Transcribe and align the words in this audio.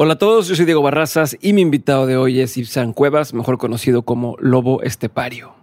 Hola 0.00 0.12
a 0.12 0.16
todos, 0.18 0.46
yo 0.46 0.54
soy 0.54 0.64
Diego 0.64 0.80
Barrazas 0.80 1.36
y 1.40 1.52
mi 1.52 1.60
invitado 1.60 2.06
de 2.06 2.16
hoy 2.16 2.38
es 2.38 2.56
Ibsan 2.56 2.92
Cuevas, 2.92 3.34
mejor 3.34 3.58
conocido 3.58 4.02
como 4.02 4.36
Lobo 4.38 4.80
Estepario. 4.82 5.54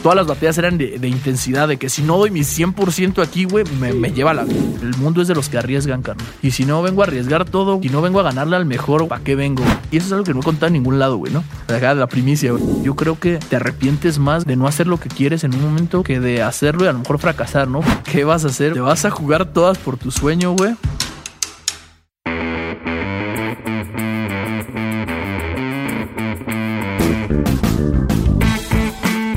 Todas 0.00 0.14
las 0.14 0.28
batallas 0.28 0.58
eran 0.58 0.78
de, 0.78 1.08
intensidad, 1.08 1.66
de 1.66 1.76
que 1.76 1.88
si 1.88 2.02
no 2.02 2.18
doy 2.18 2.30
mi 2.30 2.42
100% 2.42 3.20
aquí, 3.20 3.46
güey, 3.46 3.64
me, 3.80 3.92
me 3.92 4.12
lleva 4.12 4.32
la... 4.32 4.42
El 4.42 4.96
mundo 4.98 5.22
es 5.22 5.26
de 5.26 5.34
los 5.34 5.48
que 5.48 5.58
arriesgan, 5.58 6.02
carnal. 6.02 6.24
Y 6.40 6.52
si 6.52 6.64
no 6.64 6.82
vengo 6.82 7.02
a 7.02 7.06
arriesgar 7.06 7.44
todo, 7.44 7.80
y 7.82 7.88
no 7.88 8.00
vengo 8.00 8.20
a 8.20 8.22
ganarle 8.22 8.54
al 8.54 8.64
mejor, 8.64 9.08
¿para 9.08 9.24
qué 9.24 9.34
vengo? 9.34 9.64
Y 9.90 9.96
eso 9.96 10.06
es 10.06 10.12
algo 10.12 10.24
que 10.24 10.34
no 10.34 10.40
he 10.40 10.44
contado 10.44 10.68
en 10.68 10.74
ningún 10.74 11.00
lado, 11.00 11.16
güey, 11.16 11.32
¿no? 11.32 11.42
Acá 11.66 11.92
la 11.94 12.06
primicia, 12.06 12.52
güey. 12.52 12.62
Yo 12.84 12.94
creo 12.94 13.18
que 13.18 13.38
te 13.38 13.56
arrepientes 13.56 14.20
más 14.20 14.46
de 14.46 14.54
no 14.54 14.68
hacer 14.68 14.86
lo 14.86 15.00
que 15.00 15.08
quieres 15.08 15.42
en 15.42 15.52
un 15.56 15.62
momento 15.62 16.04
que 16.04 16.20
de 16.20 16.42
hacerlo 16.42 16.84
y 16.84 16.86
a 16.86 16.92
lo 16.92 17.00
mejor 17.00 17.18
fracasar, 17.18 17.66
¿no? 17.66 17.80
¿Qué 18.04 18.22
vas 18.22 18.44
a 18.44 18.48
hacer? 18.48 18.72
¿Te 18.72 18.80
vas 18.80 19.04
a 19.04 19.10
jugar 19.10 19.52
todas 19.52 19.78
por 19.78 19.96
tu 19.96 20.12
sueño, 20.12 20.52
güey? 20.52 20.76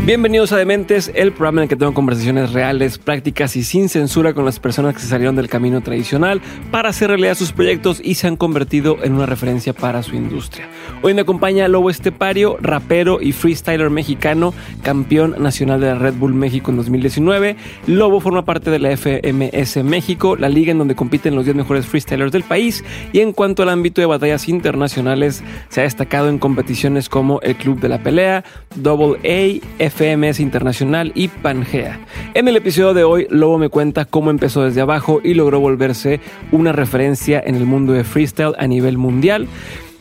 Bienvenidos 0.06 0.52
a 0.52 0.58
Dementes, 0.58 1.10
el 1.16 1.32
programa 1.32 1.62
en 1.62 1.64
el 1.64 1.70
que 1.70 1.78
tengo 1.78 1.94
conversaciones 1.94 2.52
reales, 2.52 2.98
prácticas 2.98 3.56
y 3.56 3.64
sin 3.64 3.88
censura 3.88 4.34
con 4.34 4.44
las 4.44 4.60
personas 4.60 4.96
que 4.96 5.00
se 5.00 5.08
salieron 5.08 5.38
del 5.38 5.48
camino 5.48 5.80
tradicional 5.80 6.42
para 6.72 6.90
hacer 6.90 7.08
realidad 7.08 7.36
sus 7.36 7.54
proyectos 7.54 8.02
y 8.04 8.16
se 8.16 8.28
han 8.28 8.36
convertido 8.36 8.98
en 9.02 9.14
una 9.14 9.26
referencia 9.26 9.72
para 9.72 10.04
su 10.04 10.18
industria. 10.18 10.68
Hoy 11.04 11.14
me 11.14 11.22
acompaña 11.22 11.70
Lobo 11.70 11.90
Estepario, 11.90 12.58
rapero 12.60 13.22
y 13.22 13.32
freestyler 13.32 13.90
mexicano, 13.90 14.54
campeón 14.82 15.36
nacional 15.40 15.80
de 15.80 15.88
la 15.88 15.96
Red 15.96 16.16
Bull 16.16 16.34
México 16.34 16.70
en 16.70 16.76
2019. 16.76 17.56
Lobo 17.88 18.20
forma 18.20 18.44
parte 18.44 18.72
de 18.72 18.80
la 18.80 18.98
FMS 18.98 19.86
México, 19.86 20.36
la 20.36 20.50
liga 20.50 20.74
en 20.74 20.80
donde 20.80 20.96
compiten 20.96 21.34
los 21.34 21.46
10 21.46 21.56
mejores 21.56 21.86
freestylers 21.86 22.34
del 22.34 22.44
país 22.44 22.84
y 23.14 23.22
en 23.22 23.32
cuanto 23.32 23.64
al 23.64 23.70
ámbito 23.70 24.02
de 24.02 24.08
batallas 24.08 24.50
internacionales, 24.50 25.46
se 25.70 25.80
ha 25.80 25.84
destacado 25.86 26.28
en 26.28 26.40
competiciones 26.40 27.08
como 27.08 27.40
el 27.40 27.56
Club 27.56 27.80
de 27.80 27.88
la 27.88 28.04
Pelea, 28.04 28.44
Double 28.76 29.17
A, 29.23 29.92
FMS 29.97 30.39
Internacional 30.39 31.11
y 31.16 31.27
Pangea. 31.27 31.99
En 32.33 32.47
el 32.47 32.55
episodio 32.55 32.94
de 32.94 33.03
hoy, 33.03 33.27
Lobo 33.30 33.58
me 33.58 33.69
cuenta 33.69 34.05
cómo 34.05 34.30
empezó 34.31 34.63
desde 34.63 34.81
abajo 34.81 35.22
y 35.23 35.33
logró 35.36 35.59
volverse 35.59 36.19
una 36.52 36.72
referencia 36.72 37.41
en 37.45 37.55
el 37.55 37.66
mundo 37.66 37.94
de 37.94 38.03
freestyle 38.03 38.55
a 38.58 38.66
nivel 38.67 38.97
mundial. 38.97 39.47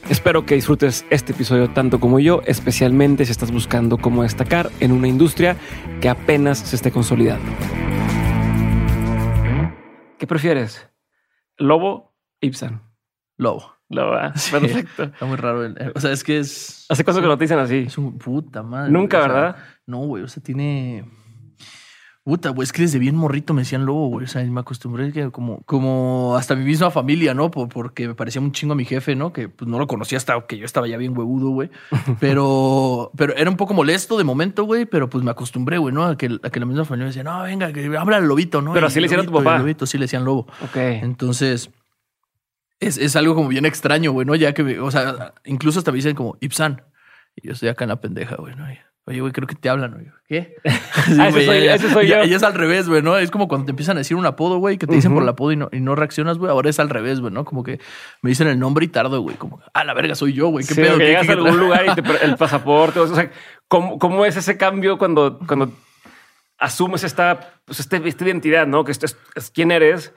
Espero 0.08 0.44
que 0.46 0.54
disfrutes 0.56 1.04
este 1.10 1.32
episodio 1.32 1.68
tanto 1.70 2.00
como 2.00 2.18
yo, 2.18 2.42
especialmente 2.46 3.24
si 3.24 3.30
estás 3.32 3.52
buscando 3.52 3.98
cómo 3.98 4.22
destacar 4.22 4.70
en 4.80 4.92
una 4.92 5.08
industria 5.08 5.56
que 6.00 6.08
apenas 6.08 6.58
se 6.58 6.76
esté 6.76 6.90
consolidando. 6.90 7.52
¿Qué 10.18 10.26
prefieres? 10.26 10.88
¿Lobo? 11.58 12.14
Ibsen. 12.40 12.80
Lobo. 13.36 13.72
Lobo, 13.88 14.14
ah, 14.14 14.32
Sí. 14.36 14.50
perfecto. 14.52 15.02
Está 15.04 15.26
muy 15.26 15.36
raro. 15.36 15.64
el- 15.66 15.92
o 15.94 16.00
sea, 16.00 16.12
es 16.12 16.24
que 16.24 16.38
es... 16.38 16.86
Hace 16.88 17.04
cosas 17.04 17.20
que 17.20 17.28
no 17.28 17.36
te 17.36 17.44
dicen 17.44 17.58
así. 17.58 17.84
Es 17.86 17.98
un 17.98 18.16
puta 18.18 18.62
madre. 18.62 18.90
Nunca, 18.90 19.18
güey, 19.18 19.28
o 19.30 19.32
sea, 19.32 19.40
¿verdad? 19.42 19.56
No, 19.86 19.98
güey. 19.98 20.22
O 20.22 20.28
sea, 20.28 20.42
tiene. 20.42 21.05
Puta, 22.25 22.50
güey. 22.50 22.62
Es 22.64 22.72
que 22.72 22.83
desde 22.83 23.00
bien 23.00 23.16
morrito 23.16 23.52
me 23.52 23.62
decían 23.62 23.84
lobo, 23.84 24.06
güey. 24.06 24.27
O 24.27 24.28
sea, 24.28 24.44
me 24.44 24.61
acostumbré 24.61 25.11
que 25.12 25.33
como, 25.33 25.61
como 25.62 26.36
hasta 26.36 26.55
mi 26.55 26.64
misma 26.64 26.92
familia, 26.92 27.34
¿no? 27.34 27.50
Por- 27.50 27.69
porque 27.69 28.06
me 28.06 28.14
parecía 28.14 28.41
un 28.41 28.53
chingo 28.53 28.75
a 28.75 28.77
mi 28.77 28.84
jefe, 28.84 29.16
¿no? 29.16 29.33
Que 29.33 29.48
pues 29.48 29.69
no 29.69 29.77
lo 29.80 29.88
conocía 29.88 30.19
hasta 30.19 30.41
que 30.47 30.56
yo 30.56 30.64
estaba 30.64 30.86
ya 30.86 30.97
bien 30.98 31.19
huevudo, 31.19 31.50
güey. 31.50 31.70
Pero, 32.20 33.10
pero 33.16 33.34
era 33.36 33.50
un 33.50 33.56
poco 33.56 33.75
molesto 33.75 34.16
de 34.19 34.22
momento, 34.25 34.62
güey. 34.64 34.86
Pero 34.86 35.10
pues 35.10 35.25
me 35.25 35.33
acostumbré, 35.33 35.78
güey, 35.78 35.92
¿no? 35.92 36.05
A 36.05 36.16
que, 36.16 36.38
a 36.44 36.50
que 36.50 36.60
la 36.60 36.66
misma 36.66 36.84
familia 36.84 37.06
me 37.06 37.08
decía, 37.10 37.25
no, 37.25 37.42
venga, 37.42 37.72
que 37.72 37.86
habla 37.97 38.19
al 38.19 38.27
lobito, 38.28 38.62
¿no? 38.62 38.72
Pero 38.72 38.86
así 38.86 39.00
le 39.00 39.06
decían 39.08 39.22
a 39.22 39.25
tu 39.27 39.33
papá. 39.33 39.58
lobito, 39.58 39.84
sí 39.86 39.98
le 39.98 40.05
decían 40.05 40.25
lobo. 40.25 40.47
Ok. 40.62 40.77
Entonces, 40.77 41.70
es, 42.78 42.98
es 42.98 43.16
algo 43.16 43.34
como 43.34 43.48
bien 43.48 43.64
extraño, 43.64 44.12
güey, 44.12 44.27
¿no? 44.27 44.36
Ya 44.36 44.55
que, 44.55 44.78
o 44.78 44.91
sea, 44.92 45.34
incluso 45.44 45.80
hasta 45.80 45.91
me 45.91 45.97
dicen 45.97 46.14
como 46.14 46.36
Ipsan. 46.41 46.83
Y 47.34 47.48
yo 47.48 47.55
estoy 47.55 47.69
acá 47.69 47.84
en 47.84 47.88
la 47.88 48.00
pendeja, 48.00 48.36
güey, 48.36 48.55
¿no? 48.55 48.70
Y, 48.70 48.78
Oye, 49.05 49.20
güey, 49.20 49.33
creo 49.33 49.48
que 49.48 49.56
te 49.56 49.69
hablan, 49.69 49.93
güey. 49.94 50.06
¿Qué? 50.28 50.54
Sí, 51.06 51.16
Ah, 51.21 51.31
güey, 51.31 51.44
soy- 51.47 51.65
ya- 51.65 51.78
soy 51.78 52.06
ya- 52.06 52.22
yo. 52.22 52.31
ya 52.31 52.37
es 52.37 52.43
al 52.44 52.54
revés, 52.54 52.88
güey, 52.88 53.03
¿no? 53.03 53.19
Es 53.19 53.32
como 53.32 53.49
cuando 53.49 53.65
te 53.66 53.71
empiezan 53.72 53.97
a 53.97 54.00
decir 54.00 54.16
un 54.16 54.25
apodo, 54.26 54.59
güey, 54.59 54.78
que 54.78 54.87
te 54.87 54.94
dicen 54.94 55.12
por 55.12 55.25
el 55.25 55.28
apodo 55.28 55.50
y 55.50 55.56
no, 55.56 55.69
y 55.72 55.81
no 55.81 55.97
reaccionas, 55.97 56.38
güey. 56.38 56.50
Ahora 56.53 56.71
es 56.71 56.78
al 56.78 56.88
revés, 56.88 57.19
güey, 57.21 57.32
¿no? 57.32 57.44
Como 57.44 57.65
que 57.65 57.81
me 58.22 58.31
dicen 58.31 58.47
el 58.47 58.59
nombre 58.60 58.84
y 58.84 58.88
tardo, 58.88 59.21
güey. 59.21 59.37
Como, 59.37 59.60
ah, 59.75 59.82
la 59.84 59.94
verga, 59.94 60.15
soy 60.15 60.32
yo, 60.34 60.49
güey. 60.49 60.65
¿Qué 60.65 60.75
Sí, 60.75 60.81
pedo? 60.81 60.93
que 60.99 60.99
¿Qué- 61.04 61.06
llegas 61.09 61.28
a 61.28 61.32
algún 61.32 61.59
lugar 61.59 61.84
y 61.87 62.00
te 62.00 62.25
el 62.25 62.37
pasaporte. 62.38 63.00
O 63.00 63.06
sea, 63.12 63.31
¿cómo, 63.66 63.99
cómo 63.99 64.25
es 64.25 64.37
ese 64.37 64.56
cambio 64.56 64.97
cuando, 64.99 65.41
cuando 65.49 65.72
asumes 66.59 67.03
esta, 67.03 67.55
pues, 67.65 67.81
este- 67.81 68.06
esta 68.06 68.25
identidad, 68.25 68.66
no? 68.69 68.84
Que 68.84 68.93
esto 68.93 69.06
es, 69.06 69.16
es 69.34 69.50
quién 69.50 69.72
eres 69.72 70.12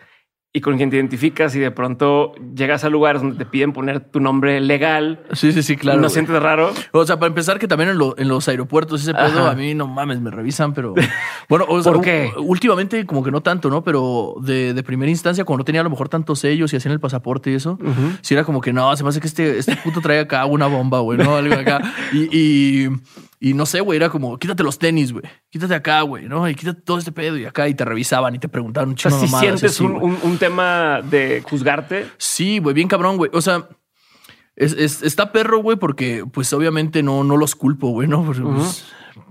y 0.58 0.62
con 0.62 0.78
quién 0.78 0.90
te 0.90 0.96
identificas 0.96 1.54
y 1.56 1.60
de 1.60 1.70
pronto 1.70 2.32
llegas 2.56 2.86
a 2.86 2.90
lugares 2.90 3.22
donde 3.22 3.38
te 3.38 3.46
piden 3.46 3.74
poner 3.74 4.00
tu 4.00 4.22
nombre 4.22 4.62
legal. 4.62 5.20
Sí, 5.34 5.52
sí, 5.52 5.62
sí, 5.62 5.76
claro. 5.76 5.98
¿No 5.98 6.04
güey. 6.04 6.14
sientes 6.14 6.42
raro? 6.42 6.72
O 6.94 7.06
sea, 7.06 7.20
para 7.20 7.28
empezar, 7.28 7.60
que 7.60 7.68
también 7.68 7.90
en, 7.90 7.98
lo- 7.98 8.18
en 8.18 8.30
los 8.30 8.48
aeropuertos 8.48 9.02
ese 9.02 9.14
pedo, 9.14 9.26
Ajá. 9.42 9.52
a 9.52 9.56
mí 9.56 9.74
no 9.74 9.86
mames, 9.88 10.22
me 10.22 10.32
revisan, 10.32 10.74
pero. 10.74 10.94
Bueno, 11.50 11.66
o 11.68 11.84
sea, 11.84 11.92
¿Por 11.92 12.02
qué? 12.02 12.32
u- 12.38 12.42
últimamente, 12.44 13.06
como 13.06 13.22
que 13.22 13.32
no 13.32 13.42
tanto, 13.42 13.70
¿no? 13.70 13.84
Pero 13.84 14.36
de, 14.42 14.74
de 14.74 14.82
primera 14.84 15.12
instancia, 15.12 15.44
cuando 15.44 15.60
no 15.62 15.66
tenía 15.66 15.82
a 15.82 15.84
lo 15.84 15.90
mejor 15.90 16.08
tantos 16.08 16.40
sellos 16.40 16.72
y 16.74 16.78
hacían 16.78 16.94
el 16.94 17.00
pasaporte 17.02 17.52
y 17.52 17.56
eso, 17.56 17.78
sí 18.22 18.34
era 18.34 18.46
como 18.46 18.62
que 18.62 18.72
no, 18.74 18.96
se 18.96 19.04
me 19.04 19.10
hace 19.10 19.20
que 19.20 19.28
este, 19.28 19.60
este 19.60 19.76
puto 19.76 20.00
trae 20.02 20.20
acá 20.22 20.46
una 20.46 20.68
bomba, 20.68 21.02
güey, 21.02 21.18
¿no? 21.20 21.36
Algo 21.36 21.54
acá. 21.54 21.82
Y, 22.14 22.30
y, 22.86 22.90
y 23.40 23.54
no 23.54 23.66
sé, 23.66 23.82
güey, 23.82 23.98
era 23.98 24.10
como, 24.10 24.38
quítate 24.38 24.64
los 24.64 24.80
tenis, 24.80 25.12
güey, 25.12 25.24
quítate 25.50 25.76
acá, 25.76 26.02
güey, 26.02 26.28
¿no? 26.28 26.48
Y 26.50 26.56
quítate 26.56 26.82
todo 26.82 26.98
este 26.98 27.12
pedo 27.12 27.38
y 27.38 27.46
acá 27.46 27.68
y 27.68 27.74
te 27.76 27.84
revisaban 27.86 28.34
y 28.36 28.40
te 28.40 28.48
preguntaban 28.50 28.90
un 28.90 28.96
O 28.96 28.98
sea, 28.98 29.12
chingo 29.12 29.26
si 29.28 29.34
sientes 29.36 29.72
así, 29.72 29.84
un, 29.84 29.96
un- 29.96 30.18
un 30.24 30.38
tema 30.38 31.02
de 31.04 31.42
juzgarte. 31.48 32.08
Sí, 32.18 32.60
güey, 32.60 32.74
bien 32.74 32.88
cabrón, 32.88 33.18
güey. 33.18 33.30
O 33.34 33.42
sea, 33.42 33.68
es, 34.56 34.72
es- 34.74 35.02
está 35.04 35.32
perro, 35.32 35.60
güey, 35.62 35.78
porque 35.78 36.24
pues 36.32 36.52
obviamente 36.54 37.04
no, 37.04 37.24
no 37.24 37.38
los 37.38 37.56
culpo, 37.56 37.90
güey, 37.90 38.08
¿no? 38.08 38.24
Porque, 38.26 38.42
pues, 38.42 38.86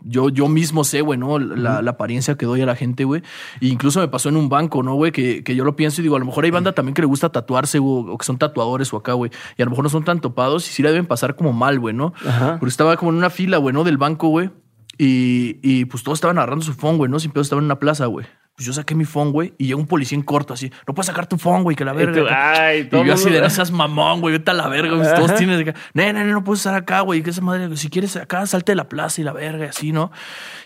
yo, 0.05 0.29
yo 0.29 0.49
mismo 0.49 0.85
sé, 0.85 1.01
güey, 1.01 1.19
¿no? 1.19 1.39
La, 1.39 1.83
la 1.83 1.91
apariencia 1.93 2.37
que 2.37 2.47
doy 2.47 2.61
a 2.61 2.67
la 2.67 2.77
gente, 2.77 3.05
güey. 3.05 3.23
E 3.61 3.67
incluso 3.67 4.01
me 4.01 4.09
pasó 4.09 4.29
en 4.29 4.37
un 4.37 4.49
banco, 4.49 4.83
¿no, 4.83 4.95
güey? 4.95 5.13
Que, 5.13 5.45
que 5.45 5.55
yo 5.55 5.65
lo 5.65 5.77
pienso 5.77 6.01
y 6.01 6.03
digo, 6.03 6.17
a 6.17 6.19
lo 6.19 6.25
mejor 6.25 6.45
hay 6.45 6.51
banda 6.51 6.73
también 6.73 6.95
que 6.95 7.03
le 7.03 7.07
gusta 7.07 7.31
tatuarse, 7.31 7.79
güey, 7.79 8.05
o 8.09 8.19
que 8.19 8.25
son 8.25 8.39
tatuadores 8.39 8.93
o 8.93 8.97
acá, 8.97 9.13
güey. 9.13 9.31
Y 9.57 9.63
a 9.63 9.65
lo 9.65 9.71
mejor 9.71 9.85
no 9.85 9.91
son 9.91 10.05
tan 10.05 10.21
topados 10.21 10.69
y 10.69 10.73
sí 10.73 10.83
la 10.83 10.91
deben 10.91 11.07
pasar 11.07 11.37
como 11.37 11.53
mal, 11.53 11.79
güey, 11.79 11.95
¿no? 11.95 12.13
Ajá. 12.27 12.57
Porque 12.59 12.71
estaba 12.71 12.97
como 12.97 13.11
en 13.11 13.19
una 13.19 13.31
fila, 13.31 13.59
güey, 13.59 13.75
¿no? 13.75 13.85
Del 13.85 13.99
banco, 13.99 14.29
güey. 14.29 14.51
Y, 14.97 15.59
y 15.63 15.87
pues 15.87 16.03
todos 16.03 16.19
estaban 16.19 16.39
agarrando 16.39 16.65
su 16.65 16.75
phone, 16.75 16.97
güey, 16.97 17.11
¿no? 17.11 17.19
Sin 17.19 17.33
pedo 17.33 17.43
estaban 17.43 17.63
en 17.63 17.67
una 17.67 17.79
plaza, 17.79 18.07
güey. 18.07 18.27
Pues 18.57 18.67
yo 18.67 18.73
saqué 18.73 18.95
mi 18.95 19.05
phone, 19.05 19.33
güey, 19.33 19.53
y 19.59 19.67
llegó 19.67 19.81
un 19.81 19.89
policía 19.89 20.15
en 20.17 20.23
corto, 20.23 20.55
así. 20.55 20.71
No 20.87 20.95
puedes 20.95 21.09
sacar 21.09 21.27
tu 21.27 21.39
phone, 21.39 21.65
güey, 21.65 21.75
que 21.75 21.85
la 21.85 21.93
Y 21.93 21.97
verga. 21.97 22.21
tú, 22.23 22.27
ay, 22.31 22.79
Y 22.81 22.85
todo 22.85 23.05
yo 23.05 23.15
así 23.15 23.29
de, 23.29 23.41
no 23.41 23.51
seas 23.51 23.73
mamón, 23.73 24.21
güey, 24.21 24.35
vete 24.35 24.53
a 24.53 24.55
la 24.55 24.69
verga, 24.69 24.95
güey, 24.95 25.09
todos 25.17 25.35
tienen 25.35 25.61
acá. 25.69 25.77
No, 25.93 26.13
no, 26.13 26.25
no, 26.25 26.33
no 26.35 26.45
puedes 26.45 26.61
estar 26.61 26.73
acá, 26.77 27.01
güey, 27.01 27.21
que 27.25 27.31
esa 27.31 27.41
madre, 27.41 27.77
si 27.77 27.89
quieres 27.91 28.15
acá, 28.17 28.47
salte 28.47 28.71
de 28.71 28.77
la 28.77 28.89
plaza 28.89 29.21
y 29.21 29.25
la 29.25 29.33
verga, 29.33 29.65
y 29.65 29.69
así, 29.71 29.91
¿no? 29.91 30.13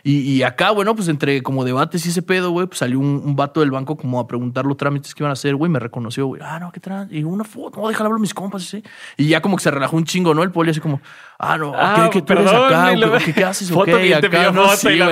Y, 0.02 0.18
y 0.20 0.42
acá, 0.42 0.70
bueno, 0.72 0.94
pues 0.94 1.08
entre 1.08 1.42
como 1.42 1.64
debates 1.64 2.04
y 2.04 2.10
ese 2.10 2.20
pedo, 2.20 2.50
güey, 2.50 2.66
pues 2.66 2.78
salió 2.78 3.00
un, 3.00 3.22
un 3.24 3.36
vato 3.36 3.60
del 3.60 3.70
banco 3.70 3.96
como 3.96 4.20
a 4.20 4.26
preguntar 4.26 4.66
los 4.66 4.76
trámites 4.76 5.14
que 5.14 5.22
iban 5.22 5.30
a 5.30 5.32
hacer, 5.32 5.54
güey, 5.56 5.70
me 5.72 5.78
reconoció, 5.78 6.26
güey, 6.26 6.42
ah, 6.44 6.58
no, 6.60 6.70
qué 6.70 6.80
trans, 6.80 7.10
y 7.10 7.24
una 7.24 7.44
foto, 7.44 7.80
no, 7.80 7.88
déjala 7.88 8.08
hablar 8.08 8.18
a 8.18 8.20
mis 8.20 8.34
compas, 8.34 8.64
sí. 8.64 8.82
Y 9.16 9.28
ya 9.28 9.40
como 9.40 9.56
que 9.56 9.62
se 9.62 9.70
relajó 9.70 9.96
un 9.96 10.04
chingo, 10.04 10.34
¿no? 10.34 10.42
El 10.42 10.50
poli 10.50 10.72
así 10.72 10.80
como, 10.80 11.00
ah, 11.38 11.56
no, 11.56 11.72
Ah, 11.74 12.10
¿qué, 12.12 12.20
que 12.20 12.26
tú 12.26 12.34
eres 12.34 12.52
acá? 12.52 12.92
y 12.92 12.96
¿O 12.96 12.98
luego- 12.98 13.16
¿Qué, 13.24 13.32
qué 13.32 13.44
haces? 13.44 13.70
Foto 13.72 13.80
¿O 13.80 13.84
qué? 13.84 13.92
que 13.92 14.08
Y 14.08 14.20
te 14.20 14.26
acá, 14.26 14.50
no, 14.50 14.68
sí, 14.76 14.88
y 14.90 14.98
¿no? 14.98 15.08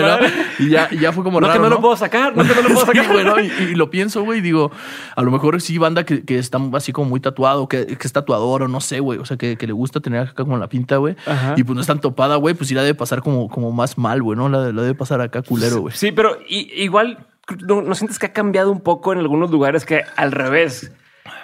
Y 0.59 0.69
ya, 0.69 0.89
y 0.91 0.99
ya 0.99 1.11
fue 1.13 1.25
como 1.25 1.41
No, 1.41 1.47
que 1.47 1.53
raro, 1.55 1.63
no 1.65 1.69
lo 1.77 1.81
puedo 1.81 1.97
sacar, 1.97 2.37
no 2.37 2.43
que 2.43 2.63
no 2.63 2.66
Y, 2.69 3.63
y 3.63 3.75
lo 3.75 3.91
pienso, 3.91 4.23
güey, 4.23 4.39
y 4.39 4.43
digo, 4.43 4.71
a 5.15 5.23
lo 5.23 5.31
mejor 5.31 5.61
sí 5.61 5.79
banda 5.79 6.05
que, 6.05 6.25
que 6.25 6.39
está 6.39 6.59
así 6.75 6.93
como 6.93 7.11
muy 7.11 7.21
tatuado, 7.21 7.69
que, 7.69 7.87
que 7.87 8.07
es 8.07 8.13
tatuador 8.13 8.63
o 8.63 8.69
no 8.69 8.81
sé, 8.81 9.01
güey. 9.01 9.19
O 9.19 9.25
sea, 9.25 9.37
que, 9.37 9.57
que 9.57 9.67
le 9.67 9.73
gusta 9.73 10.01
tener 10.01 10.29
acá 10.29 10.45
como 10.45 10.59
la 10.59 10.69
pinta, 10.69 10.97
güey. 10.97 11.17
Y 11.57 11.65
pues 11.65 11.75
no 11.75 11.81
es 11.81 11.87
tan 11.87 12.01
topada, 12.01 12.37
güey, 12.37 12.55
pues 12.55 12.69
sí 12.69 12.75
la 12.75 12.83
debe 12.83 12.95
pasar 12.95 13.23
como, 13.23 13.49
como 13.49 13.73
más 13.73 13.99
mal, 13.99 14.23
güey, 14.23 14.37
¿no? 14.37 14.49
La, 14.49 14.73
la 14.73 14.83
debe 14.83 14.95
pasar 14.95 15.21
acá 15.21 15.43
culero, 15.43 15.81
güey. 15.81 15.95
Sí, 15.95 16.13
pero 16.13 16.39
igual 16.49 17.27
¿no, 17.67 17.83
no 17.83 17.95
sientes 17.95 18.19
que 18.19 18.27
ha 18.27 18.33
cambiado 18.33 18.71
un 18.73 18.81
poco 18.81 19.13
en 19.13 19.21
algunos 19.21 19.51
lugares 19.51 19.85
que 19.85 20.03
al 20.17 20.33
revés, 20.33 20.93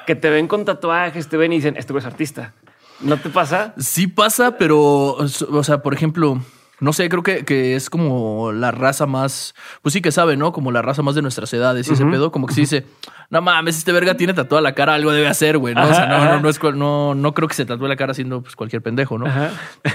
que 0.07 0.15
te 0.15 0.31
ven 0.31 0.49
con 0.49 0.65
tatuajes, 0.65 1.29
te 1.29 1.37
ven 1.37 1.53
y 1.53 1.57
dicen, 1.57 1.77
este 1.77 1.93
güey 1.93 2.01
es 2.01 2.07
artista. 2.07 2.55
¿No 3.01 3.17
te 3.17 3.31
pasa? 3.31 3.75
Sí 3.79 4.07
pasa, 4.07 4.57
pero, 4.59 5.15
o 5.15 5.65
sea, 5.65 5.83
por 5.83 5.95
ejemplo, 5.95 6.41
no 6.83 6.93
sé, 6.93 7.09
creo 7.09 7.23
que, 7.23 7.45
que 7.45 7.75
es 7.77 7.89
como 7.89 8.53
la 8.53 8.71
raza 8.73 9.07
más, 9.07 9.55
pues 9.81 9.93
sí 9.95 10.01
que 10.03 10.13
sabe, 10.13 10.37
¿no? 10.37 10.53
Como 10.53 10.71
la 10.73 10.83
raza 10.83 11.01
más 11.03 11.15
de 11.15 11.23
nuestras 11.23 11.53
edades 11.55 11.89
y 11.89 11.93
ese 11.95 12.05
pedo, 12.05 12.31
como 12.33 12.47
que 12.47 12.55
se 12.55 12.61
dice, 12.63 12.87
no 13.31 13.41
mames, 13.41 13.79
este 13.79 13.93
verga 13.93 14.17
tiene 14.17 14.35
tatuada 14.35 14.61
la 14.61 14.75
cara, 14.75 14.93
algo 14.95 15.11
debe 15.13 15.27
hacer, 15.29 15.57
güey, 15.59 15.75
¿no? 15.75 15.85
o 15.89 15.95
sea, 15.95 16.07
no, 16.07 16.25
no, 16.25 16.41
no, 16.41 16.49
es, 16.51 16.61
no, 16.75 17.15
no 17.15 17.33
creo 17.35 17.49
que 17.49 17.55
se 17.55 17.65
tatúe 17.65 17.87
la 17.87 17.97
cara 17.97 18.13
siendo 18.15 18.43
pues, 18.43 18.57
cualquier 18.57 18.83
pendejo, 18.83 19.17
¿no? 19.19 19.27
Ajá. 19.27 19.51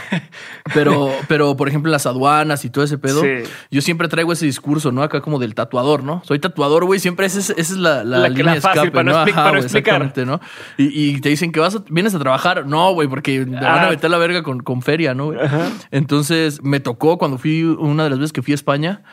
Pero, 0.74 1.10
pero, 1.28 1.56
por 1.56 1.70
ejemplo, 1.70 1.90
en 1.90 1.94
las 1.94 2.06
aduanas 2.06 2.66
y 2.66 2.70
todo 2.70 2.84
ese 2.84 2.98
pedo, 2.98 3.22
Sí. 3.22 3.50
yo 3.72 3.82
siempre 3.82 4.08
traigo 4.08 4.34
ese 4.34 4.46
discurso, 4.46 4.92
¿no? 4.92 5.02
Acá 5.02 5.22
como 5.22 5.40
del 5.40 5.56
tatuador, 5.56 6.04
¿no? 6.04 6.22
Soy 6.26 6.40
tatuador, 6.40 6.84
güey. 6.86 7.00
Siempre 7.00 7.26
esa 7.26 7.40
es, 7.40 7.50
esa 7.52 7.60
es 7.74 7.78
la, 7.80 8.04
la, 8.04 8.28
línea 8.30 8.56
la 8.56 8.62
fácil, 8.62 8.82
escape, 8.84 8.92
para 8.92 9.04
no 9.04 9.16
explicar. 9.22 9.58
exactamente, 9.58 10.26
¿no? 10.26 10.40
Y, 10.78 11.16
y 11.16 11.22
te 11.22 11.30
dicen 11.30 11.52
que 11.52 11.60
vas 11.60 11.76
a- 11.76 11.84
vienes 11.90 12.14
a 12.16 12.20
trabajar. 12.20 12.66
No, 12.66 12.92
güey, 12.94 13.08
porque 13.08 13.46
me 13.46 13.56
van 13.56 13.66
Ah. 13.66 13.88
a 13.88 13.90
meter 13.90 14.10
la 14.12 14.18
verga 14.18 14.44
con, 14.44 14.60
con 14.62 14.82
feria, 14.82 15.14
¿no? 15.14 15.28
güey? 15.28 15.40
Entonces, 15.92 16.62
me 16.64 16.77
tocó 16.80 17.18
cuando 17.18 17.38
fui, 17.38 17.64
una 17.64 18.04
de 18.06 18.10
las 18.12 18.20
veces 18.20 18.34
que 18.34 18.42
fui 18.42 18.52
a 18.54 18.56
España, 18.56 19.04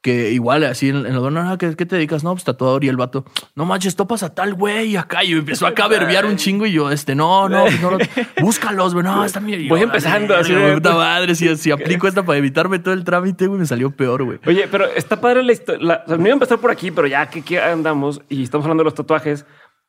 que 0.00 0.30
igual 0.30 0.62
así 0.62 0.90
en, 0.90 1.04
en 1.06 1.14
lo 1.16 1.28
no, 1.28 1.42
no, 1.42 1.58
¿qué, 1.58 1.74
¿qué 1.74 1.84
te 1.84 1.96
dedicas? 1.96 2.22
No, 2.22 2.30
pues 2.32 2.44
tatuador. 2.44 2.84
Y 2.84 2.88
el 2.88 2.96
vato, 2.96 3.24
no 3.56 3.64
manches, 3.64 3.96
topas 3.96 4.22
a 4.22 4.32
tal 4.32 4.54
güey 4.54 4.96
acá. 4.96 5.24
Y 5.24 5.32
empezó 5.32 5.66
acá 5.66 5.86
a 5.86 5.88
verbiar 5.88 6.24
un 6.24 6.36
chingo. 6.36 6.66
Y 6.66 6.72
yo, 6.72 6.90
este, 6.92 7.16
no, 7.16 7.48
no, 7.48 7.62
pues 7.62 7.80
no, 7.82 7.90
no, 7.90 7.98
búscalos, 8.40 8.94
güey. 8.94 9.04
No, 9.04 9.24
está 9.24 9.40
bien. 9.40 9.68
Voy 9.68 9.82
empezando, 9.82 10.36
así 10.36 10.52
de 10.54 10.74
puta 10.74 10.94
madre. 10.94 11.34
Si, 11.34 11.56
si 11.56 11.72
aplico 11.72 12.06
esta 12.06 12.24
para 12.24 12.38
evitarme 12.38 12.78
todo 12.78 12.94
el 12.94 13.02
trámite, 13.02 13.48
güey, 13.48 13.58
me 13.58 13.66
salió 13.66 13.90
peor, 13.90 14.22
güey. 14.22 14.38
Oye, 14.46 14.68
pero 14.70 14.84
está 14.86 15.20
padre 15.20 15.42
la 15.42 15.50
historia. 15.52 16.02
O 16.04 16.08
sea, 16.08 16.16
no 16.16 16.22
iba 16.22 16.30
a 16.30 16.32
empezar 16.34 16.58
por 16.58 16.70
aquí, 16.70 16.92
pero 16.92 17.08
ya 17.08 17.28
que 17.28 17.40
aquí 17.40 17.56
andamos 17.56 18.20
y 18.28 18.44
estamos 18.44 18.64
hablando 18.66 18.82
de 18.82 18.86
los 18.86 18.94
tatuajes, 18.94 19.46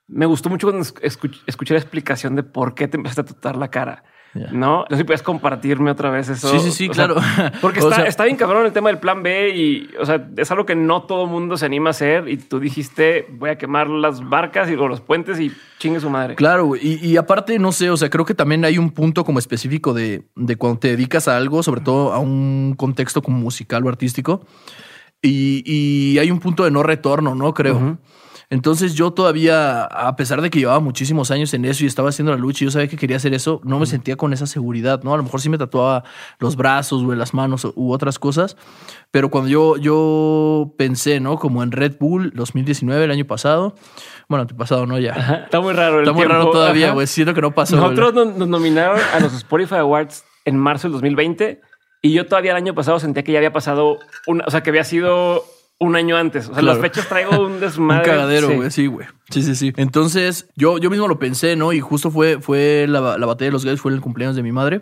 me 0.07 0.25
gustó 0.25 0.49
mucho 0.49 0.65
cuando 0.65 0.83
escuch- 0.83 1.43
escuché 1.45 1.75
la 1.75 1.79
explicación 1.81 2.35
de 2.35 2.41
por 2.41 2.73
qué 2.73 2.87
te 2.87 2.97
empezaste 2.97 3.21
a 3.21 3.25
tatuar 3.25 3.57
la 3.57 3.69
cara. 3.69 4.03
No, 4.33 4.81
no 4.81 4.85
sé 4.89 4.97
si 4.97 5.03
puedes 5.03 5.23
compartirme 5.23 5.89
otra 5.91 6.09
vez 6.11 6.29
eso. 6.29 6.49
Sí, 6.49 6.59
sí, 6.59 6.71
sí, 6.71 6.89
O 6.89 6.93
sea, 6.93 7.07
claro. 7.07 7.21
porque 7.61 7.79
O 7.81 7.83
está, 7.83 7.95
sea- 7.95 8.05
está 8.05 8.23
bien 8.25 8.37
cabrón 8.37 8.65
el 8.65 8.71
tema 8.71 8.89
del 8.89 8.99
plan 8.99 9.23
B 9.23 9.49
y, 9.55 9.89
o 9.99 10.05
sea, 10.05 10.27
es 10.37 10.51
algo 10.51 10.65
que 10.65 10.75
no 10.75 11.03
todo 11.03 11.25
mundo 11.25 11.57
se 11.57 11.65
anima 11.65 11.89
a 11.89 11.91
hacer. 11.91 12.27
Y 12.29 12.37
tú 12.37 12.59
dijiste, 12.59 13.25
voy 13.31 13.49
a 13.49 13.57
quemar 13.57 13.89
las 13.89 14.27
barcas 14.27 14.69
y, 14.69 14.75
o 14.75 14.87
los 14.87 15.01
puentes 15.01 15.39
y 15.39 15.51
chingue 15.79 15.99
su 15.99 16.09
madre. 16.09 16.35
Claro, 16.35 16.73
y 16.75 17.17
aparte, 17.17 17.57
no 17.57 17.71
sé, 17.71 17.89
o 17.89 17.97
sea, 17.97 18.09
creo 18.09 18.25
que 18.25 18.35
también 18.35 18.63
hay 18.65 18.77
un 18.77 18.91
punto 18.91 19.23
como 19.23 19.39
específico 19.39 19.93
de, 19.93 20.23
de 20.35 20.55
cuando 20.57 20.79
te 20.79 20.89
dedicas 20.89 21.27
a 21.27 21.35
algo, 21.37 21.63
sobre 21.63 21.81
todo 21.81 22.13
a 22.13 22.19
un 22.19 22.75
contexto 22.77 23.21
como 23.21 23.37
musical 23.39 23.83
o 23.85 23.89
artístico. 23.89 24.45
Y, 25.21 25.63
y 25.65 26.17
hay 26.19 26.31
un 26.31 26.39
punto 26.39 26.63
de 26.63 26.71
no 26.71 26.81
retorno, 26.83 27.35
¿no? 27.35 27.53
Creo. 27.53 27.97
Entonces 28.51 28.95
yo 28.95 29.11
todavía, 29.11 29.83
a 29.83 30.15
pesar 30.15 30.41
de 30.41 30.49
que 30.49 30.57
llevaba 30.57 30.79
muchísimos 30.79 31.29
años 31.29 31.53
en 31.53 31.65
eso 31.65 31.83
y 31.83 31.87
estaba 31.87 32.09
haciendo 32.09 32.31
la 32.31 32.37
lucha 32.37 32.63
y 32.63 32.65
yo 32.65 32.71
sabía 32.71 32.87
que 32.87 32.97
quería 32.97 33.17
hacer 33.17 33.35
eso, 33.35 33.61
no 33.63 33.77
me 33.77 33.85
sentía 33.85 34.15
con 34.15 34.33
esa 34.33 34.47
seguridad, 34.47 35.03
¿no? 35.03 35.13
A 35.13 35.17
lo 35.17 35.23
mejor 35.23 35.39
sí 35.39 35.49
me 35.49 35.59
tatuaba 35.59 36.03
los 36.39 36.55
brazos 36.55 37.03
o 37.03 37.13
las 37.13 37.35
manos 37.35 37.67
u 37.75 37.91
otras 37.91 38.17
cosas, 38.17 38.57
pero 39.11 39.29
cuando 39.29 39.51
yo, 39.51 39.77
yo 39.77 40.73
pensé, 40.79 41.19
¿no? 41.19 41.37
Como 41.37 41.61
en 41.61 41.71
Red 41.71 41.97
Bull 41.99 42.31
2019, 42.33 43.03
el 43.03 43.11
año 43.11 43.25
pasado, 43.25 43.75
bueno, 44.27 44.47
pasado 44.47 44.87
no 44.87 44.97
ya. 44.97 45.11
Ajá. 45.11 45.35
Está 45.43 45.61
muy 45.61 45.73
raro. 45.73 45.99
el 45.99 46.05
Está 46.05 46.13
muy 46.13 46.25
raro 46.25 46.49
todavía, 46.49 46.91
güey. 46.91 47.05
Siento 47.05 47.35
que 47.35 47.41
no 47.41 47.51
pasó. 47.51 47.75
Nosotros 47.75 48.15
nos, 48.15 48.35
nos 48.35 48.47
nominaron 48.47 48.99
a 49.13 49.19
los 49.19 49.33
Spotify 49.33 49.75
Awards 49.75 50.23
en 50.45 50.57
marzo 50.57 50.87
del 50.87 50.93
2020 50.93 51.61
y 52.01 52.13
yo 52.13 52.25
todavía 52.25 52.51
el 52.51 52.57
año 52.57 52.73
pasado 52.73 52.99
sentía 52.99 53.23
que 53.23 53.31
ya 53.31 53.39
había 53.39 53.53
pasado, 53.53 53.99
una, 54.25 54.45
o 54.47 54.51
sea, 54.51 54.63
que 54.63 54.71
había 54.71 54.83
sido 54.83 55.43
un 55.79 55.95
año 55.95 56.17
antes. 56.17 56.45
O 56.49 56.53
sea, 56.53 56.61
Claro. 56.61 56.77
las 56.79 56.81
fechas 56.81 57.07
traigo 57.07 57.39
un 57.45 57.53
Un 57.53 57.59
desmadre. 57.59 58.03
cagadero, 58.05 58.47
Sí. 58.49 58.55
güey. 58.55 58.71
Sí, 58.71 58.87
güey. 58.87 59.07
Sí, 59.29 59.43
sí, 59.43 59.55
sí. 59.55 59.73
Entonces, 59.77 60.49
yo, 60.55 60.77
yo 60.77 60.89
mismo 60.89 61.07
lo 61.07 61.19
pensé, 61.19 61.55
¿no? 61.55 61.71
Y 61.73 61.79
justo 61.79 62.11
fue, 62.11 62.39
fue 62.41 62.85
la, 62.89 63.17
la 63.17 63.25
batalla 63.25 63.47
de 63.47 63.51
los 63.53 63.63
gallos, 63.65 63.79
fue 63.81 63.91
el 63.93 64.01
cumpleaños 64.01 64.35
de 64.35 64.43
mi 64.43 64.51
madre. 64.51 64.81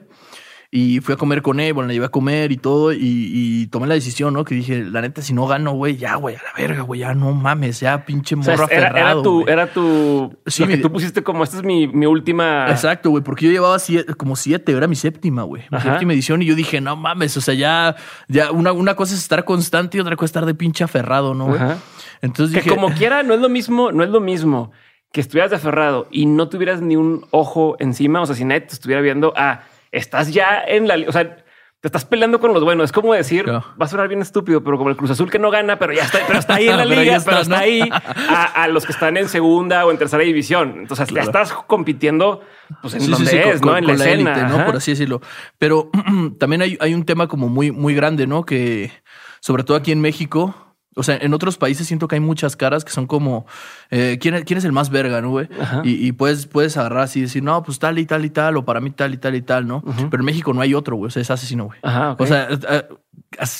Y 0.69 0.99
fui 0.99 1.13
a 1.13 1.17
comer 1.17 1.41
con 1.41 1.61
él, 1.61 1.71
bueno, 1.71 1.87
la 1.87 1.93
llevé 1.93 2.07
a 2.07 2.09
comer 2.09 2.51
y 2.51 2.57
todo. 2.57 2.91
Y, 2.91 2.99
y 3.01 3.67
tomé 3.67 3.87
la 3.87 3.93
decisión, 3.93 4.33
¿no? 4.33 4.43
Que 4.43 4.53
dije, 4.53 4.83
la 4.83 4.99
neta, 5.01 5.21
si 5.21 5.33
no 5.33 5.47
gano, 5.47 5.71
güey, 5.71 5.95
ya, 5.95 6.15
güey, 6.15 6.35
a 6.35 6.39
la 6.43 6.51
verga, 6.57 6.81
güey, 6.81 6.99
ya 6.99 7.13
no 7.13 7.31
mames, 7.33 7.79
ya 7.79 8.05
pinche 8.05 8.35
O 8.35 8.39
morro 8.39 8.67
sea, 8.67 8.77
era, 8.77 8.87
era 8.87 8.89
aferrado, 8.89 9.21
tu, 9.23 9.33
güey. 9.41 9.53
era 9.53 9.67
tu, 9.71 10.37
Sí, 10.45 10.63
lo 10.63 10.67
que 10.67 10.75
mi- 10.75 10.81
tú 10.81 10.91
pusiste 10.91 11.23
como 11.23 11.45
esta 11.45 11.55
es 11.57 11.63
mi, 11.63 11.87
mi 11.87 12.05
última. 12.05 12.69
Exacto, 12.69 13.09
güey, 13.11 13.23
porque 13.23 13.45
yo 13.45 13.51
llevaba 13.51 13.79
siete- 13.79 14.13
como 14.15 14.35
siete, 14.35 14.73
era 14.73 14.87
mi 14.87 14.95
séptima, 14.97 15.43
güey. 15.43 15.63
Mi 15.71 15.77
Ajá. 15.77 15.91
séptima 15.91 16.11
edición 16.11 16.41
y 16.41 16.45
yo 16.45 16.53
dije, 16.55 16.81
no 16.81 16.97
mames, 16.97 17.37
o 17.37 17.41
sea, 17.41 17.53
ya, 17.53 17.95
ya 18.27 18.51
una, 18.51 18.73
una 18.73 18.95
cosa 18.95 19.13
es 19.13 19.21
estar 19.21 19.45
constante 19.45 19.97
y 19.97 20.01
otra 20.01 20.17
cosa 20.17 20.25
es 20.25 20.29
estar 20.31 20.45
de 20.45 20.53
pinche 20.53 20.83
aferrado, 20.83 21.33
¿no, 21.33 21.45
güey? 21.45 21.61
Ajá. 21.61 21.77
Entonces 22.21 22.53
Que 22.53 22.61
dije, 22.63 22.75
como 22.75 22.93
quiera, 22.93 23.23
no 23.23 23.33
es 23.33 23.39
lo 23.39 23.47
mismo, 23.47 23.93
no 23.93 24.03
es 24.03 24.09
lo 24.09 24.19
mismo 24.19 24.71
que 25.13 25.21
estuvieras 25.21 25.49
de 25.51 25.55
aferrado 25.55 26.07
y 26.11 26.25
no 26.25 26.49
tuvieras 26.49 26.81
ni 26.81 26.97
un 26.97 27.25
ojo 27.31 27.77
encima. 27.79 28.21
O 28.21 28.25
sea, 28.25 28.35
si 28.35 28.43
nadie 28.43 28.61
te 28.61 28.73
estuviera 28.73 29.01
viendo, 29.01 29.33
ah, 29.37 29.61
estás 29.97 30.31
ya 30.33 30.61
en 30.65 30.87
la, 30.87 30.95
o 31.07 31.11
sea, 31.11 31.35
te 31.79 31.87
estás 31.87 32.05
peleando 32.05 32.39
con 32.39 32.53
los 32.53 32.63
buenos. 32.63 32.85
Es 32.85 32.91
como 32.91 33.13
decir, 33.13 33.43
Claro. 33.43 33.63
va 33.79 33.85
a 33.85 33.87
sonar 33.87 34.07
bien 34.07 34.21
estúpido, 34.21 34.63
pero 34.63 34.77
como 34.79 34.89
el 34.89 34.95
Cruz 34.97 35.11
Azul 35.11 35.29
que 35.29 35.37
no 35.37 35.51
gana, 35.51 35.77
pero 35.77 35.93
ya 35.93 36.03
está, 36.03 36.19
pero 36.25 36.39
está 36.39 36.55
ahí 36.55 36.67
en 36.67 36.77
la 36.77 36.83
Pero 36.85 37.01
liga, 37.01 37.15
está, 37.17 37.29
pero 37.31 37.41
está 37.43 37.55
¿no? 37.55 37.61
ahí 37.61 37.81
a, 38.29 38.63
a 38.63 38.67
los 38.67 38.85
que 38.85 38.93
están 38.93 39.15
en 39.15 39.29
segunda 39.29 39.85
o 39.85 39.91
en 39.91 39.97
tercera 39.99 40.23
división. 40.23 40.75
Entonces 40.79 41.07
ya 41.09 41.21
estás 41.21 41.53
compitiendo 41.53 42.41
pues 42.81 42.95
en 42.95 43.01
Sí, 43.01 43.11
donde 43.11 43.29
sí, 43.29 43.37
es, 43.37 43.61
¿no? 43.61 43.67
con- 43.67 43.77
en 43.77 43.85
la 43.87 43.93
con 43.93 44.01
escena. 44.01 44.33
élite, 44.33 44.57
¿no? 44.57 44.65
Por 44.65 44.75
así 44.77 44.91
decirlo. 44.91 45.21
Pero 45.59 45.91
también 46.39 46.63
hay, 46.63 46.77
hay 46.81 46.93
un 46.95 47.05
tema 47.05 47.27
como 47.27 47.47
muy, 47.47 47.71
muy 47.71 47.93
grande, 47.93 48.25
¿no? 48.25 48.43
Que 48.43 48.91
sobre 49.39 49.63
todo 49.63 49.77
aquí 49.77 49.91
en 49.91 50.01
México, 50.01 50.55
o 50.95 51.03
sea, 51.03 51.15
en 51.21 51.31
otros 51.35 51.59
países 51.59 51.85
siento 51.85 52.07
que 52.07 52.15
hay 52.15 52.21
muchas 52.21 52.55
caras 52.55 52.83
que 52.83 52.91
son 52.91 53.05
como, 53.05 53.45
eh, 53.91 54.17
¿quién, 54.21 54.43
quién 54.43 54.57
es 54.57 54.65
el 54.65 54.71
más 54.71 54.89
verga, 54.89 55.21
no, 55.21 55.29
güey? 55.29 55.47
Y, 55.83 56.07
y 56.07 56.11
puedes, 56.11 56.45
puedes 56.47 56.75
agarrar 56.77 57.03
así 57.03 57.19
y 57.19 57.21
decir, 57.23 57.43
no, 57.43 57.63
pues 57.63 57.79
tal 57.79 57.99
y 57.99 58.05
tal 58.05 58.25
y 58.25 58.29
tal, 58.29 58.57
o 58.57 58.65
para 58.65 58.79
mí 58.81 58.91
tal 58.91 59.13
y 59.13 59.17
tal 59.17 59.35
y 59.35 59.41
tal, 59.41 59.67
¿no? 59.67 59.83
Pero 60.09 60.21
en 60.21 60.25
México 60.25 60.53
no 60.53 60.61
hay 60.61 60.73
otro, 60.73 60.95
güey, 60.97 61.07
o 61.07 61.11
sea, 61.11 61.21
es 61.21 61.31
asesino, 61.31 61.65
güey. 61.65 61.79
Ajá. 61.83 62.15
O 62.19 62.25
sea, 62.25 62.47
eh, 62.51 62.59
eh, 62.69 62.83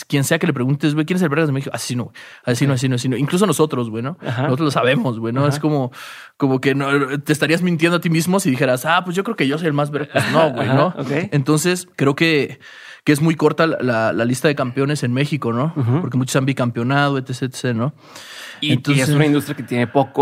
quien 0.08 0.24
sea 0.24 0.40
que 0.40 0.48
le 0.48 0.54
preguntes, 0.54 0.94
güey, 0.94 1.06
¿quién 1.06 1.18
es 1.18 1.24
el 1.24 1.30
vergas 1.30 1.48
de 1.48 1.54
México? 1.54 1.72
Asesino, 1.74 2.06
güey. 2.06 2.16
Asesino, 2.46 2.74
asesino, 2.74 2.96
asesino. 2.96 3.18
Incluso 3.18 3.46
nosotros, 3.46 3.90
güey, 3.90 4.04
¿no? 4.04 4.18
Ajá. 4.26 4.44
Nosotros 4.44 4.66
lo 4.66 4.72
sabemos, 4.72 5.20
güey, 5.20 5.34
¿no? 5.34 5.42
Ajá. 5.42 5.50
Es 5.50 5.60
como, 5.60 5.92
como 6.38 6.60
que 6.62 6.74
no, 6.76 6.88
te 7.20 7.34
estarías 7.34 7.62
mintiendo 7.62 7.98
a 7.98 8.02
ti 8.02 8.10
mismo 8.10 8.40
si 8.40 8.50
dijeras, 8.50 8.86
ah, 8.86 9.02
pues 9.04 9.16
yo 9.16 9.24
creo 9.24 9.36
que 9.36 9.48
yo 9.48 9.58
soy 9.58 9.68
el 9.68 9.74
más 9.74 9.92
verga. 9.92 10.10
Pues 10.14 10.32
no, 10.32 10.52
güey, 10.52 10.68
¿no? 10.68 10.88
ok. 10.98 11.12
Entonces, 11.32 11.88
creo 11.96 12.16
que, 12.16 12.60
que 13.04 13.12
es 13.12 13.22
muy 13.22 13.36
corta 13.36 13.68
la, 13.68 13.78
la- 13.82 14.14
la 14.14 14.26
lista 14.26 14.48
de 14.48 14.56
campeones 14.56 15.04
en 15.04 15.14
México, 15.14 15.52
¿no? 15.54 15.74
Porque 16.02 16.18
muchos 16.18 16.36
han 16.38 16.46
bicampeonado, 16.46 17.18
etc, 17.18 17.44
etc, 17.44 17.76
¿no? 17.76 17.94
Y, 18.62 18.70
y 18.70 18.72
Entonces- 18.74 19.10
es 19.10 19.16
una 19.16 19.26
industria 19.26 19.56
que 19.56 19.64
tiene 19.64 19.88
poco 19.88 20.17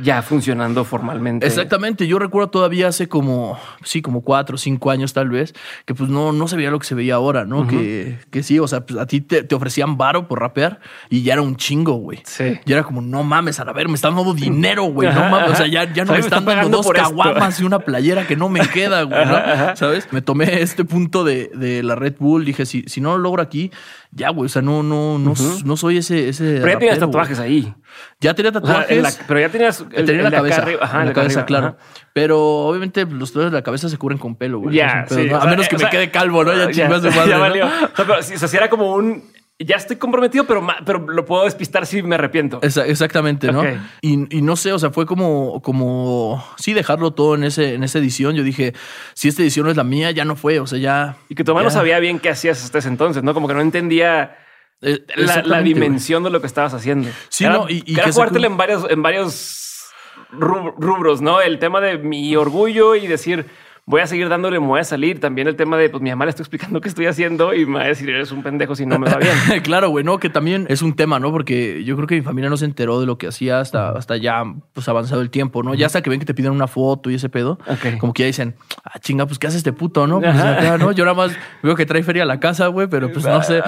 ya 0.00 0.22
funcionando 0.22 0.84
formalmente. 0.84 1.46
Exactamente, 1.46 2.06
yo 2.06 2.18
recuerdo 2.18 2.48
todavía 2.48 2.88
hace 2.88 3.08
como, 3.08 3.58
sí, 3.84 4.00
como 4.00 4.22
cuatro 4.22 4.54
o 4.54 4.58
cinco 4.58 4.90
años 4.90 5.12
tal 5.12 5.28
vez, 5.28 5.54
que 5.84 5.94
pues 5.94 6.08
no, 6.08 6.32
no 6.32 6.48
se 6.48 6.56
veía 6.56 6.70
lo 6.70 6.78
que 6.78 6.86
se 6.86 6.94
veía 6.94 7.16
ahora, 7.16 7.44
¿no? 7.44 7.66
que, 7.66 8.18
que 8.30 8.42
sí, 8.42 8.58
o 8.58 8.66
sea, 8.66 8.86
pues 8.86 8.98
a 8.98 9.06
ti 9.06 9.20
te, 9.20 9.42
te 9.42 9.54
ofrecían 9.54 9.96
varo 9.98 10.28
por 10.28 10.40
rapear 10.40 10.80
y 11.10 11.22
ya 11.22 11.34
era 11.34 11.42
un 11.42 11.56
chingo, 11.56 11.94
güey. 11.94 12.20
Sí. 12.24 12.58
Y 12.64 12.72
era 12.72 12.84
como, 12.84 13.02
no 13.02 13.22
mames, 13.22 13.60
a 13.60 13.64
la 13.64 13.72
ver, 13.72 13.88
me 13.88 13.94
están 13.94 14.14
dando 14.14 14.32
dinero, 14.32 14.84
güey. 14.84 15.12
No 15.12 15.28
mames, 15.28 15.50
o 15.50 15.54
sea, 15.56 15.66
ya, 15.66 15.92
ya 15.92 16.04
no 16.04 16.12
me 16.12 16.18
Me 16.18 16.24
están 16.24 16.40
están 16.40 16.56
dando 16.56 16.78
dos 16.78 16.90
caguamas 16.90 17.60
y 17.60 17.64
una 17.64 17.80
playera 17.80 18.26
que 18.26 18.36
no 18.36 18.48
me 18.48 18.60
queda, 18.68 19.02
güey, 19.02 19.26
¿no? 19.26 19.36
Ajá. 19.36 19.76
¿Sabes? 19.76 20.08
Me 20.10 20.22
tomé 20.22 20.62
este 20.62 20.84
punto 20.84 21.24
de, 21.24 21.50
de 21.54 21.82
la 21.82 21.96
Red 21.96 22.14
Bull, 22.18 22.44
dije, 22.44 22.64
si, 22.64 22.84
si 22.86 23.00
no 23.00 23.12
lo 23.12 23.18
logro 23.18 23.42
aquí, 23.42 23.70
ya, 24.10 24.30
güey, 24.30 24.46
o 24.46 24.48
sea, 24.48 24.62
no, 24.62 24.82
no, 24.82 25.18
no, 25.18 25.34
no 25.64 25.76
soy 25.76 25.98
ese, 25.98 26.28
ese 26.28 26.60
Pero 26.60 26.68
ya 26.68 26.78
tienes 26.78 26.98
tatuajes 26.98 27.38
ahí. 27.38 27.74
Ya 28.20 28.34
tenía 28.34 28.50
O 28.50 28.52
sea, 28.54 28.60
tatuajes. 28.62 29.02
la- 29.02 29.12
pero 29.26 29.40
ya 29.40 29.48
tenías 29.48 29.80
el, 29.80 30.04
tenía 30.06 30.12
el 30.22 30.24
la 30.24 30.30
cabeza, 30.30 30.62
arriba. 30.62 30.80
Ajá, 30.84 31.04
la 31.04 31.12
cabeza, 31.12 31.40
arriba, 31.40 31.46
claro. 31.46 31.66
ajá. 31.68 31.76
Pero 32.12 32.40
obviamente 32.40 33.04
los 33.06 33.30
tatuajes 33.30 33.52
de 33.52 33.58
la 33.58 33.62
cabeza 33.62 33.88
se 33.88 33.96
cubren 33.98 34.18
con 34.18 34.36
pelo, 34.36 34.58
güey. 34.60 34.74
Sí, 34.76 34.80
no, 34.82 35.34
o 35.34 35.36
a 35.38 35.40
sea, 35.42 35.50
menos 35.50 35.68
que 35.68 35.76
me 35.76 35.80
sea, 35.80 35.90
quede 35.90 36.10
calvo, 36.10 36.44
¿no? 36.44 36.52
Ya, 36.52 36.70
Ya, 36.70 36.70
chingas 36.70 37.02
de 37.02 37.10
madre. 37.10 37.28
ya 37.30 37.34
¿no? 37.36 37.40
valió. 37.40 37.66
O 37.66 37.68
sea, 37.68 37.88
pero, 37.96 38.22
sea, 38.22 38.48
sí 38.48 38.56
era 38.56 38.68
como 38.70 38.94
un. 38.94 39.30
Ya 39.58 39.76
estoy 39.76 39.94
comprometido, 39.96 40.44
pero, 40.44 40.66
pero 40.84 40.98
lo 41.06 41.24
puedo 41.24 41.44
despistar 41.44 41.86
si 41.86 42.02
me 42.02 42.16
arrepiento. 42.16 42.58
Exactamente, 42.62 43.52
¿no? 43.52 43.62
Y, 44.00 44.36
y 44.36 44.42
no 44.42 44.56
sé, 44.56 44.72
o 44.72 44.78
sea, 44.78 44.90
fue 44.90 45.06
como, 45.06 45.62
como, 45.62 46.44
sí, 46.56 46.72
dejarlo 46.72 47.12
todo 47.12 47.36
en 47.36 47.44
ese, 47.44 47.74
en 47.74 47.84
esa 47.84 48.00
edición. 48.00 48.34
Yo 48.34 48.42
dije, 48.42 48.72
si 49.14 49.28
esta 49.28 49.42
edición 49.42 49.66
no 49.66 49.70
es 49.70 49.76
la 49.76 49.84
mía, 49.84 50.10
ya 50.10 50.24
no 50.24 50.34
fue, 50.34 50.58
o 50.58 50.66
sea, 50.66 50.78
ya. 50.80 51.16
Y 51.28 51.36
que 51.36 51.44
tu 51.44 51.52
mamá 51.52 51.62
no 51.62 51.70
sabía 51.70 52.00
bien 52.00 52.18
qué 52.18 52.30
hacías 52.30 52.64
hasta 52.64 52.78
ese 52.78 52.88
entonces, 52.88 53.22
¿no? 53.22 53.34
Como 53.34 53.46
que 53.46 53.54
no 53.54 53.60
entendía 53.60 54.36
la, 54.82 55.42
la 55.42 55.62
dimensión 55.62 56.22
de 56.24 56.30
lo 56.30 56.40
que 56.40 56.46
estabas 56.46 56.74
haciendo. 56.74 57.08
Sí, 57.28 57.44
era, 57.44 57.54
no, 57.54 57.68
y- 57.68 57.82
y 57.86 57.94
era 57.94 58.04
que 58.04 58.12
se- 58.12 58.16
jugártela 58.16 58.46
en 58.48 58.56
varios, 58.56 58.90
en 58.90 59.02
varios 59.02 59.86
rub- 60.32 60.74
rubros, 60.78 61.20
¿no? 61.22 61.40
El 61.40 61.58
tema 61.58 61.80
de 61.80 61.98
mi 61.98 62.34
orgullo 62.36 62.94
y 62.94 63.06
decir, 63.06 63.46
voy 63.84 64.00
a 64.00 64.06
seguir 64.06 64.28
dándole, 64.28 64.60
me 64.60 64.66
voy 64.66 64.80
a 64.80 64.84
salir. 64.84 65.20
También 65.20 65.48
el 65.48 65.56
tema 65.56 65.76
de, 65.76 65.90
pues 65.90 66.02
mi 66.02 66.10
mamá 66.10 66.24
le 66.24 66.30
estoy 66.30 66.42
explicando 66.44 66.80
qué 66.80 66.88
estoy 66.88 67.06
haciendo 67.06 67.52
y 67.54 67.66
me 67.66 67.78
va 67.78 67.84
a 67.84 67.88
decir, 67.88 68.08
eres 68.08 68.30
un 68.32 68.42
pendejo 68.42 68.74
si 68.76 68.86
no 68.86 68.98
me 68.98 69.10
va 69.10 69.18
bien. 69.18 69.34
claro, 69.62 69.90
güey, 69.90 70.04
no, 70.04 70.18
que 70.18 70.30
también 70.30 70.66
es 70.68 70.82
un 70.82 70.94
tema, 70.94 71.18
¿no? 71.18 71.30
Porque 71.32 71.82
yo 71.84 71.96
creo 71.96 72.06
que 72.06 72.14
mi 72.14 72.22
familia 72.22 72.48
no 72.48 72.56
se 72.56 72.64
enteró 72.64 73.00
de 73.00 73.06
lo 73.06 73.18
que 73.18 73.26
hacía 73.26 73.60
hasta, 73.60 73.90
hasta 73.90 74.16
ya, 74.16 74.44
pues, 74.72 74.88
avanzado 74.88 75.20
el 75.20 75.30
tiempo, 75.30 75.62
¿no? 75.62 75.74
Ya 75.74 75.86
hasta 75.86 76.00
que 76.02 76.10
ven 76.10 76.20
que 76.20 76.26
te 76.26 76.34
piden 76.34 76.52
una 76.52 76.68
foto 76.68 77.10
y 77.10 77.14
ese 77.16 77.28
pedo, 77.28 77.58
como 78.00 78.12
que 78.12 78.22
ya 78.22 78.26
dicen, 78.28 78.54
ah, 78.84 78.98
chinga, 79.00 79.26
pues, 79.26 79.38
¿qué 79.38 79.48
hace 79.48 79.56
este 79.58 79.72
puto, 79.72 80.06
no? 80.06 80.20
Pues, 80.20 80.38
acá, 80.38 80.78
¿no? 80.78 80.92
Yo 80.92 81.04
nada 81.04 81.16
más 81.16 81.32
veo 81.62 81.74
que 81.74 81.84
trae 81.86 82.02
feria 82.02 82.22
a 82.22 82.26
la 82.26 82.40
casa, 82.40 82.68
güey, 82.68 82.86
pero 82.86 83.10
pues 83.12 83.24
no 83.24 83.42
sé. 83.42 83.62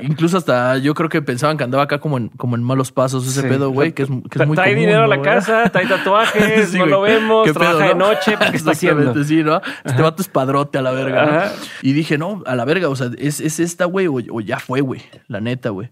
Y 0.00 0.06
incluso 0.06 0.36
hasta 0.38 0.78
yo 0.78 0.94
creo 0.94 1.08
que 1.08 1.22
pensaban 1.22 1.56
que 1.56 1.64
andaba 1.64 1.82
acá 1.84 1.98
como 1.98 2.18
en, 2.18 2.28
como 2.28 2.56
en 2.56 2.62
malos 2.62 2.92
pasos 2.92 3.26
ese 3.26 3.42
Sí. 3.42 3.48
pedo, 3.48 3.70
güey, 3.70 3.92
que 3.92 4.04
es, 4.04 4.08
que 4.30 4.40
es 4.42 4.46
muy 4.46 4.56
trae 4.56 4.70
común, 4.70 4.80
dinero 4.80 5.04
a 5.04 5.06
¿no, 5.06 5.16
la 5.16 5.22
casa, 5.22 5.68
trae 5.70 5.86
tatuajes, 5.88 6.70
Sí, 6.70 6.78
no 6.78 6.86
lo 6.86 7.00
vemos, 7.02 7.46
¿Qué 7.46 7.52
trabaja 7.52 7.78
pedo, 7.78 7.88
de 7.88 7.94
no? 7.94 8.08
noche, 8.08 8.36
¿qué 8.50 8.56
está 8.56 8.70
haciendo? 8.70 9.24
Sí, 9.24 9.42
¿no? 9.42 9.60
Este 9.84 10.02
vato 10.02 10.22
es 10.22 10.28
padrote 10.28 10.78
a 10.78 10.82
la 10.82 10.92
verga. 10.92 11.26
¿no? 11.26 11.66
Y 11.82 11.92
dije, 11.92 12.18
no, 12.18 12.42
a 12.46 12.54
la 12.54 12.64
verga, 12.64 12.88
o 12.88 12.96
sea, 12.96 13.10
es, 13.18 13.40
es 13.40 13.60
esta, 13.60 13.84
güey, 13.84 14.06
o, 14.06 14.14
o 14.30 14.40
ya 14.40 14.58
fue, 14.58 14.80
güey, 14.80 15.02
la 15.28 15.40
neta, 15.40 15.70
güey. 15.70 15.90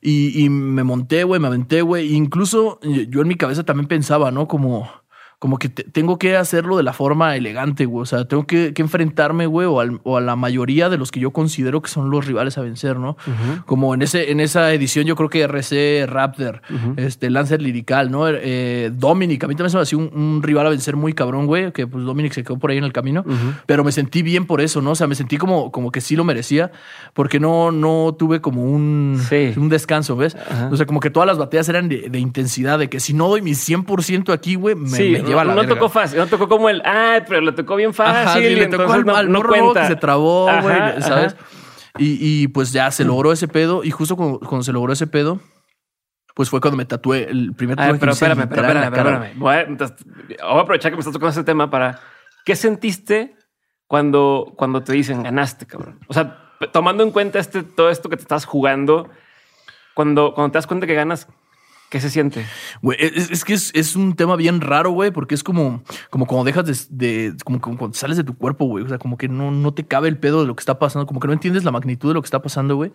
y, 0.00 0.44
y 0.44 0.48
me 0.48 0.82
monté, 0.82 1.24
güey, 1.24 1.40
me 1.40 1.48
aventé, 1.48 1.82
güey. 1.82 2.14
Incluso 2.14 2.78
yo 2.82 3.02
yo 3.02 3.20
en 3.20 3.28
mi 3.28 3.36
cabeza 3.36 3.64
también 3.64 3.88
pensaba, 3.88 4.30
¿no? 4.30 4.48
Como, 4.48 4.90
como 5.42 5.58
que 5.58 5.68
te- 5.68 5.82
tengo 5.82 6.20
que 6.20 6.36
hacerlo 6.36 6.76
de 6.76 6.84
la 6.84 6.92
forma 6.92 7.34
elegante, 7.34 7.84
güey. 7.84 8.02
O 8.02 8.06
sea, 8.06 8.26
tengo 8.28 8.46
que, 8.46 8.72
que 8.74 8.80
enfrentarme, 8.80 9.46
güey, 9.46 9.66
o, 9.66 9.80
al- 9.80 10.00
o 10.04 10.16
a 10.16 10.20
la 10.20 10.36
mayoría 10.36 10.88
de 10.88 10.96
los 10.98 11.10
que 11.10 11.18
yo 11.18 11.32
considero 11.32 11.82
que 11.82 11.90
son 11.90 12.10
los 12.10 12.26
rivales 12.26 12.58
a 12.58 12.60
vencer, 12.62 12.96
¿no? 13.00 13.16
Como 13.66 13.92
en 13.92 14.02
ese 14.02 14.30
en 14.30 14.38
esa 14.38 14.72
edición 14.72 15.04
yo 15.04 15.16
creo 15.16 15.28
que 15.28 15.42
RC, 15.42 16.06
Raptor, 16.06 16.62
este, 16.96 17.28
Lancer 17.28 17.60
Lirical, 17.60 18.08
¿no? 18.12 18.28
Eh, 18.28 18.92
Dominic, 18.94 19.42
a 19.42 19.48
mí 19.48 19.56
también 19.56 19.70
se 19.70 19.76
me 19.78 19.82
hacía 19.82 19.98
un, 19.98 20.10
un 20.14 20.42
rival 20.44 20.64
a 20.68 20.70
vencer 20.70 20.94
muy 20.94 21.12
cabrón, 21.12 21.46
güey, 21.46 21.72
que 21.72 21.88
pues 21.88 22.04
Dominic 22.04 22.34
se 22.34 22.44
quedó 22.44 22.60
por 22.60 22.70
ahí 22.70 22.78
en 22.78 22.84
el 22.84 22.92
camino, 22.92 23.24
pero 23.66 23.82
me 23.82 23.90
sentí 23.90 24.22
bien 24.22 24.46
por 24.46 24.60
eso, 24.60 24.80
¿no? 24.80 24.92
O 24.92 24.94
sea, 24.94 25.08
me 25.08 25.16
sentí 25.16 25.38
como, 25.38 25.72
como 25.72 25.90
que 25.90 26.00
sí 26.00 26.14
lo 26.14 26.22
merecía, 26.22 26.70
porque 27.14 27.40
no, 27.40 27.72
no 27.72 28.14
tuve 28.16 28.40
como 28.40 28.62
un, 28.62 29.20
Sí. 29.28 29.54
un 29.56 29.68
descanso, 29.68 30.14
¿ves? 30.14 30.36
O 30.70 30.76
sea, 30.76 30.86
como 30.86 31.00
que 31.00 31.10
todas 31.10 31.26
las 31.26 31.36
batallas 31.36 31.68
eran 31.68 31.88
de, 31.88 32.08
de 32.10 32.18
intensidad, 32.20 32.78
de 32.78 32.88
que 32.88 33.00
si 33.00 33.12
no 33.12 33.26
doy 33.28 33.42
mi 33.42 33.52
100% 33.54 34.32
aquí, 34.32 34.54
güey, 34.54 34.76
me, 34.76 34.88
sí, 34.88 35.10
me 35.10 35.31
lleva 35.32 35.42
a 35.42 35.44
la 35.44 35.54
no, 35.54 35.60
verga. 35.60 35.74
tocó 35.74 35.88
fácil, 35.88 36.18
no 36.18 36.26
tocó 36.26 36.48
como 36.48 36.68
el, 36.68 36.82
ay, 36.84 37.22
pero 37.26 37.40
le 37.40 37.52
tocó 37.52 37.76
bien 37.76 37.92
fácil. 37.92 38.28
Ajá, 38.28 38.38
sí, 38.38 38.44
y 38.44 38.54
le 38.54 38.66
tocó 38.68 38.92
al, 38.92 39.04
no, 39.04 39.16
al 39.16 39.30
no 39.30 39.42
cuenta. 39.42 39.82
que 39.82 39.86
se 39.88 39.96
trabó, 39.96 40.44
güey, 40.44 40.76
ajá. 40.76 41.00
¿sabes? 41.00 41.36
Y, 41.98 42.16
y, 42.20 42.48
pues 42.48 42.72
ya 42.72 42.90
se 42.90 43.04
logró 43.04 43.32
ese 43.32 43.48
pedo. 43.48 43.84
Y 43.84 43.90
justo 43.90 44.16
cuando, 44.16 44.38
cuando 44.38 44.62
se 44.62 44.72
logró 44.72 44.92
ese 44.92 45.06
pedo, 45.06 45.40
pues 46.34 46.48
fue 46.48 46.60
cuando 46.60 46.76
me 46.76 46.84
tatué 46.84 47.28
el 47.30 47.54
primer 47.54 47.76
tatuaje. 47.76 48.00
pero 48.00 48.12
espérame, 48.12 48.48
pero 48.48 48.62
espérame, 48.62 48.94
espérame. 48.94 49.38
Voy 49.38 49.54
a, 49.54 49.64
voy 49.66 50.58
a 50.58 50.60
aprovechar 50.60 50.90
que 50.90 50.96
me 50.96 51.00
estás 51.00 51.12
tocando 51.12 51.30
ese 51.30 51.44
tema 51.44 51.70
para. 51.70 52.00
¿Qué 52.44 52.56
sentiste 52.56 53.36
cuando, 53.86 54.54
cuando 54.56 54.82
te 54.82 54.92
dicen 54.92 55.22
ganaste, 55.22 55.66
cabrón? 55.66 56.00
O 56.08 56.14
sea, 56.14 56.38
tomando 56.72 57.02
en 57.02 57.10
cuenta 57.10 57.38
este, 57.38 57.62
todo 57.62 57.90
esto 57.90 58.08
que 58.08 58.16
te 58.16 58.22
estás 58.22 58.44
jugando, 58.44 59.10
cuando, 59.94 60.32
cuando 60.34 60.52
te 60.52 60.58
das 60.58 60.66
cuenta 60.66 60.86
que 60.86 60.94
ganas, 60.94 61.28
¿qué 61.92 62.00
se 62.00 62.08
siente? 62.08 62.46
Güey, 62.80 62.96
es, 62.98 63.30
es 63.30 63.44
que 63.44 63.52
es, 63.52 63.96
un 63.96 64.16
tema 64.16 64.34
bien 64.36 64.62
raro, 64.62 64.92
güey, 64.92 65.10
porque 65.10 65.34
es 65.34 65.44
como, 65.44 65.82
como 66.08 66.26
cuando 66.26 66.44
dejas 66.44 66.88
de, 66.90 67.34
como, 67.44 67.60
como 67.60 67.76
cuando 67.76 67.94
sales 67.94 68.16
de 68.16 68.24
tu 68.24 68.34
cuerpo, 68.34 68.64
güey. 68.64 68.82
O 68.82 68.88
sea, 68.88 68.96
como 68.96 69.18
que 69.18 69.28
no, 69.28 69.50
no 69.50 69.74
te 69.74 69.84
cabe 69.84 70.08
el 70.08 70.16
pedo 70.16 70.40
de 70.40 70.46
lo 70.46 70.56
que 70.56 70.62
está 70.62 70.78
pasando, 70.78 71.06
como 71.06 71.20
que 71.20 71.26
no 71.26 71.34
entiendes 71.34 71.64
la 71.64 71.70
magnitud 71.70 72.08
de 72.08 72.14
lo 72.14 72.22
que 72.22 72.26
está 72.26 72.40
pasando, 72.40 72.76
güey. 72.76 72.92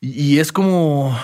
Y 0.00 0.38
es 0.38 0.50
como. 0.50 1.14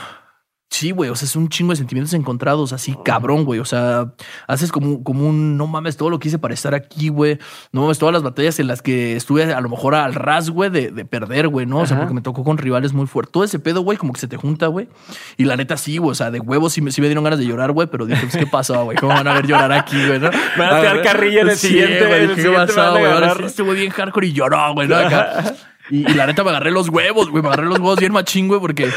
Sí, 0.69 0.91
güey, 0.91 1.09
o 1.09 1.15
sea, 1.15 1.27
es 1.27 1.37
un 1.37 1.49
chingo 1.49 1.71
de 1.73 1.77
sentimientos 1.77 2.13
encontrados, 2.13 2.73
así 2.73 2.97
cabrón, 3.05 3.45
güey. 3.45 3.61
O 3.61 3.65
sea, 3.65 4.13
haces 4.47 4.73
como, 4.73 5.03
como 5.05 5.27
un 5.27 5.57
no 5.57 5.67
mames 5.69 5.97
todo 5.97 6.11
lo 6.11 6.19
que 6.19 6.29
hice 6.29 6.39
para 6.39 6.53
estar 6.55 6.75
aquí, 6.75 7.09
güey. 7.09 7.39
No 7.73 7.83
mames 7.83 7.99
todas 7.99 8.13
las 8.13 8.23
batallas 8.23 8.59
en 8.59 8.67
las 8.67 8.83
que 8.83 9.17
estuve 9.17 9.45
a 9.55 9.61
lo 9.61 9.69
mejor 9.71 9.95
al 9.95 10.13
ras, 10.15 10.51
güey, 10.51 10.69
de, 10.69 10.91
de 10.91 11.05
perder, 11.05 11.49
güey, 11.49 11.65
¿no? 11.67 11.79
O 11.79 11.87
sea, 11.87 11.97
Ajá. 11.97 12.03
porque 12.05 12.15
me 12.15 12.21
tocó 12.21 12.43
con 12.45 12.59
rivales 12.59 12.93
muy 12.93 13.07
fuertes. 13.07 13.33
Todo 13.33 13.45
ese 13.45 13.59
pedo, 13.59 13.83
güey, 13.83 13.97
como 13.97 14.13
que 14.13 14.21
se 14.21 14.29
te 14.29 14.37
junta, 14.37 14.67
güey. 14.67 14.89
Y 15.37 15.45
la 15.45 15.57
neta, 15.57 15.77
sí, 15.77 15.97
güey, 15.99 16.11
o 16.11 16.15
sea, 16.17 16.31
de 16.31 16.41
huevos 16.41 16.73
sí 16.75 16.83
me, 16.83 16.91
sí 16.91 17.01
me 17.01 17.07
dieron 17.07 17.25
ganas 17.25 17.39
de 17.39 17.47
llorar, 17.47 17.71
güey, 17.73 17.87
pero 17.87 18.05
dije, 18.05 18.23
pues, 18.23 18.37
¿qué 18.37 18.47
pasó, 18.47 18.85
güey? 18.85 18.99
¿Cómo 18.99 19.15
van 19.15 19.29
a 19.29 19.35
ver 19.35 19.47
llorar 19.47 19.73
aquí, 19.73 19.97
güey? 20.07 20.19
¿no? 20.19 20.31
Van 20.59 20.75
a 20.75 20.81
tirar 20.81 21.03
carrilla 21.03 21.41
en 21.43 21.49
el 21.51 21.57
Sí, 21.57 21.69
siguiente, 21.69 22.07
güey, 22.07 22.35
¿qué 22.35 22.51
pasó, 22.51 22.91
güey? 22.91 23.05
Ahora 23.05 23.27
agarrar. 23.31 23.51
sí, 23.51 23.63
güey 23.63 23.79
bien 23.79 23.91
hardcore 23.93 24.27
y 24.27 24.33
lloró, 24.33 24.75
güey, 24.75 24.89
¿no? 24.89 24.97
Acá. 24.97 25.55
Y, 25.90 26.11
y 26.11 26.14
la 26.14 26.26
neta 26.26 26.43
me 26.45 26.50
agarré 26.50 26.71
los 26.71 26.88
huevos, 26.88 27.31
güey. 27.31 27.43
Me 27.43 27.49
agarré 27.49 27.66
los 27.66 27.78
huevos 27.78 27.99
bien 27.99 28.12
machín, 28.12 28.49
güey, 28.49 28.61
porque 28.61 28.88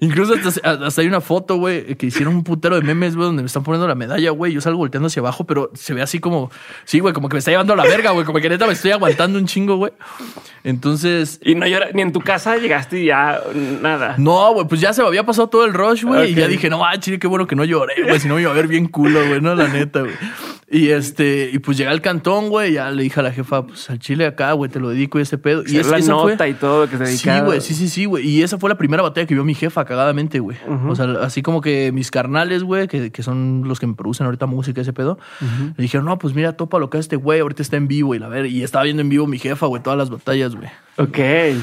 incluso 0.00 0.34
hasta, 0.34 0.86
hasta 0.86 1.00
hay 1.00 1.08
una 1.08 1.20
foto, 1.20 1.56
güey, 1.56 1.96
que 1.96 2.06
hicieron 2.06 2.34
un 2.34 2.44
putero 2.44 2.76
de 2.76 2.82
memes, 2.82 3.16
güey, 3.16 3.26
donde 3.26 3.42
me 3.42 3.46
están 3.46 3.62
poniendo 3.62 3.88
la 3.88 3.94
medalla, 3.94 4.30
güey. 4.30 4.52
Yo 4.52 4.60
salgo 4.60 4.78
volteando 4.78 5.08
hacia 5.08 5.20
abajo, 5.20 5.44
pero 5.44 5.70
se 5.74 5.94
ve 5.94 6.02
así 6.02 6.20
como, 6.20 6.50
sí, 6.84 7.00
güey, 7.00 7.12
como 7.14 7.28
que 7.28 7.34
me 7.34 7.38
está 7.38 7.50
llevando 7.50 7.72
a 7.72 7.76
la 7.76 7.84
verga, 7.84 8.10
güey. 8.12 8.24
Como 8.24 8.38
que 8.38 8.48
neta 8.48 8.66
me 8.66 8.72
estoy 8.72 8.92
aguantando 8.92 9.38
un 9.38 9.46
chingo, 9.46 9.76
güey. 9.76 9.92
Entonces, 10.64 11.40
Y 11.42 11.54
no 11.54 11.66
llora, 11.66 11.88
ni 11.94 12.02
en 12.02 12.12
tu 12.12 12.20
casa 12.20 12.56
llegaste 12.56 13.00
y 13.00 13.06
ya 13.06 13.40
nada. 13.80 14.14
no, 14.18 14.52
güey, 14.52 14.66
pues 14.66 14.80
ya 14.80 14.92
se 14.92 15.02
me 15.02 15.08
había 15.08 15.24
pasado 15.24 15.48
todo 15.48 15.64
el 15.64 15.72
rush, 15.72 16.04
güey. 16.04 16.32
Y 16.32 16.34
ya 16.34 16.46
dije, 16.46 16.68
no, 16.68 16.84
ah, 16.84 16.98
chile, 16.98 17.18
qué 17.18 17.26
bueno 17.26 17.46
que 17.46 17.56
no 17.56 17.64
lloré, 17.64 18.02
güey. 18.02 18.20
Si 18.20 18.28
no 18.28 18.34
me 18.34 18.42
iba 18.42 18.50
a 18.50 18.54
ver 18.54 18.66
bien 18.68 18.86
culo, 18.88 19.26
güey, 19.26 19.40
no, 19.40 19.54
la 19.54 19.68
neta, 19.68 20.00
güey. 20.00 20.14
Y 20.70 20.90
este, 20.90 21.48
y 21.50 21.60
pues 21.60 21.78
llegué 21.78 21.88
al 21.90 22.02
cantón, 22.02 22.50
güey. 22.50 22.74
Ya 22.74 22.90
le 22.90 23.02
dije 23.02 23.20
a 23.20 23.22
la 23.22 23.32
jefa, 23.32 23.66
pues 23.66 23.88
al 23.88 23.98
chile 23.98 24.26
acá, 24.26 24.52
güey, 24.52 24.70
te 24.70 24.78
lo 24.78 24.90
dedico 24.90 25.18
y 25.18 25.22
ese 25.22 25.38
pedo. 25.38 25.62
Y 25.66 25.76
Y 25.76 25.78
es, 25.78 25.86
la 25.86 25.96
esa 25.96 26.14
fue- 26.18 26.32
nota 26.32 26.46
y 26.46 26.52
todo 26.52 26.86
que 26.90 26.98
se 26.98 27.06
Sí, 27.06 27.24
dedicaba. 27.26 27.46
güey, 27.46 27.60
sí, 27.62 27.72
sí, 27.74 27.88
sí, 27.88 28.04
güey. 28.04 28.28
Y 28.28 28.42
esa 28.42 28.58
fue 28.58 28.68
la 28.68 28.76
primera 28.76 29.02
batalla 29.02 29.26
que 29.26 29.32
vio 29.32 29.44
mi 29.44 29.54
jefa, 29.54 29.86
cagadamente, 29.86 30.40
güey. 30.40 30.58
O 30.86 30.94
sea, 30.94 31.06
así 31.22 31.40
como 31.40 31.62
que 31.62 31.90
mis 31.92 32.10
carnales, 32.10 32.64
güey, 32.64 32.86
que, 32.86 33.10
que 33.10 33.22
son 33.22 33.62
los 33.66 33.80
que 33.80 33.86
me 33.86 33.94
producen 33.94 34.26
ahorita 34.26 34.44
música, 34.44 34.82
ese 34.82 34.92
pedo, 34.92 35.18
le 35.40 35.82
dijeron, 35.82 36.04
no, 36.04 36.18
pues 36.18 36.34
mira, 36.34 36.52
topa 36.52 36.78
lo 36.78 36.90
que 36.90 36.98
hace 36.98 37.02
este 37.08 37.16
güey, 37.16 37.40
ahorita 37.40 37.62
está 37.62 37.78
en 37.78 37.88
vivo 37.88 38.14
y 38.14 38.18
la 38.18 38.28
ver. 38.28 38.44
Y 38.44 38.62
estaba 38.62 38.84
viendo 38.84 39.00
en 39.00 39.08
vivo 39.08 39.26
mi 39.26 39.38
jefa, 39.38 39.64
güey, 39.66 39.82
todas 39.82 39.98
las 39.98 40.10
batallas, 40.10 40.54
güey. 40.54 40.68
Ok. 41.00 41.12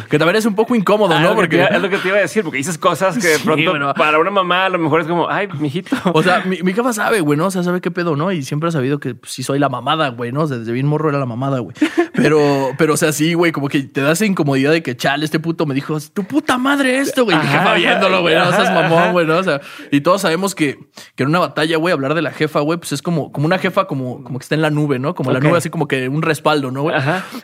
Que 0.10 0.18
también 0.18 0.38
es 0.38 0.46
un 0.46 0.56
poco 0.56 0.76
incómodo, 0.76 1.14
Ah, 1.14 1.20
¿no? 1.20 1.30
te 1.32 1.36
Porque. 1.36 1.62
es 1.70 1.82
lo 1.82 1.90
que 1.90 1.98
te 1.98 2.08
iba 2.08 2.18
a 2.18 2.22
decir, 2.22 2.42
porque 2.44 2.58
dices 2.58 2.78
cosas 2.78 3.18
que 3.18 3.28
de 3.28 3.36
Sí, 3.38 3.44
pronto 3.44 3.70
bueno. 3.70 3.94
para 3.94 4.18
una 4.18 4.32
mamá 4.32 4.66
a 4.66 4.70
lo 4.70 4.80
mejor 4.80 5.02
es 5.02 5.08
como, 5.08 5.30
ay, 5.30 5.48
mijito. 5.60 5.96
O 6.14 6.24
sea, 6.24 6.42
mi, 6.46 6.62
mi 6.64 6.74
jefa 6.74 6.94
sabe, 6.94 7.20
güey, 7.20 7.38
¿no? 7.38 7.48
O 7.48 7.52
sea, 7.52 7.62
sabe 7.62 7.82
qué 7.82 7.92
pedo, 7.92 8.16
¿no? 8.16 8.32
Y 8.32 8.44
siempre 8.44 8.70
ha 8.70 8.72
sabido 8.72 8.95
que 9.00 9.16
pues, 9.16 9.32
sí 9.32 9.44
soy 9.44 9.60
la 9.60 9.70
mamada, 9.70 10.10
güey, 10.10 10.32
¿no? 10.32 10.42
O 10.42 10.48
sea, 10.48 10.58
desde 10.58 10.72
bien 10.72 10.86
morro 10.88 11.10
era 11.10 11.20
la 11.20 11.26
mamada, 11.26 11.60
güey. 11.60 11.76
Pero, 12.14 12.72
pero, 12.78 12.94
o 12.94 12.98
sea, 12.98 13.12
sí, 13.12 13.34
güey, 13.34 13.52
como 13.52 13.68
que 13.68 13.82
te 13.84 14.02
da 14.02 14.12
esa 14.12 14.26
incomodidad 14.26 14.72
de 14.72 14.82
que, 14.84 14.96
chale, 14.96 15.26
este 15.26 15.40
puto 15.40 15.66
me 15.66 15.74
dijo, 15.74 15.98
tu 16.14 16.24
puta 16.24 16.58
madre 16.58 17.00
esto, 17.00 17.24
güey. 17.26 17.38
Y 17.38 17.40
jefa 17.42 17.74
viéndolo, 17.76 18.22
güey, 18.22 18.36
no 18.36 18.50
seas 18.52 18.74
mamón, 18.74 19.12
güey, 19.12 19.26
¿no? 19.26 19.38
O 19.38 19.44
sea, 19.44 19.62
y 19.92 20.02
todos 20.02 20.22
sabemos 20.22 20.56
que, 20.56 20.78
que 21.16 21.24
en 21.24 21.30
una 21.30 21.40
batalla, 21.40 21.78
güey, 21.78 21.94
hablar 21.94 22.14
de 22.14 22.22
la 22.22 22.32
jefa, 22.32 22.60
güey, 22.62 22.80
pues 22.80 22.92
es 22.92 23.02
como, 23.02 23.32
como 23.32 23.46
una 23.46 23.58
jefa 23.58 23.86
como, 23.88 24.24
como 24.24 24.40
que 24.40 24.44
está 24.44 24.56
en 24.56 24.62
la 24.62 24.70
nube, 24.70 25.00
¿no? 25.00 25.16
Como 25.16 25.32
la 25.32 25.40
nube, 25.40 25.58
así 25.58 25.70
como 25.70 25.88
que 25.88 26.10
un 26.10 26.22
respaldo, 26.22 26.72
¿no, 26.72 26.84
güey? 26.84 26.96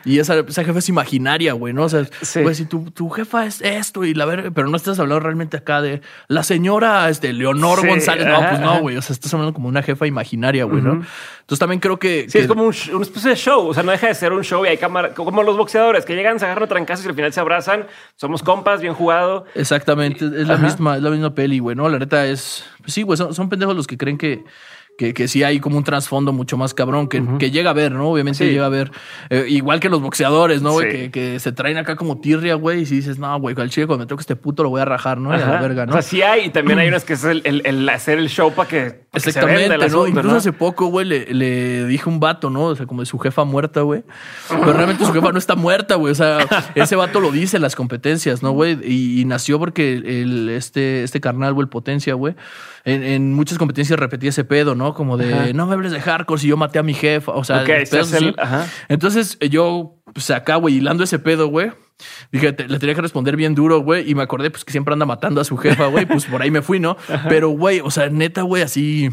Y 0.04 0.18
esa, 0.18 0.38
esa 0.40 0.64
jefa 0.64 0.78
es 0.78 0.88
imaginaria, 0.88 1.52
güey, 1.52 1.72
¿no? 1.74 1.84
O 1.84 1.88
sea, 1.88 2.04
Sí. 2.22 2.40
güey, 2.42 2.54
si 2.54 2.64
tu, 2.64 2.90
tu 2.90 3.10
jefa 3.10 3.46
es 3.46 3.60
esto 3.62 4.04
y 4.04 4.14
la 4.14 4.24
verga, 4.24 4.50
pero 4.54 4.68
no 4.68 4.76
estás 4.76 4.98
hablando 4.98 5.20
realmente 5.20 5.56
acá 5.56 5.80
de 5.82 6.00
la 6.28 6.42
señora 6.42 7.08
este, 7.08 7.32
Leonor 7.32 7.80
Sí, 7.80 7.86
González. 7.88 8.26
No, 8.26 8.36
ajá, 8.36 8.48
pues 8.50 8.60
no, 8.60 8.80
güey. 8.80 8.96
O 8.96 9.02
sea, 9.02 9.14
estás 9.14 9.32
hablando 9.34 9.52
como 9.54 9.68
una 9.68 9.82
jefa 9.82 10.06
imaginaria, 10.06 10.64
güey, 10.64 10.82
¿no? 10.82 11.02
Entonces 11.42 11.58
también 11.58 11.80
creo 11.80 11.98
que. 11.98 12.22
Sí, 12.28 12.32
que- 12.32 12.38
es 12.40 12.46
como 12.48 12.64
un 12.64 12.74
una 12.92 13.02
especie 13.02 13.30
de 13.30 13.36
show. 13.36 13.68
O 13.68 13.74
sea, 13.74 13.82
no 13.82 13.92
deja 13.92 14.06
de 14.08 14.14
ser 14.14 14.32
un 14.32 14.42
show 14.42 14.64
y 14.64 14.68
hay 14.68 14.78
cámara, 14.78 15.12
como 15.12 15.42
los 15.42 15.56
boxeadores 15.56 16.04
que 16.04 16.14
llegan, 16.14 16.38
se 16.38 16.46
agarran 16.46 16.64
a 16.64 16.66
trancazos 16.68 17.04
y 17.04 17.08
al 17.08 17.14
final 17.14 17.32
se 17.32 17.40
abrazan. 17.40 17.86
Somos 18.16 18.42
compas, 18.42 18.80
bien 18.80 18.94
jugado. 18.94 19.44
Exactamente, 19.54 20.24
es 20.24 20.46
la 20.48 20.54
Ajá. 20.54 20.62
misma, 20.62 20.96
es 20.96 21.02
la 21.02 21.10
misma 21.10 21.34
peli, 21.34 21.58
güey, 21.58 21.76
¿no? 21.76 21.88
La 21.88 21.98
neta 21.98 22.26
es. 22.26 22.64
Pues 22.80 22.94
sí, 22.94 23.02
güey, 23.02 23.16
son, 23.16 23.34
son 23.34 23.48
pendejos 23.48 23.76
los 23.76 23.86
que 23.86 23.96
creen 23.98 24.16
que. 24.18 24.44
Que, 24.98 25.14
que 25.14 25.26
sí 25.26 25.42
hay 25.42 25.58
como 25.58 25.78
un 25.78 25.84
trasfondo 25.84 26.32
mucho 26.34 26.58
más 26.58 26.74
cabrón 26.74 27.08
que, 27.08 27.22
que 27.38 27.50
llega 27.50 27.70
a 27.70 27.72
ver, 27.72 27.92
¿no? 27.92 28.10
Obviamente 28.10 28.44
Sí. 28.44 28.50
llega 28.50 28.66
a 28.66 28.68
ver. 28.68 28.90
eh, 29.30 29.46
igual 29.48 29.80
que 29.80 29.88
los 29.88 30.02
boxeadores, 30.02 30.60
¿no, 30.60 30.72
güey? 30.72 30.90
Sí. 30.92 30.96
Que, 30.98 31.10
que 31.10 31.40
se 31.40 31.50
traen 31.50 31.78
acá 31.78 31.96
como 31.96 32.20
tirria, 32.20 32.54
güey. 32.56 32.82
Y 32.82 32.86
si 32.86 32.96
dices, 32.96 33.18
no, 33.18 33.40
güey, 33.40 33.56
al 33.58 33.70
chile 33.70 33.86
cuando 33.86 34.04
me 34.04 34.08
toque 34.08 34.20
este 34.20 34.36
puto 34.36 34.62
lo 34.62 34.68
voy 34.68 34.82
a 34.82 34.84
rajar, 34.84 35.18
¿no? 35.18 35.30
Y 35.36 35.40
a 35.40 35.46
la 35.46 35.60
verga, 35.62 35.86
¿no? 35.86 35.92
O 35.92 35.94
sea, 35.94 36.02
sí 36.02 36.20
hay 36.20 36.44
y 36.44 36.50
también 36.50 36.78
hay 36.78 36.88
unas 36.88 37.04
que 37.04 37.14
es 37.14 37.24
el, 37.24 37.40
el- 37.44 37.62
el 37.64 37.88
hacer 37.88 38.18
el 38.18 38.28
show 38.28 38.52
para 38.52 38.68
que, 38.68 38.80
pa' 38.90 38.92
que 39.14 39.20
se 39.20 39.30
Exactamente, 39.30 39.74
Incluso 39.74 40.28
¿no? 40.28 40.34
hace 40.36 40.52
poco, 40.52 40.86
güey, 40.86 41.06
le, 41.06 41.32
le 41.34 41.86
dije 41.86 42.08
un 42.08 42.20
vato, 42.20 42.50
¿no? 42.50 42.64
O 42.66 42.76
sea, 42.76 42.84
como 42.86 43.00
de 43.00 43.06
su 43.06 43.18
jefa 43.18 43.44
muerta, 43.44 43.80
güey. 43.80 44.04
Pero 44.50 44.72
realmente 44.74 45.04
su 45.06 45.12
jefa 45.12 45.32
no 45.32 45.38
está 45.38 45.54
muerta, 45.56 45.94
güey. 45.96 46.12
O 46.12 46.14
sea, 46.14 46.38
ese 46.74 46.96
vato 46.96 47.18
lo 47.18 47.32
dice 47.32 47.56
en 47.56 47.62
las 47.62 47.74
competencias, 47.74 48.42
¿no, 48.42 48.50
güey? 48.52 48.78
Y, 48.84 49.20
y 49.22 49.24
nació 49.24 49.58
porque 49.58 49.94
el, 49.94 50.50
este, 50.50 51.02
este 51.02 51.20
carnal, 51.20 51.54
güey, 51.54 51.64
el 51.64 51.70
potencia, 51.70 52.12
güey. 52.14 52.34
En, 52.84 53.02
en 53.04 53.32
muchas 53.34 53.58
competencias 53.58 53.98
repetía 53.98 54.30
ese 54.30 54.44
pedo, 54.44 54.74
¿no? 54.74 54.92
Como 54.94 55.16
de, 55.16 55.32
Ajá. 55.32 55.52
no 55.54 55.66
me 55.66 55.74
hables 55.74 55.92
de 55.92 56.00
hardcore 56.00 56.40
si 56.40 56.48
yo 56.48 56.56
maté 56.56 56.78
a 56.78 56.82
mi 56.82 56.94
jefa. 56.94 57.32
O 57.32 57.44
sea, 57.44 57.64
pedos 57.64 58.12
el-. 58.12 58.34
Entonces 58.88 59.38
yo, 59.50 59.98
pues 60.12 60.30
acá, 60.30 60.56
güey, 60.56 60.76
hilando 60.78 61.04
ese 61.04 61.18
pedo, 61.18 61.46
güey. 61.48 61.70
Dije, 62.32 62.52
te- 62.52 62.66
le 62.66 62.78
tenía 62.80 62.94
que 62.96 63.02
responder 63.02 63.36
bien 63.36 63.54
duro, 63.54 63.80
güey. 63.82 64.10
Y 64.10 64.14
me 64.16 64.22
acordé, 64.22 64.50
pues, 64.50 64.64
que 64.64 64.72
siempre 64.72 64.92
anda 64.92 65.06
matando 65.06 65.40
a 65.40 65.44
su 65.44 65.56
jefa, 65.56 65.86
güey. 65.86 66.06
Pues 66.06 66.24
por 66.24 66.42
ahí 66.42 66.50
me 66.50 66.60
fui, 66.62 66.80
¿no? 66.80 66.96
Pero, 67.28 67.50
güey, 67.50 67.80
o 67.80 67.90
sea, 67.92 68.08
neta, 68.10 68.42
güey, 68.42 68.62
así. 68.62 69.10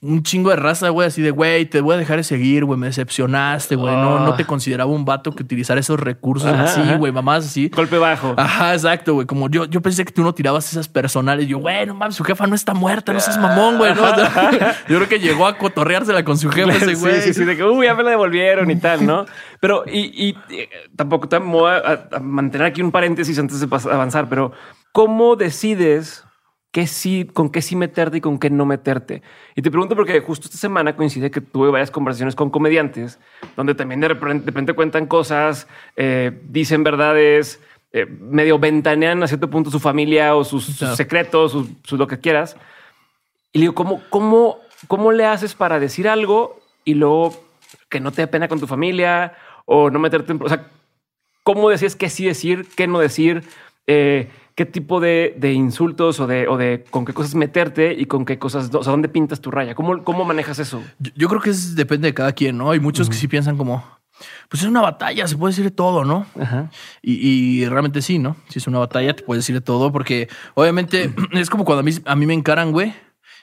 Un 0.00 0.22
chingo 0.22 0.50
de 0.50 0.56
raza, 0.56 0.90
güey, 0.90 1.08
así 1.08 1.22
de, 1.22 1.30
güey, 1.30 1.66
te 1.66 1.80
voy 1.80 1.94
a 1.94 1.98
dejar 1.98 2.18
de 2.18 2.24
seguir, 2.24 2.64
güey, 2.64 2.78
me 2.78 2.86
decepcionaste, 2.86 3.74
güey. 3.74 3.94
No, 3.94 4.20
no 4.20 4.34
te 4.34 4.44
consideraba 4.44 4.90
un 4.90 5.04
vato 5.04 5.32
que 5.32 5.42
utilizara 5.42 5.80
esos 5.80 5.98
recursos 5.98 6.48
Ajá, 6.48 6.64
así, 6.64 6.80
güey, 6.98 7.10
mamás 7.10 7.46
así. 7.46 7.68
Golpe 7.68 7.98
bajo. 7.98 8.34
Ajá, 8.36 8.74
exacto, 8.74 9.14
güey. 9.14 9.26
Como 9.26 9.48
yo, 9.48 9.64
yo 9.64 9.80
pensé 9.80 10.04
que 10.04 10.12
tú 10.12 10.22
no 10.22 10.34
tirabas 10.34 10.70
esas 10.70 10.88
personales. 10.88 11.46
Yo, 11.48 11.58
güey, 11.58 11.86
no 11.86 11.94
mames, 11.94 12.16
su 12.16 12.24
jefa 12.24 12.46
no 12.46 12.54
está 12.54 12.74
muerta, 12.74 13.12
no 13.12 13.20
seas 13.20 13.38
mamón, 13.38 13.78
güey. 13.78 13.94
¿no? 13.94 14.02
Yo 14.88 14.96
creo 14.98 15.08
que 15.08 15.18
llegó 15.18 15.46
a 15.46 15.56
cotorreársela 15.56 16.24
con 16.24 16.38
su 16.38 16.50
jefa 16.50 16.72
ese 16.72 16.94
güey. 17.00 17.16
Sí, 17.16 17.28
sí, 17.28 17.34
sí, 17.34 17.44
de 17.44 17.56
que, 17.56 17.64
uy, 17.64 17.86
ya 17.86 17.94
me 17.94 18.02
la 18.02 18.10
devolvieron 18.10 18.70
y 18.70 18.76
tal, 18.76 19.06
¿no? 19.06 19.26
Pero, 19.60 19.84
y, 19.86 20.28
y, 20.28 20.38
eh, 20.50 20.68
tampoco 20.96 21.28
te 21.28 21.38
voy 21.38 21.70
a, 21.70 22.08
mantener 22.20 22.66
aquí 22.66 22.82
un 22.82 22.92
paréntesis 22.92 23.38
antes 23.38 23.60
de 23.60 23.68
avanzar, 23.90 24.28
pero 24.28 24.52
¿cómo 24.92 25.36
decides 25.36 26.24
qué 26.72 26.86
sí, 26.86 27.28
con 27.32 27.50
qué 27.50 27.60
sí 27.62 27.76
meterte 27.76 28.16
y 28.16 28.20
con 28.20 28.38
qué 28.38 28.50
no 28.50 28.64
meterte? 28.64 29.22
Y 29.54 29.62
te 29.62 29.70
pregunto 29.70 29.94
porque 29.94 30.20
justo 30.20 30.46
esta 30.46 30.58
semana 30.58 30.96
coincide 30.96 31.30
que 31.30 31.40
tuve 31.40 31.70
varias 31.70 31.90
conversaciones 31.90 32.34
con 32.34 32.50
comediantes 32.50 33.20
donde 33.56 33.74
también 33.74 34.00
de 34.00 34.08
repente, 34.08 34.44
de 34.44 34.50
repente 34.50 34.72
cuentan 34.72 35.06
cosas, 35.06 35.68
eh, 35.96 36.32
dicen 36.48 36.82
verdades, 36.82 37.60
eh, 37.92 38.06
medio 38.06 38.58
ventanean 38.58 39.22
a 39.22 39.28
cierto 39.28 39.50
punto 39.50 39.70
su 39.70 39.78
familia 39.78 40.34
o 40.34 40.44
sus, 40.44 40.64
secretos, 40.96 41.52
sus, 41.52 41.68
sus 41.84 41.98
lo 41.98 42.06
que 42.06 42.18
quieras. 42.18 42.56
Y 43.52 43.58
le 43.58 43.62
digo, 43.64 43.74
¿cómo, 43.74 44.02
cómo, 44.08 44.58
¿cómo 44.88 45.12
le 45.12 45.26
haces 45.26 45.54
para 45.54 45.78
decir 45.78 46.08
algo 46.08 46.58
y 46.86 46.94
luego 46.94 47.38
que 47.90 48.00
no 48.00 48.12
te 48.12 48.22
dé 48.22 48.26
pena 48.28 48.48
con 48.48 48.58
tu 48.58 48.66
familia 48.66 49.34
o 49.66 49.90
no 49.90 49.98
meterte 49.98 50.32
en... 50.32 50.42
O 50.42 50.48
sea, 50.48 50.66
¿cómo 51.42 51.68
decías 51.68 51.96
qué 51.96 52.08
sí 52.08 52.24
decir, 52.24 52.66
qué 52.74 52.86
no 52.86 52.98
decir? 52.98 53.44
eh, 53.86 54.28
qué 54.54 54.66
tipo 54.66 55.00
de, 55.00 55.34
de 55.38 55.52
insultos 55.52 56.20
o 56.20 56.26
de, 56.26 56.46
o 56.48 56.56
de 56.56 56.84
con 56.90 57.04
qué 57.04 57.12
cosas 57.12 57.34
meterte 57.34 57.94
y 57.94 58.06
con 58.06 58.24
qué 58.24 58.38
cosas, 58.38 58.72
o 58.74 58.82
sea, 58.82 58.90
dónde 58.90 59.08
pintas 59.08 59.40
tu 59.40 59.50
raya. 59.50 59.74
¿Cómo, 59.74 60.04
cómo 60.04 60.24
manejas 60.24 60.58
eso? 60.58 60.82
Yo, 60.98 61.12
yo 61.14 61.28
creo 61.28 61.40
que 61.40 61.50
es, 61.50 61.74
depende 61.74 62.08
de 62.08 62.14
cada 62.14 62.32
quien, 62.32 62.58
¿no? 62.58 62.70
Hay 62.70 62.80
muchos 62.80 63.08
que 63.08 63.16
sí 63.16 63.28
piensan 63.28 63.56
como, 63.56 63.84
pues 64.48 64.62
es 64.62 64.68
una 64.68 64.80
batalla, 64.80 65.26
se 65.26 65.36
puede 65.36 65.52
decir 65.52 65.64
de 65.64 65.70
todo, 65.70 66.04
¿no? 66.04 66.26
Ajá. 66.40 66.70
Y, 67.00 67.14
y 67.14 67.66
realmente 67.66 68.02
sí, 68.02 68.18
¿no? 68.18 68.36
Si 68.48 68.58
es 68.58 68.66
una 68.66 68.78
batalla, 68.78 69.14
te 69.14 69.22
puedes 69.22 69.44
decir 69.44 69.54
de 69.54 69.60
todo, 69.60 69.92
porque 69.92 70.28
obviamente 70.54 71.12
es 71.32 71.50
como 71.50 71.64
cuando 71.64 71.80
a 71.80 71.84
mí, 71.84 71.92
a 72.04 72.16
mí 72.16 72.26
me 72.26 72.34
encaran, 72.34 72.72
güey. 72.72 72.94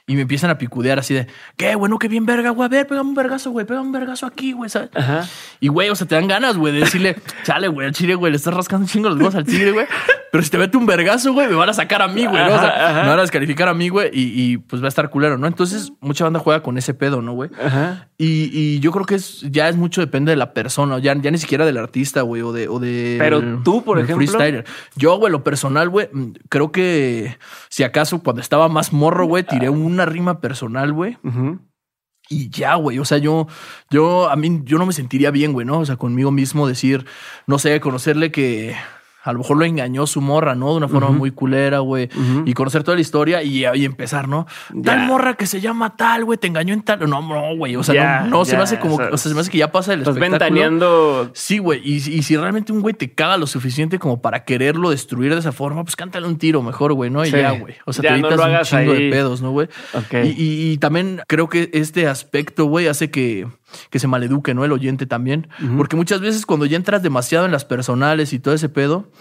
Y 0.09 0.15
me 0.15 0.23
empiezan 0.23 0.49
a 0.49 0.57
picudear 0.57 0.97
así 0.97 1.13
de, 1.13 1.27
qué 1.55 1.75
bueno, 1.75 1.99
qué 1.99 2.07
bien 2.07 2.25
verga, 2.25 2.49
güey. 2.49 2.65
A 2.65 2.67
ver, 2.67 2.87
pégame 2.87 3.09
un 3.09 3.13
vergazo, 3.13 3.51
güey. 3.51 3.63
Pégame 3.63 3.85
un 3.85 3.91
vergazo 3.91 4.25
aquí, 4.25 4.53
güey. 4.53 4.67
¿sabes? 4.67 4.89
Ajá. 4.95 5.27
Y, 5.59 5.67
güey, 5.67 5.91
o 5.91 5.95
sea, 5.95 6.07
te 6.07 6.15
dan 6.15 6.27
ganas, 6.27 6.57
güey, 6.57 6.73
de 6.73 6.79
decirle, 6.79 7.15
chale, 7.43 7.67
güey, 7.67 7.85
al 7.85 7.93
chile, 7.93 8.15
güey, 8.15 8.31
le 8.31 8.37
estás 8.37 8.55
rascando 8.55 8.85
un 8.85 8.89
chingo 8.89 9.09
los 9.09 9.19
huevos 9.19 9.35
al 9.35 9.45
tigre, 9.45 9.71
güey. 9.71 9.85
Pero 10.31 10.43
si 10.43 10.49
te 10.49 10.57
mete 10.57 10.77
un 10.77 10.87
vergazo, 10.87 11.31
güey, 11.31 11.47
me 11.47 11.53
van 11.53 11.69
a 11.69 11.73
sacar 11.73 12.01
a 12.01 12.07
mí, 12.07 12.25
güey, 12.25 12.43
¿no? 12.43 12.55
O 12.55 12.59
sea, 12.59 12.89
Ajá, 12.89 13.03
me 13.03 13.09
van 13.09 13.19
a 13.19 13.21
descalificar 13.21 13.67
a 13.67 13.75
mí, 13.75 13.89
güey, 13.89 14.09
y, 14.11 14.41
y, 14.41 14.57
pues 14.57 14.81
va 14.81 14.85
a 14.85 14.89
estar 14.89 15.11
culero, 15.11 15.37
¿no? 15.37 15.45
Entonces, 15.45 15.93
mucha 16.01 16.23
banda 16.23 16.39
juega 16.39 16.63
con 16.63 16.77
ese 16.79 16.95
pedo, 16.95 17.21
¿no, 17.21 17.33
güey? 17.33 17.51
Ajá. 17.63 18.07
Y, 18.17 18.49
y 18.51 18.79
yo 18.79 18.91
creo 18.91 19.05
que 19.05 19.15
es, 19.15 19.41
ya 19.49 19.69
es 19.69 19.75
mucho 19.75 20.01
depende 20.01 20.31
de 20.31 20.35
la 20.35 20.53
persona, 20.53 20.99
ya, 20.99 21.15
ya 21.15 21.31
ni 21.31 21.37
siquiera 21.37 21.65
del 21.65 21.77
artista, 21.77 22.21
güey, 22.21 22.41
o 22.41 22.51
de, 22.51 22.67
o 22.67 22.79
de. 22.79 23.15
Pero 23.19 23.41
tú, 23.63 23.83
por 23.83 23.97
ejemplo. 23.97 24.17
Freestyler. 24.17 24.65
Yo, 24.95 25.17
güey, 25.17 25.31
lo 25.31 25.43
personal, 25.43 25.89
güey, 25.89 26.09
mm, 26.11 26.31
creo 26.49 26.71
que 26.71 27.37
si 27.69 27.83
acaso 27.83 28.21
cuando 28.21 28.41
estaba 28.41 28.67
más 28.69 28.91
morro, 28.93 29.25
güey, 29.25 29.43
tiré 29.43 29.69
una 29.99 30.05
rima 30.05 30.39
personal, 30.39 30.93
güey. 30.93 31.17
Y 32.29 32.49
ya, 32.49 32.75
güey. 32.75 32.99
O 32.99 33.05
sea, 33.05 33.17
yo, 33.17 33.47
yo, 33.89 34.29
a 34.29 34.35
mí, 34.35 34.61
yo 34.63 34.77
no 34.77 34.85
me 34.85 34.93
sentiría 34.93 35.31
bien, 35.31 35.51
güey, 35.51 35.65
¿no? 35.65 35.79
O 35.79 35.85
sea, 35.85 35.97
conmigo 35.97 36.31
mismo 36.31 36.67
decir, 36.67 37.05
no 37.47 37.59
sé, 37.59 37.79
conocerle 37.79 38.31
que 38.31 38.75
a 39.23 39.33
lo 39.33 39.39
mejor 39.39 39.57
lo 39.57 39.65
engañó 39.65 40.07
su 40.07 40.21
morra, 40.21 40.55
¿no? 40.55 40.71
De 40.71 40.77
una 40.77 40.87
forma 40.87 41.09
muy 41.09 41.31
culera, 41.31 41.79
güey. 41.79 42.09
Y 42.45 42.53
conocer 42.53 42.83
toda 42.83 42.95
la 42.95 43.01
historia 43.01 43.43
y, 43.43 43.65
y 43.65 43.85
empezar, 43.85 44.27
¿no? 44.27 44.47
Tal 44.83 45.05
morra 45.07 45.33
que 45.35 45.45
se 45.45 45.59
llama 45.61 45.95
tal, 45.95 46.25
güey, 46.25 46.37
te 46.37 46.47
engañó 46.47 46.73
en 46.73 46.81
tal. 46.83 46.99
No, 47.09 47.21
no, 47.21 47.55
güey. 47.57 47.75
O 47.75 47.83
sea, 47.83 48.21
no, 48.23 48.29
no, 48.39 48.45
se 48.45 48.55
me 48.57 48.63
hace 48.63 48.79
como, 48.79 48.95
o 48.95 48.97
sea, 48.97 49.07
o 49.11 49.17
sea, 49.17 49.29
se 49.29 49.35
me 49.35 49.41
hace 49.41 49.51
que 49.51 49.57
ya 49.57 49.71
pasa 49.71 49.93
el 49.93 49.99
Estás 50.01 50.15
espectáculo. 50.15 50.45
ventaneando. 50.49 51.31
Sí, 51.33 51.57
güey. 51.57 51.81
Y, 51.83 51.95
y 51.95 52.23
si 52.23 52.37
realmente 52.37 52.71
un 52.71 52.81
güey 52.81 52.93
te 52.93 53.11
caga 53.13 53.37
lo 53.37 53.47
suficiente 53.47 53.99
como 53.99 54.21
para 54.21 54.43
quererlo 54.45 54.89
destruir 54.89 55.33
de 55.33 55.39
esa 55.39 55.51
forma, 55.51 55.83
pues 55.83 55.95
cántale 55.95 56.25
un 56.27 56.37
tiro 56.37 56.61
mejor, 56.61 56.93
güey, 56.93 57.09
¿no? 57.09 57.23
Y 57.25 57.31
Sí. 57.31 57.37
ya, 57.37 57.51
güey. 57.51 57.75
O 57.85 57.93
sea, 57.93 58.03
Ya, 58.03 58.15
te 58.15 58.21
no 58.21 58.27
evitas 58.29 58.47
lo 58.47 58.57
un 58.57 58.63
chingo 58.63 58.93
ahí. 58.93 59.03
de 59.05 59.09
pedos, 59.11 59.41
¿no, 59.41 59.51
güey? 59.51 59.67
Ok. 59.93 60.13
Y, 60.25 60.27
y- 60.43 60.71
y 60.71 60.77
también 60.77 61.21
creo 61.27 61.49
que 61.49 61.69
este 61.73 62.07
aspecto, 62.07 62.65
güey, 62.65 62.87
hace 62.87 63.11
que, 63.11 63.47
que 63.89 63.99
se 63.99 64.07
maleduque, 64.07 64.53
¿no? 64.53 64.65
El 64.65 64.71
oyente 64.71 65.05
también. 65.05 65.47
Porque 65.77 65.95
muchas 65.95 66.21
veces 66.21 66.45
cuando 66.45 66.65
ya 66.65 66.77
entras 66.77 67.03
demasiado 67.03 67.45
en 67.45 67.51
las 67.51 67.65
personales 67.65 68.33
y 68.33 68.39
todo 68.39 68.53
ese 68.53 68.69
pedo, 68.69 69.11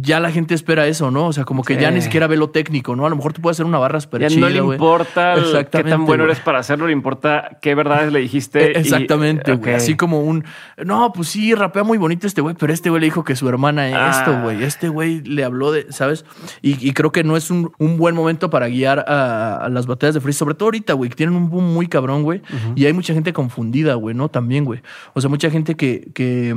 ya 0.00 0.20
la 0.20 0.30
gente 0.30 0.54
espera 0.54 0.86
eso, 0.86 1.10
¿no? 1.10 1.26
O 1.26 1.32
sea, 1.32 1.44
como 1.44 1.62
que 1.62 1.76
ya 1.76 1.90
ni 1.90 2.00
siquiera 2.02 2.26
ve 2.26 2.36
lo 2.36 2.50
técnico, 2.50 2.94
¿no? 2.96 3.06
A 3.06 3.10
lo 3.10 3.16
mejor 3.16 3.32
tú 3.32 3.40
puedes 3.40 3.56
hacer 3.56 3.66
una 3.66 3.78
barra 3.78 4.00
súper 4.00 4.22
Ya 4.22 4.28
no 4.40 4.48
le 4.48 4.58
importa 4.58 5.34
el- 5.34 5.66
qué 5.68 5.84
tan 5.84 6.04
bueno 6.06 6.24
eres 6.24 6.40
para 6.40 6.58
hacerlo, 6.58 6.86
le 6.86 6.92
importa 6.92 7.58
qué 7.60 7.74
verdades 7.74 8.12
le 8.12 8.20
dijiste. 8.20 8.72
Y- 8.74 8.78
Exactamente, 8.78 9.54
güey. 9.56 9.74
Así 9.74 9.96
como 9.96 10.20
un. 10.20 10.44
No, 10.84 11.12
pues 11.12 11.28
sí, 11.28 11.54
rapea 11.54 11.82
muy 11.84 11.98
bonito 11.98 12.26
este 12.26 12.40
güey, 12.40 12.54
pero 12.58 12.72
este 12.72 12.90
güey 12.90 13.00
le 13.00 13.06
dijo 13.06 13.24
que 13.24 13.36
su 13.36 13.48
hermana 13.48 13.88
es 13.88 13.94
Ah. 13.96 14.10
esto, 14.18 14.40
güey. 14.42 14.62
Este 14.62 14.88
güey 14.88 15.20
le 15.22 15.44
habló 15.44 15.72
de, 15.72 15.90
¿sabes? 15.92 16.24
Y, 16.62 16.86
y 16.86 16.92
creo 16.92 17.12
que 17.12 17.24
no 17.24 17.36
es 17.36 17.50
un, 17.50 17.72
un 17.78 17.96
buen 17.96 18.14
momento 18.14 18.50
para 18.50 18.68
guiar 18.68 19.04
a, 19.08 19.56
a 19.56 19.68
las 19.68 19.86
batallas 19.86 20.14
de 20.14 20.20
free, 20.20 20.32
sobre 20.32 20.54
todo 20.54 20.66
ahorita, 20.68 20.92
güey, 20.94 21.10
que 21.10 21.16
tienen 21.16 21.36
un 21.36 21.50
boom 21.50 21.72
muy 21.72 21.86
cabrón, 21.86 22.22
güey. 22.22 22.42
Y 22.74 22.86
hay 22.86 22.92
mucha 22.92 23.14
gente 23.14 23.32
confundida, 23.32 23.94
güey, 23.94 24.14
¿no? 24.14 24.28
También, 24.28 24.64
güey. 24.64 24.80
O 25.14 25.20
sea, 25.20 25.30
mucha 25.30 25.50
gente 25.50 25.74
que. 25.76 26.08
que 26.14 26.54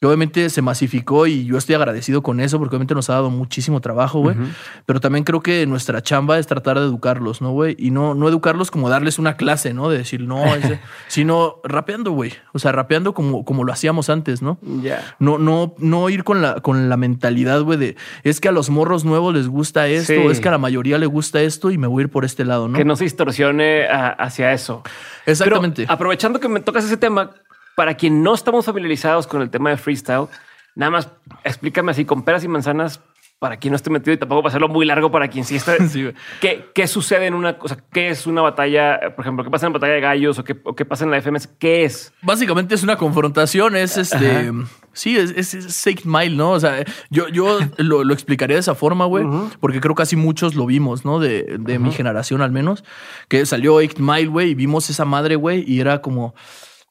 que 0.00 0.06
obviamente 0.06 0.50
se 0.50 0.60
masificó 0.60 1.26
y 1.26 1.46
yo 1.46 1.56
estoy 1.56 1.74
agradecido 1.74 2.22
con 2.22 2.38
eso 2.40 2.58
porque 2.58 2.74
obviamente 2.76 2.94
nos 2.94 3.08
ha 3.08 3.14
dado 3.14 3.30
muchísimo 3.30 3.80
trabajo, 3.80 4.20
güey. 4.20 4.36
Pero 4.84 5.00
también 5.00 5.24
creo 5.24 5.40
que 5.40 5.66
nuestra 5.66 6.02
chamba 6.02 6.38
es 6.38 6.46
tratar 6.46 6.78
de 6.78 6.84
educarlos, 6.84 7.40
¿no, 7.40 7.52
güey? 7.52 7.76
Y 7.78 7.90
no, 7.90 8.14
no 8.14 8.28
educarlos 8.28 8.70
como 8.70 8.90
darles 8.90 9.18
una 9.18 9.36
clase, 9.38 9.72
¿no? 9.72 9.88
De 9.88 9.96
decir, 9.98 10.20
no, 10.20 10.44
ese- 10.54 10.80
sino 11.08 11.56
rapeando, 11.64 12.10
güey. 12.12 12.34
O 12.52 12.58
sea, 12.58 12.72
rapeando 12.72 13.14
como, 13.14 13.44
como 13.46 13.64
lo 13.64 13.72
hacíamos 13.72 14.10
antes, 14.10 14.42
¿no? 14.42 14.58
Ya. 14.82 15.02
No, 15.18 15.38
no, 15.38 15.74
no 15.78 16.10
ir 16.10 16.24
con 16.24 16.42
la, 16.42 16.60
con 16.60 16.90
la 16.90 16.98
mentalidad, 16.98 17.62
güey, 17.62 17.78
de 17.78 17.96
es 18.22 18.40
que 18.40 18.48
a 18.48 18.52
los 18.52 18.68
morros 18.68 19.06
nuevos 19.06 19.34
les 19.34 19.48
gusta 19.48 19.86
esto, 19.88 20.12
Sí. 20.12 20.20
es 20.30 20.40
que 20.40 20.48
a 20.48 20.50
la 20.52 20.58
mayoría 20.58 20.98
le 20.98 21.06
gusta 21.06 21.40
esto 21.40 21.70
y 21.70 21.78
me 21.78 21.86
voy 21.86 22.02
a 22.02 22.04
ir 22.04 22.10
por 22.10 22.26
este 22.26 22.44
lado, 22.44 22.68
¿no? 22.68 22.76
Que 22.76 22.84
no 22.84 22.96
se 22.96 23.04
distorsione 23.04 23.86
a- 23.88 24.08
hacia 24.10 24.52
eso. 24.52 24.82
Exactamente. 25.24 25.82
Pero 25.84 25.92
aprovechando 25.94 26.38
que 26.38 26.48
me 26.48 26.60
tocas 26.60 26.84
ese 26.84 26.96
tema, 26.98 27.30
para 27.76 27.94
quien 27.94 28.24
no 28.24 28.34
estamos 28.34 28.64
familiarizados 28.64 29.28
con 29.28 29.42
el 29.42 29.50
tema 29.50 29.70
de 29.70 29.76
freestyle, 29.76 30.26
nada 30.74 30.90
más 30.90 31.10
explícame 31.44 31.92
así 31.92 32.04
con 32.04 32.24
peras 32.24 32.42
y 32.42 32.48
manzanas 32.48 33.00
para 33.38 33.58
quien 33.58 33.72
no 33.72 33.76
esté 33.76 33.90
metido 33.90 34.14
y 34.14 34.16
tampoco 34.16 34.42
para 34.42 34.48
hacerlo 34.48 34.68
muy 34.68 34.86
largo 34.86 35.10
para 35.10 35.28
quien 35.28 35.44
sí 35.44 35.56
está. 35.56 35.76
Sí. 35.88 36.10
¿Qué, 36.40 36.70
qué 36.74 36.86
sucede 36.86 37.26
en 37.26 37.34
una 37.34 37.58
cosa? 37.58 37.76
¿Qué 37.92 38.08
es 38.08 38.26
una 38.26 38.40
batalla? 38.40 38.98
Por 39.14 39.24
ejemplo, 39.24 39.44
¿qué 39.44 39.50
pasa 39.50 39.66
en 39.66 39.72
la 39.74 39.78
batalla 39.78 39.92
de 39.92 40.00
gallos 40.00 40.38
o 40.38 40.44
qué, 40.44 40.56
o 40.64 40.74
qué 40.74 40.86
pasa 40.86 41.04
en 41.04 41.10
la 41.10 41.20
FMS? 41.20 41.46
¿Qué 41.58 41.84
es? 41.84 42.14
Básicamente 42.22 42.74
es 42.74 42.82
una 42.82 42.96
confrontación, 42.96 43.76
es 43.76 43.98
este. 43.98 44.52
Sí, 44.94 45.18
es, 45.18 45.32
es, 45.36 45.52
es 45.52 45.86
Eight 45.86 46.06
Mile, 46.06 46.34
¿no? 46.34 46.52
O 46.52 46.60
sea, 46.60 46.82
yo, 47.10 47.28
yo 47.28 47.58
lo, 47.76 48.04
lo 48.04 48.14
explicaría 48.14 48.56
de 48.56 48.60
esa 48.60 48.74
forma, 48.74 49.04
güey, 49.04 49.26
porque 49.60 49.80
creo 49.80 49.94
que 49.94 50.00
casi 50.00 50.16
muchos 50.16 50.54
lo 50.54 50.64
vimos, 50.64 51.04
¿no? 51.04 51.20
De, 51.20 51.58
de 51.58 51.78
mi 51.78 51.92
generación 51.92 52.40
al 52.40 52.50
menos, 52.50 52.82
que 53.28 53.44
salió 53.44 53.78
Eight 53.80 53.98
Mile, 53.98 54.28
güey, 54.28 54.50
y 54.50 54.54
vimos 54.54 54.88
esa 54.88 55.04
madre, 55.04 55.36
güey, 55.36 55.62
y 55.70 55.80
era 55.80 56.00
como. 56.00 56.34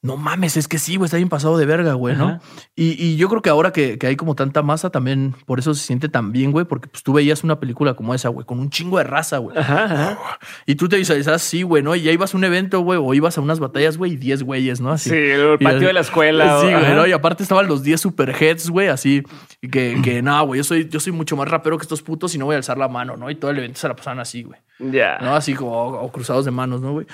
No 0.06 0.18
mames, 0.18 0.56
es 0.56 0.68
que 0.68 0.78
sí, 0.78 0.98
güey, 0.98 1.06
está 1.06 1.18
bien 1.18 1.30
pasado 1.30 1.58
de 1.58 1.66
verga, 1.66 1.94
güey, 1.94 2.16
¿no? 2.16 2.40
Y, 2.76 2.92
y 3.04 3.16
yo 3.18 3.28
creo 3.28 3.42
que 3.42 3.50
ahora 3.50 3.72
que, 3.74 3.98
que 3.98 4.06
hay 4.06 4.16
como 4.16 4.36
tanta 4.36 4.62
masa, 4.62 4.92
también 4.92 5.36
por 5.46 5.58
eso 5.58 5.74
se 5.74 5.84
siente 5.84 6.10
tan 6.10 6.32
bien, 6.32 6.52
güey, 6.52 6.66
porque 6.66 6.88
pues 6.88 7.02
tú 7.02 7.14
veías 7.14 7.44
una 7.44 7.60
película 7.60 7.96
como 7.96 8.14
esa, 8.14 8.30
güey, 8.30 8.46
con 8.46 8.60
un 8.60 8.70
chingo 8.70 9.00
de 9.00 9.04
raza, 9.04 9.40
güey. 9.40 9.58
Ajá, 9.58 9.86
ajá. 9.86 10.20
Y 10.68 10.76
tú 10.76 10.88
te 10.88 10.98
visualizas 10.98 11.34
así, 11.34 11.64
güey, 11.64 11.82
¿no? 11.82 11.96
Y 11.96 12.04
ya 12.04 12.12
ibas 12.12 12.34
a 12.34 12.38
un 12.38 12.44
evento, 12.44 12.82
güey, 12.82 13.00
o 13.02 13.14
ibas 13.16 13.38
a 13.38 13.42
unas 13.42 13.60
batallas, 13.60 13.98
güey, 13.98 14.14
y 14.14 14.18
10 14.18 14.44
güeyes, 14.44 14.80
¿no? 14.80 14.92
Así. 14.92 15.10
Sí, 15.10 15.16
el 15.16 15.58
patio 15.58 15.88
de 15.88 15.94
la 15.94 16.02
escuela. 16.02 16.60
Sí, 16.62 16.68
güey. 16.68 16.96
¿no? 16.96 17.08
Y 17.08 17.12
aparte 17.12 17.44
estaban 17.44 17.68
los 17.68 17.82
10 17.84 18.00
superheads, 18.00 18.70
güey, 18.70 18.88
así. 18.88 19.24
y 19.62 19.70
Que, 19.70 20.00
que 20.04 20.22
no, 20.22 20.46
güey, 20.46 20.60
yo 20.60 20.64
soy, 20.64 20.88
yo 20.88 21.00
soy 21.00 21.14
mucho 21.14 21.36
más 21.36 21.48
rapero 21.48 21.78
que 21.78 21.84
estos 21.84 22.02
putos 22.02 22.36
y 22.36 22.38
no 22.38 22.46
voy 22.46 22.54
a 22.54 22.58
alzar 22.58 22.78
la 22.78 22.88
mano, 22.88 23.18
¿no? 23.18 23.30
Y 23.30 23.36
todo 23.36 23.52
el 23.52 23.58
evento 23.58 23.80
se 23.80 23.88
la 23.88 23.96
pasaban 23.96 24.20
así, 24.20 24.44
güey. 24.44 24.60
Ya. 24.80 25.18
¿No? 25.20 25.36
Así 25.36 25.54
como 25.54 25.72
o 25.72 26.12
cruzados 26.12 26.46
de 26.46 26.52
manos, 26.52 26.82
¿no, 26.82 26.92
güey? 26.92 27.08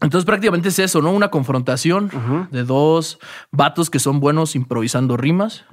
Entonces 0.00 0.24
prácticamente 0.24 0.68
es 0.68 0.78
eso, 0.78 1.02
¿no? 1.02 1.10
Una 1.10 1.28
confrontación 1.28 2.10
de 2.50 2.62
dos 2.64 3.18
vatos 3.50 3.90
que 3.90 3.98
son 3.98 4.20
buenos 4.20 4.54
improvisando 4.54 5.16
rimas. 5.16 5.64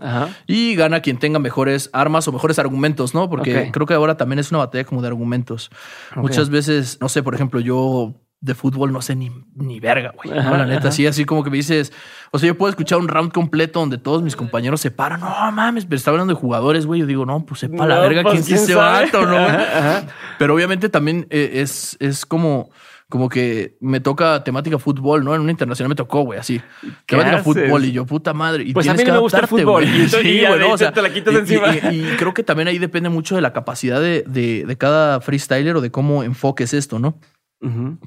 Y 0.48 0.76
gana 0.76 1.02
quien 1.02 1.18
tenga 1.18 1.40
mejores 1.40 1.90
armas 1.94 2.28
o 2.28 2.32
mejores 2.32 2.58
argumentos, 2.60 3.14
¿no? 3.14 3.30
Porque 3.30 3.70
creo 3.72 3.86
que 3.86 3.94
ahora 3.94 4.18
también 4.18 4.40
es 4.40 4.52
una 4.52 4.60
batalla 4.60 4.84
como 4.84 5.02
de 5.02 5.08
argumentos. 5.08 5.70
Muchas 6.16 6.50
veces, 6.50 6.98
no 7.02 7.10
sé, 7.10 7.24
por 7.24 7.36
ejemplo, 7.36 7.60
yo 7.60 8.16
de 8.42 8.54
fútbol 8.54 8.92
no 8.94 9.02
sé 9.02 9.16
ni, 9.16 9.32
ni 9.56 9.80
verga, 9.80 10.14
güey. 10.16 10.30
¿no? 10.30 10.56
La 10.58 10.66
neta, 10.66 10.92
sí, 10.92 11.08
así 11.08 11.26
como 11.26 11.44
que 11.44 11.50
me 11.50 11.58
dices, 11.58 11.92
o 12.32 12.38
sea, 12.38 12.48
yo 12.48 12.58
puedo 12.58 12.70
escuchar 12.70 13.00
un 13.00 13.08
round 13.08 13.32
completo 13.32 13.80
donde 13.80 13.98
todos 13.98 14.22
mis 14.22 14.36
compañeros 14.36 14.82
se 14.82 14.92
paran. 14.92 15.22
No 15.22 15.52
mames, 15.52 15.86
pero 15.86 15.96
está 15.96 16.12
hablando 16.12 16.34
de 16.34 16.40
jugadores, 16.40 16.86
güey. 16.86 17.00
Yo 17.00 17.08
digo, 17.08 17.26
no, 17.26 17.44
pues 17.46 17.62
sepa 17.62 17.88
la 17.88 17.96
No, 17.96 18.02
verga 18.02 18.22
pues, 18.22 18.46
quién 18.46 18.58
es 18.58 18.66
quién 18.66 18.78
sabe. 18.78 19.06
vato, 19.06 19.26
¿no? 19.26 19.32
güey? 19.34 19.46
Ajá, 19.48 19.78
ajá. 19.78 20.08
Pero 20.38 20.54
obviamente 20.54 20.90
también 20.90 21.26
eh, 21.32 21.54
es, 21.56 21.98
es 22.00 22.26
como, 22.26 22.70
como 23.10 23.30
que 23.30 23.78
me 23.82 24.00
toca 24.00 24.44
temática 24.44 24.80
fútbol, 24.80 25.24
¿no? 25.24 25.36
En 25.36 25.42
una 25.42 25.52
internacional 25.52 25.90
me 25.90 25.96
tocó, 25.96 26.22
güey, 26.24 26.40
así. 26.40 26.60
¿Qué 27.06 27.16
Temática 27.16 27.38
haces? 27.38 27.44
fútbol 27.46 27.86
y 27.86 27.92
yo, 27.92 28.06
puta 28.06 28.34
madre. 28.34 28.64
Y 28.64 28.74
Pues 28.74 28.88
a 28.88 28.96
tienes 28.96 29.02
mí 29.06 29.08
no 29.08 29.14
que 29.14 29.18
me 29.18 29.22
gusta 29.22 29.40
el 29.40 29.48
fútbol. 29.48 29.84
Y 29.84 30.08
tú- 30.08 30.18
y 30.24 30.42
la 30.42 31.14
quitas 31.14 31.34
y- 31.34 31.38
encima. 31.38 31.76
Y, 31.92 32.14
y 32.14 32.16
creo 32.18 32.34
que 32.34 32.44
también 32.44 32.68
ahí 32.68 32.80
depende 32.80 33.10
mucho 33.10 33.36
de 33.36 33.42
la 33.42 33.54
capacidad 33.54 34.02
de, 34.02 34.24
de, 34.28 34.66
de 34.66 34.78
cada 34.78 35.22
freestyler 35.22 35.76
o 35.76 35.82
de 35.82 35.92
cómo 35.92 36.24
enfoques 36.24 36.74
esto, 36.74 36.98
¿no? 37.00 37.20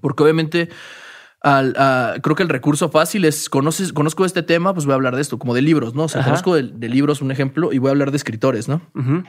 Porque 0.01 0.23
obviamente 0.23 0.69
al, 1.43 1.75
a- 1.79 2.15
creo 2.21 2.35
que 2.35 2.43
el 2.43 2.49
recurso 2.49 2.89
fácil 2.91 3.25
es, 3.25 3.49
conoces, 3.49 3.93
conozco 3.93 4.25
este 4.25 4.43
tema, 4.43 4.75
pues 4.75 4.85
voy 4.87 4.93
a 4.93 4.97
hablar 4.97 5.15
de 5.15 5.23
esto, 5.23 5.39
como 5.39 5.55
de 5.55 5.63
libros, 5.63 5.95
¿no? 5.95 6.05
O 6.05 6.09
sea, 6.09 6.21
Ajá. 6.23 6.31
conozco 6.31 6.55
de, 6.57 6.65
de 6.65 6.89
libros 6.89 7.23
un 7.23 7.31
ejemplo 7.31 7.73
y 7.73 7.79
voy 7.79 7.89
a 7.89 7.93
hablar 7.93 8.11
de 8.11 8.17
escritores, 8.17 8.69
¿no? 8.69 8.83
Ujú. 8.97 9.23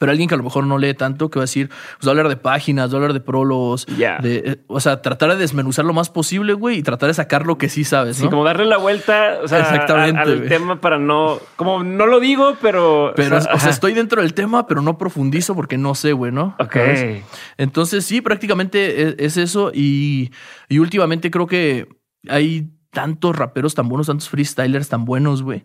Pero 0.00 0.10
alguien 0.10 0.28
que 0.28 0.34
a 0.34 0.38
lo 0.38 0.42
mejor 0.42 0.66
no 0.66 0.78
lee 0.78 0.94
tanto, 0.94 1.30
que 1.30 1.38
va 1.38 1.44
a 1.44 1.46
decir, 1.46 1.68
pues 1.68 2.06
va 2.06 2.08
a 2.08 2.10
hablar 2.10 2.28
de 2.28 2.36
páginas, 2.36 2.90
va 2.90 2.94
a 2.94 2.96
hablar 2.96 3.12
de 3.12 3.20
prólogos, 3.20 3.86
de, 3.86 4.16
eh, 4.44 4.56
o 4.66 4.80
sea, 4.80 5.00
tratar 5.00 5.30
de 5.30 5.36
desmenuzar 5.36 5.84
lo 5.84 5.92
más 5.92 6.10
posible, 6.10 6.54
güey, 6.54 6.78
y 6.78 6.82
tratar 6.82 7.06
de 7.06 7.14
sacar 7.14 7.46
lo 7.46 7.56
que 7.56 7.68
sí 7.68 7.84
sabes, 7.84 8.16
Sí, 8.16 8.26
como 8.28 8.42
darle 8.42 8.64
la 8.66 8.78
vuelta 8.78 9.38
o 9.44 9.46
sea, 9.46 9.60
Exactamente, 9.60 10.18
a- 10.18 10.22
al 10.22 10.36
güey. 10.38 10.48
tema 10.48 10.80
para 10.80 10.98
no, 10.98 11.38
como 11.54 11.84
no 11.84 12.06
lo 12.06 12.18
digo, 12.18 12.56
pero. 12.60 13.12
Pero, 13.14 13.36
o 13.38 13.40
sea, 13.60 13.70
estoy 13.70 13.92
dentro 13.94 14.22
del 14.22 14.34
tema, 14.34 14.66
pero 14.66 14.82
no 14.82 14.98
profundizo 14.98 15.54
porque 15.54 15.78
no 15.78 15.94
sé, 15.94 16.12
güey, 16.12 16.32
¿no? 16.32 16.56
Ok. 16.58 16.72
¿Sabes? 16.74 17.24
Entonces, 17.56 18.04
sí, 18.04 18.20
prácticamente 18.20 19.02
es, 19.10 19.14
es 19.18 19.36
eso. 19.36 19.70
Y, 19.72 20.32
y 20.68 20.80
últimamente 20.80 21.30
creo 21.30 21.46
que 21.46 21.86
hay 22.28 22.70
tantos 22.96 23.36
raperos 23.36 23.74
tan 23.74 23.90
buenos, 23.90 24.06
tantos 24.06 24.30
freestylers 24.30 24.88
tan 24.88 25.04
buenos, 25.04 25.42
güey, 25.42 25.62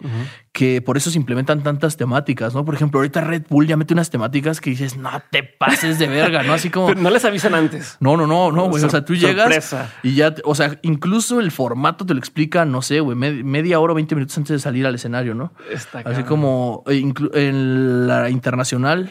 que 0.52 0.82
por 0.82 0.98
eso 0.98 1.10
se 1.10 1.18
implementan 1.18 1.64
tantas 1.64 1.96
temáticas, 1.96 2.54
¿no? 2.54 2.66
Por 2.66 2.76
ejemplo, 2.76 3.00
ahorita 3.00 3.22
Red 3.22 3.44
Bull 3.48 3.68
ya 3.68 3.78
mete 3.78 3.94
unas 3.94 4.10
temáticas 4.10 4.60
que 4.60 4.72
dices, 4.72 4.98
no 4.98 5.10
te 5.32 5.42
pases 5.44 5.98
de 5.98 6.08
verga, 6.08 6.44
¿no? 6.44 6.52
Así 6.52 6.70
como. 6.70 6.88
Pero 6.88 7.00
no 7.02 7.10
les 7.10 7.24
avisan 7.24 7.56
antes. 7.56 7.96
No, 8.02 8.18
no, 8.18 8.28
no, 8.28 8.52
no, 8.52 8.68
güey. 8.68 8.84
O 8.84 8.90
sea, 8.90 9.06
tú 9.06 9.16
llegas 9.16 9.46
Sorpresa. 9.46 9.94
y 10.04 10.16
ya, 10.16 10.36
o 10.44 10.56
sea, 10.56 10.78
incluso 10.82 11.40
el 11.40 11.52
formato 11.52 12.06
te 12.06 12.14
lo 12.14 12.20
explica, 12.20 12.66
no 12.66 12.82
sé, 12.82 13.00
güey, 13.00 13.18
med- 13.18 13.46
media 13.46 13.80
hora 13.80 13.94
o 13.94 13.96
20 13.96 14.14
minutos 14.16 14.38
antes 14.38 14.52
de 14.52 14.60
salir 14.60 14.86
al 14.86 14.96
escenario, 14.96 15.34
¿no? 15.34 15.54
Está 15.72 16.00
Así 16.00 16.24
como 16.24 16.84
eh, 16.88 17.02
en 17.34 18.08
la 18.08 18.30
internacional 18.30 19.10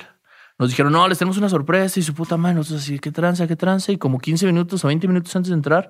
nos 0.61 0.68
dijeron, 0.68 0.92
no, 0.92 1.09
les 1.09 1.18
tenemos 1.18 1.37
una 1.38 1.49
sorpresa 1.49 1.99
y 1.99 2.03
su 2.05 2.14
puta 2.14 2.37
madre, 2.37 2.55
nosotros 2.55 2.83
así, 2.83 2.99
qué 3.01 3.11
tranza, 3.11 3.49
qué 3.49 3.57
tranza. 3.57 3.90
Y 3.90 3.96
como 3.96 4.18
15 4.20 4.46
minutos 4.46 4.85
o 4.85 4.88
20 4.88 5.09
minutos 5.09 5.35
antes 5.35 5.49
de 5.51 5.57
entrar, 5.57 5.88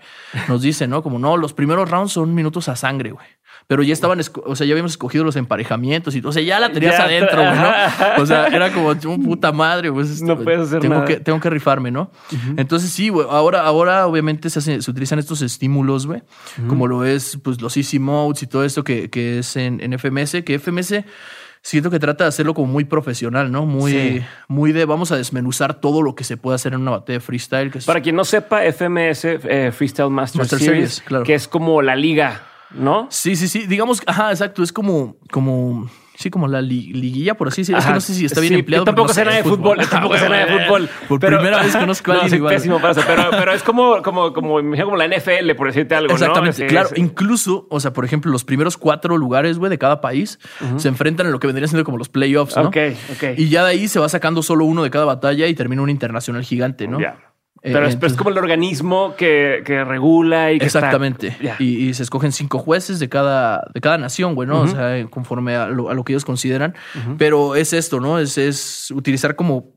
nos 0.49 0.63
dicen, 0.63 0.89
¿no? 0.89 1.03
Como 1.03 1.19
no, 1.19 1.37
los 1.37 1.53
primeros 1.53 1.91
rounds 1.91 2.13
son 2.13 2.35
minutos 2.35 2.69
a 2.69 2.77
sangre, 2.77 3.11
güey. 3.11 3.27
Pero 3.67 3.83
ya 3.85 3.93
estaban, 3.93 4.19
o 4.47 4.57
sea, 4.57 4.67
ya 4.67 4.73
habíamos 4.73 4.93
escogido 4.93 5.23
los 5.23 5.37
emparejamientos 5.37 6.17
y, 6.17 6.21
o 6.25 6.33
sea, 6.33 6.43
ya 6.43 6.59
la 6.59 6.73
tenías 6.73 6.97
Ya, 6.97 7.05
adentro, 7.05 7.43
güey. 7.43 7.55
¿no? 7.57 8.23
O 8.23 8.27
sea, 8.27 8.47
era 8.49 8.73
como, 8.73 8.89
"Oh, 8.89 9.19
puta 9.19 9.53
madre, 9.53 9.93
pues. 9.93 10.23
No 10.23 10.37
puedes 10.39 10.61
hacer 10.63 10.81
tengo 10.81 10.95
nada. 10.97 11.07
Que, 11.07 11.21
tengo 11.21 11.39
que 11.39 11.51
rifarme, 11.51 11.91
¿no? 11.93 12.11
Entonces 12.57 12.91
sí, 12.91 13.11
güey. 13.11 13.27
Ahora, 13.31 13.61
ahora 13.63 14.07
obviamente 14.07 14.51
se, 14.51 14.59
hace- 14.59 14.83
se 14.83 14.91
utilizan 14.91 15.19
estos 15.21 15.43
estímulos, 15.43 16.07
güey. 16.07 16.23
Como 16.69 16.87
lo 16.89 17.05
es, 17.05 17.39
pues, 17.43 17.61
los 17.61 17.77
easy 17.77 17.99
modes 18.01 18.43
y 18.43 18.47
todo 18.49 18.65
esto 18.65 18.83
que, 18.83 19.09
que 19.11 19.39
es 19.41 19.55
en, 19.57 19.81
en 19.81 19.93
FMS. 19.99 20.43
Que 20.45 20.59
FMS 20.59 21.05
siento 21.63 21.91
que 21.91 21.99
trata 21.99 22.25
de 22.25 22.29
hacerlo 22.29 22.55
como 22.55 22.73
muy 22.73 22.85
profesional, 22.85 23.51
¿no? 23.53 23.67
Muy, 23.67 23.93
Sí. 23.93 24.23
muy 24.49 24.73
de 24.73 24.85
vamos 24.85 25.13
a 25.13 25.17
desmenuzar 25.17 25.75
todo 25.81 26.03
lo 26.03 26.15
que 26.15 26.25
se 26.25 26.37
puede 26.37 26.55
hacer 26.55 26.73
en 26.75 26.81
una 26.81 26.93
batalla 26.93 27.19
de 27.19 27.25
freestyle. 27.25 27.71
Que 27.71 27.79
es- 27.79 27.85
Para 27.87 28.01
quien 28.01 28.17
no 28.17 28.25
sepa, 28.25 28.65
FMS, 28.65 29.25
eh, 29.45 29.71
Freestyle 29.73 30.11
Master, 30.11 30.41
Master 30.41 30.59
Series, 30.59 30.75
Series, 30.95 31.01
claro. 31.03 31.25
que 31.25 31.35
es 31.35 31.47
como 31.49 31.83
la 31.83 31.97
liga, 31.97 32.43
¿no? 32.71 33.07
Sí, 33.11 33.37
sí, 33.37 33.49
sí. 33.49 33.67
Digamos, 33.67 34.01
ajá, 34.07 34.31
exacto. 34.31 34.63
Es 34.63 34.73
como, 34.73 35.17
como, 35.31 35.91
sí, 36.21 36.31
como 36.31 36.47
la 36.49 36.61
li- 36.63 36.93
liguilla, 36.93 37.35
por 37.35 37.49
así 37.49 37.63
decirlo. 37.63 37.79
Es 37.81 37.87
que 37.87 37.93
no 37.95 38.01
sé 38.01 38.15
si 38.15 38.25
está 38.27 38.41
bien 38.41 38.53
Sí, 38.55 38.59
empleado. 38.61 38.83
Yo 38.83 38.87
tampoco 38.87 39.09
no 39.09 39.15
sé 39.15 39.25
nada 39.25 39.37
de 39.39 39.43
fútbol. 39.43 39.79
Tampoco 39.91 40.19
sé 40.19 40.29
nada 40.29 40.45
de 40.47 40.59
fútbol. 40.65 40.89
Por 41.09 41.19
Pero- 41.21 41.39
primera 41.39 41.63
vez 41.63 41.75
conozco 41.77 42.13
a 42.13 42.15
No, 42.17 42.21
alguien 42.21 42.31
soy 42.31 42.39
igual. 42.39 42.55
pésimo 42.55 42.81
para 42.81 42.93
eso. 42.93 43.01
Pero, 43.07 43.31
pero 43.31 43.53
es 43.53 43.63
como, 43.63 44.03
como, 44.03 44.33
como, 44.33 44.57
como 44.61 44.97
la 44.97 45.07
NFL, 45.09 45.55
por 45.57 45.67
decirte 45.69 45.95
algo, 45.95 46.13
Exactamente, 46.13 46.63
¿no? 46.63 46.69
Claro. 46.69 46.91
Incluso, 46.97 47.67
o 47.71 47.81
sea, 47.81 47.93
por 47.93 48.05
ejemplo, 48.05 48.31
los 48.31 48.45
primeros 48.45 48.77
cuatro 48.77 49.17
lugares, 49.17 49.59
güey, 49.59 49.71
de 49.71 49.79
cada 49.79 50.01
país 50.01 50.39
se 50.77 50.89
enfrentan 50.89 51.27
en 51.27 51.33
lo 51.33 51.41
que 51.41 51.47
vendría 51.47 51.67
siendo 51.69 51.85
como 51.85 51.97
los 51.99 52.09
playoffs, 52.09 52.57
¿no? 52.57 52.65
Ok, 52.69 52.77
ok. 53.13 53.25
Y 53.39 53.49
ya 53.49 53.65
de 53.65 53.71
ahí 53.71 53.89
se 53.89 53.99
va 53.99 54.09
sacando 54.09 54.43
solo 54.43 54.65
uno 54.67 54.83
de 54.83 54.91
cada 54.91 55.07
batalla 55.07 55.47
y 55.47 55.55
termina 55.55 55.81
un 55.83 55.91
internacional 55.91 56.43
gigante, 56.45 56.87
¿no? 56.87 57.01
Ya. 57.01 57.17
Pero 57.63 57.87
es, 57.87 57.95
entonces- 57.95 58.13
es 58.13 58.19
como 58.19 58.31
el 58.31 58.39
organismo 58.39 59.15
que, 59.17 59.63
que 59.67 59.85
regula 59.85 60.51
y 60.53 60.59
que 60.59 60.65
está- 60.67 60.79
Exactamente. 60.79 61.37
Y, 61.59 61.89
y 61.89 61.95
se 61.95 62.03
escogen 62.03 62.33
cinco 62.33 62.59
jueces 62.59 62.99
de 62.99 63.09
cada, 63.09 63.67
de 63.75 63.81
cada 63.83 63.99
nación, 63.99 64.35
güey, 64.35 64.49
¿no? 64.49 64.63
O 64.63 64.67
sea, 64.67 65.07
conforme 65.11 65.57
a 65.57 65.67
lo, 65.69 65.91
a 65.91 65.95
lo 65.95 66.03
que 66.05 66.13
ellos 66.13 66.25
consideran. 66.25 66.75
Pero 67.19 67.57
es 67.57 67.73
esto, 67.73 68.01
¿no? 68.01 68.19
Es, 68.19 68.39
es 68.39 68.91
utilizar 68.91 69.37
como 69.37 69.75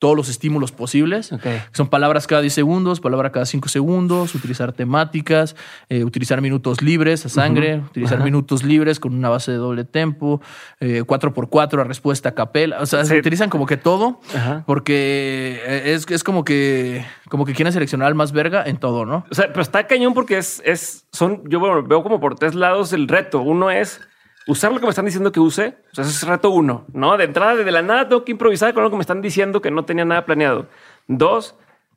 todos 0.00 0.16
los 0.16 0.28
estímulos 0.28 0.72
posibles. 0.72 1.30
Son 1.72 1.86
palabras 1.88 2.26
cada 2.26 2.40
10 2.40 2.52
segundos, 2.52 2.98
palabra 3.00 3.30
cada 3.30 3.46
5 3.46 3.68
segundos, 3.68 4.34
utilizar 4.34 4.72
temáticas, 4.72 5.54
eh, 5.88 6.02
utilizar 6.02 6.40
minutos 6.40 6.82
libres 6.82 7.24
a 7.26 7.28
sangre, 7.28 7.76
utilizar 7.78 8.24
minutos 8.24 8.64
libres 8.64 8.98
con 8.98 9.14
una 9.14 9.28
base 9.28 9.52
de 9.52 9.58
doble 9.58 9.84
tempo, 9.84 10.40
eh, 10.80 11.02
4x4 11.06 11.82
a 11.82 11.84
respuesta 11.84 12.30
a 12.30 12.32
capela. 12.34 12.80
O 12.80 12.86
sea, 12.86 13.04
Sí. 13.04 13.10
se 13.10 13.18
utilizan 13.18 13.50
como 13.50 13.66
que 13.66 13.76
todo 13.76 14.20
Ajá. 14.34 14.64
porque 14.66 15.60
eh, 15.64 15.92
es, 15.94 16.06
es 16.10 16.24
como 16.24 16.44
que 16.44 17.04
como 17.28 17.44
que 17.44 17.52
quieren 17.54 17.72
seleccionar 17.72 18.08
al 18.08 18.14
más 18.16 18.32
verga 18.32 18.64
en 18.66 18.78
todo, 18.78 19.04
¿no? 19.06 19.24
O 19.30 19.34
sea, 19.34 19.48
pero 19.48 19.60
está 19.62 19.86
cañón 19.86 20.14
porque 20.14 20.38
es, 20.38 20.60
es, 20.64 21.04
son, 21.12 21.42
yo 21.48 21.60
bueno, 21.60 21.82
veo 21.84 22.02
como 22.02 22.18
por 22.18 22.34
tres 22.34 22.54
lados 22.56 22.92
el 22.92 23.06
reto. 23.06 23.40
Uno 23.42 23.70
es 23.70 24.00
usar 24.46 24.72
lo 24.72 24.78
que 24.80 24.84
me 24.86 24.90
están 24.90 25.04
diciendo 25.04 25.32
que 25.32 25.40
use. 25.40 25.76
O 25.92 25.94
sea, 25.94 26.04
ese 26.04 26.12
es 26.12 26.22
reto 26.26 26.50
uno, 26.50 26.86
¿no? 26.92 27.16
De 27.16 27.24
entrada, 27.24 27.54
de 27.56 27.70
la 27.70 27.82
nada, 27.82 28.08
tengo 28.08 28.24
que 28.24 28.32
improvisar 28.32 28.72
con 28.74 28.82
lo 28.82 28.90
que 28.90 28.96
me 28.96 29.02
están 29.02 29.22
diciendo 29.22 29.60
que 29.60 29.70
no 29.70 29.84
tenía 29.84 30.04
nada 30.04 30.24
planeado. 30.26 30.66
Dos, 31.06 31.54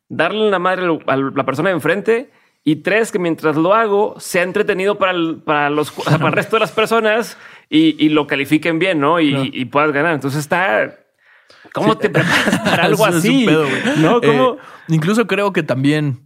darle 0.10 0.50
la 0.50 0.60
madre 0.60 0.86
a 1.08 1.16
la 1.18 1.44
persona 1.46 1.70
de 1.70 1.76
enfrente. 1.76 2.32
Y 2.66 2.78
tres, 2.78 3.12
que 3.12 3.20
mientras 3.20 3.58
lo 3.58 3.74
hago, 3.74 4.16
sea 4.20 4.44
entretenido 4.44 4.98
para 4.98 5.12
el, 5.12 5.42
para 5.44 5.70
los, 5.70 5.92
para 6.06 6.28
el 6.28 6.32
resto 6.34 6.56
de 6.56 6.62
las 6.62 6.72
personas 6.72 7.38
y, 7.70 8.02
y 8.04 8.10
lo 8.10 8.26
califiquen 8.26 8.80
bien, 8.80 9.00
¿no? 9.02 9.20
Y, 9.20 9.32
Claro. 9.32 9.50
y 9.52 9.66
puedas 9.66 9.92
ganar. 9.92 10.14
Entonces 10.14 10.40
está... 10.40 10.98
¿Cómo 11.74 11.98
te 11.98 12.10
preparas 12.10 12.60
para 12.60 12.84
algo 12.86 13.06
así? 13.06 13.46
pedo. 13.46 13.66
¿No? 13.98 14.18
Eh, 14.18 14.22
¿Cómo? 14.28 14.58
incluso 14.90 15.28
creo 15.28 15.52
que 15.54 15.64
también 15.64 16.20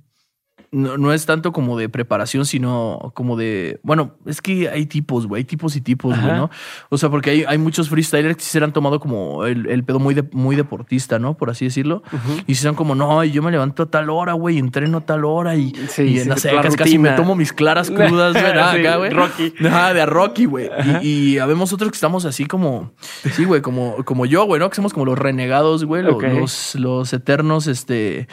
no, 0.72 0.98
no 0.98 1.14
es 1.14 1.26
tanto 1.26 1.52
como 1.52 1.78
de 1.78 1.88
preparación, 1.90 2.46
sino 2.46 3.12
como 3.14 3.38
de. 3.38 3.80
Bueno, 3.84 4.16
es 4.26 4.42
que 4.42 4.70
hay 4.70 4.86
tipos, 4.86 5.26
güey. 5.28 5.42
Hay 5.42 5.44
tipos 5.46 5.76
y 5.76 5.82
tipos, 5.82 6.20
güey. 6.20 6.34
¿no? 6.36 6.50
O 6.90 6.98
sea, 6.98 7.10
porque 7.10 7.30
hay, 7.30 7.44
hay 7.48 7.58
muchos 7.58 7.90
freestylers 7.90 8.36
que 8.36 8.44
sí 8.44 8.50
se 8.50 8.64
han 8.64 8.74
tomado 8.74 9.00
como 9.00 9.46
el, 9.46 9.68
el 9.68 9.84
pedo 9.84 10.00
muy, 10.00 10.14
de- 10.14 10.28
muy 10.34 10.56
deportista, 10.56 11.20
¿no? 11.20 11.36
Por 11.38 11.50
así 11.50 11.66
decirlo. 11.66 12.04
Y 12.48 12.56
si 12.56 12.64
son 12.64 12.76
como, 12.76 12.96
no, 12.96 13.24
yo 13.24 13.42
me 13.42 13.52
levanto 13.52 13.84
a 13.84 13.86
tal 13.90 14.10
hora, 14.10 14.34
güey, 14.34 14.58
entreno 14.58 14.98
a 14.98 15.02
tal 15.02 15.26
hora 15.26 15.56
y, 15.56 15.74
Sí, 15.90 16.04
y 16.04 16.20
sí, 16.20 16.28
no 16.30 16.38
sé, 16.38 16.52
la 16.52 16.62
casi, 16.62 16.98
me 16.98 17.12
tomo 17.12 17.36
mis 17.36 17.54
claras 17.54 17.90
crudas, 17.92 18.34
güey, 18.34 18.54
nada, 18.54 18.74
Sí, 18.74 18.98
güey. 18.98 19.10
Rocky. 19.12 19.54
Ajá, 19.66 19.94
de 19.94 20.02
a 20.02 20.06
Rocky, 20.06 20.46
güey. 20.46 20.70
Y, 21.02 21.08
y 21.08 21.40
habemos 21.40 21.72
otros 21.74 21.92
que 21.92 21.96
estamos 21.96 22.26
así 22.26 22.46
como, 22.46 22.92
sí, 23.32 23.46
güey, 23.46 23.62
como, 23.62 24.04
como 24.04 24.26
yo, 24.26 24.46
güey, 24.46 24.60
¿no? 24.60 24.70
Que 24.70 24.76
somos 24.76 24.94
como 24.94 25.06
los 25.06 25.18
renegados, 25.18 25.86
güey, 25.86 26.04
los, 26.04 26.76
los 26.76 27.14
eternos, 27.14 27.68
este, 27.68 28.28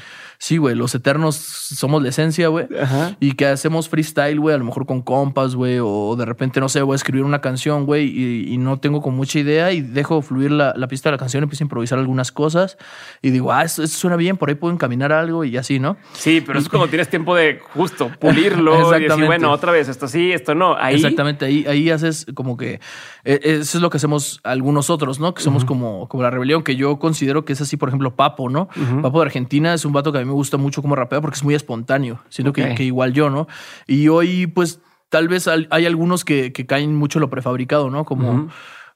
sí, 0.44 0.59
güey, 0.59 0.74
los 0.74 0.94
eternos 0.94 1.37
somos 1.37 2.02
la 2.02 2.11
esencia, 2.11 2.48
güey. 2.48 2.66
Y 3.18 3.33
que 3.33 3.46
hacemos 3.46 3.88
freestyle, 3.88 4.38
güey, 4.38 4.54
a 4.54 4.59
lo 4.59 4.66
mejor 4.66 4.85
con 4.85 5.00
compas, 5.00 5.54
güey, 5.54 5.78
o 5.80 6.16
de 6.16 6.26
repente, 6.26 6.61
no 6.61 6.68
sé, 6.68 6.83
voy 6.83 6.92
a 6.92 6.96
escribir 6.96 7.24
una 7.24 7.40
canción, 7.40 7.87
güey, 7.87 8.04
y, 8.04 8.52
y 8.52 8.59
no 8.59 8.78
tengo 8.78 9.00
con 9.00 9.16
mucha 9.16 9.38
idea 9.38 9.72
y 9.72 9.80
dejo 9.80 10.20
fluir 10.20 10.50
la, 10.50 10.74
la 10.76 10.87
pista 10.87 11.09
de 11.09 11.12
la 11.12 11.18
canción, 11.18 11.42
empiezo 11.42 11.64
a 11.64 11.66
improvisar 11.66 11.98
algunas 11.98 12.30
cosas 12.30 12.76
y 13.22 13.30
digo, 13.30 13.52
ah, 13.52 13.64
esto, 13.64 13.83
esto 13.83 13.96
suena 13.96 14.16
bien, 14.16 14.37
por 14.37 14.50
ahí 14.50 14.54
puedo 14.54 14.74
encaminar 14.74 15.12
algo 15.12 15.44
y 15.44 15.57
así, 15.57 15.78
¿no? 15.78 15.96
Sí, 16.12 16.42
pero 16.46 16.59
es 16.59 16.68
cuando 16.68 16.88
tienes 16.88 17.09
tiempo 17.09 17.35
de 17.35 17.59
justo 17.72 18.11
pulirlo 18.20 18.94
y 18.98 19.00
decir, 19.00 19.24
bueno, 19.24 19.50
otra 19.50 19.72
vez, 19.72 19.88
esto 19.88 20.09
sí, 20.09 20.30
esto 20.30 20.54
no. 20.54 20.76
Ahí, 20.76 20.96
Exactamente, 20.96 21.46
ahí, 21.46 21.64
ahí 21.66 21.88
haces 21.88 22.26
como 22.35 22.59
que 22.59 22.80
eh, 23.24 23.40
eso 23.42 23.78
es 23.78 23.83
lo 23.83 23.88
que 23.88 23.96
hacemos 23.96 24.40
algunos 24.44 24.90
otros, 24.90 25.20
¿no? 25.20 25.33
Que 25.33 25.42
somos 25.42 25.64
como, 25.64 26.07
como 26.07 26.22
la 26.22 26.28
rebelión, 26.28 26.62
que 26.62 26.76
yo 26.76 26.98
considero 26.98 27.46
que 27.46 27.54
es 27.54 27.62
así, 27.62 27.78
por 27.78 27.88
ejemplo, 27.88 28.14
Papo, 28.14 28.50
¿no? 28.50 28.68
Papo 29.00 29.20
de 29.20 29.24
Argentina 29.24 29.72
es 29.72 29.87
un 29.87 29.94
vato 29.94 30.12
que 30.12 30.18
a 30.18 30.20
mí 30.20 30.26
me 30.26 30.34
gusta 30.35 30.57
mucho 30.57 30.83
como 30.83 30.94
rapea 30.94 31.20
porque 31.20 31.37
es 31.37 31.44
muy 31.44 31.55
espontáneo, 31.55 32.20
siento 32.29 32.53
que, 32.53 32.75
que 32.75 32.85
igual 32.85 33.12
yo, 33.12 33.31
¿no? 33.31 33.47
Y 33.87 34.09
hoy, 34.09 34.47
pues, 34.47 34.81
tal 35.09 35.29
vez 35.29 35.49
hay 35.49 35.87
algunos 35.87 36.25
que, 36.25 36.53
que 36.53 36.66
caen 36.66 36.94
mucho 36.94 37.20
lo 37.20 37.31
prefabricado, 37.31 37.90
¿no? 37.90 38.05
Como. 38.05 38.49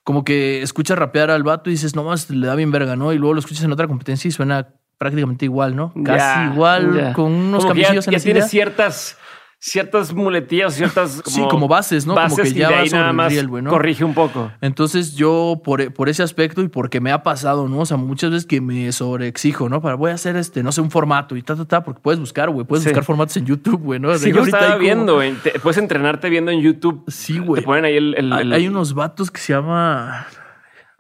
Como 0.05 0.25
que 0.25 0.63
escuchas 0.63 0.97
rapear 0.99 1.31
al 1.31 1.43
vato 1.43 1.69
y 1.69 1.75
dices, 1.75 1.95
no 1.95 2.03
más, 2.03 2.31
le 2.31 2.47
da 2.47 2.55
bien 2.55 2.71
verga, 2.71 2.97
¿no? 2.97 3.13
Y 3.13 3.19
luego 3.19 3.35
lo 3.35 3.41
escuchas 3.41 3.63
en 3.65 3.73
otra 3.73 3.87
competencia 3.87 4.27
y 4.27 4.33
suena 4.33 4.69
prácticamente 4.97 5.45
igual, 5.45 5.77
¿no? 5.77 5.93
Casi 6.03 6.19
ya, 6.19 6.51
igual, 6.53 6.97
ya. 6.97 7.13
con 7.13 7.31
unos 7.31 7.63
ya, 7.63 7.69
cambios 7.69 8.07
ya 8.07 8.13
la 8.13 8.19
tienes 8.19 8.25
idea. 8.25 8.49
ciertas, 8.49 9.19
ciertas 9.61 10.15
muletillas, 10.15 10.75
ciertas 10.75 11.21
Sí, 11.27 11.43
como 11.51 11.67
bases, 11.69 12.07
¿no? 12.07 12.15
Como 12.15 12.37
que 12.37 12.49
y 12.49 12.53
ya 12.55 12.69
de 12.69 12.75
vas 12.77 12.93
nada 12.93 13.13
más 13.13 13.33
riel, 13.33 13.49
¿no? 13.51 13.71
corrige 13.71 14.05
un 14.05 14.15
poco. 14.15 14.53
Entonces 14.61 15.15
yo 15.17 15.61
por, 15.65 15.93
por 15.93 16.09
ese 16.09 16.23
aspecto 16.23 16.63
y 16.63 16.69
porque 16.69 17.01
me 17.01 17.11
ha 17.11 17.23
pasado, 17.23 17.69
¿no? 17.69 17.81
O 17.81 17.87
sea, 17.87 17.97
muchas 17.97 18.31
veces 18.31 18.47
que 18.47 18.61
me 18.61 18.91
sobreexijo, 18.93 19.69
¿no? 19.69 19.81
Para 19.83 19.97
voy 19.97 20.11
a 20.13 20.15
hacer 20.15 20.37
este, 20.37 20.63
no 20.63 20.71
sé, 20.73 20.81
un 20.81 20.91
formato 20.91 21.37
y 21.37 21.43
ta, 21.43 21.57
ta, 21.57 21.65
ta, 21.65 21.83
porque 21.83 22.01
puedes 22.01 22.21
buscar, 22.21 22.51
güey, 22.51 22.65
puedes 22.67 22.85
Sí. 22.85 22.91
buscar 22.91 23.05
formatos 23.05 23.37
en 23.37 23.47
YouTube, 23.47 23.83
güey, 23.83 23.99
¿no? 24.01 24.17
Sí, 24.17 24.33
yo 24.33 24.43
estaba 24.43 24.67
como- 24.67 24.79
viendo, 24.79 25.15
güey. 25.17 25.35
Puedes 25.63 25.79
entrenarte 25.79 26.29
viendo 26.31 26.51
en 26.53 26.61
YouTube. 26.61 27.03
Sí, 27.09 27.39
güey. 27.39 27.61
Te 27.63 27.67
ponen 27.67 27.85
ahí 27.85 27.97
el... 27.97 28.15
el- 28.17 28.33
Hay, 28.33 28.43
el- 28.43 28.53
hay 28.53 28.69
unos 28.69 28.95
vatos 28.95 29.31
que 29.31 29.41
se 29.41 29.53
llama 29.55 30.27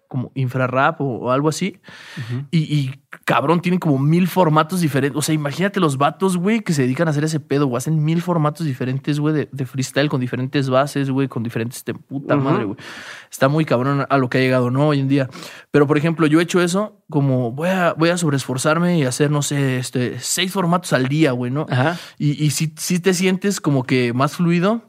como 0.08 0.32
infrarap 0.34 1.00
o, 1.00 1.04
o 1.04 1.30
algo 1.30 1.48
así. 1.48 1.78
y, 2.50 2.58
y, 2.58 3.00
cabrón, 3.24 3.60
tienen 3.60 3.78
como 3.78 3.98
mil 3.98 4.26
formatos 4.26 4.80
diferentes. 4.80 5.16
O 5.16 5.22
sea, 5.22 5.34
imagínate 5.34 5.80
los 5.80 5.98
vatos, 5.98 6.36
güey, 6.36 6.60
que 6.60 6.72
se 6.72 6.82
dedican 6.82 7.06
a 7.08 7.12
hacer 7.12 7.24
ese 7.24 7.40
pedo, 7.40 7.66
güey. 7.66 7.78
Hacen 7.78 8.02
mil 8.02 8.22
formatos 8.22 8.66
diferentes, 8.66 9.20
güey, 9.20 9.34
de, 9.34 9.48
de 9.52 9.66
freestyle 9.66 10.08
con 10.08 10.20
diferentes 10.20 10.68
bases, 10.70 11.10
güey, 11.10 11.28
con 11.28 11.42
diferentes 11.42 11.84
de 11.84 11.94
puta 11.94 12.36
madre, 12.36 12.64
güey. 12.64 12.78
Está 13.30 13.48
muy 13.48 13.64
cabrón 13.64 14.06
a 14.08 14.18
lo 14.18 14.28
que 14.28 14.38
ha 14.38 14.40
llegado, 14.40 14.70
¿no? 14.70 14.88
Hoy 14.88 15.00
en 15.00 15.08
día. 15.08 15.28
Pero, 15.70 15.86
por 15.86 15.98
ejemplo, 15.98 16.26
yo 16.26 16.40
he 16.40 16.42
hecho 16.42 16.60
eso 16.60 16.98
como 17.10 17.52
voy 17.52 17.68
a, 17.68 17.94
voy 17.94 18.10
a 18.10 18.18
sobreesforzarme 18.18 18.98
y 18.98 19.04
hacer, 19.04 19.30
no 19.30 19.42
sé, 19.42 19.78
este, 19.78 20.18
seis 20.20 20.52
formatos 20.52 20.92
al 20.92 21.08
día, 21.08 21.32
güey, 21.32 21.50
¿no? 21.50 21.66
Ajá. 21.70 21.98
Y, 22.18 22.42
y 22.42 22.50
sí, 22.50 22.74
sí 22.76 23.00
te 23.00 23.14
sientes 23.14 23.60
como 23.60 23.84
que 23.84 24.12
más 24.12 24.36
fluido, 24.36 24.82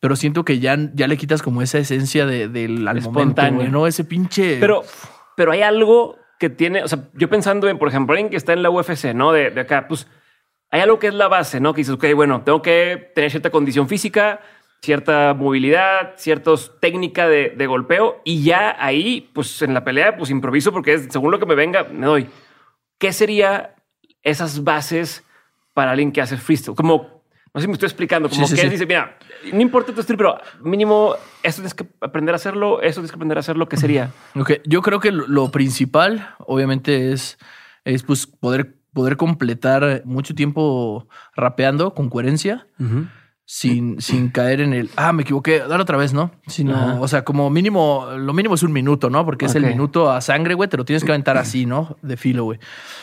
pero 0.00 0.16
siento 0.16 0.44
que 0.44 0.58
ya, 0.58 0.76
ya 0.94 1.06
le 1.06 1.16
quitas 1.16 1.42
como 1.42 1.62
esa 1.62 1.78
esencia 1.78 2.26
de- 2.26 2.48
del 2.48 2.88
al 2.88 2.96
momento, 2.96 3.10
Espontáneo. 3.20 3.60
güey, 3.60 3.70
¿no? 3.70 3.86
Ese 3.86 4.04
pinche. 4.04 4.56
Pero, 4.58 4.82
pero 5.36 5.52
hay 5.52 5.62
algo 5.62 6.16
que 6.38 6.48
tiene, 6.50 6.82
o 6.82 6.88
sea, 6.88 7.08
yo 7.14 7.28
pensando 7.28 7.68
en, 7.68 7.78
por 7.78 7.88
ejemplo, 7.88 8.14
alguien 8.14 8.30
que 8.30 8.36
está 8.36 8.52
en 8.54 8.62
la 8.62 8.70
UFC, 8.70 9.12
¿no? 9.14 9.32
De, 9.32 9.50
de 9.50 9.60
acá, 9.60 9.86
pues 9.88 10.06
hay 10.70 10.80
algo 10.80 10.98
que 10.98 11.08
es 11.08 11.14
la 11.14 11.28
base, 11.28 11.60
¿no? 11.60 11.74
Que 11.74 11.80
dices, 11.82 11.94
ok, 11.94 12.06
bueno, 12.14 12.42
tengo 12.42 12.62
que 12.62 13.12
tener 13.14 13.30
cierta 13.30 13.50
condición 13.50 13.88
física, 13.88 14.40
cierta 14.82 15.34
movilidad, 15.34 16.14
cierta 16.16 16.52
técnica 16.80 17.28
de, 17.28 17.50
de 17.50 17.66
golpeo 17.66 18.22
y 18.24 18.42
ya 18.42 18.74
ahí, 18.78 19.30
pues 19.34 19.60
en 19.60 19.74
la 19.74 19.84
pelea, 19.84 20.16
pues 20.16 20.30
improviso 20.30 20.72
porque 20.72 20.94
es, 20.94 21.08
según 21.10 21.30
lo 21.32 21.38
que 21.38 21.44
me 21.44 21.54
venga, 21.54 21.84
me 21.92 22.06
doy. 22.06 22.26
¿Qué 22.98 23.12
sería 23.12 23.74
esas 24.22 24.64
bases 24.64 25.24
para 25.74 25.90
alguien 25.90 26.12
que 26.12 26.22
hace 26.22 26.38
freestyle? 26.38 26.74
Como 26.74 27.19
No 27.52 27.60
sé 27.60 27.64
si 27.64 27.68
me 27.68 27.72
estoy 27.74 27.86
explicando, 27.86 28.28
como 28.28 28.46
Sí, 28.46 28.54
sí, 28.54 28.60
que 28.60 28.66
él 28.66 28.70
dice, 28.70 28.86
mira, 28.86 29.16
no 29.52 29.60
importa 29.60 29.92
tu 29.92 30.00
estilo, 30.00 30.16
pero 30.16 30.38
mínimo 30.62 31.14
esto 31.42 31.62
tienes 31.62 31.74
que 31.74 31.86
aprender 32.00 32.34
a 32.34 32.36
hacerlo, 32.36 32.80
eso 32.80 33.00
tienes 33.00 33.10
que 33.10 33.16
aprender 33.16 33.38
a 33.38 33.40
hacerlo, 33.40 33.68
¿qué 33.68 33.76
sería? 33.76 34.12
Ok, 34.36 34.52
yo 34.64 34.82
creo 34.82 35.00
que 35.00 35.10
lo, 35.10 35.26
lo 35.26 35.50
principal, 35.50 36.34
obviamente, 36.38 37.12
es, 37.12 37.38
es 37.84 38.04
pues 38.04 38.26
poder, 38.26 38.76
poder 38.92 39.16
completar 39.16 40.02
mucho 40.04 40.34
tiempo 40.34 41.08
rapeando 41.34 41.92
con 41.94 42.08
coherencia. 42.08 42.66
Sin, 43.52 44.00
sin 44.00 44.28
caer 44.28 44.60
en 44.60 44.72
el 44.72 44.90
ah, 44.94 45.12
me 45.12 45.22
equivoqué, 45.22 45.58
dar 45.58 45.80
otra 45.80 45.96
vez, 45.96 46.12
¿no? 46.12 46.30
Sino, 46.46 46.76
Ajá. 46.76 47.00
o 47.00 47.08
sea, 47.08 47.24
como 47.24 47.50
mínimo, 47.50 48.06
lo 48.16 48.32
mínimo 48.32 48.54
es 48.54 48.62
un 48.62 48.70
minuto, 48.72 49.10
¿no? 49.10 49.24
Porque 49.24 49.46
es 49.46 49.56
el 49.56 49.66
minuto 49.66 50.08
a 50.08 50.20
sangre, 50.20 50.54
güey, 50.54 50.68
te 50.68 50.76
lo 50.76 50.84
tienes 50.84 51.02
que 51.02 51.10
aventar 51.10 51.36
así, 51.36 51.66
¿no? 51.66 51.96
De 52.00 52.16
filo, 52.16 52.44
güey. 52.44 52.60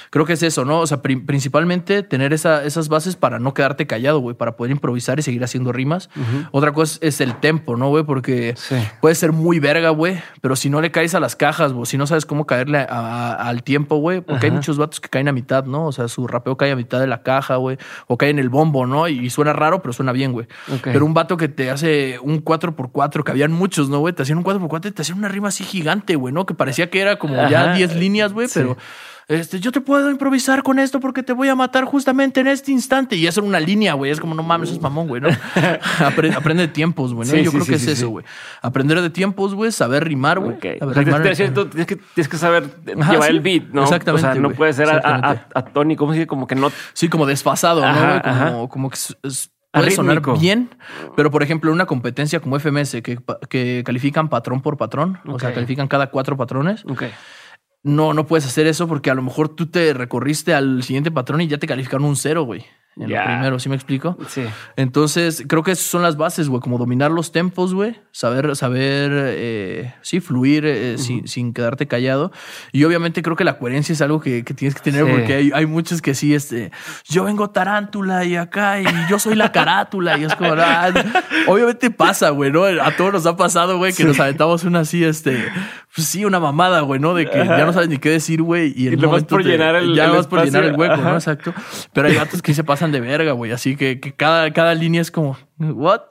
Creo 0.10 0.24
que 0.24 0.32
es 0.32 0.44
eso, 0.44 0.64
¿no? 0.64 0.80
O 0.80 0.88
sea, 0.88 1.02
pri- 1.02 1.18
principalmente 1.18 2.02
tener 2.02 2.32
esa- 2.32 2.64
esas 2.64 2.88
bases 2.88 3.18
para 3.18 3.40
no 3.40 3.54
quedarte 3.54 3.88
callado, 3.88 4.20
güey, 4.20 4.38
para 4.38 4.56
poder 4.56 4.72
improvisar 4.72 5.20
y 5.20 5.22
seguir 5.22 5.44
haciendo 5.44 5.74
rimas. 5.74 6.10
Otra 6.52 6.72
cosa 6.72 6.98
es 7.02 7.20
el 7.20 7.36
tempo, 7.42 7.76
¿no, 7.76 7.90
güey? 7.90 8.06
Porque 8.06 8.54
Sí. 8.56 8.76
puede 9.02 9.16
ser 9.16 9.34
muy 9.34 9.60
verga, 9.60 9.90
güey, 9.90 10.22
pero 10.40 10.56
si 10.56 10.70
no 10.70 10.80
le 10.80 10.92
caes 10.92 11.14
a 11.14 11.20
las 11.20 11.36
cajas, 11.36 11.74
güey, 11.74 11.86
si 11.88 11.98
no 11.98 12.08
sabes 12.08 12.26
cómo 12.26 12.46
caerle 12.46 12.78
a- 12.78 12.86
a- 12.88 13.34
al 13.50 13.64
tiempo, 13.64 13.98
güey, 13.98 14.22
porque 14.22 14.46
hay 14.46 14.52
muchos 14.54 14.78
vatos 14.78 15.02
que 15.02 15.10
caen 15.10 15.28
a 15.28 15.34
mitad, 15.34 15.66
¿no? 15.66 15.88
O 15.88 15.92
sea, 15.92 16.08
su 16.08 16.26
rapeo 16.26 16.56
cae 16.56 16.72
a 16.72 16.78
mitad 16.78 17.02
de 17.02 17.08
la 17.08 17.22
caja, 17.22 17.58
güey, 17.58 17.78
o 18.08 18.18
cae 18.18 18.30
en 18.30 18.40
el 18.40 18.48
bombo, 18.48 18.86
¿no? 18.88 19.10
Y 19.10 19.30
suena 19.30 19.52
raro, 19.52 19.82
pero 19.82 19.92
suena 19.92 20.14
bien, 20.14 20.32
güey. 20.32 20.37
Pero 20.84 21.06
un 21.06 21.13
vato 21.13 21.38
que 21.38 21.47
te 21.47 21.69
hace 21.71 22.19
un 22.21 22.43
4x4, 22.43 23.23
que 23.23 23.32
habían 23.32 23.52
muchos, 23.52 23.89
¿no, 23.89 24.00
güey? 24.00 24.13
Te 24.13 24.23
hacían 24.23 24.38
un 24.39 24.43
4x4 24.43 24.88
y 24.89 24.91
te 24.91 25.02
hacían 25.02 25.17
una 25.17 25.28
rima 25.28 25.47
así 25.50 25.63
gigante, 25.63 26.15
güey, 26.15 26.34
¿no? 26.34 26.45
Que 26.45 26.54
parecía 26.54 26.89
que 26.89 27.00
era 27.02 27.17
como 27.17 27.36
ya 27.50 27.65
Ajá. 27.71 27.73
10 27.73 27.95
líneas, 27.95 28.34
güey, 28.34 28.47
Sí. 28.47 28.60
pero 28.60 28.78
este, 29.30 29.60
yo 29.60 29.73
te 29.73 29.82
puedo 29.82 30.10
improvisar 30.10 30.63
con 30.63 30.80
esto 30.80 31.02
porque 31.02 31.21
te 31.21 31.34
voy 31.34 31.50
a 31.50 31.56
matar 31.56 31.84
justamente 31.84 32.39
en 32.39 32.47
este 32.47 32.71
instante. 32.71 33.17
Y 33.17 33.28
eso 33.28 33.41
era 33.41 33.47
una 33.50 33.60
línea, 33.60 33.93
güey. 33.93 34.10
Es 34.10 34.21
como, 34.21 34.34
no 34.34 34.41
mames, 34.41 34.69
eso 34.69 34.78
es 34.78 34.82
mamón, 34.82 35.10
güey, 35.10 35.21
¿no? 35.21 35.28
Aprende, 36.00 36.38
aprende 36.38 36.62
de 36.67 36.67
tiempos, 36.69 37.13
güey. 37.13 37.28
¿no? 37.28 37.36
Sí, 37.36 37.43
Yo 37.43 37.52
sí, 37.52 37.58
creo 37.58 37.67
que 37.67 37.76
es 37.76 37.88
eso, 37.88 38.08
güey. 38.08 38.23
Aprender 38.62 39.02
de 39.02 39.10
tiempos, 39.10 39.54
güey. 39.54 39.73
Saber 39.73 40.06
rimar, 40.06 40.39
güey. 40.39 40.52
Ok. 40.54 40.62
Saber 40.80 40.84
O 40.84 40.93
sea, 40.93 41.04
rimar- 41.04 41.21
tienes, 41.23 41.88
que- 41.88 41.95
tienes 42.15 42.30
que, 42.30 42.38
saber 42.38 42.69
Ajá, 43.02 43.12
llevar 43.12 43.30
el 43.30 43.41
beat, 43.41 43.63
¿no? 43.73 43.84
Exactamente, 43.84 44.28
O 44.28 44.32
sea, 44.32 44.41
no 44.41 44.52
puede 44.52 44.71
ser 44.71 44.88
a, 44.89 45.65
Tony, 45.73 45.97
¿cómo 45.97 46.13
se 46.13 46.19
dice? 46.19 46.28
Como 46.28 46.47
que 46.47 46.56
no. 46.56 46.71
Sí, 46.93 47.10
como 47.10 47.26
desfasado, 47.26 47.82
¿no? 47.82 47.93
Güey? 48.08 48.21
Como, 48.21 48.69
como 48.69 48.89
que 48.89 48.95
es- 48.95 49.17
es- 49.23 49.52
puede 49.80 49.92
sonar 49.92 50.22
bien, 50.40 50.70
pero 51.16 51.32
por 51.32 51.44
ejemplo, 51.44 51.72
una 51.72 51.86
competencia 51.86 52.40
como 52.40 52.60
FMS 52.60 53.02
que, 53.02 53.84
califican 53.84 54.30
patrón 54.30 54.62
por 54.62 54.78
patrón, 54.78 55.20
o 55.26 55.40
sea, 55.40 55.54
califican 55.54 55.88
cada 55.88 56.10
cuatro 56.12 56.38
patrones, 56.38 56.84
no, 57.84 58.13
no 58.13 58.28
puedes 58.28 58.46
hacer 58.46 58.68
eso 58.68 58.88
porque 58.88 59.10
a 59.10 59.16
lo 59.16 59.22
mejor 59.22 59.50
tú 59.50 59.68
te 59.68 59.94
recorriste 59.94 60.54
al 60.54 60.84
siguiente 60.84 61.12
patrón 61.12 61.42
y 61.42 61.48
ya 61.48 61.58
te 61.58 61.68
calificaron 61.68 62.06
un 62.06 62.16
cero, 62.16 62.44
güey. 62.44 62.66
En 63.00 63.08
Ya. 63.10 63.22
lo 63.22 63.26
primero, 63.28 63.60
¿sí 63.60 63.70
me 63.70 63.76
explico? 63.76 64.18
Sí. 64.28 64.44
Entonces, 64.76 65.44
creo 65.48 65.64
que 65.64 65.72
esas 65.72 65.86
son 65.86 66.02
las 66.02 66.18
bases, 66.18 66.50
güey, 66.50 66.62
como 66.62 66.78
dominar 66.78 67.12
los 67.12 67.32
tempos, 67.32 67.74
güey, 67.74 68.00
saber, 68.12 68.56
saber, 68.56 69.12
eh, 69.14 69.94
sí, 70.02 70.20
fluir 70.20 70.66
eh, 70.66 70.98
sin, 70.98 71.28
sin 71.28 71.54
quedarte 71.54 71.88
callado. 71.88 72.32
Y 72.72 72.84
obviamente 72.86 73.22
creo 73.22 73.36
que 73.36 73.44
la 73.44 73.58
coherencia 73.60 73.94
es 73.94 74.02
algo 74.02 74.20
que, 74.20 74.44
que 74.44 74.54
tienes 74.54 74.76
que 74.76 74.82
tener 74.82 75.06
Sí. 75.06 75.12
porque 75.12 75.34
hay, 75.36 75.52
hay 75.54 75.66
muchos 75.66 76.02
que 76.02 76.16
sí, 76.16 76.34
este, 76.34 76.72
yo 77.08 77.24
vengo 77.24 77.50
tarántula 77.50 78.26
y 78.26 78.36
acá 78.36 78.82
y 78.82 78.86
yo 79.10 79.20
soy 79.20 79.36
la 79.36 79.52
carátula 79.52 80.18
y 80.18 80.24
es 80.24 80.36
como, 80.36 80.54
ah, 80.58 80.90
obviamente 81.48 81.92
pasa, 81.92 82.30
güey, 82.32 82.52
¿no? 82.52 82.64
A 82.66 82.92
todos 82.96 83.14
nos 83.14 83.26
ha 83.26 83.36
pasado, 83.38 83.78
güey, 83.78 83.94
que 83.94 84.04
nos 84.06 84.20
aventamos 84.20 84.64
una 84.64 84.80
así, 84.80 85.04
este, 85.04 85.46
pues 85.96 86.08
sí, 86.08 86.26
una 86.26 86.40
mamada, 86.40 86.82
güey, 86.82 87.00
¿no? 87.00 87.14
De 87.14 87.30
que 87.30 87.38
ya 87.46 87.66
no 87.66 87.74
sabes 87.74 87.90
ni 87.90 87.98
qué 87.98 88.10
decir, 88.10 88.42
güey, 88.42 88.74
y 88.76 88.88
en 88.88 88.94
Y 88.94 88.96
nomás 88.98 89.10
momento 89.12 89.36
por 89.36 89.44
te- 89.44 89.50
llenar 89.50 89.76
el- 89.76 89.94
ya 89.96 90.06
el 90.06 90.10
nomás 90.12 90.28
por 90.28 90.44
llenar 90.44 90.64
el 90.64 90.76
hueco, 90.76 90.94
Ajá. 90.96 91.10
¿no? 91.12 91.14
Exacto. 91.16 91.54
Pero 91.94 92.08
hay 92.08 92.16
gatos 92.16 92.42
que 92.42 92.54
se 92.54 92.64
pasan 92.64 92.87
de 92.91 93.00
verga, 93.00 93.32
güey. 93.34 93.52
Así 93.52 93.76
que, 93.76 94.00
que 94.00 94.13
cada, 94.13 94.52
cada 94.54 94.73
línea 94.76 95.02
es 95.02 95.12
como, 95.12 95.38
¿what? 95.58 96.02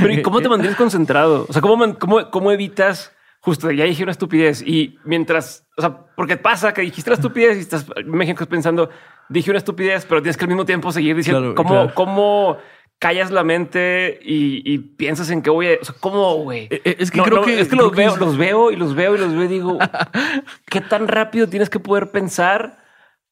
Pero 0.00 0.12
¿y 0.12 0.22
cómo 0.22 0.40
te 0.40 0.48
mantienes 0.50 0.76
concentrado? 0.76 1.46
O 1.48 1.52
sea, 1.52 1.62
¿cómo, 1.62 1.98
cómo, 1.98 2.30
cómo 2.30 2.52
evitas 2.52 3.12
justo 3.40 3.70
ya 3.70 3.84
dije 3.84 4.02
una 4.02 4.10
estupidez 4.10 4.60
y 4.60 4.98
mientras, 5.04 5.64
o 5.76 5.80
sea, 5.80 5.96
porque 6.16 6.36
pasa 6.36 6.74
que 6.74 6.80
dijiste 6.82 7.10
la 7.10 7.14
estupidez 7.16 7.56
y 7.56 7.60
estás, 7.60 7.86
me 7.88 8.02
imagino 8.02 8.24
que 8.34 8.42
estás 8.42 8.48
pensando, 8.48 8.90
dije 9.28 9.50
una 9.50 9.58
estupidez, 9.58 10.04
pero 10.04 10.20
tienes 10.20 10.36
que 10.36 10.44
al 10.44 10.48
mismo 10.48 10.64
tiempo 10.64 10.90
seguir 10.90 11.14
diciendo 11.14 11.40
Claro, 11.40 11.54
cómo, 11.54 11.68
claro. 11.70 11.94
cómo 11.94 12.56
callas 12.98 13.30
la 13.30 13.44
mente 13.44 14.18
y, 14.22 14.62
y 14.64 14.78
piensas 14.78 15.30
en 15.30 15.42
que 15.42 15.50
voy 15.50 15.68
a, 15.68 15.74
o 15.80 15.84
sea, 15.84 15.94
cómo, 16.00 16.34
güey. 16.38 16.64
Eh, 16.70 16.80
eh, 16.84 16.96
es 16.98 17.10
que 17.12 17.22
creo 17.22 17.42
que- 17.42 17.60
es 17.60 17.68
que 17.68 17.76
veo, 17.76 18.16
los 18.16 18.36
veo 18.36 18.70
y 18.72 18.76
los 18.76 18.96
veo 18.96 19.14
y 19.14 19.18
los 19.18 19.32
veo 19.32 19.44
y 19.44 19.48
digo, 19.48 19.78
¿qué 20.68 20.80
tan 20.80 21.06
rápido 21.06 21.46
tienes 21.48 21.70
que 21.70 21.78
poder 21.78 22.10
pensar? 22.10 22.84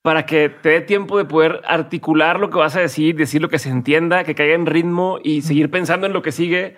Para 0.05 0.27
que 0.27 0.51
te 0.51 0.69
dé 0.69 0.81
tiempo 0.83 1.17
de 1.17 1.25
poder 1.25 1.63
articular 1.67 2.39
lo 2.39 2.51
que 2.51 2.59
vas 2.59 2.77
a 2.77 2.81
decir, 2.81 3.17
decir 3.17 3.41
lo 3.41 3.49
que 3.49 3.59
se 3.59 3.71
entienda, 3.71 4.23
que 4.23 4.35
caiga 4.35 4.55
en 4.55 4.67
ritmo 4.67 5.19
y 5.25 5.41
seguir 5.41 5.71
pensando 5.71 6.07
en 6.07 6.13
lo 6.13 6.21
que 6.21 6.31
sigue. 6.31 6.77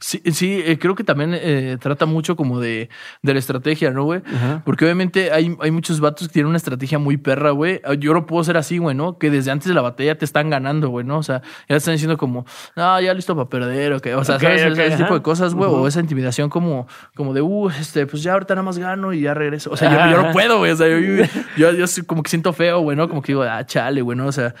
Sí, 0.00 0.22
sí, 0.32 0.62
eh, 0.64 0.78
creo 0.78 0.94
que 0.94 1.02
también 1.02 1.34
eh, 1.34 1.76
trata 1.80 2.06
mucho 2.06 2.36
como 2.36 2.60
de, 2.60 2.88
de 3.22 3.32
la 3.32 3.40
estrategia, 3.40 3.90
¿no, 3.90 4.04
güey? 4.04 4.22
Ajá. 4.32 4.62
Porque 4.64 4.84
obviamente 4.84 5.32
hay, 5.32 5.56
hay 5.60 5.70
muchos 5.72 5.98
vatos 5.98 6.28
que 6.28 6.34
tienen 6.34 6.48
una 6.48 6.56
estrategia 6.56 7.00
muy 7.00 7.16
perra, 7.16 7.50
güey. 7.50 7.80
Ah, 7.84 7.94
Yo 7.94 8.14
no 8.14 8.24
puedo 8.24 8.44
ser 8.44 8.56
así, 8.56 8.78
güey, 8.78 8.94
¿no? 8.94 9.18
Que 9.18 9.28
desde 9.28 9.50
antes 9.50 9.66
de 9.66 9.74
la 9.74 9.82
batalla 9.82 10.16
te 10.16 10.24
están 10.24 10.50
ganando, 10.50 10.88
güey, 10.88 11.04
¿no? 11.04 11.18
O 11.18 11.22
sea, 11.24 11.42
ya 11.68 11.74
están 11.74 11.94
diciendo 11.94 12.16
como, 12.16 12.46
no, 12.76 13.00
ya 13.00 13.12
listo 13.12 13.34
para 13.34 13.48
perder, 13.48 13.92
ok. 13.94 14.06
O 14.16 14.24
sea, 14.24 14.38
¿sabes? 14.38 14.62
ese, 14.62 14.86
ese 14.86 14.96
tipo 14.98 15.14
de 15.14 15.22
cosas, 15.22 15.54
güey. 15.54 15.68
O 15.68 15.88
esa 15.88 15.98
intimidación 15.98 16.48
como, 16.48 16.86
como 17.16 17.34
de, 17.34 17.42
uh, 17.42 17.68
este, 17.70 18.06
pues 18.06 18.22
ya 18.22 18.34
ahorita 18.34 18.54
nada 18.54 18.62
más 18.62 18.78
gano 18.78 19.12
y 19.12 19.22
ya 19.22 19.34
regreso. 19.34 19.72
O 19.72 19.76
sea, 19.76 19.90
yo, 19.90 20.16
yo 20.16 20.22
no 20.22 20.32
puedo, 20.32 20.58
güey. 20.58 20.70
O 20.70 20.76
sea, 20.76 20.86
yo, 20.88 21.24
yo, 21.56 21.72
yo, 21.72 21.86
como 22.06 22.22
que 22.22 22.30
siento 22.30 22.52
feo, 22.52 22.78
güey, 22.80 22.96
¿no? 22.96 23.08
Como 23.08 23.20
que 23.20 23.32
digo, 23.32 23.42
ah, 23.42 23.66
chale, 23.66 24.00
güey, 24.00 24.16
¿no? 24.16 24.26
O 24.28 24.32
sea, 24.32 24.54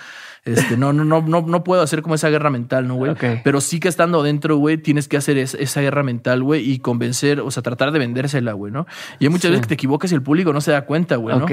este, 0.44 0.76
no, 0.76 0.92
no, 0.92 1.04
no, 1.04 1.22
no, 1.22 1.42
no 1.42 1.64
puedo 1.64 1.82
hacer 1.82 2.02
como 2.02 2.14
esa 2.14 2.28
guerra 2.30 2.50
mental, 2.50 2.86
¿no, 2.88 2.94
güey? 2.94 3.14
Pero 3.44 3.60
sí 3.60 3.80
que 3.80 3.88
estando 3.88 4.20
adentro, 4.20 4.56
güey, 4.56 4.78
tienes 4.78 5.08
que 5.08 5.16
hacer 5.16 5.36
es- 5.38 5.54
esa 5.54 5.80
guerra 5.80 6.02
mental, 6.02 6.42
güey, 6.42 6.70
y 6.70 6.78
convencer, 6.78 7.40
o 7.40 7.50
sea, 7.50 7.62
tratar 7.62 7.92
de 7.92 7.98
vendérsela, 7.98 8.52
güey, 8.52 8.72
¿no? 8.72 8.86
Y 9.18 9.24
hay 9.24 9.30
muchas 9.30 9.42
Sí. 9.44 9.48
veces 9.50 9.62
que 9.62 9.68
te 9.68 9.74
equivocas 9.74 10.10
y 10.12 10.14
el 10.14 10.22
público 10.22 10.52
no 10.52 10.60
se 10.60 10.70
da 10.72 10.82
cuenta, 10.86 11.16
güey, 11.16 11.36
¿no? 11.38 11.46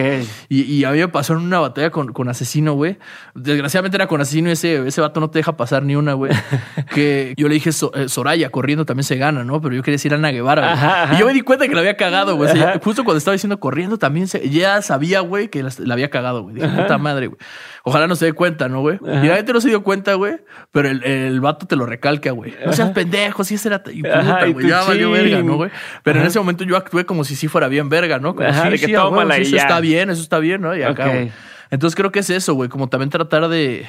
Y, 0.50 0.62
y 0.62 0.84
a 0.86 0.92
mí 0.92 0.98
me 1.00 1.08
pasó 1.08 1.34
en 1.34 1.40
una 1.40 1.60
batalla 1.60 1.90
con, 1.90 2.14
con 2.14 2.30
Asesino, 2.30 2.74
güey. 2.74 2.98
Desgraciadamente 3.34 3.98
era 3.98 4.08
con 4.08 4.22
Asesino 4.22 4.50
y 4.50 4.54
ese, 4.54 4.88
ese 4.88 5.02
vato 5.02 5.20
no 5.20 5.30
te 5.30 5.40
deja 5.40 5.58
pasar 5.58 5.84
ni 5.84 5.96
una, 5.96 6.14
güey. 6.14 6.32
que 6.94 7.34
yo 7.38 7.48
le 7.48 7.56
dije, 7.56 7.72
"So- 7.72 7.92
eh, 7.96 8.08
Soraya, 8.10 8.50
corriendo 8.50 8.86
también 8.86 9.04
se 9.04 9.16
gana, 9.18 9.44
¿no? 9.44 9.62
Pero 9.62 9.76
yo 9.76 9.84
quería 9.84 9.96
decir 9.96 10.14
Ana 10.14 10.32
Guevara, 10.32 10.62
güey. 10.62 10.74
Ajá, 10.74 11.04
ajá. 11.04 11.16
Y 11.16 11.20
yo 11.20 11.26
me 11.26 11.34
di 11.34 11.42
cuenta 11.42 11.68
que 11.68 11.74
la 11.74 11.82
había 11.82 11.98
cagado, 11.98 12.36
güey. 12.36 12.50
O 12.50 12.54
sea, 12.54 12.80
justo 12.84 13.04
cuando 13.04 13.18
estaba 13.18 13.34
diciendo 13.34 13.60
corriendo 13.60 13.98
también 13.98 14.28
se- 14.28 14.50
ya 14.50 14.82
sabía, 14.82 15.20
güey, 15.22 15.50
que 15.50 15.64
la, 15.64 15.70
la 15.80 15.94
había 15.94 16.10
cagado, 16.10 16.44
güey. 16.44 16.56
Dije, 16.56 16.68
puta 16.68 16.98
madre, 16.98 17.28
güey. 17.28 17.38
Ojalá 17.84 18.08
no 18.08 18.16
se 18.16 18.26
dé 18.26 18.34
cuenta, 18.34 18.68
¿no, 18.70 18.75
güey? 18.82 19.00
Ajá. 19.06 19.26
Y 19.26 19.28
la 19.28 19.36
gente 19.36 19.54
no 19.54 19.62
se 19.62 19.70
dio 19.70 19.84
cuenta, 19.84 20.14
güey. 20.16 20.38
Pero 20.72 20.90
el, 20.90 21.04
el 21.04 21.42
vato 21.42 21.66
te 21.66 21.76
lo 21.76 21.86
recalca, 21.86 22.32
güey. 22.32 22.54
No 22.66 22.74
seas 22.74 22.92
pendejo, 22.92 23.44
si 23.44 23.56
ese 23.56 23.70
era... 23.70 23.84
Y 23.92 24.02
puta, 24.04 24.48
güey, 24.48 24.68
ya 24.68 24.84
valió 24.84 25.12
verga, 25.12 25.42
¿no, 25.42 25.56
güey? 25.56 25.72
Pero 26.04 26.20
en 26.20 26.26
ese 26.26 26.40
momento 26.40 26.64
yo 26.64 26.78
actué 26.78 27.06
como 27.06 27.24
si 27.24 27.36
sí 27.36 27.48
fuera 27.48 27.68
bien 27.68 27.90
verga, 27.90 28.20
¿no? 28.20 28.36
Como 28.36 28.48
Ajá, 28.48 28.64
sí, 28.64 28.70
de 28.70 28.80
que 28.80 28.94
eso 28.94 29.56
está 29.58 29.80
bien, 29.80 30.10
eso 30.10 30.22
está 30.22 30.40
bien, 30.40 30.62
¿no? 30.62 30.76
Y 30.76 30.84
acá, 30.84 31.08
güey. 31.08 31.32
Entonces 31.72 31.96
creo 31.96 32.12
que 32.12 32.20
es 32.20 32.30
eso, 32.30 32.54
güey. 32.54 32.70
Como 32.70 32.90
también 32.90 33.10
tratar 33.10 33.48
de, 33.48 33.86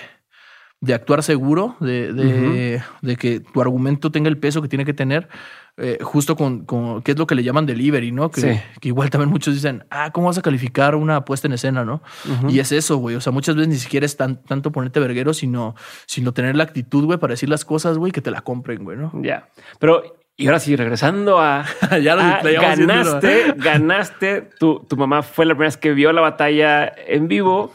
de 0.81 0.95
actuar 0.95 1.23
seguro, 1.23 1.77
de, 1.81 2.13
de, 2.13 2.83
de 3.03 3.17
que 3.17 3.41
tu 3.41 3.61
argumento 3.61 4.11
tenga 4.11 4.29
el 4.29 4.39
peso 4.39 4.63
que 4.63 4.69
tiene 4.69 4.85
que 4.85 4.95
tener, 4.95 5.29
eh, 5.79 5.99
justo 6.03 6.37
con, 6.37 6.65
con 6.65 7.03
qué 7.03 7.13
es 7.13 7.19
lo 7.19 7.27
que 7.27 7.35
le 7.35 7.43
llaman 7.43 7.67
delivery, 7.67 8.11
¿no? 8.13 8.31
Que, 8.31 8.41
Sí. 8.41 8.61
que 8.81 8.89
igual 8.89 9.11
también 9.11 9.29
muchos 9.31 9.55
dicen, 9.55 9.85
ah, 9.91 10.11
¿cómo 10.13 10.29
vas 10.29 10.39
a 10.39 10.43
calificar 10.43 10.95
una 10.95 11.25
puesta 11.25 11.47
en 11.49 11.53
escena, 11.53 11.85
no? 11.85 12.03
Y 12.49 12.59
es 12.61 12.73
eso, 12.73 12.97
güey. 12.97 13.15
O 13.17 13.21
sea, 13.21 13.33
muchas 13.33 13.57
veces 13.57 13.69
ni 13.69 13.77
siquiera 13.77 14.07
es 14.07 14.17
tan, 14.17 14.43
tanto 14.43 14.73
ponerte 14.73 15.01
verguero, 15.01 15.35
sino, 15.35 15.75
sino 16.07 16.33
tener 16.33 16.57
la 16.57 16.65
actitud, 16.65 17.05
güey, 17.05 17.19
para 17.19 17.33
decir 17.33 17.49
las 17.51 17.65
cosas, 17.65 17.99
güey, 17.99 18.11
que 18.13 18.23
te 18.23 18.31
la 18.31 18.41
compren, 18.41 18.85
güey, 18.85 18.97
¿no? 18.97 19.13
Ya. 19.23 19.49
Pero, 19.79 20.03
y 20.39 20.47
ahora 20.47 20.61
sí, 20.61 20.77
regresando 20.77 21.41
a. 21.41 21.65
Ya 22.03 22.15
lo 22.17 22.23
a- 22.23 22.41
duro. 22.43 22.61
ganaste, 22.63 23.55
ganaste. 23.57 24.49
Tu, 24.59 24.81
tu 24.89 24.97
mamá 24.97 25.23
fue 25.23 25.45
la 25.47 25.55
primera 25.55 25.69
vez 25.69 25.77
que 25.77 25.93
vio 25.93 26.13
la 26.13 26.21
batalla 26.23 26.93
en 27.07 27.29
vivo. 27.29 27.73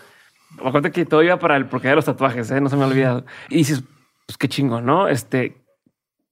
Me 0.62 0.68
acuerdo 0.70 0.92
que 0.92 1.06
todo 1.06 1.24
iba 1.24 1.40
para 1.40 1.56
el 1.56 1.66
porqué 1.66 1.88
de 1.90 1.96
los 1.96 2.06
tatuajes, 2.06 2.50
¿eh? 2.52 2.60
no 2.62 2.70
se 2.70 2.76
me 2.76 2.84
ha 2.84 2.88
olvidado. 2.88 3.26
Y 3.50 3.58
dices, 3.58 3.84
pues 4.26 4.38
qué 4.38 4.48
chingo, 4.50 4.82
¿no? 4.82 5.08
Este, 5.08 5.61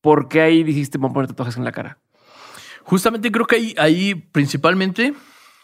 ¿por 0.02 0.28
qué 0.28 0.42
ahí 0.42 0.64
dijiste, 0.64 0.98
vamos 0.98 1.12
a 1.12 1.14
poner 1.16 1.28
tatuajes 1.30 1.58
en 1.58 1.64
la 1.64 1.72
cara? 1.72 1.98
Justamente 2.84 3.32
creo 3.32 3.46
que 3.46 3.56
ahí, 3.56 3.76
ahí 3.78 4.16
principalmente 4.16 5.14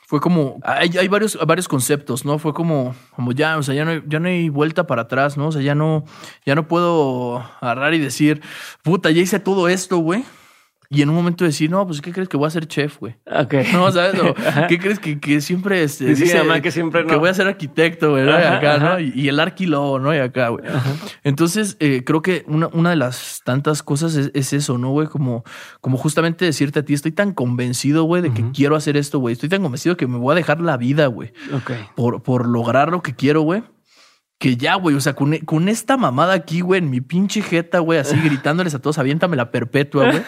fue 0.07 0.21
como, 0.21 0.59
hay, 0.63 0.95
hay 0.97 1.07
varios, 1.07 1.37
varios 1.47 1.67
conceptos, 1.67 2.25
¿no? 2.25 2.37
Fue 2.37 2.53
como, 2.53 2.95
como 3.15 3.31
ya, 3.31 3.57
o 3.57 3.63
sea, 3.63 3.73
ya 3.73 3.85
no, 3.85 4.03
ya 4.05 4.19
no 4.19 4.27
hay 4.27 4.49
vuelta 4.49 4.85
para 4.85 5.03
atrás, 5.03 5.35
¿no? 5.35 5.47
O 5.47 5.51
sea, 5.51 5.63
ya 5.63 5.73
no, 5.73 6.05
ya 6.45 6.53
no 6.53 6.67
puedo 6.67 7.37
agarrar 7.59 7.95
y 7.95 7.99
decir, 7.99 8.41
puta, 8.83 9.09
ya 9.09 9.21
hice 9.21 9.39
todo 9.39 9.67
esto, 9.67 9.97
güey. 9.97 10.23
Y 10.89 11.01
en 11.01 11.09
un 11.09 11.15
momento 11.15 11.45
decir, 11.45 11.69
no, 11.69 11.85
pues, 11.87 12.01
¿qué 12.01 12.11
crees 12.11 12.29
que 12.29 12.37
voy 12.37 12.47
a 12.47 12.49
ser 12.51 12.67
chef, 12.67 12.99
güey? 12.99 13.15
Ok. 13.25 13.53
No, 13.73 13.91
¿sabes? 13.91 14.19
O, 14.21 14.33
¿Qué 14.67 14.77
crees 14.79 14.99
que, 14.99 15.19
que 15.19 15.41
siempre 15.41 15.83
este, 15.83 16.05
Dice 16.05 16.25
mi 16.41 16.47
mamá 16.47 16.61
que 16.61 16.71
siempre 16.71 17.03
no. 17.03 17.09
que 17.09 17.15
voy 17.15 17.29
a 17.29 17.33
ser 17.33 17.47
arquitecto, 17.47 18.11
güey, 18.11 18.23
¿no? 18.23 18.31
Y 18.31 18.33
Ajá, 18.33 18.57
acá, 18.57 18.77
¿no? 18.77 18.85
ajá. 18.87 19.01
Y, 19.01 19.11
y 19.15 19.27
el 19.29 19.39
arquilo, 19.39 19.99
¿no? 19.99 20.13
Y 20.15 20.19
acá, 20.19 20.49
güey. 20.49 20.63
Entonces, 21.23 21.77
eh, 21.79 22.03
creo 22.05 22.21
que 22.21 22.43
una, 22.47 22.67
una 22.67 22.91
de 22.91 22.95
las 22.95 23.41
tantas 23.43 23.83
cosas 23.83 24.15
es, 24.15 24.31
es 24.33 24.53
eso, 24.53 24.77
¿no, 24.77 24.91
güey? 24.91 25.07
Como, 25.07 25.43
como 25.81 25.97
justamente 25.97 26.45
decirte 26.45 26.79
a 26.79 26.85
ti, 26.85 26.93
estoy 26.93 27.11
tan 27.11 27.33
convencido, 27.33 28.03
güey, 28.03 28.21
de 28.21 28.33
que 28.33 28.43
quiero 28.51 28.75
hacer 28.75 28.97
esto, 28.97 29.19
güey. 29.19 29.33
Estoy 29.33 29.49
tan 29.49 29.61
convencido 29.61 29.97
que 29.97 30.07
me 30.07 30.17
voy 30.17 30.33
a 30.33 30.35
dejar 30.35 30.61
la 30.61 30.77
vida, 30.77 31.07
güey, 31.07 31.33
Ok. 31.53 31.71
por, 31.95 32.21
por 32.23 32.47
lograr 32.47 32.89
lo 32.91 33.01
que 33.01 33.15
quiero, 33.15 33.41
güey. 33.41 33.63
Que 34.37 34.57
ya, 34.57 34.75
güey, 34.75 34.95
o 34.97 34.99
sea, 34.99 35.13
con, 35.13 35.33
con 35.39 35.69
esta 35.69 35.95
mamada 35.95 36.33
aquí, 36.33 36.59
güey, 36.59 36.79
en 36.79 36.89
mi 36.89 36.99
pinche 36.99 37.41
jeta, 37.41 37.79
güey, 37.79 37.99
así 37.99 38.17
gritándoles 38.23 38.75
a 38.75 38.79
todos, 38.79 38.97
aviéntame 38.97 39.37
la 39.37 39.49
perpetua, 39.49 40.07
güey. 40.11 40.21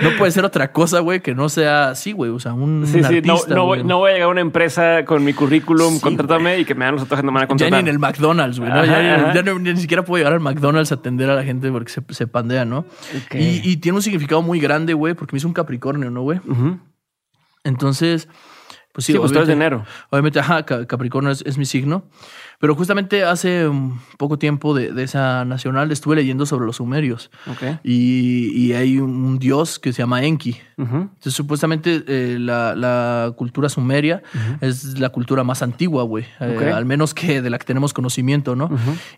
No 0.00 0.16
puede 0.16 0.30
ser 0.30 0.44
otra 0.44 0.70
cosa, 0.72 1.00
güey, 1.00 1.20
que 1.20 1.34
no 1.34 1.48
sea 1.48 1.90
así, 1.90 2.12
güey, 2.12 2.30
o 2.30 2.38
sea, 2.38 2.52
un, 2.54 2.86
Sí, 2.86 2.98
un 2.98 3.04
sí, 3.04 3.20
no, 3.22 3.32
artista, 3.34 3.54
no, 3.56 3.64
voy, 3.64 3.82
no 3.82 3.98
voy 3.98 4.10
a 4.10 4.14
llegar 4.14 4.28
a 4.28 4.30
una 4.30 4.40
empresa 4.42 5.04
con 5.04 5.24
mi 5.24 5.32
currículum, 5.32 5.94
Sí, 5.94 6.00
contrátame 6.00 6.60
y 6.60 6.64
que 6.64 6.76
me 6.76 6.84
dan 6.84 6.94
los 6.94 7.02
antojos 7.02 7.24
no 7.24 7.32
me 7.32 7.40
van 7.40 7.42
a 7.42 7.46
Ya 7.46 7.48
contratar. 7.48 7.72
ni 7.82 7.88
en 7.88 7.94
el 7.94 7.98
McDonald's, 7.98 8.60
güey. 8.60 8.70
¿no? 8.70 8.84
Ya, 8.84 9.02
ni- 9.02 9.08
ajá. 9.08 9.34
ya 9.34 9.42
no- 9.42 9.58
ni 9.58 9.76
siquiera 9.76 10.04
puedo 10.04 10.18
llegar 10.20 10.34
al 10.34 10.40
McDonald's 10.40 10.92
a 10.92 10.94
atender 10.94 11.28
a 11.28 11.34
la 11.34 11.42
gente 11.42 11.70
porque 11.72 11.90
se, 11.90 12.02
se 12.10 12.26
pandea, 12.28 12.64
¿no? 12.64 12.86
Y, 13.34 13.68
y 13.68 13.76
tiene 13.78 13.96
un 13.96 14.02
significado 14.02 14.40
muy 14.40 14.60
grande, 14.60 14.94
güey, 14.94 15.14
porque 15.14 15.32
me 15.34 15.38
hizo 15.38 15.48
un 15.48 15.54
Capricornio, 15.54 16.10
¿no, 16.12 16.22
güey? 16.22 16.40
Entonces, 17.64 18.28
pues 18.92 19.04
sí, 19.04 19.12
Sí, 19.12 19.18
pues 19.18 19.32
tú 19.32 19.38
eres 19.38 19.48
de 19.48 19.54
obviamente- 19.54 19.76
enero. 19.76 19.86
Obviamente, 20.10 20.40
ajá, 20.40 20.64
Ca- 20.64 20.86
Capricornio 20.86 21.30
es, 21.32 21.42
es 21.42 21.58
mi 21.58 21.64
signo. 21.64 22.04
Pero 22.60 22.74
justamente 22.74 23.22
hace 23.22 23.68
um, 23.68 23.98
poco 24.18 24.36
tiempo 24.36 24.74
de, 24.74 24.92
de 24.92 25.04
esa 25.04 25.44
nacional 25.44 25.92
estuve 25.92 26.16
leyendo 26.16 26.44
sobre 26.44 26.66
los 26.66 26.76
sumerios. 26.76 27.30
Ok. 27.46 27.78
Y, 27.84 28.50
y 28.52 28.72
hay 28.72 28.98
un, 28.98 29.10
un 29.24 29.38
dios 29.38 29.78
que 29.78 29.92
se 29.92 30.02
llama 30.02 30.24
Enki. 30.24 30.56
Ujú. 30.76 30.96
Entonces, 30.96 31.34
supuestamente 31.34 32.02
eh, 32.08 32.36
la, 32.40 32.74
la 32.74 33.32
cultura 33.36 33.68
sumeria 33.68 34.22
es 34.60 34.98
la 34.98 35.10
cultura 35.10 35.44
más 35.44 35.62
antigua, 35.62 36.02
güey. 36.02 36.24
Eh, 36.40 36.54
Ok. 36.56 36.62
al 36.74 36.84
menos 36.84 37.14
que 37.14 37.40
de 37.42 37.50
la 37.50 37.58
que 37.58 37.64
tenemos 37.64 37.92
conocimiento, 37.92 38.56
¿no? 38.56 38.70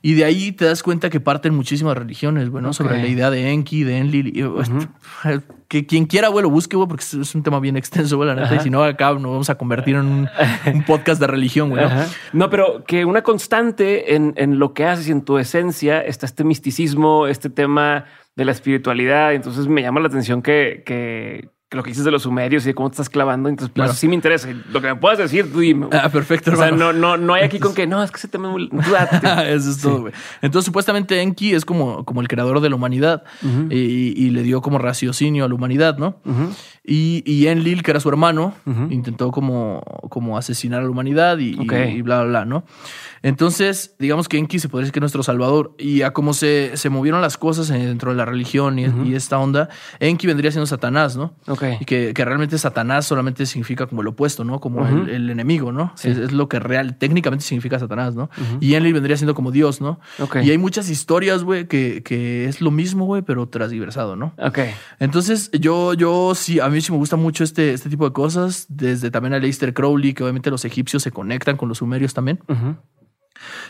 Y 0.03 0.15
de 0.15 0.25
ahí 0.25 0.53
te 0.53 0.67
das 0.67 0.83
cuenta 0.83 1.09
que 1.09 1.21
parten 1.21 1.55
muchísimas 1.55 1.97
religiones, 1.97 2.51
güey, 2.51 2.63
¿no? 2.63 2.73
Sobre 2.75 2.99
la 3.01 3.07
idea 3.07 3.31
de 3.31 3.51
Enki, 3.53 3.85
de 3.85 3.99
Enlil. 3.99 4.37
y, 4.37 4.43
eh, 4.43 5.41
Que 5.69 5.87
quien 5.87 6.07
quiera, 6.07 6.29
güey, 6.29 6.43
lo 6.43 6.51
busque, 6.51 6.77
güey, 6.77 6.89
porque 6.89 7.05
es, 7.05 7.35
un 7.35 7.43
tema 7.43 7.61
bien 7.61 7.77
extenso, 7.77 8.17
güey, 8.17 8.29
la 8.29 8.35
neta. 8.35 8.57
Y 8.57 8.61
si 8.61 8.71
no, 8.71 8.83
acá 8.83 9.13
nos 9.13 9.23
vamos 9.23 9.51
a 9.51 9.55
convertir 9.55 9.95
en 9.95 10.05
un, 10.07 10.29
un 10.75 10.83
podcast 10.85 11.21
de 11.21 11.27
religión, 11.29 11.71
güey, 11.71 11.85
¿no? 11.85 11.91
No, 12.33 12.51
pero 12.51 12.85
que 12.85 13.05
una 13.05 13.23
constante 13.31 14.15
en, 14.17 14.35
en 14.37 14.59
lo 14.59 14.75
que 14.75 14.85
haces 14.85 15.09
y 15.09 15.13
en 15.13 15.23
tu 15.23 15.39
esencia 15.39 16.01
está 16.01 16.27
este 16.27 16.43
misticismo, 16.45 17.27
este 17.29 17.49
tema 17.51 18.07
de 18.37 18.45
la 18.45 18.53
espiritualidad. 18.53 19.35
Entonces 19.35 19.67
me 19.69 19.83
llama 19.83 20.01
la 20.01 20.09
atención 20.09 20.43
que, 20.43 20.83
que, 20.85 21.49
que 21.69 21.77
lo 21.77 21.85
que 21.85 21.91
dices 21.91 22.05
de 22.05 22.11
los 22.11 22.23
sumerios 22.23 22.65
y 22.65 22.67
de 22.71 22.75
cómo 22.75 22.91
te 22.91 22.95
estás 22.95 23.09
clavando. 23.09 23.49
Entonces, 23.49 23.73
pues 23.73 23.85
Claro. 23.85 23.93
sí 23.93 24.09
me 24.09 24.15
interesa. 24.17 24.49
Lo 24.73 24.81
que 24.81 24.89
me 24.89 24.97
puedas 24.97 25.19
decir, 25.19 25.53
tú 25.53 25.61
dime. 25.61 25.87
Ah, 25.93 26.09
perfecto, 26.09 26.51
o 26.53 26.57
sea, 26.57 26.73
no, 26.73 26.93
no, 26.93 27.17
no 27.17 27.35
hay 27.35 27.45
aquí 27.45 27.61
con 27.61 27.73
que 27.75 27.87
no, 27.87 28.03
es 28.03 28.11
que 28.11 28.17
ese 28.17 28.27
tema 28.29 28.53
es. 28.59 28.69
Eso 29.63 29.71
es 29.71 29.81
todo, 29.81 30.01
güey. 30.01 30.13
Entonces, 30.43 30.67
supuestamente 30.67 31.21
Enki 31.23 31.55
es 31.55 31.65
como, 31.65 32.05
como 32.05 32.21
el 32.23 32.27
creador 32.29 32.61
de 32.61 32.69
la 32.71 32.75
humanidad 32.77 33.23
y, 33.71 33.77
y 34.17 34.31
le 34.31 34.43
dio 34.43 34.61
como 34.63 34.79
raciocinio 34.79 35.45
a 35.45 35.49
la 35.49 35.55
humanidad, 35.55 35.97
¿no? 35.99 36.21
Y, 36.83 37.23
y 37.27 37.47
Enlil, 37.47 37.83
que 37.83 37.91
era 37.91 38.01
su 38.01 38.09
hermano, 38.09 38.55
intentó 38.89 39.31
como, 39.31 39.83
como 40.09 40.39
asesinar 40.39 40.81
a 40.81 40.85
la 40.85 40.91
humanidad 40.91 41.39
y, 41.39 41.55
bla, 42.03 42.23
bla, 42.23 42.25
bla, 42.25 42.45
¿no? 42.45 42.65
Entonces, 43.23 43.97
digamos 43.99 44.29
que 44.29 44.39
Enki 44.39 44.59
se 44.59 44.71
podría 44.71 44.85
decir 44.85 44.95
que 44.95 44.99
es 44.99 45.03
nuestro 45.03 45.23
salvador. 45.23 45.75
Y 45.79 46.01
a 46.03 46.13
cómo 46.13 46.33
se, 46.33 46.73
se 46.79 46.89
movieron 46.89 47.21
las 47.21 47.37
cosas 47.37 47.69
dentro 47.69 48.13
de 48.13 48.17
la 48.17 48.25
religión 48.25 48.79
y, 48.79 48.87
y 49.05 49.15
esta 49.15 49.39
onda, 49.39 49.69
Enki 49.99 50.27
vendría 50.27 50.51
siendo 50.51 50.67
Satanás, 50.67 51.17
¿no? 51.17 51.35
Ok. 51.47 51.65
Y 51.81 51.85
que, 51.85 52.15
que 52.15 52.25
realmente 52.25 52.57
Satanás 52.57 53.05
solamente 53.05 53.45
significa 53.45 53.87
como 53.87 54.01
el 54.01 54.09
opuesto, 54.09 54.43
¿no? 54.45 54.59
Como 54.59 54.87
el, 54.87 55.11
el 55.11 55.29
enemigo, 55.29 55.73
¿no? 55.73 55.93
Es, 56.03 56.17
es 56.17 56.33
lo 56.33 56.49
que 56.49 56.61
real, 56.61 56.97
técnicamente 56.97 57.45
significa 57.45 57.79
Satanás, 57.79 58.15
¿no? 58.15 58.31
Y 58.61 58.75
Enlil 58.75 58.95
vendría 58.95 59.19
siendo 59.19 59.35
como 59.35 59.51
Dios, 59.51 59.83
¿no? 59.83 60.01
Ok. 60.19 60.37
Y 60.43 60.51
hay 60.51 60.59
muchas 60.59 60.89
historias, 60.89 61.45
güey, 61.45 61.69
que, 61.69 62.03
que 62.03 62.47
es 62.47 62.63
lo 62.63 62.71
mismo, 62.71 63.05
güey, 63.05 63.21
pero 63.21 63.49
transversado, 63.49 64.17
¿no? 64.17 64.33
Ok. 64.39 64.61
Entonces, 64.99 65.51
yo, 65.53 65.93
yo 65.93 66.35
sí, 66.35 66.59
a 66.59 66.70
mí 66.71 66.81
sí 66.81 66.93
me 66.93 66.99
gusta 66.99 67.17
mucho 67.17 67.45
este, 67.45 67.73
este 67.73 67.89
tipo 67.89 68.05
de 68.05 68.13
cosas. 68.13 68.67
Desde 68.69 69.11
también 69.11 69.35
a 69.35 69.39
Leicester 69.39 69.73
Crowley, 69.75 70.15
que 70.15 70.23
obviamente 70.23 70.51
los 70.51 70.65
egipcios 70.65 71.03
se 71.03 71.11
conectan 71.13 71.57
con 71.57 71.69
los 71.69 71.79
sumerios 71.79 72.15
también. 72.15 72.41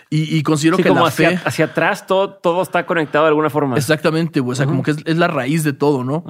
Y, 0.08 0.36
y 0.36 0.42
considero 0.42 0.76
Sí, 0.76 0.82
que 0.82 0.88
como 0.88 1.02
la 1.02 1.08
hacia, 1.08 1.30
fe. 1.30 1.40
hacia 1.44 1.64
atrás 1.66 2.04
todo, 2.04 2.30
todo 2.34 2.60
está 2.60 2.86
conectado 2.86 3.24
de 3.26 3.28
alguna 3.28 3.50
forma. 3.50 3.76
Exactamente, 3.76 4.40
güey. 4.40 4.54
O 4.54 4.56
sea, 4.56 4.66
como 4.66 4.82
que 4.82 4.90
es, 4.90 4.96
es 5.04 5.16
la 5.16 5.28
raíz 5.28 5.62
de 5.62 5.72
todo, 5.72 6.02
¿no? 6.02 6.24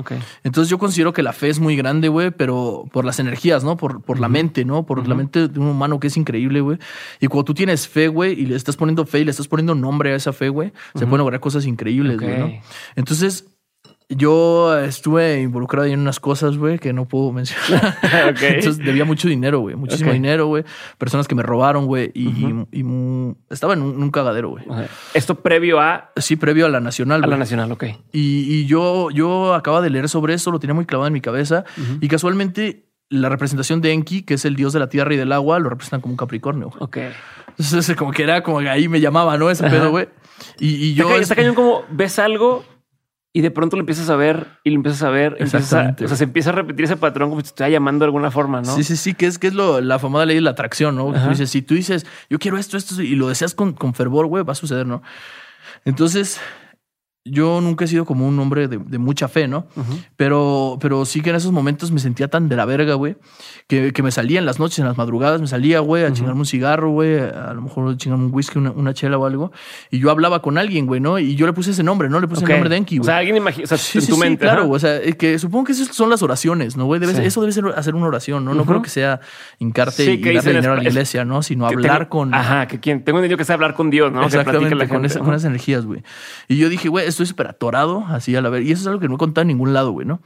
Entonces 0.44 0.68
yo 0.68 0.76
considero 0.78 1.14
que 1.14 1.22
la 1.22 1.33
fe 1.33 1.48
es 1.48 1.59
muy 1.59 1.74
grande, 1.74 2.09
güey, 2.09 2.30
pero 2.33 2.85
por 2.92 3.06
las 3.06 3.18
energías, 3.18 3.64
¿no? 3.64 3.78
Por, 3.78 4.02
por 4.02 4.20
la 4.20 4.28
mente, 4.28 4.66
¿no? 4.66 4.85
Por 4.85 5.09
la 5.09 5.14
mente 5.14 5.48
de 5.48 5.59
un 5.59 5.68
humano 5.68 5.98
que 5.98 6.09
es 6.09 6.18
increíble, 6.18 6.61
güey. 6.61 6.76
Y 7.20 7.28
cuando 7.28 7.44
tú 7.46 7.54
tienes 7.54 7.88
fe, 7.88 8.09
güey, 8.09 8.38
y 8.38 8.44
le 8.44 8.56
estás 8.56 8.76
poniendo 8.76 9.06
fe 9.06 9.20
y 9.20 9.24
le 9.24 9.30
estás 9.30 9.48
poniendo 9.48 9.74
nombre 9.74 10.12
a 10.12 10.16
esa 10.16 10.35
fe, 10.35 10.50
güey, 10.50 10.72
se 10.94 11.06
pueden 11.06 11.18
lograr 11.20 11.40
cosas 11.40 11.64
increíbles, 11.64 12.18
güey. 12.20 12.61
Entonces, 12.94 13.46
yo 14.10 14.76
estuve 14.78 15.40
involucrado 15.40 15.86
en 15.86 16.00
unas 16.00 16.18
cosas, 16.20 16.56
güey, 16.58 16.78
que 16.78 16.92
no 16.92 17.06
puedo 17.06 17.32
mencionar. 17.32 17.96
Ok. 18.30 18.42
Entonces 18.42 18.78
debía 18.78 19.04
mucho 19.04 19.28
dinero, 19.28 19.60
güey. 19.60 19.76
Muchísimo 19.76 20.12
dinero, 20.12 20.46
güey. 20.46 20.64
Personas 20.98 21.26
que 21.28 21.34
me 21.34 21.42
robaron, 21.42 21.86
güey. 21.86 22.10
Y, 22.14 22.28
y- 22.28 22.66
y 22.72 22.82
mu- 22.82 23.34
estaba 23.50 23.74
en 23.74 23.82
un, 23.82 24.10
cagadero, 24.10 24.50
güey. 24.50 24.64
Esto 25.14 25.36
previo 25.36 25.80
a, 25.80 26.10
Sí, 26.16 26.36
previo 26.36 26.66
a 26.66 26.68
la 26.68 26.80
nacional, 26.80 27.22
a 27.24 27.26
la 27.26 27.36
nacional, 27.36 27.70
ok. 27.72 27.84
Y, 28.12 28.54
y 28.54 28.66
yo, 28.66 29.10
yo 29.10 29.54
acaba 29.54 29.80
de 29.80 29.90
leer 29.90 30.08
sobre 30.08 30.34
eso, 30.34 30.50
lo 30.50 30.58
tenía 30.58 30.74
muy 30.74 30.86
clavado 30.86 31.06
en 31.06 31.12
mi 31.12 31.20
cabeza. 31.20 31.64
Y 32.00 32.08
casualmente 32.08 32.86
la 33.08 33.28
representación 33.28 33.80
de 33.80 33.92
Enki, 33.92 34.22
que 34.22 34.34
es 34.34 34.44
el 34.44 34.54
dios 34.54 34.72
de 34.72 34.78
la 34.78 34.88
tierra 34.88 35.12
y 35.14 35.16
del 35.16 35.32
agua, 35.32 35.58
lo 35.58 35.68
representan 35.68 36.00
como 36.00 36.12
un 36.12 36.16
Capricornio. 36.16 36.68
güey. 36.70 36.82
Ok. 36.82 36.98
Entonces, 37.58 37.96
como 37.98 38.12
que 38.12 38.22
era 38.22 38.42
como 38.42 38.60
que 38.60 38.68
ahí 38.68 38.88
me 38.88 39.00
llamaba, 39.00 39.36
¿no? 39.36 39.50
Ese 39.50 39.68
pedo, 39.68 39.90
güey. 39.90 40.08
Y, 40.58 40.94
yo. 40.94 41.10
está 41.16 41.34
cañón 41.34 41.54
como 41.54 41.82
ves 41.90 42.18
algo 42.18 42.64
y 43.32 43.42
de 43.42 43.50
pronto 43.52 43.76
lo 43.76 43.80
empiezas 43.80 44.10
a 44.10 44.16
ver 44.16 44.46
y 44.64 44.70
lo 44.70 44.76
empiezas 44.76 45.02
a 45.04 45.10
ver. 45.10 45.36
empiezas 45.38 45.72
a- 45.72 45.94
o 46.04 46.08
sea, 46.08 46.16
se 46.16 46.24
empieza 46.24 46.50
a 46.50 46.52
repetir 46.54 46.84
ese 46.86 46.96
patrón 46.96 47.28
como 47.30 47.40
si 47.40 47.44
te 47.44 47.48
estuviera 47.50 47.70
llamando 47.72 48.04
de 48.04 48.06
alguna 48.06 48.30
forma, 48.30 48.60
¿no? 48.60 48.74
Sí, 48.74 48.82
sí, 48.82 48.96
sí, 48.96 49.14
que 49.14 49.26
es, 49.26 49.38
que 49.38 49.46
es 49.48 49.54
lo, 49.54 49.80
la 49.80 49.98
famosa 49.98 50.26
ley 50.26 50.36
de 50.36 50.42
la 50.42 50.50
atracción, 50.50 50.96
¿no? 50.96 51.12
Tú 51.12 51.28
dices, 51.30 51.48
si 51.50 51.62
tú 51.62 51.74
dices, 51.74 52.06
yo 52.28 52.38
quiero 52.38 52.58
esto, 52.58 52.76
esto, 52.76 53.00
y 53.02 53.14
lo 53.14 53.28
deseas 53.28 53.54
con, 53.54 53.72
con 53.72 53.94
fervor, 53.94 54.26
güey, 54.26 54.42
va 54.44 54.52
a 54.52 54.56
suceder, 54.56 54.86
¿no? 54.86 55.02
Entonces, 55.84 56.40
yo 57.24 57.61
nunca 57.61 57.85
he 57.85 57.88
sido 57.88 58.06
como 58.06 58.26
un 58.26 58.38
hombre 58.38 58.66
de, 58.66 58.78
de 58.78 58.98
mucha 58.98 59.28
fe, 59.28 59.46
¿no? 59.46 59.66
pero, 60.16 60.78
pero 60.80 61.04
sí 61.04 61.20
que 61.20 61.30
en 61.30 61.37
esos 61.37 61.52
momentos 61.52 61.90
me 61.92 62.00
sentía 62.00 62.28
tan 62.28 62.48
de 62.48 62.56
la 62.56 62.64
verga, 62.64 62.94
güey, 62.94 63.16
que, 63.66 63.92
que 63.92 64.02
me 64.02 64.11
salía 64.11 64.38
en 64.38 64.46
las 64.46 64.59
noches, 64.59 64.78
en 64.78 64.87
las 64.87 64.96
madrugadas, 64.96 65.40
me 65.40 65.46
salía, 65.46 65.80
güey, 65.80 66.04
a 66.04 66.12
chingarme 66.12 66.40
un 66.40 66.46
cigarro, 66.46 66.90
güey, 66.90 67.18
a 67.20 67.52
lo 67.54 67.61
mejor 67.62 67.94
chingarme 67.98 68.24
un 68.26 68.35
whisky, 68.35 68.59
una, 68.59 68.70
una 68.70 68.94
chela 68.94 69.18
o 69.18 69.26
algo, 69.26 69.52
y 69.90 69.98
yo 69.98 70.11
hablaba 70.11 70.40
con 70.40 70.56
alguien, 70.56 70.87
güey, 70.87 71.00
¿no? 71.00 71.18
Y 71.18 71.37
yo 71.37 71.46
le 71.46 71.52
puse 71.52 71.72
ese 71.72 71.83
nombre, 71.83 72.09
¿no? 72.09 72.20
Le 72.20 72.26
puse 72.26 72.42
el 72.44 72.50
nombre 72.50 72.70
de 72.70 72.76
Enki, 72.76 72.96
O 72.96 73.00
güey. 73.00 73.06
sea, 73.06 73.18
alguien 73.18 73.37
imagina, 73.37 73.64
o 73.64 73.66
sea, 73.68 73.76
Sí, 73.78 73.98
en 73.98 74.02
sí, 74.02 74.09
tu 74.11 74.14
sí, 74.14 74.20
mente. 74.20 74.44
claro, 74.44 74.64
güey, 74.66 74.76
o 74.76 74.80
sea, 74.80 75.00
que 75.12 75.38
supongo 75.38 75.64
que 75.66 75.72
esas 75.72 75.88
son 75.94 76.09
las 76.09 76.22
oraciones, 76.22 76.76
¿no, 76.78 76.87
güey? 76.87 77.00
Eso 77.04 77.40
debe 77.42 77.52
ser 77.52 77.66
hacer 77.76 77.94
una 77.94 78.06
oración, 78.06 78.44
¿no? 78.46 78.54
No 78.54 78.64
creo 78.64 78.80
que 78.80 78.88
sea 78.90 79.20
hincarte 79.59 80.04
y 80.14 80.20
que 80.22 80.33
darle 80.33 80.52
dinero 80.54 80.72
a 80.72 80.76
la 80.76 80.85
iglesia, 80.85 81.24
¿no? 81.26 81.42
Sino 81.42 81.68
Que 81.68 81.74
hablar 81.74 81.98
tengo- 82.04 82.09
con... 82.11 82.35
Ajá, 82.35 82.66
que 82.66 82.80
quien 82.80 83.04
tengo 83.04 83.18
entendido 83.18 83.37
que 83.37 83.42
es 83.42 83.50
hablar 83.50 83.74
con 83.74 83.90
Dios, 83.90 84.11
¿no? 84.11 84.20
Que 84.20 84.26
Exactamente, 84.26 84.74
platica 84.74 84.94
la 84.94 84.96
con, 84.98 85.04
esa- 85.04 85.18
¿no? 85.18 85.24
con 85.26 85.35
esas 85.35 85.44
energías, 85.48 85.85
güey. 85.85 86.02
Y 86.48 86.56
yo 86.56 86.68
dije, 86.68 86.88
güey, 86.88 87.09
estoy 87.10 87.26
súper 87.26 87.48
atorado, 87.48 88.04
así 88.08 88.34
a 88.34 88.40
la 88.40 88.48
vez. 88.48 88.66
Y 88.66 88.72
eso 88.72 88.82
es 88.82 88.86
algo 88.86 89.00
que 89.00 89.08
no 89.08 89.14
he 89.14 89.18
contado 89.18 89.42
en 89.42 89.48
ningún 89.48 89.72
lado, 89.72 89.92
güey, 89.92 90.06
¿no? 90.06 90.20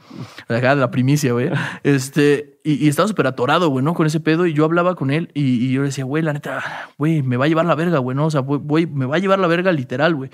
Acá 0.47 0.75
de 0.75 0.81
la 0.81 0.91
primicia, 0.91 1.33
güey. 1.33 1.49
Este, 1.83 2.59
y, 2.63 2.85
y 2.85 2.87
estaba 2.87 3.07
súper 3.07 3.27
atorado, 3.27 3.69
güey, 3.69 3.83
¿no? 3.83 3.93
Con 3.93 4.07
ese 4.07 4.19
pedo. 4.19 4.45
Y 4.45 4.53
yo 4.53 4.65
hablaba 4.65 4.95
con 4.95 5.11
él 5.11 5.31
y, 5.33 5.65
y 5.65 5.71
yo 5.71 5.81
le 5.81 5.87
decía, 5.87 6.05
güey, 6.05 6.23
la 6.23 6.33
neta, 6.33 6.63
güey, 6.97 7.21
me 7.21 7.37
va 7.37 7.45
a 7.45 7.47
llevar 7.47 7.65
la 7.65 7.75
verga, 7.75 7.99
güey, 7.99 8.15
¿no? 8.15 8.25
O 8.25 8.31
sea, 8.31 8.41
güey, 8.41 8.85
me 8.85 9.05
va 9.05 9.17
a 9.17 9.19
llevar 9.19 9.39
la 9.39 9.47
verga 9.47 9.71
literal, 9.71 10.15
güey. 10.15 10.29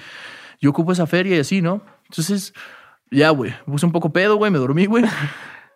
Yo 0.59 0.69
ocupo 0.69 0.91
esa 0.91 1.07
feria 1.07 1.35
y 1.37 1.39
así, 1.39 1.61
¿no? 1.61 1.81
Entonces, 2.09 2.53
ya, 3.09 3.29
güey, 3.31 3.53
puse 3.65 3.85
un 3.85 3.91
poco 3.91 4.13
pedo, 4.13 4.35
güey, 4.35 4.51
me 4.51 4.59
dormí, 4.59 4.85
güey. 4.85 5.03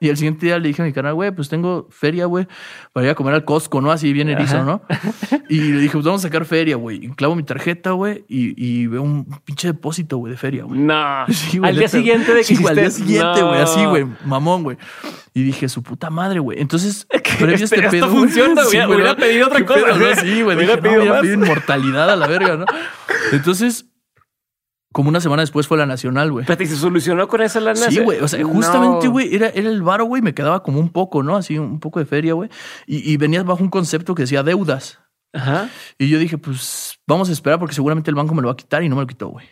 Y 0.02 0.10
el 0.10 0.18
siguiente 0.18 0.46
día 0.46 0.60
le 0.60 0.68
dije 0.68 0.82
a 0.82 0.86
mi 0.86 0.92
canal, 0.92 1.14
güey, 1.14 1.32
pues 1.32 1.48
tengo 1.48 1.88
feria, 1.90 2.26
güey, 2.26 2.48
para 2.92 3.06
ir 3.06 3.12
a 3.12 3.16
comer 3.16 3.34
al 3.34 3.46
Costco, 3.46 3.80
¿no? 3.80 3.92
Así 3.92 4.12
bien 4.12 4.30
erizo, 4.30 4.62
¿no? 4.64 4.82
Y 5.50 5.60
le 5.60 5.80
dije, 5.80 5.94
pues 5.94 6.04
vamos 6.06 6.22
a 6.22 6.28
sacar 6.28 6.44
feria, 6.46 6.76
güey. 6.76 7.10
Clavo 7.16 7.36
mi 7.36 7.44
tarjeta, 7.44 7.92
güey, 7.92 8.26
y, 8.28 8.54
y 8.62 8.88
veo 8.88 9.02
un 9.04 9.26
pinche 9.46 9.68
depósito, 9.70 10.18
güey, 10.18 10.32
de 10.32 10.38
feria, 10.38 10.64
güey. 10.66 10.80
No. 10.80 11.26
Sí, 11.30 11.60
güey, 11.60 11.72
al 11.72 11.78
día 11.78 11.88
siguiente 11.88 12.34
de 12.34 12.40
que 12.40 12.56
Sí, 12.56 12.66
al 12.68 12.76
día 12.76 12.92
siguiente, 12.92 13.42
güey, 13.42 13.58
No. 13.58 13.64
así, 13.64 13.86
güey, 13.86 14.06
mamón, 14.26 14.64
güey. 14.64 14.78
Y 15.34 15.44
dije, 15.44 15.70
su 15.70 15.82
puta 15.82 16.10
madre, 16.10 16.40
güey. 16.40 16.60
Entonces, 16.62 17.08
previo 17.40 17.56
este 17.56 17.76
Esto 17.78 17.90
pedo. 17.92 18.10
funciona, 18.10 18.54
güey, 18.64 18.68
hubiera- 18.68 18.88
hubiera 18.90 19.12
¿no? 19.12 19.18
pedido 19.18 19.48
otra 19.48 19.60
¿Qué 19.60 19.66
cosa, 19.66 19.86
pedo, 19.86 19.98
no? 19.98 20.16
Sí, 20.16 20.42
güey. 20.42 20.58
Hubiera 20.58 20.76
Dije, 20.76 20.76
no, 20.76 20.82
pedido 20.82 21.00
hubiera 21.00 21.14
más. 21.14 21.22
pedido 21.22 21.42
inmortalidad 21.42 22.10
a 22.10 22.16
la 22.18 22.28
verga, 22.28 22.58
¿no? 22.58 22.66
Entonces, 23.32 23.86
como 24.96 25.10
una 25.10 25.20
semana 25.20 25.42
después 25.42 25.68
fue 25.68 25.78
la 25.78 25.86
nacional, 25.86 26.32
güey. 26.32 26.44
Espérate, 26.44 26.64
¿y 26.64 26.68
se 26.68 26.78
solucionó 26.78 27.28
con 27.28 27.42
esa 27.42 27.60
lana? 27.60 27.76
Sí, 27.76 27.96
Se- 27.96 28.02
güey. 28.02 28.22
O 28.22 28.30
sea, 28.30 28.42
justamente, 28.46 29.10
güey, 29.10 29.36
era, 29.36 29.50
era 29.50 29.68
el 29.70 29.82
varo, 29.82 30.06
güey. 30.06 30.22
Me 30.22 30.34
quedaba 30.34 30.64
como 30.64 30.80
un 30.80 30.88
poco, 30.88 31.22
¿no? 31.22 31.36
Así, 31.36 31.60
un 31.60 31.82
poco 31.82 32.00
de 32.00 32.06
feria, 32.06 32.34
güey. 32.34 32.50
Y, 32.88 33.12
y 33.12 33.18
venías 33.18 33.44
bajo 33.44 33.62
un 33.62 33.70
concepto 33.70 34.16
que 34.16 34.22
decía 34.24 34.42
deudas. 34.42 35.00
Ajá. 35.34 35.68
Y 35.98 36.08
yo 36.08 36.18
dije, 36.18 36.38
pues 36.38 36.98
vamos 37.06 37.28
a 37.28 37.34
esperar 37.34 37.60
porque 37.60 37.76
seguramente 37.76 38.10
el 38.10 38.16
banco 38.16 38.34
me 38.34 38.42
lo 38.42 38.48
va 38.48 38.54
a 38.54 38.56
quitar 38.56 38.84
y 38.84 38.88
no 38.88 38.96
me 38.96 39.02
lo 39.02 39.08
quitó, 39.08 39.28
güey. 39.28 39.46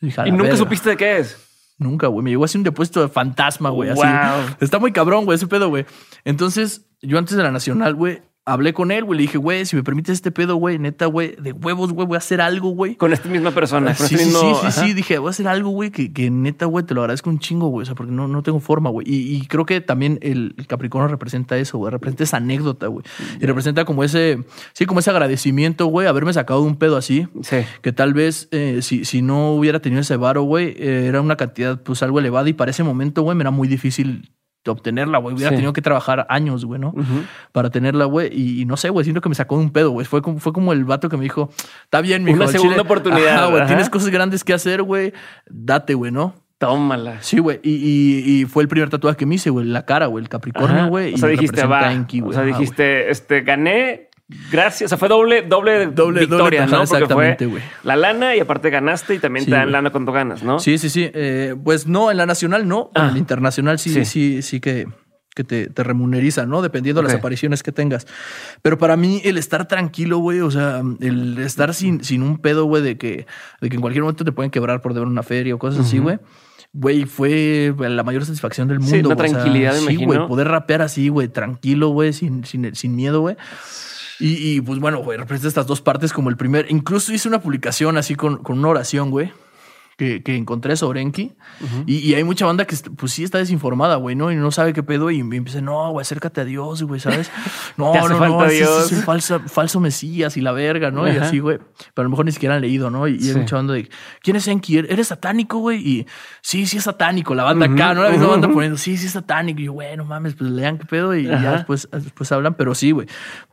Dije, 0.00 0.20
¿Y 0.22 0.24
la 0.26 0.30
nunca 0.30 0.42
verga. 0.44 0.56
supiste 0.58 0.90
de 0.90 0.96
qué 0.96 1.18
es? 1.18 1.36
Nunca, 1.78 2.06
güey. 2.06 2.22
Me 2.22 2.30
llegó 2.30 2.44
así 2.44 2.56
un 2.56 2.62
depósito 2.62 3.00
de 3.02 3.08
fantasma, 3.08 3.70
güey. 3.70 3.90
Así. 3.90 4.00
Wow. 4.02 4.54
Está 4.60 4.78
muy 4.78 4.92
cabrón, 4.92 5.24
güey, 5.24 5.34
ese 5.34 5.48
pedo, 5.48 5.68
güey. 5.68 5.84
Entonces, 6.24 6.86
yo 7.02 7.18
antes 7.18 7.36
de 7.36 7.42
la 7.42 7.50
nacional, 7.50 7.96
güey, 7.96 8.22
hablé 8.46 8.72
con 8.72 8.92
él, 8.92 9.04
güey. 9.04 9.18
Le 9.18 9.22
dije, 9.22 9.38
güey, 9.38 9.66
si 9.66 9.76
me 9.76 9.82
permites 9.82 10.14
este 10.14 10.30
pedo, 10.30 10.56
güey, 10.56 10.78
neta, 10.78 11.06
güey, 11.06 11.34
de 11.36 11.52
huevos, 11.52 11.92
güey, 11.92 12.06
voy 12.06 12.14
a 12.14 12.18
hacer 12.18 12.40
algo, 12.40 12.70
güey. 12.70 12.94
Con 12.94 13.12
esta 13.12 13.28
misma 13.28 13.50
persona. 13.50 13.94
Con 13.94 14.06
Sí, 14.06 14.14
este 14.14 14.24
sí, 14.24 14.24
mismo, 14.24 14.60
sí, 14.62 14.70
sí, 14.70 14.80
sí, 14.80 14.94
dije, 14.94 15.18
voy 15.18 15.28
a 15.28 15.30
hacer 15.30 15.48
algo, 15.48 15.70
güey, 15.70 15.90
que, 15.90 16.12
que 16.12 16.30
neta, 16.30 16.64
güey, 16.66 16.86
te 16.86 16.94
lo 16.94 17.02
agradezco 17.02 17.28
un 17.28 17.40
chingo, 17.40 17.68
güey. 17.68 17.82
O 17.82 17.86
sea, 17.86 17.94
porque 17.96 18.12
no, 18.12 18.28
no 18.28 18.42
tengo 18.42 18.60
forma, 18.60 18.88
güey. 18.88 19.06
Y, 19.08 19.36
y 19.36 19.46
creo 19.46 19.66
que 19.66 19.80
también 19.80 20.18
el, 20.22 20.54
el 20.56 20.66
Capricornio 20.66 21.08
representa 21.08 21.58
eso, 21.58 21.76
güey. 21.78 21.90
Representa 21.90 22.22
esa 22.24 22.36
anécdota, 22.38 22.86
güey. 22.86 23.04
Y 23.40 23.46
representa 23.46 23.84
como 23.84 24.04
ese, 24.04 24.38
sí, 24.72 24.86
como 24.86 25.00
ese 25.00 25.10
agradecimiento, 25.10 25.86
güey, 25.86 26.06
haberme 26.06 26.32
sacado 26.32 26.62
de 26.62 26.68
un 26.68 26.76
pedo 26.76 26.96
así. 26.96 27.26
Sí. 27.42 27.58
Que 27.82 27.92
tal 27.92 28.14
vez 28.14 28.48
eh, 28.52 28.78
si, 28.82 29.04
si 29.04 29.22
no 29.22 29.52
hubiera 29.52 29.80
tenido 29.80 30.00
ese 30.00 30.16
varo, 30.16 30.42
güey, 30.44 30.68
eh, 30.78 31.06
era 31.08 31.20
una 31.20 31.36
cantidad 31.36 31.82
pues 31.82 32.02
algo 32.02 32.20
elevada 32.20 32.48
y 32.48 32.52
para 32.52 32.70
ese 32.70 32.84
momento, 32.84 33.22
güey, 33.22 33.36
me 33.36 33.42
era 33.42 33.50
muy 33.50 33.66
difícil 33.66 34.30
obtenerla, 34.70 35.18
güey. 35.18 35.34
Hubiera 35.34 35.50
Sí. 35.50 35.56
tenido 35.56 35.72
que 35.72 35.82
trabajar 35.82 36.26
años, 36.28 36.64
güey, 36.64 36.80
¿no? 36.80 36.94
Para 37.52 37.70
tenerla, 37.70 38.04
güey. 38.06 38.28
Y, 38.32 38.62
y 38.62 38.64
no 38.64 38.76
sé, 38.76 38.90
güey, 38.90 39.04
siento 39.04 39.20
que 39.20 39.28
me 39.28 39.34
sacó 39.34 39.56
de 39.58 39.64
un 39.64 39.70
pedo, 39.70 39.90
güey. 39.90 40.06
Fue 40.06 40.22
como, 40.22 40.38
fue 40.40 40.52
como 40.52 40.72
el 40.72 40.84
vato 40.84 41.08
que 41.08 41.16
me 41.16 41.22
dijo, 41.24 41.50
está 41.84 42.00
bien, 42.00 42.24
mijo. 42.24 42.36
Una 42.36 42.46
segunda 42.48 42.74
chile- 42.76 42.82
oportunidad, 42.82 43.50
güey, 43.50 43.66
tienes 43.66 43.88
cosas 43.90 44.10
grandes 44.10 44.44
que 44.44 44.52
hacer, 44.54 44.82
güey. 44.82 45.12
Date, 45.48 45.94
güey, 45.94 46.12
¿no? 46.12 46.34
Tómala. 46.58 47.18
Sí, 47.20 47.38
güey. 47.38 47.60
Y, 47.62 47.70
y- 47.74 48.40
y 48.40 48.44
fue 48.46 48.62
el 48.62 48.68
primer 48.68 48.88
tatuaje 48.88 49.16
que 49.18 49.26
me 49.26 49.34
hice, 49.34 49.50
güey, 49.50 49.66
la 49.66 49.84
cara, 49.84 50.06
güey, 50.06 50.22
el 50.22 50.28
Capricornio, 50.30 50.86
güey. 50.88 51.12
O 51.14 51.18
sea, 51.18 51.28
dijiste, 51.28 51.66
va. 51.66 51.80
O 52.24 52.32
sea, 52.32 52.42
dijiste, 52.42 53.10
este, 53.10 53.42
gané. 53.42 54.08
Gracias. 54.50 54.88
O 54.88 54.90
sea, 54.90 54.98
fue 54.98 55.08
doble, 55.08 55.42
doble, 55.42 55.86
Doble- 55.88 56.20
victoria, 56.20 56.62
doble, 56.62 56.72
¿no? 56.72 56.78
Porque 56.78 56.86
fue 56.88 56.98
exactamente, 56.98 57.46
güey. 57.46 57.62
la 57.84 57.94
lana 57.96 58.34
y 58.34 58.40
aparte 58.40 58.70
ganaste 58.70 59.14
y 59.14 59.18
también 59.20 59.44
Sí, 59.44 59.50
te 59.52 59.56
dan 59.56 59.70
lana 59.70 59.90
cuando 59.90 60.10
ganas, 60.12 60.42
¿no? 60.42 60.58
Sí, 60.58 60.78
sí, 60.78 60.90
sí. 60.90 61.08
Eh, 61.14 61.54
pues 61.62 61.86
no, 61.86 62.10
en 62.10 62.16
la 62.16 62.26
nacional 62.26 62.66
no. 62.66 62.90
Ah. 62.94 63.06
En 63.08 63.12
la 63.14 63.18
internacional 63.18 63.78
sí, 63.78 63.90
Sí. 63.90 64.04
sí, 64.04 64.42
sí, 64.42 64.58
que, 64.60 64.88
que 65.34 65.44
te, 65.44 65.68
te 65.68 65.82
remuneriza, 65.84 66.44
¿no? 66.44 66.60
Dependiendo 66.60 67.02
de 67.02 67.08
las 67.08 67.16
apariciones 67.16 67.62
que 67.62 67.70
tengas. 67.70 68.06
Pero 68.62 68.78
para 68.78 68.96
mí, 68.96 69.20
el 69.24 69.38
estar 69.38 69.68
tranquilo, 69.68 70.18
güey, 70.18 70.40
o 70.40 70.50
sea, 70.50 70.82
el 71.00 71.38
estar 71.38 71.72
sin, 71.72 72.02
sin 72.02 72.22
un 72.22 72.38
pedo, 72.38 72.64
güey, 72.64 72.82
de 72.82 72.98
que, 72.98 73.26
de 73.60 73.68
que 73.68 73.76
en 73.76 73.80
cualquier 73.80 74.02
momento 74.02 74.24
te 74.24 74.32
pueden 74.32 74.50
quebrar 74.50 74.80
por 74.82 74.92
deber 74.92 75.06
una 75.06 75.22
feria 75.22 75.54
o 75.54 75.58
cosas 75.58 75.86
así, 75.86 75.98
güey. 75.98 76.18
Güey, 76.72 77.04
fue 77.04 77.72
la 77.78 78.02
mayor 78.02 78.24
satisfacción 78.24 78.66
del 78.66 78.80
mundo. 78.80 78.92
Sí, 78.92 79.00
una 79.04 79.14
güey. 79.14 79.28
O 79.28 79.30
sea, 79.30 79.38
tranquilidad, 79.42 79.74
Sí, 79.74 80.04
güey, 80.04 80.26
poder 80.26 80.48
rapear 80.48 80.82
así, 80.82 81.08
güey, 81.10 81.28
tranquilo, 81.28 81.90
güey, 81.90 82.12
sin, 82.12 82.44
sin, 82.44 82.74
sin 82.74 82.96
miedo, 82.96 83.20
güey. 83.20 83.36
Y, 84.18 84.60
pues 84.62 84.78
bueno, 84.78 85.02
güey, 85.02 85.18
representa 85.18 85.48
estas 85.48 85.66
dos 85.66 85.80
partes 85.80 86.12
como 86.12 86.30
el 86.30 86.36
primer. 86.36 86.70
Incluso 86.70 87.12
hice 87.12 87.28
una 87.28 87.40
publicación 87.40 87.98
así 87.98 88.14
con, 88.14 88.38
con 88.38 88.58
una 88.58 88.68
oración, 88.68 89.10
güey, 89.10 89.32
que, 89.96 90.22
que 90.22 90.36
encontré 90.36 90.76
sobre 90.76 91.00
Enki. 91.00 91.32
y, 91.86 91.96
y 91.98 92.14
hay 92.14 92.22
mucha 92.24 92.44
banda 92.46 92.66
que, 92.66 92.76
pues 92.96 93.12
sí, 93.12 93.24
está 93.24 93.38
desinformada, 93.38 93.96
güey, 93.96 94.14
¿no? 94.14 94.30
Y 94.30 94.36
no 94.36 94.50
sabe 94.50 94.72
qué 94.74 94.82
pedo. 94.82 95.10
Y 95.10 95.22
me 95.22 95.36
empieza, 95.36 95.60
no, 95.62 95.90
güey, 95.90 96.02
acércate 96.02 96.42
a 96.42 96.44
Dios, 96.44 96.82
güey, 96.82 97.00
¿sabes? 97.00 97.30
No, 97.78 97.92
no, 98.08 98.18
no, 98.28 98.44
ese 98.46 98.56
Dios. 98.56 98.86
es 98.92 98.98
un 98.98 99.04
falso, 99.04 99.40
falso 99.40 99.80
mesías 99.80 100.36
y 100.36 100.40
la 100.40 100.52
verga, 100.52 100.90
¿no? 100.90 101.06
Y 101.06 101.10
Ajá. 101.12 101.26
así, 101.26 101.38
güey. 101.40 101.58
Pero 101.58 101.92
a 101.96 102.02
lo 102.04 102.10
mejor 102.10 102.24
ni 102.26 102.32
siquiera 102.32 102.54
han 102.56 102.60
leído, 102.62 102.90
¿no? 102.90 103.06
Y, 103.08 103.14
y 103.16 103.20
Sí. 103.20 103.30
hay 103.30 103.36
mucha 103.36 103.56
banda 103.56 103.74
de, 103.74 103.88
¿quién 104.22 104.36
es 104.36 104.46
Enki? 104.48 104.78
¿Eres 104.78 105.08
satánico, 105.08 105.58
güey? 105.58 105.86
Y 105.86 106.06
sí, 106.42 106.66
sí 106.66 106.76
es 106.78 106.84
satánico. 106.84 107.34
La 107.34 107.44
banda 107.44 107.66
Ujú, 107.66 107.74
acá, 107.74 107.94
¿no? 107.94 108.02
La 108.02 108.10
misma 108.10 108.28
banda 108.28 108.48
poniendo, 108.48 108.78
sí, 108.78 108.96
sí 108.96 109.06
es 109.06 109.12
satánico. 109.12 109.60
Y 109.60 109.64
yo, 109.64 109.72
güey, 109.72 109.96
no 109.96 110.04
mames, 110.04 110.34
pues 110.34 110.50
lean 110.50 110.78
qué 110.78 110.84
pedo. 110.86 111.14
Y, 111.16 111.20
y 111.20 111.24
ya 111.26 111.52
después, 111.52 111.88
después 111.92 112.30
hablan. 112.32 112.54
Pero 112.54 112.74
sí, 112.74 112.90
güey. 112.92 113.06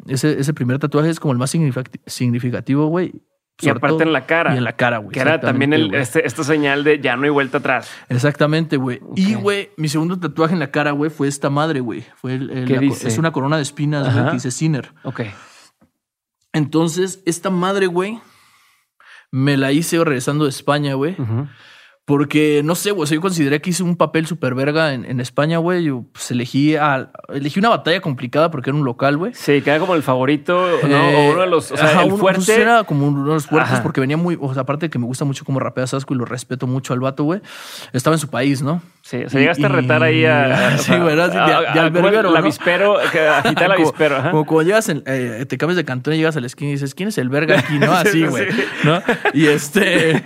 Ese, 0.07 0.39
ese 0.39 0.53
primer 0.53 0.79
tatuaje 0.79 1.09
es 1.09 1.19
como 1.19 1.31
el 1.33 1.37
más 1.37 1.53
signific- 1.53 1.99
significativo, 2.05 2.87
güey. 2.87 3.13
Y 3.61 3.69
aparte 3.69 3.87
todo- 3.97 4.01
en 4.03 4.13
la 4.13 4.25
cara. 4.25 4.53
Y 4.55 4.57
en 4.57 4.63
la 4.63 4.73
cara, 4.73 4.97
güey. 4.97 5.11
Que 5.13 5.19
era 5.19 5.39
también 5.39 5.73
el, 5.73 5.93
este, 5.93 6.25
esta 6.25 6.43
señal 6.43 6.83
de 6.83 6.99
ya 6.99 7.15
no 7.15 7.23
hay 7.23 7.29
vuelta 7.29 7.59
atrás. 7.59 7.89
Exactamente, 8.09 8.77
güey. 8.77 8.99
Y, 9.15 9.35
güey, 9.35 9.69
mi 9.77 9.87
segundo 9.89 10.19
tatuaje 10.19 10.53
en 10.53 10.59
la 10.59 10.71
cara, 10.71 10.91
güey, 10.91 11.09
fue 11.11 11.27
esta 11.27 11.49
madre, 11.49 11.79
güey. 11.79 12.03
Fue 12.15 12.33
el- 12.33 12.49
el- 12.49 12.65
¿Qué 12.65 12.73
la 12.73 12.79
co- 12.79 12.85
dice? 12.85 13.07
es 13.07 13.17
una 13.17 13.31
corona 13.31 13.55
de 13.57 13.61
espinas, 13.61 14.11
güey, 14.13 14.25
que 14.25 14.31
dice 14.33 14.51
Sinner. 14.51 14.91
Ok. 15.03 15.21
Entonces, 16.51 17.21
esta 17.25 17.49
madre, 17.49 17.87
güey, 17.87 18.19
me 19.31 19.57
la 19.57 19.71
hice 19.71 20.03
regresando 20.03 20.43
de 20.45 20.49
España, 20.51 20.93
güey. 20.95 21.15
Ujú. 21.19 21.47
Porque, 22.05 22.61
no 22.65 22.75
sé, 22.75 22.91
güey, 22.91 23.03
o 23.03 23.05
sea, 23.05 23.15
yo 23.15 23.21
consideré 23.21 23.61
que 23.61 23.69
hice 23.69 23.81
un 23.81 23.95
papel 23.95 24.27
súper 24.27 24.55
verga 24.55 24.93
en, 24.93 25.05
en 25.05 25.21
España, 25.21 25.57
güey. 25.59 25.85
Yo 25.85 26.03
pues, 26.11 26.31
elegí, 26.31 26.75
a, 26.75 27.09
elegí 27.33 27.59
una 27.59 27.69
batalla 27.69 28.01
complicada 28.01 28.51
porque 28.51 28.71
era 28.71 28.77
un 28.77 28.83
local, 28.83 29.15
güey. 29.15 29.33
Sí, 29.33 29.61
que 29.61 29.69
era 29.69 29.79
como 29.79 29.95
el 29.95 30.03
favorito, 30.03 30.67
¿no? 30.85 30.89
Eh, 31.09 31.15
o 31.29 31.31
uno 31.31 31.41
de 31.41 31.47
los, 31.47 31.71
o 31.71 31.77
sea, 31.77 31.85
ajá, 31.85 32.01
el 32.01 32.07
uno- 32.07 32.17
fuerte. 32.17 32.39
pues 32.45 32.49
era 32.57 32.83
como 32.83 33.07
uno 33.07 33.23
de 33.29 33.33
los 33.35 33.47
fuertes 33.47 33.71
Ajá. 33.71 33.83
porque 33.83 34.01
venía 34.01 34.17
muy, 34.17 34.37
o 34.41 34.51
sea, 34.53 34.63
aparte 34.63 34.87
de 34.87 34.89
que 34.89 34.99
me 34.99 35.05
gusta 35.05 35.23
mucho 35.23 35.45
cómo 35.45 35.61
rapea 35.61 35.87
Sasco 35.87 36.13
y 36.13 36.17
lo 36.17 36.25
respeto 36.25 36.67
mucho 36.67 36.91
al 36.91 36.99
vato, 36.99 37.23
güey. 37.23 37.39
Estaba 37.93 38.17
en 38.17 38.19
su 38.19 38.27
país, 38.29 38.61
¿no? 38.61 38.81
Sí, 39.01 39.23
o 39.23 39.29
sea, 39.29 39.39
Y- 39.39 39.43
llegaste 39.43 39.65
a 39.65 39.69
retar 39.69 40.03
ahí 40.03 40.25
a. 40.25 40.73
a- 40.73 40.77
Sí, 40.79 40.93
güey, 40.97 41.13
era 41.13 41.25
así 41.25 41.37
de- 41.37 41.79
alberguero, 41.79 42.01
como 42.01 42.27
el 42.27 42.33
¿no? 42.33 42.37
avispero, 42.39 42.97
que 43.13 43.19
agita 43.27 43.49
el 43.65 43.71
Como- 43.71 43.73
avispero. 43.87 44.17
ajá. 44.17 44.31
Como 44.31 44.45
cuando 44.45 44.67
llegas, 44.67 44.89
en- 44.89 45.03
eh, 45.05 45.45
te 45.47 45.57
cambias 45.57 45.77
de 45.77 45.85
cantón 45.85 46.13
y 46.15 46.17
llegas 46.17 46.35
a 46.35 46.41
la 46.41 46.47
esquina 46.47 46.69
y 46.71 46.73
dices, 46.73 46.93
¿quién 46.95 47.07
es 47.07 47.17
el 47.17 47.29
verga 47.29 47.59
aquí? 47.59 47.79
¿No? 47.79 47.93
Sí, 48.03 48.09
Así, 48.09 48.19
sí, 48.19 48.25
güey. 48.25 48.51
sí. 48.51 48.63
¿No? 48.83 49.01
Y 49.33 49.47
este. 49.47 50.21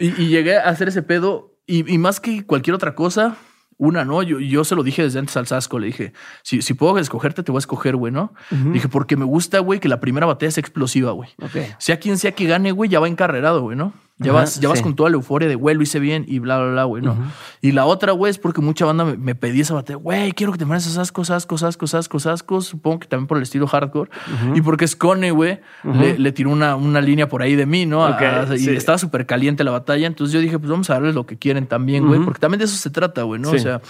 Y, 0.00 0.06
y 0.20 0.28
llegué 0.28 0.56
a 0.56 0.62
hacer 0.68 0.88
ese 0.88 0.95
pedo. 1.02 1.54
Y, 1.66 1.92
y 1.92 1.98
más 1.98 2.20
que 2.20 2.46
cualquier 2.46 2.74
otra 2.74 2.94
cosa, 2.94 3.36
una, 3.78 4.04
¿no? 4.04 4.22
Yo, 4.22 4.38
yo 4.40 4.64
se 4.64 4.74
lo 4.74 4.82
dije 4.82 5.02
desde 5.02 5.18
antes 5.18 5.36
al 5.36 5.46
Sasco. 5.46 5.78
Le 5.78 5.88
dije, 5.88 6.12
si, 6.42 6.62
si 6.62 6.74
puedo 6.74 6.96
escogerte, 6.98 7.42
te 7.42 7.52
voy 7.52 7.58
a 7.58 7.60
escoger, 7.60 7.96
güey, 7.96 8.12
¿no? 8.12 8.32
Dije, 8.72 8.88
porque 8.88 9.16
me 9.16 9.24
gusta, 9.24 9.58
güey, 9.58 9.80
que 9.80 9.88
la 9.88 10.00
primera 10.00 10.26
batalla 10.26 10.50
sea 10.50 10.60
explosiva, 10.60 11.10
güey. 11.12 11.30
Sea 11.78 11.98
quien 11.98 12.18
sea 12.18 12.32
que 12.32 12.46
gane, 12.46 12.72
güey, 12.72 12.88
ya 12.88 13.00
va 13.00 13.08
encarrerado, 13.08 13.62
güey, 13.62 13.76
¿no? 13.76 13.92
Ya, 14.18 14.30
Ajá, 14.30 14.40
vas, 14.40 14.60
ya 14.60 14.68
vas 14.70 14.80
con 14.80 14.96
toda 14.96 15.10
la 15.10 15.16
euforia 15.16 15.46
de, 15.46 15.56
güey, 15.56 15.76
lo 15.76 15.82
hice 15.82 15.98
bien 16.00 16.24
y 16.26 16.38
bla, 16.38 16.56
bla, 16.58 16.72
bla, 16.72 16.84
güey, 16.84 17.02
¿no? 17.02 17.16
Y 17.60 17.72
la 17.72 17.84
otra, 17.84 18.12
güey, 18.12 18.30
es 18.30 18.38
porque 18.38 18.62
mucha 18.62 18.86
banda 18.86 19.04
me, 19.04 19.18
me 19.18 19.34
pedía 19.34 19.60
esa 19.60 19.74
batalla, 19.74 19.98
güey, 19.98 20.32
quiero 20.32 20.52
que 20.52 20.58
te 20.58 20.64
mueras 20.64 20.86
esas 20.86 20.96
ascos, 20.96 21.28
ascos, 21.28 21.62
ascos, 21.62 21.92
ascos, 21.92 22.24
ascos. 22.26 22.64
Supongo 22.66 23.00
que 23.00 23.08
también 23.08 23.26
por 23.26 23.36
el 23.36 23.42
estilo 23.42 23.66
hardcore. 23.66 24.10
Y 24.54 24.62
porque 24.62 24.88
Scone, 24.88 25.32
güey, 25.32 25.60
le, 25.84 26.18
le 26.18 26.32
tiró 26.32 26.48
una, 26.50 26.76
una 26.76 27.02
línea 27.02 27.28
por 27.28 27.42
ahí 27.42 27.56
de 27.56 27.66
mí, 27.66 27.84
¿no? 27.84 28.06
A- 28.06 28.16
y 28.56 28.64
estaba 28.76 28.96
súper 28.96 29.26
caliente 29.26 29.64
la 29.64 29.70
batalla. 29.72 30.06
Entonces 30.06 30.32
yo 30.32 30.40
dije, 30.40 30.58
pues 30.58 30.70
vamos 30.70 30.88
a 30.88 30.94
darles 30.94 31.14
lo 31.14 31.26
que 31.26 31.36
quieren 31.36 31.66
también, 31.66 32.06
güey, 32.06 32.20
porque 32.24 32.40
también 32.40 32.60
de 32.60 32.64
eso 32.64 32.76
se 32.78 32.88
trata, 32.88 33.22
güey, 33.24 33.38
¿no? 33.38 33.50
Sí. 33.50 33.56
O 33.56 33.58
sea, 33.58 33.82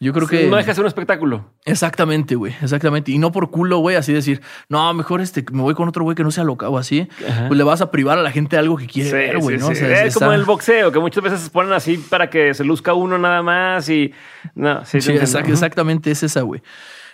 yo 0.00 0.12
creo 0.14 0.26
que. 0.26 0.46
No 0.48 0.56
deja 0.56 0.68
de 0.68 0.74
ser 0.74 0.82
un 0.82 0.88
espectáculo. 0.88 1.52
Exactamente, 1.66 2.34
güey, 2.34 2.54
exactamente. 2.62 3.12
Y 3.12 3.18
no 3.18 3.30
por 3.32 3.50
culo, 3.50 3.78
güey, 3.78 3.96
así 3.96 4.12
decir, 4.12 4.40
no, 4.68 4.92
mejor 4.94 5.20
este, 5.20 5.44
me 5.52 5.62
voy 5.62 5.74
con 5.74 5.88
otro 5.88 6.02
güey 6.04 6.16
que 6.16 6.22
no 6.24 6.30
sea 6.30 6.42
loca 6.44 6.68
o 6.68 6.78
así. 6.78 7.08
Ajá. 7.28 7.48
Pues 7.48 7.58
le 7.58 7.64
vas 7.64 7.80
a 7.82 7.90
privar 7.90 8.18
a 8.18 8.22
la 8.22 8.30
gente 8.32 8.56
de 8.56 8.60
algo 8.60 8.76
que 8.76 8.86
quiere 8.86 9.10
Sí, 9.10 9.14
ver, 9.16 9.38
güey, 9.38 9.58
sí, 9.58 9.60
¿no? 9.62 9.66
sí. 9.68 9.72
O 9.72 9.86
sea, 9.86 10.00
es 10.02 10.08
está- 10.14 10.20
como 10.26 10.32
el 10.32 10.44
boxeo, 10.44 10.90
que 10.90 10.98
muchas 10.98 11.22
veces 11.22 11.40
se 11.40 11.50
ponen 11.50 11.72
así 11.72 11.98
para 11.98 12.30
que 12.30 12.54
se 12.54 12.64
luzca 12.64 12.94
uno 12.94 13.18
nada 13.18 13.42
más 13.42 13.88
y. 13.88 14.12
No, 14.54 14.84
sí, 14.84 15.00
Sí, 15.00 15.08
te 15.08 15.14
exac- 15.18 15.26
entiendo. 15.26 15.52
exactamente 15.52 16.10
es 16.10 16.22
esa, 16.22 16.40
güey. 16.42 16.62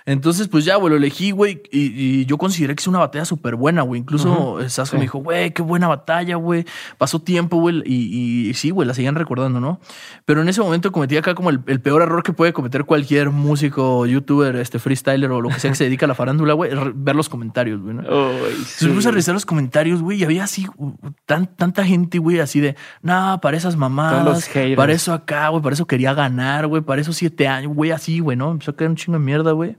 Entonces, 0.07 0.47
pues 0.47 0.65
ya, 0.65 0.77
güey, 0.77 0.91
lo 0.91 0.97
elegí, 0.97 1.33
güey, 1.33 1.63
y, 1.73 2.21
y 2.21 2.27
yo 2.27 2.39
consideré 2.39 2.77
que 2.77 2.81
es 2.81 2.87
una 2.87 3.01
batalla 3.01 3.25
súper 3.25 3.57
buena, 3.57 3.83
güey. 3.83 4.01
Incluso 4.01 4.61
el 4.61 4.71
Sasco 4.71 4.93
sí. 4.93 4.99
me 4.99 5.03
dijo, 5.03 5.19
güey, 5.19 5.53
qué 5.53 5.63
buena 5.63 5.89
batalla, 5.89 6.37
güey. 6.37 6.65
Pasó 6.97 7.21
tiempo, 7.21 7.57
güey, 7.59 7.83
y, 7.85 8.49
y 8.49 8.55
sí, 8.55 8.71
güey, 8.71 8.87
la 8.87 8.95
seguían 8.95 9.17
recordando, 9.17 9.59
¿no? 9.59 9.81
Pero 10.25 10.43
en 10.43 10.49
ese 10.49 10.61
momento 10.61 10.93
cometí 10.93 11.17
acá 11.17 11.35
como 11.35 11.51
el, 11.51 11.61
el 11.67 11.81
peor 11.81 12.03
error 12.03 12.23
que 12.23 12.33
puede 12.33 12.53
cometer 12.53 12.85
cualquier 12.85 13.31
músico, 13.31 14.07
youtuber, 14.07 14.55
este 14.55 14.79
freestyler 14.79 15.29
o 15.33 15.41
lo 15.41 15.49
que 15.49 15.59
sea 15.59 15.73
que 15.73 15.77
se 15.77 15.85
dedica 15.85 16.07
a 16.07 16.09
la 16.09 16.15
farándula, 16.15 16.55
güey, 16.55 16.71
ver 16.95 17.17
los 17.17 17.29
comentarios, 17.29 17.81
güey, 17.81 17.97
¿no? 17.97 18.03
Entonces 18.03 18.83
me 18.83 18.95
puse 18.95 19.09
a 19.09 19.11
sí. 19.11 19.15
revisar 19.15 19.35
los 19.35 19.45
comentarios, 19.45 20.03
güey, 20.03 20.21
y 20.21 20.25
había 20.25 20.45
así 20.45 20.69
uh, 20.77 20.93
tan, 21.25 21.49
tanta 21.49 21.85
gente, 21.85 22.19
güey, 22.19 22.39
así 22.39 22.61
de, 22.61 22.77
nah, 23.03 23.39
para 23.39 23.57
esas 23.57 23.75
mamadas, 23.75 24.49
para 24.77 24.93
eso 24.93 25.13
acá, 25.13 25.49
güey, 25.49 25.63
para 25.65 25.75
eso 25.75 25.87
quería 25.89 26.15
ganar, 26.15 26.69
güey, 26.69 26.83
para 26.83 27.01
esos 27.01 27.17
siete 27.17 27.49
años, 27.49 27.75
güey, 27.75 27.91
así, 27.91 28.21
güey, 28.21 28.37
¿no? 28.37 28.53
Empezó 28.53 28.71
a 28.71 28.77
caer 28.77 28.91
un 28.91 28.97
chingo 28.97 29.19
de 29.19 29.25
mierda, 29.25 29.51
güey. 29.51 29.77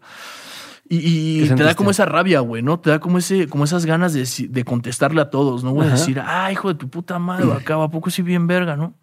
Y, 0.90 1.44
y 1.44 1.50
¿Qué 1.50 1.56
te 1.56 1.64
da 1.64 1.76
como 1.76 1.92
esa 1.92 2.06
rabia, 2.06 2.40
güey, 2.40 2.62
¿no? 2.62 2.80
Te 2.80 2.90
da 2.90 3.00
como 3.00 3.18
ese, 3.18 3.48
como 3.48 3.66
esas 3.66 3.86
ganas 3.86 4.14
de, 4.14 4.26
de 4.48 4.64
contestarle 4.64 5.20
a 5.20 5.30
todos, 5.30 5.64
¿no? 5.64 5.72
Güey, 5.72 5.90
decir, 5.90 6.22
ah, 6.26 6.52
hijo 6.52 6.70
de 6.70 6.76
tu 6.76 6.90
puta 6.90 7.20
madre, 7.20 7.52
acá, 7.52 7.82
¿a 7.82 7.90
poco 7.90 8.10
sí 8.10 8.22
bien 8.22 8.48
verga, 8.48 8.78
no? 8.78 8.94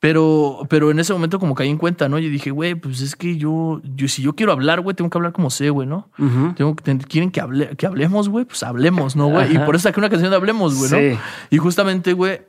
Pero, 0.00 0.64
pero 0.68 0.92
en 0.92 1.00
ese 1.00 1.12
momento 1.12 1.40
como 1.40 1.56
caí 1.56 1.68
en 1.68 1.76
cuenta, 1.76 2.08
¿no? 2.08 2.20
Yo 2.20 2.30
dije, 2.30 2.52
güey, 2.52 2.76
pues 2.76 3.00
es 3.00 3.16
que 3.16 3.36
yo, 3.36 3.80
yo, 3.82 4.06
si 4.06 4.22
yo 4.22 4.36
quiero 4.36 4.52
hablar, 4.52 4.80
güey, 4.80 4.94
tengo 4.94 5.10
que 5.10 5.18
hablar 5.18 5.32
como 5.32 5.50
sé, 5.50 5.70
güey, 5.70 5.88
¿no? 5.88 6.08
Tengo 6.56 6.76
quieren 6.76 7.32
que, 7.32 7.40
hable, 7.40 7.74
que 7.76 7.86
hablemos, 7.86 8.28
güey, 8.28 8.44
pues 8.44 8.62
hablemos, 8.62 9.16
¿no, 9.16 9.26
güey? 9.26 9.56
Y 9.56 9.58
por 9.58 9.74
eso 9.74 9.84
saqué 9.84 9.98
una 9.98 10.08
canción 10.08 10.30
de 10.30 10.36
Hablemos, 10.36 10.76
güey, 10.76 10.90
¿no? 10.90 10.98
Sí. 10.98 11.20
Y 11.50 11.58
justamente, 11.58 12.12
güey, 12.12 12.42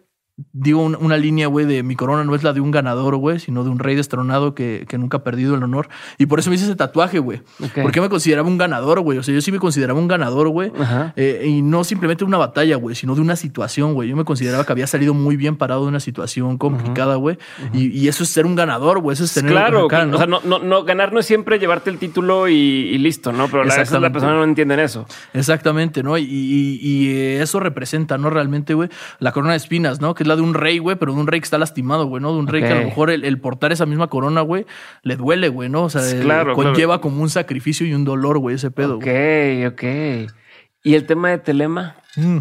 digo 0.54 0.82
un- 0.84 0.96
una 1.00 1.18
línea, 1.18 1.48
güey, 1.48 1.66
de 1.66 1.84
mi 1.84 1.96
corona 1.96 2.24
no 2.24 2.36
es 2.36 2.44
la 2.44 2.54
de 2.54 2.62
un 2.62 2.72
ganador, 2.72 3.16
güey, 3.18 3.40
sino 3.40 3.64
de 3.64 3.70
un 3.70 3.80
rey 3.80 3.96
destronado 3.96 4.56
que, 4.56 4.86
que 4.88 4.98
nunca 4.98 5.18
ha 5.18 5.24
perdido 5.24 5.56
el 5.56 5.64
honor. 5.64 5.90
Y 6.18 6.26
por 6.28 6.40
eso 6.40 6.50
me 6.50 6.56
hice 6.56 6.66
ese 6.66 6.76
tatuaje, 6.76 7.20
güey. 7.20 7.42
Ok. 7.62 7.80
Porque 7.82 8.02
me 8.02 8.10
consideraba 8.10 8.48
un 8.48 8.58
ganador, 8.58 9.00
güey. 9.02 9.18
O 9.18 9.24
sea, 9.24 9.34
yo 9.34 9.42
sí 9.42 9.52
me 9.52 9.60
consideraba 9.60 10.00
un 10.00 10.08
ganador, 10.08 10.48
güey. 10.50 10.72
Ajá. 10.80 11.14
Eh, 11.16 11.46
y 11.48 11.62
no 11.62 11.84
simplemente 11.84 12.24
una 12.24 12.38
batalla, 12.38 12.76
güey, 12.78 12.96
sino 12.96 13.16
de 13.16 13.22
una 13.22 13.36
situación, 13.36 13.94
güey. 13.94 14.10
Yo 14.10 14.16
me 14.16 14.26
consideraba 14.26 14.66
que 14.66 14.72
había 14.72 14.88
salido 14.88 15.14
muy 15.14 15.36
bien 15.36 15.56
parado 15.58 15.82
de 15.84 15.90
una 15.90 16.00
situación 16.00 16.58
complicada, 16.58 17.16
güey. 17.16 17.38
y, 17.74 17.88
y 17.88 18.08
eso 18.08 18.24
es 18.24 18.30
ser 18.30 18.46
un 18.46 18.56
ganador, 18.56 19.00
güey. 19.00 19.14
Eso 19.14 19.24
es 19.26 19.34
tener 19.34 19.52
Claro, 19.52 19.86
acá, 19.86 20.08
o 20.12 20.18
sea, 20.18 20.26
no, 20.28 20.40
no, 20.46 20.60
no, 20.60 20.84
ganar 20.84 21.12
no 21.14 21.20
es 21.20 21.26
siempre 21.26 21.60
llevarte 21.60 21.90
el 21.90 21.98
título 21.98 22.48
y, 22.48 22.54
y 22.54 22.98
listo, 22.98 23.32
¿no? 23.34 23.48
Pero 23.48 23.64
a 23.64 23.66
veces 23.66 23.92
la 23.92 24.10
persona 24.12 24.34
no 24.36 24.44
entiende 24.44 24.82
eso. 24.84 25.06
Exactamente, 25.34 26.04
¿no? 26.04 26.18
Y, 26.18 26.24
y- 26.24 26.80
y, 26.82 27.10
eso 27.40 27.60
representa, 27.60 28.18
¿no? 28.18 28.30
Realmente, 28.30 28.74
güey, 28.74 28.90
la 29.20 29.32
corona 29.32 29.52
de 29.54 29.58
espinas, 29.58 30.00
¿no? 30.02 30.14
Que 30.14 30.24
es 30.24 30.28
la 30.30 30.38
de 30.38 30.42
un 30.42 30.54
rey, 30.54 30.78
güey, 30.78 30.96
pero 30.96 31.14
de 31.14 31.20
un 31.20 31.28
rey 31.28 31.42
que 31.42 31.44
está 31.46 31.58
lastimado, 31.58 32.06
güey, 32.06 32.22
¿no? 32.22 32.32
De 32.32 32.40
un 32.40 32.48
rey 32.48 32.62
que 32.62 32.70
a 32.70 32.80
lo 32.80 32.86
mejor 32.86 33.10
el, 33.10 33.26
el 33.26 33.40
portar 33.40 33.74
esa 33.74 33.86
misma 33.86 34.08
corona, 34.08 34.42
güey, 34.42 34.66
le 35.04 35.18
duele, 35.18 35.50
güey, 35.50 35.70
¿no? 35.70 35.84
O 35.84 35.90
sea, 35.90 36.02
claro, 36.22 36.54
conlleva 36.54 37.02
como 37.02 37.22
un 37.22 37.30
sacrificio 37.30 37.86
y 37.86 37.94
un 37.94 38.06
dolor, 38.06 38.38
güey, 38.40 38.56
ese 38.56 38.72
pedo. 38.72 38.96
Ok, 38.96 39.04
güey. 39.04 39.66
ok. 39.66 39.84
¿Y 40.84 40.96
el 40.96 41.06
tema 41.06 41.30
de 41.30 41.40
Telema? 41.40 41.98
Mm. 42.16 42.38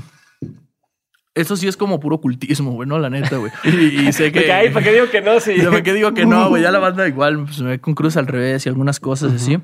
Eso 1.34 1.56
sí 1.56 1.68
es 1.68 1.76
como 1.76 2.00
puro 2.00 2.20
cultismo, 2.20 2.72
güey, 2.72 2.88
¿no? 2.88 2.98
La 2.98 3.10
neta, 3.10 3.36
güey. 3.36 3.52
Y, 3.64 4.08
y 4.08 4.12
sé 4.12 4.32
que... 4.32 4.52
Ay, 4.52 4.70
¿para 4.70 4.84
qué 4.84 4.92
digo 4.92 5.08
que 5.08 5.20
no? 5.20 5.38
Sí. 5.38 5.56
¿Para 5.64 5.82
qué 5.82 5.94
digo 5.94 6.12
que 6.12 6.26
no, 6.26 6.48
güey? 6.48 6.62
Ya 6.62 6.72
la 6.72 6.80
banda 6.80 7.06
igual 7.06 7.44
pues, 7.44 7.60
me 7.60 7.70
ve 7.70 7.78
con 7.80 7.94
cruz 7.94 8.16
al 8.16 8.26
revés 8.26 8.66
y 8.66 8.68
algunas 8.68 8.98
cosas 8.98 9.32
así. 9.32 9.58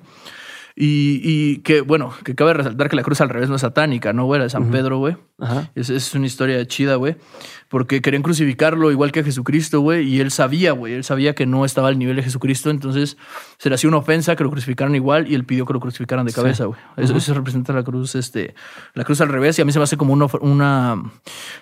Y, 0.77 1.21
y 1.23 1.59
que, 1.59 1.81
bueno, 1.81 2.13
que 2.25 2.35
cabe 2.35 2.55
resaltar 2.55 2.89
que 2.89 2.97
la 2.97 3.03
cruz 3.03 3.21
al 3.21 3.29
revés 3.29 3.49
no 3.49 3.57
es 3.57 3.61
satánica, 3.61 4.13
¿no, 4.13 4.25
güey? 4.25 4.39
Era 4.39 4.45
de 4.45 4.51
San 4.51 4.71
Pedro, 4.71 4.99
güey. 4.99 5.17
Es, 5.75 5.91
es 5.91 6.15
una 6.15 6.27
historia 6.27 6.65
chida, 6.67 6.95
güey. 6.95 7.17
Porque 7.75 8.01
querían 8.01 8.23
crucificarlo 8.23 8.93
igual 8.93 9.11
que 9.11 9.19
a 9.19 9.25
Jesucristo, 9.25 9.81
güey. 9.81 10.07
Y 10.07 10.21
él 10.21 10.31
sabía, 10.31 10.71
güey. 10.71 10.93
Él 10.93 11.03
sabía 11.03 11.35
que 11.35 11.45
no 11.45 11.65
estaba 11.65 11.89
al 11.89 11.99
nivel 11.99 12.15
de 12.15 12.23
Jesucristo. 12.23 12.71
Entonces 12.71 13.17
se 13.59 13.69
le 13.69 13.75
hacía 13.75 13.89
una 13.89 13.97
ofensa 13.97 14.37
que 14.37 14.45
lo 14.45 14.51
crucificaran 14.53 14.95
igual. 14.95 15.29
Y 15.29 15.35
él 15.35 15.43
pidió 15.43 15.67
que 15.67 15.73
lo 15.73 15.81
crucificaran 15.81 16.25
de 16.25 16.33
cabeza, 16.33 16.67
güey. 16.67 16.79
Eso, 16.97 17.17
eso 17.17 17.35
representa 17.35 17.73
la 17.73 17.83
cruz, 17.83 18.15
este, 18.15 18.55
la 18.95 19.03
cruz 19.03 19.21
al 19.23 19.29
revés. 19.29 19.59
Y 19.59 19.63
a 19.63 19.65
mí 19.65 19.73
se 19.73 19.81
me 19.81 19.83
hace 19.83 19.97
como 19.97 20.13
una, 20.13 20.27
una 20.41 21.03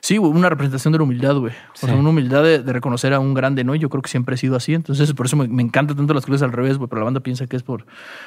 sí, 0.03 0.19
güey, 0.19 0.31
una 0.31 0.51
representación 0.51 0.93
de 0.93 0.99
la 0.99 1.05
humildad, 1.05 1.35
güey. 1.37 1.55
O 1.55 1.79
sea, 1.79 1.95
una 1.95 2.11
humildad 2.11 2.43
de, 2.43 2.59
de 2.59 2.73
reconocer 2.75 3.15
a 3.15 3.19
un 3.19 3.33
grande, 3.33 3.65
¿no? 3.65 3.75
Y 3.75 3.79
Yo 3.79 3.89
creo 3.89 4.03
que 4.03 4.11
siempre 4.11 4.35
he 4.35 4.39
sido 4.39 4.55
así. 4.55 4.75
Entonces 4.75 5.15
por 5.15 5.25
eso 5.25 5.39
me, 5.39 5.49
me 5.49 5.63
encanta 5.63 5.95
tanto 5.95 6.13
las 6.13 6.27
cruces 6.27 6.43
al 6.43 6.53
revés, 6.53 6.77
güey. 6.77 6.91
Pero 6.91 7.01
la 7.01 7.05
banda 7.07 7.21
piensa 7.21 7.47
que 7.47 7.57
es 7.57 7.63
por, 7.63 7.87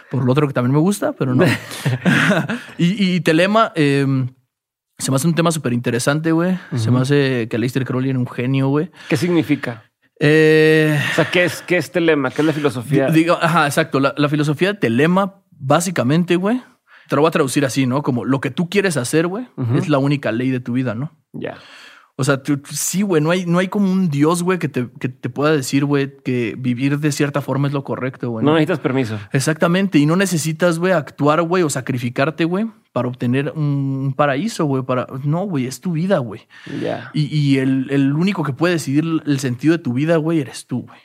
por 0.10 0.26
lo 0.26 0.32
otro 0.32 0.48
que 0.48 0.54
también 0.54 0.74
me 0.74 0.80
gusta, 0.80 1.14
pero 1.14 1.36
no. 1.36 1.46
y, 2.80 3.16
y 3.16 3.22
Telema, 3.22 3.74
eh, 3.76 4.26
se 4.98 5.12
me 5.12 5.16
hace 5.16 5.28
un 5.28 5.36
tema 5.36 5.52
súper 5.52 5.74
interesante, 5.74 6.32
güey. 6.32 6.58
Se 6.76 6.92
me 6.92 7.00
hace 7.00 7.48
que 7.50 7.56
Aleister 7.58 7.86
Crowley 7.86 8.10
era 8.12 8.20
un 8.20 8.28
genio, 8.28 8.68
güey. 8.70 8.92
¿Qué 9.10 9.18
significa? 9.18 9.84
Eh, 10.20 10.98
O 11.12 11.16
sea, 11.16 11.30
¿qué 11.30 11.44
es, 11.46 11.62
qué 11.62 11.78
es 11.78 11.92
Telema? 11.92 12.32
¿Qué 12.32 12.42
es 12.42 12.46
la 12.48 12.54
filosofía? 12.54 13.08
digo, 13.10 13.38
ajá, 13.42 13.66
exacto. 13.66 14.00
La, 14.00 14.14
la 14.18 14.30
filosofía 14.30 14.74
de 14.74 14.80
Telema, 14.80 15.42
básicamente, 15.52 16.38
güey, 16.38 16.62
te 17.10 17.16
lo 17.16 17.22
voy 17.22 17.28
a 17.28 17.32
traducir 17.32 17.66
así, 17.66 17.86
¿no? 17.86 18.02
Como 18.02 18.24
lo 18.26 18.40
que 18.40 18.50
tú 18.50 18.70
quieres 18.70 18.96
hacer, 18.98 19.28
güey, 19.28 19.46
es 19.76 19.90
la 19.90 19.98
única 19.98 20.32
ley 20.32 20.50
de 20.50 20.60
tu 20.62 20.74
vida, 20.74 20.96
¿no? 20.96 21.12
Ya. 21.34 21.58
O 22.18 22.24
sea, 22.24 22.42
tú- 22.42 22.62
sí, 22.72 23.02
güey, 23.02 23.22
no 23.22 23.30
hay, 23.32 23.46
no 23.46 23.60
hay 23.60 23.68
como 23.68 23.92
un 23.92 24.10
Dios, 24.10 24.42
güey, 24.42 24.58
que 24.58 24.70
te, 24.70 24.88
que 25.00 25.10
te 25.10 25.30
pueda 25.30 25.52
decir, 25.52 25.84
güey, 25.84 26.14
que 26.24 26.56
vivir 26.58 26.98
de 27.00 27.12
cierta 27.12 27.42
forma 27.42 27.68
es 27.68 27.74
lo 27.74 27.84
correcto, 27.84 28.30
güey. 28.30 28.46
No 28.46 28.54
necesitas 28.54 28.80
permiso. 28.80 29.20
Exactamente, 29.34 30.00
y 30.00 30.06
no 30.06 30.16
necesitas, 30.16 30.80
güey, 30.80 30.94
actuar, 30.94 31.42
güey, 31.42 31.64
o 31.64 31.70
sacrificarte, 31.70 32.46
güey, 32.46 32.68
para 32.94 33.10
obtener 33.10 33.52
un 33.54 34.14
paraíso, 34.16 34.64
güey, 34.64 34.84
para... 34.84 35.08
No, 35.26 35.44
güey, 35.46 35.68
es 35.68 35.82
tu 35.82 35.92
vida, 35.92 36.20
güey. 36.20 36.48
Ya. 36.82 37.12
Y, 37.14 37.24
y 37.38 37.58
el, 37.58 37.88
el 37.90 38.14
único 38.14 38.44
que 38.44 38.54
puede 38.54 38.76
decidir 38.76 39.04
el 39.26 39.40
sentido 39.40 39.74
de 39.76 39.84
tu 39.84 39.92
vida, 39.92 40.16
güey, 40.16 40.40
eres 40.40 40.66
tú, 40.68 40.84
güey. 40.84 41.00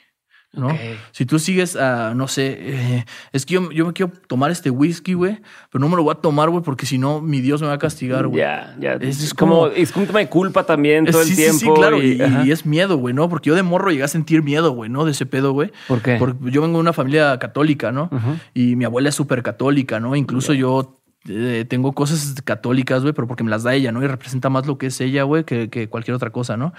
¿No? 0.53 0.69
Si 1.11 1.25
tú 1.25 1.39
sigues 1.39 1.75
a, 1.75 2.13
no 2.13 2.27
sé, 2.27 2.57
eh, 2.59 3.05
es 3.31 3.45
que 3.45 3.53
yo, 3.53 3.71
yo 3.71 3.85
me 3.85 3.93
quiero 3.93 4.11
tomar 4.27 4.51
este 4.51 4.69
whisky, 4.69 5.13
güey, 5.13 5.39
pero 5.71 5.79
no 5.81 5.87
me 5.87 5.95
lo 5.95 6.03
voy 6.03 6.11
a 6.11 6.15
tomar, 6.21 6.49
güey, 6.49 6.61
porque 6.63 6.85
si 6.85 6.97
no, 6.97 7.21
mi 7.21 7.39
Dios 7.39 7.61
me 7.61 7.67
va 7.67 7.73
a 7.73 7.77
castigar, 7.79 8.27
güey. 8.27 8.39
Ya, 8.41 8.75
ya. 8.79 8.93
Es- 8.95 9.23
es 9.23 9.33
como, 9.33 9.61
como- 9.61 9.67
es 9.67 9.91
como 9.91 10.03
un 10.03 10.07
tema 10.07 10.19
de 10.19 10.27
culpa 10.27 10.65
también 10.65 11.05
todo 11.05 11.23
Sí, 11.23 11.29
el 11.29 11.35
sí, 11.35 11.41
tiempo. 11.41 11.75
Sí, 11.75 11.79
claro, 11.79 12.03
y, 12.03 12.51
es 12.51 12.65
miedo, 12.65 12.97
güey, 12.97 13.13
¿no? 13.13 13.29
Porque 13.29 13.47
yo 13.49 13.55
de 13.55 13.63
morro 13.63 13.91
llegué 13.91 14.03
a 14.03 14.07
sentir 14.09 14.43
miedo, 14.43 14.71
güey, 14.73 14.89
¿no? 14.89 15.05
De 15.05 15.11
ese 15.11 15.25
pedo, 15.25 15.53
güey. 15.53 15.71
¿Por 15.87 16.01
qué? 16.01 16.17
Porque 16.17 16.37
yo 16.51 16.61
vengo 16.61 16.77
de 16.77 16.81
una 16.81 16.93
familia 16.93 17.39
católica, 17.39 17.91
¿no? 17.91 18.09
Y 18.53 18.75
mi 18.75 18.83
abuela 18.85 19.09
es 19.09 19.15
súper 19.15 19.43
católica, 19.43 19.99
¿no? 19.99 20.15
Incluso 20.15 20.53
yo 20.53 21.00
eh, 21.27 21.65
tengo 21.69 21.93
cosas 21.93 22.41
católicas, 22.43 23.03
güey, 23.03 23.13
pero 23.13 23.27
porque 23.27 23.43
me 23.43 23.51
las 23.51 23.61
da 23.61 23.75
ella, 23.75 23.91
¿no? 23.91 24.03
Y 24.03 24.07
representa 24.07 24.49
más 24.49 24.65
lo 24.65 24.79
que 24.79 24.87
es 24.87 24.99
ella, 25.01 25.21
güey, 25.23 25.43
que, 25.43 25.69
que 25.69 25.87
cualquier 25.87 26.15
otra 26.15 26.31
cosa, 26.31 26.57
¿no? 26.57 26.73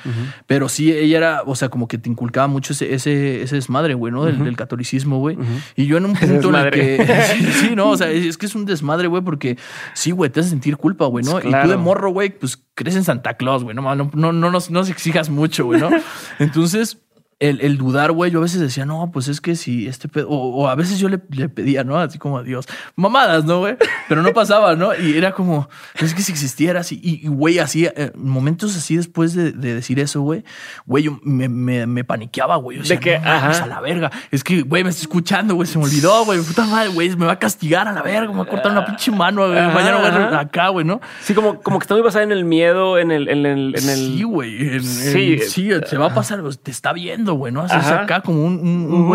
Pero 0.46 0.68
sí, 0.68 0.92
ella 0.92 1.16
era, 1.16 1.42
o 1.46 1.54
sea, 1.54 1.68
como 1.68 1.86
que 1.86 1.96
te 1.96 2.10
inculcaba 2.10 2.48
mucho 2.48 2.72
ese, 2.72 2.92
ese, 2.92 3.42
ese 3.42 3.54
desmadre, 3.54 3.94
güey, 3.94 4.12
¿no? 4.12 4.24
Del, 4.24 4.42
del 4.42 4.56
catolicismo, 4.56 5.18
güey. 5.18 5.38
Y 5.76 5.86
yo 5.86 5.96
en 5.96 6.06
un 6.06 6.14
punto 6.14 6.48
en 6.48 6.54
el 6.56 6.70
que... 6.72 7.06
sí, 7.36 7.52
sí, 7.52 7.76
no, 7.76 7.90
o 7.90 7.96
sea, 7.96 8.10
es, 8.10 8.26
es 8.26 8.36
que 8.36 8.46
es 8.46 8.54
un 8.54 8.64
desmadre, 8.64 9.06
güey, 9.06 9.22
porque 9.22 9.56
sí, 9.94 10.10
güey, 10.10 10.30
te 10.30 10.40
hace 10.40 10.50
sentir 10.50 10.76
culpa, 10.76 11.06
güey, 11.06 11.24
¿no? 11.24 11.38
Y 11.38 11.42
tú 11.42 11.68
de 11.68 11.76
morro, 11.76 12.10
güey, 12.10 12.30
pues 12.30 12.60
crees 12.74 12.96
en 12.96 13.04
Santa 13.04 13.34
Claus, 13.34 13.62
güey, 13.62 13.76
no, 13.76 13.82
no, 13.94 14.10
no, 14.12 14.32
no, 14.32 14.50
nos, 14.50 14.70
no 14.70 14.80
nos 14.80 14.90
exijas 14.90 15.30
mucho, 15.30 15.66
güey, 15.66 15.80
¿no? 15.80 15.90
Entonces... 16.38 16.98
El, 17.42 17.60
el 17.60 17.76
dudar, 17.76 18.12
güey, 18.12 18.30
yo 18.30 18.38
a 18.38 18.42
veces 18.42 18.60
decía, 18.60 18.86
no, 18.86 19.10
pues 19.12 19.28
es 19.28 19.40
que 19.40 19.56
si 19.56 19.88
este 19.88 20.08
pedo, 20.08 20.28
o, 20.28 20.62
o 20.62 20.68
a 20.68 20.74
veces 20.74 20.98
yo 20.98 21.08
le, 21.08 21.20
le 21.30 21.48
pedía, 21.48 21.82
¿no? 21.82 21.98
Así 21.98 22.18
como 22.18 22.38
a 22.38 22.42
Dios, 22.42 22.66
mamadas, 22.94 23.44
¿no, 23.44 23.58
güey? 23.58 23.76
Pero 24.08 24.22
no 24.22 24.32
pasaba, 24.32 24.76
¿no? 24.76 24.94
Y 24.94 25.16
era 25.16 25.32
como, 25.32 25.68
es 25.98 26.14
que 26.14 26.22
si 26.22 26.32
existiera 26.32 26.80
así, 26.80 27.00
y, 27.02 27.26
güey, 27.26 27.58
así, 27.58 27.86
eh, 27.86 28.12
momentos 28.14 28.76
así 28.76 28.96
después 28.96 29.34
de, 29.34 29.52
de 29.52 29.74
decir 29.74 29.98
eso, 29.98 30.20
güey, 30.20 30.44
güey, 30.86 31.04
yo 31.04 31.18
me, 31.22 31.48
me, 31.48 31.86
me 31.86 32.04
paniqueaba, 32.04 32.56
güey. 32.56 32.78
De 32.78 33.00
que, 33.00 33.18
no 33.18 33.28
ajá. 33.28 33.64
a 33.64 33.66
la 33.66 33.80
verga. 33.80 34.10
Es 34.30 34.44
que, 34.44 34.62
güey, 34.62 34.84
me 34.84 34.90
está 34.90 35.02
escuchando, 35.02 35.54
güey, 35.54 35.66
se 35.66 35.78
me 35.78 35.84
olvidó, 35.84 36.24
güey, 36.24 36.40
puta 36.42 36.64
madre, 36.64 36.90
güey, 36.90 37.16
me 37.16 37.26
va 37.26 37.32
a 37.32 37.38
castigar 37.38 37.88
a 37.88 37.92
la 37.92 38.02
verga, 38.02 38.30
me 38.30 38.38
va 38.38 38.44
a 38.44 38.48
cortar 38.48 38.72
una 38.72 38.84
pinche 38.84 39.10
mano, 39.10 39.48
güey, 39.48 39.54
mañana 39.54 39.98
voy 39.98 40.06
a 40.06 40.40
acá, 40.40 40.68
güey, 40.68 40.84
¿no? 40.84 41.00
Sí, 41.22 41.34
como, 41.34 41.60
como 41.60 41.78
que 41.78 41.84
está 41.84 41.94
muy 41.94 42.02
basada 42.02 42.24
en 42.24 42.32
el 42.32 42.44
miedo, 42.44 42.98
en 42.98 43.10
el. 43.10 43.28
En 43.28 43.46
el, 43.46 43.74
en 43.76 43.88
el 43.88 43.96
Sí, 43.96 44.22
güey. 44.22 44.80
Sí. 44.80 45.38
Sí, 45.40 45.70
se 45.86 45.96
va 45.96 46.06
a 46.06 46.14
pasar, 46.14 46.40
pues, 46.42 46.58
te 46.58 46.70
está 46.70 46.92
viendo, 46.92 47.31
güey, 47.34 47.52
¿no? 47.52 47.62
Así 47.62 47.76
es 47.76 47.86
acá 47.86 48.20
como 48.20 48.44
un, 48.44 48.54
un, 48.60 49.08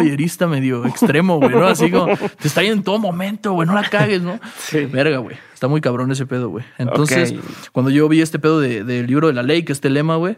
medio 0.48 0.86
extremo, 0.86 1.38
güey, 1.40 1.52
¿no? 1.52 1.68
Así 1.68 1.90
como, 1.92 2.08
te 2.18 2.48
está 2.48 2.62
viendo 2.62 2.78
en 2.78 2.84
todo 2.84 3.00
momento, 3.00 3.54
güey, 3.54 3.68
no 3.68 3.74
la 3.74 3.90
cagues, 3.90 4.22
¿no? 4.22 4.40
Sí. 4.60 4.86
Verga, 4.86 5.18
güey. 5.18 5.38
Está 5.54 5.68
muy 5.68 5.82
cabrón 5.82 6.12
ese 6.12 6.26
pedo, 6.28 6.50
güey. 6.50 6.64
Entonces, 6.78 7.34
cuando 7.72 7.90
yo 7.90 8.08
vi 8.08 8.22
este 8.22 8.38
pedo 8.38 8.60
de- 8.60 8.84
del 8.84 9.08
libro 9.08 9.28
de 9.28 9.34
la 9.34 9.42
ley, 9.44 9.64
que 9.64 9.72
es 9.72 9.78
este 9.78 9.90
lema, 9.90 10.16
güey, 10.16 10.38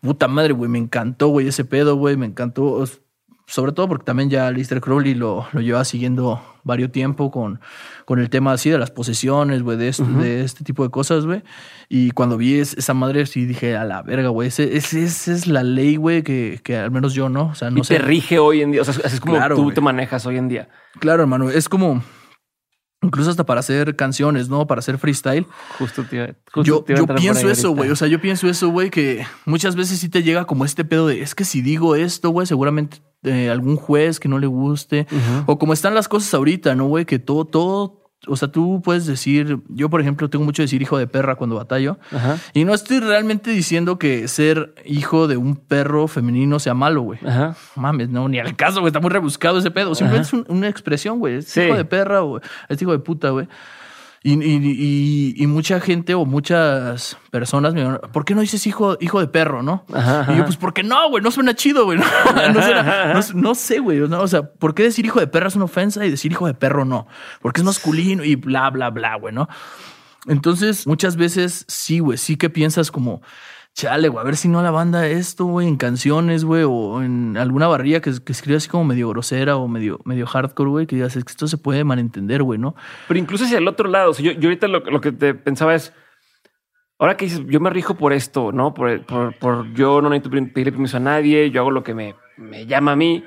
puta 0.00 0.26
madre, 0.28 0.52
güey, 0.54 0.70
me 0.70 0.78
encantó, 0.78 1.28
güey, 1.28 1.48
ese 1.48 1.64
pedo, 1.64 1.96
güey, 1.96 2.16
me 2.16 2.26
encantó. 2.26 2.84
Sobre 3.46 3.72
todo 3.72 3.88
porque 3.88 4.04
también 4.04 4.30
ya 4.30 4.50
Lister 4.50 4.80
Crowley 4.80 5.14
lo, 5.14 5.46
lo 5.52 5.60
lleva 5.60 5.84
siguiendo 5.84 6.42
varios 6.62 6.90
tiempo 6.92 7.30
con, 7.30 7.60
con 8.06 8.18
el 8.18 8.30
tema 8.30 8.52
así 8.52 8.70
de 8.70 8.78
las 8.78 8.90
posesiones, 8.90 9.62
güey, 9.62 9.76
de, 9.76 9.88
este, 9.88 10.02
de 10.04 10.42
este 10.44 10.64
tipo 10.64 10.82
de 10.82 10.88
cosas, 10.90 11.26
güey. 11.26 11.42
Y 11.90 12.12
cuando 12.12 12.38
vi 12.38 12.58
es- 12.58 12.72
esa 12.78 12.94
madre, 12.94 13.26
sí 13.26 13.44
dije, 13.44 13.76
a 13.76 13.84
la 13.84 14.00
verga, 14.00 14.30
güey, 14.30 14.48
ese, 14.48 14.76
ese- 14.78 15.04
esa 15.04 15.32
es 15.32 15.46
la 15.46 15.62
ley, 15.62 15.96
güey, 15.96 16.22
que, 16.22 16.58
que 16.64 16.78
al 16.78 16.90
menos 16.90 17.12
yo, 17.12 17.28
¿no? 17.28 17.48
O 17.48 17.54
sea, 17.54 17.70
no 17.70 17.80
y 17.80 17.84
sé. 17.84 17.96
te 17.96 18.02
rige 18.02 18.38
hoy 18.38 18.62
en 18.62 18.72
día. 18.72 18.80
O 18.80 18.84
sea, 18.86 18.94
es 19.04 19.20
como 19.20 19.34
Claro, 19.34 19.56
tú 19.56 19.64
güey. 19.64 19.74
te 19.74 19.82
manejas 19.82 20.24
hoy 20.24 20.38
en 20.38 20.48
día. 20.48 20.68
Claro, 20.98 21.20
hermano, 21.22 21.50
es 21.50 21.68
como, 21.68 22.02
incluso 23.02 23.28
hasta 23.30 23.44
para 23.44 23.60
hacer 23.60 23.94
canciones, 23.94 24.48
¿no? 24.48 24.66
Para 24.66 24.78
hacer 24.78 24.96
freestyle. 24.96 25.46
Justo 25.78 26.02
iba- 26.10 26.28
justo 26.50 26.62
Yo, 26.62 26.84
a 26.88 26.94
yo 26.96 27.06
pienso 27.14 27.50
eso, 27.50 27.72
güey. 27.72 27.90
O 27.90 27.96
sea, 27.96 28.08
yo 28.08 28.18
pienso 28.22 28.48
eso, 28.48 28.70
güey, 28.70 28.88
que 28.88 29.26
muchas 29.44 29.76
veces 29.76 29.98
sí 29.98 30.08
te 30.08 30.22
llega 30.22 30.46
como 30.46 30.64
este 30.64 30.82
pedo 30.86 31.08
de 31.08 31.20
es 31.20 31.34
que 31.34 31.44
si 31.44 31.60
digo 31.60 31.94
esto, 31.94 32.30
güey, 32.30 32.46
seguramente 32.46 33.02
eh, 33.24 33.50
algún 33.50 33.76
juez 33.76 34.20
que 34.20 34.28
no 34.28 34.38
le 34.38 34.46
guste. 34.46 35.06
O 35.46 35.58
como 35.58 35.72
están 35.72 35.94
las 35.94 36.08
cosas 36.08 36.32
ahorita, 36.34 36.74
¿no, 36.74 36.86
güey? 36.86 37.04
Que 37.04 37.18
todo, 37.18 37.44
todo. 37.44 38.00
O 38.26 38.36
sea, 38.36 38.48
tú 38.48 38.80
puedes 38.82 39.04
decir, 39.04 39.58
yo 39.68 39.90
por 39.90 40.00
ejemplo 40.00 40.30
tengo 40.30 40.46
mucho 40.46 40.62
decir 40.62 40.80
hijo 40.80 40.96
de 40.96 41.06
perra 41.06 41.34
cuando 41.34 41.56
batallo. 41.56 41.98
Ajá. 42.10 42.38
Y 42.54 42.64
no 42.64 42.72
estoy 42.72 43.00
realmente 43.00 43.50
diciendo 43.50 43.98
que 43.98 44.28
ser 44.28 44.74
hijo 44.86 45.28
de 45.28 45.36
un 45.36 45.56
perro 45.56 46.08
femenino 46.08 46.58
sea 46.58 46.72
malo, 46.72 47.02
güey. 47.02 47.18
Ajá. 47.26 47.54
Mames, 47.76 48.08
no, 48.08 48.26
ni 48.30 48.38
al 48.38 48.56
caso, 48.56 48.80
güey. 48.80 48.88
Está 48.88 49.00
muy 49.00 49.10
rebuscado 49.10 49.58
ese 49.58 49.70
pedo. 49.70 49.94
Simplemente 49.94 50.28
Ajá. 50.28 50.38
es 50.38 50.48
un- 50.48 50.56
una 50.56 50.68
expresión, 50.68 51.18
güey. 51.18 51.34
Es 51.36 51.48
Sí. 51.48 51.60
hijo 51.60 51.76
de 51.76 51.84
perra 51.84 52.22
o 52.24 52.40
es 52.70 52.80
hijo 52.80 52.92
de 52.92 52.98
puta, 52.98 53.28
güey. 53.28 53.46
Y, 54.26 54.42
y- 54.42 54.56
y- 54.56 55.34
y 55.36 55.46
mucha 55.46 55.80
gente 55.80 56.14
o 56.14 56.24
muchas 56.24 57.18
personas 57.30 57.74
me 57.74 57.80
dijeron, 57.82 58.00
¿por 58.10 58.24
qué 58.24 58.34
no 58.34 58.40
dices 58.40 58.66
hijo, 58.66 58.96
hijo 59.00 59.20
de 59.20 59.26
perro, 59.28 59.62
no? 59.62 59.84
Ajá, 59.92 60.32
Y 60.32 60.38
yo, 60.38 60.44
pues, 60.46 60.56
porque 60.56 60.82
no, 60.82 61.10
güey, 61.10 61.22
no 61.22 61.30
suena 61.30 61.54
chido, 61.54 61.84
güey. 61.84 61.98
No, 61.98 62.04
no 62.54 62.62
suena- 62.62 63.12
no- 63.12 63.20
no 63.40 63.54
sé, 63.54 63.80
güey. 63.80 63.98
no, 63.98 64.20
o 64.22 64.26
sea, 64.26 64.42
¿por 64.42 64.74
qué 64.74 64.84
decir 64.84 65.04
hijo 65.04 65.20
de 65.20 65.26
perra 65.26 65.48
es 65.48 65.56
una 65.56 65.66
ofensa 65.66 66.06
y 66.06 66.10
decir 66.10 66.32
hijo 66.32 66.46
de 66.46 66.54
perro 66.54 66.86
no? 66.86 67.06
Porque 67.42 67.60
es 67.60 67.64
masculino 67.66 68.24
y 68.24 68.34
bla, 68.36 68.70
bla, 68.70 68.88
bla, 68.88 69.16
güey, 69.16 69.34
¿no? 69.34 69.46
Entonces, 70.26 70.86
muchas 70.86 71.16
veces 71.16 71.66
sí, 71.68 71.98
güey, 71.98 72.16
sí 72.16 72.36
que 72.36 72.48
piensas 72.48 72.90
como, 72.90 73.20
chale, 73.74 74.08
güey, 74.08 74.22
a 74.22 74.24
ver 74.24 74.36
si 74.36 74.48
no 74.48 74.62
la 74.62 74.70
banda 74.70 75.06
esto, 75.06 75.44
güey, 75.46 75.66
en 75.66 75.76
canciones, 75.76 76.44
güey, 76.44 76.62
o 76.64 77.02
en 77.02 77.36
alguna 77.36 77.66
barrilla 77.66 78.00
que, 78.00 78.12
que 78.24 78.32
escribe 78.32 78.56
así 78.56 78.68
como 78.68 78.84
medio 78.84 79.08
grosera 79.08 79.56
o 79.56 79.66
medio, 79.66 80.00
medio 80.04 80.26
hardcore, 80.26 80.70
güey, 80.70 80.86
que 80.86 80.96
digas, 80.96 81.16
es 81.16 81.24
que 81.24 81.32
esto 81.32 81.48
se 81.48 81.58
puede 81.58 81.82
malentender, 81.82 82.42
güey, 82.42 82.58
¿no? 82.58 82.76
Pero 83.08 83.18
incluso 83.18 83.44
hacia 83.44 83.58
el 83.58 83.66
otro 83.66 83.88
lado, 83.88 84.10
o 84.10 84.14
sea, 84.14 84.24
yo, 84.24 84.32
yo 84.32 84.48
ahorita 84.48 84.68
lo, 84.68 84.80
lo 84.80 85.00
que 85.00 85.10
te 85.10 85.34
pensaba 85.34 85.74
es, 85.74 85.92
ahora 86.98 87.16
que 87.16 87.24
dices, 87.24 87.42
yo 87.48 87.58
me 87.58 87.70
rijo 87.70 87.96
por 87.96 88.12
esto, 88.12 88.52
¿no? 88.52 88.74
Por, 88.74 89.04
por, 89.06 89.36
por 89.38 89.72
yo 89.74 90.00
no 90.00 90.08
necesito 90.08 90.30
pedirle 90.30 90.72
permiso 90.72 90.96
a 90.96 91.00
nadie, 91.00 91.50
yo 91.50 91.60
hago 91.60 91.72
lo 91.72 91.82
que 91.82 91.94
me, 91.94 92.14
me 92.36 92.66
llama 92.66 92.92
a 92.92 92.96
mí. 92.96 93.24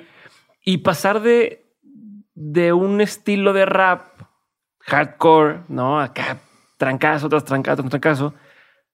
Y 0.63 0.79
pasar 0.79 1.21
de, 1.21 1.65
de 2.35 2.73
un 2.73 3.01
estilo 3.01 3.53
de 3.53 3.65
rap 3.65 4.07
hardcore, 4.79 5.61
¿no? 5.67 5.99
Acá, 5.99 6.39
trancazo 6.77 7.27
tras 7.27 7.43
trancazo 7.43 7.83
tras 7.83 7.89
trancazo, 7.89 8.33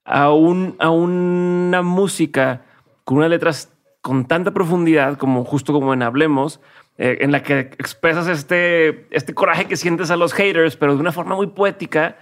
a, 0.05 0.31
un, 0.31 0.75
a 0.79 0.89
una 0.89 1.81
música 1.81 2.65
con 3.03 3.17
unas 3.17 3.29
letras 3.29 3.69
con 4.01 4.25
tanta 4.25 4.51
profundidad 4.51 5.17
como 5.17 5.45
justo 5.45 5.71
como 5.73 5.93
en 5.93 6.03
Hablemos, 6.03 6.59
eh, 6.97 7.19
en 7.21 7.31
la 7.31 7.41
que 7.41 7.59
expresas 7.59 8.27
este, 8.27 9.07
este 9.15 9.33
coraje 9.33 9.65
que 9.65 9.77
sientes 9.77 10.11
a 10.11 10.17
los 10.17 10.33
haters, 10.33 10.75
pero 10.75 10.93
de 10.95 10.99
una 11.01 11.11
forma 11.13 11.35
muy 11.35 11.47
poética. 11.47 12.17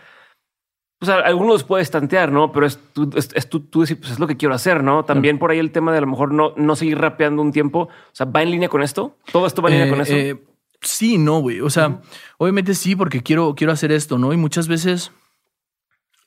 pues 1.00 1.10
a- 1.10 1.16
algunos 1.22 1.54
los 1.54 1.64
puedes 1.64 1.90
tantear, 1.90 2.32
¿no? 2.32 2.52
Pero 2.52 2.68
es 2.68 2.78
tú, 2.94 3.10
es, 3.16 3.30
es 3.34 3.50
tú, 3.50 3.62
tú 3.62 3.82
decir, 3.82 4.00
pues 4.00 4.12
es 4.12 4.20
lo 4.20 4.28
que 4.28 4.38
quiero 4.38 4.54
hacer, 4.54 4.84
¿no? 4.84 5.04
También 5.04 5.40
por 5.40 5.50
ahí 5.50 5.58
el 5.58 5.72
tema 5.72 5.92
de 5.92 5.98
a 5.98 6.02
lo 6.02 6.08
mejor 6.08 6.32
no, 6.32 6.54
no 6.58 6.76
seguir 6.76 7.00
rapeando 7.00 7.42
un 7.42 7.52
tiempo. 7.52 7.80
O 7.90 7.90
sea, 8.14 8.28
¿va 8.28 8.44
en 8.44 8.52
línea 8.52 8.70
con 8.70 8.84
esto? 8.84 9.18
¿Todo 9.32 9.48
esto 9.48 9.64
va 9.64 9.70
en 9.70 9.74
línea 9.80 9.88
Eh, 9.88 9.90
con 9.90 10.02
eso? 10.02 10.14
eh, 10.14 10.40
sí, 10.82 11.18
no, 11.18 11.40
güey. 11.40 11.60
O 11.62 11.72
sea, 11.72 12.00
obviamente 12.38 12.76
sí, 12.76 12.96
porque 12.96 13.24
quiero, 13.24 13.56
quiero 13.56 13.74
hacer 13.74 13.92
esto, 13.92 14.20
¿no? 14.20 14.32
Y 14.32 14.38
muchas 14.38 14.68
veces, 14.68 15.12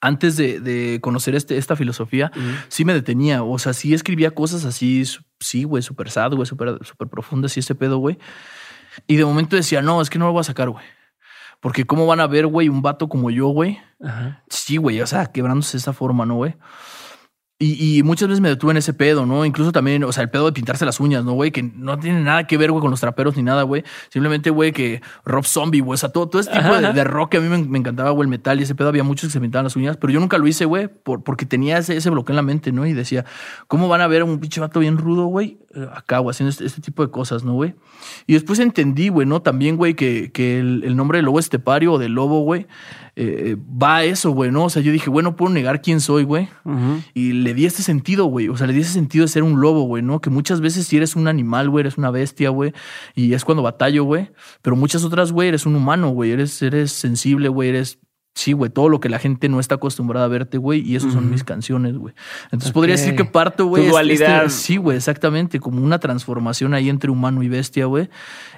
antes 0.05 0.36
de, 0.36 0.61
de 0.61 1.00
conocer 1.00 1.34
este, 1.34 1.57
esta 1.57 1.76
filosofía, 1.76 2.30
sí 2.68 2.84
me 2.84 2.92
detenía. 2.92 3.42
O 3.42 3.59
sea, 3.59 3.72
sí 3.72 3.94
escribía 3.94 4.32
cosas 4.32 4.66
así, 4.66 5.02
sí, 5.40 5.64
güey, 5.64 5.82
súper 5.82 6.11
sad, 6.11 6.32
güey, 6.32 6.46
súper 6.46 6.78
súper 6.84 7.09
profundas 7.09 7.57
y 7.57 7.61
este 7.61 7.74
pedo, 7.74 7.96
güey. 7.96 8.18
Y 9.07 9.16
de 9.16 9.24
momento 9.24 9.57
decía, 9.57 9.80
no, 9.80 10.02
es 10.02 10.11
que 10.11 10.18
no 10.18 10.26
lo 10.26 10.32
voy 10.32 10.40
a 10.40 10.44
sacar, 10.44 10.68
güey. 10.68 10.84
Porque 11.61 11.86
cómo 11.86 12.07
van 12.07 12.20
a 12.20 12.26
ver, 12.26 12.46
güey, 12.46 12.68
un 12.68 12.82
vato 12.82 13.09
como 13.09 13.30
yo, 13.30 13.48
güey. 13.48 13.78
Sí, 14.50 14.76
güey, 14.76 15.00
o 15.00 15.07
sea, 15.07 15.26
quebrándose 15.26 15.72
de 15.72 15.78
esta 15.78 15.94
forma, 15.94 16.26
¿no, 16.26 16.34
güey? 16.34 16.55
Y, 17.64 17.98
y 17.98 18.02
muchas 18.02 18.28
veces 18.28 18.42
me 18.42 18.50
detuve 18.50 18.72
en 18.72 18.76
ese 18.76 18.92
pedo, 18.92 19.24
¿no? 19.24 19.46
Incluso 19.46 19.72
también, 19.72 20.04
o 20.04 20.12
sea, 20.12 20.22
el 20.22 20.28
pedo 20.28 20.44
de 20.44 20.52
pintarse 20.52 20.84
las 20.84 21.00
uñas, 21.00 21.24
¿no, 21.24 21.32
güey? 21.32 21.50
Que 21.50 21.62
no 21.62 21.98
tiene 21.98 22.20
nada 22.20 22.46
que 22.46 22.58
ver, 22.58 22.70
güey, 22.70 22.82
con 22.82 22.90
los 22.90 23.00
traperos 23.00 23.36
ni 23.36 23.42
nada, 23.42 23.62
güey. 23.62 23.84
Simplemente, 24.10 24.50
güey, 24.50 24.72
que 24.72 25.00
Rob 25.24 25.46
Zombie, 25.46 25.80
güey, 25.80 25.94
o 25.94 25.96
sea, 25.96 26.10
todo, 26.10 26.28
todo 26.28 26.42
ese 26.42 26.50
tipo 26.50 26.74
de, 26.74 27.04
rock 27.04 27.30
que 27.30 27.36
a 27.38 27.40
mí 27.40 27.48
me, 27.48 27.56
me 27.56 27.78
encantaba, 27.78 28.10
güey, 28.10 28.26
el 28.26 28.28
metal 28.28 28.60
y 28.60 28.64
ese 28.64 28.74
pedo. 28.74 28.88
Había 28.88 29.02
muchos 29.02 29.28
que 29.28 29.32
se 29.32 29.40
pintaban 29.40 29.64
las 29.64 29.76
uñas, 29.76 29.96
pero 29.96 30.12
yo 30.12 30.20
nunca 30.20 30.36
lo 30.36 30.46
hice, 30.46 30.66
güey, 30.66 30.88
por, 30.88 31.24
porque 31.24 31.46
tenía 31.46 31.78
ese, 31.78 31.96
ese 31.96 32.10
bloqueo 32.10 32.34
en 32.34 32.36
la 32.36 32.42
mente, 32.42 32.70
¿no? 32.70 32.84
Y 32.84 32.92
decía, 32.92 33.24
¿cómo 33.66 33.88
van 33.88 34.02
a 34.02 34.08
ver 34.08 34.20
a 34.20 34.24
un 34.26 34.40
pinche 34.40 34.60
vato 34.60 34.80
bien 34.80 34.98
rudo, 34.98 35.24
güey? 35.24 35.58
eh, 35.74 35.88
Acá, 35.94 36.18
güey, 36.18 36.32
haciendo 36.32 36.50
este, 36.50 36.66
este 36.66 36.80
tipo 36.80 37.04
de 37.04 37.10
cosas, 37.10 37.44
¿no, 37.44 37.54
güey? 37.54 37.74
Y 38.26 38.34
después 38.34 38.58
entendí, 38.58 39.08
güey, 39.08 39.26
¿no? 39.26 39.42
También, 39.42 39.76
güey, 39.76 39.94
que, 39.94 40.30
que 40.32 40.58
el, 40.58 40.82
el 40.84 40.96
nombre 40.96 41.18
de 41.18 41.22
lobo 41.22 41.38
estepario 41.38 41.94
o 41.94 41.98
de 41.98 42.08
lobo, 42.08 42.40
güey, 42.40 42.66
eh, 43.16 43.56
va 43.60 43.96
a 43.96 44.04
eso, 44.04 44.30
güey, 44.32 44.50
¿no? 44.50 44.64
O 44.64 44.70
sea, 44.70 44.82
yo 44.82 44.90
dije, 44.90 45.08
güey, 45.08 45.22
no 45.22 45.36
puedo 45.36 45.52
negar 45.52 45.82
quién 45.82 46.00
soy, 46.00 46.24
güey. 46.24 46.48
Y 47.14 47.32
le 47.32 47.54
di 47.54 47.66
este 47.66 47.82
sentido, 47.82 48.26
güey. 48.26 48.48
O 48.48 48.56
sea, 48.56 48.66
le 48.66 48.72
di 48.72 48.80
ese 48.80 48.92
sentido 48.92 49.24
de 49.24 49.28
ser 49.28 49.42
un 49.42 49.60
lobo, 49.60 49.82
güey, 49.82 50.02
¿no? 50.02 50.20
Que 50.20 50.30
muchas 50.30 50.60
veces 50.60 50.86
si 50.86 50.96
eres 50.96 51.14
un 51.14 51.28
animal, 51.28 51.70
güey, 51.70 51.82
eres 51.82 51.96
una 51.96 52.10
bestia, 52.10 52.50
güey. 52.50 52.72
Y 53.14 53.32
es 53.34 53.44
cuando 53.44 53.62
batallo, 53.62 54.04
güey. 54.04 54.30
Pero 54.62 54.74
muchas 54.74 55.04
otras, 55.04 55.30
güey, 55.30 55.48
eres 55.48 55.64
un 55.64 55.76
humano, 55.76 56.10
güey. 56.10 56.32
Eres, 56.32 56.60
eres 56.62 56.90
sensible, 56.90 57.48
güey. 57.48 57.68
Eres, 57.68 57.98
sí, 58.35 58.53
güey, 58.53 58.70
todo 58.70 58.89
lo 58.89 58.99
que 59.01 59.09
la 59.09 59.18
gente 59.18 59.49
no 59.49 59.61
está 59.61 59.76
acostumbrada 59.76 60.26
a 60.26 60.28
verte, 60.28 60.59
güey. 60.59 60.80
Y 60.80 60.97
eso 60.97 61.11
son 61.11 61.30
mis 61.30 61.45
canciones, 61.45 61.97
güey. 61.97 62.14
Entonces 62.47 62.72
podría 62.72 62.97
decir 62.97 63.14
que 63.16 63.24
parto, 63.24 63.66
güey. 63.66 63.82
Este- 63.85 63.91
dualidad. 63.93 64.45
este- 64.47 64.51
sí, 64.59 64.76
güey, 64.76 64.97
exactamente. 64.97 65.61
Como 65.61 65.82
una 65.82 65.99
transformación 66.01 66.74
ahí 66.74 66.89
entre 66.91 67.11
humano 67.11 67.43
y 67.43 67.49
bestia, 67.49 67.87
güey. 67.87 68.11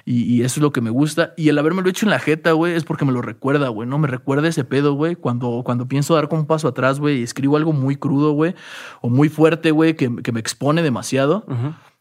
Y, 0.03 0.23
y 0.23 0.41
eso 0.41 0.59
es 0.59 0.63
lo 0.63 0.71
que 0.71 0.81
me 0.81 0.89
gusta. 0.89 1.33
Y 1.37 1.49
el 1.49 1.57
haberme 1.59 1.81
lo 1.83 1.89
hecho 1.89 2.05
en 2.05 2.09
la 2.09 2.19
jeta, 2.19 2.53
güey, 2.53 2.73
es 2.73 2.83
porque 2.85 3.05
me 3.05 3.11
lo 3.11 3.21
recuerda, 3.21 3.67
güey, 3.69 3.87
¿no? 3.87 3.97
Me 3.99 4.07
recuerda 4.07 4.47
ese 4.47 4.63
pedo, 4.63 4.93
güey. 4.93 5.15
Cuando, 5.15 5.61
cuando 5.63 5.87
pienso 5.87 6.15
dar 6.15 6.27
como 6.27 6.41
un 6.41 6.47
paso 6.47 6.67
atrás, 6.67 6.99
güey, 6.99 7.19
y 7.19 7.23
escribo 7.23 7.55
algo 7.57 7.71
muy 7.73 7.95
crudo, 7.97 8.31
güey, 8.31 8.55
o 9.01 9.09
muy 9.09 9.29
fuerte, 9.29 9.71
güey, 9.71 9.95
que, 9.95 10.13
que 10.23 10.31
me 10.31 10.39
expone 10.39 10.81
demasiado. 10.81 11.45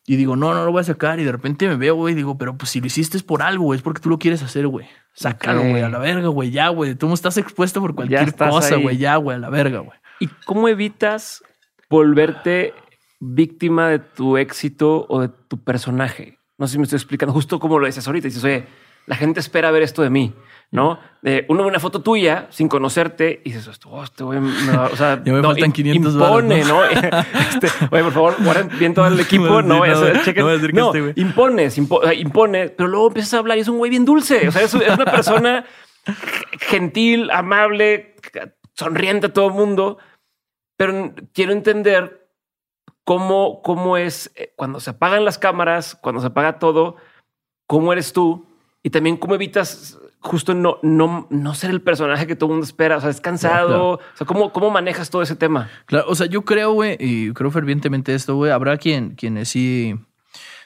Y 0.06 0.16
digo, 0.16 0.36
no, 0.36 0.54
no 0.54 0.64
lo 0.64 0.72
voy 0.72 0.80
a 0.80 0.84
sacar. 0.84 1.20
Y 1.20 1.24
de 1.24 1.32
repente 1.32 1.68
me 1.68 1.76
veo, 1.76 1.94
güey, 1.96 2.12
y 2.14 2.16
digo, 2.16 2.38
pero 2.38 2.56
pues 2.56 2.70
si 2.70 2.80
lo 2.80 2.86
hiciste 2.86 3.16
es 3.16 3.22
por 3.22 3.42
algo, 3.42 3.64
güey, 3.64 3.76
es 3.76 3.82
porque 3.82 4.00
tú 4.00 4.08
lo 4.08 4.18
quieres 4.18 4.42
hacer, 4.42 4.66
güey. 4.68 4.86
Sácalo, 5.16 5.62
güey, 5.62 5.80
a 5.80 5.88
la 5.88 5.98
verga, 5.98 6.28
güey, 6.28 6.50
ya, 6.50 6.68
güey. 6.68 6.94
Tú 6.94 7.08
no 7.08 7.14
estás 7.14 7.38
expuesto 7.38 7.80
por 7.80 7.94
cualquier 7.94 8.34
cosa, 8.34 8.76
güey, 8.76 8.98
ya, 8.98 9.16
güey, 9.16 9.36
a 9.36 9.40
la 9.40 9.48
verga, 9.48 9.78
güey. 9.78 9.98
¿Y 10.20 10.28
cómo 10.44 10.68
evitas 10.68 11.42
volverte 11.88 12.74
víctima 13.18 13.88
de 13.88 13.98
tu 13.98 14.36
éxito 14.36 15.06
o 15.08 15.22
de 15.22 15.28
tu 15.28 15.62
personaje? 15.64 16.38
No 16.58 16.66
sé 16.66 16.72
si 16.72 16.78
me 16.78 16.84
estoy 16.84 16.98
explicando 16.98 17.32
justo 17.32 17.58
como 17.58 17.78
lo 17.78 17.86
dices 17.86 18.06
ahorita. 18.06 18.28
Dices, 18.28 18.44
oye, 18.44 18.66
la 19.06 19.16
gente 19.16 19.40
espera 19.40 19.70
ver 19.70 19.82
esto 19.82 20.02
de 20.02 20.10
mí, 20.10 20.34
¿no? 20.70 20.98
Eh, 21.22 21.46
uno 21.48 21.62
ve 21.62 21.68
una 21.68 21.80
foto 21.80 22.02
tuya 22.02 22.46
sin 22.50 22.68
conocerte 22.68 23.40
y 23.44 23.52
dices, 23.52 23.78
oh, 23.86 24.02
este 24.02 24.24
güey, 24.24 24.40
me 24.40 24.76
va- 24.76 24.86
o 24.92 24.96
sea, 24.96 25.20
Ya 25.24 25.32
me 25.32 25.40
no, 25.40 25.48
faltan 25.48 25.70
im- 25.70 25.74
500 25.74 26.12
impone, 26.14 26.62
varos, 26.64 26.68
¿no? 26.68 26.84
Este, 27.40 27.68
oye, 27.90 28.02
por 28.02 28.12
favor, 28.12 28.34
guarden 28.42 28.70
bien 28.78 28.92
todo 28.94 29.06
el 29.06 29.18
equipo, 29.20 29.44
No, 29.46 29.62
no, 29.62 29.86
no, 29.86 30.22
chequen. 30.22 30.44
no 30.44 30.48
decir 30.50 30.70
que 30.72 30.76
No, 30.80 30.86
este 30.88 31.00
güey. 31.00 31.12
impones, 31.16 31.78
impo- 31.78 31.98
o 32.00 32.02
sea, 32.02 32.14
impone, 32.14 32.68
pero 32.70 32.88
luego 32.88 33.08
empiezas 33.08 33.34
a 33.34 33.38
hablar 33.38 33.58
y 33.58 33.60
es 33.62 33.68
un 33.68 33.78
güey 33.78 33.90
bien 33.90 34.04
dulce. 34.04 34.48
O 34.48 34.52
sea, 34.52 34.62
es, 34.62 34.74
es 34.74 34.94
una 34.94 35.04
persona 35.04 35.64
gentil, 36.60 37.30
amable, 37.30 38.14
sonriente 38.74 39.26
a 39.26 39.32
todo 39.32 39.48
el 39.48 39.54
mundo, 39.54 39.98
pero 40.76 41.14
quiero 41.32 41.52
entender 41.52 42.28
cómo, 43.04 43.62
cómo 43.62 43.96
es 43.96 44.30
eh, 44.36 44.52
cuando 44.56 44.80
se 44.80 44.90
apagan 44.90 45.24
las 45.24 45.38
cámaras, 45.38 45.96
cuando 46.00 46.20
se 46.20 46.26
apaga 46.28 46.58
todo, 46.58 46.96
cómo 47.66 47.92
eres 47.92 48.12
tú 48.12 48.46
y 48.82 48.90
también 48.90 49.16
cómo 49.16 49.34
evitas 49.34 49.98
justo 50.26 50.54
no, 50.54 50.78
no, 50.82 51.26
no 51.30 51.54
ser 51.54 51.70
el 51.70 51.80
personaje 51.80 52.26
que 52.26 52.36
todo 52.36 52.48
el 52.48 52.52
mundo 52.54 52.64
espera. 52.64 52.98
O 52.98 53.00
sea, 53.00 53.10
es 53.10 53.20
cansado. 53.20 53.66
Claro. 53.68 53.92
O 53.92 54.16
sea, 54.16 54.26
cómo, 54.26 54.52
cómo 54.52 54.70
manejas 54.70 55.10
todo 55.10 55.22
ese 55.22 55.36
tema. 55.36 55.70
Claro, 55.86 56.06
o 56.08 56.14
sea, 56.14 56.26
yo 56.26 56.42
creo, 56.42 56.72
güey, 56.72 56.96
y 57.00 57.32
creo 57.32 57.50
fervientemente 57.50 58.14
esto, 58.14 58.36
güey. 58.36 58.50
Habrá 58.50 58.76
quien, 58.76 59.10
quienes 59.10 59.48
sí 59.48 59.94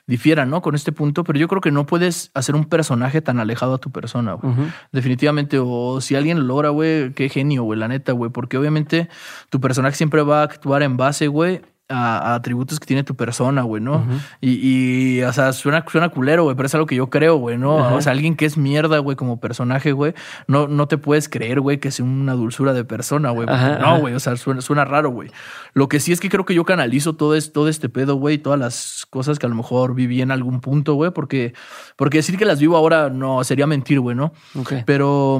difieran, 0.07 0.51
¿no? 0.51 0.61
Con 0.61 0.75
este 0.75 0.91
punto, 0.91 1.23
pero 1.23 1.39
yo 1.39 1.47
creo 1.47 1.61
que 1.61 1.71
no 1.71 1.87
puedes 1.87 2.33
hacer 2.35 2.57
un 2.57 2.65
personaje 2.65 3.23
tan 3.23 3.39
alejado 3.39 3.75
a 3.75 3.79
tu 3.79 3.93
persona, 3.93 4.33
güey. 4.33 4.53
Definitivamente, 4.91 5.59
o 5.61 6.01
si 6.01 6.17
alguien 6.17 6.41
lo 6.41 6.45
logra, 6.47 6.71
güey, 6.71 7.13
qué 7.13 7.29
genio, 7.29 7.63
güey, 7.63 7.79
la 7.79 7.87
neta, 7.87 8.11
güey, 8.11 8.31
porque 8.31 8.59
obviamente 8.59 9.09
tu 9.51 9.61
personaje 9.61 9.95
siempre 9.95 10.23
va 10.23 10.41
a 10.41 10.45
actuar 10.45 10.83
en 10.83 10.97
base, 10.97 11.29
güey. 11.29 11.63
A, 11.91 12.19
a 12.19 12.35
atributos 12.37 12.79
que 12.79 12.87
tiene 12.87 13.05
tu 13.05 13.17
persona, 13.17 13.63
güey, 13.63 13.83
¿no? 13.83 14.07
y, 14.41 15.19
y, 15.19 15.23
o 15.23 15.33
sea, 15.33 15.53
suena, 15.53 15.85
suena 15.91 16.09
culero, 16.11 16.45
güey, 16.45 16.57
pero 16.57 16.67
es 16.67 16.75
algo 16.75 16.87
que 16.87 16.95
yo 16.95 17.11
creo, 17.11 17.37
güey, 17.37 17.59
¿no? 17.59 17.95
O 17.95 18.01
sea, 18.01 18.13
alguien 18.13 18.37
que 18.37 18.47
es 18.47 18.57
mierda, 18.57 18.99
güey, 18.99 19.17
como 19.17 19.41
personaje, 19.41 19.93
güey, 19.93 20.15
no, 20.47 20.69
no 20.69 20.87
te 20.89 20.99
puedes 20.99 21.29
creer, 21.29 21.61
güey, 21.61 21.79
que 21.79 21.89
es 21.89 22.01
una 22.01 22.35
dulzura 22.35 22.73
de 22.73 22.85
persona, 22.85 23.31
güey. 23.31 23.47
porque 23.47 23.61
Ajá, 23.61 23.79
No, 23.79 23.99
güey, 24.01 24.15
o 24.15 24.21
sea, 24.21 24.37
suena, 24.37 24.61
suena 24.61 24.85
raro, 24.85 25.11
güey. 25.11 25.31
Lo 25.75 25.89
que 25.89 26.01
sí 26.01 26.13
es 26.13 26.21
que 26.21 26.29
creo 26.29 26.45
que 26.45 26.55
yo 26.55 26.65
canalizo 26.65 27.15
todo, 27.15 27.35
es, 27.35 27.53
todo 27.53 27.69
este 27.69 27.89
pedo, 27.89 28.15
güey, 28.17 28.39
todas 28.39 28.59
las 28.59 29.07
cosas 29.11 29.39
que 29.39 29.47
a 29.47 29.49
lo 29.49 29.55
mejor 29.55 29.95
viví 29.95 30.23
en 30.23 30.31
algún 30.31 30.61
punto, 30.61 30.95
güey, 30.95 31.11
porque, 31.11 31.55
porque 31.97 32.19
decir 32.19 32.39
que 32.39 32.45
las 32.45 32.61
vivo 32.61 32.77
ahora 32.77 33.11
no 33.11 33.43
sería 33.45 33.67
mentir, 33.67 34.01
güey, 34.01 34.17
¿no? 34.17 34.33
Ok. 34.55 34.75
Pero, 34.87 35.37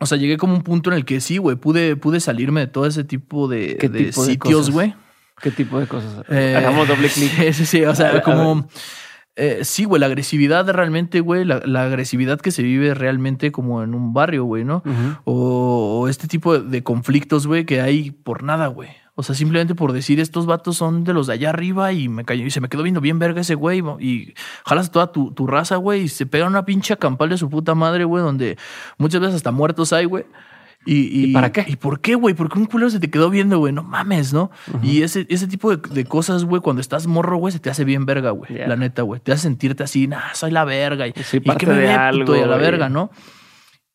o 0.00 0.06
sea, 0.06 0.18
llegué 0.18 0.36
como 0.36 0.54
un 0.54 0.62
punto 0.62 0.90
en 0.90 0.96
el 0.96 1.04
que 1.04 1.20
sí, 1.20 1.38
güey, 1.38 1.56
pude, 1.56 1.96
pude 1.96 2.20
salirme 2.20 2.60
de 2.60 2.66
todo 2.66 2.86
ese 2.86 3.04
tipo 3.04 3.48
de, 3.48 3.76
¿Qué 3.78 3.88
de 3.88 4.04
tipo 4.06 4.24
sitios, 4.24 4.70
güey. 4.70 4.94
¿Qué 5.42 5.50
tipo 5.50 5.78
de 5.80 5.86
cosas? 5.86 6.24
Eh, 6.28 6.54
Hagamos 6.56 6.88
doble 6.88 7.08
clic. 7.08 7.30
Sí, 7.52 7.64
sí, 7.66 7.84
o 7.84 7.94
sea, 7.94 8.12
ver, 8.12 8.22
como... 8.22 8.68
eh, 9.36 9.60
sí, 9.62 9.84
güey, 9.84 10.00
la 10.00 10.06
agresividad 10.06 10.68
realmente, 10.70 11.20
güey, 11.20 11.44
la, 11.44 11.60
la 11.64 11.84
agresividad 11.84 12.40
que 12.40 12.50
se 12.50 12.62
vive 12.62 12.94
realmente 12.94 13.52
como 13.52 13.82
en 13.82 13.94
un 13.94 14.12
barrio, 14.12 14.44
güey, 14.44 14.64
¿no? 14.64 14.82
O, 15.24 16.00
o 16.02 16.08
este 16.08 16.26
tipo 16.28 16.58
de, 16.58 16.68
de 16.68 16.82
conflictos, 16.82 17.46
güey, 17.46 17.64
que 17.64 17.80
hay 17.80 18.10
por 18.10 18.42
nada, 18.42 18.66
güey. 18.66 18.90
O 19.14 19.24
sea, 19.24 19.34
simplemente 19.34 19.74
por 19.74 19.92
decir 19.92 20.20
estos 20.20 20.46
vatos 20.46 20.76
son 20.76 21.02
de 21.02 21.12
los 21.12 21.26
de 21.26 21.32
allá 21.32 21.50
arriba 21.50 21.92
y 21.92 22.08
me 22.08 22.24
cayó 22.24 22.46
y 22.46 22.52
se 22.52 22.60
me 22.60 22.68
quedó 22.68 22.84
viendo 22.84 23.00
bien 23.00 23.18
verga 23.18 23.40
ese 23.40 23.56
güey 23.56 23.82
y 23.98 24.32
jalas 24.64 24.92
toda 24.92 25.10
tu, 25.10 25.32
tu 25.32 25.48
raza, 25.48 25.74
güey, 25.74 26.02
y 26.02 26.08
se 26.08 26.24
pega 26.24 26.46
una 26.46 26.64
pinche 26.64 26.96
campal 26.98 27.28
de 27.30 27.36
su 27.36 27.50
puta 27.50 27.74
madre, 27.74 28.04
güey, 28.04 28.22
donde 28.22 28.56
muchas 28.96 29.20
veces 29.20 29.34
hasta 29.36 29.50
muertos 29.50 29.92
hay, 29.92 30.04
güey. 30.04 30.24
Y, 30.90 31.24
¿Y 31.24 31.32
para 31.34 31.52
qué? 31.52 31.66
¿Y 31.68 31.76
por 31.76 32.00
qué, 32.00 32.14
güey? 32.14 32.34
¿Por 32.34 32.50
qué 32.50 32.58
un 32.58 32.64
culero 32.64 32.88
se 32.88 32.98
te 32.98 33.10
quedó 33.10 33.28
viendo, 33.28 33.58
güey? 33.58 33.74
No 33.74 33.82
mames, 33.82 34.32
¿no? 34.32 34.50
Y 34.82 35.02
ese, 35.02 35.26
ese 35.28 35.46
tipo 35.46 35.76
de, 35.76 35.86
de 35.90 36.04
cosas, 36.06 36.44
güey, 36.44 36.62
cuando 36.62 36.80
estás 36.80 37.06
morro, 37.06 37.36
güey, 37.36 37.52
se 37.52 37.58
te 37.58 37.68
hace 37.68 37.84
bien 37.84 38.06
verga, 38.06 38.30
güey. 38.30 38.56
La 38.66 38.74
neta, 38.74 39.02
güey. 39.02 39.20
Te 39.20 39.32
hace 39.32 39.42
sentirte 39.42 39.82
así, 39.82 40.06
nah, 40.06 40.32
soy 40.32 40.50
la 40.50 40.64
verga. 40.64 41.06
Y, 41.06 41.12
y 41.32 41.40
parte 41.40 41.66
que 41.66 41.72
me 41.72 41.78
de 41.78 41.90
algo, 41.90 42.20
puto, 42.20 42.36
y 42.36 42.40
a 42.40 42.46
la 42.46 42.56
verga, 42.56 42.88
¿no? 42.88 43.10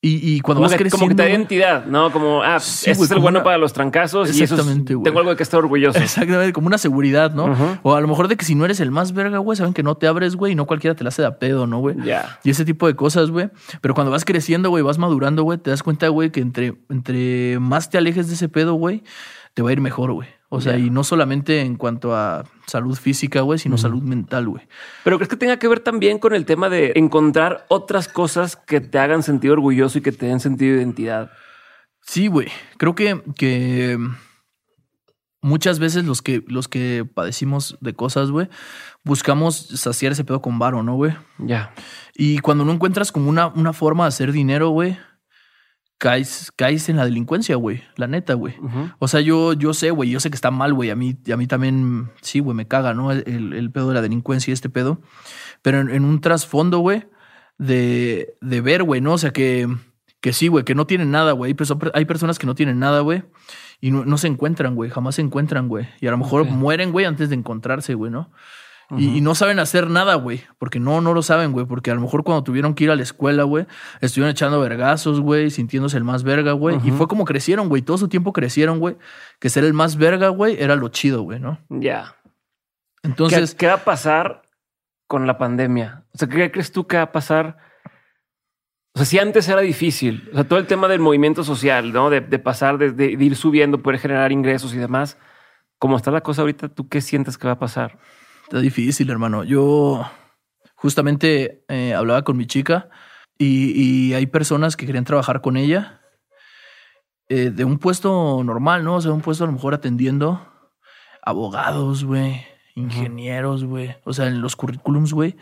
Y, 0.06 0.36
y 0.36 0.42
cuando 0.42 0.60
Como 0.60 0.64
vas 0.70 0.74
que, 0.74 0.84
creciendo... 0.84 0.98
como 1.00 1.10
que 1.10 1.16
te 1.16 1.24
da 1.24 1.30
identidad, 1.30 1.86
¿no? 1.86 2.12
Como, 2.12 2.44
ah, 2.44 2.60
Sí, 2.60 2.92
este 2.92 3.06
es 3.06 3.12
el 3.12 3.20
bueno 3.20 3.38
una- 3.40 3.44
para 3.46 3.58
los 3.58 3.72
trancazos 3.72 4.28
y 4.38 4.44
eso 4.44 4.56
es- 4.56 4.86
tengo 4.86 5.20
algo 5.20 5.30
de 5.30 5.38
que 5.38 5.44
estar 5.44 5.60
orgulloso. 5.62 5.98
Exactamente, 5.98 6.52
como 6.52 6.68
una 6.68 6.78
seguridad, 6.78 7.34
¿no? 7.34 7.80
O 7.84 7.96
a 7.96 8.02
lo 8.02 8.08
mejor 8.10 8.28
de 8.28 8.36
que 8.36 8.44
si 8.44 8.54
no 8.54 8.66
eres 8.66 8.82
el 8.82 8.92
más 8.92 9.14
verga, 9.14 9.38
güey, 9.38 9.56
saben 9.56 9.74
que 9.74 9.82
no 9.82 9.96
te 9.96 10.08
abres, 10.08 10.36
güey, 10.36 10.52
y 10.52 10.56
no 10.56 10.66
cualquiera 10.66 10.94
te 10.94 11.06
la 11.06 11.08
hace 11.08 11.22
de 11.22 11.30
a 11.30 11.40
pedo, 11.40 11.68
¿no, 11.68 11.80
güey? 11.80 11.96
Ya. 12.04 12.38
Y 12.44 12.50
ese 12.50 12.66
tipo 12.66 12.86
de 12.88 12.98
cosas, 12.98 13.32
güey. 13.32 13.50
Pero 13.80 13.94
cuando 13.94 14.12
vas 14.12 14.26
creciendo, 14.26 14.70
güey, 14.70 14.84
vas 14.84 14.98
madurando, 14.98 15.44
güey, 15.44 15.58
te 15.58 15.70
das 15.70 15.84
cuenta, 15.84 16.10
güey, 16.10 16.32
que 16.32 16.42
entre, 16.42 16.74
entre 16.90 17.58
más 17.60 17.90
te 17.90 17.98
alejes 17.98 18.28
de 18.28 18.34
ese 18.34 18.50
pedo, 18.50 18.74
güey, 18.74 19.04
te 19.54 19.62
va 19.62 19.70
a 19.70 19.72
ir 19.72 19.80
mejor, 19.80 20.12
güey. 20.12 20.28
O 20.56 20.62
sea, 20.62 20.78
y 20.78 20.92
no 20.92 21.04
solamente 21.04 21.62
en 21.62 21.78
cuanto 21.78 22.16
a 22.16 22.44
salud 22.68 22.96
física, 22.96 23.42
güey, 23.42 23.58
sino 23.58 23.76
salud 23.76 24.04
mental, 24.04 24.48
güey. 24.48 24.68
Pero 25.04 25.18
crees 25.18 25.28
que 25.28 25.36
tenga 25.36 25.58
que 25.58 25.68
ver 25.68 25.80
también 25.80 26.20
con 26.20 26.36
el 26.36 26.46
tema 26.46 26.70
de 26.70 26.94
encontrar 26.94 27.66
otras 27.70 28.08
cosas 28.08 28.56
que 28.56 28.80
te 28.80 29.00
hagan 29.00 29.24
sentir 29.24 29.50
orgulloso 29.50 29.98
y 29.98 30.02
que 30.02 30.12
te 30.12 30.28
den 30.28 30.40
sentido 30.40 30.76
de 30.76 30.84
identidad. 30.84 31.32
Sí, 32.04 32.28
güey. 32.28 32.50
Creo 32.78 32.94
que, 32.94 33.20
que 33.36 33.98
muchas 35.42 35.80
veces 35.80 36.06
los 36.06 36.22
que, 36.22 36.44
los 36.46 36.68
que 36.68 37.04
padecimos 37.04 37.76
de 37.82 37.96
cosas, 37.96 38.30
güey, 38.30 38.48
buscamos 39.04 39.56
saciar 39.56 40.12
ese 40.12 40.24
pedo 40.24 40.44
con 40.44 40.60
varo, 40.60 40.84
¿no, 40.84 40.94
güey? 40.94 41.16
Ya. 41.40 41.74
Y 42.14 42.38
cuando 42.38 42.64
no 42.64 42.74
encuentras 42.74 43.12
como 43.12 43.28
una, 43.28 43.48
una 43.48 43.74
forma 43.74 44.04
de 44.04 44.10
hacer 44.10 44.32
dinero, 44.32 44.70
güey, 44.70 45.00
caes, 46.04 46.52
caes 46.58 46.90
en 46.90 46.98
la 46.98 47.06
delincuencia, 47.06 47.56
güey. 47.56 47.82
La 47.96 48.08
neta, 48.08 48.34
güey. 48.34 48.56
O 49.00 49.08
sea, 49.08 49.22
yo, 49.22 49.54
yo 49.54 49.74
sé, 49.74 49.90
güey, 49.90 50.10
yo 50.10 50.20
sé 50.20 50.30
que 50.30 50.36
está 50.36 50.52
mal, 50.52 50.74
güey. 50.74 50.90
A 50.90 50.98
mí, 50.98 51.16
a 51.32 51.38
mí 51.38 51.48
también, 51.48 52.12
sí, 52.22 52.40
güey, 52.42 52.58
me 52.58 52.68
caga, 52.68 52.94
¿no? 52.94 53.14
El, 53.14 53.72
pedo 53.72 53.88
de 53.88 53.94
la 53.94 54.02
delincuencia 54.02 54.52
y 54.52 54.54
este 54.54 54.68
pedo. 54.68 55.00
Pero 55.62 55.80
en, 55.80 55.90
en 55.90 56.04
un 56.04 56.20
trasfondo, 56.20 56.80
güey, 56.80 57.06
de, 57.58 58.36
de 58.42 58.60
ver, 58.60 58.84
güey, 58.84 59.00
¿no? 59.00 59.14
O 59.14 59.18
sea, 59.18 59.32
que, 59.32 59.74
que 60.20 60.34
sí, 60.34 60.50
güey, 60.50 60.66
que 60.66 60.76
no 60.76 60.86
tienen 60.88 61.10
nada, 61.10 61.32
güey. 61.32 61.56
Hay 61.94 62.06
personas 62.06 62.38
que 62.38 62.48
no 62.48 62.54
tienen 62.54 62.80
nada, 62.80 63.00
güey. 63.00 63.24
Y 63.80 63.92
no, 63.92 64.04
no 64.04 64.18
se 64.18 64.28
encuentran, 64.28 64.76
güey. 64.76 64.90
Jamás 64.90 65.16
se 65.16 65.22
encuentran, 65.22 65.70
güey. 65.70 65.88
Y 66.02 66.08
a 66.08 66.12
lo 66.12 66.18
mejor 66.18 66.44
mueren, 66.44 66.92
güey, 66.92 67.06
antes 67.06 67.30
de 67.30 67.36
encontrarse, 67.36 67.94
güey, 67.94 68.12
¿no? 68.12 68.30
Y, 68.98 69.18
y 69.18 69.22
no 69.22 69.36
saben 69.36 69.60
hacer 69.60 69.90
nada, 69.90 70.16
güey. 70.16 70.44
Porque 70.58 70.80
no, 70.80 71.02
no 71.02 71.14
lo 71.14 71.22
saben, 71.22 71.52
güey. 71.52 71.66
Porque 71.66 71.92
a 71.92 71.96
lo 71.96 72.02
mejor 72.02 72.24
cuando 72.24 72.44
tuvieron 72.44 72.74
que 72.74 72.86
ir 72.86 72.92
a 72.92 72.96
la 72.96 73.04
escuela, 73.04 73.44
güey, 73.44 73.66
estuvieron 74.02 74.32
echando 74.32 74.60
vergazos, 74.60 75.20
güey, 75.20 75.50
sintiéndose 75.50 75.98
el 75.98 76.04
más 76.04 76.24
verga, 76.24 76.54
güey. 76.54 76.80
Y 76.84 76.92
fue 76.92 77.08
como 77.08 77.26
crecieron, 77.26 77.70
güey. 77.70 77.82
Todo 77.82 77.98
su 77.98 78.08
tiempo 78.08 78.34
crecieron, 78.34 78.80
güey. 78.80 78.98
Que 79.40 79.50
ser 79.50 79.64
el 79.64 79.74
más 79.74 79.98
verga, 79.98 80.30
güey, 80.30 80.62
era 80.62 80.76
lo 80.76 80.90
chido, 80.90 81.22
güey, 81.22 81.40
¿no? 81.40 81.60
Ya. 81.70 82.16
Entonces, 83.04 83.52
¿Qué, 83.52 83.58
qué 83.58 83.68
va 83.68 83.74
a 83.74 83.84
pasar 83.84 84.44
con 85.08 85.28
la 85.28 85.38
pandemia? 85.38 86.06
O 86.14 86.18
sea, 86.18 86.28
¿qué 86.28 86.52
crees 86.52 86.72
tú 86.72 86.88
que 86.88 86.98
va 86.98 87.04
a 87.04 87.12
pasar? 87.12 87.58
O 88.96 89.00
sea, 89.00 89.06
si 89.06 89.20
antes 89.20 89.48
era 89.50 89.62
difícil, 89.62 90.30
o 90.32 90.36
sea, 90.36 90.44
todo 90.44 90.60
el 90.60 90.68
tema 90.68 90.88
del 90.88 91.00
movimiento 91.00 91.44
social, 91.44 91.92
¿no? 91.92 92.10
De, 92.10 92.22
de 92.22 92.40
pasar, 92.40 92.78
de, 92.78 92.92
de 92.92 93.06
ir 93.12 93.36
subiendo, 93.36 93.82
poder 93.82 94.00
generar 94.00 94.32
ingresos 94.32 94.74
y 94.74 94.78
demás. 94.78 95.18
Como 95.80 95.98
está 95.98 96.12
la 96.12 96.22
cosa 96.22 96.44
ahorita, 96.44 96.70
¿tú 96.70 96.88
qué 96.88 97.02
sientes 97.02 97.38
que 97.38 97.48
va 97.48 97.54
a 97.54 97.60
pasar? 97.60 98.00
Está 98.54 98.62
difícil, 98.62 99.10
hermano. 99.10 99.44
Yo 99.44 100.08
justamente 100.76 101.66
eh, 101.70 101.96
hablaba 101.96 102.22
con 102.22 102.38
mi 102.38 102.46
chica 102.46 102.88
y, 103.36 103.72
y 103.72 104.14
hay 104.14 104.28
personas 104.28 104.78
que 104.78 104.86
querían 104.86 105.06
trabajar 105.06 105.42
con 105.42 105.58
ella 105.58 106.02
eh, 107.30 107.50
de 107.50 107.66
un 107.66 107.80
puesto 107.80 108.44
normal, 108.44 108.84
¿no? 108.84 108.98
O 108.98 109.02
sea, 109.02 109.12
un 109.12 109.22
puesto 109.22 109.44
a 109.44 109.48
lo 109.48 109.54
mejor 109.54 109.74
atendiendo 109.74 110.48
abogados, 111.24 112.04
güey, 112.06 112.46
ingenieros, 112.76 113.64
güey. 113.64 113.96
O 114.04 114.14
sea, 114.14 114.28
en 114.28 114.40
los 114.40 114.56
currículums, 114.56 115.14
güey. 115.14 115.36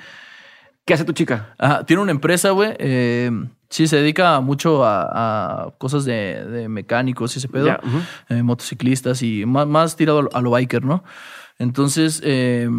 ¿Qué 0.86 0.94
hace 0.94 1.04
tu 1.04 1.12
chica? 1.12 1.54
Ajá, 1.58 1.86
tiene 1.86 2.02
una 2.04 2.12
empresa, 2.12 2.52
güey. 2.52 2.74
eh, 2.80 3.30
sí, 3.70 3.88
se 3.88 3.98
dedica 3.98 4.40
mucho 4.40 4.86
a, 4.86 5.66
a 5.66 5.72
cosas 5.78 6.06
de, 6.06 6.46
de 6.46 6.70
mecánicos 6.70 7.36
y 7.36 7.40
ese 7.40 7.50
pedo. 7.50 7.66
Eh, 8.30 8.42
motociclistas 8.42 9.22
y 9.22 9.46
más, 9.46 9.68
más 9.68 9.98
tirado 9.98 10.20
a 10.20 10.22
lo- 10.22 10.30
a 10.34 10.40
lo 10.42 10.52
biker, 10.52 10.86
¿no? 10.86 11.04
Entonces, 11.60 12.22
eh, 12.24 12.70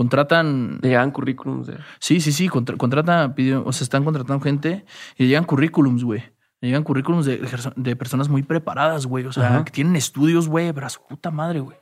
contratan 0.00 0.78
Le 0.80 0.88
llegan 0.88 1.10
currículums 1.10 1.66
de... 1.66 1.76
Sí, 1.98 2.20
sí, 2.20 2.32
sí, 2.32 2.48
contra- 2.48 2.76
contratan, 2.78 3.34
pidieron- 3.34 3.64
o 3.66 3.72
sea, 3.72 3.84
están 3.84 4.02
contratando 4.02 4.40
gente 4.42 4.86
y 5.18 5.24
le 5.24 5.28
llegan 5.28 5.44
currículums, 5.44 6.04
güey. 6.04 6.20
Le 6.62 6.68
llegan 6.68 6.84
currículums 6.84 7.26
de, 7.26 7.38
de 7.76 7.96
personas 7.96 8.30
muy 8.30 8.42
preparadas, 8.42 9.04
güey. 9.04 9.26
O 9.26 9.32
sea, 9.32 9.46
Ajá. 9.48 9.64
que 9.64 9.72
tienen 9.72 9.96
estudios, 9.96 10.48
güey, 10.48 10.72
pero 10.72 10.86
a 10.86 10.88
su 10.90 11.00
puta 11.06 11.30
madre, 11.30 11.60
güey. 11.60 11.76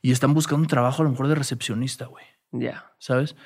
Y 0.00 0.12
están 0.12 0.32
buscando 0.32 0.62
un 0.62 0.66
trabajo 0.66 1.02
a 1.02 1.04
lo 1.04 1.10
mejor 1.10 1.28
de 1.28 1.34
recepcionista, 1.34 2.06
güey. 2.06 2.24
Ya. 2.52 2.86
¿Sabes? 2.98 3.36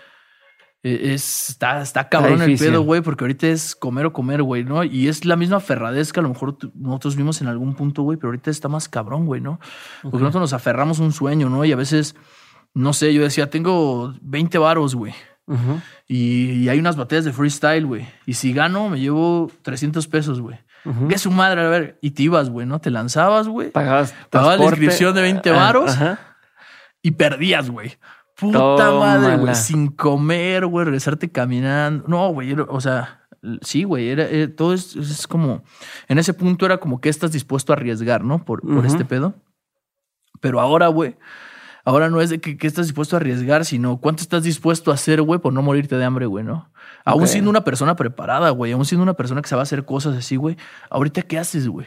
Eh, 0.85 1.15
Es, 1.15 1.49
está, 1.51 1.81
está 1.83 2.09
cabrón 2.09 2.43
el 2.43 2.57
pedo, 2.59 2.83
güey, 2.83 3.01
porque 3.01 3.25
ahorita 3.25 3.49
es 3.49 3.75
comer 3.75 4.07
o 4.07 4.13
comer, 4.13 4.43
güey, 4.45 4.63
¿no? 4.63 4.85
Y 4.85 5.09
es 5.09 5.25
la 5.25 5.35
misma 5.35 5.59
ferradez 5.59 6.13
que 6.13 6.21
a 6.21 6.23
lo 6.23 6.29
mejor 6.29 6.59
nosotros 6.75 7.17
vimos 7.17 7.41
en 7.41 7.49
algún 7.49 7.75
punto, 7.75 8.03
güey, 8.03 8.19
pero 8.19 8.29
ahorita 8.29 8.51
está 8.53 8.69
más 8.69 8.89
cabrón, 8.89 9.27
güey, 9.27 9.41
¿no? 9.41 9.59
Porque 10.03 10.19
nosotros 10.19 10.43
nos 10.43 10.53
aferramos 10.53 11.01
a 11.01 11.03
un 11.03 11.13
sueño, 11.13 11.49
¿no? 11.51 11.65
Y 11.65 11.73
a 11.73 11.77
veces, 11.77 12.15
no 12.77 12.93
sé, 12.93 13.12
yo 13.14 13.22
decía, 13.22 13.51
tengo 13.51 14.14
20 14.20 14.59
varos, 14.59 14.95
güey. 14.95 15.14
Y, 16.09 16.51
y 16.53 16.68
hay 16.68 16.79
unas 16.79 16.97
batallas 16.97 17.24
de 17.24 17.33
freestyle, 17.33 17.87
güey. 17.87 18.07
Y 18.27 18.35
si 18.35 18.53
gano, 18.53 18.89
me 18.89 19.01
llevo 19.01 19.51
300 19.62 20.07
pesos, 20.09 20.41
güey. 20.41 20.59
¿Qué 21.09 21.14
es 21.16 21.22
su 21.22 21.31
madre? 21.33 21.62
A 21.62 21.68
ver, 21.68 21.99
y 22.01 22.12
te 22.12 22.22
ibas, 22.24 22.49
güey, 22.49 22.64
¿no? 22.66 22.81
Te 22.81 22.91
lanzabas, 22.91 23.49
güey. 23.49 23.70
Pagabas 23.70 24.14
Pagabas 24.31 24.59
la 24.61 24.64
inscripción 24.66 25.14
de 25.16 25.22
20 25.22 25.51
Ah, 25.51 25.53
varos. 25.53 25.97
Y 27.03 27.12
perdías, 27.12 27.70
güey. 27.70 27.97
Puta 28.37 28.59
Tómala. 28.59 28.99
madre, 29.20 29.37
güey. 29.39 29.55
Sin 29.57 29.89
comer, 29.89 30.66
güey. 30.66 30.85
Regresarte 30.85 31.31
caminando. 31.33 32.05
No, 32.07 32.29
güey. 32.29 32.55
O 32.68 32.81
sea, 32.81 33.27
sí, 33.62 33.83
güey. 33.85 34.11
Era, 34.11 34.24
era- 34.29 34.55
todo 34.55 34.74
es, 34.74 34.95
es 34.95 35.27
como. 35.27 35.64
En 36.07 36.18
ese 36.18 36.35
punto 36.35 36.66
era 36.66 36.79
como 36.79 37.01
que 37.01 37.09
estás 37.09 37.33
dispuesto 37.33 37.72
a 37.72 37.77
arriesgar, 37.77 38.22
¿no? 38.22 38.45
Por, 38.45 38.61
por 38.61 38.85
este 38.87 39.05
pedo. 39.05 39.35
Pero 40.41 40.61
ahora, 40.61 40.87
güey. 40.89 41.16
Ahora 41.87 42.11
no 42.11 42.20
es 42.20 42.28
de 42.30 42.41
que, 42.41 42.59
que 42.59 42.66
estás 42.66 42.87
dispuesto 42.87 43.16
a 43.16 43.20
arriesgar, 43.20 43.64
sino 43.64 43.99
cuánto 43.99 44.20
estás 44.22 44.43
dispuesto 44.43 44.91
a 44.91 44.95
hacer, 44.95 45.22
güey, 45.22 45.41
por 45.41 45.53
no 45.55 45.62
morirte 45.62 45.97
de 45.97 46.05
hambre, 46.05 46.26
güey, 46.26 46.45
¿no? 46.45 46.70
Aún 47.05 47.22
Ok. 47.22 47.28
siendo 47.28 47.49
una 47.49 47.62
persona 47.64 47.97
preparada, 47.97 48.51
güey, 48.51 48.72
aún 48.72 48.84
siendo 48.84 49.05
una 49.05 49.14
persona 49.14 49.41
que 49.41 49.49
sabe 49.49 49.62
hacer 49.62 49.84
cosas 49.84 50.16
así, 50.16 50.34
güey, 50.37 50.57
ahorita 50.91 51.22
qué 51.22 51.39
haces, 51.39 51.68
güey? 51.68 51.87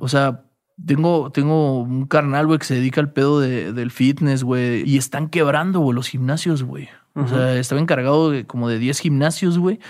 O 0.00 0.08
sea, 0.08 0.44
tengo, 0.84 1.30
tengo 1.30 1.80
un 1.82 2.06
carnal, 2.06 2.46
güey, 2.46 2.58
que 2.58 2.64
se 2.64 2.74
dedica 2.76 3.00
al 3.00 3.12
pedo 3.12 3.38
de- 3.40 3.72
del 3.72 3.90
fitness, 3.90 4.42
güey. 4.44 4.82
Y 4.88 4.96
están 4.96 5.28
quebrando, 5.28 5.80
güey, 5.80 5.94
los 5.94 6.08
gimnasios, 6.08 6.62
güey. 6.62 6.88
O 7.16 7.26
sea, 7.26 7.58
estaba 7.58 7.80
encargado 7.80 8.30
de 8.30 8.46
como 8.46 8.68
de 8.68 8.78
10 8.78 9.00
gimnasios, 9.00 9.58
güey. 9.58 9.80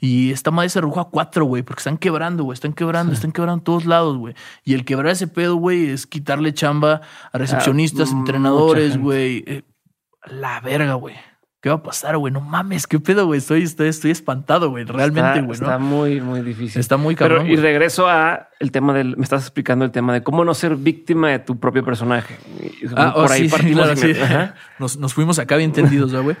Y 0.00 0.30
esta 0.30 0.50
madre 0.50 0.68
se 0.68 0.80
redujo 0.80 1.00
a 1.00 1.10
4, 1.10 1.44
güey, 1.44 1.62
porque 1.62 1.80
están 1.80 1.98
quebrando, 1.98 2.44
güey. 2.44 2.54
Están 2.54 2.72
quebrando, 2.72 3.12
están 3.12 3.32
quebrando 3.32 3.58
en 3.60 3.64
todos 3.64 3.86
lados, 3.86 4.16
güey. 4.16 4.34
Y 4.64 4.74
el 4.74 4.84
quebrar 4.84 5.12
ese 5.12 5.26
pedo, 5.26 5.56
güey, 5.56 5.90
es 5.90 6.06
quitarle 6.06 6.54
chamba 6.54 7.00
a 7.32 7.38
recepcionistas, 7.38 8.10
Ah, 8.10 8.14
mucha 8.14 8.20
entrenadores, 8.20 8.98
güey. 8.98 9.44
Eh, 9.46 9.62
la 10.26 10.60
verga, 10.60 10.94
güey. 10.94 11.16
¿Qué 11.66 11.70
va 11.70 11.76
a 11.78 11.82
pasar, 11.82 12.16
güey? 12.16 12.32
No 12.32 12.40
mames, 12.40 12.86
qué 12.86 13.00
pedo, 13.00 13.26
güey. 13.26 13.38
Estoy, 13.38 13.64
estoy, 13.64 13.88
estoy 13.88 14.12
espantado, 14.12 14.70
güey. 14.70 14.84
Realmente, 14.84 15.30
Está- 15.30 15.40
güey, 15.40 15.52
Está 15.54 15.78
¿no? 15.80 15.84
muy, 15.84 16.20
muy 16.20 16.40
difícil. 16.42 16.78
Está 16.78 16.96
muy 16.96 17.16
Pero, 17.16 17.30
cabrón, 17.38 17.46
y 17.48 17.54
güey. 17.56 17.60
regreso 17.60 18.06
a 18.08 18.50
el 18.60 18.70
tema 18.70 18.94
del. 18.94 19.16
Me 19.16 19.24
estás 19.24 19.42
explicando 19.42 19.84
el 19.84 19.90
tema 19.90 20.12
de 20.12 20.22
cómo 20.22 20.44
no 20.44 20.54
ser 20.54 20.76
víctima 20.76 21.28
de 21.30 21.40
tu 21.40 21.58
propio 21.58 21.84
personaje. 21.84 22.36
Y 22.80 22.86
Ah, 22.94 23.12
por 23.12 23.24
oh, 23.24 23.32
ahí 23.32 23.42
sí, 23.42 23.48
partimos. 23.50 23.84
claro, 23.84 24.10
y 24.10 24.14
sí. 24.14 24.20
Ajá. 24.20 24.54
Nos, 24.78 24.96
nos 24.96 25.12
fuimos 25.12 25.40
acá 25.40 25.56
bien 25.56 25.70
entendidos, 25.70 26.12
¿verdad, 26.12 26.22
güey. 26.22 26.36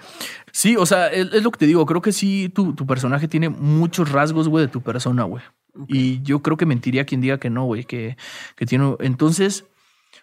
Sí, 0.52 0.76
o 0.76 0.86
sea, 0.86 1.08
es, 1.08 1.32
es 1.32 1.42
lo 1.42 1.50
que 1.50 1.58
te 1.58 1.66
digo. 1.66 1.84
Creo 1.86 2.00
que 2.02 2.12
sí, 2.12 2.48
tu, 2.54 2.74
tu 2.76 2.86
personaje 2.86 3.26
tiene 3.26 3.48
muchos 3.48 4.12
rasgos, 4.12 4.48
güey, 4.48 4.66
de 4.66 4.70
tu 4.70 4.80
persona, 4.80 5.24
güey. 5.24 5.42
Y 5.88 6.22
yo 6.22 6.40
creo 6.40 6.56
que 6.56 6.66
mentiría 6.66 7.04
quien 7.04 7.20
diga 7.20 7.38
que 7.38 7.50
no, 7.50 7.64
güey, 7.64 7.82
que, 7.82 8.16
que 8.54 8.64
tiene. 8.64 8.94
Entonces, 9.00 9.64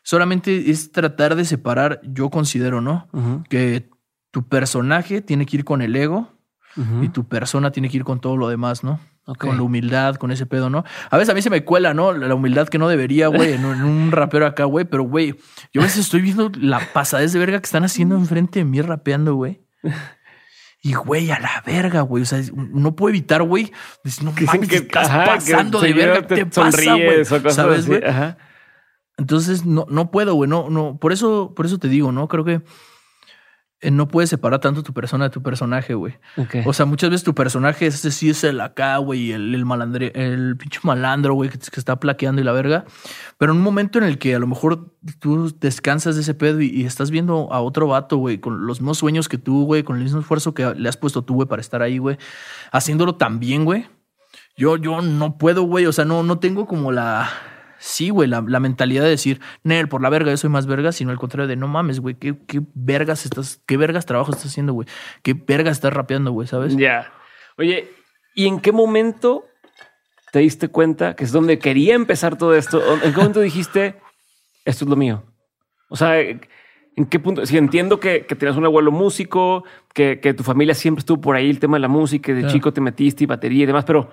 solamente 0.02 0.72
es 0.72 0.94
tratar 0.94 1.36
de 1.36 1.44
separar, 1.44 2.00
yo 2.06 2.30
considero, 2.30 2.80
¿no? 2.80 3.10
Que 3.50 3.92
tu 4.34 4.48
personaje 4.48 5.22
tiene 5.22 5.46
que 5.46 5.58
ir 5.58 5.64
con 5.64 5.84
el 5.84 5.96
ego 5.96 6.34
y 7.04 7.10
tu 7.10 7.28
persona 7.28 7.72
tiene 7.72 7.88
que 7.88 7.98
ir 7.98 8.04
con 8.04 8.20
todo 8.20 8.36
lo 8.36 8.50
demás, 8.50 8.84
¿no? 8.84 9.00
Con 9.38 9.58
la 9.58 9.62
humildad, 9.62 10.16
con 10.16 10.32
ese 10.32 10.48
pedo, 10.48 10.72
¿no? 10.72 10.84
A 11.12 11.18
veces 11.18 11.30
a 11.30 11.36
mí 11.36 11.44
se 11.44 11.52
me 11.52 11.64
cuela, 11.64 11.94
¿no? 11.94 12.14
La 12.14 12.34
humildad 12.34 12.68
que 12.68 12.80
no 12.80 12.88
debería, 12.90 13.28
güey, 13.28 13.54
en, 13.54 13.64
un- 13.64 14.12
rapero 14.12 14.48
acá, 14.48 14.64
güey. 14.64 14.86
Pero, 14.86 15.04
güey, 15.04 15.36
yo 15.72 15.82
a 15.82 15.84
veces 15.84 16.00
estoy 16.00 16.22
viendo 16.22 16.52
la 16.60 16.80
pasadez 16.94 17.32
de 17.32 17.38
verga 17.38 17.60
que 17.60 17.68
están 17.68 17.84
haciendo 17.84 18.16
enfrente 18.16 18.58
de 18.58 18.66
mí 18.66 18.82
rapeando, 18.82 19.36
güey. 19.36 19.62
Y, 20.82 20.94
güey, 20.94 21.30
a 21.30 21.40
la 21.40 21.62
verga, 21.64 22.02
güey. 22.02 22.24
O 22.24 22.26
sea, 22.26 22.42
no 22.56 22.96
puedo 22.96 23.10
evitar, 23.10 23.44
güey. 23.44 23.72
No 24.24 24.34
Que 24.34 24.46
mames, 24.46 24.68
que 24.68 24.78
estás 24.78 25.10
ajá, 25.10 25.26
que 25.26 25.30
pasando 25.30 25.80
de 25.80 25.94
verga. 25.94 26.26
¿Qué 26.26 26.44
te, 26.44 26.46
pasa, 26.48 26.96
güey? 26.96 27.24
¿Sabes, 27.54 27.86
güey? 27.86 28.02
Entonces, 29.18 29.64
no, 29.64 29.86
no 29.90 30.10
puedo, 30.10 30.34
güey. 30.34 30.50
No, 30.50 30.72
no. 30.72 30.98
Por 30.98 31.14
eso, 31.14 31.54
por 31.56 31.68
eso 31.68 31.78
te 31.78 31.88
digo, 31.88 32.12
¿no? 32.12 32.28
Creo 32.28 32.44
que 32.44 32.64
no 33.92 34.08
puedes 34.08 34.30
separar 34.30 34.60
tanto 34.60 34.84
tu 34.84 34.94
persona 34.94 35.26
de 35.26 35.30
tu 35.30 35.42
personaje, 35.42 35.94
güey. 35.94 36.16
Ok. 36.38 36.58
O 36.66 36.74
sea, 36.74 36.86
muchas 36.86 37.10
veces 37.10 37.24
tu 37.24 37.34
personaje 37.36 37.88
ese 37.88 38.12
sí 38.12 38.30
es 38.30 38.44
el 38.44 38.62
acá, 38.62 38.98
güey, 38.98 39.32
el, 39.32 39.54
el 39.54 39.66
malandre, 39.66 40.12
el 40.16 40.58
pinche 40.58 40.80
malandro, 40.84 41.34
güey, 41.34 41.50
que, 41.50 41.58
que 41.58 41.80
está 41.80 42.00
plaqueando 42.00 42.42
y 42.42 42.46
la 42.46 42.52
verga. 42.52 42.86
Pero 43.38 43.52
en 43.52 43.60
un 43.60 43.64
momento 43.64 43.98
en 43.98 44.06
el 44.06 44.18
que 44.18 44.36
a 44.36 44.40
lo 44.40 44.48
mejor 44.48 44.94
tú 45.20 45.54
descansas 45.60 46.16
de 46.16 46.22
ese 46.22 46.34
pedo 46.34 46.62
y, 46.62 46.68
y 46.68 46.86
estás 46.86 47.12
viendo 47.12 47.52
a 47.52 47.62
otro 47.62 47.88
vato, 47.88 48.18
güey, 48.18 48.40
con 48.40 48.66
los 48.66 48.82
mismos 48.82 48.98
sueños 48.98 49.30
que 49.30 49.38
tú, 49.38 49.66
güey, 49.66 49.84
con 49.84 49.98
el 49.98 50.04
mismo 50.04 50.20
esfuerzo 50.20 50.54
que 50.54 50.74
le 50.76 50.90
has 50.90 50.98
puesto 50.98 51.24
tú, 51.24 51.36
güey, 51.36 51.48
para 51.48 51.62
estar 51.62 51.82
ahí, 51.82 51.98
güey, 51.98 52.18
haciéndolo 52.72 53.16
tan 53.16 53.40
bien, 53.40 53.66
güey. 53.66 53.88
Yo, 54.56 54.78
yo 54.78 55.02
no 55.02 55.38
puedo, 55.38 55.64
güey. 55.64 55.86
O 55.86 55.92
sea, 55.92 56.06
no, 56.06 56.24
no 56.24 56.40
tengo 56.40 56.68
como 56.68 56.92
la. 56.92 57.30
Sí, 57.86 58.12
güey, 58.12 58.30
la, 58.30 58.42
la 58.48 58.62
mentalidad 58.62 59.04
de 59.04 59.10
decir, 59.10 59.42
Nel, 59.64 59.90
por 59.90 60.02
la 60.02 60.10
verga, 60.10 60.32
yo 60.32 60.38
soy 60.38 60.50
más 60.50 60.68
verga, 60.68 60.94
sino 60.94 61.12
al 61.12 61.18
contrario 61.18 61.50
de 61.50 61.58
no 61.58 61.68
mames, 61.68 62.00
güey, 62.00 62.16
¿qué, 62.16 62.34
qué 62.48 62.62
vergas 62.74 63.26
estás, 63.26 63.62
qué 63.66 63.76
vergas 63.76 64.06
trabajo 64.06 64.32
estás 64.32 64.46
haciendo, 64.48 64.72
güey. 64.72 64.88
Qué 65.22 65.34
vergas 65.34 65.74
estás 65.78 65.92
rapeando, 65.92 66.32
güey, 66.32 66.48
¿sabes? 66.48 66.78
Ya. 66.78 67.12
Oye, 67.58 67.92
¿y 68.36 68.48
en 68.48 68.62
qué 68.62 68.72
momento 68.72 69.44
te 70.32 70.40
diste 70.40 70.70
cuenta 70.70 71.14
que 71.18 71.26
es 71.26 71.34
donde 71.34 71.60
quería 71.60 71.94
empezar 71.94 72.38
todo 72.38 72.56
esto? 72.56 72.82
¿En 73.04 73.12
qué 73.12 73.18
momento 73.18 73.42
dijiste, 73.42 74.00
esto 74.64 74.86
es 74.86 74.90
lo 74.90 74.96
mío? 74.96 75.26
O 75.90 75.98
sea, 75.98 76.18
¿en 76.22 76.40
qué 77.10 77.20
punto? 77.20 77.46
Si 77.46 77.58
entiendo 77.58 78.00
que, 78.00 78.26
que 78.26 78.36
tenías 78.36 78.56
un 78.56 78.64
abuelo 78.64 78.92
músico, 78.94 79.66
que, 79.94 80.22
que 80.22 80.34
tu 80.34 80.44
familia 80.44 80.74
siempre 80.74 81.02
estuvo 81.02 81.20
por 81.20 81.36
ahí, 81.36 81.50
el 81.50 81.60
tema 81.60 81.76
de 81.76 81.82
la 81.82 81.90
música, 81.90 82.32
de 82.34 82.40
Claro. 82.40 82.54
chico 82.54 82.72
te 82.72 82.80
metiste 82.80 83.26
y 83.26 83.28
batería 83.28 83.64
y 83.64 83.68
demás, 83.68 83.84
pero 83.84 84.10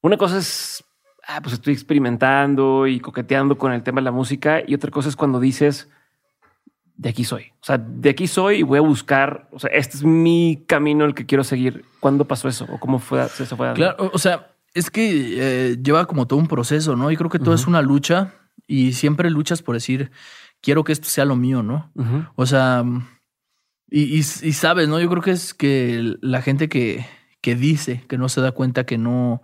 una 0.00 0.16
cosa 0.16 0.38
es, 0.38 0.82
ah, 1.28 1.40
pues 1.42 1.52
estoy 1.54 1.74
experimentando 1.74 2.86
y 2.88 2.98
coqueteando 3.00 3.56
con 3.58 3.72
el 3.72 3.82
tema 3.82 4.00
de 4.00 4.04
la 4.06 4.10
música, 4.12 4.62
y 4.66 4.74
otra 4.74 4.90
cosa 4.90 5.08
es 5.08 5.14
cuando 5.16 5.38
dices, 5.38 5.88
de 6.96 7.10
aquí 7.10 7.22
soy. 7.24 7.52
O 7.60 7.64
sea, 7.64 7.78
de 7.78 8.10
aquí 8.10 8.26
soy 8.26 8.56
y 8.56 8.62
voy 8.64 8.78
a 8.78 8.82
buscar. 8.82 9.48
O 9.52 9.60
sea, 9.60 9.70
este 9.72 9.96
es 9.98 10.02
mi 10.04 10.64
camino 10.66 11.04
el 11.04 11.14
que 11.14 11.26
quiero 11.26 11.44
seguir. 11.44 11.84
¿Cuándo 12.00 12.24
pasó 12.26 12.48
eso? 12.48 12.66
¿O 12.72 12.80
cómo 12.80 12.98
fue 12.98 13.24
eso? 13.24 13.56
Fue? 13.56 13.72
Claro, 13.74 14.10
o- 14.12 14.18
sea, 14.18 14.48
es 14.74 14.90
que 14.90 15.36
eh, 15.72 15.76
lleva 15.80 16.06
como 16.06 16.26
todo 16.26 16.38
un 16.40 16.48
proceso, 16.48 16.96
¿no? 16.96 17.10
Y 17.12 17.16
creo 17.16 17.30
que 17.30 17.38
todo 17.38 17.54
es 17.54 17.66
una 17.68 17.82
lucha 17.82 18.34
y 18.66 18.92
siempre 18.94 19.30
luchas 19.30 19.62
por 19.62 19.74
decir, 19.76 20.10
quiero 20.60 20.82
que 20.82 20.92
esto 20.92 21.08
sea 21.08 21.24
lo 21.24 21.36
mío, 21.36 21.62
¿no? 21.62 21.92
O 22.34 22.46
sea, 22.46 22.82
y, 23.90 24.02
y- 24.02 24.18
y 24.18 24.52
sabes, 24.52 24.88
¿no? 24.88 24.98
Yo 25.00 25.08
creo 25.08 25.22
que 25.22 25.30
es 25.30 25.54
que 25.54 26.16
la 26.20 26.42
gente 26.42 26.68
que, 26.68 27.06
que 27.40 27.54
dice 27.54 28.02
que 28.08 28.18
no 28.18 28.28
se 28.28 28.40
da 28.40 28.50
cuenta 28.52 28.84
que 28.84 28.98
no, 28.98 29.40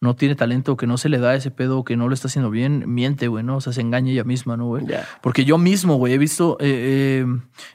no 0.00 0.14
tiene 0.14 0.34
talento, 0.34 0.76
que 0.76 0.86
no 0.86 0.98
se 0.98 1.08
le 1.08 1.18
da 1.18 1.34
ese 1.34 1.50
pedo, 1.50 1.82
que 1.84 1.96
no 1.96 2.08
lo 2.08 2.14
está 2.14 2.28
haciendo 2.28 2.50
bien, 2.50 2.84
miente, 2.86 3.28
güey, 3.28 3.42
¿no? 3.42 3.56
O 3.56 3.60
sea, 3.60 3.72
se 3.72 3.80
engaña 3.80 4.12
ella 4.12 4.24
misma, 4.24 4.56
¿no, 4.56 4.66
güey? 4.66 4.84
Porque 5.22 5.44
yo 5.44 5.56
mismo, 5.58 5.96
güey, 5.96 6.12
he 6.12 6.18
visto, 6.18 6.58
eh, 6.60 7.24
eh, 7.24 7.26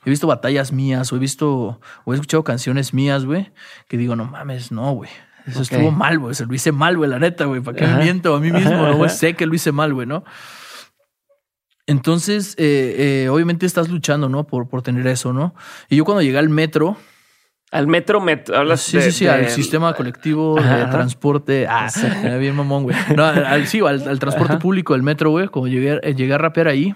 he 0.05 0.09
visto 0.09 0.28
batallas 0.28 0.72
mías, 0.72 1.11
o 1.11 1.15
he 1.15 1.19
visto, 1.19 1.80
o 2.05 2.13
he 2.13 2.15
escuchado 2.15 2.43
canciones 2.43 2.93
mías, 2.93 3.26
güey, 3.26 3.51
que 3.88 3.97
digo, 3.97 4.15
no 4.15 4.26
mames, 4.26 4.72
no, 4.72 4.91
güey. 4.93 5.09
Eso 5.47 5.61
Ok. 5.61 5.72
estuvo 5.72 5.89
mal, 5.89 6.19
güey. 6.19 6.36
Se 6.36 6.45
lo 6.45 6.53
hice 6.53 6.72
mal, 6.72 6.95
güey, 6.97 7.09
la 7.09 7.17
neta, 7.17 7.45
güey. 7.45 7.61
¿Para 7.61 7.76
qué 7.76 7.88
me 7.88 8.03
miento 8.03 8.36
a 8.36 8.39
mí 8.39 8.51
mismo? 8.51 8.93
Güey? 8.95 9.09
Sé 9.09 9.34
que 9.36 9.47
lo 9.47 9.55
hice 9.55 9.72
mal, 9.72 9.91
güey, 9.91 10.05
¿no? 10.05 10.24
Entonces, 11.88 12.53
eh, 12.57 13.24
eh, 13.26 13.30
obviamente 13.30 13.65
estás 13.65 13.89
luchando, 13.89 14.30
¿no? 14.30 14.45
Por, 14.45 14.69
por 14.69 14.82
tener 14.84 15.07
eso, 15.07 15.34
¿no? 15.34 15.55
Y 15.89 15.95
yo 15.95 16.05
cuando 16.05 16.22
llegué 16.22 16.38
al 16.38 16.49
metro, 16.49 16.95
Al 17.72 17.88
metro, 17.88 18.19
met- 18.19 18.53
hablas 18.53 18.82
sí, 18.82 18.97
de- 18.97 19.03
sí, 19.03 19.11
sí, 19.11 19.26
de- 19.26 19.32
al 19.32 19.47
sistema 19.49 19.93
colectivo 19.93 20.59
Ajá, 20.59 20.78
de 20.78 20.86
transporte. 20.88 21.67
Ah, 21.69 21.89
Sí. 21.89 22.05
bien 22.39 22.53
mamón, 22.55 22.84
güey. 22.84 22.95
No, 23.15 23.24
al, 23.26 23.65
sí, 23.67 23.80
al, 23.80 24.07
al 24.07 24.19
transporte 24.19 24.53
Ajá. 24.53 24.59
público, 24.59 24.93
el 24.93 25.03
metro, 25.03 25.30
güey. 25.32 25.47
Cuando 25.47 25.69
llegué, 25.69 25.99
eh, 26.03 26.13
llegué 26.13 26.34
a 26.34 26.38
rapear 26.38 26.67
ahí, 26.67 26.93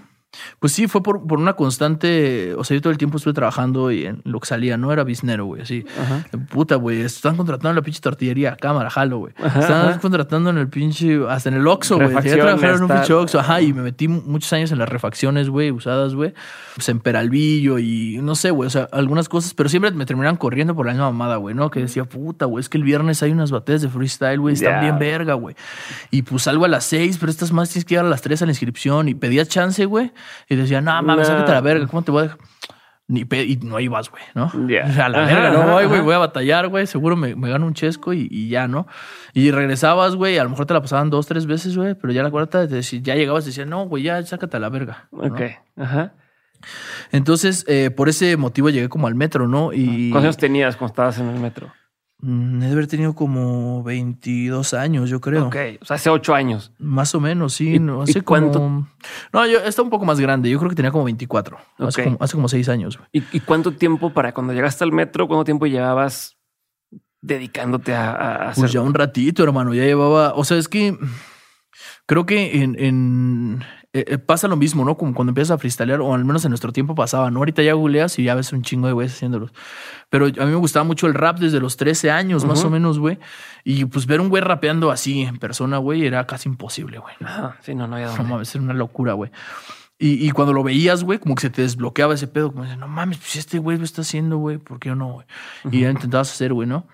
pues 0.60 0.74
sí, 0.74 0.88
fue 0.88 1.02
por, 1.04 1.26
por 1.26 1.40
una 1.40 1.54
constante. 1.54 2.54
O 2.56 2.64
sea, 2.64 2.76
yo 2.76 2.82
todo 2.82 2.92
el 2.92 2.98
tiempo 2.98 3.18
estuve 3.18 3.34
trabajando 3.34 3.92
y 3.92 4.06
en 4.06 4.22
lo 4.24 4.40
que 4.40 4.48
salía, 4.48 4.78
no 4.78 4.92
era 4.92 5.04
biznero, 5.04 5.46
güey. 5.46 5.62
Así, 5.62 5.86
Ajá. 6.00 6.26
puta, 6.50 6.76
güey, 6.76 7.02
están 7.02 7.38
contratando 7.38 7.70
en 7.70 7.76
la 7.76 7.82
pinche 7.82 8.02
tortillería, 8.02 8.56
cámara, 8.56 8.90
jalo, 8.90 9.20
güey. 9.20 9.34
Están 9.38 9.90
ajá. 9.90 10.00
contratando 10.00 10.50
en 10.50 10.58
el 10.58 10.68
pinche, 10.68 11.20
hasta 11.30 11.50
en 11.50 11.56
el 11.56 11.68
Oxxo, 11.68 11.96
güey. 11.96 12.10
Llegué 12.10 12.34
a 12.34 12.46
trabajar 12.46 12.76
en 12.76 12.84
un 12.84 12.90
pinche 12.90 13.14
Oxxo, 13.14 13.40
ajá, 13.40 13.62
y 13.62 13.74
me 13.74 13.82
metí 13.82 14.08
muchos 14.08 14.52
años 14.54 14.72
en 14.72 14.80
las 14.80 14.90
refacciones, 14.90 15.50
güey, 15.50 15.72
usadas, 15.72 16.16
güey. 16.16 16.34
Pues 16.76 16.90
en 16.90 17.00
Peralvillo 17.00 17.80
y 17.80 18.20
no 18.22 18.36
sé, 18.36 18.52
güey, 18.52 18.68
o 18.68 18.70
sea, 18.70 18.88
algunas 18.92 19.30
cosas, 19.30 19.54
pero 19.54 19.70
siempre 19.70 19.92
me 19.92 20.06
terminaban 20.06 20.38
corriendo 20.38 20.76
por 20.76 20.86
la 20.86 20.94
misma 20.94 21.12
mamada, 21.12 21.38
güey, 21.38 21.56
¿no? 21.56 21.70
Que 21.70 21.80
decía, 21.80 22.06
puta, 22.06 22.46
güey, 22.46 22.62
es 22.62 22.70
que 22.70 22.78
el 22.78 22.84
viernes 22.84 23.22
hay 23.24 23.32
unas 23.32 23.52
batallas 23.52 23.82
de 23.82 23.90
freestyle, 23.90 24.40
güey, 24.40 24.56
están 24.56 24.82
bien 24.82 25.00
verga, 25.00 25.34
güey. 25.34 25.56
Y 26.12 26.22
pues 26.24 26.44
salgo 26.44 26.66
a 26.66 26.68
las 26.68 26.86
seis, 26.86 27.18
pero 27.18 27.30
estas 27.30 27.52
más 27.52 27.70
tienes 27.70 27.86
que 27.86 27.96
llegar 27.96 28.06
a 28.06 28.10
las 28.10 28.22
tres 28.22 28.42
a 28.42 28.46
la 28.46 28.52
inscripción 28.52 29.08
y 29.08 29.16
pedía 29.16 29.46
chance, 29.46 29.86
güey, 29.86 30.12
y 30.50 30.56
decía, 30.56 30.82
no, 30.82 30.92
mames, 31.04 31.28
sácate 31.28 31.52
a 31.52 31.56
la 31.56 31.62
verga, 31.62 31.88
¿cómo 31.88 32.02
te 32.04 32.12
voy 32.12 32.20
a 32.20 32.24
dejar? 32.24 32.38
Ni 33.08 33.20
y 33.22 33.60
no 33.62 33.80
ibas, 33.80 34.10
güey, 34.10 34.24
¿no? 34.34 34.50
O 34.90 34.92
sea, 34.94 35.06
a 35.06 35.10
la 35.10 35.20
verga, 35.28 35.52
no 35.52 35.72
voy, 35.74 35.86
güey, 35.86 36.02
voy 36.02 36.16
a 36.16 36.18
batallar, 36.18 36.68
güey, 36.70 36.88
seguro 36.88 37.16
me, 37.16 37.36
me 37.36 37.50
gano 37.50 37.68
un 37.68 37.76
chesco 37.76 38.14
y, 38.14 38.28
y 38.32 38.50
ya, 38.50 38.68
¿no? 38.68 38.88
Y 39.34 39.52
regresabas, 39.52 40.16
güey, 40.16 40.40
a 40.40 40.44
lo 40.44 40.50
mejor 40.50 40.66
te 40.66 40.74
la 40.74 40.82
pasaban 40.82 41.12
dos, 41.12 41.28
tres 41.28 41.46
veces, 41.46 41.78
güey, 41.78 41.94
pero 41.94 42.12
ya 42.14 42.24
la 42.24 42.32
cuarta, 42.32 42.68
te 42.68 42.74
decía- 42.76 43.00
ya 43.04 43.14
llegabas 43.14 43.44
y 43.44 43.48
decías, 43.50 43.68
no, 43.68 43.86
güey, 43.86 44.02
ya 44.04 44.24
sácate 44.24 44.58
a 44.58 44.60
la 44.60 44.70
verga. 44.70 45.08
¿no? 45.12 45.20
Ok. 45.24 45.42
Ajá. 45.78 46.14
Entonces, 47.12 47.64
eh, 47.68 47.92
por 47.92 48.10
ese 48.10 48.38
motivo 48.38 48.70
llegué 48.72 48.90
como 48.90 49.06
al 49.08 49.14
metro, 49.16 49.48
¿no? 49.48 49.72
Y 49.72 50.10
¿Cuántos 50.10 50.24
años 50.30 50.38
tenías 50.38 50.76
cuando 50.76 50.94
estabas 50.94 51.20
en 51.20 51.30
el 51.30 51.40
metro? 51.40 51.72
Mm, 52.26 52.64
he 52.64 52.66
de 52.68 52.72
haber 52.72 52.88
tenido 52.88 53.14
como 53.16 53.84
22 53.84 54.74
años, 54.74 55.10
yo 55.10 55.22
creo. 55.22 55.48
Ok. 55.48 55.56
O 55.82 55.86
sea, 55.86 55.96
hace 55.96 56.10
ocho 56.10 56.34
años. 56.34 56.72
Más 56.80 57.14
o 57.16 57.20
menos, 57.22 57.54
sí. 57.54 57.76
¿Y- 57.76 57.80
no, 57.80 58.00
y 58.02 58.10
hace 58.10 58.22
cuánto? 58.22 58.60
como... 58.60 58.88
No, 59.34 59.46
yo 59.46 59.60
estaba 59.60 59.84
un 59.86 59.90
poco 59.90 60.06
más 60.06 60.20
grande. 60.20 60.50
Yo 60.50 60.58
creo 60.60 60.70
que 60.70 60.76
tenía 60.76 60.92
como 60.92 61.04
24. 61.06 61.58
Hace, 61.80 62.04
como, 62.04 62.18
hace 62.20 62.34
como 62.36 62.48
6 62.50 62.70
años. 62.70 63.00
¿Y, 63.12 63.24
y 63.32 63.40
cuánto 63.42 63.72
tiempo 63.74 64.12
para 64.14 64.34
cuando 64.34 64.54
llegaste 64.54 64.84
al 64.84 64.92
metro? 64.92 65.28
¿Cuánto 65.28 65.44
tiempo 65.46 65.66
llevabas 65.68 66.38
dedicándote 67.22 67.94
a, 67.94 68.12
a 68.12 68.50
hacer? 68.50 68.62
Pues 68.64 68.72
ya 68.72 68.82
un 68.82 68.94
ratito, 68.94 69.44
hermano. 69.44 69.74
Ya 69.74 69.84
llevaba. 69.84 70.34
O 70.36 70.44
sea, 70.44 70.58
es 70.58 70.68
que 70.68 70.98
creo 72.06 72.26
que 72.26 72.62
en. 72.64 72.76
en- 72.80 73.64
eh, 73.96 74.04
eh, 74.10 74.18
pasa 74.18 74.50
lo 74.50 74.58
mismo, 74.58 74.84
¿no? 74.84 74.98
Como 74.98 75.14
cuando 75.14 75.32
empiezas 75.32 75.56
a 75.56 75.58
freestylear, 75.58 76.02
o 76.02 76.14
al 76.14 76.26
menos 76.26 76.44
en 76.44 76.52
nuestro 76.52 76.74
tiempo 76.74 76.96
pasaba, 76.96 77.32
¿no? 77.32 77.40
Ahorita 77.40 77.64
ya 77.64 77.72
googleas 77.74 78.20
y 78.20 78.24
ya 78.26 78.36
ves 78.36 78.52
un 78.52 78.62
chingo 78.62 78.88
de 78.88 78.94
güeyes 78.94 79.14
haciéndolos. 79.14 79.54
Pero 80.10 80.26
a 80.26 80.30
mí 80.30 80.52
me 80.52 80.56
gustaba 80.56 80.84
mucho 80.84 81.08
el 81.08 81.14
rap 81.14 81.40
desde 81.40 81.62
los 81.62 81.78
13 81.78 82.12
años, 82.12 82.44
más 82.44 82.64
o 82.66 82.70
menos, 82.70 83.00
güey. 83.00 83.20
Y 83.64 83.86
pues 83.86 84.06
ver 84.06 84.20
un 84.20 84.28
güey 84.28 84.44
rapeando 84.44 84.92
así 84.92 85.22
en 85.22 85.38
persona, 85.38 85.78
güey, 85.78 86.06
era 86.06 86.28
casi 86.28 86.50
imposible, 86.50 87.00
güey. 87.00 87.14
No 87.22 87.28
Ajá. 87.28 87.58
Sí, 87.62 87.74
no, 87.74 87.88
no 87.88 87.96
había 87.96 88.08
No 88.08 88.18
dónde. 88.18 88.30
mames, 88.34 88.54
era 88.54 88.64
una 88.66 88.74
locura, 88.74 89.14
güey. 89.14 89.32
Y, 89.98 90.28
y 90.28 90.32
cuando 90.32 90.52
lo 90.52 90.62
veías, 90.62 91.06
güey, 91.06 91.20
como 91.20 91.36
que 91.36 91.44
se 91.44 91.50
te 91.50 91.62
desbloqueaba 91.62 92.16
ese 92.16 92.28
pedo. 92.28 92.52
Como 92.52 92.66
no 92.66 92.88
mames, 92.90 93.18
pues 93.18 93.38
este 93.38 93.60
güey 93.60 93.78
lo 93.78 93.86
está 93.86 94.02
haciendo, 94.02 94.38
güey, 94.38 94.58
¿por 94.58 94.78
qué 94.78 94.90
yo 94.90 94.96
no, 94.96 95.14
güey? 95.14 95.26
Y 95.72 95.82
ya 95.82 95.90
intentabas 95.90 96.32
hacer, 96.32 96.52
güey, 96.54 96.68
¿no? 96.68 96.86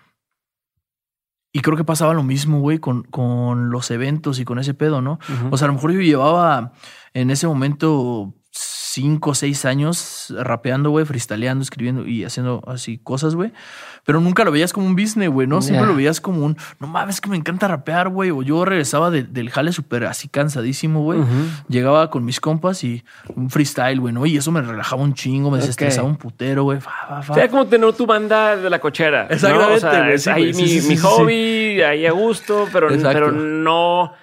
Y 1.53 1.59
creo 1.61 1.75
que 1.75 1.83
pasaba 1.83 2.13
lo 2.13 2.23
mismo, 2.23 2.59
güey, 2.61 2.79
con, 2.79 3.03
con 3.03 3.69
los 3.71 3.91
eventos 3.91 4.39
y 4.39 4.45
con 4.45 4.57
ese 4.57 4.73
pedo, 4.73 5.01
¿no? 5.01 5.19
O 5.49 5.57
sea, 5.57 5.65
a 5.65 5.67
lo 5.67 5.73
mejor 5.73 5.91
yo 5.91 5.99
llevaba 5.99 6.71
en 7.13 7.29
ese 7.29 7.45
momento 7.45 8.33
cinco 8.93 9.29
o 9.31 9.35
seis 9.35 9.63
años 9.65 10.33
rapeando, 10.37 10.89
güey, 10.89 11.05
freestyleando, 11.05 11.61
escribiendo 11.63 12.05
y 12.07 12.23
haciendo 12.25 12.61
así 12.67 12.97
cosas, 12.97 13.35
güey. 13.35 13.51
Pero 14.03 14.19
nunca 14.19 14.43
lo 14.43 14.51
veías 14.51 14.73
como 14.73 14.87
un 14.87 14.95
business, 14.95 15.29
güey, 15.29 15.45
¿no? 15.47 15.61
Siempre 15.61 15.85
lo 15.85 15.95
veías 15.95 16.19
como 16.19 16.43
un, 16.43 16.57
no 16.79 16.87
mames, 16.87 17.21
que 17.21 17.29
me 17.29 17.37
encanta 17.37 17.67
rapear, 17.67 18.09
güey. 18.09 18.31
O 18.31 18.41
yo 18.41 18.65
regresaba 18.65 19.11
de- 19.11 19.23
del 19.23 19.49
jale 19.51 19.71
súper 19.71 20.05
así 20.05 20.27
cansadísimo, 20.27 21.03
güey. 21.03 21.19
Llegaba 21.69 22.09
con 22.09 22.25
mis 22.25 22.39
compas 22.39 22.83
y 22.83 23.03
un 23.35 23.49
freestyle, 23.49 23.99
güey, 23.99 24.13
¿no? 24.13 24.25
Y 24.25 24.37
eso 24.37 24.51
me 24.51 24.61
relajaba 24.61 25.01
un 25.03 25.13
chingo, 25.13 25.51
me 25.51 25.59
desestresaba 25.59 26.07
un 26.07 26.15
putero, 26.17 26.63
güey. 26.63 26.79
Fa, 26.81 26.91
fa, 27.07 27.21
fa. 27.21 27.33
Sería 27.35 27.49
como 27.49 27.67
tener 27.67 27.93
tu 27.93 28.05
banda 28.05 28.57
de 28.57 28.69
la 28.69 28.79
cochera. 28.79 29.27
¿no? 29.29 29.33
Exactamente, 29.35 29.75
O 29.75 29.79
sea, 29.79 30.09
es 30.09 30.23
sí, 30.23 30.29
ahí 30.31 30.53
sí, 30.53 30.61
mi, 30.63 30.67
sí, 30.67 30.89
mi 30.89 30.97
sí, 30.97 31.03
hobby, 31.03 31.81
ahí 31.81 32.05
a 32.07 32.11
gusto, 32.11 32.67
pero, 32.73 32.87
pero 32.89 33.31
no. 33.31 34.13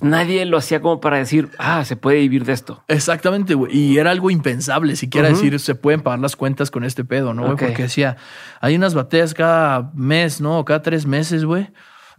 Nadie 0.00 0.44
lo 0.46 0.56
hacía 0.56 0.80
como 0.80 1.00
para 1.00 1.18
decir, 1.18 1.50
ah, 1.58 1.84
se 1.84 1.96
puede 1.96 2.18
vivir 2.18 2.44
de 2.44 2.52
esto. 2.52 2.82
Exactamente, 2.88 3.54
güey. 3.54 3.76
Y 3.76 3.98
era 3.98 4.10
algo 4.10 4.30
impensable, 4.30 4.96
siquiera 4.96 5.28
Ujú. 5.28 5.36
decir, 5.36 5.58
se 5.60 5.74
pueden 5.74 6.00
pagar 6.00 6.20
las 6.20 6.34
cuentas 6.36 6.70
con 6.70 6.84
este 6.84 7.04
pedo, 7.04 7.34
¿no? 7.34 7.42
güey? 7.44 7.56
Porque 7.56 7.82
decía, 7.82 8.16
hay 8.60 8.74
unas 8.76 8.94
batallas 8.94 9.34
cada 9.34 9.90
mes, 9.94 10.40
¿no? 10.40 10.64
Cada 10.64 10.82
tres 10.82 11.06
meses, 11.06 11.44
güey. 11.44 11.68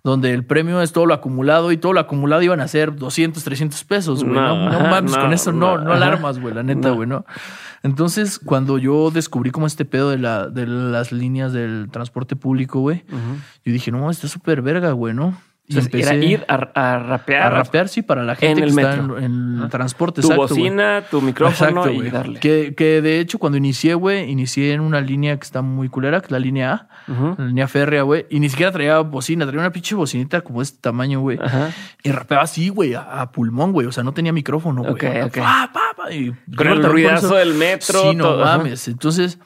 Donde 0.06 0.34
el 0.34 0.46
premio 0.46 0.82
es 0.82 0.92
todo 0.92 1.06
lo 1.06 1.14
acumulado 1.14 1.72
y 1.72 1.78
todo 1.78 1.94
lo 1.94 2.02
acumulado 2.02 2.42
iban 2.42 2.60
a 2.60 2.68
ser 2.68 2.94
200, 2.94 3.42
300 3.42 3.84
pesos, 3.86 4.22
güey. 4.22 4.36
No, 4.36 4.56
No, 4.58 4.70
no, 4.70 4.78
ajá, 4.78 4.90
mames, 4.90 5.12
no, 5.16 5.22
con 5.22 5.32
eso 5.32 5.54
no, 5.54 5.78
no, 5.78 5.94
alarmas, 5.94 6.40
güey, 6.42 6.54
la 6.54 6.62
neta, 6.62 6.90
güey, 6.90 7.08
¿no? 7.08 7.26
Entonces, 7.84 8.38
cuando 8.38 8.78
yo 8.78 9.12
descubrí 9.12 9.52
como 9.52 9.66
este 9.66 9.86
pedo 9.86 10.10
de, 10.10 10.18
la, 10.18 10.50
de 10.50 10.68
las 10.68 11.14
líneas 11.14 11.54
del 11.54 11.88
transporte 11.90 12.36
público, 12.36 12.82
güey, 12.82 13.06
yo 13.10 13.72
dije, 13.72 13.92
no, 13.92 14.10
está 14.12 14.28
súper 14.28 14.62
verga, 14.62 14.92
güey, 14.92 15.14
¿no? 15.14 15.38
Entonces, 15.70 15.93
era 15.93 16.16
ir 16.16 16.45
a, 16.49 16.55
a 16.55 16.99
rapear, 16.99 17.41
a 17.43 17.49
rapear, 17.49 17.88
sí, 17.88 18.01
para 18.01 18.24
la 18.24 18.36
gente 18.36 18.51
en 18.51 18.57
que 18.57 18.64
el 18.64 18.70
está 18.80 18.97
metro. 18.97 19.18
en, 19.18 19.61
en 19.64 19.70
transporte. 19.70 20.22
tu 20.22 20.28
exacto, 20.28 20.53
bocina, 20.53 21.03
tu 21.09 21.22
micrófono 21.22 21.86
Exacto, 21.86 22.03
y 22.03 22.09
darle. 22.09 22.39
Que, 22.41 22.74
que 22.76 23.01
de 23.01 23.22
hecho, 23.22 23.39
cuando 23.39 23.57
inicié, 23.57 23.93
güey, 23.93 24.30
inicié 24.30 24.74
en 24.74 24.82
una 24.82 24.99
línea 24.99 25.38
que 25.38 25.43
está 25.43 25.61
muy 25.61 25.88
culera, 25.88 26.20
que 26.20 26.26
es 26.26 26.32
la 26.32 26.39
línea 26.39 26.74
A, 27.07 27.34
la 27.38 27.45
línea 27.45 27.68
férrea, 27.70 28.01
güey. 28.03 28.26
Y 28.30 28.41
ni 28.41 28.49
siquiera 28.49 28.74
traía 28.74 28.99
bocina, 28.99 29.45
traía 29.45 29.61
una 29.61 29.72
pinche 29.72 29.95
bocinita 29.95 30.41
como 30.41 30.59
de 30.59 30.64
este 30.64 30.80
tamaño, 30.82 31.22
güey. 31.22 31.39
Y 32.03 32.11
rapeaba 32.11 32.43
así, 32.43 32.68
güey, 32.68 32.93
a, 32.93 33.22
a 33.22 33.32
pulmón, 33.32 33.72
güey. 33.72 33.88
O 33.88 33.91
sea, 33.93 34.03
no 34.03 34.14
tenía 34.14 34.34
micrófono, 34.34 34.82
güey. 34.82 34.93
Ok, 34.93 35.03
ok. 35.28 35.38
Pa, 35.38 35.70
pa, 35.74 35.82
pa, 35.95 36.11
y 36.11 36.34
Con 36.57 36.68
el 36.68 36.84
ruidazo 36.84 37.36
del 37.36 37.53
metro. 37.53 38.01
Sí, 38.01 38.16
no 38.16 38.26
todo, 38.26 38.43
mames. 38.43 38.89
Entonces, 38.89 39.39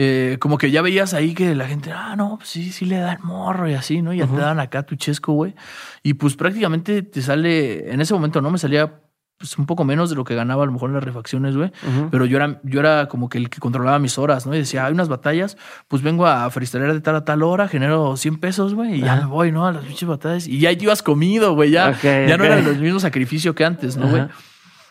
eh, 0.00 0.36
como 0.38 0.58
que 0.58 0.70
ya 0.70 0.80
veías 0.80 1.12
ahí 1.12 1.34
que 1.34 1.56
la 1.56 1.66
gente, 1.66 1.90
ah, 1.90 2.14
no, 2.14 2.36
pues 2.36 2.50
sí, 2.50 2.70
sí 2.70 2.84
le 2.84 2.98
da 2.98 3.14
el 3.14 3.18
morro 3.18 3.68
y 3.68 3.74
así, 3.74 4.00
¿no? 4.00 4.12
Y 4.12 4.18
ya 4.18 4.28
te 4.28 4.36
dan 4.36 4.60
acá 4.60 4.84
tu 4.84 4.94
chesco, 4.94 5.32
güey. 5.32 5.56
Y 6.04 6.14
pues 6.14 6.36
prácticamente 6.36 7.02
te 7.02 7.20
sale, 7.20 7.92
en 7.92 8.00
ese 8.00 8.14
momento, 8.14 8.40
¿no? 8.40 8.48
Me 8.52 8.58
salía 8.58 9.00
pues 9.38 9.58
un 9.58 9.66
poco 9.66 9.82
menos 9.82 10.08
de 10.08 10.14
lo 10.14 10.22
que 10.22 10.36
ganaba 10.36 10.62
a 10.62 10.66
lo 10.66 10.72
mejor 10.72 10.90
en 10.90 10.94
las 10.94 11.02
refacciones, 11.02 11.56
güey. 11.56 11.72
Pero 12.12 12.26
yo 12.26 12.36
era, 12.36 12.60
yo 12.62 12.78
era 12.78 13.08
como 13.08 13.28
que 13.28 13.38
el 13.38 13.50
que 13.50 13.58
controlaba 13.58 13.98
mis 13.98 14.18
horas, 14.18 14.46
¿no? 14.46 14.54
Y 14.54 14.58
decía, 14.58 14.86
hay 14.86 14.92
unas 14.92 15.08
batallas, 15.08 15.56
pues 15.88 16.00
vengo 16.00 16.28
a 16.28 16.48
freestylear 16.48 16.92
de 16.92 17.00
tal 17.00 17.16
a 17.16 17.24
tal 17.24 17.42
hora, 17.42 17.66
genero 17.66 18.16
100 18.16 18.38
pesos, 18.38 18.74
güey, 18.74 19.00
y 19.00 19.00
ya 19.00 19.16
me 19.16 19.26
voy, 19.26 19.50
¿no? 19.50 19.66
A 19.66 19.72
las 19.72 19.84
pinches 19.84 20.08
batallas. 20.08 20.46
Y 20.46 20.60
ya 20.60 20.70
ibas 20.70 21.02
comido, 21.02 21.56
güey, 21.56 21.72
ya, 21.72 22.00
ya 22.00 22.36
no 22.36 22.44
era 22.44 22.60
el 22.60 22.78
mismo 22.78 23.00
sacrificio 23.00 23.56
que 23.56 23.64
antes, 23.64 23.96
¿no, 23.96 24.06
güey? 24.08 24.28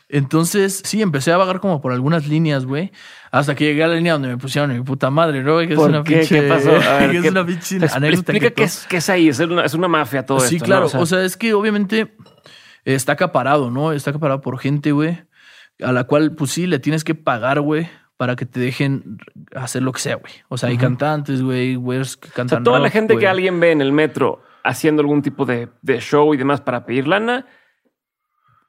Entonces, 0.10 0.82
sí, 0.86 1.02
empecé 1.02 1.32
a 1.32 1.38
vagar 1.38 1.60
como 1.60 1.82
por 1.82 1.92
algunas 1.92 2.28
líneas, 2.28 2.66
güey. 2.66 2.92
Hasta 3.32 3.56
que 3.56 3.66
llegué 3.66 3.84
a 3.84 3.88
la 3.88 3.96
línea 3.96 4.14
donde 4.14 4.30
me 4.30 4.38
pusieron 4.38 4.74
mi 4.74 4.82
puta 4.84 5.10
madre, 5.10 5.44
¿no? 5.44 5.58
Que 5.60 5.66
es 5.74 5.76
¿Por 5.76 5.90
una 5.90 6.04
qué? 6.04 6.18
pinche. 6.20 6.42
¿Qué 6.42 6.48
pasó? 6.48 6.70
A 6.90 6.98
ver, 7.00 7.12
que 7.12 7.18
es 7.18 7.24
¿qué- 7.24 7.30
una 7.30 7.46
pinche 7.46 7.78
Es- 7.78 7.94
anécdota. 7.96 8.32
Explica 8.32 8.52
qué 8.52 8.64
es, 8.64 8.86
qué 8.90 8.98
es 8.98 9.10
ahí. 9.10 9.28
Es 9.30 9.40
una, 9.40 9.64
es 9.66 9.74
una 9.74 9.88
mafia 9.88 10.26
todo 10.26 10.40
Sí, 10.40 10.56
esto. 10.56 10.66
¿no? 10.66 10.68
claro. 10.68 10.86
O 10.86 10.88
O 10.88 11.06
sea, 11.06 11.18
sea, 11.20 11.24
es 11.26 11.36
que 11.38 11.54
obviamente 11.54 12.16
está 12.86 13.14
acaparado, 13.14 13.70
¿no? 13.72 13.92
Está 13.92 14.12
acaparado 14.12 14.42
por 14.42 14.58
gente, 14.60 14.92
güey, 14.92 15.20
a 15.84 15.92
la 15.92 16.06
cual, 16.06 16.32
pues 16.36 16.52
sí, 16.52 16.68
le 16.68 16.80
tienes 16.80 17.04
que 17.04 17.16
pagar, 17.16 17.60
güey, 17.62 17.90
para 18.16 18.36
que 18.36 18.46
te 18.46 18.60
dejen 18.60 19.18
hacer 19.56 19.84
lo 19.84 19.92
que 19.92 20.00
sea, 20.00 20.16
güey. 20.16 20.32
O 20.48 20.58
sea, 20.58 20.70
hay 20.70 20.78
cantantes, 20.78 21.42
güey, 21.42 21.76
güeyes 21.76 22.18
que 22.18 22.30
o 22.30 22.32
cantan. 22.32 22.60
sea, 22.60 22.64
toda 22.64 22.80
la 22.80 22.90
gente 22.90 23.18
que 23.18 23.28
alguien 23.28 23.60
ve 23.60 23.72
en 23.72 23.82
el 23.82 23.92
metro 23.92 24.42
haciendo 24.64 25.02
algún 25.02 25.22
tipo 25.22 25.46
de, 25.46 25.70
de 25.82 26.00
show 26.00 26.34
y 26.34 26.38
demás 26.38 26.62
para 26.62 26.86
pedir 26.86 27.08
lana, 27.08 27.46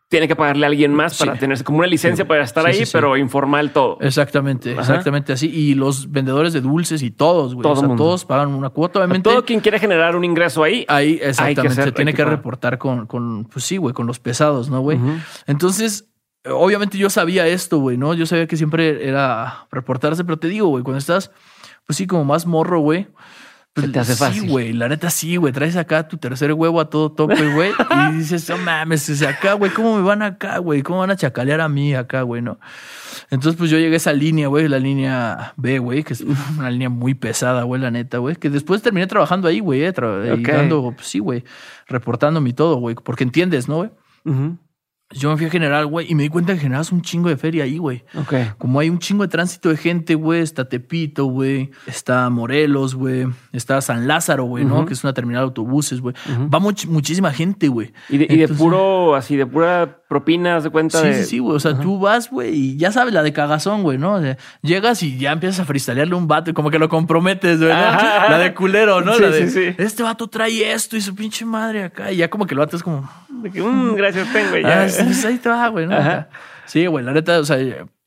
tiene 0.09 0.27
que 0.27 0.35
pagarle 0.35 0.65
a 0.65 0.69
alguien 0.69 0.95
más 0.95 1.19
para 1.19 1.35
Sí. 1.35 1.41
tenerse 1.41 1.65
como 1.65 1.79
una 1.79 1.87
licencia 1.87 2.25
Sí. 2.25 2.29
para 2.29 2.43
estar 2.43 2.65
Sí, 2.73 2.81
ahí, 2.81 2.89
pero 2.91 3.17
informal 3.19 3.73
todo. 3.73 3.99
Exactamente, 4.01 4.73
Ajá. 4.73 4.81
exactamente 4.81 5.35
así. 5.35 5.51
Y 5.51 5.75
los 5.75 6.11
vendedores 6.11 6.55
de 6.55 6.63
dulces 6.63 7.03
y 7.03 7.11
todos, 7.11 7.55
güey. 7.55 7.63
Todo 7.63 7.75
o 7.75 7.77
sea, 7.77 7.89
mundo. 7.89 8.05
todos 8.05 8.25
pagan 8.25 8.49
una 8.55 8.71
cuota, 8.71 8.99
A 8.99 9.03
obviamente. 9.03 9.29
todo 9.29 9.45
quien 9.45 9.61
quiere 9.61 9.79
generar 9.79 10.17
un 10.17 10.25
ingreso 10.25 10.63
ahí. 10.65 10.87
Ahí, 10.89 11.19
exactamente, 11.23 11.69
hacer- 11.73 11.85
se 11.85 11.93
tiene 11.93 12.15
que 12.15 12.25
reportar 12.25 12.79
con, 12.79 13.07
con, 13.07 13.45
pues 13.45 13.65
sí, 13.67 13.77
güey, 13.77 13.93
con 13.93 14.07
los 14.07 14.19
pesados, 14.19 14.71
¿no, 14.71 14.81
güey? 14.81 14.99
Entonces, 15.47 16.09
obviamente 16.47 16.97
yo 16.97 17.11
sabía 17.11 17.47
esto, 17.47 17.79
güey, 17.79 17.99
¿no? 17.99 18.15
Yo 18.15 18.25
sabía 18.25 18.47
que 18.47 18.57
siempre 18.57 19.07
era 19.07 19.67
reportarse, 19.71 20.25
pero 20.25 20.39
te 20.39 20.49
digo, 20.49 20.69
güey, 20.69 20.83
cuando 20.85 20.99
estás, 20.99 21.31
pues 21.87 21.97
sí, 21.99 22.07
como 22.07 22.25
más 22.25 22.47
morro, 22.47 22.81
güey, 22.81 23.09
Te 23.87 23.99
hace 24.01 24.17
fácil. 24.17 24.43
Sí, 24.43 24.49
güey, 24.49 24.73
la 24.73 24.89
neta 24.89 25.11
sí, 25.11 25.37
güey. 25.37 25.53
Traes 25.53 25.77
acá 25.77 26.09
tu 26.09 26.17
tercer 26.17 26.53
huevo 26.53 26.81
a 26.81 26.91
todo 26.91 27.13
tope, 27.13 27.53
güey. 27.55 27.71
y 28.11 28.13
dices, 28.17 28.49
no 28.49 28.59
mames, 28.59 29.09
o 29.11 29.15
sea, 29.15 29.31
acá, 29.31 29.53
güey, 29.55 29.71
¿cómo 29.73 29.97
me 29.97 30.03
van 30.03 30.23
acá, 30.23 30.59
güey? 30.59 30.83
¿Cómo 30.83 30.99
van 31.01 31.11
a 31.11 31.17
chacalear 31.17 31.61
a 31.61 31.69
mí 31.69 31.95
acá, 31.95 32.23
güey, 32.23 32.43
no? 32.43 32.59
Entonces, 33.31 33.59
pues 33.59 33.71
yo 33.71 33.79
llegué 33.79 33.95
a 33.95 33.97
esa 33.99 34.13
línea, 34.13 34.49
güey, 34.49 34.69
la 34.69 34.79
línea 34.79 35.53
B, 35.57 35.79
güey, 35.79 36.03
que 36.03 36.15
es 36.15 36.25
una 36.59 36.71
línea 36.71 36.89
muy 36.89 37.15
pesada, 37.15 37.63
güey, 37.65 37.81
la 37.81 37.91
neta, 37.91 38.19
güey. 38.19 38.37
Que 38.37 38.49
después 38.51 38.81
terminé 38.83 39.07
trabajando 39.07 39.49
ahí, 39.49 39.61
güey, 39.61 39.83
eh, 39.85 39.93
tra- 39.95 40.43
dando, 40.57 40.93
pues, 40.97 41.07
sí, 41.09 41.19
güey, 41.19 41.45
reportándome 41.89 42.51
y 42.51 42.53
todo, 42.55 42.77
güey. 42.77 42.95
Porque 42.95 43.25
entiendes, 43.25 43.69
¿no, 43.69 43.77
güey? 43.77 43.91
Ujú. 44.25 44.57
Yo 45.11 45.31
me 45.31 45.39
fui 45.39 45.47
a 45.47 45.51
general, 45.51 45.87
güey, 45.87 46.07
y 46.11 46.15
me 46.15 46.23
di 46.23 46.29
cuenta 46.29 46.53
que 46.53 46.61
generabas 46.61 46.93
un 46.93 47.01
chingo 47.01 47.31
de 47.31 47.39
feria 47.39 47.65
ahí, 47.65 47.79
güey. 47.79 48.05
Ok. 48.15 48.35
Como 48.59 48.79
hay 48.79 48.91
un 48.91 48.99
chingo 48.99 49.23
de 49.23 49.29
tránsito 49.29 49.71
de 49.71 49.79
gente, 49.79 50.15
güey, 50.15 50.43
está 50.43 50.69
Tepito, 50.69 51.25
güey, 51.25 51.71
está 51.87 52.29
Morelos, 52.29 52.95
güey, 52.95 53.27
está 53.53 53.81
San 53.81 54.07
Lázaro, 54.07 54.45
güey, 54.45 54.67
¿no? 54.67 54.85
Que 54.85 54.93
es 54.93 55.03
una 55.05 55.15
terminal 55.15 55.41
de 55.41 55.45
autobuses, 55.45 56.03
güey. 56.03 56.15
Va 56.53 56.61
much- 56.61 56.87
muchísima 56.87 57.33
gente, 57.33 57.69
güey. 57.69 57.93
Y 58.11 58.19
de, 58.19 58.25
y 58.25 58.29
de 58.29 58.35
Entonces- 58.43 58.59
puro, 58.59 59.15
así, 59.15 59.37
de 59.37 59.47
pura 59.47 60.03
propina, 60.09 60.57
haz 60.57 60.65
de 60.65 60.71
cuenta 60.71 61.01
Sí, 61.03 61.07
de. 61.09 61.15
sí, 61.15 61.25
sí, 61.25 61.39
güey. 61.39 61.57
O 61.57 61.61
sea, 61.61 61.79
tú 61.79 61.99
vas, 62.01 62.31
güey, 62.31 62.55
y 62.55 62.77
ya 62.79 62.91
sabes 62.93 63.13
la 63.13 63.23
de 63.23 63.33
cagazón, 63.33 63.83
güey, 63.83 63.99
¿no? 63.99 64.15
O 64.15 64.21
sea, 64.23 64.39
llegas 64.63 65.03
y 65.03 65.19
ya 65.19 65.33
empiezas 65.33 65.61
a 65.61 65.65
freestylearle 65.67 66.15
un 66.15 66.27
vato 66.27 66.51
y 66.51 66.55
como 66.55 66.71
que 66.71 66.79
lo 66.79 66.89
comprometes, 66.89 67.59
güey. 67.59 67.69
La 67.71 68.39
de 68.39 68.55
culero, 68.55 69.01
¿no? 69.03 69.15
Sí, 69.15 69.23
la 69.23 69.29
de, 69.29 69.51
sí, 69.51 69.67
sí. 69.71 69.75
este 69.79 70.03
vato 70.03 70.27
trae 70.29 70.73
esto 70.73 70.97
y 70.97 71.01
su 71.03 71.15
pinche 71.15 71.45
madre 71.45 71.85
acá. 71.85 72.11
Y 72.11 72.17
ya 72.17 72.29
como 72.31 72.47
que 72.47 72.55
el 72.55 72.59
vato 72.61 72.77
es 72.77 72.83
como, 72.83 73.09
de 73.29 73.51
que, 73.51 73.61
"Mm, 73.63 73.95
gracias, 73.95 74.33
tengo 74.33 74.57
y 74.57 74.63
ya. 74.63 74.85
Ah, 74.85 74.87
pues 75.05 75.25
ahí 75.25 75.37
te 75.39 75.49
va, 75.49 75.69
güey, 75.69 75.87
¿no? 75.87 75.95
Ajá. 75.97 76.29
Sí, 76.65 76.87
güey, 76.87 77.05
la 77.05 77.13
neta, 77.13 77.39
o 77.41 77.45
sea, 77.45 77.57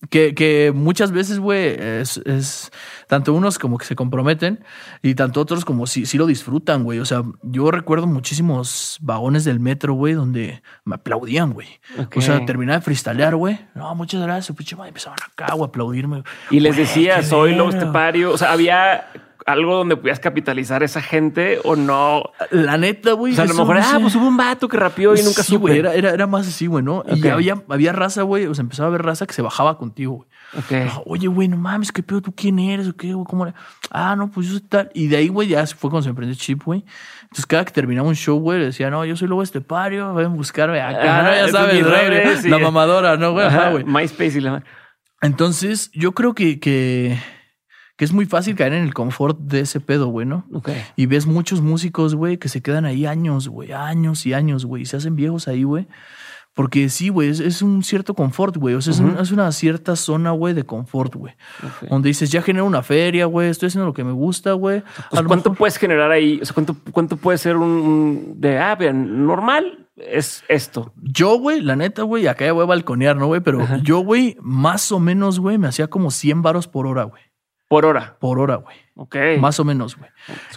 que, 0.10 0.34
que 0.36 0.72
muchas 0.74 1.12
veces, 1.12 1.40
güey, 1.40 1.76
es, 1.80 2.18
es 2.26 2.72
tanto 3.12 3.34
unos 3.34 3.60
como 3.60 3.78
que 3.78 3.84
se 3.84 3.94
comprometen 3.94 4.64
y 5.02 5.16
tanto 5.16 5.42
otros 5.42 5.66
como 5.66 5.86
si 5.86 6.06
sí 6.06 6.18
lo 6.18 6.26
disfrutan, 6.26 6.86
güey. 6.86 7.00
O 7.00 7.06
sea, 7.06 7.24
yo 7.42 7.70
recuerdo 7.70 8.08
muchísimos 8.08 8.98
vagones 9.02 9.44
del 9.44 9.60
metro, 9.60 9.96
güey, 9.96 10.14
donde 10.14 10.64
me 10.86 10.96
aplaudían, 10.96 11.52
güey. 11.52 11.68
O 12.16 12.22
sea, 12.22 12.46
terminaba 12.46 12.80
de 12.80 12.86
freestylear, 12.86 13.36
güey. 13.36 13.60
No, 13.76 13.94
muchas 13.96 14.22
gracias, 14.22 14.56
pinche 14.56 14.78
madre. 14.78 14.92
Empezaban 14.92 15.20
acá, 15.30 15.54
güey, 15.56 15.64
a 15.64 15.68
aplaudirme. 15.68 16.24
Y 16.52 16.62
les 16.62 16.78
decía, 16.78 17.22
soy 17.22 17.52
estepario. 17.52 18.32
O 18.32 18.38
sea, 18.38 18.54
había 18.54 19.10
algo 19.46 19.76
donde 19.76 19.98
podías 19.98 20.20
capitalizar 20.20 20.84
esa 20.84 21.02
gente 21.02 21.60
o 21.64 21.76
no. 21.76 22.24
La 22.50 22.78
neta, 22.78 23.14
güey. 23.14 23.34
O 23.34 23.36
sea, 23.36 23.46
a 23.46 23.48
lo 23.48 23.56
mejor, 23.56 23.76
no 23.76 23.82
ah, 23.82 23.86
sé. 23.86 24.00
pues 24.00 24.16
hubo 24.16 24.28
un 24.28 24.38
vato 24.38 24.68
que 24.68 24.78
rapeó 24.78 25.16
y 25.16 25.24
nunca 25.24 25.44
sí, 25.44 25.54
supe. 25.54 25.78
era, 25.78 25.94
era, 25.94 26.12
era 26.12 26.28
más 26.28 26.48
así, 26.48 26.68
güey, 26.68 26.84
¿no? 26.84 27.04
Y 27.08 27.20
Ok. 27.20 27.26
había, 27.28 27.64
había 27.70 27.94
raza, 27.94 28.24
güey, 28.24 28.46
o 28.48 28.54
sea, 28.54 28.64
empezaba 28.64 28.88
a 28.88 28.90
haber 28.90 29.04
raza 29.04 29.26
que 29.26 29.34
se 29.34 29.42
bajaba 29.42 29.78
contigo, 29.78 30.14
güey. 30.18 30.30
Ok. 30.58 31.04
Oye, 31.06 31.28
güey, 31.28 31.48
no 31.48 31.58
mames, 31.58 31.92
¿qué 31.92 32.04
pedo? 32.04 32.22
¿Tú 32.22 32.34
quién 32.36 32.60
eres? 32.60 32.88
¿O 32.88 32.96
qué, 32.96 33.14
güey? 33.14 33.26
¿Cómo 33.26 33.46
era? 33.46 33.56
Ah, 33.90 34.16
no, 34.16 34.30
pues 34.30 34.48
yo 34.48 34.54
soy 34.54 34.62
tal. 34.62 34.92
Y 34.94 35.08
de 35.08 35.18
ahí, 35.18 35.30
güey, 35.30 35.48
ya 35.48 35.66
fue 35.66 35.90
cuando 35.90 36.04
se 36.04 36.10
me 36.10 36.16
prendió 36.16 36.34
el 36.34 36.40
chip, 36.40 36.64
güey. 36.64 36.84
Entonces, 37.24 37.46
cada 37.46 37.64
que 37.64 37.72
terminaba 37.72 38.08
un 38.08 38.16
show, 38.16 38.38
güey, 38.40 38.60
decía, 38.60 38.90
no, 38.90 39.06
yo 39.06 39.16
soy 39.16 39.28
lobo 39.30 39.44
estepario, 39.44 40.14
ven 40.14 40.26
a 40.26 40.30
buscarme 40.30 40.82
acá, 40.82 41.20
Ajá, 41.20 41.24
¿no? 41.24 41.36
Ya 41.36 41.48
sabes, 41.48 42.46
la 42.46 42.60
mamadora, 42.60 43.16
¿no, 43.16 43.32
güey. 43.32 43.86
MySpace 43.86 44.38
y 44.38 44.42
la. 44.42 44.64
Entonces, 45.22 45.92
yo 45.94 46.14
creo 46.14 46.34
que, 46.34 46.60
que, 46.60 47.18
que 48.02 48.06
es 48.06 48.14
muy 48.14 48.26
fácil 48.26 48.56
caer 48.56 48.74
en 48.74 48.82
el 48.84 48.96
confort 48.96 49.38
de 49.42 49.60
ese 49.60 49.80
pedo, 49.80 50.08
güey, 50.08 50.26
¿no? 50.26 50.44
Ok. 50.52 50.70
Y 50.96 51.06
ves 51.06 51.28
muchos 51.28 51.62
músicos, 51.62 52.16
güey, 52.16 52.40
que 52.40 52.50
se 52.50 52.60
quedan 52.64 52.84
ahí 52.86 53.06
años, 53.06 53.48
güey, 53.48 53.74
años 53.74 54.26
y 54.26 54.34
años, 54.34 54.66
güey, 54.66 54.82
y 54.82 54.86
se 54.88 54.98
hacen 54.98 55.16
viejos 55.16 55.48
ahí, 55.48 55.62
güey. 55.62 55.86
Porque 56.56 56.90
sí, 56.90 57.10
güey, 57.10 57.30
es, 57.30 57.40
es 57.40 57.62
un 57.62 57.84
cierto 57.84 58.16
confort, 58.16 58.58
güey. 58.58 58.74
O 58.74 58.82
sea, 58.82 58.92
es, 58.94 59.00
un- 59.00 59.20
es 59.20 59.32
una 59.32 59.52
cierta 59.52 59.96
zona, 59.96 60.32
güey, 60.32 60.56
de 60.56 60.64
confort, 60.66 61.14
güey. 61.14 61.36
Donde 61.92 62.08
dices, 62.10 62.32
ya 62.32 62.42
genero 62.42 62.66
una 62.66 62.82
feria, 62.82 63.28
güey, 63.28 63.50
estoy 63.50 63.68
haciendo 63.68 63.86
lo 63.86 63.94
que 63.94 64.04
me 64.04 64.14
gusta, 64.14 64.54
güey. 64.54 64.82
Pues, 65.12 65.22
¿Cuánto 65.22 65.52
mejor- 65.52 65.58
puedes 65.60 65.78
generar 65.78 66.10
ahí? 66.10 66.40
O 66.42 66.46
sea, 66.46 66.56
¿cuánto, 66.56 66.76
cuánto 66.92 67.18
puede 67.18 67.38
ser 67.38 67.56
un, 67.56 68.34
de, 68.38 68.58
ah, 68.58 68.74
vean, 68.74 69.28
normal 69.28 69.88
es 69.96 70.44
esto? 70.50 70.92
Yo, 71.04 71.38
güey, 71.38 71.62
la 71.62 71.76
neta, 71.76 72.02
güey, 72.02 72.26
acá 72.26 72.46
ya 72.46 72.52
voy 72.54 72.64
a 72.64 72.66
balconear, 72.66 73.16
¿no, 73.16 73.28
güey? 73.28 73.42
Pero 73.42 73.60
yo, 73.84 74.00
güey, 74.00 74.38
más 74.42 74.92
o 74.92 75.00
menos, 75.00 75.40
güey, 75.40 75.60
me 75.60 75.68
hacía 75.68 75.88
como 75.88 76.10
100 76.10 76.42
varos 76.42 76.68
por 76.68 76.88
hora, 76.88 77.04
güey. 77.04 77.22
Por 77.72 77.86
hora. 77.86 78.18
Por 78.20 78.38
hora, 78.38 78.56
güey. 78.58 78.76
Ok. 78.96 79.16
Más 79.40 79.58
o 79.62 79.64
menos, 79.64 79.96
güey. 79.96 80.10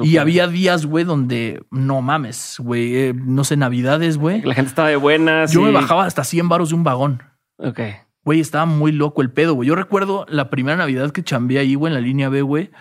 Y 0.03 0.17
había 0.17 0.49
días, 0.49 0.85
güey, 0.85 1.05
donde 1.05 1.62
no 1.71 2.03
mames, 2.03 2.57
güey. 2.59 2.97
eh, 2.97 3.15
no 3.15 3.45
sé, 3.45 3.57
navidades, 3.57 4.19
güey. 4.19 4.43
La 4.43 4.53
gente 4.53 4.71
estaba 4.71 4.89
de 4.89 4.97
buenas. 4.97 5.53
Yo 5.53 5.61
y- 5.61 5.65
me 5.67 5.71
bajaba 5.71 6.07
hasta 6.07 6.25
100 6.25 6.49
varos 6.49 6.71
de 6.71 6.75
un 6.75 6.83
vagón. 6.83 7.23
Ok. 7.59 7.79
Güey, 8.25 8.41
estaba 8.41 8.65
muy 8.67 8.91
loco 8.91 9.23
el 9.23 9.31
pedo, 9.31 9.55
güey. 9.55 9.69
Yo 9.69 9.77
recuerdo 9.77 10.27
la 10.29 10.51
primera 10.51 10.77
Navidad 10.77 11.12
que 11.12 11.23
chambeé 11.23 11.61
ahí, 11.61 11.77
güey, 11.77 11.93
en 11.93 11.95
la 11.95 12.01
línea 12.01 12.29
B, 12.31 12.43
güey. 12.43 12.73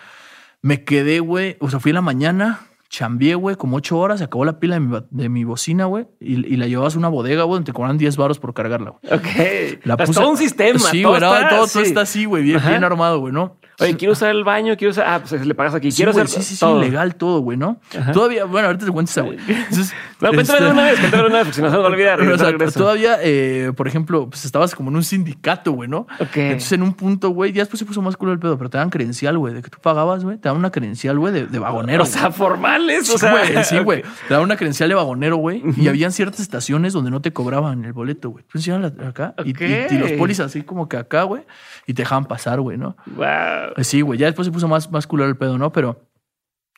Me 0.64 0.84
quedé, 0.84 1.20
güey. 1.20 1.58
O 1.60 1.70
sea, 1.70 1.80
fui 1.80 1.92
en 1.92 1.96
la 1.96 2.02
mañana, 2.02 2.62
chambeé, 2.90 3.36
güey, 3.36 3.56
como 3.56 3.78
ocho 3.78 4.00
horas, 4.00 4.18
se 4.18 4.24
acabó 4.26 4.46
la 4.46 4.60
pila 4.60 4.74
de 4.76 4.80
mi, 4.80 4.98
de 5.12 5.30
mi 5.30 5.44
bocina, 5.44 5.86
güey. 5.86 6.08
Y, 6.20 6.38
y 6.52 6.58
la 6.58 6.66
llevabas 6.66 6.96
a 6.96 6.98
una 6.98 7.10
bodega, 7.10 7.44
güey, 7.44 7.58
donde 7.58 7.72
te 7.72 7.74
cobran 7.74 8.00
10 8.00 8.18
varos 8.18 8.40
por 8.40 8.56
cargarla, 8.56 8.96
güey. 9.00 9.14
Ok. 9.14 9.84
La 9.86 9.96
puse- 9.96 10.16
todo 10.16 10.32
un 10.32 10.38
sistema. 10.38 10.80
Sí, 10.80 11.04
todo 11.04 11.12
güey, 11.12 11.22
todo, 11.22 11.50
todo 11.50 11.68
sí. 11.68 11.82
está 11.82 12.02
así, 12.02 12.26
güey, 12.26 12.42
bien, 12.44 12.60
bien 12.66 12.84
armado, 12.84 13.20
güey, 13.20 13.32
¿no? 13.32 13.58
Oye, 13.80 13.98
quiero 13.98 14.12
usar 14.14 14.30
el 14.32 14.44
baño, 14.44 14.76
quiero 14.78 14.92
usar. 14.92 15.06
Ah, 15.08 15.20
pues 15.28 15.46
le 15.46 15.56
pagas 15.56 15.74
aquí. 15.76 15.92
Sí, 15.92 15.98
quiero 15.98 16.12
güey, 16.14 16.24
hacer 16.26 16.42
sí, 16.42 16.48
sí, 16.50 16.54
sí, 16.56 16.60
todo. 16.60 16.80
legal 16.80 17.16
todo, 17.16 17.40
güey, 17.42 17.58
¿no? 17.58 17.80
Todavía, 18.14 18.46
bueno, 18.46 18.68
ahorita 18.68 18.86
te 18.86 18.92
cuento 18.92 19.10
esa, 19.12 19.22
güey. 19.22 19.38
Entonces, 19.48 19.94
No, 20.22 20.30
cuéntame 20.32 20.60
este- 20.60 20.72
una 20.72 20.84
vez, 20.84 21.00
cuéntame 21.00 21.26
una 21.26 21.36
vez, 21.38 21.44
porque 21.46 21.56
si 21.56 21.62
no 21.62 21.70
se 21.70 21.76
me 21.76 21.82
va 21.82 21.88
a 21.88 21.92
olvidar. 21.92 22.20
Pero, 22.20 22.36
o 22.36 22.38
sea, 22.38 22.52
Regreso. 22.52 22.80
todavía, 22.80 23.18
eh, 23.22 23.72
por 23.76 23.88
ejemplo, 23.88 24.30
pues 24.30 24.46
estabas 24.46 24.76
como 24.76 24.90
en 24.92 24.96
un 24.98 25.04
sindicato, 25.04 25.72
güey, 25.72 25.90
¿no? 25.90 26.08
Ok. 26.20 26.36
Entonces, 26.38 26.72
en 26.74 26.84
un 26.84 26.94
punto, 26.94 27.30
güey, 27.30 27.52
ya 27.52 27.62
después 27.62 27.80
se 27.80 27.86
puso 27.86 28.02
más 28.02 28.16
culo 28.18 28.32
el 28.32 28.40
pedo, 28.40 28.58
pero 28.58 28.70
te 28.70 28.78
dan 28.78 28.90
credencial, 28.90 29.38
güey, 29.38 29.54
de 29.56 29.62
que 29.62 29.70
tú 29.70 29.80
pagabas, 29.82 30.24
güey, 30.24 30.38
te 30.38 30.50
dan 30.50 30.58
una 30.58 30.72
credencial, 30.72 31.18
güey, 31.18 31.34
de, 31.34 31.48
de 31.48 31.60
vagonero. 31.60 32.04
O 32.04 32.06
sea, 32.06 32.32
formales. 32.32 33.10
O 33.10 33.18
sea, 33.18 33.34
Sí, 33.46 33.52
güey, 33.54 33.64
sí, 33.66 33.80
güey. 33.80 34.02
Te 34.28 34.34
daban 34.34 34.46
una 34.46 34.56
credencial 34.56 34.90
de 34.90 34.96
vagonero, 34.96 35.38
güey. 35.38 35.64
Y 35.78 35.88
habían 35.88 36.12
ciertas 36.12 36.40
estaciones 36.42 36.94
donde 36.94 37.10
no 37.12 37.22
te 37.22 37.34
cobraban 37.34 37.84
el 37.86 37.94
boleto, 37.94 38.30
güey. 38.30 38.44
Tú 38.52 38.60
acá 39.08 39.34
y, 39.46 39.50
y- 39.52 39.88
y 39.92 39.98
los 39.98 40.12
polis 40.14 40.40
así 40.40 40.62
como 40.64 40.88
que 40.88 40.98
acá, 40.98 41.24
güey, 41.24 41.44
y 41.88 41.94
te 41.94 42.02
dejaban 42.04 42.26
pasar, 42.26 42.60
güey, 42.62 42.78
¿no? 42.78 42.96
Wow. 43.16 43.63
Pues 43.76 43.88
Sí, 43.88 44.02
güey, 44.02 44.20
ya 44.20 44.28
después 44.28 44.46
se 44.46 44.52
puso 44.52 44.68
más, 44.68 44.92
más 44.92 45.08
culero 45.08 45.30
el 45.30 45.38
pedo, 45.38 45.58
¿no? 45.58 45.72
Pero 45.72 46.10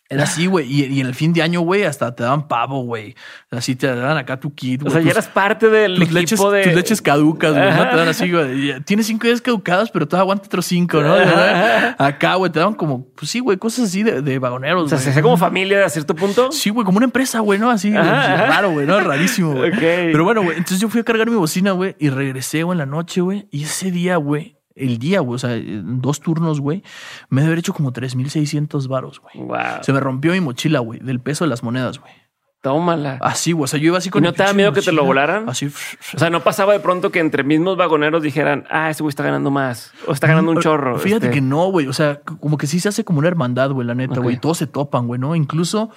era 0.08 0.22
así, 0.26 0.46
güey. 0.46 0.72
Y, 0.72 0.86
y 0.86 1.00
en 1.02 1.08
el 1.08 1.16
fin 1.16 1.34
de 1.34 1.42
año, 1.42 1.62
güey, 1.62 1.82
hasta 1.84 2.14
te 2.16 2.22
daban 2.22 2.48
pavo, 2.48 2.84
güey. 2.84 3.16
Así 3.50 3.76
te 3.76 3.88
daban 3.88 4.18
acá 4.18 4.40
tu 4.40 4.54
kit, 4.54 4.82
O 4.82 4.84
güey. 4.84 4.94
sea, 4.94 5.02
ya 5.02 5.10
eras 5.10 5.28
parte 5.28 5.68
del 5.68 5.96
tus 5.96 6.04
equipo 6.04 6.20
leches, 6.20 6.40
de. 6.52 6.64
tus 6.64 6.74
leches 6.76 7.02
caducas, 7.02 7.54
güey. 7.54 7.66
Te 7.90 7.96
dan 7.98 8.08
así, 8.08 8.32
güey. 8.32 8.80
Tienes 8.82 9.08
cinco 9.08 9.26
días 9.26 9.42
caducadas, 9.42 9.90
pero 9.90 10.08
todavía 10.08 10.22
aguanta 10.26 10.46
otros 10.46 10.68
cinco, 10.68 11.02
¿no? 11.02 11.12
Ajá. 11.16 11.96
Acá, 11.98 12.36
güey, 12.36 12.52
te 12.52 12.60
daban 12.60 12.76
como, 12.76 13.08
pues 13.16 13.32
sí, 13.32 13.40
güey, 13.40 13.58
cosas 13.58 13.86
así 13.86 14.04
de, 14.04 14.22
de 14.22 14.38
vagoneros, 14.38 14.84
O 14.84 14.90
sea, 14.90 15.00
se 15.00 15.10
hacía 15.10 15.24
como 15.24 15.38
familia 15.38 15.84
a 15.84 15.90
cierto 15.90 16.16
punto. 16.16 16.52
Sí, 16.52 16.70
güey, 16.70 16.86
como 16.86 16.98
una 16.98 17.06
empresa, 17.06 17.40
güey, 17.40 17.58
¿no? 17.58 17.72
Así, 17.72 17.92
Ajá, 17.96 18.46
raro, 18.46 18.70
güey, 18.74 18.86
¿no? 18.86 19.00
Rarísimo, 19.00 19.54
güey. 19.56 19.72
Ok. 19.72 19.80
Pero 19.80 20.24
bueno, 20.24 20.44
güey, 20.44 20.58
entonces 20.58 20.80
yo 20.80 20.88
fui 20.88 21.02
a 21.02 21.04
cargar 21.04 21.28
mi 21.32 21.36
bocina, 21.36 21.72
güey, 21.72 21.96
y 21.98 22.10
regresé, 22.10 22.62
güey, 22.62 22.76
en 22.76 22.78
la 22.78 22.86
noche, 22.86 23.22
güey. 23.22 23.48
Y 23.50 23.64
ese 23.64 23.90
día, 23.90 24.18
güey, 24.18 24.55
el 24.76 25.00
día, 25.00 25.22
güey, 25.22 25.36
o 25.36 25.40
sea, 25.40 25.56
en 25.56 26.02
dos 26.02 26.20
turnos, 26.20 26.60
güey, 26.60 26.84
me 27.30 27.42
debe 27.42 27.52
haber 27.52 27.60
hecho 27.60 27.74
como 27.74 27.92
3,600 27.94 28.88
varos, 28.88 29.20
güey. 29.22 29.46
Wow. 29.46 29.82
Se 29.82 29.94
me 29.94 30.00
rompió 30.00 30.34
mi 30.34 30.42
mochila, 30.42 30.80
güey, 30.80 31.00
del 31.00 31.20
peso 31.22 31.46
de 31.46 31.50
las 31.50 31.64
monedas, 31.64 32.00
güey. 32.00 32.12
Tómala. 32.62 33.20
Así, 33.22 33.52
güey, 33.52 33.66
o 33.66 33.68
sea, 33.68 33.80
yo 33.80 33.86
iba 33.90 34.00
así 34.00 34.10
con 34.10 34.24
¿Y 34.24 34.26
no 34.26 34.34
te 34.34 34.42
da 34.42 34.52
miedo 34.52 34.74
que 34.74 34.82
te 34.82 34.92
lo 34.92 35.06
volaran? 35.06 35.48
Así. 35.48 35.68
O 36.16 36.18
sea, 36.18 36.32
no 36.32 36.40
pasaba 36.44 36.74
de 36.74 36.80
pronto 36.80 37.12
que 37.12 37.20
entre 37.20 37.44
mismos 37.44 37.78
vagoneros 37.78 38.24
dijeran, 38.24 38.66
ah, 38.72 38.90
ese 38.90 39.04
güey 39.04 39.12
está 39.12 39.22
ganando 39.22 39.52
más 39.52 39.94
o 40.08 40.14
está 40.14 40.26
ganando 40.26 40.50
un 40.50 40.60
chorro. 40.62 40.98
Fíjate 40.98 41.28
este. 41.28 41.36
que 41.36 41.42
no, 41.42 41.68
güey. 41.70 41.86
O 41.86 41.94
sea, 41.94 42.22
como 42.22 42.58
que 42.58 42.66
sí 42.66 42.80
se 42.80 42.90
hace 42.90 43.04
como 43.04 43.20
una 43.20 43.28
hermandad, 43.28 43.70
güey, 43.70 43.86
la 43.86 43.94
neta, 43.94 44.16
Ok. 44.16 44.24
güey. 44.24 44.38
Todos 44.38 44.58
se 44.58 44.66
topan, 44.66 45.06
güey, 45.06 45.20
¿no? 45.20 45.36
Incluso, 45.36 45.92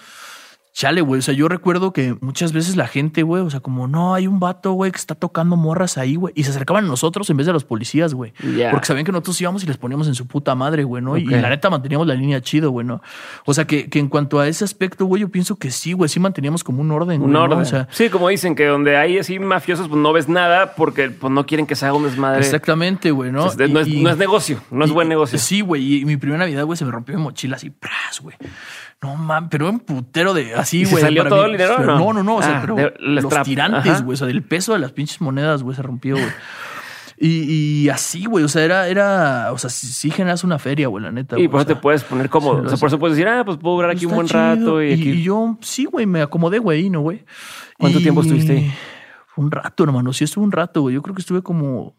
chale, 0.79 1.01
güey. 1.01 1.19
O 1.19 1.23
sea, 1.23 1.35
yo 1.35 1.49
recuerdo 1.49 1.93
que 1.93 2.17
muchas 2.21 2.53
veces 2.53 2.77
la 2.77 2.87
gente, 2.87 3.25
güey, 3.25 3.43
o 3.43 3.51
sea, 3.51 3.59
como 3.59 3.89
no, 3.89 4.15
hay 4.15 4.29
un 4.29 4.39
vato, 4.39 4.71
güey, 4.75 4.93
que 4.93 4.97
está 4.99 5.17
tocando 5.17 5.57
morras 5.57 5.99
ahí, 5.99 6.15
güey. 6.15 6.33
Y 6.37 6.45
se 6.45 6.51
acercaban 6.51 6.85
a 6.85 6.87
nosotros 6.87 7.29
en 7.31 7.37
vez 7.37 7.47
de 7.47 7.51
a 7.51 7.53
los 7.53 7.65
policías, 7.65 8.15
güey. 8.15 8.33
Porque 8.71 8.87
sabían 8.87 9.05
que 9.05 9.11
nosotros 9.11 9.41
íbamos 9.41 9.65
y 9.65 9.67
les 9.67 9.77
poníamos 9.77 10.07
en 10.07 10.15
su 10.15 10.29
puta 10.29 10.55
madre, 10.55 10.85
güey, 10.85 11.03
¿no? 11.03 11.17
Y- 11.19 11.25
Ok. 11.27 11.33
Y, 11.33 11.35
la 11.41 11.49
neta 11.51 11.69
manteníamos 11.69 12.07
la 12.07 12.15
línea 12.15 12.41
chido, 12.41 12.71
güey, 12.71 12.87
¿no? 12.87 13.03
O 13.45 13.55
sea, 13.55 13.67
que, 13.67 13.91
que 13.91 13.99
en 13.99 14.09
cuanto 14.09 14.39
a 14.39 14.47
ese 14.47 14.65
aspecto, 14.65 15.05
güey, 15.05 15.23
yo 15.23 15.31
pienso 15.31 15.57
que 15.57 15.73
sí, 15.73 15.95
güey, 15.95 16.09
sí 16.09 16.21
manteníamos 16.21 16.63
como 16.63 16.81
un 16.81 16.93
orden, 16.93 17.17
Un 17.17 17.21
güey, 17.23 17.33
¿no? 17.33 17.43
orden. 17.43 17.59
O 17.59 17.65
sea, 17.65 17.89
sí, 17.91 18.09
como 18.09 18.29
dicen 18.29 18.55
que 18.55 18.67
donde 18.67 18.97
hay 18.97 19.19
así 19.19 19.41
mafiosos, 19.41 19.89
pues 19.89 20.01
no 20.01 20.13
ves 20.13 20.29
nada 20.29 20.75
porque 20.77 21.11
pues, 21.11 21.33
no 21.33 21.45
quieren 21.45 21.67
que 21.67 21.75
se 21.75 21.87
haga 21.87 21.95
un 21.97 22.05
desmadre. 22.05 22.39
exactamente, 22.39 23.11
güey, 23.11 23.33
¿no? 23.33 23.47
O 23.47 23.51
sea, 23.51 23.67
no, 23.67 23.81
es, 23.81 23.89
Y- 23.89 24.01
no 24.01 24.11
es 24.11 24.17
negocio, 24.17 24.61
no 24.71 24.85
es 24.85 24.93
buen 24.93 25.09
negocio. 25.09 25.41
Sí, 25.41 25.61
güey. 25.61 26.03
Y 26.03 26.05
mi 26.05 26.17
primera 26.19 26.39
Navidad, 26.39 26.65
güey, 26.65 26.77
se 26.77 26.85
me 26.85 26.93
rompió 26.93 27.17
mi 27.17 27.23
mochila 27.25 27.57
así, 27.57 27.71
pras, 27.71 28.21
güey. 28.23 28.37
No 29.01 29.15
mames, 29.17 29.49
pero 29.51 29.69
un 29.71 29.79
putero 29.81 30.35
de 30.35 30.55
así, 30.55 30.81
¿Y 30.81 30.85
se 30.87 30.91
güey. 30.93 31.05
salió 31.05 31.25
todo 31.29 31.45
mí. 31.45 31.51
el 31.51 31.53
dinero 31.53 31.75
Pero 31.79 31.99
no? 31.99 32.13
No, 32.13 32.23
no. 32.25 32.37
O 32.37 32.43
sea, 32.43 32.59
Ah, 32.59 32.61
pero 32.61 32.75
de- 32.75 32.95
los 32.99 33.43
tirantes, 33.45 34.03
güey. 34.03 34.15
O 34.15 34.17
sea, 34.17 34.27
del 34.27 34.43
peso 34.43 34.73
de 34.73 34.81
las 34.81 34.91
pinches 34.93 35.21
monedas, 35.21 35.63
güey, 35.63 35.77
se 35.77 35.83
rompió, 35.83 36.17
güey. 36.17 36.27
Y, 37.21 37.83
y 37.85 37.89
así, 37.89 38.27
güey. 38.27 38.45
O 38.45 38.49
sea, 38.49 38.65
era, 38.65 38.89
era, 38.89 39.53
o 39.53 39.59
sea, 39.59 39.71
sí, 39.71 39.87
sí 39.89 40.11
generas 40.11 40.45
una 40.45 40.59
feria, 40.59 40.89
güey, 40.89 41.03
la 41.05 41.11
neta. 41.13 41.39
y 41.39 41.49
por 41.49 41.61
eso 41.61 41.67
te 41.67 41.77
puedes 41.77 42.03
poner 42.05 42.29
cómodo. 42.29 42.61
sí, 42.61 42.67
o 42.67 42.69
sea, 42.71 42.79
por 42.79 42.89
eso 42.89 42.99
puedes 42.99 43.17
decir, 43.17 43.29
ah, 43.29 43.45
pues 43.45 43.57
puedo 43.59 43.77
durar 43.77 43.91
aquí 43.91 44.07
un 44.07 44.15
buen 44.15 44.29
rato. 44.29 44.83
Y, 44.83 44.93
aquí... 44.93 45.11
y 45.11 45.23
yo, 45.23 45.57
sí, 45.61 45.85
güey, 45.85 46.07
me 46.07 46.23
acomodé, 46.23 46.59
güey, 46.59 46.91
¿no, 46.91 47.01
güey? 47.01 47.25
¿Cuánto 47.79 47.99
Y- 47.99 48.03
tiempo 48.03 48.23
estuviste 48.23 48.53
ahí? 48.53 48.75
Un 49.37 49.51
rato, 49.53 49.85
hermano. 49.85 50.13
Sí, 50.13 50.25
estuve 50.25 50.45
un 50.45 50.51
rato, 50.53 50.81
güey. 50.83 50.97
Yo 50.97 51.03
creo 51.03 51.15
que 51.15 51.21
estuve 51.23 51.43
como 51.43 51.95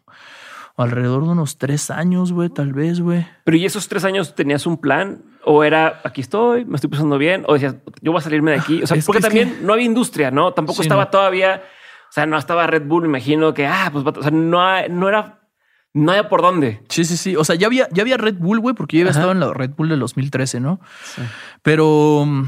alrededor 0.82 1.24
de 1.24 1.30
unos 1.30 1.58
tres 1.58 1.90
años, 1.90 2.32
güey, 2.32 2.48
tal 2.48 2.72
vez, 2.72 3.00
güey. 3.00 3.26
Pero 3.44 3.56
¿y 3.56 3.64
esos 3.66 3.88
tres 3.88 4.04
años 4.04 4.34
tenías 4.34 4.66
un 4.66 4.78
plan? 4.80 5.22
¿O 5.44 5.64
era 5.64 6.00
aquí 6.04 6.20
estoy, 6.20 6.64
me 6.64 6.74
estoy 6.76 6.90
pasando 6.90 7.16
bien? 7.18 7.44
¿O 7.46 7.54
decías, 7.54 7.76
yo 8.02 8.12
voy 8.12 8.18
a 8.18 8.22
salirme 8.22 8.52
de 8.52 8.58
aquí? 8.58 8.82
O 8.82 8.86
sea, 8.86 8.96
Es 8.96 9.06
porque 9.06 9.18
que- 9.20 9.28
también 9.28 9.58
no 9.66 9.72
había 9.72 9.86
industria, 9.86 10.30
¿no? 10.30 10.52
Tampoco 10.52 10.76
Sí, 10.76 10.82
estaba 10.82 11.04
no. 11.04 11.10
todavía, 11.10 11.62
o 12.08 12.12
sea, 12.12 12.26
no 12.26 12.36
estaba 12.38 12.66
Red 12.66 12.84
Bull, 12.86 13.02
me 13.02 13.08
imagino 13.08 13.54
que, 13.54 13.66
ah, 13.66 13.88
pues, 13.92 14.04
o 14.06 14.22
sea, 14.22 14.30
no, 14.30 14.88
no 14.88 15.08
era, 15.08 15.48
no 15.94 16.12
había 16.12 16.28
por 16.28 16.42
dónde. 16.42 16.82
Sí, 16.88 17.04
sí, 17.04 17.16
sí. 17.16 17.36
O 17.36 17.44
sea, 17.44 17.56
ya 17.56 17.66
había, 17.66 17.88
ya 17.90 18.02
había 18.02 18.16
Red 18.16 18.36
Bull, 18.38 18.60
güey, 18.60 18.74
porque 18.74 18.96
yo 18.98 19.02
había 19.02 19.10
Ajá. 19.10 19.20
estado 19.20 19.32
en 19.32 19.40
la 19.40 19.52
Red 19.52 19.70
Bull 19.76 19.88
del 19.88 19.98
2013, 20.00 20.60
¿no? 20.60 20.80
Pero 21.62 22.24
mm, 22.26 22.44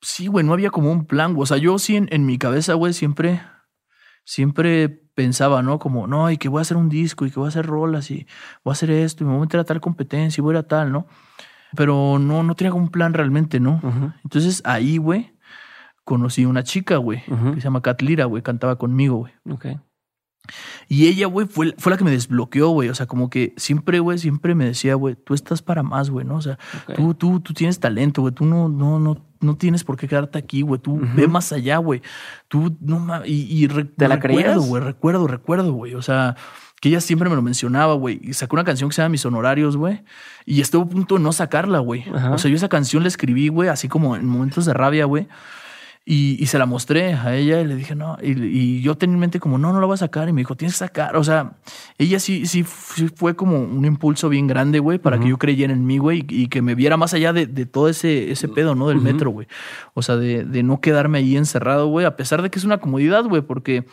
sí, 0.00 0.26
güey, 0.26 0.44
no 0.44 0.52
había 0.52 0.70
como 0.70 0.90
un 0.90 1.06
plan. 1.06 1.34
güey. 1.34 1.42
O 1.44 1.46
sea, 1.46 1.56
yo 1.58 1.78
sí 1.78 1.96
en, 1.96 2.08
en 2.10 2.26
mi 2.26 2.38
cabeza, 2.38 2.74
güey, 2.74 2.92
siempre, 2.94 3.42
siempre 4.24 5.02
pensaba, 5.16 5.62
¿no? 5.62 5.80
Como, 5.80 6.06
no, 6.06 6.30
y 6.30 6.36
que 6.36 6.48
voy 6.48 6.60
a 6.60 6.62
hacer 6.62 6.76
un 6.76 6.88
disco 6.88 7.26
y 7.26 7.30
que 7.32 7.40
voy 7.40 7.46
a 7.46 7.48
hacer 7.48 7.66
rolas 7.66 8.10
y 8.12 8.26
voy 8.62 8.70
a 8.70 8.74
hacer 8.74 8.90
esto 8.90 9.24
y 9.24 9.26
me 9.26 9.32
voy 9.32 9.38
a 9.38 9.46
meter 9.46 9.58
a 9.58 9.64
tal 9.64 9.80
competencia 9.80 10.40
y 10.40 10.42
voy 10.42 10.54
a 10.54 10.58
ir 10.58 10.64
a 10.64 10.68
tal, 10.68 10.92
¿no? 10.92 11.06
Pero 11.74 12.18
no, 12.20 12.42
no 12.44 12.54
tenía 12.54 12.72
un 12.74 12.90
plan 12.90 13.12
realmente, 13.14 13.58
¿no? 13.58 13.80
Entonces 14.22 14.62
ahí, 14.64 14.98
güey, 14.98 15.32
conocí 16.04 16.44
una 16.44 16.62
chica, 16.62 16.98
güey, 16.98 17.24
que 17.24 17.54
se 17.56 17.60
llama 17.62 17.80
Kat 17.82 18.00
Lira, 18.02 18.26
güey, 18.26 18.42
cantaba 18.42 18.76
conmigo, 18.76 19.16
güey. 19.16 19.32
Ok. 19.50 19.66
Y 20.88 21.08
ella, 21.08 21.26
güey, 21.26 21.46
fue, 21.48 21.74
fue 21.76 21.90
la 21.90 21.98
que 21.98 22.04
me 22.04 22.10
desbloqueó, 22.12 22.68
güey. 22.68 22.88
O 22.88 22.94
sea, 22.94 23.06
como 23.06 23.30
que 23.30 23.52
siempre, 23.56 23.98
güey, 23.98 24.18
siempre 24.18 24.54
me 24.54 24.64
decía, 24.66 24.94
güey, 24.94 25.16
tú 25.16 25.34
estás 25.34 25.60
para 25.60 25.82
más, 25.82 26.08
güey, 26.10 26.24
¿no? 26.24 26.36
O 26.36 26.40
sea, 26.42 26.56
Ok. 26.88 26.94
tú, 26.94 27.14
tú, 27.14 27.40
tú 27.40 27.52
tienes 27.52 27.80
talento, 27.80 28.20
güey. 28.22 28.32
Tú 28.32 28.44
no, 28.46 28.68
no, 28.68 29.00
no, 29.00 29.16
no 29.40 29.56
tienes 29.56 29.84
por 29.84 29.96
qué 29.96 30.08
quedarte 30.08 30.38
aquí, 30.38 30.62
güey. 30.62 30.80
Tú 30.80 31.00
ve 31.14 31.26
más 31.28 31.52
allá, 31.52 31.78
güey. 31.78 32.02
Tú 32.48 32.76
no 32.80 33.24
Y, 33.24 33.42
y 33.42 33.66
re- 33.68 33.84
¿Te 33.84 34.08
la 34.08 34.16
recuerdo, 34.16 34.62
güey, 34.68 34.82
recuerdo, 34.82 35.26
recuerdo, 35.26 35.72
güey. 35.72 35.94
O 35.94 36.02
sea, 36.02 36.36
que 36.80 36.88
ella 36.90 37.00
siempre 37.00 37.28
me 37.30 37.36
lo 37.36 37.42
mencionaba, 37.42 37.94
güey. 37.94 38.20
Y 38.22 38.34
sacó 38.34 38.56
una 38.56 38.64
canción 38.64 38.90
que 38.90 38.94
se 38.96 39.02
llama 39.02 39.10
Mis 39.10 39.24
Honorarios, 39.26 39.76
güey. 39.76 40.02
Y 40.44 40.60
estuvo 40.60 40.82
a 40.84 40.88
punto 40.88 41.16
de 41.16 41.20
no 41.22 41.32
sacarla, 41.32 41.78
güey. 41.78 42.04
O 42.32 42.38
sea, 42.38 42.50
yo 42.50 42.56
esa 42.56 42.68
canción 42.68 43.02
la 43.02 43.08
escribí, 43.08 43.48
güey, 43.48 43.68
así 43.68 43.88
como 43.88 44.16
en 44.16 44.26
momentos 44.26 44.66
de 44.66 44.74
rabia, 44.74 45.04
güey. 45.06 45.26
Y, 46.08 46.40
y 46.40 46.46
se 46.46 46.56
la 46.56 46.66
mostré 46.66 47.14
a 47.14 47.34
ella 47.34 47.60
y 47.60 47.66
le 47.66 47.74
dije, 47.74 47.96
no. 47.96 48.16
Y, 48.22 48.30
y 48.40 48.80
yo 48.80 48.96
tenía 48.96 49.14
en 49.14 49.18
mente 49.20 49.40
como, 49.40 49.58
no, 49.58 49.72
no 49.72 49.80
la 49.80 49.86
voy 49.86 49.94
a 49.94 49.96
sacar. 49.96 50.28
Y 50.28 50.32
me 50.32 50.42
dijo, 50.42 50.54
tienes 50.54 50.74
que 50.74 50.78
sacar. 50.78 51.16
O 51.16 51.24
sea, 51.24 51.54
ella 51.98 52.20
sí, 52.20 52.46
sí, 52.46 52.64
sí 52.64 53.08
fue 53.12 53.34
como 53.34 53.58
un 53.58 53.84
impulso 53.84 54.28
bien 54.28 54.46
grande, 54.46 54.78
güey, 54.78 54.98
para 55.00 55.18
que 55.18 55.28
yo 55.28 55.36
creyera 55.36 55.72
en 55.72 55.84
mí, 55.84 55.98
güey, 55.98 56.24
y, 56.28 56.42
y 56.42 56.46
que 56.48 56.62
me 56.62 56.76
viera 56.76 56.96
más 56.96 57.12
allá 57.12 57.32
de, 57.32 57.46
de 57.48 57.66
todo 57.66 57.88
ese, 57.88 58.30
ese 58.30 58.46
pedo, 58.46 58.76
¿no? 58.76 58.86
Del 58.86 59.00
metro, 59.00 59.30
güey. 59.30 59.48
O 59.94 60.02
sea, 60.02 60.14
de, 60.14 60.44
de 60.44 60.62
no 60.62 60.80
quedarme 60.80 61.18
ahí 61.18 61.36
encerrado, 61.36 61.88
güey, 61.88 62.06
a 62.06 62.14
pesar 62.14 62.40
de 62.40 62.50
que 62.50 62.60
es 62.60 62.64
una 62.64 62.78
comodidad, 62.78 63.24
güey, 63.24 63.42
porque... 63.42 63.84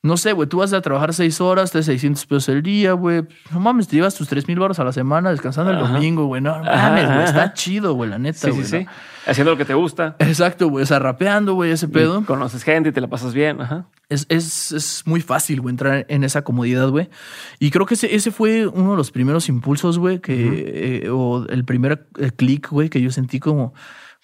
No 0.00 0.16
sé, 0.16 0.32
güey, 0.32 0.48
tú 0.48 0.58
vas 0.58 0.72
a 0.72 0.80
trabajar 0.80 1.12
seis 1.12 1.40
horas, 1.40 1.72
te 1.72 1.82
600 1.82 2.24
pesos 2.26 2.48
el 2.50 2.62
día, 2.62 2.92
güey. 2.92 3.24
No 3.50 3.58
mames, 3.58 3.88
te 3.88 3.96
llevas 3.96 4.14
tus 4.14 4.28
tres 4.28 4.46
mil 4.46 4.56
baros 4.56 4.78
a 4.78 4.84
la 4.84 4.92
semana 4.92 5.32
descansando 5.32 5.72
el 5.72 5.78
Ajá. 5.78 5.92
domingo, 5.92 6.26
güey. 6.26 6.40
No 6.40 6.56
mames, 6.62 7.06
güey. 7.06 7.24
Está 7.24 7.52
chido, 7.52 7.94
güey, 7.94 8.08
la 8.08 8.16
neta, 8.16 8.38
Sí, 8.38 8.46
sí, 8.46 8.52
güey. 8.52 8.64
sí. 8.64 8.86
Haciendo 9.28 9.52
lo 9.52 9.58
que 9.58 9.64
te 9.66 9.74
gusta. 9.74 10.16
Exacto, 10.18 10.68
güey. 10.68 10.82
O 10.82 10.86
sea, 10.86 10.98
rapeando, 10.98 11.54
güey, 11.54 11.70
ese 11.70 11.86
pedo. 11.86 12.24
Conoces 12.24 12.62
gente 12.64 12.88
y 12.88 12.92
te 12.92 13.00
la 13.00 13.08
pasas 13.08 13.34
bien. 13.34 13.60
Ajá. 13.60 13.86
Es, 14.08 14.24
es, 14.30 14.72
es 14.72 15.02
muy 15.04 15.20
fácil, 15.20 15.60
güey, 15.60 15.72
entrar 15.72 16.06
en 16.08 16.24
esa 16.24 16.42
comodidad, 16.42 16.88
güey. 16.88 17.10
Y 17.58 17.70
creo 17.70 17.84
que 17.84 17.92
ese, 17.92 18.14
ese 18.14 18.30
fue 18.30 18.66
uno 18.66 18.92
de 18.92 18.96
los 18.96 19.10
primeros 19.10 19.50
impulsos, 19.50 19.98
güey, 19.98 20.20
que, 20.20 21.02
eh, 21.04 21.10
o 21.10 21.44
el 21.46 21.66
primer 21.66 22.06
eh, 22.18 22.30
clic, 22.34 22.70
güey, 22.70 22.88
que 22.88 23.02
yo 23.02 23.10
sentí 23.10 23.38
como, 23.38 23.74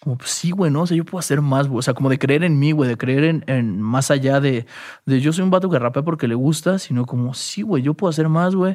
como, 0.04 0.16
pues 0.16 0.30
sí, 0.30 0.52
güey, 0.52 0.70
¿no? 0.70 0.82
O 0.82 0.86
sea, 0.86 0.96
yo 0.96 1.04
puedo 1.04 1.18
hacer 1.18 1.40
más, 1.40 1.66
güey. 1.66 1.80
O 1.80 1.82
sea, 1.82 1.94
como 1.94 2.08
de 2.08 2.18
creer 2.18 2.44
en 2.44 2.58
mí, 2.58 2.72
güey, 2.72 2.88
de 2.88 2.96
creer 2.96 3.24
en, 3.24 3.44
en 3.46 3.80
más 3.82 4.10
allá 4.10 4.40
de, 4.40 4.66
de 5.06 5.20
yo 5.20 5.32
soy 5.32 5.42
un 5.42 5.50
vato 5.50 5.68
que 5.68 5.78
rapea 5.78 6.02
porque 6.02 6.28
le 6.28 6.34
gusta, 6.34 6.78
sino 6.78 7.06
como, 7.06 7.34
sí, 7.34 7.62
güey, 7.62 7.82
yo 7.82 7.94
puedo 7.94 8.10
hacer 8.10 8.28
más, 8.28 8.54
güey. 8.54 8.74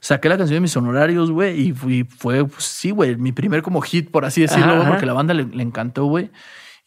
Saqué 0.00 0.28
la 0.28 0.38
canción 0.38 0.56
de 0.56 0.60
mis 0.60 0.76
honorarios, 0.76 1.30
güey, 1.30 1.68
y 1.68 1.72
fue, 1.72 2.44
pues, 2.46 2.64
sí, 2.64 2.90
güey, 2.90 3.16
mi 3.16 3.32
primer 3.32 3.62
como 3.62 3.80
hit, 3.82 4.10
por 4.10 4.24
así 4.24 4.40
decirlo, 4.40 4.64
Ajá, 4.64 4.72
güey, 4.72 4.82
ajá. 4.82 4.90
porque 4.92 5.06
la 5.06 5.12
banda 5.12 5.34
le, 5.34 5.44
le 5.44 5.62
encantó, 5.62 6.06
güey. 6.06 6.30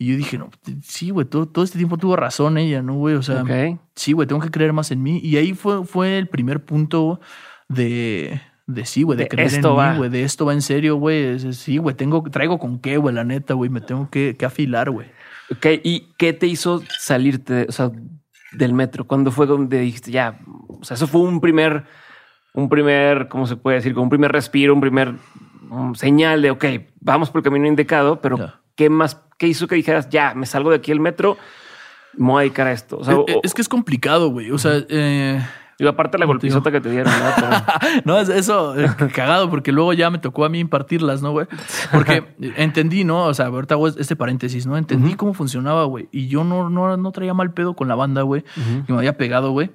Y 0.02 0.08
yo 0.08 0.18
dije, 0.18 0.40
no, 0.40 0.50
sí, 0.82 1.12
güey, 1.12 1.28
todo, 1.28 1.48
todo 1.48 1.64
este 1.64 1.78
tiempo 1.78 1.96
tuvo 1.96 2.16
razón 2.16 2.58
ella, 2.58 2.82
¿no, 2.82 2.96
güey? 2.96 3.14
O 3.14 3.22
sea, 3.22 3.44
sí, 3.96 4.14
güey, 4.14 4.28
tengo 4.28 4.42
que 4.42 4.50
creer 4.50 4.74
más 4.74 4.90
en 4.90 5.04
mí. 5.04 5.20
Y 5.22 5.38
ahí 5.38 5.54
fue, 5.54 5.86
fue 5.86 6.18
el 6.18 6.28
primer 6.28 6.66
punto 6.66 7.20
de, 7.70 8.42
de 8.74 8.86
sí, 8.86 9.04
güey, 9.04 9.18
de, 9.18 9.24
De 9.26 9.30
creer 9.30 9.48
esto 9.48 9.82
en 9.82 9.92
mí, 9.92 9.98
güey, 9.98 10.10
de 10.10 10.24
esto 10.24 10.46
va 10.46 10.54
en 10.54 10.62
serio, 10.62 10.96
güey. 10.96 11.24
Es- 11.24 11.58
Sí, 11.58 11.78
güey, 11.78 11.96
tengo, 11.96 12.24
traigo 12.24 12.58
con 12.60 12.80
qué, 12.80 12.98
güey, 12.98 13.14
la 13.16 13.24
neta, 13.24 13.54
güey, 13.54 13.70
me 13.70 13.82
tengo 13.82 14.10
que, 14.10 14.36
que 14.38 14.46
afilar, 14.46 14.90
güey. 14.90 15.08
Ok, 15.52 15.66
¿y 15.84 16.08
qué 16.18 16.34
te 16.34 16.48
hizo 16.48 16.82
salirte 17.00 17.66
o 17.68 17.72
sea, 17.72 17.92
del 18.54 18.74
metro? 18.74 19.06
¿Cuándo 19.06 19.32
fue 19.32 19.46
donde 19.48 19.80
dijiste 19.82 20.12
ya? 20.12 20.40
O 20.68 20.84
sea, 20.84 20.96
eso 20.96 21.08
fue 21.08 21.22
un 21.22 21.42
primer, 21.42 21.84
un 22.54 22.70
primer, 22.70 23.28
¿cómo 23.28 23.46
se 23.48 23.56
puede 23.58 23.78
decir? 23.78 23.94
Como 23.94 24.04
un 24.04 24.10
primer 24.10 24.32
respiro, 24.32 24.74
un 24.74 24.82
primer 24.82 25.14
um, 25.70 25.94
señal 25.96 26.42
de, 26.42 26.52
ok, 26.52 26.66
vamos 27.00 27.30
por 27.30 27.40
el 27.40 27.44
camino 27.44 27.68
indicado, 27.68 28.22
pero. 28.22 28.54
¿qué 28.76 28.90
más? 28.90 29.22
¿Qué 29.38 29.48
hizo 29.48 29.68
que 29.68 29.76
dijeras, 29.76 30.10
ya, 30.10 30.34
me 30.34 30.46
salgo 30.46 30.70
de 30.70 30.78
aquí 30.78 30.92
del 30.92 31.00
metro, 31.02 31.38
me 32.16 32.28
voy 32.28 32.38
a 32.38 32.42
dedicar 32.44 32.68
a 32.68 32.72
esto? 32.72 32.98
O 32.98 33.04
sea, 33.04 33.16
o- 33.18 33.26
eh, 33.28 33.40
es 33.44 33.54
que 33.54 33.62
es 33.62 33.70
complicado, 33.70 34.30
güey. 34.30 34.50
O 34.52 34.58
sea, 34.58 34.82
eh, 34.90 35.40
y 35.82 35.88
aparte 35.88 36.18
la 36.18 36.26
golpizota 36.26 36.72
que 36.72 36.80
te 36.80 36.90
dieron, 36.90 37.12
¿no? 37.12 37.26
Pero- 37.36 38.02
no, 38.06 38.20
es 38.20 38.30
eso, 38.30 38.80
eh, 38.80 38.88
cagado, 39.14 39.50
porque 39.50 39.72
luego 39.72 39.94
ya 39.94 40.10
me 40.10 40.20
tocó 40.20 40.46
a 40.46 40.50
mí 40.50 40.60
impartirlas, 40.60 41.22
¿no, 41.22 41.32
güey? 41.32 41.48
Porque 41.92 42.24
entendí, 42.40 43.04
¿no? 43.04 43.26
O 43.26 43.34
sea, 43.34 43.48
ahorita 43.48 43.76
hago 43.76 43.88
este 43.88 44.16
paréntesis, 44.16 44.66
¿no? 44.68 44.78
Entendí 44.78 45.16
cómo 45.16 45.34
funcionaba, 45.34 45.84
güey. 45.86 46.08
Y 46.12 46.28
yo 46.28 46.44
no, 46.44 46.70
no, 46.70 46.96
no 46.98 47.12
traía 47.12 47.34
mal 47.34 47.52
pedo 47.54 47.74
con 47.76 47.88
la 47.88 47.96
banda, 47.96 48.22
güey, 48.22 48.44
que 48.86 48.94
me 48.94 49.00
había 49.00 49.18
pegado, 49.18 49.52
güey. 49.52 49.72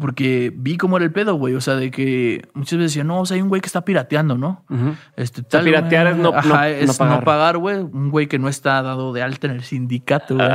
Porque 0.00 0.52
vi 0.54 0.76
cómo 0.76 0.96
era 0.96 1.04
el 1.04 1.12
pedo, 1.12 1.34
güey. 1.34 1.54
O 1.54 1.60
sea, 1.60 1.74
de 1.74 1.90
que 1.90 2.46
muchas 2.54 2.78
veces 2.78 2.92
decían, 2.92 3.08
no, 3.08 3.20
o 3.22 3.26
sea, 3.26 3.34
hay 3.34 3.42
un 3.42 3.48
güey 3.48 3.60
que 3.60 3.66
está 3.66 3.84
pirateando, 3.84 4.38
¿no? 4.38 4.64
Este, 5.16 5.42
sea, 5.48 5.60
piratear 5.60 6.06
es 6.06 6.16
no- 6.16 6.30
no- 6.30 6.36
Ajá, 6.36 6.48
no 6.60 6.64
es 6.66 6.96
pagar. 6.96 7.18
no 7.18 7.24
pagar, 7.24 7.58
güey. 7.58 7.78
Un 7.78 8.10
güey 8.10 8.28
que 8.28 8.38
no 8.38 8.48
está 8.48 8.80
dado 8.82 9.12
de 9.12 9.22
alta 9.22 9.48
en 9.48 9.54
el 9.54 9.64
sindicato, 9.64 10.36
güey. 10.36 10.48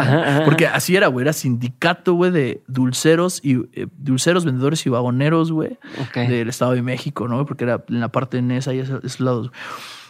Porque 0.46 0.68
así 0.68 0.96
era, 0.96 1.08
güey. 1.08 1.24
Era 1.26 1.34
sindicato, 1.34 2.14
güey, 2.14 2.32
de 2.32 2.64
dulceros 2.68 3.42
y 3.44 3.56
eh, 3.74 3.88
dulceros, 3.98 4.46
vendedores 4.46 4.86
y 4.86 4.90
vagoneros, 4.90 5.52
güey. 5.52 5.78
Ok. 6.02 6.16
Del 6.30 6.48
Estado 6.48 6.72
de 6.72 6.82
México, 6.82 7.28
¿no? 7.28 7.46
Porque 7.46 7.66
era 7.66 7.84
en 7.90 8.00
la 8.00 8.08
parte 8.10 8.42
de 8.42 8.58
esa 8.58 8.74
y 8.74 8.80
esos, 8.80 9.04
esos 9.04 9.20
lados. 9.20 9.52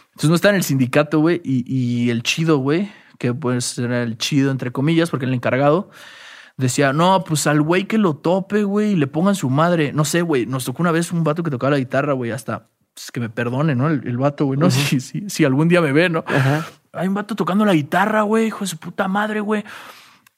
Entonces 0.09 0.29
no 0.29 0.35
está 0.35 0.49
en 0.49 0.55
el 0.57 0.63
sindicato, 0.63 1.19
güey. 1.21 1.41
Y, 1.43 1.63
y 1.67 2.11
el 2.11 2.21
chido, 2.21 2.59
güey, 2.59 2.91
que 3.17 3.33
pues 3.33 3.79
era 3.79 4.03
el 4.03 4.15
chido, 4.19 4.51
entre 4.51 4.71
comillas, 4.71 5.09
porque 5.09 5.25
el 5.25 5.33
encargado 5.33 5.89
decía, 6.57 6.93
no, 6.93 7.23
pues 7.23 7.47
al 7.47 7.61
güey 7.61 7.85
que 7.85 7.97
lo 7.97 8.15
tope, 8.15 8.63
güey, 8.63 8.91
y 8.91 8.95
le 8.95 9.07
pongan 9.07 9.35
su 9.35 9.49
madre. 9.49 9.91
No 9.93 10.05
sé, 10.05 10.21
güey. 10.21 10.45
Nos 10.45 10.65
tocó 10.65 10.81
una 10.83 10.91
vez 10.91 11.11
un 11.11 11.23
vato 11.23 11.43
que 11.43 11.51
tocaba 11.51 11.71
la 11.71 11.77
guitarra, 11.79 12.13
güey, 12.13 12.31
hasta 12.31 12.69
pues, 12.93 13.11
que 13.11 13.19
me 13.19 13.29
perdone, 13.29 13.75
¿no? 13.75 13.87
El, 13.87 14.07
el 14.07 14.17
vato, 14.17 14.45
güey. 14.45 14.59
No 14.59 14.69
sé 14.71 14.79
si, 14.85 14.99
si, 14.99 15.29
si 15.29 15.45
algún 15.45 15.67
día 15.67 15.81
me 15.81 15.91
ve, 15.91 16.09
¿no? 16.09 16.23
Ajá. 16.27 16.65
Hay 16.93 17.07
un 17.07 17.13
vato 17.15 17.35
tocando 17.35 17.65
la 17.65 17.73
guitarra, 17.73 18.21
güey, 18.21 18.47
hijo 18.47 18.59
de 18.61 18.67
su 18.67 18.77
puta 18.77 19.07
madre, 19.07 19.39
güey. 19.39 19.63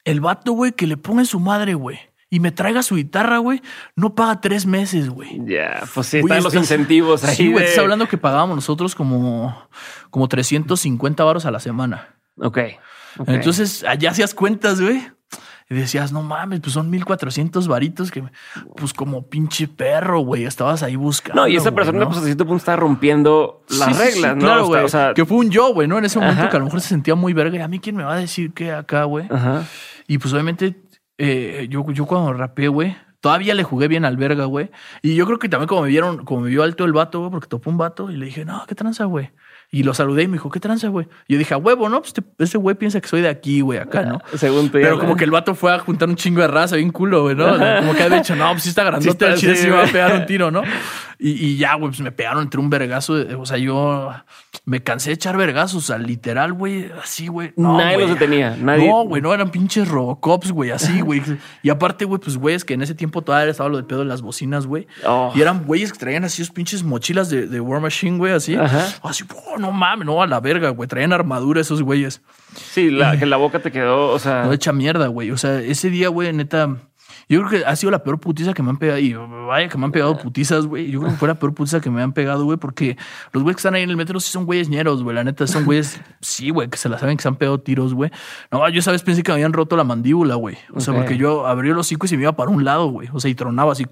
El 0.04 0.20
vato, 0.20 0.52
güey, 0.52 0.72
que 0.72 0.86
le 0.86 0.96
ponga 0.96 1.20
en 1.22 1.26
su 1.26 1.38
madre, 1.40 1.74
güey. 1.74 1.98
Y 2.30 2.40
me 2.40 2.50
traiga 2.50 2.82
su 2.82 2.96
guitarra, 2.96 3.38
güey. 3.38 3.60
No 3.94 4.14
paga 4.14 4.40
tres 4.40 4.66
meses, 4.66 5.08
güey. 5.10 5.40
Ya, 5.44 5.82
pues 5.94 6.08
sí, 6.08 6.18
están 6.18 6.38
los 6.42 6.46
estás- 6.54 6.62
incentivos 6.62 7.22
ahí. 7.24 7.36
Sí, 7.36 7.50
güey, 7.52 7.64
de- 7.64 7.70
estás 7.70 7.82
hablando 7.82 8.08
que 8.08 8.18
pagábamos 8.18 8.56
nosotros 8.56 8.94
como, 8.94 9.68
como 10.10 10.26
350 10.28 11.22
varos 11.24 11.44
a 11.46 11.50
la 11.50 11.60
semana. 11.60 12.16
Ok. 12.38 12.58
ok. 13.18 13.28
Entonces, 13.28 13.84
allá 13.84 14.10
hacías 14.10 14.34
cuentas, 14.34 14.80
güey. 14.80 15.02
Y 15.68 15.74
decías, 15.74 16.12
no 16.12 16.22
mames, 16.22 16.60
pues 16.60 16.74
son 16.74 16.90
1400 16.90 17.66
varitos 17.66 18.12
que, 18.12 18.22
pues 18.76 18.92
como 18.92 19.26
pinche 19.26 19.66
perro, 19.66 20.20
güey, 20.20 20.44
estabas 20.44 20.84
ahí 20.84 20.94
buscando. 20.94 21.42
No, 21.42 21.48
y 21.48 21.56
esa 21.56 21.72
persona, 21.72 21.98
¿no? 21.98 22.06
pues, 22.06 22.18
a 22.18 22.24
cierto 22.24 22.44
punto 22.44 22.58
está 22.58 22.76
rompiendo 22.76 23.64
las 23.68 23.88
Sí, 23.88 23.94
sí, 23.94 23.94
sí, 23.94 24.14
reglas, 24.14 24.36
¿no? 24.36 24.42
Claro, 24.42 24.66
güey. 24.66 24.84
O 24.84 24.88
sea, 24.88 25.12
que 25.12 25.24
fue 25.24 25.38
un 25.38 25.50
yo, 25.50 25.74
güey, 25.74 25.88
¿no? 25.88 25.98
En 25.98 26.04
ese 26.04 26.20
momento 26.20 26.42
Ajá. 26.42 26.50
que 26.50 26.56
a 26.56 26.60
lo 26.60 26.66
mejor 26.66 26.80
se 26.80 26.88
sentía 26.88 27.16
muy 27.16 27.32
verga. 27.32 27.58
Y 27.58 27.62
a 27.62 27.68
mí, 27.68 27.80
¿quién 27.80 27.96
me 27.96 28.04
va 28.04 28.14
a 28.14 28.18
decir 28.18 28.52
que 28.52 28.70
acá, 28.72 29.04
güey? 29.04 29.28
Y 30.06 30.18
pues 30.18 30.32
obviamente 30.32 30.76
eh, 31.18 31.66
yo, 31.68 31.84
yo 31.90 32.06
cuando 32.06 32.32
rapeé, 32.32 32.68
güey, 32.68 32.96
todavía 33.20 33.54
le 33.54 33.64
jugué 33.64 33.88
bien 33.88 34.04
al 34.04 34.16
verga, 34.16 34.44
güey. 34.44 34.70
Y 35.02 35.16
yo 35.16 35.26
creo 35.26 35.40
que 35.40 35.48
también 35.48 35.66
como 35.66 35.82
me 35.82 35.88
vieron, 35.88 36.24
como 36.24 36.42
me 36.42 36.50
vio 36.50 36.62
alto 36.62 36.84
el 36.84 36.92
vato, 36.92 37.18
güey, 37.18 37.30
porque 37.32 37.48
topó 37.48 37.70
un 37.70 37.76
vato 37.78 38.10
y 38.10 38.16
le 38.16 38.26
dije, 38.26 38.44
no, 38.44 38.64
¿qué 38.68 38.76
tranza, 38.76 39.06
güey? 39.06 39.30
Y 39.70 39.82
lo 39.82 39.94
saludé 39.94 40.22
y 40.22 40.28
me 40.28 40.34
dijo, 40.34 40.50
¿qué 40.50 40.60
tranza, 40.60 40.88
güey? 40.88 41.08
Yo 41.28 41.38
dije, 41.38 41.52
a 41.54 41.56
huevo, 41.56 41.88
¿no? 41.88 42.00
Pues 42.00 42.14
este, 42.16 42.22
ese 42.38 42.56
güey 42.58 42.76
piensa 42.76 43.00
que 43.00 43.08
soy 43.08 43.20
de 43.20 43.28
aquí, 43.28 43.60
güey, 43.60 43.78
acá, 43.78 44.02
¿no? 44.02 44.20
Según 44.36 44.66
tú. 44.66 44.72
Pero 44.72 44.98
como 44.98 45.16
que 45.16 45.24
el 45.24 45.30
vato 45.30 45.54
fue 45.54 45.72
a 45.72 45.78
juntar 45.78 46.08
un 46.08 46.16
chingo 46.16 46.40
de 46.40 46.48
raza, 46.48 46.76
bien 46.76 46.90
culo, 46.90 47.22
güey, 47.22 47.34
¿no? 47.34 47.52
O 47.52 47.58
sea, 47.58 47.80
Como 47.80 47.94
que 47.94 48.02
había 48.02 48.18
dicho, 48.18 48.36
no, 48.36 48.50
pues 48.52 48.62
sí 48.62 48.68
está 48.68 48.84
grandote, 48.84 49.10
está 49.10 49.26
al 49.26 49.36
chile 49.36 49.56
sí 49.56 49.66
me 49.66 49.76
va 49.76 49.84
a 49.84 49.92
pegar 49.92 50.14
un 50.14 50.26
tiro, 50.26 50.50
¿no? 50.50 50.62
Y, 51.18 51.30
y 51.30 51.56
ya, 51.56 51.74
güey, 51.74 51.88
pues 51.90 52.00
me 52.00 52.12
pegaron 52.12 52.42
entre 52.42 52.60
un 52.60 52.68
vergazo. 52.68 53.14
de- 53.16 53.34
o 53.34 53.46
sea, 53.46 53.56
yo 53.56 54.12
me 54.66 54.82
cansé 54.82 55.10
de 55.10 55.14
echar 55.14 55.36
vergazos, 55.36 55.84
o 55.84 55.86
sea, 55.86 55.98
literal, 55.98 56.52
güey, 56.52 56.90
así, 57.02 57.28
güey. 57.28 57.52
No, 57.56 57.78
Nadie 57.78 57.98
los 57.98 58.10
detenía, 58.10 58.56
nadie- 58.60 58.88
No, 58.88 59.04
güey, 59.04 59.22
no 59.22 59.32
eran 59.32 59.50
pinches 59.50 59.88
Robocops, 59.88 60.52
güey, 60.52 60.70
así, 60.72 61.00
güey. 61.02 61.22
Y 61.62 61.70
aparte, 61.70 62.04
güey, 62.04 62.20
pues, 62.20 62.36
güey, 62.36 62.54
es 62.54 62.64
que 62.64 62.74
en 62.74 62.82
ese 62.82 62.94
tiempo 62.94 63.22
todavía 63.22 63.50
estaba 63.50 63.68
lo 63.70 63.76
del 63.76 63.86
pedo 63.86 64.00
de 64.00 64.04
las 64.06 64.20
bocinas, 64.22 64.66
güey. 64.66 64.86
Oh. 65.06 65.32
Y 65.34 65.40
eran 65.40 65.64
güeyes 65.64 65.92
que 65.92 65.98
traían 65.98 66.24
así 66.24 66.38
sus 66.44 66.50
pinches 66.50 66.82
mochilas 66.82 67.30
de, 67.30 67.46
de 67.46 67.60
War 67.60 67.80
Machine, 67.80 68.18
güey, 68.18 68.32
así. 68.32 68.54
Ajá. 68.56 68.86
Así, 69.02 69.24
oh, 69.48 69.58
no 69.58 69.72
mames, 69.72 70.04
no, 70.06 70.20
a 70.22 70.26
la 70.26 70.40
verga, 70.40 70.70
güey. 70.70 70.88
Traían 70.88 71.12
armadura 71.12 71.60
esos 71.60 71.80
güeyes. 71.82 72.20
Sí, 72.54 72.90
la, 72.90 73.18
que 73.18 73.26
la 73.26 73.36
boca 73.36 73.60
te 73.60 73.72
quedó, 73.72 74.08
o 74.10 74.18
sea. 74.18 74.44
No 74.44 74.52
hecha 74.52 74.72
mierda, 74.72 75.06
güey. 75.08 75.30
O 75.30 75.36
sea, 75.38 75.60
ese 75.60 75.88
día, 75.90 76.08
güey, 76.08 76.32
neta. 76.32 76.76
Yo 77.28 77.40
creo 77.40 77.50
que 77.50 77.66
ha 77.66 77.74
sido 77.74 77.90
la 77.90 78.04
peor 78.04 78.20
putiza 78.20 78.52
que 78.52 78.62
me 78.62 78.70
han 78.70 78.76
pegado. 78.76 78.98
Y 79.00 79.14
vaya 79.14 79.68
que 79.68 79.76
me 79.76 79.84
han 79.84 79.90
pegado 79.90 80.16
putizas, 80.16 80.66
güey. 80.66 80.90
Yo 80.90 81.00
creo 81.00 81.10
que 81.10 81.18
fue 81.18 81.26
la 81.26 81.34
peor 81.34 81.54
putiza 81.54 81.80
que 81.80 81.90
me 81.90 82.00
han 82.00 82.12
pegado, 82.12 82.44
güey, 82.44 82.56
porque 82.56 82.96
los 83.32 83.42
güeyes 83.42 83.56
que 83.56 83.60
están 83.60 83.74
ahí 83.74 83.82
en 83.82 83.90
el 83.90 83.96
metro 83.96 84.20
sí 84.20 84.30
son 84.30 84.46
güeyes 84.46 84.68
ñeros, 84.68 85.02
güey. 85.02 85.16
La 85.16 85.24
neta, 85.24 85.46
son 85.48 85.64
güeyes, 85.64 86.00
sí, 86.20 86.50
güey, 86.50 86.68
que 86.68 86.78
se 86.78 86.88
la 86.88 86.98
saben 86.98 87.16
que 87.16 87.22
se 87.22 87.28
han 87.28 87.36
pegado 87.36 87.58
tiros, 87.58 87.94
güey. 87.94 88.12
No, 88.52 88.68
yo 88.68 88.80
sabes, 88.80 89.02
pensé 89.02 89.24
que 89.24 89.32
me 89.32 89.34
habían 89.34 89.52
roto 89.52 89.76
la 89.76 89.82
mandíbula, 89.82 90.36
güey. 90.36 90.56
O 90.72 90.80
sea, 90.80 90.94
porque 90.94 91.16
yo 91.16 91.46
abrí 91.46 91.70
el 91.70 91.78
hocico 91.78 92.06
y 92.06 92.08
se 92.08 92.16
me 92.16 92.22
iba 92.22 92.32
para 92.32 92.50
un 92.50 92.64
lado, 92.64 92.86
güey. 92.86 93.08
O 93.12 93.18
sea, 93.18 93.28
y 93.28 93.34
tronaba 93.34 93.72
así. 93.72 93.86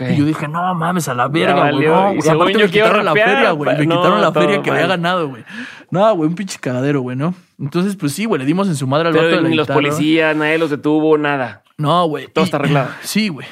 Y 0.00 0.16
yo 0.16 0.24
dije, 0.24 0.46
no 0.46 0.74
mames, 0.74 1.08
a 1.08 1.14
la 1.14 1.28
verga, 1.28 1.70
güey. 1.72 1.86
No, 1.86 2.14
Y 2.14 2.28
Aparte 2.28 2.58
me 2.58 2.70
quitaron 2.70 3.04
la 3.04 3.12
feria, 3.12 3.50
güey. 3.52 3.78
Me 3.78 3.86
quitaron 3.86 4.20
la 4.20 4.32
feria 4.32 4.62
que 4.62 4.70
había 4.70 4.86
ganado, 4.86 5.28
güey. 5.28 5.44
No, 5.90 6.14
güey, 6.14 6.28
un 6.28 6.36
pinche 6.36 6.58
cagadero, 6.60 7.00
güey, 7.00 7.16
¿no? 7.16 7.34
Entonces, 7.58 7.96
pues 7.96 8.12
sí, 8.12 8.26
güey, 8.26 8.38
le 8.38 8.46
dimos 8.46 8.68
en 8.68 8.76
su 8.76 8.86
madre 8.86 9.08
al 9.08 9.14
vato 9.14 9.26
de 9.26 9.30
Pero 9.32 9.42
la 9.42 9.48
ni 9.48 9.56
los 9.56 9.66
policías, 9.66 10.36
nadie 10.36 10.56
los 10.56 10.70
detuvo, 10.70 11.18
nada. 11.18 11.62
No, 11.80 12.06
güey. 12.06 12.26
Todo 12.28 12.44
Y- 12.44 12.46
está 12.46 12.56
arreglado. 12.58 12.90
Sí, 13.02 13.28
güey. 13.28 13.46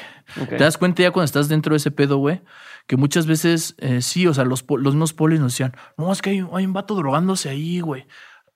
Te 0.47 0.57
das 0.57 0.77
cuenta 0.77 1.01
ya 1.01 1.11
cuando 1.11 1.25
estás 1.25 1.49
dentro 1.49 1.73
de 1.73 1.77
ese 1.77 1.89
pedo, 1.89 2.17
güey, 2.17 2.41
que 2.85 2.97
muchas 2.97 3.25
veces 3.25 3.75
eh, 3.79 4.01
sí, 4.03 4.27
o 4.27 4.33
sea, 4.33 4.45
los, 4.45 4.63
los 4.69 4.93
mismos 4.93 5.11
polis 5.13 5.39
nos 5.39 5.53
decían, 5.53 5.75
no, 5.97 6.11
es 6.11 6.21
que 6.21 6.29
hay, 6.29 6.45
hay 6.53 6.65
un 6.65 6.73
vato 6.73 6.93
drogándose 6.95 7.49
ahí, 7.49 7.79
güey. 7.79 8.05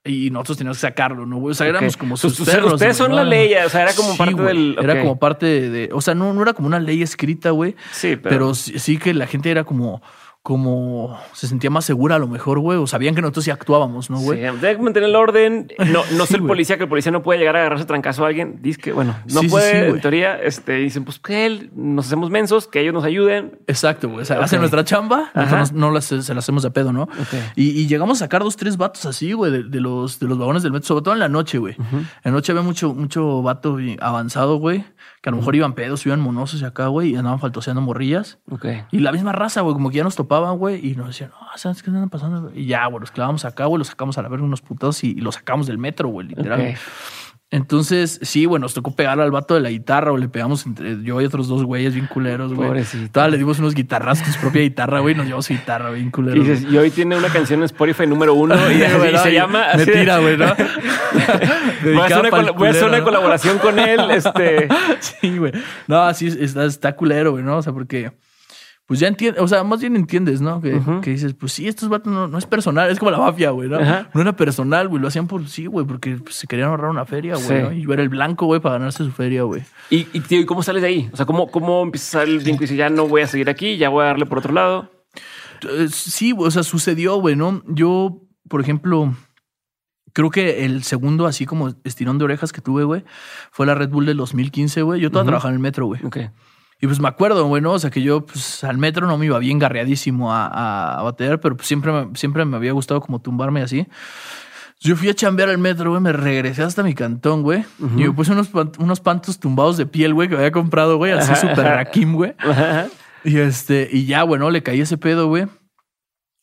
Y 0.04 0.30
nosotros 0.30 0.58
teníamos 0.58 0.76
que 0.76 0.82
sacarlo, 0.82 1.24
¿no, 1.26 1.38
güey? 1.38 1.52
O 1.52 1.54
sea, 1.54 1.66
éramos 1.66 1.96
como 1.96 2.16
Sus- 2.16 2.34
sus 2.36 2.46
perros. 2.48 2.74
ustedes 2.74 2.96
son 2.96 3.16
la 3.16 3.24
ley, 3.24 3.54
o 3.54 3.68
sea, 3.70 3.82
era 3.82 3.94
como 3.94 4.12
Sí, 4.12 4.18
parte 4.18 4.34
güey. 4.34 4.46
del- 4.46 4.76
Era 4.82 5.00
como 5.00 5.18
parte 5.18 5.46
de, 5.46 5.70
de- 5.70 5.90
O 5.92 6.00
sea, 6.00 6.14
no, 6.14 6.32
no 6.34 6.42
era 6.42 6.52
como 6.52 6.68
una 6.68 6.78
ley 6.78 7.02
escrita, 7.02 7.50
güey. 7.50 7.74
Sí, 7.90 8.14
pero. 8.16 8.28
Pero, 8.28 8.54
sí, 8.54 8.78
sí 8.78 8.98
que 8.98 9.12
la 9.14 9.26
gente 9.26 9.50
era 9.50 9.64
como... 9.64 10.00
Como 10.48 11.18
se 11.32 11.48
sentía 11.48 11.70
más 11.70 11.86
segura 11.86 12.16
a 12.16 12.18
lo 12.18 12.28
mejor, 12.28 12.58
güey. 12.58 12.76
O 12.76 12.86
sabían 12.86 13.14
que 13.14 13.22
nosotros 13.22 13.46
sí 13.46 13.50
actuábamos, 13.50 14.10
¿no, 14.10 14.18
Sí, 14.18 14.24
güey? 14.26 14.40
debe 14.40 14.76
mantener 14.76 15.08
el 15.08 15.16
orden. 15.16 15.72
No, 15.90 16.02
no 16.12 16.26
Sí, 16.26 16.32
sé 16.32 16.34
el 16.34 16.40
güey. 16.42 16.48
policía, 16.48 16.76
que 16.76 16.82
el 16.82 16.88
policía 16.90 17.10
no 17.10 17.22
puede 17.22 17.38
llegar 17.38 17.56
a 17.56 17.60
agarrarse 17.60 17.86
trancazo 17.86 18.24
a 18.24 18.28
alguien. 18.28 18.58
Dice 18.60 18.78
que, 18.78 18.92
bueno, 18.92 19.16
no 19.32 19.40
Sí, 19.40 19.46
sí, 19.46 19.48
puede, 19.48 19.70
sí, 19.86 19.90
en 19.94 20.00
teoría, 20.02 20.36
este, 20.38 20.74
dicen, 20.74 21.06
pues 21.06 21.18
que 21.18 21.46
él, 21.46 21.70
nos 21.74 22.04
hacemos 22.08 22.28
mensos, 22.28 22.68
que 22.68 22.80
ellos 22.82 22.92
nos 22.92 23.04
ayuden. 23.04 23.58
Exacto, 23.66 24.10
güey. 24.10 24.20
O 24.20 24.24
sea, 24.26 24.36
Ok. 24.36 24.42
hacen 24.44 24.58
nuestra 24.60 24.84
chamba, 24.84 25.30
nosotros 25.34 25.72
no 25.72 25.90
las, 25.90 26.04
se 26.04 26.34
la 26.34 26.40
hacemos 26.40 26.62
de 26.62 26.70
pedo, 26.70 26.92
¿no? 26.92 27.08
Y, 27.56 27.70
y 27.70 27.86
llegamos 27.86 28.18
a 28.18 28.26
sacar 28.26 28.42
dos, 28.44 28.56
tres 28.56 28.76
vatos 28.76 29.06
así, 29.06 29.32
güey, 29.32 29.50
de, 29.50 29.62
de 29.62 29.80
los, 29.80 30.20
de 30.20 30.28
los 30.28 30.36
vagones 30.36 30.62
del 30.62 30.72
metro, 30.72 30.86
sobre 30.88 31.04
todo 31.04 31.14
en 31.14 31.20
la 31.20 31.30
noche, 31.30 31.56
güey. 31.56 31.74
En 31.90 32.06
la 32.22 32.30
noche 32.32 32.52
había 32.52 32.62
mucho, 32.62 32.92
mucho 32.92 33.40
vato 33.40 33.78
avanzado, 33.98 34.56
güey, 34.58 34.84
que 35.24 35.30
a 35.30 35.32
lo 35.32 35.38
mejor 35.38 35.56
iban 35.56 35.72
pedos, 35.72 36.04
iban 36.04 36.20
monosos 36.20 36.60
y 36.60 36.66
acá, 36.66 36.88
güey, 36.88 37.12
y 37.12 37.16
andaban 37.16 37.40
faltoseando 37.40 37.80
morrillas. 37.80 38.36
Ok. 38.50 38.66
Y 38.90 38.98
la 38.98 39.10
misma 39.10 39.32
raza, 39.32 39.62
güey, 39.62 39.72
como 39.72 39.88
que 39.88 39.96
ya 39.96 40.04
nos 40.04 40.16
topaban, 40.16 40.58
güey, 40.58 40.86
y 40.86 40.96
nos 40.96 41.06
decían, 41.06 41.30
no, 41.30 41.46
¿sabes 41.56 41.82
qué 41.82 41.88
andan 41.88 42.10
pasando? 42.10 42.42
güey?" 42.42 42.60
Y 42.60 42.66
ya, 42.66 42.84
güey, 42.88 43.00
los 43.00 43.10
clavamos 43.10 43.46
acá, 43.46 43.64
güey, 43.64 43.78
los 43.78 43.88
sacamos 43.88 44.18
a 44.18 44.22
la 44.22 44.28
verga 44.28 44.44
unos 44.44 44.60
putados 44.60 45.02
y, 45.02 45.12
y 45.12 45.22
los 45.22 45.36
sacamos 45.36 45.66
del 45.66 45.78
metro, 45.78 46.10
güey, 46.10 46.28
literal. 46.28 46.76
Entonces, 47.50 48.18
sí, 48.22 48.46
güey, 48.46 48.60
nos 48.60 48.74
tocó 48.74 48.96
pegar 48.96 49.20
al 49.20 49.30
vato 49.30 49.54
de 49.54 49.60
la 49.60 49.70
guitarra, 49.70 50.10
o 50.10 50.16
le 50.16 50.28
pegamos 50.28 50.66
entre 50.66 51.02
yo 51.04 51.20
y 51.20 51.24
otros 51.24 51.46
dos 51.46 51.62
güeyes 51.62 51.94
bien 51.94 52.06
culeros, 52.08 52.52
güey. 52.52 52.68
Pobrecito. 52.68 53.28
Le 53.28 53.38
dimos 53.38 53.60
unos 53.60 53.74
guitarrazos, 53.74 54.26
su 54.26 54.40
propia 54.40 54.62
guitarra, 54.62 54.98
güey, 55.00 55.14
y 55.14 55.16
nos 55.18 55.26
llevamos 55.26 55.46
su 55.46 55.52
guitarra 55.52 55.90
bien 55.90 56.08
Y, 56.08 56.10
culeros. 56.10 56.46
dices, 56.46 56.66
y 56.68 56.76
hoy 56.76 56.90
tiene 56.90 57.16
una 57.16 57.28
canción 57.28 57.60
en 57.60 57.66
Spotify 57.66 58.06
número 58.08 58.34
uno 58.34 58.56
y, 58.72 58.78
güey, 58.98 59.16
se 59.18 59.30
y 59.30 59.34
llama. 59.34 59.66
Me 59.76 59.86
tira, 59.86 60.18
güey, 60.18 60.36
¿no? 60.36 60.46
Voy 61.84 61.98
a 61.98 62.04
hacer 62.06 62.18
una, 62.20 62.50
voy 62.52 62.66
a 62.66 62.70
hacer 62.70 62.84
culero, 62.84 63.04
colaboración 63.04 63.58
con 63.58 63.78
él. 63.78 64.00
Este. 64.10 64.68
Sí, 65.00 65.38
güey. 65.38 65.52
No, 65.86 66.02
así 66.02 66.26
está, 66.26 66.64
está 66.64 66.96
culero, 66.96 67.32
güey, 67.32 67.44
¿no? 67.44 67.58
O 67.58 67.62
sea, 67.62 67.72
porque 67.72 68.12
pues 68.86 69.00
ya 69.00 69.08
entiendes, 69.08 69.42
o 69.42 69.48
sea, 69.48 69.64
más 69.64 69.80
bien 69.80 69.96
entiendes, 69.96 70.40
¿no? 70.42 70.60
Que, 70.60 70.78
dices, 71.10 71.32
pues 71.34 71.52
sí, 71.52 71.66
estos 71.66 71.88
vatos 71.88 72.12
no, 72.12 72.28
no 72.28 72.36
es 72.36 72.44
personal, 72.44 72.90
es 72.90 72.98
como 72.98 73.10
la 73.10 73.16
mafia, 73.18 73.50
güey, 73.50 73.68
¿no? 73.68 73.78
No 74.12 74.20
era 74.20 74.36
personal, 74.36 74.88
güey, 74.88 75.00
lo 75.00 75.08
hacían 75.08 75.26
por 75.26 75.48
sí, 75.48 75.66
güey, 75.66 75.86
porque 75.86 76.16
pues, 76.16 76.34
se 76.36 76.46
querían 76.46 76.68
ahorrar 76.68 76.90
una 76.90 77.06
feria, 77.06 77.34
güey, 77.36 77.46
Sí. 77.46 77.54
¿no? 77.54 77.72
Y 77.72 77.82
yo 77.82 77.92
era 77.94 78.02
el 78.02 78.10
blanco, 78.10 78.44
güey, 78.46 78.60
para 78.60 78.74
ganarse 78.74 79.02
su 79.04 79.10
feria, 79.10 79.42
güey. 79.44 79.62
Y, 79.88 80.06
y, 80.12 80.20
tío, 80.20 80.38
¿y 80.40 80.44
cómo 80.44 80.62
sales 80.62 80.82
de 80.82 80.88
ahí? 80.88 81.10
O 81.12 81.16
sea, 81.16 81.24
¿cómo, 81.24 81.50
cómo 81.50 81.82
empiezas 81.82 82.14
a 82.14 82.18
salir 82.20 82.36
el 82.36 82.42
brinco 82.44 82.62
y 82.62 82.66
dices, 82.66 82.76
ya 82.76 82.90
no 82.90 83.08
voy 83.08 83.22
a 83.22 83.26
seguir 83.26 83.48
aquí, 83.48 83.76
ya 83.78 83.88
voy 83.88 84.02
a 84.02 84.08
darle 84.08 84.26
por 84.26 84.38
otro 84.38 84.52
lado? 84.52 84.90
Eh, 85.62 85.88
Sí, 85.90 86.32
güey, 86.32 86.48
o 86.48 86.50
sea, 86.50 86.62
sucedió, 86.62 87.16
güey, 87.16 87.36
¿no? 87.36 87.62
Yo, 87.68 88.20
por 88.50 88.60
ejemplo, 88.60 89.14
creo 90.12 90.28
que 90.30 90.66
el 90.66 90.82
segundo, 90.84 91.26
así 91.26 91.46
como 91.46 91.72
estirón 91.84 92.18
de 92.18 92.24
orejas 92.24 92.52
que 92.52 92.60
tuve, 92.60 92.84
güey, 92.84 93.02
fue 93.50 93.64
la 93.64 93.74
Red 93.74 93.88
Bull 93.88 94.04
del 94.04 94.18
2015, 94.18 94.82
güey. 94.82 95.00
Yo 95.00 95.10
todavía 95.10 95.22
Ujú. 95.24 95.30
trabajaba 95.30 95.50
en 95.50 95.54
el 95.56 95.62
metro, 95.62 95.86
güey. 95.86 96.04
Ok. 96.04 96.18
Y 96.84 96.86
pues 96.86 97.00
me 97.00 97.08
acuerdo, 97.08 97.46
güey, 97.46 97.62
¿no? 97.62 97.72
O 97.72 97.78
sea, 97.78 97.88
que 97.88 98.02
yo 98.02 98.26
pues, 98.26 98.62
al 98.62 98.76
metro 98.76 99.06
no 99.06 99.16
me 99.16 99.24
iba 99.24 99.38
bien 99.38 99.58
garreadísimo 99.58 100.34
a, 100.34 100.46
a, 100.46 101.00
a 101.00 101.02
batear, 101.02 101.40
pero 101.40 101.56
pues, 101.56 101.66
siempre, 101.66 101.90
siempre 102.12 102.44
me 102.44 102.58
había 102.58 102.72
gustado 102.72 103.00
como 103.00 103.22
tumbarme 103.22 103.62
así. 103.62 103.86
Yo 104.80 104.94
fui 104.94 105.08
a 105.08 105.14
chambear 105.14 105.48
al 105.48 105.56
metro, 105.56 105.88
güey, 105.88 106.02
me 106.02 106.12
regresé 106.12 106.62
hasta 106.62 106.82
mi 106.82 106.92
cantón, 106.92 107.40
güey. 107.40 107.64
Y 107.96 108.02
me 108.02 108.12
puse 108.12 108.32
unos, 108.32 108.50
unos 108.78 109.00
pantos 109.00 109.40
tumbados 109.40 109.78
de 109.78 109.86
piel, 109.86 110.12
güey, 110.12 110.28
que 110.28 110.34
había 110.34 110.52
comprado, 110.52 110.98
güey, 110.98 111.12
así 111.12 111.34
súper 111.36 111.64
raquín, 111.64 112.12
güey. 112.12 112.34
Y 113.24 113.38
este, 113.38 113.88
y 113.90 114.04
ya, 114.04 114.22
bueno, 114.22 114.50
le 114.50 114.62
caí 114.62 114.82
ese 114.82 114.98
pedo, 114.98 115.28
güey. 115.28 115.46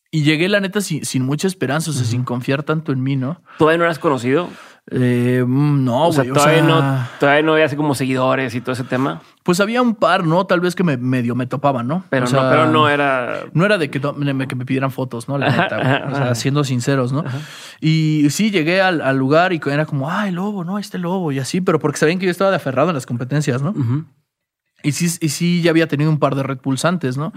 Y 0.10 0.24
llegué, 0.24 0.50
la 0.50 0.60
neta, 0.60 0.82
sin, 0.82 1.06
sin 1.06 1.24
mucha 1.24 1.46
esperanza, 1.46 1.92
o 1.92 1.94
sea, 1.94 2.04
sin 2.04 2.24
confiar 2.24 2.64
tanto 2.64 2.92
en 2.92 3.04
mí, 3.04 3.16
¿no? 3.16 3.44
¿Todavía 3.60 3.78
no 3.78 3.84
eras 3.84 4.00
conocido? 4.00 4.50
Eh, 4.90 5.44
mm, 5.46 5.86
no, 5.86 6.08
o 6.08 6.12
sea, 6.12 6.24
güey. 6.24 6.34
todavía, 6.34 6.66
sea, 6.66 6.68
no, 6.68 7.08
todavía 7.20 7.44
no 7.44 7.54
había 7.54 7.66
así 7.66 7.76
como 7.76 7.94
seguidores 7.94 8.56
y 8.56 8.62
todo 8.62 8.74
ese 8.74 8.84
tema. 8.84 9.22
Pues 9.44 9.60
había 9.60 9.82
un 9.82 9.96
par, 9.96 10.26
¿no? 10.26 10.46
Tal 10.46 10.60
vez 10.60 10.76
que 10.76 10.84
me 10.84 10.98
medio 10.98 11.36
me 11.36 11.46
topaban, 11.46 11.88
¿no? 11.88 12.04
Pero, 12.10 12.26
O 12.26 12.28
sea, 12.28 12.44
no, 12.44 12.50
pero 12.50 12.72
no 12.72 12.90
era. 12.90 13.42
No 13.54 13.64
era 13.66 13.78
de 13.78 13.90
que, 13.92 14.02
que 14.02 14.56
me 14.56 14.66
pidieran 14.66 14.92
fotos, 14.92 15.30
¿no? 15.30 15.38
La 15.38 15.48
Ajá, 15.48 15.62
neta, 15.64 15.78
ajá, 15.78 16.06
O 16.12 16.16
sea, 16.16 16.24
ajá. 16.26 16.36
siendo 16.36 16.64
sinceros, 16.64 17.14
¿no? 17.14 17.24
Y 17.80 18.28
sí, 18.32 18.50
llegué 18.52 18.82
al, 18.82 19.02
al 19.02 19.18
lugar 19.18 19.54
y 19.54 19.62
era 19.68 19.86
como, 19.86 20.10
ay, 20.10 20.32
lobo, 20.32 20.64
no, 20.64 20.80
este 20.80 20.98
lobo 20.98 21.32
y 21.32 21.40
así, 21.40 21.62
pero 21.62 21.80
porque 21.80 21.98
sabían 22.00 22.20
que 22.20 22.26
yo 22.26 22.32
estaba 22.32 22.50
de 22.50 22.58
aferrado 22.58 22.90
en 22.90 22.96
las 22.96 23.06
competencias, 23.06 23.62
¿no? 23.62 23.74
Y 24.84 24.92
sí, 24.94 25.18
y 25.20 25.30
sí, 25.30 25.62
ya 25.62 25.72
había 25.72 25.88
tenido 25.88 26.10
un 26.10 26.20
par 26.20 26.36
de 26.36 26.44
Red 26.44 26.60
Bulls 26.64 26.86
antes, 26.86 27.18
¿no? 27.18 27.34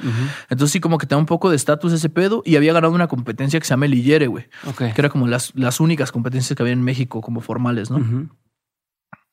Entonces 0.48 0.72
sí, 0.72 0.80
como 0.80 0.98
que 0.98 1.06
tenía 1.06 1.20
un 1.20 1.26
poco 1.26 1.50
de 1.50 1.56
estatus 1.56 1.92
ese 1.92 2.08
pedo 2.08 2.42
y 2.44 2.56
había 2.56 2.72
ganado 2.72 2.92
una 2.92 3.08
competencia 3.08 3.58
que 3.60 3.66
se 3.66 3.70
llama 3.70 3.86
el 3.86 3.94
Illere, 3.94 4.26
güey. 4.26 4.46
Ok. 4.66 4.78
Que 4.78 4.94
era 4.96 5.08
como 5.08 5.26
las, 5.26 5.52
las 5.54 5.80
únicas 5.80 6.12
competencias 6.12 6.56
que 6.56 6.62
había 6.62 6.72
en 6.72 6.82
México 6.82 7.20
como 7.20 7.40
formales, 7.40 7.90
¿no? 7.90 8.28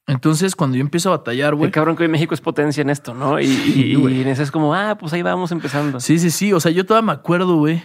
Entonces, 0.07 0.55
cuando 0.55 0.77
yo 0.77 0.81
empiezo 0.81 1.13
a 1.13 1.17
batallar, 1.17 1.55
güey. 1.55 1.71
cabrón 1.71 1.95
que 1.95 2.03
hoy 2.03 2.09
México 2.09 2.33
es 2.33 2.41
potencia 2.41 2.81
en 2.81 2.89
esto, 2.89 3.13
¿no? 3.13 3.39
Y, 3.39 3.45
y, 3.45 3.95
y 3.95 4.27
es 4.27 4.51
como, 4.51 4.73
ah, 4.73 4.97
pues 4.99 5.13
ahí 5.13 5.21
vamos 5.21 5.51
empezando. 5.51 5.99
Sí, 5.99 6.19
sí, 6.19 6.31
sí. 6.31 6.53
O 6.53 6.59
sea, 6.59 6.71
yo 6.71 6.85
todavía 6.85 7.05
me 7.05 7.11
acuerdo, 7.13 7.55
güey, 7.55 7.83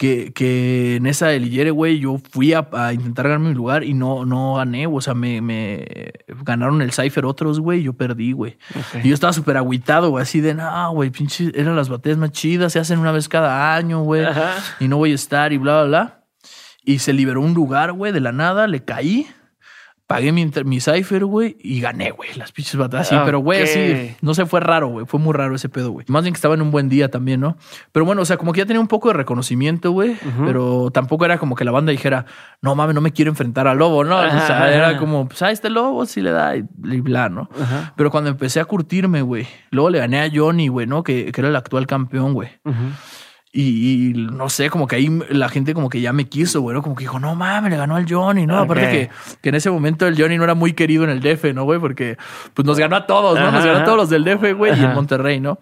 que, 0.00 0.32
que 0.32 0.96
en 0.96 1.04
esa 1.04 1.26
del 1.26 1.44
Illere, 1.44 1.72
güey, 1.72 1.98
yo 1.98 2.16
fui 2.30 2.54
a, 2.54 2.66
a 2.72 2.94
intentar 2.94 3.26
ganarme 3.26 3.50
mi 3.50 3.54
lugar 3.54 3.84
y 3.84 3.92
no, 3.92 4.24
no 4.24 4.54
gané. 4.54 4.86
O 4.86 4.98
sea, 5.02 5.12
me, 5.12 5.42
me 5.42 5.84
ganaron 6.42 6.80
el 6.80 6.90
Cypher 6.90 7.26
otros, 7.26 7.60
güey, 7.60 7.80
y 7.80 7.82
yo 7.82 7.92
perdí, 7.92 8.32
güey. 8.32 8.56
Y 9.04 9.08
yo 9.08 9.14
estaba 9.14 9.34
súper 9.34 9.58
agüitado, 9.58 10.08
güey, 10.08 10.22
así 10.22 10.40
de, 10.40 10.54
no, 10.54 10.92
güey, 10.92 11.10
pinche, 11.10 11.52
eran 11.54 11.76
las 11.76 11.90
batallas 11.90 12.16
más 12.16 12.32
chidas, 12.32 12.72
se 12.72 12.78
hacen 12.78 12.98
una 12.98 13.12
vez 13.12 13.28
cada 13.28 13.76
año, 13.76 14.00
güey, 14.00 14.24
y 14.78 14.88
no 14.88 14.96
voy 14.96 15.12
a 15.12 15.16
estar 15.16 15.52
y 15.52 15.58
bla, 15.58 15.82
bla, 15.82 15.84
bla. 15.84 16.24
Y 16.82 17.00
se 17.00 17.12
liberó 17.12 17.42
un 17.42 17.52
lugar, 17.52 17.92
güey, 17.92 18.10
de 18.10 18.20
la 18.20 18.32
nada, 18.32 18.66
le 18.68 18.82
caí. 18.82 19.26
Pagué 20.10 20.32
mi, 20.32 20.50
mi 20.64 20.80
cipher, 20.80 21.24
güey, 21.24 21.56
y 21.60 21.80
gané, 21.80 22.10
güey, 22.10 22.30
las 22.34 22.50
pinches 22.50 22.74
batallas. 22.74 23.06
Sí, 23.06 23.14
pero, 23.24 23.38
güey, 23.38 23.62
así, 23.62 24.16
no 24.22 24.34
sé, 24.34 24.44
fue 24.44 24.58
raro, 24.58 24.88
güey. 24.88 25.06
Fue 25.06 25.20
muy 25.20 25.32
raro 25.32 25.54
ese 25.54 25.68
pedo, 25.68 25.92
güey. 25.92 26.04
Más 26.08 26.24
bien 26.24 26.34
que 26.34 26.36
estaba 26.36 26.56
en 26.56 26.62
un 26.62 26.72
buen 26.72 26.88
día 26.88 27.12
también, 27.12 27.38
¿no? 27.38 27.56
Pero 27.92 28.04
bueno, 28.04 28.22
o 28.22 28.24
sea, 28.24 28.36
como 28.36 28.52
que 28.52 28.58
ya 28.58 28.66
tenía 28.66 28.80
un 28.80 28.88
poco 28.88 29.06
de 29.06 29.14
reconocimiento, 29.14 29.92
güey. 29.92 30.16
Pero 30.44 30.90
tampoco 30.90 31.26
era 31.26 31.38
como 31.38 31.54
que 31.54 31.64
la 31.64 31.70
banda 31.70 31.92
dijera, 31.92 32.26
no 32.60 32.74
mames, 32.74 32.96
no 32.96 33.00
me 33.00 33.12
quiero 33.12 33.30
enfrentar 33.30 33.68
al 33.68 33.78
lobo, 33.78 34.02
¿no? 34.02 34.16
o 34.18 34.30
sea, 34.30 34.56
ajá. 34.56 34.74
era 34.74 34.96
como, 34.96 35.28
pues, 35.28 35.42
ah, 35.42 35.52
este 35.52 35.70
lobo 35.70 36.04
sí 36.06 36.22
le 36.22 36.32
da 36.32 36.56
y, 36.56 36.64
y 36.82 37.00
bla, 37.02 37.28
¿no? 37.28 37.48
Ajá. 37.62 37.94
Pero 37.96 38.10
cuando 38.10 38.30
empecé 38.30 38.58
a 38.58 38.64
curtirme, 38.64 39.22
güey, 39.22 39.46
luego 39.70 39.90
le 39.90 40.00
gané 40.00 40.22
a 40.22 40.28
Johnny, 40.34 40.66
güey, 40.66 40.88
¿no? 40.88 41.04
Que, 41.04 41.30
que 41.30 41.40
era 41.40 41.50
el 41.50 41.54
actual 41.54 41.86
campeón, 41.86 42.34
güey. 42.34 42.48
Ujú. 42.64 42.74
Y, 43.52 44.10
y 44.10 44.14
no 44.14 44.48
sé, 44.48 44.70
como 44.70 44.86
que 44.86 44.94
ahí 44.94 45.08
la 45.28 45.48
gente 45.48 45.74
como 45.74 45.88
que 45.88 46.00
ya 46.00 46.12
me 46.12 46.28
quiso, 46.28 46.60
güey, 46.60 46.76
¿no? 46.76 46.82
Como 46.82 46.94
que 46.94 47.02
dijo, 47.02 47.18
no 47.18 47.34
mames, 47.34 47.72
le 47.72 47.76
ganó 47.76 47.96
al 47.96 48.06
Johnny, 48.08 48.46
¿no? 48.46 48.58
Aparte 48.58 48.88
que, 48.90 49.10
que 49.40 49.48
en 49.48 49.56
ese 49.56 49.72
momento 49.72 50.06
el 50.06 50.16
Johnny 50.16 50.36
no 50.36 50.44
era 50.44 50.54
muy 50.54 50.72
querido 50.72 51.02
en 51.02 51.10
el 51.10 51.20
DF, 51.20 51.52
¿no, 51.52 51.64
güey? 51.64 51.80
Porque 51.80 52.16
pues 52.54 52.64
nos 52.64 52.78
ganó 52.78 52.94
a 52.94 53.06
todos, 53.06 53.36
¿no? 53.36 53.50
Nos 53.50 53.64
ganó 53.64 53.80
a 53.80 53.84
todos 53.84 53.96
los 53.96 54.08
del 54.08 54.22
DF, 54.22 54.56
güey, 54.56 54.78
y 54.78 54.84
en. 54.84 54.94
Monterrey, 54.94 55.40
¿no? 55.40 55.58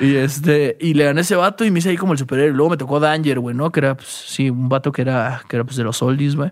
Y 0.00 0.16
este, 0.16 0.76
y 0.80 0.94
le 0.94 1.04
gané 1.04 1.20
ese 1.20 1.36
vato 1.36 1.64
y 1.64 1.70
me 1.70 1.78
hice 1.78 1.90
ahí 1.90 1.96
como 1.96 2.12
el 2.12 2.18
superhéroe. 2.18 2.56
Luego 2.56 2.70
me 2.70 2.76
tocó 2.76 2.98
Danger, 2.98 3.38
güey, 3.38 3.54
¿no? 3.54 3.70
Que 3.70 3.80
era, 3.80 3.94
pues, 3.94 4.08
sí, 4.08 4.50
un 4.50 4.68
vato 4.68 4.90
que 4.90 5.02
era, 5.02 5.42
que 5.48 5.56
era 5.56 5.64
pues 5.64 5.76
de 5.76 5.84
los 5.84 6.02
oldies, 6.02 6.34
güey. 6.34 6.50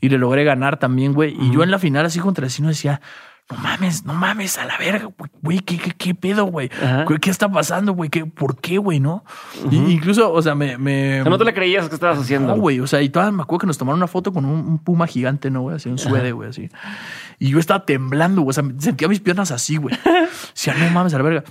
Y 0.00 0.08
le 0.08 0.18
logré 0.18 0.44
ganar 0.44 0.78
también, 0.78 1.14
güey. 1.14 1.34
Y 1.40 1.52
yo 1.52 1.64
en 1.64 1.70
la 1.72 1.80
final, 1.80 2.06
así 2.06 2.20
contra 2.20 2.42
el 2.42 2.46
vecino, 2.46 2.68
decía, 2.68 3.00
no 3.50 3.58
mames, 3.58 4.04
no 4.04 4.14
mames, 4.14 4.56
a 4.56 4.64
la 4.64 4.78
verga, 4.78 5.10
güey, 5.42 5.58
¿qué, 5.60 5.76
qué, 5.76 5.90
qué 5.90 6.14
pedo, 6.14 6.44
güey? 6.46 6.70
¿Qué, 7.20 7.30
está 7.30 7.50
pasando, 7.50 7.92
güey? 7.92 8.08
¿Qué, 8.08 8.24
¿Por 8.24 8.58
qué, 8.58 8.78
güey, 8.78 8.98
no? 8.98 9.24
Y 9.70 9.76
incluso, 9.76 10.32
o 10.32 10.40
sea, 10.40 10.54
me... 10.54 10.78
me 10.78 11.20
O 11.20 11.24
sea, 11.24 11.30
no 11.30 11.38
te 11.38 11.44
la 11.44 11.52
creías 11.52 11.88
que 11.88 11.94
estabas 11.94 12.18
haciendo. 12.18 12.54
no, 12.54 12.60
güey. 12.60 12.80
O 12.80 12.86
sea, 12.86 13.02
y 13.02 13.08
todavía 13.08 13.32
me 13.32 13.42
acuerdo 13.42 13.60
que 13.60 13.66
nos 13.66 13.78
tomaron 13.78 13.98
una 13.98 14.06
foto 14.06 14.32
con 14.32 14.44
un, 14.44 14.66
un 14.66 14.78
puma 14.78 15.06
gigante, 15.06 15.50
¿no, 15.50 15.62
güey? 15.62 15.76
Así, 15.76 15.88
un 15.90 15.98
suede, 15.98 16.32
güey, 16.32 16.48
así. 16.48 16.70
Y 17.38 17.50
yo 17.50 17.58
estaba 17.58 17.84
temblando, 17.84 18.42
güey. 18.42 18.50
O 18.50 18.52
sea, 18.54 18.64
sentía 18.78 19.08
mis 19.08 19.20
piernas 19.20 19.50
así, 19.50 19.76
güey. 19.76 19.94
Decía, 20.54 20.74
no 20.74 20.88
mames, 20.90 21.12
a 21.12 21.18
la 21.18 21.24
verga. 21.24 21.44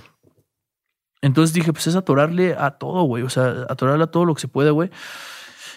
Entonces 1.20 1.54
dije, 1.54 1.72
pues 1.72 1.86
es 1.86 1.94
atorarle 1.94 2.56
a 2.58 2.72
todo, 2.72 3.04
güey. 3.04 3.22
O 3.22 3.30
sea, 3.30 3.66
atorarle 3.68 4.04
a 4.04 4.08
todo 4.08 4.24
lo 4.24 4.34
que 4.34 4.40
se 4.40 4.48
puede, 4.48 4.70
güey. 4.72 4.90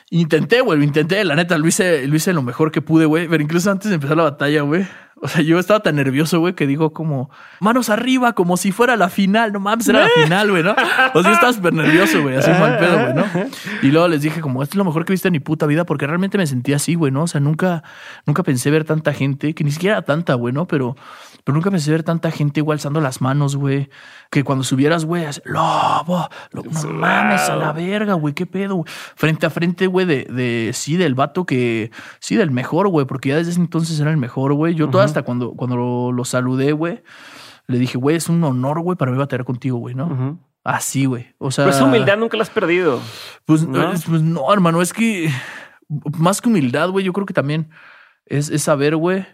Intenté, 0.09 0.61
güey, 0.61 0.83
intenté, 0.83 1.23
la 1.23 1.35
neta, 1.35 1.57
lo 1.57 1.67
hice, 1.67 2.07
lo 2.07 2.15
hice 2.15 2.31
lo 2.33 2.41
mejor 2.41 2.71
que 2.71 2.81
pude, 2.81 3.05
güey. 3.05 3.27
Pero 3.27 3.43
incluso 3.43 3.69
antes 3.69 3.89
de 3.89 3.95
empezar 3.95 4.17
la 4.17 4.23
batalla, 4.23 4.61
güey. 4.61 4.87
O 5.21 5.29
sea, 5.29 5.41
yo 5.41 5.57
estaba 5.59 5.79
tan 5.79 5.95
nervioso, 5.95 6.39
güey, 6.39 6.55
que 6.55 6.67
digo 6.67 6.91
como 6.91 7.29
manos 7.61 7.89
arriba, 7.89 8.33
como 8.33 8.57
si 8.57 8.73
fuera 8.73 8.97
la 8.97 9.09
final. 9.09 9.53
No 9.53 9.61
mames, 9.61 9.87
era 9.87 10.01
la 10.01 10.09
final, 10.23 10.51
güey, 10.51 10.61
¿no? 10.61 10.75
O 11.13 11.23
sea, 11.23 11.31
estaba 11.31 11.53
súper 11.53 11.73
nervioso, 11.73 12.21
güey, 12.21 12.35
así 12.35 12.51
mal 12.51 12.77
pedo, 12.77 12.99
güey, 12.99 13.13
¿no? 13.13 13.25
Y 13.81 13.91
luego 13.91 14.09
les 14.09 14.21
dije 14.21 14.41
como, 14.41 14.61
esto 14.61 14.73
es 14.73 14.77
lo 14.77 14.83
mejor 14.83 15.05
que 15.05 15.13
he 15.13 15.15
visto 15.15 15.29
en 15.29 15.31
mi 15.31 15.39
puta 15.39 15.65
vida, 15.67 15.85
porque 15.85 16.05
realmente 16.05 16.37
me 16.37 16.45
sentía 16.45 16.75
así, 16.75 16.95
güey, 16.95 17.13
¿no? 17.13 17.23
O 17.23 17.27
sea, 17.27 17.39
nunca, 17.39 17.83
nunca 18.25 18.43
pensé 18.43 18.69
ver 18.71 18.83
tanta 18.83 19.13
gente, 19.13 19.55
que 19.55 19.63
ni 19.63 19.71
siquiera 19.71 20.01
tanta, 20.01 20.33
güey, 20.33 20.53
¿no? 20.53 20.67
Pero, 20.67 20.97
pero 21.45 21.55
nunca 21.55 21.69
pensé 21.71 21.91
ver 21.91 22.03
tanta 22.03 22.31
gente, 22.31 22.59
igual 22.59 22.75
alzando 22.77 22.99
las 22.99 23.21
manos, 23.21 23.55
güey. 23.55 23.87
Que 24.31 24.43
cuando 24.43 24.63
subieras, 24.63 25.05
güey, 25.05 25.25
así, 25.25 25.39
lobo, 25.45 26.27
lobo, 26.51 26.69
no 26.71 26.89
mames, 26.89 27.47
a 27.49 27.55
la 27.55 27.71
verga, 27.71 28.15
güey, 28.15 28.33
qué 28.33 28.45
pedo, 28.47 28.75
güey. 28.75 28.85
Frente 29.15 29.45
a 29.45 29.49
frente, 29.51 29.85
güey, 29.87 30.05
de, 30.07 30.23
de, 30.25 30.71
sí, 30.73 30.97
del 30.97 31.13
vato 31.15 31.45
que, 31.45 31.91
sí, 32.19 32.35
del 32.35 32.49
mejor, 32.51 32.89
güey, 32.89 33.05
porque 33.05 33.29
ya 33.29 33.35
desde 33.37 33.51
ese 33.51 33.61
entonces 33.61 33.97
era 33.99 34.09
el 34.11 34.17
mejor, 34.17 34.53
güey. 34.53 34.73
Yo 34.73 34.89
todo 34.89 35.01
hasta 35.01 35.21
cuando, 35.21 35.53
cuando 35.53 35.77
lo, 35.77 36.11
lo 36.11 36.25
saludé, 36.25 36.71
güey, 36.71 37.03
le 37.67 37.77
dije, 37.77 37.97
güey, 37.97 38.15
es 38.15 38.27
un 38.27 38.43
honor, 38.43 38.81
güey, 38.81 38.97
para 38.97 39.11
mí 39.11 39.17
batallar 39.17 39.45
contigo, 39.45 39.77
güey, 39.77 39.93
¿no? 39.95 40.39
Así, 40.63 41.05
güey. 41.05 41.27
O 41.37 41.51
sea. 41.51 41.69
Esa 41.69 41.83
humildad 41.83 42.17
nunca 42.17 42.37
la 42.37 42.43
has 42.43 42.49
perdido. 42.49 42.99
Pues 43.45 43.67
¿no? 43.67 43.91
es- 43.91 44.03
pues 44.05 44.23
no, 44.23 44.51
hermano, 44.51 44.81
es 44.81 44.93
que 44.93 45.29
más 46.17 46.41
que 46.41 46.49
humildad, 46.49 46.89
güey, 46.89 47.05
yo 47.05 47.13
creo 47.13 47.27
que 47.27 47.35
también 47.35 47.69
es, 48.25 48.49
es 48.49 48.63
saber, 48.63 48.95
güey. 48.95 49.27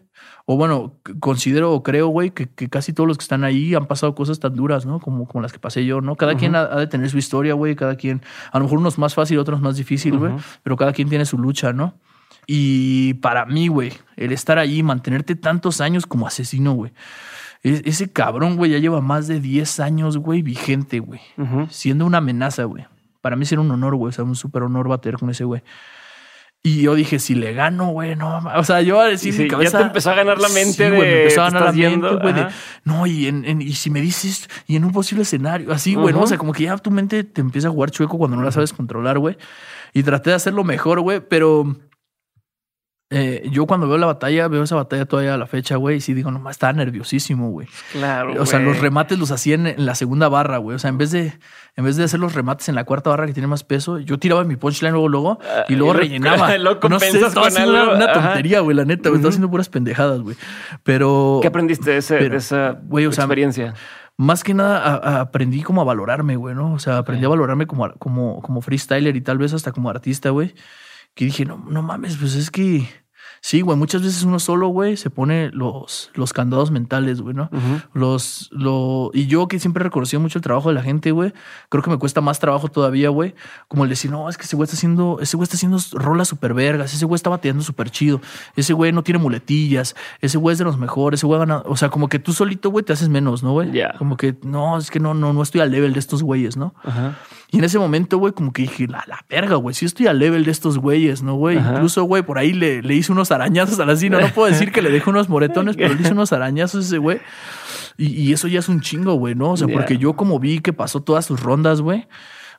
O 0.46 0.58
bueno, 0.58 0.94
considero 1.20 1.72
o 1.74 1.84
creo, 1.84 2.08
güey, 2.08 2.32
que, 2.32 2.50
que 2.50 2.70
casi 2.70 2.94
todos 2.94 3.08
los 3.08 3.18
que 3.18 3.24
están 3.24 3.44
ahí 3.44 3.76
han 3.76 3.86
pasado 3.86 4.16
cosas 4.16 4.40
tan 4.40 4.56
duras, 4.56 4.86
¿no? 4.86 5.00
Como, 5.00 5.28
como 5.28 5.42
las 5.42 5.54
que 5.54 5.60
pasé 5.60 5.86
yo, 5.86 6.02
¿no? 6.02 6.16
Cada 6.16 6.36
quien 6.36 6.56
ha, 6.56 6.62
ha 6.62 6.80
de 6.80 6.88
tener 6.88 7.10
su 7.10 7.18
historia, 7.18 7.54
güey. 7.54 7.76
Cada 7.76 7.96
quien, 7.96 8.22
a 8.52 8.58
lo 8.58 8.66
mejor 8.66 8.80
unos 8.80 8.98
más 8.98 9.14
fácil, 9.14 9.38
otros 9.40 9.62
más 9.62 9.78
difícil, 9.78 10.18
güey. 10.18 10.34
Pero 10.64 10.78
cada 10.78 10.94
quien 10.94 11.10
tiene 11.10 11.26
su 11.26 11.38
lucha, 11.38 11.74
¿no? 11.74 11.94
Y 12.48 13.14
para 13.16 13.46
mí, 13.46 13.68
güey, 13.68 13.94
el 14.18 14.32
estar 14.32 14.58
ahí, 14.58 14.84
mantenerte 14.84 15.36
tantos 15.36 15.80
años 15.80 16.06
como 16.06 16.28
asesino, 16.28 16.74
güey. 16.74 16.92
Ese 17.64 18.12
cabrón, 18.12 18.58
güey, 18.58 18.72
ya 18.72 18.80
lleva 18.80 19.02
más 19.02 19.28
de 19.28 19.40
10 19.40 19.80
años, 19.82 20.18
güey, 20.18 20.42
vigente, 20.42 21.00
güey 21.00 21.22
siendo 21.70 22.06
una 22.06 22.18
amenaza, 22.18 22.64
güey. 22.64 22.86
Para 23.22 23.36
mí 23.36 23.46
era 23.50 23.62
un 23.62 23.70
honor, 23.70 23.96
güey. 23.96 24.10
O 24.10 24.12
sea, 24.12 24.24
un 24.24 24.36
súper 24.36 24.64
honor 24.64 24.88
bater 24.88 25.18
con 25.18 25.30
ese 25.30 25.44
güey. 25.44 25.62
Y 26.64 26.84
yo 26.84 26.94
dije, 26.94 27.18
si 27.18 27.34
le 27.34 27.54
gano, 27.54 27.88
güey, 27.88 28.16
no. 28.16 28.38
O 28.56 28.64
sea, 28.64 28.82
yo 28.82 29.00
a 29.00 29.06
decir 29.08 29.32
mi 29.34 29.38
sí, 29.38 29.44
ya 29.46 29.50
cabeza. 29.50 29.78
te 29.80 29.84
empezó 29.86 30.12
a 30.12 30.16
ganar 30.16 30.38
la 30.38 30.48
mente 30.50 30.90
Sí, 30.90 30.96
güey, 30.96 31.10
me 31.10 31.22
empezó 31.24 31.42
a 31.42 31.46
ganar 31.50 31.64
la 31.64 31.72
mente, 31.72 32.08
güey. 32.22 32.34
de. 32.34 32.48
No, 32.84 33.08
y, 33.08 33.26
en, 33.28 33.46
en- 33.46 33.62
y 33.64 33.74
si 33.74 33.90
me 33.90 34.00
dices, 34.00 34.48
y 34.68 34.76
en 34.76 34.86
un 34.86 34.92
posible 34.92 35.24
escenario, 35.24 35.72
así, 35.72 35.96
güey, 35.96 36.14
¿no? 36.14 36.22
O 36.22 36.28
sea, 36.28 36.38
como 36.38 36.54
que 36.54 36.64
ya 36.66 36.78
tu 36.78 36.92
mente 36.92 37.24
te 37.24 37.42
empieza 37.42 37.68
a 37.70 37.72
jugar 37.72 37.90
chueco 37.90 38.20
cuando 38.20 38.38
no 38.38 38.44
la 38.44 38.52
sabes 38.52 38.74
controlar, 38.74 39.18
güey. 39.18 39.38
Y 39.94 40.04
traté 40.04 40.30
de 40.30 40.36
hacerlo 40.36 40.64
mejor, 40.64 41.00
güey, 41.02 41.20
pero. 41.28 41.76
Eh, 43.14 43.48
yo 43.52 43.66
cuando 43.68 43.88
veo 43.90 43.98
la 43.98 44.08
batalla, 44.08 44.48
veo 44.48 44.64
esa 44.64 44.76
batalla 44.78 45.06
todavía 45.06 45.34
a 45.34 45.38
la 45.38 45.46
fecha, 45.46 45.76
güey, 45.76 45.98
y 45.98 46.02
sí 46.02 46.14
digo, 46.14 46.32
nomás 46.32 46.56
estaba 46.56 46.72
nerviosísimo, 46.74 47.50
güey. 47.52 47.68
Claro. 47.92 48.42
O 48.42 48.46
sea, 48.46 48.60
los 48.60 48.80
remates 48.80 49.20
los 49.20 49.32
hacía 49.32 49.56
en, 49.56 49.68
en 49.68 49.86
la 49.86 49.96
segunda 49.96 50.30
barra, 50.30 50.58
güey. 50.58 50.76
O 50.76 50.80
sea, 50.80 50.90
en 50.90 50.98
vez 50.98 51.12
de 51.12 51.34
en 51.76 51.86
vez 51.86 51.96
de 51.98 52.04
hacer 52.06 52.20
los 52.20 52.34
remates 52.34 52.68
en 52.70 52.76
la 52.76 52.84
cuarta 52.86 53.10
barra 53.10 53.26
que 53.28 53.34
tiene 53.34 53.48
más 53.48 53.64
peso, 53.64 54.00
yo 54.00 54.18
tiraba 54.18 54.44
mi 54.46 54.56
punchline 54.56 54.92
luego, 54.94 55.10
luego 55.10 55.40
y 55.70 55.76
luego 55.76 55.94
lo- 55.94 56.00
rellenaba. 56.00 56.58
lo 56.58 56.80
no 56.90 57.00
sé, 57.00 57.10
estaba 57.20 57.48
haciendo 57.48 57.78
algo, 57.78 57.96
una 57.96 58.06
ajá. 58.06 58.14
tontería, 58.14 58.62
güey, 58.62 58.76
la 58.76 58.86
neta, 58.86 59.10
güey. 59.10 59.20
Estaba 59.20 59.30
haciendo 59.30 59.50
puras 59.52 59.70
pendejadas, 59.70 60.22
güey. 60.22 60.36
Pero 60.84 61.40
¿Qué 61.42 61.48
aprendiste 61.50 61.92
de, 61.92 61.98
ese- 61.98 62.18
pero, 62.18 62.32
de 62.32 62.38
esa 62.38 62.80
güey, 62.84 63.06
o 63.06 63.12
sea, 63.12 63.26
experiencia? 63.26 63.74
más 64.18 64.44
que 64.44 64.54
nada 64.54 64.78
a- 64.80 64.96
a- 65.18 65.22
aprendí 65.22 65.64
como 65.64 65.82
a 65.82 65.84
valorarme, 65.84 66.36
güey, 66.38 66.56
¿no? 66.56 66.74
O 66.74 66.80
sea, 66.80 66.98
aprendí 67.00 67.26
a 67.26 67.30
valorarme 67.30 67.68
como, 67.68 67.92
como, 67.96 68.42
como 68.42 68.62
freestyler 68.62 69.16
y 69.16 69.22
tal 69.22 69.38
vez 69.38 69.54
hasta 69.54 69.72
como 69.72 69.90
artista, 69.90 70.30
güey. 70.30 70.54
Que 71.14 71.26
dije, 71.26 71.44
no, 71.44 71.58
no 71.70 71.82
mames, 71.82 72.16
pues 72.18 72.36
es 72.36 72.50
que 72.52 72.88
sí, 73.42 73.62
güey, 73.62 73.78
muchas 73.78 74.04
veces 74.04 74.24
uno 74.24 74.40
solo, 74.40 74.68
güey, 74.68 74.96
se 74.96 75.10
pone 75.10 75.50
los, 75.52 76.12
los 76.14 76.32
candados 76.32 76.70
mentales, 76.70 77.22
güey, 77.22 77.36
¿no? 77.36 77.50
Los, 77.94 78.50
lo, 78.52 79.10
y 79.14 79.26
yo 79.26 79.48
que 79.48 79.60
siempre 79.60 79.82
he 79.82 79.86
reconocido 79.86 80.20
mucho 80.20 80.38
el 80.38 80.44
trabajo 80.44 80.70
de 80.70 80.76
la 80.76 80.84
gente, 80.84 81.12
güey, 81.12 81.34
creo 81.70 81.84
que 81.84 81.90
me 81.90 81.98
cuesta 81.98 82.22
más 82.22 82.40
trabajo 82.40 82.70
todavía, 82.70 83.10
güey, 83.10 83.34
como 83.68 83.84
el 83.84 83.90
decir, 83.90 84.12
no, 84.12 84.30
es 84.30 84.38
que 84.38 84.44
ese 84.44 84.56
güey 84.56 84.66
está 84.66 84.76
haciendo, 84.76 85.18
ese 85.20 85.38
güey 85.38 85.44
está 85.44 85.56
haciendo 85.56 85.80
rolas 85.94 86.28
súper 86.28 86.54
vergas, 86.54 86.94
ese 86.94 87.06
güey 87.06 87.16
está 87.16 87.32
bateando 87.32 87.64
súper 87.64 87.90
chido, 87.90 88.22
ese 88.56 88.74
güey 88.74 88.92
no 88.92 89.04
tiene 89.04 89.20
muletillas, 89.20 89.96
ese 90.22 90.38
güey 90.38 90.54
es 90.54 90.60
de 90.60 90.66
los 90.66 90.78
mejores, 90.78 91.20
ese 91.20 91.26
güey 91.26 91.40
gana, 91.40 91.64
o 91.66 91.76
sea, 91.76 91.90
como 91.90 92.10
que 92.10 92.20
tú 92.20 92.34
solito, 92.34 92.70
güey, 92.70 92.86
te 92.86 92.94
haces 92.94 93.10
menos, 93.10 93.42
¿no, 93.42 93.54
güey? 93.54 93.72
Ya. 93.72 93.96
Como 93.98 94.18
que, 94.18 94.36
no, 94.44 94.78
es 94.78 94.92
que 94.92 95.00
no, 95.00 95.16
no, 95.16 95.34
no 95.34 95.42
estoy 95.42 95.62
al 95.62 95.72
level 95.72 95.94
de 95.94 96.00
estos 96.00 96.22
güeyes, 96.22 96.58
¿no? 96.58 96.76
Ajá. 96.84 97.18
Y 97.54 97.58
en 97.58 97.66
ese 97.66 97.78
momento, 97.78 98.18
güey, 98.18 98.32
como 98.32 98.54
que 98.54 98.62
dije, 98.62 98.88
la, 98.88 99.04
la 99.08 99.26
verga, 99.30 99.58
güey, 99.58 99.76
sí 99.76 99.86
estoy 99.86 100.08
al 100.08 100.20
level 100.20 100.46
de 100.46 100.52
estos 100.52 100.78
güeyes, 100.78 101.22
¿no, 101.22 101.36
güey? 101.36 101.58
Incluso, 101.58 102.04
güey, 102.06 102.24
por 102.24 102.38
ahí 102.38 102.54
le, 102.54 102.82
le 102.82 102.96
hice 102.96 103.12
unos 103.12 103.30
arañazos 103.30 103.78
a 103.82 103.86
la 103.86 103.98
Cina. 103.98 104.22
No 104.22 104.28
puedo 104.30 104.48
decir 104.50 104.72
que 104.72 104.82
le 104.82 104.90
dejé 104.90 105.10
unos 105.10 105.28
moretones, 105.28 105.76
pero 105.76 105.94
le 105.94 106.02
hice 106.02 106.14
unos 106.14 106.32
arañazos 106.32 106.86
a 106.86 106.88
ese 106.88 106.98
güey. 106.98 107.20
Y, 107.98 108.08
y 108.08 108.32
eso 108.32 108.48
ya 108.48 108.60
es 108.60 108.70
un 108.70 108.80
chingo, 108.80 109.16
güey, 109.16 109.36
¿no? 109.36 109.52
O 109.52 109.58
sea, 109.58 109.68
porque 109.68 109.98
yo 109.98 110.14
como 110.14 110.40
vi 110.40 110.60
que 110.60 110.72
pasó 110.72 111.02
todas 111.02 111.26
sus 111.26 111.42
rondas, 111.42 111.82
güey. 111.82 112.08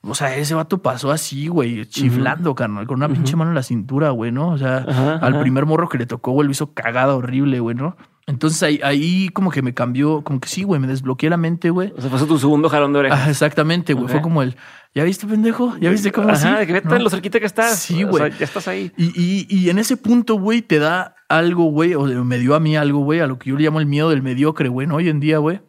O 0.02 0.14
sea, 0.14 0.36
ese 0.36 0.54
vato 0.54 0.82
pasó 0.82 1.10
así, 1.12 1.46
güey, 1.46 1.86
chiflando, 1.86 2.54
carnal, 2.54 2.86
con 2.86 2.96
una 2.96 3.08
pinche 3.08 3.36
mano 3.36 3.52
en 3.52 3.54
la 3.54 3.62
cintura, 3.62 4.10
güey, 4.10 4.32
¿no? 4.32 4.48
O 4.48 4.58
sea, 4.58 4.84
Ajá, 4.88 5.14
al 5.14 5.32
ajá. 5.34 5.40
primer 5.40 5.64
morro 5.64 5.88
que 5.88 5.96
le 5.96 6.06
tocó, 6.06 6.32
güey, 6.32 6.44
lo 6.46 6.50
hizo 6.50 6.74
cagada 6.74 7.14
horrible, 7.14 7.60
güey, 7.60 7.76
¿no? 7.76 7.96
Entonces 8.26 8.62
ahí, 8.62 8.80
ahí 8.82 9.28
como 9.30 9.50
que 9.50 9.62
me 9.62 9.74
cambió, 9.74 10.22
como 10.22 10.40
que 10.40 10.48
sí, 10.48 10.64
güey, 10.64 10.80
me 10.80 10.86
desbloqueé 10.86 11.30
la 11.30 11.36
mente, 11.36 11.70
güey. 11.70 11.92
O 11.96 12.00
sea, 12.00 12.10
fue 12.10 12.26
tu 12.26 12.38
segundo 12.38 12.68
jalón 12.68 12.92
de 12.92 13.00
orejas. 13.00 13.28
Exactamente, 13.28 13.94
güey. 13.94 14.08
Fue 14.08 14.20
como 14.20 14.42
el, 14.42 14.56
¿ya 14.94 15.04
viste, 15.04 15.26
pendejo? 15.26 15.76
¿Ya 15.78 15.90
viste 15.90 16.12
cómo 16.12 16.28
así? 16.28 16.46
Ajá, 16.46 16.60
de 16.60 16.66
que 16.66 16.72
vete 16.74 16.88
¿No? 16.88 16.98
lo 16.98 17.10
cerquita 17.10 17.40
que 17.40 17.46
estás. 17.46 17.78
Sí, 17.78 18.04
O 18.04 18.08
güey. 18.08 18.30
sea, 18.30 18.38
ya 18.38 18.44
estás 18.44 18.68
ahí. 18.68 18.92
Y, 18.96 19.12
y, 19.14 19.46
y 19.48 19.70
en 19.70 19.78
ese 19.78 19.96
punto, 19.96 20.34
güey, 20.38 20.62
te 20.62 20.78
da 20.78 21.14
algo, 21.28 21.64
güey, 21.64 21.94
o 21.94 22.04
me 22.24 22.38
dio 22.38 22.54
a 22.54 22.60
mí 22.60 22.76
algo, 22.76 23.00
güey, 23.00 23.20
a 23.20 23.26
lo 23.26 23.38
que 23.38 23.50
yo 23.50 23.56
le 23.56 23.64
llamo 23.64 23.80
el 23.80 23.86
miedo 23.86 24.10
del 24.10 24.22
mediocre, 24.22 24.68
güey, 24.68 24.86
¿no? 24.86 24.96
Hoy 24.96 25.08
en 25.08 25.20
día, 25.20 25.38
güey. 25.38 25.60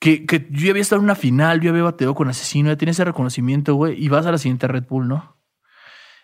Que, 0.00 0.26
que 0.26 0.48
yo 0.50 0.66
ya 0.66 0.70
había 0.70 0.82
estado 0.82 1.00
en 1.00 1.04
una 1.04 1.14
final, 1.14 1.60
yo 1.60 1.70
había 1.70 1.82
bateado 1.84 2.14
con 2.14 2.28
asesino, 2.28 2.68
ya 2.68 2.76
tienes 2.76 2.96
ese 2.96 3.04
reconocimiento, 3.04 3.74
güey, 3.74 4.02
y 4.02 4.08
vas 4.08 4.26
a 4.26 4.32
la 4.32 4.38
siguiente 4.38 4.66
Red 4.68 4.84
Bull, 4.88 5.08
¿no? 5.08 5.38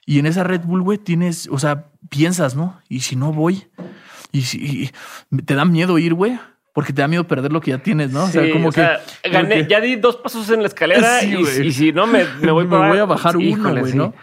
Y 0.07 0.19
en 0.19 0.27
esa 0.27 0.43
Red 0.45 0.63
Bull, 0.65 0.83
güey, 0.83 0.99
tienes, 0.99 1.49
o 1.51 1.59
sea, 1.59 1.91
piensas, 2.09 2.57
¿no? 2.57 2.81
Y 2.89 3.01
si 3.01 3.17
no 3.17 3.33
voy, 3.33 3.69
y 4.33 4.43
si 4.43 4.91
y 5.31 5.37
te 5.43 5.55
da 5.55 5.65
miedo 5.65 5.99
ir, 5.99 6.15
güey, 6.15 6.39
porque 6.73 6.93
te 6.93 7.03
da 7.03 7.09
miedo 7.09 7.27
perder 7.27 7.53
lo 7.53 7.61
que 7.61 7.71
ya 7.73 7.79
tienes, 7.79 8.11
¿no? 8.13 8.25
O 8.25 8.29
sea, 8.29 8.51
como 8.53 8.69
o 8.69 8.73
sea, 8.73 9.01
que. 9.23 9.31
gané, 9.31 9.67
ya 9.69 9.81
di 9.81 9.97
dos 9.97 10.17
pasos 10.17 10.49
en 10.51 10.61
la 10.63 10.69
escalera 10.69 11.21
Sí, 11.21 11.37
y, 11.65 11.73
si 11.73 11.93
no 11.93 12.07
me, 12.07 12.25
me 12.41 12.51
voy 12.53 12.65
me 12.67 12.71
para 12.71 12.89
voy 12.89 12.99
a 12.99 13.05
bajar 13.05 13.37
uno, 13.37 13.71
güey, 13.77 13.93
sí. 13.93 13.99
¿no? 13.99 14.15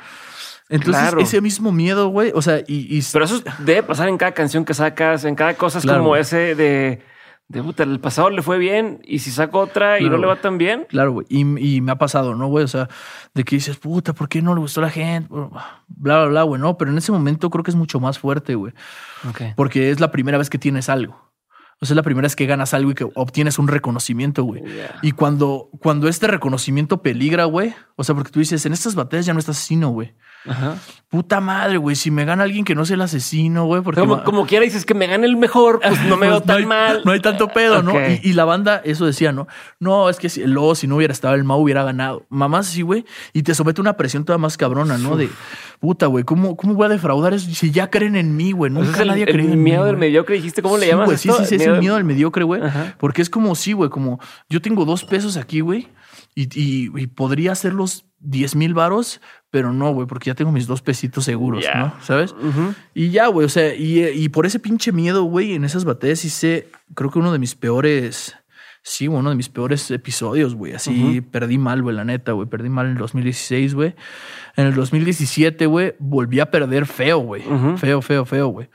Entonces, 0.69 1.01
Claro. 1.01 1.19
ese 1.21 1.39
mismo 1.41 1.71
miedo, 1.71 2.09
güey, 2.09 2.31
o 2.35 2.41
sea, 2.41 2.59
y, 2.67 2.97
y 2.97 3.01
Pero 3.13 3.25
eso 3.25 3.41
debe 3.59 3.83
pasar 3.83 4.09
en 4.09 4.17
cada 4.17 4.33
canción 4.33 4.65
que 4.65 4.73
sacas, 4.73 5.23
en 5.23 5.35
cada 5.35 5.53
cosa 5.53 5.77
es 5.77 5.83
Claro. 5.85 5.99
como 5.99 6.15
ese 6.17 6.55
de, 6.55 7.01
de 7.47 7.63
puta, 7.63 7.83
el 7.83 8.01
pasado 8.01 8.29
le 8.29 8.41
fue 8.41 8.57
bien 8.57 8.99
y 9.05 9.19
si 9.19 9.31
saco 9.31 9.59
otra 9.59 9.97
y 9.97 10.01
Claro. 10.01 10.15
no 10.17 10.21
le 10.21 10.27
va 10.27 10.35
tan 10.41 10.57
bien. 10.57 10.85
Claro, 10.89 11.13
güey. 11.13 11.25
Y, 11.29 11.75
y 11.77 11.79
me 11.79 11.93
ha 11.93 11.97
pasado, 11.97 12.35
¿no, 12.35 12.47
güey? 12.47 12.65
O 12.65 12.67
sea, 12.67 12.89
de 13.33 13.45
que 13.45 13.55
dices, 13.55 13.77
puta, 13.77 14.11
¿por 14.13 14.27
qué 14.27 14.41
no 14.41 14.53
le 14.53 14.59
gustó 14.59 14.81
a 14.81 14.83
la 14.83 14.89
gente? 14.89 15.29
Bla, 15.29 16.17
bla, 16.17 16.25
bla, 16.25 16.43
güey, 16.43 16.59
¿no? 16.59 16.77
Pero 16.77 16.91
en 16.91 16.97
ese 16.97 17.13
momento 17.13 17.49
creo 17.49 17.63
que 17.63 17.71
es 17.71 17.75
mucho 17.77 18.01
más 18.01 18.19
fuerte, 18.19 18.55
güey. 18.55 18.73
Porque 19.55 19.89
es 19.91 20.01
la 20.01 20.11
primera 20.11 20.37
vez 20.37 20.49
que 20.49 20.57
tienes 20.57 20.89
algo. 20.89 21.31
O 21.79 21.85
sea, 21.85 21.93
es 21.93 21.95
la 21.95 22.03
primera 22.03 22.25
vez 22.25 22.35
que 22.35 22.47
ganas 22.47 22.73
algo 22.73 22.91
y 22.91 22.95
que 22.95 23.07
obtienes 23.13 23.59
un 23.59 23.67
reconocimiento, 23.67 24.43
güey. 24.43 24.63
Y 25.03 25.11
cuando, 25.11 25.69
cuando 25.79 26.07
este 26.07 26.27
reconocimiento 26.27 27.03
peligra, 27.03 27.45
güey, 27.45 27.75
o 27.95 28.03
sea, 28.03 28.15
porque 28.15 28.31
tú 28.31 28.39
dices, 28.39 28.65
en 28.65 28.73
estas 28.73 28.95
batallas 28.95 29.27
ya 29.27 29.33
no 29.33 29.39
estás 29.39 29.57
asesino, 29.57 29.89
güey. 29.89 30.15
Ajá. 30.45 30.77
Puta 31.09 31.39
madre, 31.39 31.77
güey, 31.77 31.95
si 31.95 32.11
me 32.11 32.25
gana 32.25 32.43
alguien 32.43 32.65
que 32.65 32.75
no 32.75 32.85
sea 32.85 32.95
el 32.95 33.01
asesino, 33.01 33.65
güey, 33.65 33.81
porque... 33.81 34.01
Como, 34.01 34.25
como 34.25 34.45
quiera 34.45 34.65
dices 34.65 34.85
que 34.85 34.93
me 34.93 35.07
gane 35.07 35.25
el 35.25 35.37
mejor, 35.37 35.79
pues 35.79 36.01
no 36.01 36.17
me 36.17 36.27
Pues 36.27 36.29
veo 36.29 36.41
tan 36.41 36.57
hay, 36.57 36.65
mal. 36.65 37.01
No 37.05 37.13
hay 37.13 37.21
tanto 37.21 37.47
pedo, 37.47 37.81
¿no? 37.81 37.93
Y, 37.93 38.19
y 38.23 38.33
la 38.33 38.43
banda, 38.43 38.81
eso 38.83 39.05
decía, 39.05 39.31
¿no? 39.31 39.47
No, 39.79 40.09
es 40.09 40.17
que 40.17 40.27
si, 40.27 40.43
luego 40.43 40.75
si 40.75 40.85
no 40.85 40.97
hubiera 40.97 41.13
estado 41.13 41.35
el 41.35 41.45
Mau 41.45 41.61
hubiera 41.61 41.85
ganado. 41.85 42.25
Mamás 42.27 42.67
sí, 42.67 42.81
güey. 42.81 43.05
Y 43.31 43.43
te 43.43 43.55
somete 43.55 43.79
a 43.79 43.83
una 43.83 43.95
presión 43.95 44.25
toda 44.25 44.37
más 44.37 44.57
cabrona, 44.57 44.97
¿no? 44.97 45.15
De 45.15 45.29
puta, 45.79 46.07
güey, 46.07 46.25
¿cómo, 46.25 46.57
¿cómo 46.57 46.73
voy 46.73 46.87
a 46.87 46.89
defraudar 46.89 47.33
eso? 47.33 47.49
Si 47.51 47.71
ya 47.71 47.89
creen 47.89 48.17
en 48.17 48.35
mí, 48.35 48.51
güey. 48.51 48.69
Nunca 48.69 49.01
el, 49.01 49.07
nadie 49.07 49.23
ha 49.23 49.27
el 49.27 49.39
en 49.39 49.63
miedo 49.63 49.83
mí, 49.83 49.85
del 49.85 49.95
güey. 49.95 50.09
mediocre, 50.09 50.35
dijiste, 50.35 50.61
¿cómo 50.61 50.77
le 50.77 50.87
llamas 50.87 51.05
güey, 51.05 51.17
sí, 51.17 51.29
esto? 51.29 51.43
sí, 51.43 51.49
sí, 51.49 51.55
es 51.55 51.67
el 51.67 51.79
miedo 51.79 51.95
del 51.95 52.03
mediocre, 52.03 52.43
güey. 52.43 52.61
Porque 52.97 53.21
es 53.21 53.29
como, 53.29 53.55
sí, 53.55 53.71
güey, 53.71 53.89
como 53.89 54.19
yo 54.49 54.61
tengo 54.61 54.83
dos 54.83 55.05
pesos 55.05 55.37
aquí, 55.37 55.61
güey, 55.61 55.87
y, 56.41 56.49
y- 56.59 56.91
y 56.95 57.07
podría 57.07 57.51
hacer 57.53 57.73
los 57.73 58.05
10 58.19 58.55
mil 58.55 58.73
varos, 58.73 59.21
pero 59.49 59.71
no, 59.73 59.91
güey, 59.91 60.07
porque 60.07 60.29
ya 60.29 60.35
tengo 60.35 60.51
mis 60.51 60.67
dos 60.67 60.81
pesitos 60.81 61.23
seguros. 61.25 61.63
¿no? 61.79 61.93
¿Sabes? 62.01 62.35
Y 62.93 63.09
ya, 63.09 63.27
güey, 63.27 63.45
o 63.45 63.49
sea, 63.49 63.73
y, 63.75 64.03
y 64.07 64.29
por 64.29 64.45
ese 64.45 64.59
pinche 64.59 64.91
miedo, 64.91 65.23
güey, 65.23 65.53
en 65.53 65.63
esas 65.63 65.85
batallas 65.85 66.25
hice, 66.25 66.67
creo 66.95 67.09
que 67.11 67.19
uno 67.19 67.31
de 67.31 67.39
mis 67.39 67.55
peores, 67.55 68.35
sí, 68.83 69.07
uno 69.07 69.29
de 69.29 69.35
mis 69.35 69.49
peores 69.49 69.89
episodios, 69.91 70.55
güey. 70.55 70.73
Así 70.73 71.21
perdí 71.21 71.57
mal, 71.57 71.81
güey, 71.83 71.95
la 71.95 72.05
neta, 72.05 72.31
güey. 72.33 72.47
Perdí 72.47 72.69
mal 72.69 72.87
en 72.87 72.93
el 72.93 72.97
2016, 72.97 73.73
güey. 73.75 73.95
En 74.55 74.65
el 74.67 74.73
2017, 74.73 75.65
güey, 75.67 75.93
volví 75.99 76.39
a 76.39 76.49
perder 76.51 76.85
feo, 76.87 77.19
güey. 77.19 77.43
Feo, 77.77 78.01
feo, 78.01 78.25
feo, 78.25 78.47
güey. 78.47 78.69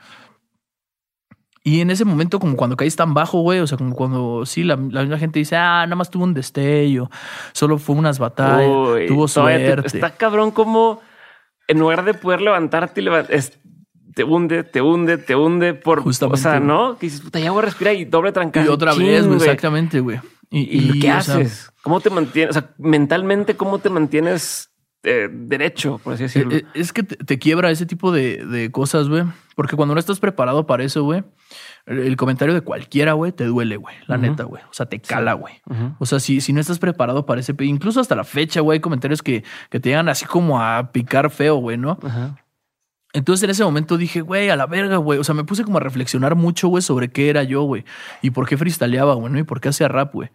Y 1.65 1.79
en 1.79 1.89
ese 1.91 2.03
momento, 2.03 2.39
como 2.39 2.57
cuando 2.57 2.75
caís 2.75 2.95
tan 2.95 3.13
bajo, 3.13 3.39
güey, 3.39 3.59
o 3.59 3.67
sea, 3.67 3.77
como 3.77 3.95
cuando 3.95 4.45
sí, 4.45 4.63
la, 4.63 4.75
la 4.75 5.01
misma 5.01 5.17
gente 5.17 5.39
dice, 5.39 5.55
ah, 5.55 5.85
nada 5.85 5.95
más 5.95 6.09
tuvo 6.09 6.25
un 6.25 6.33
destello, 6.33 7.09
solo 7.53 7.77
fue 7.77 7.95
unas 7.95 8.19
batallas, 8.19 8.67
Uy, 8.69 9.07
tuvo 9.07 9.27
todavía 9.27 9.57
te- 9.59 9.65
suerte. 9.67 9.87
Está 9.97 10.09
cabrón 10.15 10.51
como 10.51 11.01
en 11.69 11.79
lugar 11.79 12.03
de 12.03 12.13
poder 12.13 12.41
levantarte 12.41 13.01
te 14.13 14.23
hunde, 14.23 14.63
te 14.63 14.81
hunde, 14.81 15.17
te 15.17 15.35
hunde 15.35 15.73
por, 15.73 16.01
Justamente, 16.01 16.39
o 16.39 16.41
sea. 16.41 16.59
¿no? 16.59 16.97
Que 16.97 17.07
dices, 17.07 17.21
puta, 17.21 17.39
ya 17.39 17.51
voy 17.51 17.59
a 17.59 17.65
respirar 17.65 17.95
y 17.95 18.05
doble 18.05 18.31
trancazo. 18.31 18.65
Y 18.69 18.69
otra 18.69 18.93
vez, 18.93 19.25
güey, 19.25 19.37
exactamente, 19.37 19.99
güey. 20.01 20.19
¿Y, 20.51 20.99
qué 20.99 21.07
sea, 21.07 21.17
haces? 21.17 21.71
¿Cómo 21.81 21.99
te 21.99 22.09
mantienes? 22.11 22.55
O 22.55 22.59
sea, 22.59 22.69
mentalmente, 22.77 23.55
¿cómo 23.55 23.79
te 23.79 23.89
mantienes 23.89 24.69
eh, 25.01 25.27
derecho, 25.31 25.99
por 26.03 26.13
así 26.13 26.23
decirlo? 26.23 26.53
Eh, 26.53 26.57
eh, 26.59 26.65
Es 26.75 26.93
que 26.93 27.01
te, 27.01 27.15
te 27.15 27.39
quiebra 27.39 27.71
ese 27.71 27.87
tipo 27.87 28.11
de, 28.11 28.45
de 28.45 28.69
cosas, 28.69 29.09
güey. 29.09 29.23
Porque 29.55 29.75
cuando 29.75 29.95
no 29.95 29.99
estás 29.99 30.19
preparado 30.19 30.67
para 30.67 30.83
eso, 30.83 31.03
güey, 31.03 31.23
el, 31.85 32.15
comentario 32.15 32.53
de 32.53 32.61
cualquiera, 32.61 33.13
güey, 33.13 33.31
te 33.31 33.45
duele, 33.45 33.77
güey. 33.77 33.95
La 34.07 34.17
neta, 34.17 34.43
güey. 34.43 34.63
O 34.63 34.73
sea, 34.73 34.85
te 34.85 34.99
cala, 35.01 35.33
güey. 35.33 35.55
O 35.99 36.05
sea, 36.05 36.19
si, 36.19 36.39
si 36.41 36.53
no 36.53 36.59
estás 36.61 36.79
preparado 36.79 37.25
para 37.25 37.41
ese... 37.41 37.53
Incluso 37.59 37.99
hasta 37.99 38.15
la 38.15 38.23
fecha, 38.23 38.61
güey, 38.61 38.77
hay 38.77 38.81
comentarios 38.81 39.21
que, 39.21 39.43
que 39.69 39.79
te 39.79 39.89
llegan 39.89 40.09
así 40.09 40.25
como 40.25 40.61
a 40.61 40.91
picar 40.91 41.29
feo, 41.29 41.57
güey, 41.57 41.77
¿no? 41.77 41.97
Ajá. 42.03 42.37
Entonces 43.15 43.43
en 43.43 43.51
ese 43.51 43.63
momento 43.63 43.95
dije, 43.97 44.21
güey, 44.21 44.49
a 44.49 44.55
la 44.55 44.65
verga, 44.65 44.97
güey. 44.97 45.19
O 45.19 45.23
sea, 45.23 45.35
me 45.35 45.43
puse 45.43 45.63
como 45.63 45.77
a 45.77 45.81
reflexionar 45.81 46.35
mucho, 46.35 46.67
güey, 46.67 46.81
sobre 46.81 47.11
qué 47.11 47.29
era 47.29 47.43
yo, 47.43 47.61
güey. 47.61 47.85
Y 48.23 48.31
por 48.31 48.47
qué 48.47 48.57
freestyleaba, 48.57 49.13
güey, 49.13 49.31
¿no? 49.31 49.37
Y 49.37 49.43
por 49.43 49.61
qué 49.61 49.69
hacía 49.69 49.87
rap, 49.87 50.13
güey. 50.13 50.29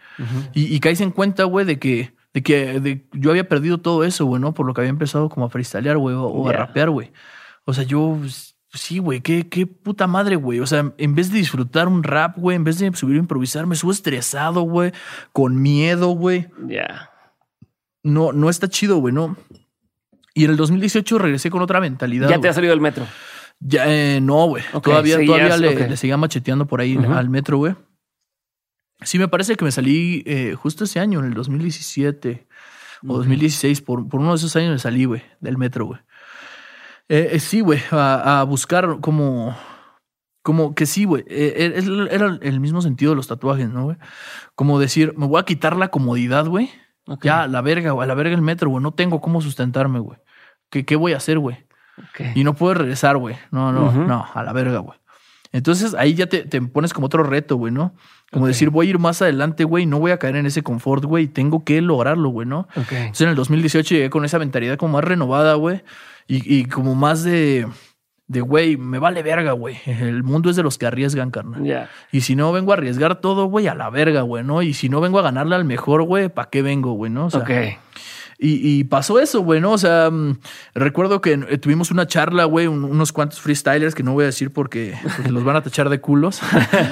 Y, 0.54 0.72
y 0.72 0.78
caíse 0.78 1.02
en 1.02 1.10
cuenta, 1.10 1.42
güey, 1.44 1.66
de 1.66 1.80
que, 1.80 2.14
de 2.32 2.42
que 2.44 2.78
de- 2.78 3.08
yo 3.14 3.30
había 3.30 3.48
perdido 3.48 3.78
todo 3.78 4.04
eso, 4.04 4.26
güey, 4.26 4.40
¿no? 4.40 4.54
Por 4.54 4.64
lo 4.64 4.74
que 4.74 4.82
había 4.82 4.90
empezado 4.90 5.28
como 5.28 5.46
a 5.46 5.50
freestylear, 5.50 5.98
güey, 5.98 6.14
o, 6.14 6.22
o 6.26 6.48
a 6.48 6.52
rapear, 6.52 6.90
güey. 6.90 7.10
O 7.64 7.74
sea, 7.74 7.82
yo, 7.82 8.16
pues, 8.20 8.54
sí, 8.72 8.98
güey, 8.98 9.20
qué, 9.20 9.48
qué 9.48 9.66
puta 9.66 10.06
madre, 10.06 10.36
güey. 10.36 10.60
O 10.60 10.66
sea, 10.66 10.92
en 10.98 11.14
vez 11.14 11.32
de 11.32 11.38
disfrutar 11.38 11.88
un 11.88 12.02
rap, 12.02 12.36
güey, 12.36 12.56
en 12.56 12.64
vez 12.64 12.78
de 12.78 12.94
subir 12.94 13.16
a 13.16 13.20
improvisar, 13.20 13.66
me 13.66 13.76
subo 13.76 13.92
estresado, 13.92 14.62
güey, 14.62 14.92
con 15.32 15.60
miedo, 15.60 16.08
güey. 16.08 16.48
Ya. 16.66 17.10
No, 18.02 18.32
no 18.32 18.50
está 18.50 18.68
chido, 18.68 18.98
güey, 18.98 19.14
¿no? 19.14 19.36
Y 20.34 20.44
en 20.44 20.52
el 20.52 20.56
2018 20.56 21.18
regresé 21.18 21.50
con 21.50 21.62
otra 21.62 21.80
mentalidad. 21.80 22.28
Ya 22.28 22.34
te 22.34 22.38
güey. 22.38 22.50
ha 22.50 22.54
salido 22.54 22.72
el 22.72 22.80
metro. 22.80 23.06
Ya, 23.60 23.84
eh, 23.86 24.20
no, 24.20 24.46
güey. 24.46 24.62
Todavía 24.82 25.16
seguías, 25.16 25.48
todavía 25.48 25.86
le, 25.88 25.96
seguía 25.96 26.16
macheteando 26.16 26.66
por 26.66 26.80
ahí 26.80 26.96
al 26.96 27.28
metro, 27.28 27.58
güey. 27.58 27.74
Sí, 29.02 29.18
me 29.18 29.28
parece 29.28 29.56
que 29.56 29.64
me 29.64 29.72
salí 29.72 30.22
eh, 30.26 30.54
justo 30.54 30.84
ese 30.84 31.00
año, 31.00 31.20
en 31.20 31.26
el 31.26 31.34
2017 31.34 32.46
o 33.06 33.16
2016. 33.16 33.80
Por, 33.82 34.08
por 34.08 34.20
uno 34.20 34.30
de 34.30 34.36
esos 34.36 34.54
años 34.56 34.72
me 34.72 34.78
salí, 34.78 35.04
güey, 35.04 35.22
del 35.40 35.56
metro, 35.56 35.86
güey. 35.86 36.00
Eh, 37.08 37.30
eh, 37.32 37.40
sí, 37.40 37.60
güey, 37.60 37.80
a, 37.90 38.40
a 38.40 38.44
buscar 38.44 38.98
como... 39.00 39.56
Como 40.42 40.74
que 40.74 40.86
sí, 40.86 41.04
güey. 41.04 41.24
eh, 41.28 41.72
es- 41.76 41.86
era 42.10 42.38
el 42.40 42.60
mismo 42.60 42.80
sentido 42.80 43.10
de 43.12 43.16
los 43.16 43.26
tatuajes, 43.26 43.68
¿no, 43.68 43.84
güey? 43.84 43.96
Como 44.54 44.78
decir, 44.78 45.12
me 45.16 45.26
voy 45.26 45.38
a 45.40 45.44
quitar 45.44 45.76
la 45.76 45.88
comodidad, 45.88 46.46
güey. 46.46 46.70
Ya, 47.22 47.42
a 47.42 47.48
la 47.48 47.60
verga, 47.60 47.90
güey. 47.90 48.04
A 48.04 48.08
la 48.08 48.14
verga 48.14 48.34
el 48.34 48.40
metro, 48.42 48.70
güey. 48.70 48.82
No 48.82 48.92
tengo 48.92 49.20
cómo 49.20 49.42
sustentarme, 49.42 49.98
güey. 49.98 50.18
¿Qué, 50.70 50.86
¿Qué 50.86 50.96
voy 50.96 51.12
a 51.12 51.18
hacer, 51.18 51.38
güey? 51.38 51.66
Y 52.34 52.44
no 52.44 52.54
puedes 52.54 52.78
regresar, 52.78 53.16
güey. 53.18 53.36
No, 53.50 53.72
no, 53.72 53.90
no, 54.06 54.26
a 54.32 54.42
la 54.42 54.52
verga, 54.52 54.78
güey. 54.78 54.98
Entonces 55.52 55.94
ahí 55.94 56.14
ya 56.14 56.26
te, 56.28 56.44
te 56.44 56.60
pones 56.62 56.92
como 56.94 57.06
otro 57.06 57.22
reto, 57.24 57.56
güey, 57.56 57.72
¿no? 57.72 57.94
Como 58.30 58.46
decir, 58.46 58.70
voy 58.70 58.86
a 58.86 58.90
ir 58.90 58.98
más 58.98 59.20
adelante, 59.22 59.64
güey, 59.64 59.84
no 59.86 59.98
voy 59.98 60.12
a 60.12 60.18
caer 60.18 60.36
en 60.36 60.44
ese 60.46 60.62
confort, 60.62 61.04
güey, 61.04 61.26
tengo 61.26 61.64
que 61.64 61.80
lograrlo, 61.80 62.28
güey, 62.28 62.46
¿no? 62.46 62.68
Entonces 62.98 63.22
en 63.22 63.30
el 63.30 63.34
2018 63.34 63.94
llegué 63.94 64.10
con 64.10 64.26
esa 64.26 64.38
mentalidad 64.38 64.76
como 64.76 64.92
más 64.94 65.04
renovada, 65.04 65.54
güey, 65.54 65.82
y, 66.28 66.58
y 66.60 66.64
como 66.66 66.94
más 66.94 67.24
de, 67.24 67.66
de, 68.28 68.40
güey, 68.42 68.76
me 68.76 68.98
vale 68.98 69.22
verga, 69.22 69.52
güey. 69.52 69.78
El 69.86 70.22
mundo 70.22 70.50
es 70.50 70.56
de 70.56 70.62
los 70.62 70.78
que 70.78 70.86
arriesgan, 70.86 71.30
carnal. 71.30 71.88
Y 72.12 72.20
si 72.20 72.36
no 72.36 72.52
vengo 72.52 72.72
a 72.72 72.74
arriesgar 72.76 73.20
todo, 73.20 73.46
güey, 73.46 73.66
a 73.66 73.74
la 73.74 73.90
verga, 73.90 74.20
güey, 74.22 74.44
¿no? 74.44 74.62
Y 74.62 74.74
si 74.74 74.88
no 74.88 75.00
vengo 75.00 75.18
a 75.18 75.22
ganarle 75.22 75.54
al 75.56 75.64
mejor, 75.64 76.02
güey, 76.04 76.28
¿para 76.28 76.50
qué 76.50 76.62
vengo, 76.62 76.92
güey, 76.92 77.10
no? 77.10 77.26
O 77.26 77.30
sea, 77.30 77.40
Ok. 77.40 77.50
y, 78.38 78.78
y 78.78 78.84
pasó 78.84 79.18
eso, 79.18 79.40
güey, 79.40 79.60
¿no? 79.60 79.72
O 79.72 79.78
sea, 79.78 80.10
mm, 80.10 80.38
recuerdo 80.74 81.20
que 81.20 81.32
eh, 81.48 81.58
tuvimos 81.58 81.90
una 81.90 82.06
charla, 82.06 82.44
güey, 82.44 82.66
un- 82.66 82.84
unos 82.84 83.12
cuantos 83.12 83.40
freestylers 83.40 83.94
que 83.94 84.02
no 84.02 84.12
voy 84.12 84.24
a 84.24 84.26
decir 84.26 84.52
porque, 84.52 84.94
porque 85.16 85.32
los 85.32 85.42
van 85.44 85.56
a 85.56 85.62
tachar 85.62 85.88
de 85.88 86.00
culos. 86.00 86.40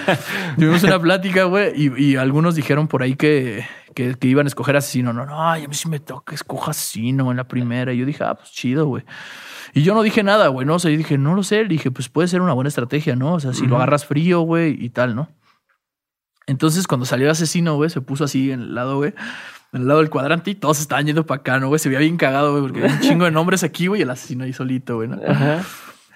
tuvimos 0.57 0.83
una 0.85 0.99
plática, 1.01 1.45
güey, 1.45 1.73
y, 1.77 2.03
y 2.13 2.17
algunos 2.17 2.55
dijeron 2.55 2.89
por 2.89 3.03
ahí 3.03 3.15
que, 3.15 3.65
que, 3.97 4.15
que 4.15 4.29
iban 4.29 4.47
a 4.47 4.49
escoger 4.49 4.77
asesino. 4.77 5.15
No, 5.15 5.25
no, 5.25 5.43
ay, 5.51 5.65
a 5.65 5.69
mí 5.69 5.75
sí 5.75 5.89
me 5.89 5.99
toca 5.99 6.35
escoja 6.35 6.73
asesino 6.73 7.31
en 7.31 7.39
la 7.39 7.49
primera. 7.49 7.95
Y 7.95 7.97
yo 7.97 8.05
dije, 8.05 8.23
ah, 8.23 8.35
pues 8.35 8.53
chido, 8.53 8.87
güey. 8.87 9.05
Y 9.73 9.83
yo 9.83 9.95
no 9.95 10.03
dije 10.03 10.23
nada, 10.23 10.49
güey, 10.49 10.67
¿no? 10.67 10.75
O 10.75 10.79
sea, 10.79 10.91
yo 10.91 10.99
dije, 10.99 11.17
no 11.17 11.35
lo 11.35 11.43
sé. 11.43 11.63
Le 11.63 11.71
dije, 11.71 11.91
pues 11.91 12.11
puede 12.11 12.29
ser 12.29 12.43
una 12.43 12.53
buena 12.53 12.69
estrategia, 12.69 13.17
¿no? 13.17 13.33
O 13.33 13.41
sea, 13.41 13.55
si 13.55 13.67
lo 13.67 13.77
agarras 13.77 14.05
frío, 14.05 14.43
güey, 14.43 14.77
y 14.79 14.91
tal, 14.91 15.17
¿no? 15.17 15.31
Entonces, 16.47 16.87
cuando 16.87 17.07
salió 17.07 17.25
el 17.27 17.33
asesino, 17.33 17.75
güey, 17.77 17.89
se 17.89 18.03
puso 18.03 18.25
así 18.25 18.53
en 18.53 18.61
el 18.61 18.75
lado, 18.75 18.99
güey, 18.99 19.15
en 19.73 19.81
el 19.81 19.89
lado 19.89 20.01
del 20.01 20.11
cuadrante 20.11 20.51
y 20.51 20.55
todos 20.55 20.79
estaban 20.79 21.07
yendo 21.07 21.25
para 21.25 21.41
acá, 21.41 21.59
¿no, 21.59 21.69
güey? 21.69 21.79
Se 21.79 21.89
veía 21.89 22.01
bien 22.01 22.19
cagado, 22.19 22.53
güey, 22.53 22.63
porque 22.63 22.85
hay 22.85 22.93
un 22.93 23.01
chingo 23.01 23.25
de 23.25 23.31
nombres 23.31 23.65
aquí, 23.65 23.87
güey, 23.87 24.01
y 24.01 24.03
el 24.03 24.11
asesino 24.11 24.45
ahí 24.45 24.53
solito, 24.53 24.97
güey, 24.97 25.09
¿no? 25.09 25.19
Ajá. 25.27 25.63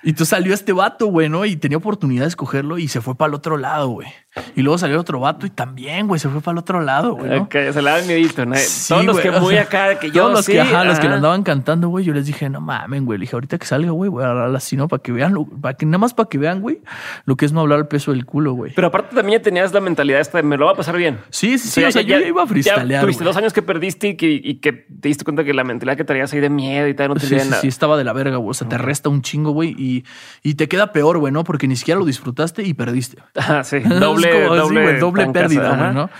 Y 0.02 0.11
entonces 0.11 0.28
salió 0.28 0.55
este 0.55 0.73
vato, 0.73 1.07
güey, 1.07 1.28
¿no? 1.28 1.44
Y 1.44 1.57
tenía 1.57 1.78
oportunidad 1.78 2.24
de 2.24 2.28
escogerlo 2.28 2.78
y 2.78 2.89
se 2.89 3.01
fue 3.01 3.16
para 3.16 3.28
el 3.28 3.35
otro 3.35 3.57
lado, 3.57 3.89
güey. 3.89 4.09
Y 4.55 4.62
luego 4.62 4.78
salió 4.78 5.01
otro 5.01 5.19
vato 5.19 5.44
y 5.44 5.51
también, 5.51 6.07
güey, 6.07 6.20
se 6.20 6.28
fue 6.28 6.40
para 6.40 6.52
el 6.52 6.59
otro 6.59 6.81
lado, 6.81 7.15
güey, 7.16 7.31
¿no? 7.31 7.48
Se 7.51 7.82
le 7.82 7.90
da 7.90 7.98
el 7.98 8.07
miedito, 8.07 8.47
¿no? 8.47 8.55
Sí, 8.55 8.89
Todos 8.89 9.05
los 9.05 9.19
que 9.20 9.28
o 9.31 9.40
muy 9.40 9.55
sea, 9.55 9.62
acá, 9.62 9.98
que 9.98 10.07
yo 10.12 10.23
Todos 10.23 10.32
los 10.35 10.44
sí, 10.44 10.52
que, 10.52 10.61
ajá, 10.61 10.85
los 10.85 10.98
que 10.98 11.05
lo 11.07 11.11
ajá. 11.11 11.16
andaban 11.16 11.43
cantando, 11.43 11.89
güey, 11.89 12.05
yo 12.05 12.15
les 12.15 12.27
dije, 12.27 12.48
no 12.48 12.61
mamen, 12.61 13.05
güey. 13.07 13.19
Le 13.19 13.23
dije, 13.24 13.35
ahorita 13.35 13.59
que 13.59 13.66
salga, 13.66 13.90
güey, 13.90 14.09
voy 14.09 14.23
a 14.23 14.28
hablar 14.31 14.55
así, 14.55 14.77
¿no? 14.77 14.86
Para 14.86 15.02
que 15.02 15.11
vean, 15.11 15.35
lo- 15.35 15.47
para 15.47 15.74
que 15.74 15.85
nada 15.85 15.98
más 15.98 16.15
para 16.15 16.28
que 16.28 16.39
vean, 16.39 16.61
güey, 16.61 16.81
lo 17.24 17.36
que 17.36 17.44
es 17.44 17.52
no 17.52 17.61
hablar 17.61 17.81
al 17.81 17.89
peso 17.89 18.12
del 18.12 18.24
culo, 18.24 18.52
güey. 18.52 18.73
Pero 18.74 18.86
aparte 18.86 19.16
también 19.16 19.40
ya 19.40 19.43
tenías 19.43 19.73
la 19.73 19.81
mentalidad 19.81 20.20
esta 20.20 20.39
de 20.39 20.44
me 20.44 20.57
lo 20.57 20.66
va 20.66 20.73
a 20.73 20.77
pasar 20.77 20.97
bien. 20.97 21.19
Sí, 21.31 21.59
sí, 21.59 21.69
sí. 21.69 21.82
O 21.82 21.90
sea, 21.90 22.02
yo 22.02 22.16
ya 22.20 22.27
iba 22.28 22.43
a 22.43 22.47
freestylear. 22.47 22.86
Ya 22.89 23.01
tuviste 23.01 23.24
dos 23.24 23.36
años 23.36 23.52
que 23.52 23.62
perdiste 23.62 24.09
y 24.09 24.16
que, 24.16 24.31
y 24.31 24.55
que 24.61 24.73
te 24.73 25.09
diste 25.09 25.24
cuenta 25.24 25.43
que 25.43 25.52
la 25.55 25.65
mentalidad 25.65 25.97
que 25.97 26.05
traías 26.05 26.32
ahí 26.32 26.39
de 26.40 26.51
miedo 26.51 26.86
y 26.86 26.94
tal 26.94 27.09
no 27.09 27.15
te 27.16 27.27
Sí, 27.27 27.35
nada. 27.35 27.61
sí, 27.61 27.66
estaba 27.66 27.97
de 27.97 28.05
la 28.05 28.12
verga, 28.12 28.36
güey. 28.36 28.51
O 28.51 28.55
sea, 28.55 28.69
te 28.69 28.78
resta 28.78 29.09
un 29.09 29.23
chingo, 29.23 29.51
güey. 29.51 29.74
Y, 29.77 30.05
y 30.44 30.55
te 30.55 30.69
queda 30.69 30.93
peor, 30.93 31.19
güey, 31.19 31.32
¿no? 31.32 31.43
Porque 31.43 31.66
ni 31.66 31.74
siquiera 31.74 31.98
lo 31.98 32.07
disfrutaste 32.07 32.62
y 32.62 32.74
perdiste. 32.74 33.19
Ajá, 33.35 33.65
sí. 33.65 33.78
Es 34.19 34.19
Doble, 34.28 34.42
como 34.42 34.55
así, 34.55 34.62
doble, 34.62 34.82
güey, 34.82 34.98
doble 34.98 35.26
pérdida, 35.28 35.76
güey, 35.76 35.94
¿no? 35.94 36.10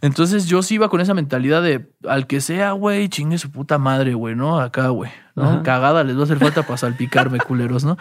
Entonces 0.00 0.46
yo 0.46 0.62
sí 0.62 0.74
iba 0.74 0.88
con 0.88 1.00
esa 1.00 1.14
mentalidad 1.14 1.62
de 1.62 1.88
al 2.08 2.26
que 2.26 2.40
sea, 2.40 2.72
güey, 2.72 3.08
chingue 3.08 3.38
su 3.38 3.52
puta 3.52 3.78
madre, 3.78 4.14
güey, 4.14 4.34
¿no? 4.34 4.58
Acá, 4.58 4.88
güey, 4.88 5.10
¿no? 5.34 5.44
Ajá. 5.44 5.62
Cagada 5.62 6.04
les 6.04 6.16
va 6.16 6.20
a 6.20 6.24
hacer 6.24 6.38
falta 6.38 6.62
para 6.62 6.76
salpicarme, 6.76 7.38
culeros, 7.38 7.84
¿no? 7.84 7.96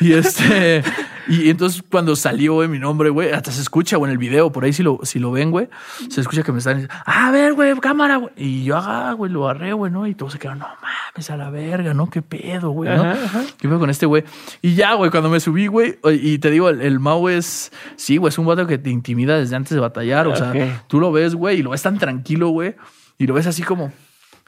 Y 0.00 0.12
este, 0.12 0.82
y 1.28 1.50
entonces 1.50 1.82
cuando 1.90 2.16
salió, 2.16 2.54
güey, 2.54 2.68
mi 2.68 2.78
nombre, 2.78 3.10
güey, 3.10 3.32
hasta 3.32 3.50
se 3.52 3.60
escucha, 3.60 3.96
güey, 3.96 4.10
en 4.10 4.12
el 4.12 4.18
video, 4.18 4.50
por 4.50 4.64
ahí 4.64 4.72
si 4.72 4.82
lo, 4.82 5.00
si 5.02 5.18
lo 5.18 5.30
ven, 5.30 5.50
güey, 5.50 5.68
se 6.08 6.20
escucha 6.20 6.42
que 6.42 6.52
me 6.52 6.58
están 6.58 6.78
diciendo, 6.78 6.94
a 7.04 7.30
ver, 7.30 7.54
güey, 7.54 7.74
cámara, 7.80 8.16
güey. 8.16 8.32
Y 8.36 8.64
yo, 8.64 8.76
ah, 8.76 9.12
güey, 9.12 9.30
lo 9.30 9.48
agarré, 9.48 9.72
güey, 9.72 9.92
¿no? 9.92 10.06
Y 10.06 10.14
todos 10.14 10.32
se 10.32 10.38
quedaron, 10.38 10.60
no 10.60 10.66
mames, 10.66 11.30
a 11.30 11.36
la 11.36 11.50
verga, 11.50 11.94
¿no? 11.94 12.08
¿Qué 12.08 12.22
pedo, 12.22 12.70
güey, 12.70 12.94
no? 12.94 13.02
Ajá. 13.02 13.42
¿Qué 13.58 13.68
pedo 13.68 13.78
con 13.78 13.90
este 13.90 14.06
güey? 14.06 14.24
Y 14.62 14.74
ya, 14.74 14.94
güey, 14.94 15.10
cuando 15.10 15.28
me 15.28 15.40
subí, 15.40 15.66
güey, 15.66 15.98
y 16.22 16.38
te 16.38 16.50
digo, 16.50 16.68
el, 16.68 16.80
el 16.80 16.98
Mau 16.98 17.28
es, 17.28 17.72
sí, 17.96 18.16
güey, 18.16 18.30
es 18.30 18.38
un 18.38 18.46
vato 18.46 18.66
que 18.66 18.78
te 18.78 18.90
intimida 18.90 19.38
desde 19.38 19.56
antes 19.56 19.74
de 19.74 19.80
batallar. 19.80 20.26
O 20.26 20.36
sea, 20.36 20.82
tú 20.86 21.00
lo 21.00 21.12
ves, 21.12 21.34
güey, 21.34 21.58
y 21.58 21.62
lo 21.62 21.70
ves 21.70 21.82
tan 21.82 21.98
tranquilo, 21.98 22.48
güey, 22.48 22.74
y 23.18 23.26
lo 23.26 23.34
ves 23.34 23.46
así 23.46 23.62
como, 23.62 23.92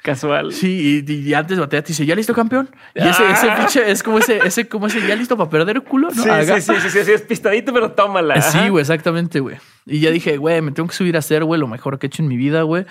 Casual. 0.02 0.52
sí, 0.52 1.04
y, 1.06 1.12
y 1.12 1.32
antes 1.34 1.58
batallar 1.58 1.84
te 1.84 1.88
dice, 1.92 2.04
¿ya 2.04 2.16
listo, 2.16 2.34
campeón? 2.34 2.68
Y 2.94 3.00
ese, 3.06 3.22
Ah. 3.22 3.32
ese 3.32 3.48
pinche 3.56 3.90
es 3.90 4.02
como 4.02 4.18
ese, 4.18 4.38
ese, 4.44 4.68
como 4.68 4.88
ese, 4.88 5.06
¿ya 5.06 5.14
listo 5.14 5.36
para 5.36 5.48
perder 5.48 5.76
el 5.76 5.82
culo? 5.84 6.08
¿no? 6.14 6.22
Sí, 6.22 6.28
sí, 6.44 6.60
sí, 6.60 6.72
sí, 6.82 6.90
sí, 6.90 7.04
sí, 7.04 7.12
es 7.12 7.22
pistadito, 7.22 7.72
pero 7.72 7.92
tómala. 7.92 8.40
Sí, 8.42 8.68
güey, 8.68 8.80
exactamente, 8.82 9.38
güey. 9.40 9.56
Y 9.86 10.00
ya 10.00 10.10
dije, 10.10 10.36
güey, 10.38 10.60
me 10.60 10.72
tengo 10.72 10.88
que 10.88 10.94
subir 10.94 11.14
a 11.16 11.20
hacer, 11.20 11.44
güey, 11.44 11.60
lo 11.60 11.68
mejor 11.68 11.98
que 11.98 12.06
he 12.06 12.08
hecho 12.08 12.22
en 12.22 12.28
mi 12.28 12.36
vida, 12.36 12.62
güey. 12.62 12.84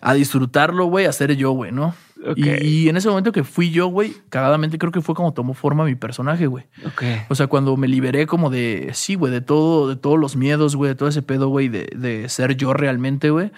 A 0.00 0.14
disfrutarlo, 0.14 0.86
güey, 0.86 1.06
a 1.06 1.12
ser 1.12 1.36
yo, 1.36 1.52
güey, 1.52 1.70
¿no? 1.72 1.94
Y, 2.34 2.48
y 2.66 2.88
en 2.88 2.96
ese 2.96 3.08
momento 3.08 3.30
que 3.30 3.44
fui 3.44 3.70
yo, 3.70 3.86
güey, 3.88 4.14
cagadamente 4.30 4.78
creo 4.78 4.90
que 4.90 5.00
fue 5.02 5.14
como 5.14 5.32
tomó 5.34 5.54
forma 5.54 5.84
mi 5.84 5.94
personaje, 5.94 6.46
güey. 6.46 6.64
Ok. 6.84 7.02
O 7.28 7.34
sea, 7.36 7.46
cuando 7.46 7.76
me 7.76 7.86
liberé 7.88 8.26
como 8.26 8.50
de, 8.50 8.90
sí, 8.94 9.14
güey, 9.14 9.32
de 9.32 9.40
todo, 9.40 9.88
de 9.88 9.96
todos 9.96 10.18
los 10.18 10.34
miedos, 10.34 10.74
güey, 10.74 10.88
de 10.88 10.94
todo 10.96 11.08
ese 11.08 11.22
pedo, 11.22 11.48
güey, 11.48 11.68
de, 11.68 11.88
de 11.94 12.28
ser 12.28 12.56
yo 12.56 12.72
realmente, 12.72 13.30
güey. 13.30 13.50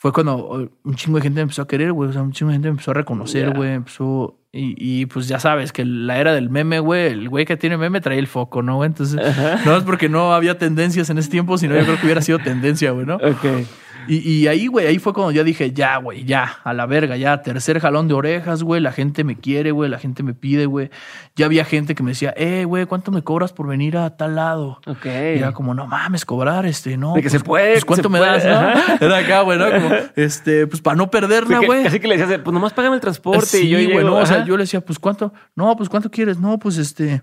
Fue 0.00 0.12
cuando 0.12 0.62
eh, 0.62 0.70
un 0.84 0.94
chingo 0.94 1.18
de 1.18 1.22
gente 1.22 1.38
me 1.38 1.42
empezó 1.42 1.62
a 1.62 1.66
querer, 1.66 1.92
güey. 1.92 2.08
O 2.08 2.12
sea, 2.12 2.22
un 2.22 2.30
chingo 2.30 2.50
de 2.50 2.54
gente 2.54 2.68
me 2.68 2.72
empezó 2.72 2.92
a 2.92 2.94
reconocer, 2.94 3.50
güey. 3.50 3.72
Empezó. 3.72 4.38
Y, 4.52 4.74
y 4.78 5.06
pues 5.06 5.26
ya 5.28 5.40
sabes 5.40 5.72
que 5.72 5.84
la 5.84 6.18
era 6.18 6.32
del 6.32 6.50
meme, 6.50 6.78
güey, 6.78 7.08
el 7.08 7.28
güey 7.28 7.44
que 7.44 7.56
tiene 7.56 7.76
meme 7.76 8.00
trae 8.00 8.18
el 8.18 8.28
foco, 8.28 8.62
¿no, 8.62 8.76
güey? 8.76 8.86
Entonces, 8.86 9.20
no 9.66 9.76
es 9.76 9.82
porque 9.82 10.08
no 10.08 10.32
había 10.32 10.56
tendencias 10.56 11.10
en 11.10 11.18
ese 11.18 11.28
tiempo, 11.28 11.58
sino 11.58 11.76
yo 11.76 11.82
creo 11.82 11.98
que 11.98 12.06
hubiera 12.06 12.22
sido 12.22 12.38
tendencia, 12.38 12.92
güey, 12.92 13.04
¿no? 13.04 13.16
Ok. 13.16 13.66
Y, 14.08 14.16
y 14.16 14.48
ahí, 14.48 14.66
güey, 14.66 14.86
ahí 14.86 14.98
fue 14.98 15.12
cuando 15.12 15.30
ya 15.32 15.44
dije, 15.44 15.72
ya, 15.72 15.98
güey, 15.98 16.24
ya, 16.24 16.58
a 16.64 16.72
la 16.72 16.86
verga, 16.86 17.16
ya, 17.16 17.42
tercer 17.42 17.78
jalón 17.78 18.08
de 18.08 18.14
orejas, 18.14 18.62
güey, 18.62 18.80
la 18.80 18.90
gente 18.90 19.22
me 19.22 19.36
quiere, 19.36 19.70
güey, 19.70 19.90
la 19.90 19.98
gente 19.98 20.22
me 20.22 20.34
pide, 20.34 20.66
güey. 20.66 20.90
Ya 21.36 21.46
había 21.46 21.64
gente 21.64 21.94
que 21.94 22.02
me 22.02 22.12
decía, 22.12 22.32
eh, 22.36 22.64
güey, 22.64 22.86
¿cuánto 22.86 23.12
me 23.12 23.22
cobras 23.22 23.52
por 23.52 23.68
venir 23.68 23.96
a 23.98 24.16
tal 24.16 24.34
lado? 24.34 24.80
Ok. 24.86 25.04
Y 25.04 25.38
era 25.38 25.52
como, 25.52 25.74
no 25.74 25.86
mames, 25.86 26.24
cobrar, 26.24 26.66
este, 26.66 26.96
no. 26.96 27.14
De 27.14 27.22
que 27.22 27.30
se 27.30 27.40
puede, 27.40 27.72
Pues, 27.72 27.84
¿Cuánto 27.84 28.08
me 28.08 28.18
puede, 28.18 28.42
das, 28.42 28.44
no? 28.44 29.06
Era 29.06 29.18
acá, 29.18 29.42
güey, 29.42 29.58
¿no? 29.58 29.70
Como, 29.70 29.90
este, 30.16 30.66
pues 30.66 30.80
para 30.80 30.96
no 30.96 31.10
perderla, 31.10 31.60
güey. 31.60 31.86
Así 31.86 32.00
que 32.00 32.08
le 32.08 32.16
decías, 32.16 32.40
pues 32.42 32.54
nomás 32.54 32.72
págame 32.72 32.94
el 32.96 33.00
transporte 33.00 33.46
Sí, 33.46 33.66
y 33.66 33.68
yo 33.68 33.92
güey, 33.92 34.04
no, 34.04 34.16
o 34.16 34.26
sea, 34.26 34.44
yo 34.44 34.56
le 34.56 34.62
decía, 34.62 34.80
pues 34.80 34.98
cuánto, 34.98 35.32
no, 35.54 35.76
pues 35.76 35.88
cuánto 35.88 36.10
quieres, 36.10 36.38
no, 36.38 36.58
pues 36.58 36.78
este. 36.78 37.22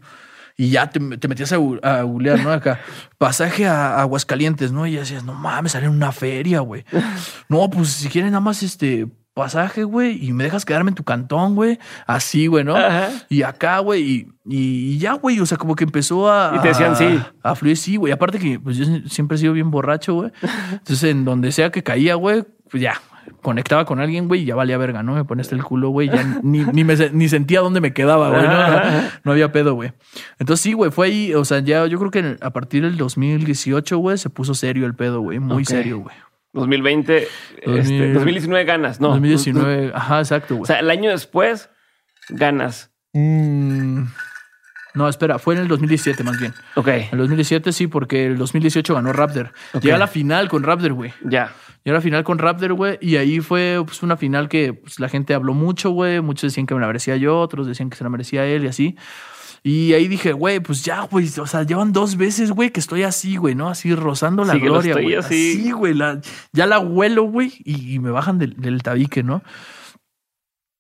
Y 0.58 0.70
ya 0.70 0.90
te, 0.90 1.00
te 1.18 1.28
metías 1.28 1.52
a, 1.52 1.56
a 1.56 2.02
googlear, 2.04 2.40
¿no? 2.42 2.52
Acá, 2.52 2.80
pasaje 3.18 3.68
a 3.68 4.00
Aguascalientes, 4.00 4.72
¿no? 4.72 4.88
Y 4.88 4.94
ya 4.94 5.00
decías, 5.02 5.24
no 5.24 5.34
mames, 5.34 5.74
sale 5.74 5.88
en 5.88 5.92
una 5.92 6.12
feria, 6.12 6.60
güey. 6.62 6.86
No, 7.50 7.70
pues 7.70 7.90
si 7.90 8.10
quieren 8.10 8.32
nada 8.32 8.42
más, 8.42 8.64
este, 8.64 9.08
pasaje, 9.36 9.84
güey, 9.84 10.26
y 10.26 10.32
me 10.32 10.46
dejas 10.46 10.64
quedarme 10.64 10.92
en 10.92 10.96
tu 10.96 11.04
cantón, 11.04 11.56
güey. 11.56 11.78
Así, 12.08 12.48
güey, 12.48 12.64
¿no? 12.64 12.76
Ajá. 12.76 13.10
Y 13.28 13.44
acá, 13.44 13.80
güey, 13.80 14.02
y, 14.02 14.28
y 14.46 14.98
ya, 14.98 15.14
güey, 15.14 15.42
o 15.42 15.46
sea, 15.46 15.58
como 15.58 15.76
que 15.76 15.84
empezó 15.84 16.32
a... 16.32 16.54
Y 16.56 16.60
te 16.60 16.70
decían 16.70 16.96
sí. 16.96 17.20
A, 17.44 17.52
a 17.52 17.56
fluir, 17.56 17.76
sí, 17.76 17.98
güey. 17.98 18.14
Aparte 18.14 18.40
que, 18.40 18.60
pues 18.60 18.78
yo 18.78 18.86
siempre 19.08 19.36
he 19.36 19.40
sido 19.40 19.52
bien 19.52 19.70
borracho, 19.72 20.14
güey. 20.14 20.32
Entonces, 20.72 21.04
en 21.04 21.26
donde 21.26 21.52
sea 21.52 21.70
que 21.70 21.84
caía, 21.84 22.16
güey, 22.16 22.46
pues 22.72 22.82
ya, 22.82 23.02
conectaba 23.46 23.86
con 23.86 24.00
alguien, 24.00 24.28
güey, 24.28 24.42
y 24.42 24.46
ya 24.46 24.56
valía 24.56 24.76
verga, 24.80 25.04
¿no? 25.04 25.14
Me 25.14 25.24
ponías 25.24 25.52
el 25.52 25.64
culo, 25.64 25.90
güey, 25.90 26.10
ya 26.10 26.24
ni, 26.44 26.66
ni, 26.66 26.84
me, 26.84 26.96
ni 27.12 27.30
sentía 27.30 27.60
dónde 27.62 27.80
me 27.80 27.94
quedaba, 27.94 28.30
güey, 28.30 28.42
¿no? 28.42 29.10
No 29.24 29.32
había 29.32 29.52
pedo, 29.52 29.76
güey. 29.76 29.94
Entonces, 30.40 30.64
sí, 30.64 30.74
güey, 30.74 30.90
fue 30.90 31.06
ahí, 31.08 31.34
o 31.36 31.46
sea, 31.46 31.60
ya 31.60 31.86
yo 31.86 32.00
creo 32.00 32.10
que 32.10 32.38
a 32.42 32.50
partir 32.50 32.82
del 32.82 32.98
2018, 32.98 33.98
güey, 34.00 34.18
se 34.18 34.32
puso 34.32 34.56
serio 34.56 34.88
el 34.88 34.96
pedo, 34.96 35.22
güey, 35.22 35.38
muy 35.38 35.64
serio, 35.64 36.00
güey. 36.00 36.16
2020, 36.54 37.28
este, 37.62 37.72
2000. 37.72 38.14
2019 38.16 38.66
ganas, 38.66 39.00
¿no? 39.00 39.10
2019, 39.10 39.92
ajá, 39.94 40.20
exacto, 40.20 40.56
O 40.56 40.58
güey. 40.58 40.68
sea, 40.68 40.80
el 40.80 40.90
año 40.90 41.12
después 41.12 41.70
ganas. 42.30 42.92
Mm, 43.14 44.06
no, 44.96 45.08
espera, 45.10 45.38
fue 45.38 45.56
en 45.56 45.62
el 45.62 45.68
2017 45.68 46.24
más 46.24 46.40
bien. 46.40 46.54
Ok, 46.76 46.88
El 47.12 47.18
2017 47.18 47.72
sí, 47.74 47.88
porque 47.88 48.26
el 48.28 48.38
2018 48.38 48.96
ganó 48.96 49.12
Raptor. 49.14 49.52
Ok. 49.74 49.84
Llegué 49.84 49.94
a 49.94 49.98
la 50.00 50.08
final 50.08 50.48
con 50.48 50.64
Raptor, 50.64 50.94
güey. 50.94 51.14
ya. 51.24 51.52
Llegué 51.86 51.92
a 51.96 52.00
la 52.00 52.02
final 52.02 52.24
con 52.24 52.40
Raptor, 52.40 52.74
güey. 52.74 52.98
Y 53.00 53.16
ahí 53.18 53.40
fue 53.40 53.82
pues, 53.86 54.02
una 54.04 54.18
final 54.18 54.50
que 54.50 54.74
pues, 54.74 55.00
la 55.00 55.08
gente 55.08 55.34
habló 55.36 55.54
mucho, 55.54 55.92
güey. 55.92 56.20
Muchos 56.20 56.52
decían 56.52 56.66
que 56.66 56.74
me 56.74 56.82
la 56.82 56.88
merecía 56.88 57.16
yo, 57.16 57.40
otros 57.40 57.68
decían 57.68 57.90
que 57.92 57.96
se 57.96 58.04
la 58.04 58.10
merecía 58.10 58.44
él 58.46 58.66
y 58.66 58.68
así. 58.68 58.98
Y 59.62 59.94
ahí 59.94 60.08
dije, 60.08 60.32
güey, 60.34 60.60
pues 60.60 60.84
ya, 60.84 61.02
güey. 61.02 61.28
O 61.40 61.46
sea, 61.48 61.64
llevan 61.64 61.94
dos 61.94 62.18
veces, 62.18 62.52
güey, 62.52 62.72
que 62.72 62.80
estoy 62.80 63.04
así, 63.04 63.36
güey, 63.38 63.56
¿no? 63.56 63.70
Así 63.70 63.94
rozando 63.96 64.44
la 64.44 64.54
Sí, 64.54 64.60
gloria, 64.60 64.94
güey. 64.94 65.16
así. 65.16 65.58
Así, 65.60 65.72
güey. 65.72 65.94
la- 65.94 66.22
ya 66.54 66.66
la 66.66 66.80
huelo, 66.80 67.24
güey. 67.24 67.54
Y, 67.64 67.94
y 67.96 68.00
me 68.00 68.10
bajan 68.12 68.40
del, 68.40 68.56
del 68.60 68.82
tabique, 68.84 69.22
¿no? 69.24 69.44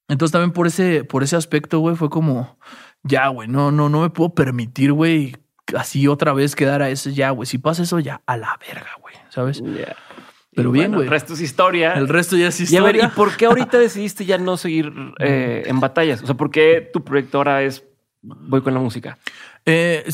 Entonces 0.07 0.31
también 0.31 0.51
por 0.51 0.67
ese, 0.67 1.03
por 1.03 1.23
ese 1.23 1.35
aspecto, 1.35 1.79
güey, 1.79 1.95
fue 1.95 2.09
como, 2.09 2.59
ya, 3.03 3.27
güey, 3.29 3.47
no, 3.47 3.71
no, 3.71 3.89
no 3.89 4.01
me 4.01 4.09
puedo 4.11 4.35
permitir, 4.35 4.91
güey, 4.93 5.35
así 5.75 6.07
otra 6.07 6.33
vez 6.33 6.55
quedar 6.55 6.83
a 6.83 6.89
ese, 6.91 7.13
ya, 7.13 7.31
güey, 7.31 7.47
si 7.47 7.57
pasa 7.57 7.81
eso, 7.83 7.99
ya, 7.99 8.21
a 8.27 8.37
la 8.37 8.59
verga, 8.67 8.89
güey, 9.01 9.15
¿sabes? 9.29 9.63
Ya. 9.63 9.95
Pero 10.55 10.69
Y 10.69 10.73
bien, 10.73 10.85
bueno, 10.85 10.97
güey. 10.97 11.07
El 11.07 11.11
resto 11.11 11.33
es 11.33 11.41
historia. 11.41 11.93
El 11.93 12.07
resto 12.07 12.37
ya 12.37 12.47
es 12.47 12.71
y 12.71 12.77
a 12.77 12.81
ver, 12.81 12.95
¿y 12.95 12.99
historia. 12.99 13.15
por 13.15 13.35
qué 13.35 13.45
ahorita 13.45 13.77
decidiste 13.77 14.25
ya 14.25 14.37
no 14.37 14.55
seguir 14.57 14.91
eh, 15.19 15.63
en 15.65 15.79
batallas? 15.79 16.23
O 16.23 16.25
sea, 16.25 16.35
¿por 16.35 16.49
qué 16.51 16.89
tu 16.93 17.03
proyecto 17.03 17.37
ahora 17.39 17.61
es 17.63 17.83
voy 18.21 18.61
con 18.61 18.73
la 18.73 18.79
música? 18.79 19.17
Eh, 19.65 20.05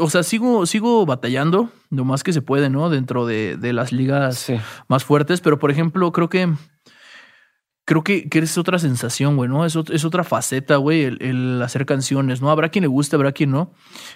o 0.00 0.08
sea, 0.08 0.22
sigo, 0.22 0.64
sigo 0.66 1.04
batallando 1.04 1.70
lo 1.90 2.04
más 2.04 2.22
que 2.22 2.32
se 2.32 2.42
puede, 2.42 2.70
¿no? 2.70 2.90
Dentro 2.90 3.26
de, 3.26 3.56
de 3.56 3.72
las 3.72 3.92
ligas 3.92 4.38
Sí. 4.38 4.54
más 4.88 5.04
fuertes, 5.04 5.40
pero 5.40 5.58
por 5.58 5.70
ejemplo, 5.70 6.12
creo 6.12 6.28
que 6.28 6.48
creo 7.84 8.04
que, 8.04 8.28
que 8.28 8.38
es 8.38 8.56
otra 8.56 8.78
sensación, 8.78 9.36
güey, 9.36 9.48
¿no? 9.50 9.64
Es, 9.66 9.74
es 9.74 10.04
otra 10.04 10.22
faceta, 10.22 10.76
güey, 10.76 11.02
el, 11.04 11.18
el 11.20 11.60
hacer 11.62 11.86
canciones, 11.86 12.40
¿no? 12.40 12.50
Habrá 12.50 12.68
quien 12.68 12.82
le 12.82 12.88
guste, 12.88 13.16
habrá 13.16 13.32
quien 13.32 13.50
no, 13.50 13.72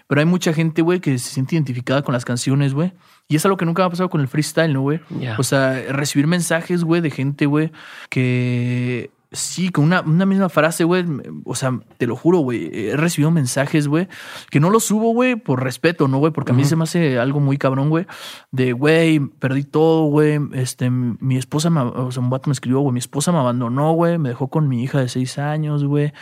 pero 0.07 0.21
hay 0.21 0.27
mucha 0.27 0.53
gente, 0.53 0.81
güey, 0.83 1.01
que 1.01 1.19
se 1.19 1.31
siente 1.31 1.57
identificada 1.57 2.03
con 2.03 2.13
las 2.13 2.25
canciones, 2.25 2.73
güey. 2.73 2.93
Y 3.27 3.37
es 3.37 3.45
algo 3.47 3.57
que 3.57 3.65
nunca 3.65 3.83
me 3.83 3.87
ha 3.87 3.91
pasado 3.91 4.11
con 4.11 4.21
el 4.21 4.29
freestyle, 4.29 4.73
¿no, 4.73 4.83
güey? 4.83 5.01
O 5.39 5.43
sea, 5.43 5.81
recibir 5.91 6.27
mensajes, 6.27 6.85
güey, 6.85 7.01
de 7.01 7.11
gente, 7.11 7.47
güey, 7.47 7.73
que 8.11 9.11
sí, 9.35 9.69
con 9.69 9.85
una, 9.85 10.01
una 10.01 10.25
misma 10.27 10.49
frase, 10.49 10.85
güey. 10.85 11.05
O 11.45 11.55
sea, 11.55 11.79
te 11.99 12.07
lo 12.07 12.17
juro, 12.17 12.39
güey. 12.39 12.71
He 12.91 12.97
recibido 12.97 13.31
mensajes, 13.31 13.87
güey, 13.89 14.09
que 14.51 14.61
no 14.61 14.71
los 14.71 14.85
subo, 14.85 15.13
güey, 15.13 15.37
por 15.37 15.63
respeto, 15.63 16.09
¿no, 16.09 16.19
güey? 16.19 16.33
Porque 16.33 16.53
a 16.53 16.55
mí 16.55 16.65
se 16.65 16.77
me 16.77 16.85
hace 16.85 17.19
algo 17.19 17.41
muy 17.41 17.59
cabrón, 17.59 17.91
güey. 17.91 18.07
De, 18.51 18.73
güey, 18.73 19.19
perdí 19.21 19.65
todo, 19.65 20.05
güey. 20.07 20.41
Este, 20.55 20.89
mi 20.91 21.37
esposa, 21.37 21.71
me, 21.71 21.81
o 21.81 22.11
sea, 22.11 22.23
un 22.23 22.31
vato 22.31 22.49
me 22.49 22.53
escribió, 22.53 22.81
güey, 22.81 22.93
mi 22.93 22.99
esposa 23.01 23.33
me 23.33 23.39
abandonó, 23.39 23.93
güey. 23.93 24.19
Me 24.19 24.31
dejó 24.31 24.49
con 24.49 24.69
mi 24.69 24.83
hija 24.83 25.01
de 25.01 25.09
seis 25.09 25.39
años, 25.39 25.85
güey. 25.85 26.13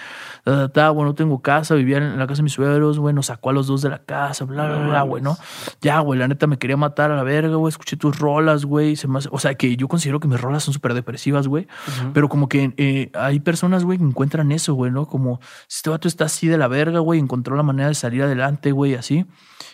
Ta, 0.44 0.68
ta, 0.70 0.88
güey, 0.88 1.04
no 1.06 1.14
tengo 1.14 1.40
casa, 1.40 1.74
vivía 1.74 1.98
en 1.98 2.18
la 2.18 2.26
casa 2.26 2.38
de 2.38 2.44
mis 2.44 2.52
suegros, 2.52 2.98
güey. 2.98 3.14
Nos 3.14 3.26
sacó 3.26 3.50
a 3.50 3.52
los 3.52 3.66
dos 3.66 3.82
de 3.82 3.90
la 3.90 3.98
casa, 3.98 4.44
bla, 4.44 4.66
bla, 4.66 4.78
bla, 4.86 5.02
güey, 5.02 5.22
¿no? 5.22 5.36
Ya, 5.80 6.00
güey, 6.00 6.18
la 6.18 6.28
neta 6.28 6.46
me 6.46 6.58
quería 6.58 6.76
matar 6.76 7.10
a 7.10 7.16
la 7.16 7.22
verga, 7.22 7.56
güey. 7.56 7.68
Escuché 7.70 7.96
tus 7.96 8.18
rolas, 8.18 8.64
güey. 8.64 8.96
se 8.96 9.08
me 9.08 9.18
hace- 9.18 9.28
O 9.32 9.38
sea, 9.38 9.54
que 9.54 9.76
yo 9.76 9.88
considero 9.88 10.20
que 10.20 10.28
mis 10.28 10.40
rolas 10.40 10.64
son 10.64 10.74
súper 10.74 10.94
depresivas, 10.94 11.46
güey. 11.48 11.66
Pero 12.12 12.28
como 12.28 12.48
que 12.48 12.72
eh, 12.76 13.01
hay 13.14 13.40
personas, 13.40 13.84
güey, 13.84 13.98
que 13.98 14.04
encuentran 14.04 14.52
eso, 14.52 14.74
güey, 14.74 14.90
¿no? 14.90 15.06
Como 15.06 15.40
si 15.66 15.78
este 15.78 15.90
vato 15.90 16.08
está 16.08 16.26
así 16.26 16.46
de 16.48 16.58
la 16.58 16.68
verga, 16.68 17.00
güey, 17.00 17.18
encontró 17.20 17.56
la 17.56 17.62
manera 17.62 17.88
de 17.88 17.94
salir 17.94 18.22
adelante, 18.22 18.72
güey, 18.72 18.94
así. 18.94 19.26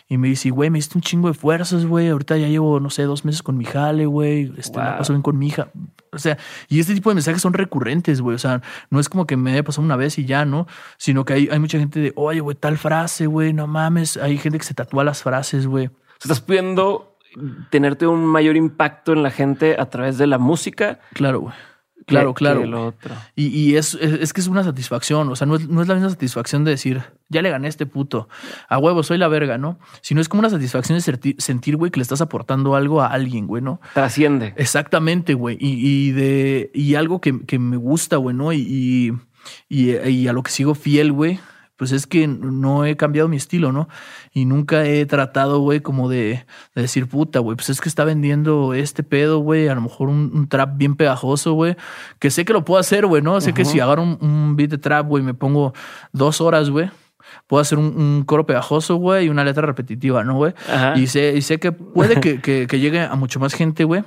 Y 0.07 0.17
me 0.17 0.27
dice, 0.27 0.49
güey, 0.49 0.69
me 0.69 0.79
diste 0.79 0.97
un 0.97 1.01
chingo 1.01 1.27
de 1.27 1.33
fuerzas, 1.35 1.85
güey. 1.85 2.09
Ahorita 2.09 2.35
ya 2.37 2.47
llevo, 2.47 2.79
no 2.79 2.89
sé, 2.89 3.03
dos 3.03 3.25
meses 3.25 3.43
con 3.43 3.57
mi 3.57 3.65
jale, 3.65 4.05
güey. 4.07 4.51
Este, 4.57 4.77
la 4.79 4.89
Wow. 4.89 4.97
paso 4.99 5.13
bien 5.13 5.21
con 5.21 5.37
mi 5.37 5.47
hija. 5.47 5.69
O 6.11 6.17
sea, 6.17 6.37
y 6.67 6.79
este 6.79 6.95
tipo 6.95 7.09
de 7.11 7.15
mensajes 7.15 7.41
son 7.41 7.53
recurrentes, 7.53 8.19
güey. 8.21 8.35
O 8.35 8.39
sea, 8.39 8.61
no 8.89 8.99
es 8.99 9.07
como 9.09 9.27
que 9.27 9.37
me 9.37 9.51
haya 9.51 9.63
pasado 9.63 9.85
una 9.85 9.95
vez 9.95 10.17
y 10.17 10.25
ya, 10.25 10.45
¿no? 10.45 10.65
Sino 10.97 11.25
que 11.25 11.33
hay, 11.33 11.49
hay 11.51 11.59
mucha 11.59 11.77
gente 11.77 11.99
de, 11.99 12.13
oye, 12.15 12.39
güey, 12.39 12.55
tal 12.57 12.77
frase, 12.79 13.27
güey, 13.27 13.53
no 13.53 13.67
mames. 13.67 14.17
Hay 14.17 14.37
gente 14.39 14.57
que 14.57 14.65
se 14.65 14.73
tatúa 14.73 15.03
las 15.03 15.21
frases, 15.21 15.67
güey. 15.67 15.91
Estás 16.19 16.41
pudiendo 16.41 17.15
tenerte 17.69 18.07
un 18.07 18.25
mayor 18.25 18.55
impacto 18.55 19.13
en 19.13 19.21
la 19.21 19.29
gente 19.29 19.75
a 19.79 19.85
través 19.91 20.17
de 20.17 20.25
la 20.25 20.39
música. 20.39 20.99
Claro, 21.13 21.41
güey. 21.41 21.53
Claro, 22.09 22.33
que 22.33 22.39
claro. 22.39 22.87
otro. 22.87 23.15
Y, 23.35 23.47
y 23.47 23.75
es, 23.75 23.93
es, 23.95 24.13
es 24.13 24.33
que 24.33 24.41
es 24.41 24.47
una 24.47 24.63
satisfacción, 24.63 25.29
o 25.29 25.35
sea, 25.35 25.47
no 25.47 25.55
es, 25.55 25.67
no 25.67 25.81
es 25.81 25.87
la 25.87 25.95
misma 25.95 26.09
satisfacción 26.09 26.63
de 26.63 26.71
decir, 26.71 27.01
ya 27.29 27.41
le 27.41 27.49
gané 27.49 27.67
a 27.67 27.69
este 27.69 27.85
puto, 27.85 28.27
a 28.67 28.77
huevo, 28.77 29.03
soy 29.03 29.17
la 29.17 29.27
verga, 29.27 29.57
¿no? 29.57 29.79
Sino 30.01 30.21
es 30.21 30.29
como 30.29 30.39
una 30.39 30.49
satisfacción 30.49 30.99
de 30.99 31.35
sentir, 31.37 31.77
güey, 31.77 31.91
que 31.91 31.99
le 31.99 32.03
estás 32.03 32.21
aportando 32.21 32.75
algo 32.75 33.01
a 33.01 33.07
alguien, 33.07 33.47
güey, 33.47 33.61
¿no? 33.61 33.79
Trasciende. 33.93 34.53
Exactamente, 34.57 35.33
güey. 35.33 35.57
Y, 35.59 36.07
y 36.07 36.11
de, 36.11 36.71
y 36.73 36.95
algo 36.95 37.21
que, 37.21 37.45
que 37.45 37.59
me 37.59 37.77
gusta, 37.77 38.17
güey, 38.17 38.35
¿no? 38.35 38.51
Y, 38.51 39.13
y, 39.69 39.95
y 39.95 40.27
a 40.27 40.33
lo 40.33 40.43
que 40.43 40.51
sigo 40.51 40.75
fiel, 40.75 41.11
güey, 41.11 41.39
pues 41.79 41.93
es 41.93 42.05
que 42.07 42.27
no 42.27 42.83
he 42.83 42.97
cambiado 42.97 43.29
mi 43.29 43.37
estilo, 43.37 43.71
¿no? 43.71 43.87
Y 44.33 44.43
nunca 44.43 44.85
he 44.85 45.05
tratado, 45.05 45.59
güey, 45.61 45.79
como 45.79 46.09
de, 46.09 46.45
de 46.75 46.81
decir, 46.81 47.07
puta, 47.07 47.39
güey, 47.39 47.55
pues 47.55 47.69
es 47.69 47.79
que 47.79 47.87
está 47.87 48.03
vendiendo 48.03 48.73
este 48.73 49.01
pedo, 49.01 49.39
güey, 49.39 49.69
a 49.69 49.75
lo 49.75 49.81
mejor 49.81 50.09
un, 50.09 50.29
un 50.33 50.49
trap 50.49 50.75
bien 50.75 50.95
pegajoso, 50.97 51.53
güey, 51.53 51.77
que 52.19 52.29
sé 52.31 52.43
que 52.43 52.51
lo 52.51 52.65
puedo 52.65 52.81
hacer, 52.81 53.05
güey, 53.05 53.21
¿no? 53.21 53.39
Sé 53.39 53.53
que 53.53 53.63
si 53.63 53.79
agarro 53.79 54.03
un, 54.03 54.17
un 54.19 54.55
beat 54.57 54.71
de 54.71 54.77
trap, 54.77 55.07
güey, 55.07 55.23
me 55.23 55.33
pongo 55.33 55.73
dos 56.11 56.41
horas, 56.41 56.69
güey. 56.69 56.91
Puedo 57.47 57.61
hacer 57.61 57.77
un, 57.77 57.85
un 57.99 58.23
coro 58.25 58.45
pegajoso, 58.45 58.95
güey, 58.95 59.27
y 59.27 59.29
una 59.29 59.43
letra 59.45 59.65
repetitiva, 59.65 60.23
¿no, 60.23 60.35
güey? 60.35 60.53
Y 60.99 61.07
sé, 61.07 61.33
y 61.37 61.41
sé 61.41 61.59
que 61.59 61.71
puede 61.71 62.19
que, 62.19 62.41
que- 62.41 62.67
que 62.67 62.79
llegue 62.79 62.99
a 63.01 63.15
mucho 63.15 63.39
más 63.39 63.53
gente, 63.53 63.85
güey. 63.85 64.03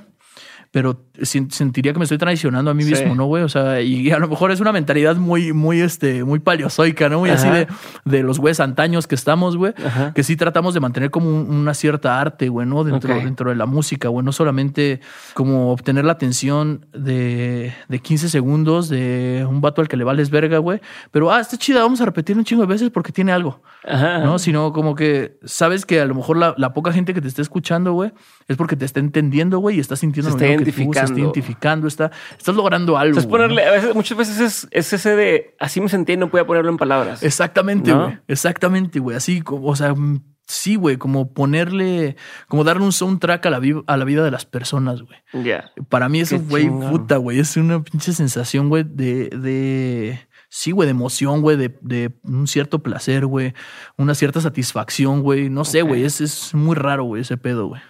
Pero 0.73 1.05
sentiría 1.21 1.93
que 1.93 1.99
me 1.99 2.05
estoy 2.05 2.17
traicionando 2.17 2.71
a 2.71 2.73
mí 2.73 2.81
Sí. 2.83 2.89
mismo, 2.95 3.13
¿no, 3.13 3.25
güey? 3.25 3.43
O 3.43 3.47
sea, 3.49 3.79
y 3.81 4.09
a 4.09 4.17
lo 4.17 4.27
mejor 4.27 4.49
es 4.51 4.59
una 4.59 4.71
mentalidad 4.71 5.15
muy, 5.17 5.53
muy, 5.53 5.81
este, 5.81 6.23
muy 6.23 6.39
paleozoica, 6.39 7.09
¿no? 7.09 7.19
Muy 7.19 7.29
así 7.29 7.47
de, 7.47 7.67
de 8.05 8.23
los 8.23 8.39
güeyes 8.39 8.59
antaños 8.59 9.05
que 9.05 9.13
estamos, 9.13 9.55
güey. 9.55 9.73
Que 10.15 10.23
sí 10.23 10.35
tratamos 10.35 10.73
de 10.73 10.79
mantener 10.79 11.11
como 11.11 11.29
un- 11.29 11.55
una 11.55 11.75
cierta 11.75 12.19
arte, 12.19 12.49
güey, 12.49 12.65
¿no? 12.67 12.83
Dentro, 12.83 13.13
dentro 13.13 13.49
de 13.51 13.55
la 13.55 13.67
música, 13.67 14.07
güey. 14.09 14.25
No 14.25 14.31
solamente 14.31 14.99
como 15.35 15.71
obtener 15.71 16.05
la 16.05 16.13
atención 16.13 16.87
de, 16.91 17.71
de 17.87 17.99
15 17.99 18.27
segundos 18.29 18.89
de 18.89 19.45
un 19.47 19.61
vato 19.61 19.79
al 19.81 19.87
que 19.87 19.95
le 19.95 20.03
vales 20.03 20.31
verga, 20.31 20.57
güey. 20.57 20.81
Pero, 21.11 21.31
ah, 21.31 21.39
está 21.39 21.55
chida, 21.55 21.81
vamos 21.83 22.01
a 22.01 22.05
repetir 22.05 22.35
un 22.35 22.45
chingo 22.45 22.61
de 22.63 22.67
veces 22.67 22.89
porque 22.89 23.11
tiene 23.11 23.31
algo. 23.31 23.61
Ajá. 23.87 24.19
¿no? 24.19 24.39
Sino 24.39 24.73
como 24.73 24.95
que 24.95 25.37
sabes 25.43 25.85
que 25.85 26.01
a 26.01 26.05
lo 26.05 26.15
mejor 26.15 26.37
la, 26.37 26.55
la 26.57 26.73
poca 26.73 26.91
gente 26.91 27.13
que 27.13 27.21
te 27.21 27.27
está 27.27 27.43
escuchando, 27.43 27.93
güey, 27.93 28.11
es 28.47 28.57
porque 28.57 28.75
te 28.75 28.85
está 28.85 28.99
entendiendo, 28.99 29.59
güey, 29.59 29.77
y 29.77 29.79
está 29.79 29.95
sintiendo 29.95 30.31
lo 30.31 30.37
mismo 30.37 30.62
se 30.65 30.71
está 30.71 30.83
identificando. 30.83 31.19
identificando, 31.19 31.87
está, 31.87 32.11
estás 32.37 32.55
logrando 32.55 32.97
algo. 32.97 33.17
O 33.17 33.21
sea, 33.21 33.21
es 33.21 33.27
güey, 33.27 33.41
¿no? 33.41 33.47
ponerle, 33.47 33.65
a 33.67 33.71
veces, 33.71 33.95
muchas 33.95 34.17
veces 34.17 34.39
es, 34.39 34.67
es 34.71 34.93
ese 34.93 35.15
de 35.15 35.55
así 35.59 35.81
me 35.81 35.89
sentí 35.89 36.13
y 36.13 36.17
no 36.17 36.29
podía 36.29 36.45
ponerlo 36.45 36.69
en 36.69 36.77
palabras. 36.77 37.23
Exactamente, 37.23 37.91
¿No? 37.91 38.05
güey. 38.05 38.19
Exactamente, 38.27 38.99
güey. 38.99 39.17
Así, 39.17 39.41
como, 39.41 39.67
o 39.67 39.75
sea, 39.75 39.93
mm, 39.93 40.21
sí, 40.47 40.75
güey, 40.75 40.97
como 40.97 41.33
ponerle, 41.33 42.15
como 42.47 42.63
darle 42.63 42.83
un 42.83 42.91
soundtrack 42.91 43.45
a 43.45 43.49
la, 43.49 43.61
a 43.87 43.97
la 43.97 44.05
vida 44.05 44.23
de 44.23 44.31
las 44.31 44.45
personas, 44.45 45.01
güey. 45.01 45.17
Ya. 45.43 45.71
Para 45.89 46.09
mí 46.09 46.21
eso, 46.21 46.37
Qué 46.37 46.43
güey, 46.43 46.69
puta, 46.69 47.17
güey, 47.17 47.39
es 47.39 47.57
una 47.57 47.83
pinche 47.83 48.13
sensación, 48.13 48.69
güey, 48.69 48.83
de, 48.83 49.29
de, 49.29 50.27
sí, 50.49 50.71
güey, 50.71 50.87
de 50.87 50.91
emoción, 50.91 51.41
güey, 51.41 51.57
de, 51.57 51.77
de 51.81 52.11
un 52.23 52.47
cierto 52.47 52.83
placer, 52.83 53.25
güey, 53.25 53.53
una 53.97 54.15
cierta 54.15 54.41
satisfacción, 54.41 55.21
güey. 55.21 55.49
No 55.49 55.65
sé, 55.65 55.81
güey, 55.81 56.03
es, 56.03 56.21
es 56.21 56.53
muy 56.53 56.75
raro, 56.75 57.05
güey, 57.05 57.21
ese 57.21 57.37
pedo, 57.37 57.67
güey. 57.67 57.81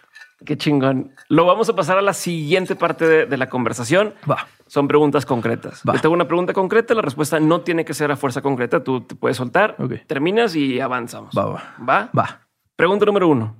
Qué 0.45 0.57
chingón. 0.57 1.13
Lo 1.29 1.45
vamos 1.45 1.69
a 1.69 1.75
pasar 1.75 1.97
a 1.97 2.01
la 2.01 2.13
siguiente 2.13 2.75
parte 2.75 3.07
de, 3.07 3.25
de 3.25 3.37
la 3.37 3.49
conversación. 3.49 4.13
Va. 4.29 4.47
Son 4.67 4.87
preguntas 4.87 5.25
concretas. 5.25 5.81
Va. 5.87 5.93
Yo 5.95 6.01
tengo 6.01 6.15
una 6.15 6.27
pregunta 6.27 6.53
concreta. 6.53 6.93
La 6.93 7.01
respuesta 7.01 7.39
no 7.39 7.61
tiene 7.61 7.85
que 7.85 7.93
ser 7.93 8.11
a 8.11 8.15
fuerza 8.15 8.41
concreta. 8.41 8.83
Tú 8.83 9.01
te 9.01 9.15
puedes 9.15 9.37
soltar, 9.37 9.75
Ok. 9.79 9.93
terminas 10.07 10.55
y 10.55 10.79
avanzamos. 10.79 11.33
Va, 11.37 11.45
va. 11.45 11.75
¿Va? 11.87 12.09
Va. 12.17 12.47
Pregunta 12.75 13.05
número 13.05 13.27
uno. 13.27 13.55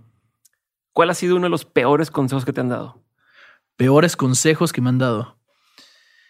¿Cuál 0.92 1.10
ha 1.10 1.14
sido 1.14 1.36
uno 1.36 1.46
de 1.46 1.50
los 1.50 1.66
peores 1.66 2.12
consejos 2.12 2.46
que 2.46 2.54
te 2.54 2.62
han 2.62 2.70
dado? 2.70 3.02
Peores 3.78 4.16
consejos 4.16 4.72
que 4.74 4.82
me 4.82 4.90
han 4.90 4.98
dado. 5.00 5.38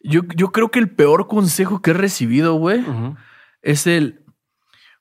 Yo, 0.04 0.22
yo 0.36 0.52
creo 0.52 0.70
que 0.72 0.80
el 0.80 0.90
peor 0.90 1.28
consejo 1.28 1.82
que 1.82 1.92
he 1.92 1.94
recibido, 1.94 2.56
güey, 2.56 2.84
es 3.62 3.88
el. 3.88 4.24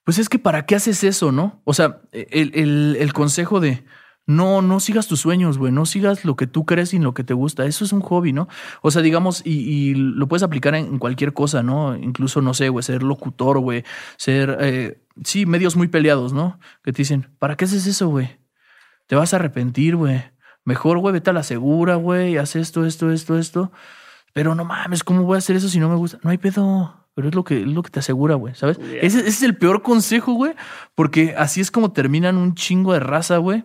Pues 0.05 0.19
es 0.19 0.29
que 0.29 0.39
para 0.41 0.67
qué 0.67 0.75
haces 0.77 1.05
eso, 1.05 1.31
¿no? 1.33 1.61
O 1.65 1.75
sea, 1.75 2.01
el, 2.13 2.51
el- 2.55 2.97
el 2.99 3.13
consejo 3.13 3.61
de 3.61 3.85
No, 4.27 4.63
no 4.63 4.79
sigas 4.79 5.09
tus 5.09 5.21
sueños, 5.21 5.59
güey. 5.59 5.73
No 5.73 5.85
sigas 5.85 6.25
lo 6.25 6.37
que 6.37 6.47
tú 6.47 6.65
crees 6.65 6.95
y 6.95 6.99
lo 6.99 7.13
que 7.13 7.25
te 7.25 7.35
gusta. 7.35 7.67
Eso 7.67 7.85
es 7.85 7.93
un 7.93 8.01
hobby, 8.01 8.33
¿no? 8.33 8.49
O 8.81 8.91
sea, 8.91 9.03
digamos, 9.03 9.43
y, 9.45 9.69
y 9.69 9.95
lo 9.95 10.29
puedes 10.29 10.45
aplicar 10.45 10.75
en, 10.77 10.99
cualquier 10.99 11.33
cosa, 11.33 11.63
¿no? 11.63 11.97
Incluso, 11.97 12.41
no 12.41 12.55
sé, 12.55 12.69
güey, 12.69 12.85
ser 12.85 13.03
locutor, 13.03 13.59
güey. 13.59 13.85
Ser, 14.17 14.57
eh, 14.61 15.03
sí, 15.25 15.45
medios 15.45 15.77
muy 15.77 15.89
peleados, 15.89 16.33
¿no? 16.33 16.61
Que 16.85 16.93
te 16.93 16.99
dicen, 16.99 17.31
¿para 17.39 17.57
qué 17.57 17.65
haces 17.65 17.87
eso, 17.87 18.09
güey? 18.09 18.39
Te 19.09 19.17
vas 19.17 19.33
a 19.33 19.37
arrepentir, 19.37 19.97
güey. 19.97 20.23
Mejor, 20.65 20.99
güey, 20.99 21.13
vete 21.13 21.31
a 21.31 21.33
la 21.33 21.43
segura, 21.43 21.97
güey. 21.97 22.37
Haz 22.39 22.55
esto, 22.55 22.87
esto, 22.87 23.11
esto, 23.11 23.39
esto. 23.39 23.73
Pero 24.33 24.55
no 24.55 24.65
mames, 24.65 25.03
¿cómo 25.03 25.25
voy 25.25 25.35
a 25.35 25.39
hacer 25.39 25.57
eso 25.57 25.69
si 25.69 25.81
no 25.81 25.89
me 25.89 25.97
gusta? 25.97 26.19
No 26.23 26.31
hay 26.31 26.39
pedo. 26.39 27.09
Pero 27.15 27.29
es 27.29 27.35
lo 27.35 27.43
que, 27.43 27.61
es 27.61 27.67
lo 27.67 27.83
que 27.83 27.91
te 27.91 27.99
asegura, 27.99 28.37
güey, 28.37 28.55
¿sabes? 28.55 28.79
Ese, 28.79 29.19
ese, 29.19 29.29
es 29.29 29.43
el 29.43 29.57
peor 29.57 29.83
consejo, 29.83 30.33
güey. 30.33 30.55
Porque 30.95 31.35
así 31.37 31.61
es 31.61 31.73
como 31.73 31.93
terminan 31.93 32.37
un 32.37 32.55
chingo 32.55 32.93
de 32.93 33.01
raza, 33.01 33.37
güey 33.39 33.65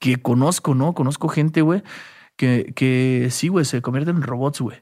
que 0.00 0.20
conozco, 0.20 0.74
¿no? 0.74 0.94
Conozco 0.94 1.28
gente, 1.28 1.62
güey, 1.62 1.84
que, 2.36 2.72
que 2.74 3.28
sí, 3.30 3.46
güey, 3.46 3.64
se 3.64 3.80
convierten 3.82 4.16
en 4.16 4.22
robots, 4.22 4.60
güey. 4.60 4.78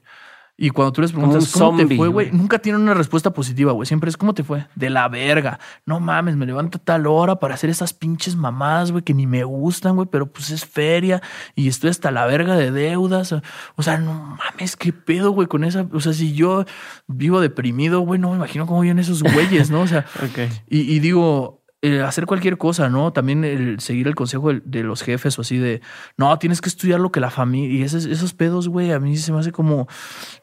Y 0.61 0.71
cuando 0.71 0.91
tú 0.91 1.01
les 1.01 1.13
preguntas 1.13 1.53
cómo 1.53 1.77
te 1.77 1.95
fue, 1.95 2.09
güey, 2.09 2.31
nunca 2.33 2.59
tienen 2.59 2.81
una 2.81 2.93
respuesta 2.93 3.31
positiva, 3.31 3.71
güey. 3.71 3.85
Siempre 3.85 4.09
es 4.09 4.17
cómo 4.17 4.33
te 4.33 4.43
fue. 4.43 4.67
De 4.75 4.89
la 4.89 5.07
verga. 5.07 5.57
No 5.85 6.01
mames, 6.01 6.35
me 6.35 6.45
levanto 6.45 6.79
a 6.79 6.81
tal 6.81 7.07
hora 7.07 7.37
para 7.37 7.53
hacer 7.53 7.69
esas 7.69 7.93
pinches 7.93 8.35
mamadas, 8.35 8.91
güey, 8.91 9.01
que 9.01 9.13
ni 9.13 9.25
me 9.25 9.45
gustan, 9.45 9.95
güey, 9.95 10.09
pero 10.11 10.29
pues 10.29 10.49
es 10.49 10.65
feria 10.65 11.21
y 11.55 11.69
estoy 11.69 11.91
hasta 11.91 12.11
la 12.11 12.25
verga 12.25 12.57
de 12.57 12.71
deudas. 12.71 13.33
O 13.77 13.83
sea, 13.83 13.99
no 13.99 14.37
mames, 14.37 14.75
qué 14.75 14.91
pedo, 14.91 15.31
güey, 15.31 15.47
con 15.47 15.63
esa. 15.63 15.87
O 15.93 16.01
sea, 16.01 16.11
si 16.11 16.33
yo 16.33 16.65
vivo 17.07 17.39
deprimido, 17.39 18.01
güey, 18.01 18.19
no 18.19 18.31
me 18.31 18.35
imagino 18.35 18.67
cómo 18.67 18.81
viven 18.81 18.99
esos 18.99 19.23
güeyes, 19.23 19.71
¿no? 19.71 19.79
O 19.79 19.87
sea, 19.87 20.05
y, 20.69 20.93
y 20.93 20.99
digo, 20.99 21.58
eh, 21.81 22.01
hacer 22.01 22.25
cualquier 22.25 22.57
cosa, 22.57 22.89
¿no? 22.89 23.13
También 23.13 23.45
el 23.45 23.79
seguir 23.79 24.07
el 24.07 24.15
consejo 24.15 24.51
de, 24.53 24.83
los 24.83 25.01
jefes 25.01 25.37
o 25.39 25.41
así 25.41 25.57
de, 25.57 25.81
no, 26.17 26.37
tienes 26.37 26.59
que 26.59 26.67
estudiar 26.67 26.99
lo 26.99 27.11
que 27.11 27.21
la 27.21 27.29
familia... 27.29 27.79
Y 27.79 27.83
esos, 27.83 28.05
esos 28.05 28.33
pedos, 28.33 28.67
güey, 28.67 28.91
a 28.91 28.99
mí 28.99 29.15
se 29.15 29.31
me 29.31 29.39
hace 29.39 29.53
como, 29.53 29.87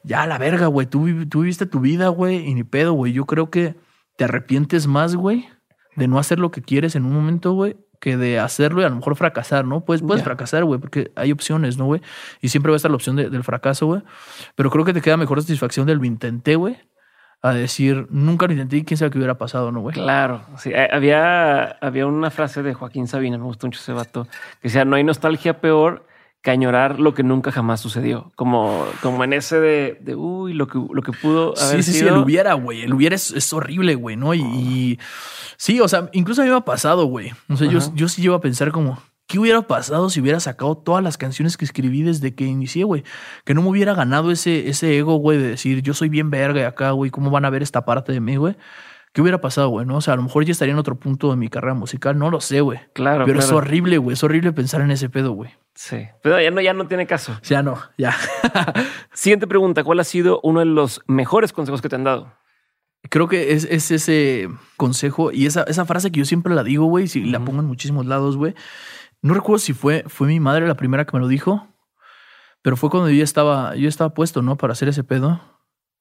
ya 0.02 0.26
la 0.26 0.38
verga, 0.38 0.66
güey, 0.66 0.86
tú, 0.86 1.26
tú 1.28 1.40
viviste 1.40 1.66
tu 1.66 1.80
vida, 1.80 2.08
güey, 2.08 2.48
y 2.48 2.54
ni 2.54 2.64
pedo, 2.64 2.94
güey. 2.94 3.12
Yo 3.12 3.26
creo 3.26 3.50
que 3.50 3.76
te 4.16 4.24
arrepientes 4.24 4.86
más, 4.86 5.14
güey, 5.14 5.46
de 5.94 6.08
no 6.08 6.18
hacer 6.18 6.38
lo 6.38 6.50
que 6.50 6.62
quieres 6.62 6.96
en 6.96 7.04
un 7.04 7.12
momento, 7.12 7.52
güey, 7.52 7.76
que 8.00 8.16
de 8.16 8.38
hacerlo 8.38 8.80
y 8.80 8.84
a 8.84 8.88
lo 8.88 8.96
mejor 8.96 9.14
fracasar, 9.14 9.66
¿no? 9.66 9.84
Puedes, 9.84 10.00
puedes 10.00 10.24
fracasar, 10.24 10.64
güey, 10.64 10.80
porque 10.80 11.12
hay 11.16 11.32
opciones, 11.32 11.76
¿no, 11.76 11.84
güey? 11.84 12.00
Y 12.40 12.48
siempre 12.48 12.70
va 12.70 12.76
a 12.76 12.78
estar 12.78 12.90
la 12.90 12.96
opción 12.96 13.16
del 13.16 13.44
fracaso, 13.44 13.84
güey. 13.86 14.02
Pero 14.54 14.70
creo 14.70 14.86
que 14.86 14.94
te 14.94 15.02
queda 15.02 15.18
mejor 15.18 15.40
satisfacción 15.42 15.86
del 15.86 15.98
lo 15.98 16.06
intenté, 16.06 16.56
güey, 16.56 16.78
a 17.42 17.52
decir, 17.52 18.06
nunca 18.10 18.46
lo 18.46 18.52
intenté 18.52 18.78
y 18.78 18.84
quién 18.84 18.98
sabe 18.98 19.10
qué 19.10 19.18
hubiera 19.18 19.38
pasado, 19.38 19.70
¿no, 19.70 19.80
güey? 19.80 19.94
Claro, 19.94 20.42
sí. 20.58 20.70
Eh, 20.74 20.88
había, 20.90 21.64
había 21.80 22.06
una 22.06 22.30
frase 22.30 22.62
de 22.62 22.74
Joaquín 22.74 23.06
Sabina, 23.06 23.38
me 23.38 23.44
gustó 23.44 23.66
mucho 23.66 23.80
ese 23.80 23.92
vato, 23.92 24.24
que 24.60 24.68
decía, 24.68 24.84
no 24.84 24.96
hay 24.96 25.04
nostalgia 25.04 25.60
peor 25.60 26.06
que 26.42 26.50
añorar 26.52 27.00
lo 27.00 27.12
que 27.12 27.24
nunca 27.24 27.50
jamás 27.50 27.80
sucedió. 27.80 28.30
Como, 28.36 28.86
como 29.02 29.24
en 29.24 29.32
ese 29.32 29.58
de, 29.58 29.98
de 30.00 30.14
uy, 30.14 30.52
lo 30.52 30.68
que, 30.68 30.78
lo 30.78 31.02
que 31.02 31.10
pudo 31.10 31.54
haber 31.58 31.82
sí, 31.82 31.92
sí, 31.92 31.98
sido. 31.98 32.10
Sí, 32.10 32.14
el 32.14 32.20
hubiera, 32.22 32.54
güey. 32.54 32.82
El 32.82 32.94
hubiera 32.94 33.16
es, 33.16 33.52
horrible, 33.52 33.96
güey, 33.96 34.16
¿no? 34.16 34.32
Y, 34.32 34.98
sí, 35.56 35.80
o 35.80 35.88
sea, 35.88 36.08
incluso 36.12 36.42
a 36.42 36.44
mí 36.44 36.50
me 36.50 36.56
ha 36.56 36.60
pasado, 36.60 37.06
güey. 37.06 37.32
O 37.48 37.56
sea, 37.56 37.68
yo, 37.68 37.80
yo 37.94 38.08
sí 38.08 38.22
llevo 38.22 38.36
a 38.36 38.40
pensar 38.40 38.70
como, 38.70 39.02
¿Qué 39.26 39.40
hubiera 39.40 39.62
pasado 39.62 40.08
si 40.08 40.20
hubiera 40.20 40.38
sacado 40.38 40.76
todas 40.76 41.02
las 41.02 41.18
canciones 41.18 41.56
que 41.56 41.64
escribí 41.64 42.02
desde 42.02 42.34
que 42.34 42.44
inicié, 42.44 42.84
güey? 42.84 43.02
Que 43.44 43.54
no 43.54 43.62
me 43.62 43.68
hubiera 43.70 43.92
ganado 43.92 44.30
ese, 44.30 44.68
ese 44.68 44.96
ego, 44.96 45.16
güey, 45.16 45.38
de 45.38 45.48
decir, 45.48 45.82
yo 45.82 45.94
soy 45.94 46.08
bien 46.08 46.30
verga 46.30 46.60
y 46.60 46.64
acá, 46.64 46.92
güey, 46.92 47.10
¿cómo 47.10 47.30
van 47.30 47.44
a 47.44 47.50
ver 47.50 47.62
esta 47.62 47.84
parte 47.84 48.12
de 48.12 48.20
mí, 48.20 48.36
güey? 48.36 48.56
¿Qué 49.12 49.22
hubiera 49.22 49.40
pasado, 49.40 49.70
güey? 49.70 49.84
¿No? 49.84 49.96
O 49.96 50.00
sea, 50.00 50.14
a 50.14 50.16
lo 50.16 50.22
mejor 50.22 50.44
ya 50.44 50.52
estaría 50.52 50.72
en 50.72 50.78
otro 50.78 50.94
punto 50.94 51.30
de 51.30 51.36
mi 51.36 51.48
carrera 51.48 51.74
musical, 51.74 52.16
no 52.18 52.30
lo 52.30 52.40
sé, 52.40 52.60
güey. 52.60 52.78
Claro. 52.92 53.24
Pero 53.24 53.40
es 53.40 53.50
horrible, 53.50 53.98
güey. 53.98 54.12
Es 54.12 54.22
horrible 54.22 54.52
pensar 54.52 54.80
en 54.82 54.90
ese 54.90 55.08
pedo, 55.08 55.32
güey. 55.32 55.50
Sí. 55.74 56.06
Pero 56.22 56.40
ya 56.40 56.50
no, 56.50 56.60
ya 56.60 56.74
no 56.74 56.86
tiene 56.86 57.06
caso. 57.06 57.36
Ya 57.42 57.62
no, 57.62 57.78
ya. 57.96 58.14
Siguiente 59.12 59.46
pregunta: 59.46 59.82
¿Cuál 59.84 60.00
ha 60.00 60.04
sido 60.04 60.38
uno 60.42 60.60
de 60.60 60.66
los 60.66 61.00
mejores 61.06 61.52
consejos 61.52 61.80
que 61.80 61.88
te 61.88 61.96
han 61.96 62.04
dado? 62.04 62.34
Creo 63.08 63.26
que 63.26 63.52
es, 63.52 63.64
es 63.64 63.90
ese 63.90 64.50
consejo 64.76 65.32
y 65.32 65.46
esa, 65.46 65.62
esa 65.62 65.84
frase 65.86 66.12
que 66.12 66.18
yo 66.18 66.24
siempre 66.26 66.54
la 66.54 66.62
digo, 66.62 66.84
güey, 66.84 67.08
y 67.14 67.24
la 67.24 67.40
pongo 67.40 67.60
en 67.60 67.66
muchísimos 67.66 68.04
lados, 68.04 68.36
güey 68.36 68.54
no 69.26 69.34
recuerdo 69.34 69.58
si 69.58 69.72
fue, 69.72 70.04
fue 70.06 70.28
mi 70.28 70.40
madre 70.40 70.66
la 70.66 70.76
primera 70.76 71.04
que 71.04 71.16
me 71.16 71.20
lo 71.20 71.28
dijo, 71.28 71.66
pero 72.62 72.76
fue 72.76 72.90
cuando 72.90 73.10
yo 73.10 73.22
estaba, 73.22 73.76
yo 73.76 73.88
estaba 73.88 74.14
puesto, 74.14 74.42
¿no? 74.42 74.56
Para 74.56 74.72
hacer 74.72 74.88
ese 74.88 75.04
pedo. 75.04 75.40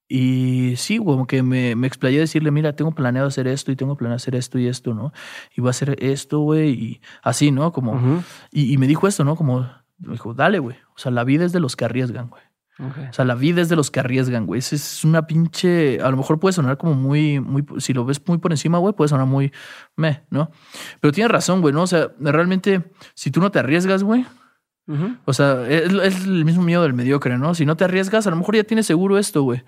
Y 0.08 0.76
sí, 0.78 1.00
como 1.00 1.26
que 1.26 1.42
me, 1.42 1.76
me 1.76 1.88
explayé 1.88 2.18
a 2.18 2.22
decirle, 2.22 2.52
mira, 2.52 2.76
tengo 2.76 2.92
planeado 2.92 3.28
hacer 3.28 3.48
esto 3.48 3.72
y 3.72 3.76
tengo 3.76 3.98
planeado 3.98 4.18
hacer 4.18 4.36
esto 4.36 4.60
y 4.60 4.68
esto, 4.68 4.94
¿no? 4.94 5.12
Y 5.56 5.62
voy 5.62 5.70
a 5.70 5.72
hacer 5.72 5.96
esto, 6.00 6.40
güey, 6.40 6.70
y 6.70 7.02
así, 7.24 7.52
¿no? 7.52 7.72
Como, 7.72 8.24
y, 8.52 8.72
y, 8.72 8.78
me 8.78 8.86
dijo 8.86 9.08
esto, 9.08 9.24
¿no? 9.24 9.36
Como, 9.36 9.62
me 9.98 10.14
dijo, 10.14 10.34
dale, 10.36 10.60
güey. 10.60 10.78
O 10.96 11.00
sea, 11.00 11.12
la 11.12 11.24
vida 11.24 11.46
es 11.46 11.52
de 11.52 11.60
los 11.60 11.76
que 11.76 11.86
arriesgan, 11.86 12.30
güey. 12.30 12.44
O 12.78 13.14
sea, 13.14 13.24
la 13.24 13.36
vida 13.36 13.62
es 13.62 13.70
de 13.70 13.78
los 13.78 13.90
que 13.90 14.02
arriesgan, 14.02 14.46
güey. 14.46 14.60
Es 14.60 15.06
una 15.06 15.26
pinche. 15.28 16.02
A 16.02 16.12
lo 16.12 16.18
mejor 16.18 16.40
puede 16.40 16.52
sonar 16.52 16.78
como 16.78 16.94
muy, 16.94 17.40
muy. 17.40 17.64
Si 17.80 17.94
lo 17.94 18.04
ves 18.04 18.22
muy 18.28 18.38
por 18.38 18.52
encima, 18.52 18.80
güey, 18.80 18.94
puede 18.94 19.08
sonar 19.08 19.28
muy 19.28 19.54
meh, 19.96 20.24
¿no? 20.30 20.52
Pero 21.00 21.14
tienes 21.14 21.32
razón, 21.32 21.62
güey, 21.62 21.74
¿no? 21.74 21.84
O 21.84 21.88
sea, 21.88 22.10
realmente, 22.20 22.92
si 23.14 23.32
tú 23.32 23.40
no 23.40 23.50
te 23.52 23.60
arriesgas, 23.60 24.04
güey. 24.04 24.26
O 25.26 25.34
sea, 25.34 25.68
es, 25.68 26.26
el 26.26 26.46
mismo 26.46 26.62
miedo 26.62 26.84
del 26.84 26.94
mediocre, 26.94 27.38
¿no? 27.38 27.56
Si 27.56 27.66
no 27.66 27.76
te 27.76 27.86
arriesgas, 27.86 28.28
a 28.28 28.30
lo 28.30 28.36
mejor 28.36 28.56
ya 28.56 28.64
tienes 28.64 28.86
seguro 28.86 29.18
esto, 29.18 29.42
güey. 29.42 29.64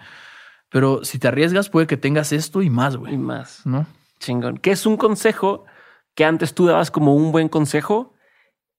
Pero 0.70 1.04
si 1.04 1.18
te 1.18 1.28
arriesgas, 1.28 1.70
puede 1.70 1.88
que 1.88 1.98
tengas 1.98 2.34
esto 2.34 2.62
y 2.62 2.70
más, 2.70 2.98
güey. 2.98 3.14
Y 3.14 3.18
más. 3.18 3.66
¿No? 3.66 3.88
Chingón. 4.20 4.58
¿Qué 4.58 4.72
es 4.72 4.86
un 4.86 4.98
consejo 4.98 5.66
que 6.14 6.26
antes 6.26 6.54
tú 6.54 6.66
dabas 6.66 6.92
como 6.92 7.16
un 7.16 7.32
buen 7.32 7.48
consejo 7.48 8.14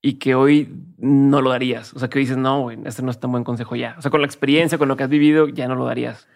y 0.01 0.15
que 0.15 0.35
hoy 0.35 0.75
no 0.99 1.43
lo 1.43 1.51
darías. 1.51 1.93
O 1.95 1.99
sea, 1.99 2.09
que 2.09 2.19
dices, 2.19 2.37
no, 2.37 2.62
güey, 2.62 2.79
este 2.85 3.03
no 3.03 3.11
es 3.11 3.20
tan 3.20 3.33
buen 3.33 3.45
consejo 3.45 3.77
ya. 3.77 3.97
O 3.99 4.03
sea, 4.03 4.11
con 4.11 4.20
la 4.20 4.27
experiencia, 4.27 4.79
con 4.79 4.89
lo 4.89 4.97
que 4.97 5.05
has 5.05 5.11
vivido, 5.11 5.49
ya 5.49 5.69
no 5.69 5.75
lo 5.75 5.85
darías. 5.85 6.29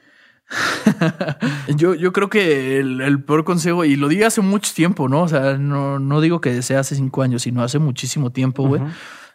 yo, 1.77 1.95
yo 1.95 2.13
creo 2.13 2.29
que 2.29 2.79
el, 2.79 3.23
peor 3.25 3.45
consejo, 3.45 3.85
y 3.85 3.97
lo 3.97 4.09
di 4.09 4.23
hace 4.23 4.41
mucho 4.41 4.73
tiempo, 4.75 5.09
¿no? 5.09 5.23
O 5.23 5.29
sea, 5.29 5.57
no, 5.57 5.99
no 5.99 6.21
digo 6.21 6.41
que 6.41 6.61
sea 6.63 6.81
hace 6.81 6.95
cinco 6.95 7.23
años, 7.23 7.43
sino 7.43 7.63
hace 7.63 7.79
muchísimo 7.79 8.33
tiempo, 8.33 8.67
güey. 8.67 8.83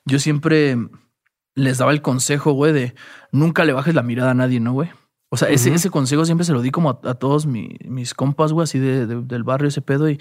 Yo 0.06 0.20
siempre 0.20 0.78
les 1.56 1.78
daba 1.80 1.92
el 1.92 2.02
consejo, 2.02 2.52
güey, 2.52 2.74
de 2.74 2.96
nunca 3.32 3.66
le 3.66 3.74
bajes 3.74 3.96
la 3.96 4.04
mirada 4.04 4.32
a 4.32 4.36
nadie, 4.36 4.60
¿no, 4.60 4.74
güey? 4.74 4.90
O 5.30 5.36
sea, 5.36 5.50
ese, 5.50 5.74
ese 5.74 5.90
consejo 5.90 6.24
siempre 6.24 6.46
se 6.46 6.54
lo 6.54 6.62
di 6.62 6.72
como 6.72 7.02
a, 7.04 7.14
todos 7.16 7.46
mis 7.46 8.14
compas, 8.14 8.54
güey, 8.54 8.64
así 8.64 8.80
de, 8.80 9.06
del 9.06 9.44
barrio, 9.44 9.68
ese 9.68 9.82
pedo. 9.82 10.10
Y, 10.10 10.18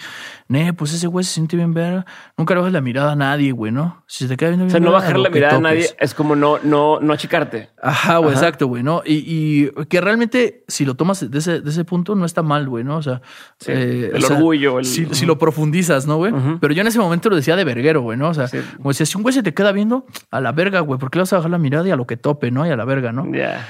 ne, 0.49 0.73
pues 0.73 0.93
ese 0.93 1.07
güey 1.07 1.25
se 1.25 1.33
siente 1.33 1.57
bien 1.57 1.75
ver. 1.75 2.05
Nunca 2.37 2.55
le 2.55 2.61
bajes 2.61 2.73
la 2.73 2.81
mirada 2.81 3.13
a 3.13 3.17
nadie, 3.17 3.53
güey, 3.53 3.71
¿no? 3.71 4.03
Si 4.09 4.25
se 4.25 4.29
te 4.29 4.37
queda 4.37 4.51
viendo 4.51 4.65
bien. 4.65 4.75
O 4.75 4.79
sea, 4.79 4.81
no 4.81 4.91
bajar 4.91 5.17
la 5.17 5.31
mirada 5.31 5.59
a 5.59 5.61
nadie 5.61 5.89
es 6.01 6.13
como 6.13 6.35
no, 6.35 6.59
no, 6.61 6.99
no 6.99 7.13
achicarte. 7.13 7.71
Ajá, 7.81 8.19
güey, 8.19 8.33
exacto, 8.33 8.67
güey, 8.67 8.83
¿no? 8.83 9.03
Y, 9.07 9.23
y, 9.27 9.71
que 9.85 10.01
realmente, 10.01 10.65
si 10.67 10.85
lo 10.85 10.97
tomas 10.97 11.31
de 11.31 11.39
ese, 11.39 11.61
de 11.61 11.71
ese 11.71 11.85
punto, 11.85 12.17
no 12.17 12.25
está 12.25 12.43
mal, 12.43 12.69
güey, 12.69 12.83
¿no? 12.83 12.97
O 12.97 13.03
sea, 13.03 13.23
eh, 13.69 14.11
el 14.13 14.25
orgullo. 14.25 14.81
El... 14.81 14.87
Si, 14.87 15.07
si, 15.13 15.25
lo 15.25 15.39
profundizas, 15.39 16.09
¿no, 16.09 16.17
güey? 16.17 16.33
Pero 16.61 16.75
yo 16.75 16.81
en 16.81 16.89
ese 16.89 16.99
momento 16.99 17.31
lo 17.31 17.37
decía 17.37 17.55
de 17.55 17.63
verguero, 17.63 18.01
güey, 18.01 18.19
¿no? 18.19 18.31
O 18.31 18.35
sea, 18.35 18.49
como 18.77 18.91
decía, 18.91 19.07
si 19.07 19.17
un 19.17 19.23
güey 19.23 19.33
se 19.33 19.45
te 19.45 19.55
queda 19.55 19.71
viendo, 19.71 20.05
a 20.33 20.41
la 20.41 20.51
verga, 20.51 20.81
güey, 20.81 20.99
¿por 20.99 21.13
qué 21.13 21.19
le 21.19 21.23
vas 21.23 21.33
a 21.33 21.37
bajar 21.37 21.53
la 21.53 21.59
mirada 21.59 21.87
y 21.87 21.93
a 21.93 21.97
lo 21.97 22.09
que 22.09 22.17
tope, 22.17 22.51
¿no? 22.51 22.67
Y 22.67 22.71
a 22.71 22.77
la 22.77 22.85
verga, 22.85 23.13
¿no? 23.13 23.25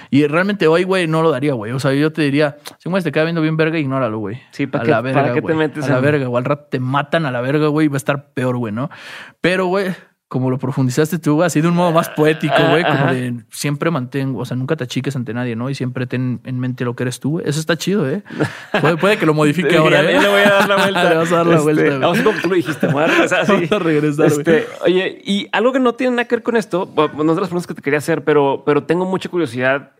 Y 0.08 0.26
realmente 0.26 0.66
hoy, 0.66 0.84
güey, 0.84 1.06
no 1.06 1.25
lo 1.26 1.32
daría, 1.32 1.54
güey. 1.54 1.72
O 1.72 1.80
sea, 1.80 1.92
yo 1.92 2.12
te 2.12 2.22
diría, 2.22 2.56
si 2.78 2.88
un 2.88 3.02
te 3.02 3.12
queda 3.12 3.24
viendo 3.24 3.42
bien 3.42 3.56
verga, 3.56 3.78
ignóralo, 3.78 4.18
güey. 4.18 4.40
Sí, 4.50 4.66
¿para, 4.66 4.84
qué, 4.84 4.90
la 4.90 5.00
verga, 5.00 5.22
¿para 5.22 5.34
qué 5.34 5.42
te 5.42 5.54
metes 5.54 5.84
a 5.88 5.94
la 5.94 6.00
verga? 6.00 6.28
O 6.28 6.36
al 6.36 6.44
rato 6.44 6.68
te 6.70 6.80
matan 6.80 7.26
a 7.26 7.30
la 7.30 7.40
verga, 7.40 7.68
güey, 7.68 7.86
y 7.86 7.88
va 7.88 7.96
a 7.96 7.98
estar 7.98 8.32
peor, 8.32 8.56
güey, 8.56 8.72
¿no? 8.72 8.90
Pero, 9.40 9.66
güey, 9.66 9.94
como 10.28 10.50
lo 10.50 10.58
profundizaste 10.58 11.20
tú, 11.20 11.44
así 11.44 11.60
de 11.60 11.68
un 11.68 11.74
modo 11.74 11.92
más 11.92 12.08
poético, 12.08 12.56
güey, 12.70 12.82
como 12.82 13.12
de 13.12 13.44
siempre 13.50 13.92
mantengo, 13.92 14.40
o 14.40 14.44
sea, 14.44 14.56
nunca 14.56 14.74
te 14.74 14.82
achiques 14.82 15.14
ante 15.14 15.32
nadie, 15.32 15.54
¿no? 15.54 15.70
Y 15.70 15.76
siempre 15.76 16.06
ten 16.06 16.40
en 16.44 16.58
mente 16.58 16.84
lo 16.84 16.96
que 16.96 17.04
eres 17.04 17.20
tú, 17.20 17.32
güey. 17.32 17.48
Eso 17.48 17.60
está 17.60 17.76
chido, 17.76 18.10
¿eh? 18.10 18.24
Puede, 19.00 19.18
que 19.18 19.26
lo 19.26 19.34
modifique 19.34 19.76
ahora, 19.76 20.00
¿eh? 20.00 20.20
le 20.20 20.28
voy 20.28 20.40
a 20.40 20.50
dar 20.50 20.68
la 20.68 20.76
vuelta. 20.82 21.10
le 21.10 21.16
vas 21.16 21.32
a 21.32 21.36
dar 21.36 21.46
la 21.46 21.56
este, 21.56 21.72
vuelta. 21.72 21.98
Vamos 21.98 22.20
como 22.22 22.40
tú 22.40 22.48
lo 22.48 22.54
dijiste, 22.56 22.86
Vamos 22.88 23.72
a 23.72 23.78
regresar, 23.78 24.26
este, 24.26 24.66
Oye, 24.84 25.22
y 25.24 25.46
algo 25.52 25.72
que 25.72 25.78
no 25.78 25.94
tiene 25.94 26.16
nada 26.16 26.24
que 26.24 26.34
ver 26.34 26.42
con 26.42 26.56
esto, 26.56 26.90
no 26.96 27.04
es 27.04 27.36
de 27.36 27.40
las 27.40 27.48
preguntas 27.48 27.66
que 27.68 27.74
te 27.74 27.82
quería 27.82 27.98
hacer, 27.98 28.24
pero, 28.24 28.64
pero 28.66 28.82
tengo 28.82 29.04
mucha 29.04 29.28
curiosidad. 29.28 29.92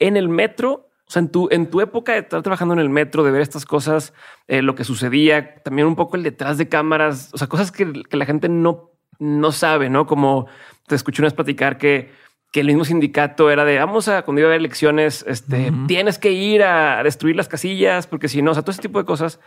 En 0.00 0.16
el 0.16 0.28
metro, 0.28 0.90
o 1.06 1.10
sea, 1.10 1.20
en 1.20 1.28
tu, 1.28 1.48
en 1.52 1.70
tu 1.70 1.80
época 1.80 2.12
de 2.12 2.18
estar 2.18 2.42
trabajando 2.42 2.74
en 2.74 2.80
el 2.80 2.90
metro, 2.90 3.22
de 3.22 3.30
ver 3.30 3.42
estas 3.42 3.64
cosas, 3.64 4.12
eh, 4.48 4.62
lo 4.62 4.74
que 4.74 4.84
sucedía, 4.84 5.62
también 5.62 5.86
un 5.86 5.96
poco 5.96 6.16
el 6.16 6.24
detrás 6.24 6.58
de 6.58 6.68
cámaras, 6.68 7.30
o 7.32 7.38
sea, 7.38 7.46
cosas 7.46 7.70
que, 7.70 8.02
que 8.08 8.16
la 8.16 8.26
gente 8.26 8.48
no, 8.48 8.90
no 9.20 9.52
sabe, 9.52 9.88
¿no? 9.88 10.06
Como 10.06 10.48
te 10.88 10.96
escuché 10.96 11.22
una 11.22 11.26
vez 11.26 11.34
platicar 11.34 11.78
que, 11.78 12.10
que 12.52 12.60
el 12.60 12.66
mismo 12.66 12.84
sindicato 12.84 13.50
era 13.50 13.64
de 13.64 13.78
vamos 13.78 14.08
a 14.08 14.22
cuando 14.22 14.40
iba 14.40 14.48
a 14.48 14.50
haber 14.50 14.60
elecciones, 14.60 15.24
este, 15.28 15.72
tienes 15.86 16.18
que 16.18 16.32
ir 16.32 16.62
a 16.62 17.02
destruir 17.02 17.36
las 17.36 17.48
casillas, 17.48 18.06
porque 18.06 18.28
si 18.28 18.42
no, 18.42 18.50
o 18.50 18.54
sea, 18.54 18.62
todo 18.62 18.72
ese 18.72 18.82
tipo 18.82 18.98
de 18.98 19.04
cosas. 19.04 19.40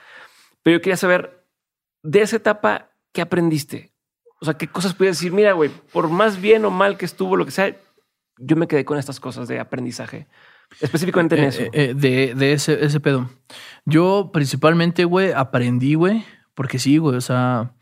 Pero 0.61 0.77
yo 0.77 0.81
quería 0.81 0.97
saber 0.97 1.45
de 2.01 2.21
esa 2.21 2.37
etapa, 2.37 2.91
¿qué 3.11 3.21
aprendiste? 3.21 3.93
O 4.39 4.45
sea, 4.45 4.55
qué 4.55 4.67
cosas 4.67 4.93
puedes 4.93 5.17
decir, 5.17 5.31
mira, 5.31 5.53
güey, 5.53 5.69
por 5.91 6.09
más 6.09 6.39
bien 6.39 6.65
o 6.65 6.69
mal 6.69 6.97
que 6.97 7.05
estuvo, 7.05 7.35
lo 7.35 7.45
que 7.45 7.51
sea, 7.51 7.75
yo 8.37 8.55
me 8.55 8.67
quedé 8.67 8.85
con 8.85 8.97
estas 8.97 9.19
cosas 9.19 9.47
de 9.47 9.59
aprendizaje. 9.59 10.27
Específicamente 10.81 11.37
en 11.37 11.43
eh, 11.43 11.47
eso. 11.47 11.63
Eh, 11.73 11.93
de, 11.95 12.33
de 12.35 12.53
ese, 12.53 12.83
ese 12.83 12.99
pedo. 12.99 13.29
Yo 13.85 14.31
principalmente, 14.33 15.05
güey, 15.05 15.31
aprendí, 15.31 15.93
güey, 15.95 16.25
porque 16.55 16.79
sí, 16.79 16.97
güey, 16.97 17.15
o 17.15 17.21
sea, 17.21 17.73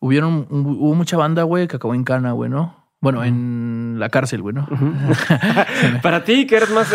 hubieron, 0.00 0.46
hubo 0.50 0.94
mucha 0.94 1.16
banda, 1.16 1.42
güey, 1.44 1.68
que 1.68 1.76
acabó 1.76 1.94
en 1.94 2.04
cana, 2.04 2.32
güey, 2.32 2.50
¿no? 2.50 2.83
Bueno, 3.04 3.22
en 3.22 3.96
la 3.98 4.08
cárcel, 4.08 4.40
güey, 4.40 4.54
¿no? 4.54 4.66
Para 6.02 6.24
ti, 6.24 6.46
que 6.46 6.56
eres 6.56 6.70
más... 6.70 6.90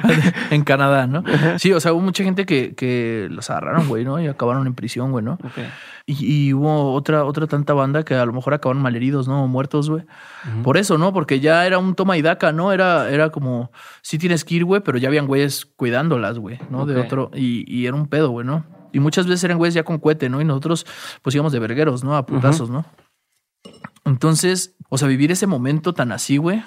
en 0.50 0.64
Canadá, 0.64 1.06
¿no? 1.06 1.22
Sí, 1.58 1.70
o 1.74 1.80
sea, 1.80 1.92
hubo 1.92 2.00
mucha 2.00 2.24
gente 2.24 2.46
que, 2.46 2.74
que 2.74 3.28
los 3.30 3.50
agarraron, 3.50 3.86
güey, 3.86 4.06
¿no? 4.06 4.18
Y 4.18 4.26
acabaron 4.26 4.66
en 4.66 4.72
prisión, 4.72 5.12
güey, 5.12 5.22
¿no? 5.22 5.36
Y, 6.06 6.46
y, 6.46 6.54
hubo 6.54 6.94
otra, 6.94 7.26
otra 7.26 7.46
tanta 7.46 7.74
banda 7.74 8.04
que 8.04 8.14
a 8.14 8.24
lo 8.24 8.32
mejor 8.32 8.54
acabaron 8.54 8.82
malheridos, 8.82 9.28
¿no? 9.28 9.46
muertos, 9.48 9.90
güey. 9.90 10.04
Por 10.64 10.78
eso, 10.78 10.96
¿no? 10.96 11.12
Porque 11.12 11.40
ya 11.40 11.66
era 11.66 11.76
un 11.76 11.94
toma 11.94 12.16
y 12.16 12.22
daca, 12.22 12.52
¿no? 12.52 12.72
Era, 12.72 13.10
era 13.10 13.28
como, 13.28 13.70
sí 14.00 14.16
tienes 14.16 14.46
que 14.46 14.54
ir, 14.54 14.64
güey, 14.64 14.80
pero 14.80 14.96
ya 14.96 15.08
habían 15.08 15.26
güeyes 15.26 15.66
cuidándolas, 15.76 16.38
güey, 16.38 16.58
¿no? 16.70 16.86
De 16.86 16.98
otro, 16.98 17.30
y, 17.34 17.70
y 17.70 17.86
era 17.86 17.96
un 17.96 18.06
pedo, 18.06 18.30
güey, 18.30 18.46
¿no? 18.46 18.64
Y 18.92 19.00
muchas 19.00 19.26
veces 19.26 19.44
eran 19.44 19.58
güeyes 19.58 19.74
ya 19.74 19.82
con 19.82 19.98
cohete, 19.98 20.30
¿no? 20.30 20.40
Y 20.40 20.46
nosotros, 20.46 20.86
pues 21.20 21.34
íbamos 21.34 21.52
de 21.52 21.58
vergueros, 21.58 22.02
¿no? 22.02 22.16
A 22.16 22.24
putazos, 22.24 22.70
¿no? 22.70 22.86
Entonces, 24.04 24.76
o 24.88 24.98
sea, 24.98 25.08
vivir 25.08 25.30
ese 25.30 25.46
momento 25.46 25.94
tan 25.94 26.12
así, 26.12 26.36
güey, 26.36 26.62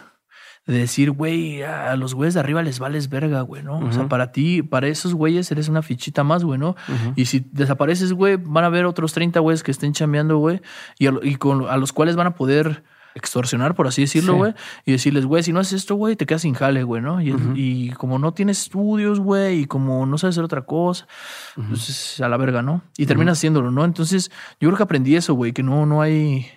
de 0.65 0.77
decir, 0.77 1.11
güey, 1.11 1.61
a 1.61 1.95
los 1.97 2.13
güeyes 2.13 2.35
de 2.35 2.39
arriba 2.39 2.63
les 2.63 2.79
vales 2.79 3.09
verga, 3.09 3.41
güey, 3.41 3.63
¿no? 3.63 3.79
O 3.79 3.91
sea, 3.91 4.07
para 4.07 4.31
ti, 4.31 4.63
para 4.63 4.87
esos 4.87 5.13
güeyes 5.13 5.51
eres 5.51 5.67
una 5.67 5.81
fichita 5.81 6.23
más, 6.23 6.45
güey, 6.45 6.57
¿no? 6.57 6.75
Y 7.15 7.25
si 7.25 7.45
desapareces, 7.51 8.13
güey, 8.13 8.37
van 8.37 8.63
a 8.63 8.67
haber 8.67 8.85
otros 8.85 9.11
30 9.13 9.41
güeyes 9.41 9.61
que 9.61 9.71
estén 9.71 9.91
chambeando, 9.91 10.37
güey, 10.37 10.61
y, 10.97 11.07
a, 11.07 11.13
y 11.21 11.35
con, 11.35 11.67
a 11.69 11.75
los 11.75 11.91
cuales 11.91 12.15
van 12.15 12.27
a 12.27 12.35
poder 12.35 12.83
extorsionar, 13.15 13.75
por 13.75 13.87
así 13.87 14.01
decirlo, 14.01 14.35
güey, 14.35 14.53
y 14.85 14.93
decirles, 14.93 15.25
güey, 15.25 15.43
si 15.43 15.51
no 15.51 15.59
haces 15.59 15.73
esto, 15.81 15.95
güey, 15.95 16.15
te 16.15 16.25
quedas 16.25 16.43
sin 16.43 16.53
jale, 16.53 16.83
güey, 16.83 17.01
¿no? 17.01 17.21
Y, 17.21 17.35
y, 17.55 17.89
como 17.91 18.17
no 18.17 18.33
tienes 18.33 18.61
estudios, 18.61 19.19
güey, 19.19 19.59
y 19.59 19.65
como 19.65 20.05
no 20.05 20.17
sabes 20.17 20.35
hacer 20.35 20.45
otra 20.45 20.61
cosa, 20.61 21.07
pues 21.55 22.21
a 22.21 22.29
la 22.29 22.37
verga, 22.37 22.61
¿no? 22.61 22.83
Y 22.97 23.05
terminas 23.05 23.37
haciéndolo, 23.37 23.69
¿no? 23.69 23.83
Entonces, 23.83 24.31
yo 24.61 24.69
creo 24.69 24.77
que 24.77 24.83
aprendí 24.83 25.17
eso, 25.17 25.33
güey, 25.33 25.51
que 25.51 25.61
no, 25.61 25.85
no 25.85 26.01
hay 26.01 26.47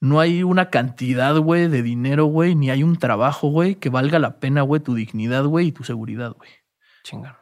no 0.00 0.20
hay 0.20 0.42
una 0.42 0.70
cantidad, 0.70 1.36
güey, 1.38 1.68
de 1.68 1.82
dinero, 1.82 2.26
güey, 2.26 2.54
ni 2.54 2.70
hay 2.70 2.82
un 2.82 2.96
trabajo, 2.96 3.48
güey, 3.48 3.74
que 3.76 3.88
valga 3.88 4.18
la 4.18 4.38
pena, 4.38 4.62
güey, 4.62 4.80
tu 4.80 4.94
dignidad, 4.94 5.44
güey, 5.44 5.68
y 5.68 5.72
tu 5.72 5.84
seguridad, 5.84 6.32
güey. 6.32 6.50
Chingón. 7.02 7.34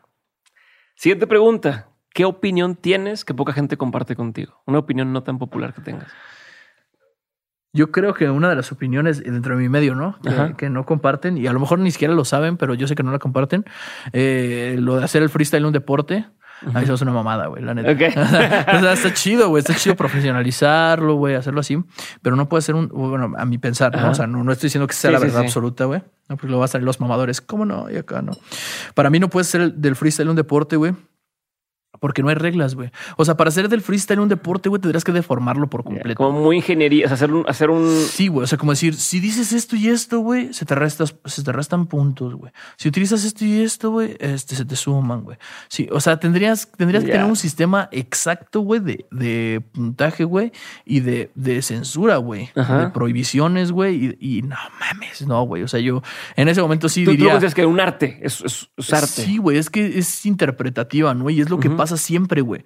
Siguiente 0.97 1.27
pregunta. 1.27 1.89
¿Qué 2.15 2.25
opinión 2.25 2.77
tienes 2.77 3.27
que 3.27 3.35
poca 3.35 3.53
gente 3.53 3.77
comparte 3.77 4.17
contigo? 4.17 4.63
Una 4.65 4.79
opinión 4.79 5.13
no 5.13 5.23
tan 5.23 5.39
popular 5.39 5.75
que 5.75 5.83
tengas. 5.83 6.11
Yo 7.75 7.91
creo 7.91 8.15
que 8.15 8.31
una 8.31 8.49
de 8.49 8.57
las 8.57 8.73
opiniones 8.73 9.23
dentro 9.23 9.55
de 9.55 9.63
mi 9.63 9.69
medio, 9.69 9.95
¿no? 9.95 10.19
Que, 10.57 10.71
no 10.71 10.87
comparten, 10.87 11.37
y 11.37 11.47
a 11.47 11.53
lo 11.53 11.61
mejor 11.61 11.79
ni 11.79 11.91
siquiera 11.91 12.15
lo 12.15 12.25
saben, 12.25 12.57
pero 12.57 12.73
yo 12.73 12.89
sé 12.89 12.95
que 12.95 13.03
no 13.03 13.13
la 13.13 13.19
comparten, 13.19 13.67
eh, 14.15 14.77
lo 14.79 14.97
de 14.97 15.05
hacer 15.05 15.23
el 15.23 15.29
freestyle 15.29 15.67
un 15.67 15.75
deporte, 15.75 16.25
a 16.63 16.79
mí 16.79 16.85
eso 16.85 16.95
es 16.95 17.03
una 17.03 17.13
mamada, 17.13 17.47
güey, 17.47 17.63
la 17.63 17.75
neta. 17.75 17.91
o 18.77 18.81
sea, 18.81 18.93
está 18.93 19.13
chido, 19.13 19.49
güey. 19.49 19.61
Está 19.61 19.75
chido 19.75 19.95
profesionalizarlo, 19.95 21.15
güey, 21.15 21.35
hacerlo 21.35 21.61
así. 21.61 21.79
Pero 22.23 22.37
no 22.37 22.49
puede 22.49 22.63
ser 22.63 22.75
un, 22.75 22.89
bueno, 22.89 23.33
a 23.37 23.45
mi 23.45 23.59
pensar, 23.59 23.95
¿no? 23.95 24.11
O 24.11 24.15
sea, 24.15 24.27
no, 24.27 24.51
estoy 24.51 24.69
diciendo 24.69 24.87
que 24.87 24.95
sea 24.95 25.11
la 25.11 25.19
verdad 25.19 25.43
absoluta, 25.43 25.85
güey. 25.85 26.03
No, 26.29 26.37
porque 26.37 26.49
lo 26.49 26.59
va 26.59 26.65
a 26.65 26.69
salir 26.69 26.85
los 26.85 27.01
mamadores. 27.01 27.41
¿Cómo 27.41 27.65
no? 27.65 27.91
Y 27.91 27.97
acá 27.97 28.23
no. 28.23 28.33
Para 28.95 29.11
mí 29.11 29.19
no 29.19 29.29
puede 29.29 29.45
ser 29.45 29.75
del 29.75 29.97
freestyle 29.97 30.29
un 30.29 30.37
deporte, 30.37 30.77
güey. 30.77 30.95
Porque 32.01 32.23
no 32.23 32.29
hay 32.29 32.35
reglas, 32.35 32.75
güey. 32.75 32.91
O 33.17 33.25
sea, 33.25 33.37
para 33.37 33.49
hacer 33.49 33.69
del 33.69 33.83
freestyle 33.83 34.21
un 34.21 34.29
deporte, 34.29 34.69
güey, 34.69 34.81
tendrías 34.81 35.05
que 35.05 35.13
deformarlo 35.13 35.69
por 35.69 35.85
completo. 35.85 36.17
Como 36.17 36.41
muy 36.41 36.57
ingeniería, 36.57 37.07
o 37.07 37.09
sea, 37.09 37.15
hacer 37.15 37.33
un, 37.33 37.45
hacer 37.49 37.71
un. 37.71 37.87
Sí, 37.89 38.29
güey. 38.29 38.45
O 38.45 38.47
sea, 38.47 38.59
como 38.59 38.73
decir, 38.73 38.95
si 38.95 39.21
dices 39.21 39.53
esto 39.53 39.77
y 39.77 39.89
esto, 39.89 40.21
güey, 40.21 40.53
se 40.53 40.65
te 40.65 40.75
restas, 40.75 41.17
se 41.25 41.43
te 41.43 41.53
restan 41.53 41.87
puntos, 41.87 42.35
güey. 42.35 42.53
Si 42.77 42.89
utilizas 42.89 43.25
esto 43.25 43.45
y 43.45 43.61
esto, 43.61 43.91
güey, 43.91 44.17
este, 44.21 44.55
se 44.55 44.65
te 44.65 44.77
suman, 44.77 45.23
güey. 45.23 45.39
Sí, 45.69 45.89
o 45.91 46.01
sea, 46.01 46.19
tendrías, 46.19 46.71
tendrías 46.77 47.05
que 47.05 47.13
tener 47.13 47.27
un 47.27 47.37
sistema 47.37 47.89
exacto, 47.93 48.61
güey, 48.61 48.81
de, 48.81 49.07
de 49.11 49.63
puntaje, 49.73 50.25
güey, 50.25 50.53
y 50.85 51.01
de, 51.01 51.31
de 51.35 51.63
censura, 51.63 52.17
güey. 52.17 52.51
De 52.55 52.91
prohibiciones, 52.93 53.73
güey. 53.73 54.17
Y, 54.21 54.39
y, 54.39 54.43
no 54.43 54.57
mames, 54.81 55.27
no, 55.27 55.43
güey. 55.45 55.63
O 55.63 55.69
sea, 55.69 55.81
yo 55.81 56.03
en 56.37 56.49
ese 56.49 56.61
momento 56.61 56.89
sí 56.89 57.05
diría. 57.05 57.39
Tú 57.39 57.47
que 57.55 57.65
un 57.65 57.81
arte, 57.81 58.19
es, 58.23 58.43
es, 58.77 58.93
arte. 58.93 59.07
Sí, 59.07 59.39
güey, 59.39 59.59
es 59.59 59.71
que 59.71 59.99
es 59.99 60.27
interpretativa, 60.27 61.15
¿no? 61.15 61.31
Y 61.31 61.41
es 61.41 61.49
lo 61.49 61.59
que 61.59 61.71
pasa 61.71 61.86
pasa 61.87 61.97
siempre, 61.97 62.41
güey. 62.41 62.65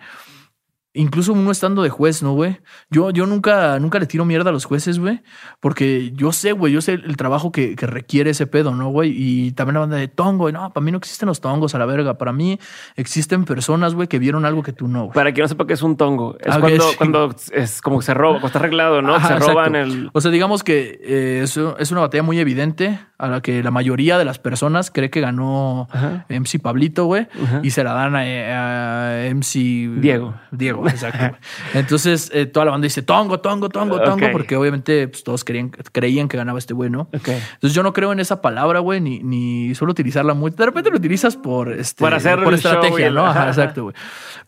Incluso 0.92 1.32
uno 1.32 1.52
estando 1.52 1.82
de 1.82 1.88
juez, 1.88 2.20
¿no, 2.20 2.32
güey? 2.32 2.58
Yo, 2.90 3.10
yo 3.10 3.24
nunca, 3.24 3.78
nunca 3.78 4.00
le 4.00 4.06
tiro 4.06 4.24
mierda 4.24 4.50
a 4.50 4.52
los 4.52 4.64
jueces, 4.64 4.98
güey. 4.98 5.22
Porque 5.60 6.10
yo 6.16 6.32
sé, 6.32 6.50
güey, 6.50 6.72
yo 6.72 6.80
sé 6.80 6.94
el 6.94 7.16
trabajo 7.16 7.52
que, 7.52 7.76
que 7.76 7.86
requiere 7.86 8.30
ese 8.30 8.48
pedo, 8.48 8.74
¿no, 8.74 8.88
güey? 8.88 9.14
Y 9.16 9.52
también 9.52 9.74
la 9.74 9.80
banda 9.80 9.96
de 9.96 10.08
tongo, 10.08 10.50
no, 10.50 10.72
para 10.72 10.84
mí 10.84 10.90
no 10.90 10.98
existen 10.98 11.28
los 11.28 11.40
tongos 11.40 11.76
a 11.76 11.78
la 11.78 11.86
verga. 11.86 12.18
Para 12.18 12.32
mí 12.32 12.58
existen 12.96 13.44
personas, 13.44 13.94
güey, 13.94 14.08
que 14.08 14.18
vieron 14.18 14.44
algo 14.44 14.64
que 14.64 14.72
tú 14.72 14.88
no. 14.88 15.10
Para 15.10 15.32
que 15.32 15.40
no 15.40 15.46
sepa 15.46 15.64
qué 15.64 15.74
es 15.74 15.82
un 15.82 15.96
tongo. 15.96 16.36
Es 16.40 16.56
ah, 16.56 16.58
cuando, 16.58 16.84
cuando 16.98 17.36
es 17.52 17.80
como 17.80 18.00
que 18.00 18.06
se 18.06 18.14
roba, 18.14 18.32
cuando 18.34 18.46
está 18.48 18.58
arreglado, 18.58 19.00
¿no? 19.00 19.20
se 19.20 19.36
roban 19.36 19.76
el. 19.76 20.10
O 20.12 20.20
sea, 20.20 20.32
digamos 20.32 20.64
que 20.64 20.98
eh, 21.04 21.42
es, 21.44 21.56
una 21.92 22.00
batalla 22.00 22.24
muy 22.24 22.40
evidente 22.40 22.98
a 23.16 23.28
la 23.28 23.40
que 23.42 23.62
la 23.62 23.70
mayoría 23.70 24.18
de 24.18 24.24
las 24.24 24.40
personas 24.40 24.90
cree 24.90 25.10
que 25.10 25.20
ganó 25.20 25.86
MC 26.28 26.60
Pablito, 26.60 27.04
güey, 27.04 27.28
y 27.62 27.70
se 27.70 27.84
la 27.84 27.92
dan 27.92 28.16
a, 28.16 28.22
a 28.22 29.34
MC 29.34 30.00
Diego. 30.00 30.34
Diego. 30.50 30.80
Exacto. 30.89 31.39
Entonces, 31.74 32.31
eh, 32.35 32.47
toda 32.47 32.66
la 32.66 32.73
banda 32.73 32.85
dice 32.85 33.02
tongo, 33.02 33.40
tongo, 33.40 33.69
tongo, 33.69 34.01
tongo, 34.01 34.27
porque 34.32 34.57
obviamente 34.57 35.09
pues, 35.09 35.24
todos 35.24 35.44
querían, 35.44 35.70
creían 35.70 36.28
que 36.28 36.36
ganaba 36.36 36.59
este 36.59 36.74
güey, 36.74 36.90
¿no? 36.90 37.09
Entonces, 37.12 37.74
yo 37.74 37.82
no 37.82 37.93
creo 37.93 38.12
en 38.12 38.20
esa 38.20 38.40
palabra, 38.40 38.81
güey, 38.81 39.01
ni, 39.01 39.20
ni 39.20 39.74
solo 39.74 39.93
utilizarla 39.93 40.35
muy. 40.35 40.51
De 40.51 40.66
repente 40.66 40.90
lo 40.90 40.97
utilizas 40.97 41.36
por, 41.36 41.73
este, 41.73 42.02
Para 42.02 42.16
hacer 42.16 42.43
por 42.43 42.55
estrategia, 42.55 43.11
¿no? 43.11 43.28
exacto, 43.31 43.85
güey. 43.85 43.94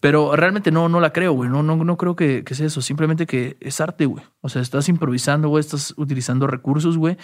Pero 0.01 0.35
realmente 0.37 0.71
no, 0.71 0.89
no 0.89 1.01
la 1.01 1.13
creo, 1.13 1.33
güey. 1.33 1.49
No, 1.49 1.63
no, 1.63 1.77
no 1.77 1.97
creo 1.97 2.17
que, 2.17 2.45
que 2.45 2.55
sea 2.55 2.67
eso. 2.67 2.83
Simplemente 2.83 3.27
que 3.27 3.57
es 3.61 3.81
arte, 3.81 4.07
güey. 4.07 4.25
O 4.45 4.49
sea, 4.49 4.61
estás 4.61 4.89
improvisando, 4.89 5.49
güey, 5.49 5.61
estás 5.61 5.95
utilizando 5.97 6.49
recursos, 6.49 6.99
güey. 6.99 7.17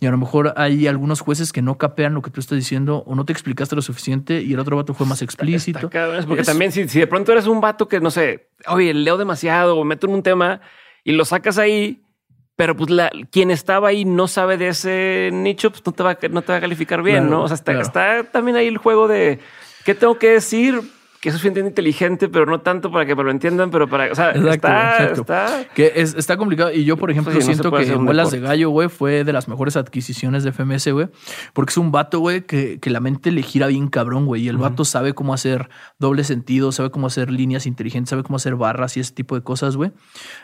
Y 0.00 0.06
a 0.06 0.10
lo 0.10 0.18
mejor 0.18 0.54
hay 0.56 0.88
algunos 0.88 1.20
jueces 1.20 1.52
que 1.52 1.62
no 1.62 1.78
capean 1.78 2.14
lo 2.14 2.20
que 2.20 2.30
tú 2.30 2.40
estás 2.40 2.58
diciendo 2.58 3.04
o 3.06 3.14
no 3.14 3.24
te 3.24 3.32
explicaste 3.32 3.76
lo 3.76 3.82
suficiente 3.82 4.42
y 4.42 4.54
el 4.54 4.58
otro 4.58 4.76
vato 4.76 4.92
fue 4.92 5.06
más 5.06 5.22
explícito. 5.22 5.88
porque 6.26 6.42
también 6.42 6.72
si, 6.72 6.88
si 6.88 6.98
de 6.98 7.06
pronto 7.06 7.30
eres 7.30 7.46
un 7.46 7.60
vato 7.60 7.86
que, 7.86 8.00
no 8.00 8.10
sé, 8.10 8.48
oye, 8.66 8.92
leo 8.92 9.16
demasiado 9.16 9.78
o 9.78 9.84
meto 9.84 10.08
en 10.08 10.14
un 10.14 10.24
tema 10.24 10.60
y 11.04 11.12
lo 11.12 11.24
sacas 11.24 11.58
ahí, 11.58 12.02
pero 12.56 12.76
pues 12.76 12.90
la, 12.90 13.08
quien 13.30 13.52
estaba 13.52 13.88
ahí 13.88 14.04
no 14.04 14.26
sabe 14.26 14.56
de 14.56 14.68
ese 14.68 15.30
nicho, 15.32 15.70
pues 15.70 15.82
no 15.86 15.92
te 15.92 16.02
va, 16.02 16.18
no 16.28 16.42
te 16.42 16.52
va 16.52 16.58
a 16.58 16.60
calificar 16.60 17.04
bien, 17.04 17.30
¿no? 17.30 17.42
O 17.44 17.48
sea, 17.48 17.54
está, 17.54 17.80
está 17.80 18.24
también 18.24 18.56
ahí 18.56 18.66
el 18.66 18.78
juego 18.78 19.06
de 19.06 19.38
qué 19.84 19.94
tengo 19.94 20.18
que 20.18 20.30
decir 20.30 20.82
que 21.24 21.30
es 21.30 21.36
suficientemente 21.36 21.70
inteligente, 21.70 22.28
pero 22.28 22.44
no 22.44 22.60
tanto 22.60 22.90
para 22.90 23.06
que 23.06 23.16
me 23.16 23.24
lo 23.24 23.30
entiendan, 23.30 23.70
pero 23.70 23.88
para, 23.88 24.12
o 24.12 24.14
sea, 24.14 24.32
está, 24.32 25.06
está, 25.06 25.66
Que 25.74 25.90
es, 25.96 26.12
está 26.12 26.36
complicado. 26.36 26.70
Y 26.70 26.84
yo, 26.84 26.98
por 26.98 27.10
ejemplo, 27.10 27.32
siento 27.40 27.72
que 27.72 27.96
Muelas 27.96 28.30
de 28.30 28.40
Gallo, 28.40 28.68
güey, 28.68 28.90
fue 28.90 29.24
de 29.24 29.32
las 29.32 29.48
mejores 29.48 29.78
adquisiciones 29.78 30.44
de 30.44 30.52
FMS, 30.52 30.92
güey, 30.92 31.08
porque 31.54 31.70
es 31.70 31.78
un 31.78 31.92
vato, 31.92 32.18
güey, 32.18 32.42
que, 32.42 32.78
que, 32.78 32.90
la 32.90 33.00
mente 33.00 33.32
le 33.32 33.40
gira 33.40 33.68
bien 33.68 33.88
cabrón, 33.88 34.26
güey, 34.26 34.42
y 34.42 34.48
el 34.48 34.58
vato 34.58 34.84
sabe 34.84 35.14
cómo 35.14 35.32
hacer 35.32 35.70
doble 35.98 36.24
sentido, 36.24 36.72
sabe 36.72 36.90
cómo 36.90 37.06
hacer 37.06 37.30
líneas 37.30 37.64
inteligentes, 37.64 38.10
sabe 38.10 38.22
cómo 38.22 38.36
hacer 38.36 38.54
barras 38.56 38.98
y 38.98 39.00
ese 39.00 39.14
tipo 39.14 39.34
de 39.34 39.40
cosas, 39.42 39.78
güey. 39.78 39.92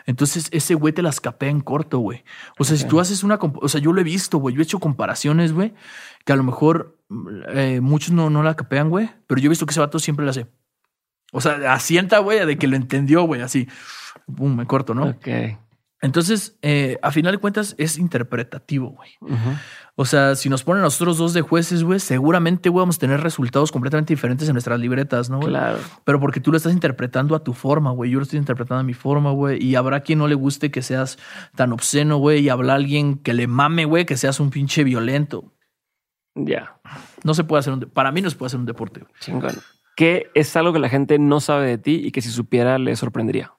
Entonces, 0.07 0.47
ese 0.49 0.73
güey 0.73 0.93
te 0.93 1.03
las 1.03 1.21
capea 1.21 1.51
en 1.51 1.61
corto, 1.61 1.99
güey. 1.99 2.23
O 2.57 2.63
sea, 2.63 2.75
si 2.75 2.85
tú 2.85 2.99
haces 2.99 3.23
una, 3.23 3.37
o 3.39 3.69
sea, 3.69 3.79
yo 3.79 3.93
lo 3.93 4.01
he 4.01 4.03
visto, 4.03 4.39
güey, 4.39 4.55
yo 4.55 4.61
he 4.61 4.63
hecho 4.63 4.79
comparaciones, 4.79 5.53
güey, 5.53 5.75
que 6.25 6.33
a 6.33 6.35
lo 6.35 6.41
mejor 6.41 6.97
eh, 7.49 7.81
muchos 7.83 8.13
no, 8.13 8.31
no 8.31 8.41
la 8.41 8.55
capean, 8.55 8.89
güey, 8.89 9.11
pero 9.27 9.39
yo 9.39 9.45
he 9.45 9.49
visto 9.49 9.67
que 9.67 9.73
ese 9.73 9.79
vato 9.79 9.99
siempre 9.99 10.25
la 10.25 10.31
hace. 10.31 10.47
O 11.31 11.41
sea, 11.41 11.73
asienta, 11.73 12.19
güey, 12.19 12.45
de 12.45 12.57
que 12.57 12.67
lo 12.67 12.75
entendió, 12.75 13.23
güey, 13.23 13.41
así. 13.41 13.67
Pum, 14.35 14.55
me 14.55 14.65
corto, 14.65 14.93
¿no? 14.93 15.05
Ok. 15.05 15.27
Entonces, 16.01 16.57
eh, 16.63 16.97
a 17.03 17.11
final 17.11 17.33
de 17.33 17.37
cuentas, 17.37 17.75
es 17.77 17.99
interpretativo, 17.99 18.89
güey. 18.89 19.11
O 19.95 20.05
sea, 20.05 20.35
si 20.35 20.49
nos 20.49 20.63
ponen 20.63 20.81
a 20.81 20.85
nosotros 20.85 21.17
dos 21.19 21.33
de 21.33 21.41
jueces, 21.41 21.83
güey, 21.83 21.99
seguramente, 21.99 22.69
güey, 22.69 22.81
vamos 22.81 22.95
a 22.95 22.99
tener 22.99 23.21
resultados 23.21 23.71
completamente 23.71 24.11
diferentes 24.11 24.47
en 24.49 24.53
nuestras 24.53 24.79
libretas, 24.79 25.29
¿no? 25.29 25.39
Claro. 25.41 25.77
Pero 26.03 26.19
porque 26.19 26.39
tú 26.39 26.49
lo 26.49 26.57
estás 26.57 26.73
interpretando 26.73 27.35
a 27.35 27.43
tu 27.43 27.53
forma, 27.53 27.91
güey. 27.91 28.09
Yo 28.09 28.17
lo 28.17 28.23
estoy 28.23 28.39
interpretando 28.39 28.79
a 28.79 28.83
mi 28.83 28.95
forma, 28.95 29.31
güey. 29.31 29.63
Y 29.63 29.75
habrá 29.75 29.99
quien 29.99 30.17
no 30.17 30.27
le 30.27 30.33
guste 30.33 30.71
que 30.71 30.81
seas 30.81 31.19
tan 31.55 31.71
obsceno, 31.71 32.17
güey. 32.17 32.39
Y 32.39 32.49
habrá 32.49 32.73
alguien 32.73 33.19
que 33.19 33.35
le 33.35 33.45
mame, 33.45 33.85
güey, 33.85 34.07
que 34.07 34.17
seas 34.17 34.39
un 34.39 34.49
pinche 34.49 34.83
violento. 34.83 35.53
Ya. 36.33 36.79
No 37.23 37.35
se 37.35 37.43
puede 37.43 37.59
hacer 37.59 37.73
un... 37.73 37.81
Para 37.81 38.11
mí 38.11 38.21
no 38.21 38.29
se 38.31 38.37
puede 38.37 38.47
hacer 38.47 38.59
un 38.59 38.65
deporte. 38.65 39.01
Güey. 39.01 39.13
Chingón. 39.19 39.55
¿Qué 40.01 40.31
es 40.33 40.55
algo 40.55 40.73
que 40.73 40.79
la 40.79 40.89
gente 40.89 41.19
no 41.19 41.39
sabe 41.39 41.67
de 41.67 41.77
ti 41.77 42.01
y 42.03 42.09
que 42.09 42.23
si 42.23 42.29
supiera 42.29 42.79
le 42.79 42.95
sorprendería? 42.95 43.53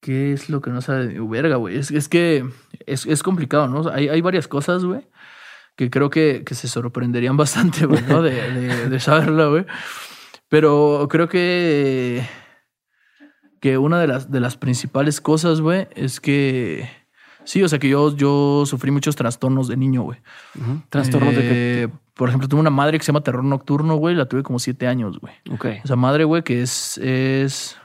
¿Qué 0.00 0.32
es 0.32 0.48
lo 0.48 0.62
que 0.62 0.70
no 0.70 0.80
sabe 0.80 1.08
de 1.08 1.20
mi 1.20 1.28
verga, 1.28 1.56
güey? 1.56 1.76
Es, 1.76 1.90
es, 1.90 2.08
que 2.08 2.48
es, 2.86 3.22
complicado, 3.22 3.68
¿no? 3.68 3.86
Hay, 3.90 4.08
hay 4.08 4.22
varias 4.22 4.48
cosas, 4.48 4.82
güey, 4.82 5.06
que 5.76 5.90
creo 5.90 6.08
que, 6.08 6.42
que, 6.46 6.54
se 6.54 6.68
sorprenderían 6.68 7.36
bastante, 7.36 7.84
güey, 7.84 8.00
¿no? 8.08 8.22
De, 8.22 8.88
de, 8.88 8.98
saberlo, 8.98 9.50
güey. 9.50 9.66
Pero 10.48 11.06
creo 11.10 11.28
que, 11.28 12.26
que 13.60 13.76
una 13.76 14.00
de 14.00 14.06
las, 14.06 14.30
de 14.30 14.40
las 14.40 14.56
principales 14.56 15.20
cosas, 15.20 15.60
güey, 15.60 15.86
es 15.96 16.18
que 16.18 16.88
Sí, 17.44 17.62
o 17.62 17.68
sea 17.68 17.78
que 17.78 17.88
yo, 17.88 18.14
yo 18.16 18.64
sufrí 18.66 18.90
muchos 18.90 19.16
trastornos 19.16 19.68
de 19.68 19.76
niño, 19.76 20.02
güey. 20.02 20.18
¿Trastornos 20.88 21.34
de 21.34 21.40
qué? 21.42 21.82
Eh, 21.84 21.88
por 22.14 22.28
ejemplo, 22.28 22.48
tuve 22.48 22.60
una 22.60 22.70
madre 22.70 22.98
que 22.98 23.04
se 23.04 23.12
llama 23.12 23.22
terror 23.22 23.44
nocturno, 23.44 23.96
güey. 23.96 24.14
La 24.14 24.26
tuve 24.26 24.42
como 24.42 24.58
siete 24.58 24.86
años, 24.86 25.18
güey. 25.18 25.34
Ok. 25.52 25.64
Esa 25.84 25.96
madre, 25.96 26.24
güey, 26.24 26.42
que 26.42 26.62
es, 26.62 26.96
es, 26.98 27.76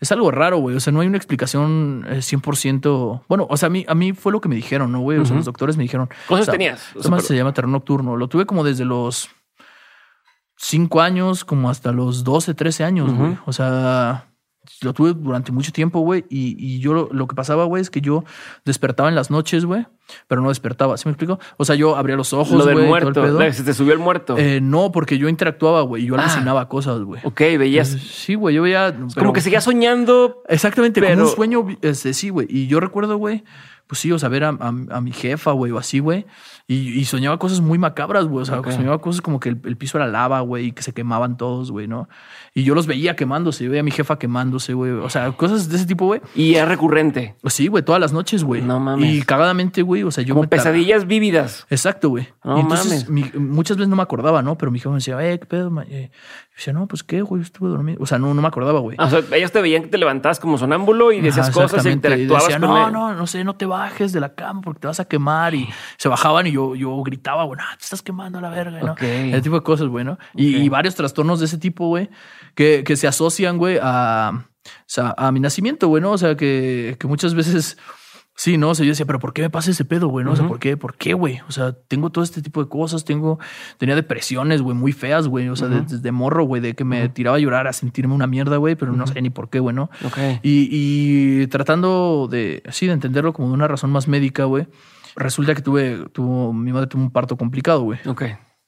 es 0.00 0.12
algo 0.12 0.30
raro, 0.30 0.58
güey. 0.58 0.76
O 0.76 0.80
sea, 0.80 0.92
no 0.92 1.00
hay 1.00 1.08
una 1.08 1.16
explicación 1.16 2.04
eh, 2.08 2.18
100%. 2.18 3.22
Bueno, 3.28 3.46
o 3.48 3.56
sea, 3.56 3.66
a 3.66 3.70
mí, 3.70 3.84
a 3.88 3.94
mí 3.94 4.12
fue 4.12 4.32
lo 4.32 4.40
que 4.40 4.48
me 4.48 4.54
dijeron, 4.54 4.92
¿no, 4.92 5.00
güey? 5.00 5.18
O 5.18 5.24
sea, 5.24 5.34
los 5.36 5.46
doctores 5.46 5.76
me 5.76 5.82
dijeron. 5.82 6.08
¿Cuántos 6.28 6.42
o 6.48 6.50
sea, 6.50 6.52
tenías? 6.52 6.80
O 6.94 7.00
Eso 7.00 7.08
sea, 7.08 7.10
pero- 7.16 7.22
se 7.22 7.36
llama 7.36 7.52
terror 7.54 7.70
nocturno. 7.70 8.16
Lo 8.16 8.28
tuve 8.28 8.44
como 8.46 8.62
desde 8.64 8.84
los 8.84 9.30
5 10.56 11.00
años, 11.00 11.44
como 11.44 11.68
hasta 11.70 11.90
los 11.92 12.22
12, 12.22 12.54
13 12.54 12.84
años, 12.84 13.12
güey. 13.12 13.36
O 13.46 13.52
sea, 13.52 14.28
lo 14.82 14.92
tuve 14.92 15.12
durante 15.14 15.52
mucho 15.52 15.72
tiempo, 15.72 16.00
güey. 16.00 16.24
Y, 16.28 16.56
y 16.58 16.78
yo 16.80 16.92
lo, 16.94 17.08
lo 17.12 17.26
que 17.26 17.34
pasaba, 17.34 17.64
güey, 17.64 17.80
es 17.82 17.90
que 17.90 18.00
yo 18.00 18.24
despertaba 18.64 19.08
en 19.08 19.14
las 19.14 19.30
noches, 19.30 19.64
güey, 19.64 19.86
pero 20.28 20.40
no 20.42 20.48
despertaba. 20.48 20.96
¿Sí 20.96 21.06
me 21.06 21.12
explico? 21.12 21.38
O 21.56 21.64
sea, 21.64 21.74
yo 21.76 21.96
abría 21.96 22.16
los 22.16 22.32
ojos, 22.32 22.52
Lo 22.52 22.64
del 22.64 22.74
todo 22.74 22.82
el 22.82 22.88
muerto. 22.88 23.12
pedo. 23.22 23.38
la- 23.38 23.52
Se 23.52 23.62
te 23.64 23.74
subió 23.74 23.92
el 23.92 23.98
muerto. 23.98 24.36
Eh, 24.38 24.60
no, 24.62 24.92
porque 24.92 25.18
yo 25.18 25.28
interactuaba, 25.28 25.82
güey. 25.82 26.04
Yo 26.06 26.14
Ah. 26.16 26.22
alucinaba 26.22 26.68
cosas, 26.68 27.00
güey. 27.00 27.20
ok, 27.24 27.40
veías. 27.58 27.88
Sí, 27.88 28.34
güey, 28.34 28.54
yo 28.54 28.62
veía. 28.62 28.94
como 29.16 29.32
que 29.32 29.40
seguías 29.40 29.64
soñando. 29.64 30.42
Exactamente, 30.48 31.00
Pero- 31.00 31.14
como 31.16 31.28
un 31.30 31.34
sueño, 31.36 31.66
este, 31.82 32.14
sí, 32.14 32.28
güey. 32.30 32.46
Y 32.50 32.66
yo 32.66 32.80
recuerdo, 32.80 33.16
güey, 33.16 33.44
pues 33.86 33.98
sí, 33.98 34.10
o 34.12 34.18
sea, 34.18 34.28
ver 34.28 34.44
a, 34.44 34.48
a- 34.48 34.74
a 34.96 35.00
mi 35.00 35.12
jefa, 35.12 35.52
güey, 35.52 35.70
o 35.72 35.78
así, 35.78 35.98
güey. 35.98 36.26
Y, 36.66 36.98
y 36.98 37.04
soñaba 37.04 37.38
cosas 37.38 37.60
muy 37.60 37.76
macabras, 37.76 38.24
güey. 38.24 38.40
O 38.42 38.46
sea, 38.46 38.62
soñaba 38.64 38.98
cosas 38.98 39.20
como 39.20 39.38
que 39.38 39.50
el, 39.50 39.60
el 39.64 39.76
piso 39.76 39.98
era 39.98 40.06
lava, 40.06 40.40
güey, 40.40 40.66
y 40.68 40.72
que 40.72 40.82
se 40.82 40.94
quemaban 40.94 41.36
todos, 41.36 41.70
güey, 41.70 41.86
¿no? 41.88 42.08
Y 42.54 42.62
yo 42.62 42.74
los 42.74 42.86
veía 42.86 43.16
quemándose, 43.16 43.64
yo 43.64 43.70
veía 43.70 43.80
a 43.80 43.84
mi 43.84 43.90
jefa 43.90 44.18
quemándose, 44.18 44.72
güey. 44.72 44.92
O 44.92 45.10
sea, 45.10 45.30
cosas 45.32 45.68
de 45.68 45.76
ese 45.76 45.84
tipo, 45.84 46.06
güey. 46.06 46.22
Y 46.34 46.54
es 46.54 46.66
recurrente. 46.66 47.34
Sí, 47.48 47.66
güey, 47.66 47.84
todas 47.84 48.00
las 48.00 48.14
noches, 48.14 48.44
güey. 48.44 48.62
No 48.62 48.80
mames. 48.80 49.12
Y 49.12 49.22
cagadamente, 49.22 49.82
güey, 49.82 50.04
o 50.04 50.10
sea, 50.10 50.24
yo 50.24 50.32
Como 50.32 50.42
me 50.44 50.48
tar- 50.48 50.58
pesadillas 50.60 51.06
vívidas. 51.06 51.66
Exacto, 51.68 52.08
güey. 52.08 52.28
No 52.42 52.56
y 52.56 52.60
entonces, 52.62 53.10
mames. 53.10 53.34
mi- 53.34 53.40
muchas 53.40 53.76
veces 53.76 53.88
no 53.90 53.96
me 53.96 54.02
acordaba, 54.02 54.40
¿no? 54.40 54.56
Pero 54.56 54.70
mi 54.72 54.78
jefa 54.78 54.88
me 54.88 54.96
decía, 54.96 55.20
eh, 55.22 55.38
¿qué 55.38 55.44
pedo? 55.46 55.70
ma-?" 55.70 55.82
Eh, 55.84 56.10
yo 56.12 56.56
decía, 56.56 56.72
no, 56.72 56.86
pues 56.86 57.02
qué, 57.02 57.20
güey, 57.20 57.42
estuve 57.42 57.68
dormido. 57.68 57.98
O 58.00 58.06
sea, 58.06 58.18
no, 58.18 58.32
no 58.32 58.40
me 58.40 58.48
acordaba, 58.48 58.78
güey. 58.80 58.96
O 59.00 59.10
sea, 59.10 59.20
ellos 59.32 59.52
te 59.52 59.60
veían 59.60 59.82
que 59.82 59.88
te 59.88 59.98
levantabas 59.98 60.38
como 60.40 60.56
sonámbulo 60.56 61.12
y 61.12 61.20
decías 61.20 61.48
Ajá, 61.48 61.52
cosas 61.52 61.72
e 61.84 61.90
exactamente. 61.90 62.08
Y 62.08 62.12
interactuabas 62.22 62.46
decía, 62.46 62.60
con 62.60 62.70
no, 62.70 62.86
él. 62.86 62.92
no, 62.92 63.14
no 63.14 63.26
sé, 63.26 63.44
no 63.44 63.56
te 63.56 63.66
bajes 63.66 64.12
de 64.14 64.20
la 64.20 64.34
cama 64.34 64.60
porque 64.62 64.80
te 64.80 64.86
vas 64.86 65.00
a 65.00 65.04
quemar. 65.04 65.54
Y 65.54 65.68
se 65.98 66.08
bajaban 66.08 66.46
y 66.46 66.53
yo, 66.54 66.74
yo 66.74 67.02
gritaba, 67.02 67.44
güey, 67.44 67.58
no, 67.58 67.64
te 67.76 67.84
estás 67.84 68.02
quemando 68.02 68.38
a 68.38 68.40
la 68.40 68.50
verga, 68.50 68.80
¿no? 68.80 68.94
Ese 68.98 69.42
tipo 69.42 69.56
de 69.56 69.62
cosas, 69.62 69.88
güey, 69.88 70.04
¿no? 70.04 70.18
Y, 70.34 70.68
varios 70.68 70.94
trastornos 70.94 71.40
de 71.40 71.46
ese 71.46 71.58
tipo, 71.58 71.88
güey, 71.88 72.08
que, 72.54 72.84
que 72.84 72.96
se 72.96 73.06
asocian, 73.06 73.58
güey, 73.58 73.78
a, 73.82 74.32
o 74.64 74.70
sea, 74.86 75.14
a 75.16 75.30
mi 75.32 75.40
nacimiento, 75.40 75.88
güey, 75.88 76.02
¿no? 76.02 76.12
O 76.12 76.18
sea, 76.18 76.36
que, 76.36 76.96
que 76.98 77.06
muchas 77.06 77.34
veces... 77.34 77.76
Sí, 78.36 78.58
no, 78.58 78.70
o 78.70 78.74
sea, 78.74 78.84
yo 78.84 78.90
decía, 78.90 79.06
pero 79.06 79.20
¿por 79.20 79.32
qué 79.32 79.42
me 79.42 79.50
pasa 79.50 79.70
ese 79.70 79.84
pedo, 79.84 80.08
güey? 80.08 80.24
¿No? 80.24 80.32
O 80.32 80.36
sea. 80.36 80.48
¿por 80.48 80.58
qué? 80.58 80.76
¿Por 80.76 80.96
qué, 80.96 81.14
güey? 81.14 81.40
O 81.48 81.52
sea, 81.52 81.72
tengo 81.72 82.10
todo 82.10 82.24
este 82.24 82.42
tipo 82.42 82.60
de 82.60 82.68
cosas, 82.68 83.04
tengo, 83.04 83.38
tenía 83.78 83.94
depresiones, 83.94 84.60
güey, 84.60 84.76
muy 84.76 84.90
feas, 84.90 85.28
güey. 85.28 85.48
O 85.48 85.54
sea, 85.54 85.68
desde 85.68 86.10
morro, 86.10 86.42
güey, 86.42 86.60
de 86.60 86.74
que 86.74 86.82
me 86.82 87.08
tiraba 87.08 87.36
a 87.36 87.38
llorar, 87.38 87.68
a 87.68 87.72
sentirme 87.72 88.12
una 88.12 88.26
mierda, 88.26 88.56
güey, 88.56 88.74
pero 88.74 88.92
no 88.92 89.06
sé 89.06 89.22
ni 89.22 89.30
por 89.30 89.50
qué, 89.50 89.60
güey, 89.60 89.76
¿no? 89.76 89.88
Ok. 90.04 90.18
Y, 90.42 90.68
y 90.72 91.46
tratando 91.46 92.26
de, 92.28 92.64
sí, 92.70 92.88
de 92.88 92.94
entenderlo 92.94 93.32
como 93.32 93.48
de 93.48 93.54
una 93.54 93.68
razón 93.68 93.92
más 93.92 94.08
médica, 94.08 94.46
güey, 94.46 94.66
resulta 95.16 95.54
que 95.54 95.62
tuve, 95.62 96.04
tuvo, 96.12 96.52
mi 96.52 96.72
madre 96.72 96.86
tuvo 96.86 97.02
un 97.02 97.10
parto 97.10 97.36
complicado, 97.36 97.82
güey. 97.82 97.98
Ok. 98.06 98.22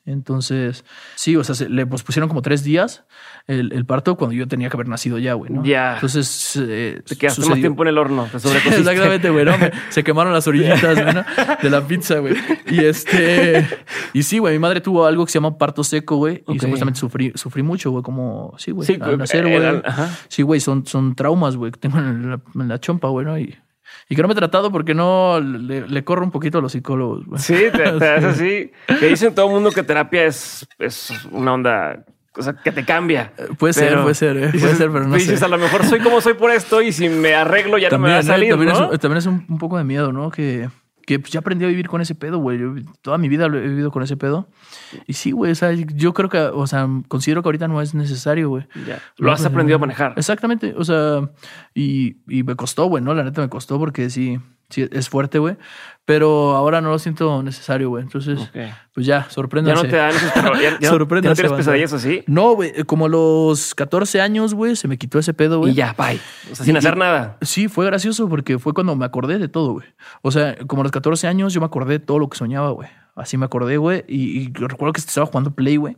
Entonces, 0.08 0.84
sí, 1.16 1.34
o 1.34 1.42
sea, 1.42 1.56
se, 1.56 1.68
le 1.68 1.84
pospusieron 1.84 2.28
como 2.28 2.40
tres 2.40 2.62
días 2.62 3.04
el, 3.48 3.72
el 3.72 3.84
parto 3.86 4.16
cuando 4.16 4.34
yo 4.34 4.46
tenía 4.46 4.68
que 4.70 4.76
haber 4.76 4.86
nacido 4.86 5.18
ya, 5.18 5.34
güey, 5.34 5.50
¿no? 5.52 5.64
Ya. 5.64 5.94
Entonces, 5.94 6.56
eh, 6.62 7.02
Te 7.04 7.16
quedaste 7.16 7.40
más 7.40 7.48
sucedió- 7.48 7.62
tiempo 7.62 7.82
en 7.82 7.88
el 7.88 7.98
horno. 7.98 8.28
Te. 8.30 8.36
Exactamente, 8.68 9.30
güey, 9.30 9.44
¿no? 9.44 9.58
Me- 9.58 9.72
se 9.88 10.04
quemaron 10.04 10.32
las 10.32 10.46
orillitas 10.46 10.94
güey, 11.02 11.12
¿no? 11.12 11.24
de 11.60 11.70
la 11.70 11.84
pizza, 11.84 12.20
güey. 12.20 12.36
Y 12.66 12.84
este. 12.84 13.66
Y 14.12 14.22
sí, 14.22 14.38
güey, 14.38 14.54
mi 14.54 14.60
madre 14.60 14.80
tuvo 14.80 15.06
algo 15.06 15.26
que 15.26 15.32
se 15.32 15.38
llama 15.40 15.58
parto 15.58 15.82
seco, 15.82 16.18
güey. 16.18 16.44
Y 16.46 16.58
supuestamente 16.60 17.00
sufrí, 17.00 17.32
sufrí 17.34 17.64
mucho, 17.64 17.90
güey, 17.90 18.04
como. 18.04 18.54
Sí, 18.58 18.70
güey. 18.70 18.86
Sí, 18.86 18.98
al 19.00 19.18
nacer, 19.18 19.42
güey. 19.42 19.82
ajá. 19.84 20.08
Sí, 20.28 20.42
güey, 20.42 20.60
son, 20.60 20.86
son 20.86 21.16
traumas, 21.16 21.56
güey, 21.56 21.72
que 21.72 21.80
tengo 21.80 21.98
en 21.98 22.30
la, 22.30 22.40
en 22.54 22.68
la 22.68 22.78
chompa, 22.78 23.08
güey, 23.08 23.26
¿no? 23.26 23.36
Y, 23.36 23.56
y 24.08 24.14
que 24.14 24.22
no 24.22 24.28
me 24.28 24.32
he 24.32 24.36
tratado 24.36 24.70
porque 24.70 24.94
no 24.94 25.40
le, 25.40 25.88
le 25.88 26.04
corro 26.04 26.24
un 26.24 26.30
poquito 26.30 26.58
a 26.58 26.60
los 26.60 26.72
psicólogos, 26.72 27.26
güey. 27.26 27.40
Sí, 27.40 27.54
te, 27.54 27.70
te 27.70 27.92
das 27.98 28.24
así. 28.24 28.70
Que 28.86 29.06
dicen 29.06 29.34
todo 29.34 29.46
el 29.46 29.52
mundo 29.52 29.70
que 29.72 29.82
terapia 29.82 30.24
es, 30.24 30.66
es 30.78 31.12
una 31.32 31.54
onda, 31.54 32.04
o 32.36 32.42
sea, 32.42 32.54
que 32.54 32.70
te 32.70 32.84
cambia. 32.84 33.32
Puede 33.58 33.72
ser, 33.72 34.00
puede 34.00 34.14
ser, 34.14 34.36
eh, 34.36 34.50
puede 34.50 34.74
ser, 34.76 34.90
pero 34.92 35.06
no 35.06 35.14
dices, 35.16 35.40
sé. 35.40 35.44
a 35.44 35.48
lo 35.48 35.58
mejor 35.58 35.84
soy 35.84 36.00
como 36.00 36.20
soy 36.20 36.34
por 36.34 36.50
esto 36.50 36.82
y 36.82 36.92
si 36.92 37.08
me 37.08 37.34
arreglo 37.34 37.78
ya 37.78 37.90
no 37.90 37.98
me 37.98 38.10
va 38.10 38.16
a 38.16 38.20
¿eh? 38.20 38.22
salir, 38.22 38.50
también, 38.50 38.72
¿no? 38.72 38.92
es, 38.92 39.00
también 39.00 39.18
es 39.18 39.26
un, 39.26 39.44
un 39.48 39.58
poco 39.58 39.76
de 39.76 39.84
miedo, 39.84 40.12
¿no? 40.12 40.30
Que, 40.30 40.68
que 41.06 41.20
pues, 41.20 41.32
ya 41.32 41.40
aprendí 41.40 41.64
a 41.64 41.68
vivir 41.68 41.88
con 41.88 42.00
ese 42.00 42.14
pedo, 42.14 42.38
güey. 42.38 42.58
Yo 42.58 42.74
toda 43.00 43.16
mi 43.16 43.28
vida 43.28 43.46
lo 43.48 43.58
he 43.58 43.68
vivido 43.68 43.92
con 43.92 44.02
ese 44.02 44.16
pedo. 44.16 44.48
Y 45.06 45.12
sí, 45.14 45.30
güey, 45.30 45.52
o 45.52 45.54
sea, 45.54 45.72
yo 45.72 46.12
creo 46.12 46.28
que, 46.28 46.38
o 46.38 46.66
sea, 46.66 46.88
considero 47.08 47.42
que 47.42 47.48
ahorita 47.48 47.68
no 47.68 47.80
es 47.80 47.94
necesario, 47.94 48.48
güey. 48.48 48.66
Ya, 48.86 49.00
Lo 49.16 49.32
has 49.32 49.44
aprendido 49.44 49.76
a 49.76 49.78
manejar. 49.78 50.14
Exactamente, 50.16 50.74
o 50.76 50.84
sea, 50.84 51.30
y, 51.74 52.16
y 52.28 52.42
me 52.42 52.56
costó, 52.56 52.86
güey, 52.86 53.02
¿no? 53.02 53.14
La 53.14 53.22
neta 53.22 53.40
me 53.40 53.48
costó 53.48 53.78
porque 53.78 54.10
sí, 54.10 54.40
sí 54.70 54.88
es 54.90 55.08
fuerte, 55.08 55.38
güey. 55.38 55.56
Pero 56.04 56.54
ahora 56.54 56.80
no 56.80 56.90
lo 56.90 57.00
siento 57.00 57.42
necesario, 57.42 57.88
güey. 57.88 58.04
Entonces, 58.04 58.38
pues 58.94 59.06
ya, 59.06 59.24
Ya 59.24 59.30
sorpréndanse. 59.30 59.82
no 59.82 59.88
te 59.90 59.96
dan 59.96 60.10
esos 60.10 60.32
ya, 60.34 60.42
ya 60.78 60.90
no- 60.98 61.20
ya 61.20 61.34
pesadillas 61.56 61.92
así. 61.92 62.22
No, 62.28 62.52
güey, 62.54 62.72
como 62.84 63.06
a 63.06 63.08
los 63.08 63.74
14 63.74 64.20
años, 64.20 64.54
güey, 64.54 64.76
se 64.76 64.86
me 64.86 64.98
quitó 64.98 65.18
ese 65.18 65.34
pedo, 65.34 65.58
güey. 65.58 65.72
Y 65.72 65.74
ya, 65.74 65.96
bye. 65.98 66.20
O 66.52 66.54
sea, 66.54 66.64
sin 66.64 66.76
Y- 66.76 66.78
hacer 66.78 66.96
nada. 66.96 67.38
Sí, 67.42 67.66
fue 67.66 67.86
gracioso 67.86 68.28
porque 68.28 68.60
fue 68.60 68.72
cuando 68.72 68.94
me 68.94 69.04
acordé 69.04 69.38
de 69.40 69.48
todo, 69.48 69.72
güey. 69.72 69.86
O 70.22 70.30
sea, 70.30 70.56
como 70.68 70.82
a 70.82 70.84
los 70.84 70.92
14 70.92 71.26
años 71.26 71.52
yo 71.52 71.60
me 71.60 71.66
acordé 71.66 71.94
de 71.94 71.98
todo 72.04 72.20
lo 72.20 72.28
que 72.28 72.38
soñaba, 72.38 72.70
güey. 72.70 72.88
Así 73.16 73.38
me 73.38 73.46
acordé, 73.46 73.78
güey. 73.78 74.04
Y, 74.06 74.40
y 74.40 74.52
recuerdo 74.52 74.92
que 74.92 75.00
estaba 75.00 75.26
jugando 75.26 75.50
Play, 75.50 75.78
güey. 75.78 75.96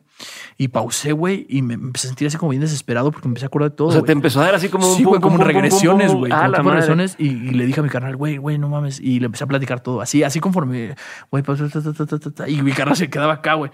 Y 0.57 0.69
pausé, 0.69 1.11
güey. 1.11 1.47
Y 1.49 1.62
me 1.62 1.74
empecé 1.74 2.07
a 2.07 2.11
sentir 2.11 2.28
así 2.28 2.36
como 2.36 2.51
bien 2.51 2.61
desesperado 2.61 3.11
porque 3.11 3.27
me 3.27 3.32
empecé 3.32 3.47
a 3.47 3.49
acordar 3.49 3.70
de 3.70 3.77
todo. 3.77 3.89
O 3.89 3.90
sea, 3.90 4.01
güey. 4.01 4.07
te 4.07 4.12
empezó 4.12 4.40
a 4.40 4.45
dar 4.45 4.55
así 4.55 4.69
como 4.69 4.89
un 4.89 4.97
Sí, 4.97 5.03
pum, 5.03 5.11
güey, 5.11 5.20
como 5.20 5.36
pum, 5.36 5.45
regresiones, 5.45 6.15
güey. 6.15 6.31
Ah, 6.32 6.49
como 6.57 6.70
regresiones. 6.70 7.16
Y, 7.19 7.27
y 7.27 7.51
le 7.51 7.66
dije 7.66 7.81
a 7.81 7.82
mi 7.82 7.89
carnal, 7.89 8.15
güey, 8.15 8.36
güey, 8.36 8.57
no 8.57 8.69
mames. 8.69 9.01
Y 9.01 9.19
le 9.19 9.27
empecé 9.27 9.43
a 9.43 9.47
platicar 9.49 9.81
todo. 9.81 10.01
Así, 10.01 10.23
así 10.23 10.39
conforme, 10.39 10.95
güey, 11.31 11.43
pasó, 11.43 11.69
ta, 11.69 11.82
ta, 11.82 11.93
ta, 11.93 12.07
ta, 12.07 12.19
ta, 12.19 12.31
ta, 12.31 12.49
y 12.49 12.62
mi 12.62 12.70
carnal 12.70 12.97
se 12.97 13.11
quedaba 13.11 13.35
acá, 13.35 13.55
güey. 13.55 13.73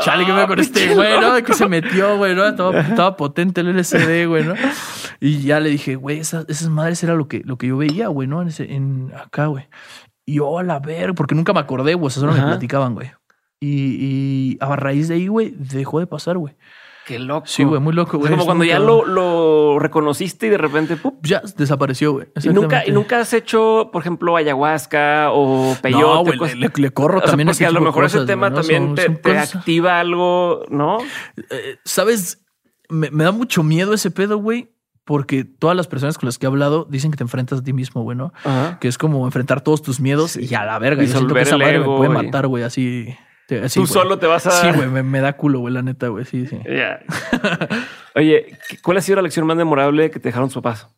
Chale, 0.00 0.26
que 0.26 0.32
me 0.34 0.46
con 0.46 0.60
este, 0.60 0.94
güey, 0.94 1.18
¿no? 1.18 1.42
Que 1.42 1.54
se 1.54 1.66
metió, 1.66 2.18
güey, 2.18 2.34
¿no? 2.34 2.46
Estaba, 2.46 2.78
estaba 2.78 3.16
potente 3.16 3.62
el 3.62 3.68
LCD, 3.68 4.28
güey, 4.28 4.44
¿no? 4.44 4.54
Y 5.18 5.40
ya 5.40 5.60
le 5.60 5.70
dije, 5.70 5.94
güey, 5.96 6.18
esas, 6.18 6.46
esas 6.48 6.68
madres 6.68 7.02
era 7.02 7.14
lo 7.14 7.26
que, 7.26 7.40
lo 7.44 7.56
que 7.56 7.68
yo 7.68 7.78
veía, 7.78 8.08
güey, 8.08 8.28
¿no? 8.28 8.42
En, 8.42 8.48
ese, 8.48 8.70
en 8.70 9.12
acá, 9.16 9.46
güey. 9.46 9.66
Y 10.24 10.34
yo, 10.36 10.58
a 10.58 10.62
la 10.62 10.78
ver, 10.78 11.14
porque 11.14 11.34
nunca 11.34 11.52
me 11.52 11.60
acordé, 11.60 11.94
güey, 11.94 12.06
o 12.06 12.10
sea, 12.10 12.20
solo 12.20 12.32
me 12.32 12.42
platicaban, 12.42 12.94
güey. 12.94 13.10
Y, 13.60 13.96
y 14.52 14.58
a 14.60 14.74
raíz 14.76 15.08
de 15.08 15.14
ahí, 15.14 15.26
güey, 15.28 15.52
dejó 15.56 16.00
de 16.00 16.06
pasar, 16.06 16.36
güey. 16.38 16.56
Qué 17.06 17.18
loco. 17.18 17.46
Sí, 17.46 17.64
güey, 17.64 17.80
muy 17.80 17.92
loco, 17.92 18.12
Es 18.16 18.18
güey. 18.20 18.30
como 18.30 18.42
Es 18.42 18.46
cuando 18.46 18.60
muy 18.62 18.68
ya 18.68 18.78
lo, 18.78 19.04
lo 19.04 19.78
reconociste 19.80 20.46
y 20.46 20.50
de 20.50 20.58
repente, 20.58 20.96
¡pup! 20.96 21.18
Ya 21.26 21.42
desapareció, 21.56 22.12
güey. 22.12 22.28
Y 22.44 22.48
nunca, 22.50 22.86
y 22.86 22.92
nunca 22.92 23.18
has 23.18 23.32
hecho, 23.32 23.90
por 23.92 24.02
ejemplo, 24.02 24.36
ayahuasca 24.36 25.30
o 25.32 25.76
peyote. 25.82 26.04
No, 26.04 26.24
güey, 26.24 26.54
le, 26.54 26.68
le- 26.68 26.72
le 26.74 26.90
corro 26.92 27.18
O 27.18 27.20
sea, 27.22 27.30
también 27.30 27.48
porque 27.48 27.66
a 27.66 27.72
lo 27.72 27.80
mejor 27.80 28.04
ese 28.04 28.24
tema 28.24 28.54
también 28.54 28.86
Son- 28.86 28.94
te, 28.94 29.04
son 29.06 29.16
te 29.16 29.22
cosas- 29.22 29.56
activa 29.56 29.98
algo, 29.98 30.64
¿no? 30.70 30.98
Eh, 31.50 31.78
¿Sabes? 31.84 32.44
Me, 32.88 33.10
me 33.10 33.24
da 33.24 33.32
mucho 33.32 33.64
miedo 33.64 33.94
ese 33.94 34.12
pedo, 34.12 34.38
güey, 34.38 34.70
porque 35.04 35.44
todas 35.44 35.76
las 35.76 35.86
personas 35.88 36.16
con 36.18 36.26
las 36.28 36.38
que 36.38 36.46
he 36.46 36.48
hablado 36.48 36.86
dicen 36.88 37.10
que 37.10 37.16
te 37.16 37.24
enfrentas 37.24 37.58
a 37.60 37.62
ti 37.62 37.72
mismo, 37.72 38.02
güey, 38.02 38.16
¿no? 38.16 38.32
Ajá. 38.44 38.78
Que 38.80 38.88
es 38.88 38.98
como 38.98 39.24
enfrentar 39.26 39.60
todos 39.60 39.82
tus 39.82 39.98
miedos 40.00 40.32
Sí. 40.32 40.46
y 40.50 40.54
a 40.54 40.64
la 40.64 40.78
verga. 40.78 41.02
Yo 41.02 41.08
siento 41.12 41.34
que 41.34 41.40
esa 41.42 41.58
madre 41.58 41.78
me 41.80 41.84
puede 41.86 42.10
y- 42.10 42.24
matar, 42.24 42.46
güey, 42.46 42.62
así. 42.64 43.14
así, 43.62 43.80
Tú 43.80 43.86
güey. 43.86 43.92
solo 43.92 44.18
te 44.18 44.26
vas 44.26 44.46
a. 44.46 44.50
Sí, 44.50 44.68
güey, 44.74 44.88
me, 44.88 45.02
me 45.02 45.20
da 45.20 45.32
culo, 45.36 45.58
güey, 45.60 45.74
la 45.74 45.82
neta, 45.82 46.08
güey, 46.08 46.24
sí, 46.24 46.46
sí. 46.46 46.58
Oye, 48.14 48.58
¿qué- 48.68 48.78
¿cuál 48.82 48.96
ha 48.98 49.00
sido 49.00 49.16
la 49.16 49.22
lección 49.22 49.46
más 49.46 49.56
memorable 49.56 50.10
que 50.10 50.20
te 50.20 50.28
dejaron 50.28 50.48
tus 50.48 50.54
papás? 50.62 50.88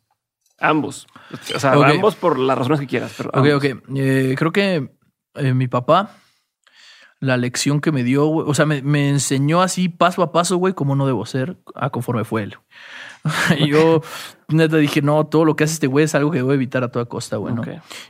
Ambos. 0.59 1.07
O 1.53 1.59
sea, 1.59 1.73
ambos 1.73 2.15
por 2.15 2.39
las 2.39 2.57
razones 2.57 2.79
que 2.79 2.87
quieras. 2.87 3.13
Pero 3.17 3.29
Ok, 3.33 3.47
ok. 3.55 3.65
Eh, 3.97 4.35
creo 4.37 4.51
que 4.51 4.89
eh, 5.35 5.53
mi 5.53 5.67
papá, 5.67 6.11
la 7.19 7.35
lección 7.37 7.81
que 7.81 7.91
me 7.91 8.03
dio, 8.03 8.25
güey, 8.27 8.45
o 8.49 8.53
sea, 8.53 8.65
me, 8.65 8.81
me 8.81 9.09
enseñó 9.09 9.61
así 9.61 9.89
paso 9.89 10.21
a 10.23 10.31
paso, 10.31 10.57
güey, 10.57 10.73
cómo 10.73 10.95
no 10.95 11.05
debo 11.07 11.25
ser 11.25 11.57
a 11.75 11.89
conforme 11.89 12.23
fue 12.23 12.43
él. 12.43 12.55
y 13.57 13.67
yo, 13.69 14.01
neta, 14.49 14.77
dije, 14.77 15.01
no, 15.01 15.25
todo 15.25 15.45
lo 15.45 15.55
que 15.55 15.63
hace 15.63 15.73
este 15.73 15.87
güey 15.87 16.05
es 16.05 16.15
algo 16.15 16.31
que 16.31 16.37
debo 16.37 16.53
evitar 16.53 16.83
a 16.83 16.89
toda 16.89 17.05
costa, 17.05 17.37
güey, 17.37 17.53
¿no? 17.53 17.63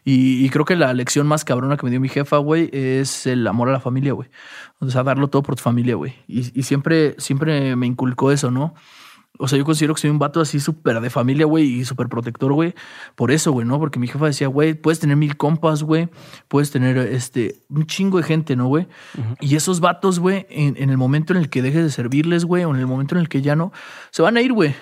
Y, 0.04 0.46
y 0.46 0.50
creo 0.50 0.66
que 0.66 0.76
la 0.76 0.94
lección 0.94 1.26
más 1.28 1.46
cabrona 1.46 1.78
que 1.78 1.86
me 1.86 1.90
dio 1.90 2.00
mi 2.00 2.10
jefa, 2.10 2.38
güey, 2.38 2.70
es 2.74 3.26
el 3.26 3.48
amor 3.48 3.70
a 3.70 3.72
la 3.72 3.80
familia, 3.80 4.14
güey. 4.14 4.30
O 4.80 4.90
sea, 4.90 5.04
darlo 5.04 5.30
todo 5.30 5.44
por 5.44 5.56
tu 5.56 5.64
familia, 5.64 5.96
güey. 5.96 6.16
Y, 6.28 6.60
y 6.60 6.64
siempre, 6.64 7.16
siempre 7.18 7.76
me 7.76 7.88
inculcó 7.88 8.32
eso, 8.32 8.52
¿no? 8.52 8.74
O 9.38 9.48
sea, 9.48 9.58
yo 9.58 9.66
considero 9.66 9.94
que 9.94 10.02
soy 10.02 10.10
un 10.10 10.20
vato 10.20 10.40
así 10.40 10.60
súper 10.60 11.02
de 11.02 11.10
familia, 11.10 11.46
güey, 11.46 11.66
y 11.66 11.86
súper 11.86 12.08
protector, 12.08 12.54
güey. 12.54 12.74
Por 13.16 13.32
eso, 13.32 13.52
güey, 13.52 13.68
¿no? 13.68 13.80
Porque 13.80 14.00
mi 14.00 14.08
jefa 14.08 14.28
decía, 14.28 14.48
güey, 14.48 14.74
puedes 14.74 15.00
tener 15.00 15.18
mil 15.18 15.36
compas, 15.36 15.84
güey. 15.84 16.10
Puedes 16.48 16.72
tener, 16.72 16.98
este, 16.98 17.64
un 17.70 17.86
chingo 17.86 18.18
de 18.18 18.24
gente, 18.24 18.56
¿no, 18.56 18.68
güey? 18.68 18.88
Y 19.42 19.56
esos 19.56 19.82
vatos, 19.82 20.20
güey, 20.20 20.46
en, 20.50 20.78
en 20.78 20.90
el 20.90 20.98
momento 20.98 21.34
en 21.34 21.40
el 21.40 21.50
que 21.50 21.62
dejes 21.62 21.84
de 21.84 21.90
servirles, 21.90 22.46
güey, 22.46 22.64
o 22.64 22.74
en 22.74 22.80
el 22.80 22.88
momento 22.88 23.16
en 23.16 23.22
el 23.22 23.30
que 23.30 23.42
ya 23.42 23.56
no, 23.56 23.74
se 24.12 24.22
van 24.22 24.38
a 24.38 24.42
ir, 24.42 24.54
güey. 24.54 24.74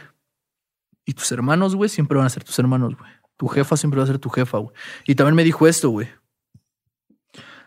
Y 1.06 1.14
tus 1.14 1.32
hermanos, 1.32 1.76
güey, 1.76 1.90
siempre 1.90 2.18
van 2.18 2.28
a 2.28 2.30
ser 2.30 2.44
tus 2.44 2.58
hermanos, 2.60 2.96
güey. 2.98 3.12
Tu 3.38 3.48
jefa 3.48 3.76
siempre 3.78 3.98
va 3.98 4.04
a 4.04 4.08
ser 4.08 4.20
tu 4.20 4.30
jefa, 4.30 4.58
güey. 4.60 4.76
Y 5.06 5.16
también 5.16 5.36
me 5.36 5.44
dijo 5.44 5.68
esto, 5.68 5.90
güey. 5.90 6.10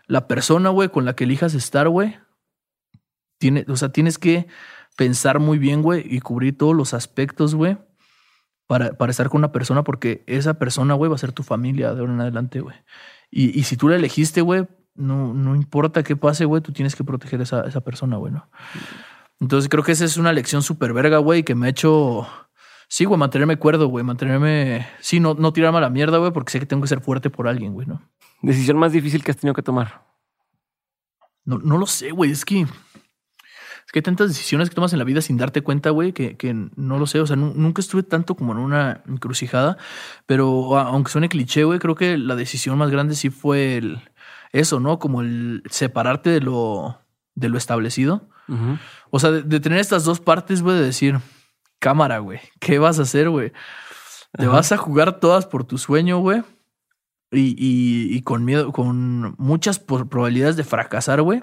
La 0.07 0.27
persona, 0.27 0.69
güey, 0.69 0.89
con 0.89 1.05
la 1.05 1.15
que 1.15 1.25
elijas 1.25 1.53
estar, 1.53 1.89
güey, 1.89 2.17
tiene, 3.37 3.65
o 3.67 3.75
sea, 3.75 3.89
tienes 3.89 4.17
que 4.17 4.47
pensar 4.95 5.39
muy 5.39 5.57
bien, 5.59 5.81
güey, 5.81 6.03
y 6.05 6.19
cubrir 6.21 6.57
todos 6.57 6.75
los 6.75 6.93
aspectos, 6.93 7.53
güey, 7.53 7.77
para, 8.67 8.93
para 8.93 9.11
estar 9.11 9.29
con 9.29 9.39
una 9.39 9.51
persona 9.51 9.83
porque 9.83 10.23
esa 10.27 10.55
persona, 10.55 10.93
güey, 10.93 11.09
va 11.09 11.15
a 11.15 11.19
ser 11.19 11.33
tu 11.33 11.43
familia 11.43 11.93
de 11.93 11.99
ahora 11.99 12.13
en 12.13 12.21
adelante, 12.21 12.61
güey. 12.61 12.75
Y, 13.29 13.57
y 13.57 13.63
si 13.63 13.77
tú 13.77 13.89
la 13.89 13.97
elegiste, 13.97 14.41
güey, 14.41 14.65
no, 14.95 15.33
no 15.33 15.55
importa 15.55 16.03
qué 16.03 16.15
pase, 16.15 16.45
güey, 16.45 16.61
tú 16.61 16.71
tienes 16.71 16.95
que 16.95 17.03
proteger 17.03 17.39
a 17.41 17.43
esa, 17.43 17.61
esa 17.61 17.81
persona, 17.81 18.17
güey, 18.17 18.33
¿no? 18.33 18.49
Entonces 19.39 19.69
creo 19.69 19.83
que 19.83 19.91
esa 19.91 20.05
es 20.05 20.17
una 20.17 20.33
lección 20.33 20.63
súper 20.63 20.93
verga, 20.93 21.19
güey, 21.19 21.43
que 21.43 21.55
me 21.55 21.67
ha 21.67 21.69
hecho... 21.69 22.27
Sí, 22.87 23.05
güey, 23.05 23.19
mantenerme 23.19 23.57
cuerdo, 23.57 23.87
güey, 23.87 24.03
mantenerme... 24.05 24.87
Sí, 25.01 25.19
no, 25.19 25.33
no 25.33 25.51
tirarme 25.51 25.79
a 25.79 25.81
la 25.81 25.89
mierda, 25.89 26.17
güey, 26.19 26.31
porque 26.31 26.51
sé 26.51 26.59
que 26.59 26.65
tengo 26.65 26.81
que 26.81 26.87
ser 26.87 27.01
fuerte 27.01 27.29
por 27.29 27.47
alguien, 27.47 27.73
güey, 27.73 27.85
¿no? 27.87 28.01
Decisión 28.41 28.77
más 28.77 28.93
difícil 28.93 29.23
que 29.23 29.31
has 29.31 29.37
tenido 29.37 29.53
que 29.53 29.61
tomar. 29.63 30.05
No, 31.43 31.57
no 31.57 31.77
lo 31.77 31.85
sé, 31.85 32.11
güey, 32.11 32.31
es 32.31 32.45
que... 32.45 32.61
Es 32.61 33.93
que 33.93 33.99
hay 33.99 34.03
tantas 34.03 34.27
decisiones 34.27 34.67
que 34.69 34.75
tomas 34.75 34.91
en 34.91 34.99
la 34.99 35.05
vida 35.05 35.21
sin 35.21 35.37
darte 35.37 35.61
cuenta, 35.61 35.91
güey, 35.91 36.11
que, 36.11 36.35
que 36.35 36.53
no 36.53 36.99
lo 36.99 37.07
sé. 37.07 37.21
O 37.21 37.25
sea, 37.25 37.37
nu- 37.37 37.53
nunca 37.55 37.79
estuve 37.79 38.03
tanto 38.03 38.35
como 38.35 38.51
en 38.51 38.57
una 38.57 39.01
encrucijada, 39.07 39.77
pero 40.25 40.77
aunque 40.77 41.09
suene 41.09 41.29
cliché, 41.29 41.63
güey, 41.63 41.79
creo 41.79 41.95
que 41.95 42.17
la 42.17 42.35
decisión 42.35 42.77
más 42.77 42.89
grande 42.91 43.15
sí 43.15 43.29
fue 43.29 43.77
el, 43.77 44.01
eso, 44.51 44.81
¿no? 44.81 44.99
Como 44.99 45.21
el 45.21 45.63
separarte 45.69 46.29
de 46.29 46.41
lo, 46.41 46.99
de 47.35 47.47
lo 47.47 47.57
establecido. 47.57 48.27
O 49.09 49.19
sea, 49.19 49.31
de, 49.31 49.43
de 49.43 49.59
tener 49.61 49.79
estas 49.79 50.03
dos 50.03 50.19
partes, 50.19 50.61
güey, 50.61 50.75
de 50.75 50.83
decir, 50.83 51.19
cámara, 51.79 52.19
güey, 52.19 52.39
¿qué 52.59 52.79
vas 52.79 52.99
a 52.99 53.03
hacer, 53.03 53.29
güey? 53.29 53.51
¿Te 54.33 54.43
Ajá. 54.43 54.51
vas 54.53 54.71
a 54.71 54.77
jugar 54.77 55.19
todas 55.19 55.45
por 55.45 55.63
tu 55.63 55.77
sueño, 55.77 56.19
güey? 56.19 56.43
Y, 57.29 57.55
y- 57.57 58.15
y 58.15 58.21
con 58.21 58.45
miedo, 58.45 58.71
con 58.71 59.35
muchas 59.37 59.79
probabilidades 59.79 60.55
de 60.55 60.63
fracasar, 60.63 61.21
güey. 61.21 61.41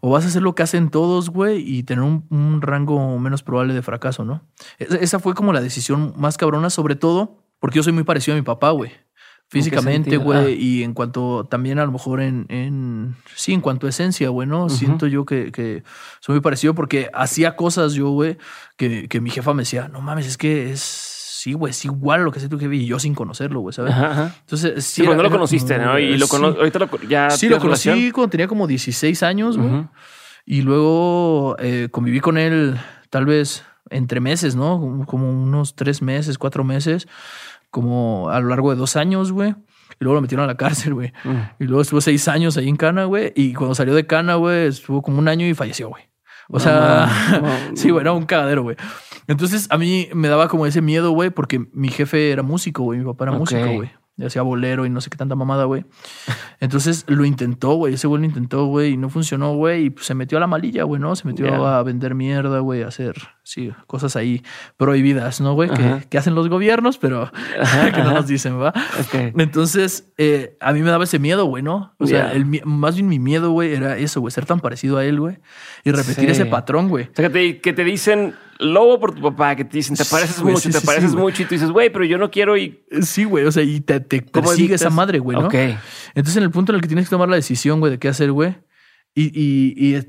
O 0.00 0.10
vas 0.10 0.24
a 0.24 0.28
hacer 0.28 0.40
lo 0.40 0.54
que 0.54 0.62
hacen 0.62 0.88
todos, 0.88 1.28
güey, 1.28 1.58
y 1.60 1.82
tener 1.82 2.02
un, 2.04 2.26
un 2.30 2.62
rango 2.62 3.18
menos 3.18 3.42
probable 3.42 3.74
de 3.74 3.82
fracaso, 3.82 4.24
¿no? 4.24 4.42
Es- 4.78 4.92
Esa 4.92 5.18
fue 5.18 5.34
como 5.34 5.52
la 5.52 5.60
decisión 5.60 6.14
más 6.16 6.38
cabrona, 6.38 6.70
sobre 6.70 6.94
todo 6.96 7.36
porque 7.58 7.76
yo 7.76 7.82
soy 7.82 7.92
muy 7.92 8.04
parecido 8.04 8.34
a 8.34 8.40
mi 8.40 8.42
papá, 8.44 8.70
güey. 8.70 8.92
Físicamente, 9.50 10.16
güey, 10.16 10.38
Ah. 10.38 10.50
y 10.50 10.82
en 10.84 10.94
cuanto 10.94 11.44
también 11.50 11.78
a 11.80 11.84
lo 11.84 11.90
mejor 11.92 12.20
en, 12.20 12.46
en 12.48 13.16
sí, 13.34 13.52
en 13.52 13.60
cuanto 13.60 13.86
a 13.86 13.90
esencia, 13.90 14.28
güey, 14.28 14.46
¿no? 14.46 14.68
Siento 14.68 15.06
yo 15.08 15.24
que, 15.24 15.50
que 15.50 15.82
soy 16.20 16.34
muy 16.34 16.40
parecido 16.40 16.74
porque 16.74 17.10
hacía 17.12 17.56
cosas 17.56 17.94
yo, 17.94 18.10
güey, 18.10 18.38
que, 18.76 19.08
que 19.08 19.20
mi 19.20 19.28
jefa 19.30 19.52
me 19.52 19.62
decía, 19.62 19.88
no 19.88 20.00
mames, 20.00 20.26
es 20.28 20.38
que 20.38 20.70
es, 20.70 20.80
sí, 20.80 21.52
güey, 21.54 21.72
es 21.72 21.84
igual 21.84 22.20
a 22.20 22.22
lo 22.24 22.30
que 22.30 22.38
hace 22.38 22.48
tu 22.48 22.60
jefe 22.60 22.76
y 22.76 22.86
yo 22.86 23.00
sin 23.00 23.12
conocerlo, 23.14 23.58
güey, 23.60 23.72
¿sabes? 23.72 23.92
Ajá, 23.92 24.10
ajá. 24.12 24.34
Entonces, 24.40 24.84
Sí, 24.84 25.02
cuando 25.02 25.14
era- 25.14 25.22
lo 25.24 25.28
era 25.28 25.36
conociste, 25.38 25.78
¿no? 25.78 25.98
Y 25.98 26.16
lo 26.16 26.26
sí. 26.26 26.30
cono 26.30 26.46
ahorita 26.48 26.78
lo, 26.78 26.88
ya 27.08 27.30
Sí, 27.30 27.48
lo 27.48 27.58
conocí 27.58 27.88
relación. 27.88 28.12
cuando 28.12 28.30
tenía 28.30 28.46
como 28.46 28.68
16 28.68 29.22
años, 29.24 29.58
güey. 29.58 29.84
Y 30.46 30.62
luego 30.62 31.56
eh, 31.58 31.88
conviví 31.90 32.20
con 32.20 32.38
él 32.38 32.76
tal 33.10 33.26
vez 33.26 33.64
entre 33.90 34.20
meses, 34.20 34.54
¿no? 34.54 35.04
Como 35.06 35.28
unos 35.30 35.74
tres 35.74 36.00
meses, 36.02 36.38
cuatro 36.38 36.62
meses, 36.62 37.08
como 37.70 38.30
a 38.30 38.40
lo 38.40 38.48
largo 38.48 38.70
de 38.70 38.76
dos 38.76 38.96
años, 38.96 39.32
güey. 39.32 39.50
Y 39.50 40.04
luego 40.04 40.14
lo 40.14 40.20
metieron 40.22 40.44
a 40.44 40.46
la 40.46 40.56
cárcel, 40.56 40.94
güey. 40.94 41.12
Mm. 41.24 41.36
Y 41.60 41.64
luego 41.64 41.82
estuvo 41.82 42.00
seis 42.00 42.26
años 42.28 42.56
ahí 42.56 42.68
en 42.68 42.76
Cana, 42.76 43.04
güey. 43.04 43.32
Y 43.36 43.52
cuando 43.54 43.74
salió 43.74 43.94
de 43.94 44.06
Cana, 44.06 44.36
güey, 44.36 44.68
estuvo 44.68 45.02
como 45.02 45.18
un 45.18 45.28
año 45.28 45.46
y 45.46 45.54
falleció, 45.54 45.88
güey. 45.88 46.04
O 46.48 46.54
No 46.54 46.60
sea, 46.60 47.08
no. 47.70 47.76
sí, 47.76 47.90
güey, 47.90 48.00
era 48.02 48.12
un 48.12 48.24
cagadero, 48.24 48.62
güey. 48.62 48.76
Entonces 49.26 49.66
a 49.70 49.78
mí 49.78 50.08
me 50.14 50.28
daba 50.28 50.48
como 50.48 50.66
ese 50.66 50.80
miedo, 50.82 51.10
güey, 51.12 51.30
porque 51.30 51.64
mi 51.72 51.88
jefe 51.88 52.30
era 52.32 52.42
músico, 52.42 52.82
güey. 52.82 52.98
Mi 52.98 53.04
papá 53.04 53.26
era 53.26 53.32
músico, 53.32 53.60
güey. 53.72 53.90
Y 54.20 54.24
hacía 54.26 54.42
bolero 54.42 54.84
y 54.86 54.90
no 54.90 55.00
sé 55.00 55.08
qué 55.10 55.16
tanta 55.16 55.34
mamada, 55.34 55.64
güey. 55.64 55.84
Entonces 56.60 57.04
lo 57.08 57.24
intentó, 57.24 57.74
güey. 57.74 57.94
Ese 57.94 58.06
güey 58.06 58.20
lo 58.20 58.26
intentó, 58.26 58.66
güey, 58.66 58.92
y 58.92 58.96
no 58.96 59.08
funcionó, 59.08 59.54
güey. 59.54 59.86
Y 59.86 59.90
pues, 59.90 60.06
se 60.06 60.14
metió 60.14 60.36
a 60.38 60.40
la 60.40 60.46
malilla, 60.46 60.84
güey, 60.84 61.00
¿no? 61.00 61.16
Se 61.16 61.26
metió 61.26 61.66
a 61.66 61.82
vender 61.82 62.14
mierda, 62.14 62.58
güey, 62.60 62.82
a 62.82 62.88
hacer, 62.88 63.14
sí, 63.42 63.72
cosas 63.86 64.16
ahí 64.16 64.42
prohibidas, 64.76 65.40
¿no, 65.40 65.54
güey? 65.54 65.70
Que, 65.70 66.04
que 66.08 66.18
hacen 66.18 66.34
los 66.34 66.48
gobiernos, 66.48 66.98
pero 66.98 67.30
Ajá, 67.60 67.90
que 67.92 67.98
no 68.02 68.08
ajá. 68.10 68.14
nos 68.14 68.26
dicen, 68.26 68.60
¿va? 68.60 68.72
Entonces, 69.38 70.10
eh, 70.18 70.56
a 70.60 70.72
mí 70.72 70.80
me 70.82 70.90
daba 70.90 71.04
ese 71.04 71.18
miedo, 71.18 71.44
güey, 71.46 71.62
¿no? 71.62 71.94
O 71.98 72.06
sea, 72.06 72.32
el 72.32 72.44
más 72.64 72.94
bien 72.94 73.08
mi 73.08 73.18
miedo, 73.18 73.50
güey, 73.52 73.72
era 73.74 73.96
eso, 73.96 74.20
güey, 74.20 74.30
ser 74.30 74.46
tan 74.46 74.60
parecido 74.60 74.98
a 74.98 75.04
él, 75.04 75.18
güey, 75.20 75.38
y 75.84 75.90
repetir 75.92 76.26
Sí. 76.26 76.30
ese 76.32 76.46
patrón, 76.46 76.88
güey. 76.88 77.04
O 77.04 77.10
sea, 77.14 77.28
que 77.28 77.30
te, 77.30 77.60
que 77.60 77.72
te 77.72 77.84
dicen 77.84 78.34
lobo 78.60 79.00
por 79.00 79.14
tu 79.14 79.22
papá, 79.22 79.56
que 79.56 79.64
te 79.64 79.78
dicen 79.78 79.96
te 79.96 80.04
pareces 80.04 80.36
Sí, 80.36 80.44
mucho, 80.44 80.58
sí, 80.58 80.70
te 80.70 80.80
sí, 80.80 80.86
pareces 80.86 81.14
mucho 81.14 81.42
y 81.42 81.46
tú 81.46 81.54
dices, 81.54 81.70
güey, 81.70 81.90
pero 81.90 82.04
yo 82.04 82.18
no 82.18 82.30
quiero 82.30 82.56
y. 82.56 82.84
Sí, 83.02 83.24
güey, 83.24 83.44
o 83.44 83.52
sea, 83.52 83.62
y 83.62 83.80
te, 83.80 84.00
te 84.00 84.24
¿Cómo 84.24 84.48
persigue 84.48 84.74
esa 84.74 84.90
madre, 84.90 85.18
güey, 85.18 85.38
¿no? 85.38 85.46
Ok. 85.46 85.54
Entonces, 86.14 86.36
en 86.36 86.44
el 86.44 86.50
punto 86.50 86.72
en 86.72 86.76
el 86.76 86.82
que 86.82 86.88
tienes 86.88 87.06
que 87.06 87.10
tomar 87.10 87.28
la 87.28 87.36
decisión, 87.36 87.80
güey, 87.80 87.92
de 87.92 87.98
qué 87.98 88.08
hacer, 88.08 88.30
güey, 88.32 88.56
y, 89.14 89.24
y, 89.24 89.96
y 89.96 90.00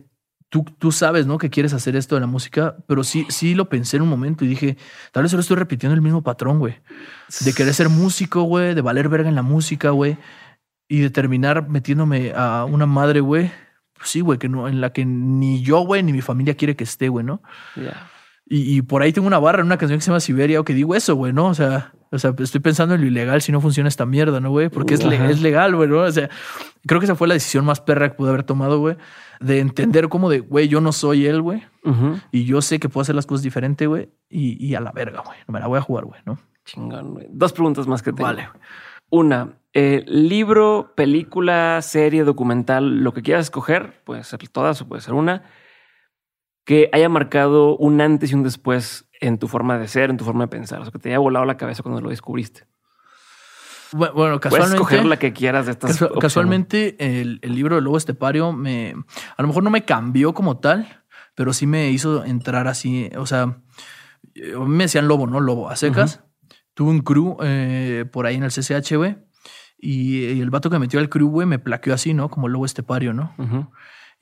tú, 0.50 0.66
tú 0.78 0.92
sabes, 0.92 1.26
¿no? 1.26 1.38
Que 1.38 1.50
quieres 1.50 1.74
hacer 1.74 1.96
esto 1.96 2.16
de 2.16 2.22
la 2.22 2.28
música, 2.28 2.76
pero 2.88 3.04
sí, 3.04 3.26
sí 3.30 3.56
lo 3.56 3.70
pensé 3.70 3.98
en 3.98 4.04
un 4.04 4.10
momento 4.10 4.46
y 4.46 4.50
dije, 4.50 4.78
tal 5.12 5.24
vez 5.24 5.32
solo 5.32 5.42
estoy 5.42 5.58
repitiendo 5.58 5.96
el 5.96 6.02
mismo 6.02 6.22
patrón, 6.22 6.60
güey, 6.60 6.76
de 7.40 7.54
querer 7.54 7.74
ser 7.74 7.90
músico, 7.90 8.44
güey, 8.44 8.76
de 8.76 8.82
valer 8.82 9.10
verga 9.10 9.30
en 9.30 9.36
la 9.36 9.44
música, 9.44 9.92
güey, 9.92 10.18
y 10.90 11.00
de 11.00 11.10
terminar 11.10 11.70
metiéndome 11.70 12.34
a 12.36 12.66
una 12.66 12.86
madre, 12.86 13.22
güey, 13.22 13.50
pues 13.94 14.10
sí, 14.10 14.20
güey, 14.20 14.38
que 14.38 14.50
no, 14.50 14.68
en 14.68 14.82
la 14.82 14.92
que 14.92 15.06
ni 15.06 15.64
yo, 15.64 15.80
güey, 15.82 16.04
ni 16.04 16.12
mi 16.12 16.22
familia 16.22 16.56
quiere 16.56 16.76
que 16.76 16.84
esté, 16.84 17.08
güey, 17.08 17.26
¿no? 17.26 17.42
Ya. 17.78 18.10
Y, 18.54 18.76
y 18.78 18.82
por 18.82 19.02
ahí 19.02 19.14
tengo 19.14 19.28
una 19.28 19.40
barra 19.40 19.62
en 19.62 19.68
una 19.68 19.78
canción 19.78 19.98
que 20.00 20.04
se 20.04 20.12
llama 20.12 20.20
Siberia 20.20 20.60
o 20.60 20.66
que 20.66 20.74
digo 20.74 20.94
eso, 20.94 21.16
güey, 21.16 21.32
¿no? 21.32 21.46
O 21.48 21.54
sea, 21.54 21.94
o 22.12 22.20
sea, 22.20 22.34
estoy 22.38 22.60
pensando 22.60 22.96
en 22.96 23.00
lo 23.02 23.08
ilegal 23.08 23.42
si 23.42 23.54
no 23.54 23.62
funciona 23.62 23.88
esta 23.88 24.06
mierda, 24.06 24.42
¿no, 24.42 24.50
güey? 24.50 24.68
Porque 24.68 24.94
es, 24.96 25.06
le- 25.06 25.32
es 25.32 25.42
legal, 25.42 25.74
güey, 25.74 25.88
¿no? 25.88 26.00
O 26.00 26.12
sea, 26.12 26.30
creo 26.86 27.00
que 27.00 27.06
esa 27.06 27.16
fue 27.16 27.30
la 27.30 27.34
decisión 27.36 27.64
más 27.64 27.80
perra 27.80 28.10
que 28.10 28.16
pude 28.16 28.28
haber 28.30 28.44
tomado, 28.44 28.80
güey. 28.80 28.98
De 29.40 29.60
entender 29.60 30.10
como 30.10 30.30
de, 30.30 30.40
güey, 30.42 30.68
yo 30.68 30.82
no 30.82 30.92
soy 30.92 31.26
él, 31.28 31.42
güey. 31.42 31.64
Y 32.34 32.44
yo 32.44 32.62
sé 32.62 32.80
que 32.82 32.90
puedo 32.90 33.04
hacer 33.04 33.16
las 33.16 33.26
cosas 33.26 33.42
diferente, 33.44 33.88
güey. 33.88 34.10
Y, 34.30 34.64
y 34.64 34.76
a 34.76 34.82
la 34.82 34.92
verga, 34.92 35.24
güey. 35.26 35.38
Me 35.48 35.62
la 35.62 35.68
voy 35.68 35.78
a 35.78 35.82
jugar, 35.82 36.04
güey, 36.04 36.20
¿no? 36.26 36.38
Chingón, 36.66 37.14
güey. 37.14 37.28
Dos 37.32 37.54
preguntas 37.54 37.88
más 37.88 38.02
que 38.04 38.12
tengo. 38.12 38.24
Vale. 38.28 38.50
Una, 39.10 39.54
eh, 39.74 40.04
libro, 40.08 40.92
película, 40.96 41.80
serie, 41.82 42.26
documental, 42.26 43.02
lo 43.04 43.14
que 43.14 43.22
quieras 43.22 43.46
escoger, 43.46 44.02
puede 44.04 44.24
ser 44.26 44.40
todas 44.50 44.82
o 44.82 44.88
puede 44.88 45.02
ser 45.02 45.14
una, 45.14 45.44
que 46.66 46.90
haya 46.94 47.10
marcado 47.10 47.76
un 47.78 48.02
antes 48.02 48.32
y 48.32 48.36
un 48.36 48.44
después 48.44 49.08
en 49.20 49.38
tu 49.38 49.48
forma 49.48 49.78
de 49.78 49.88
ser, 49.88 50.10
en 50.10 50.18
tu 50.18 50.26
forma 50.26 50.46
de 50.46 50.48
pensar, 50.50 50.80
o 50.82 50.84
sea, 50.86 50.92
que 50.92 51.00
te 51.00 51.10
haya 51.10 51.20
volado 51.20 51.46
la 51.46 51.58
cabeza 51.58 51.84
cuando 51.84 52.02
lo 52.02 52.10
descubriste. 52.10 52.66
Bu- 53.92 54.14
Bueno, 54.14 54.40
Puedes 54.40 54.66
escoger 54.68 54.80
casualmente. 55.00 55.10
la 55.10 55.20
que 55.20 55.34
quieras 55.34 55.66
de 55.66 55.74
estas. 55.74 55.92
Casu- 55.92 56.06
opciones. 56.06 56.22
casualmente, 56.22 56.96
el, 57.22 57.40
el 57.42 57.56
libro 57.56 57.76
del 57.76 57.84
Lobo 57.84 57.98
Estepario 57.98 58.52
me. 58.54 58.96
A 59.38 59.42
lo 59.42 59.48
mejor 59.48 59.64
no 59.64 59.70
me 59.70 59.84
cambió 59.86 60.34
como 60.34 60.60
tal, 60.60 61.04
pero 61.36 61.52
sí 61.54 61.68
me 61.68 61.90
hizo 61.90 62.24
entrar 62.24 62.68
así. 62.68 63.10
O 63.18 63.26
sea, 63.26 63.58
eh, 64.36 64.56
me 64.58 64.86
decían 64.86 65.08
lobo, 65.08 65.28
¿no? 65.28 65.40
Lobo, 65.40 65.70
a 65.70 65.76
secas. 65.76 66.24
Tuve 66.74 66.90
un 66.92 67.00
crew 67.02 67.38
eh, 67.44 68.06
por 68.12 68.26
ahí 68.26 68.36
en 68.36 68.44
el 68.44 68.52
CCH, 68.52 68.96
güey. 68.96 69.18
Y, 69.78 70.20
y 70.26 70.40
el 70.42 70.52
vato 70.52 70.70
que 70.70 70.80
metió 70.80 71.00
al 71.00 71.10
crew, 71.10 71.28
güey, 71.30 71.46
me 71.46 71.60
plaqueó 71.60 71.94
así, 71.94 72.14
¿no? 72.14 72.30
Como 72.30 72.48
lobo 72.48 72.66
estepario, 72.66 73.14
¿no? 73.14 73.34
Ujú. 73.38 73.70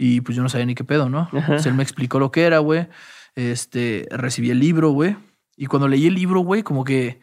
Y 0.02 0.22
pues 0.22 0.36
yo 0.36 0.42
no 0.42 0.48
sabía 0.50 0.66
ni 0.66 0.76
qué 0.76 0.86
pedo, 0.86 1.10
¿no? 1.10 1.30
Entonces 1.34 1.66
él 1.66 1.74
me 1.74 1.84
explicó 1.84 2.20
lo 2.20 2.32
que 2.32 2.46
era, 2.46 2.60
güey. 2.60 2.88
Este, 3.36 4.08
recibí 4.10 4.50
el 4.50 4.60
libro, 4.60 4.92
güey. 4.92 5.18
Y 5.58 5.66
cuando 5.66 5.90
leí 5.90 6.08
el 6.08 6.16
libro, 6.16 6.40
güey, 6.40 6.64
como 6.64 6.86
que, 6.86 7.20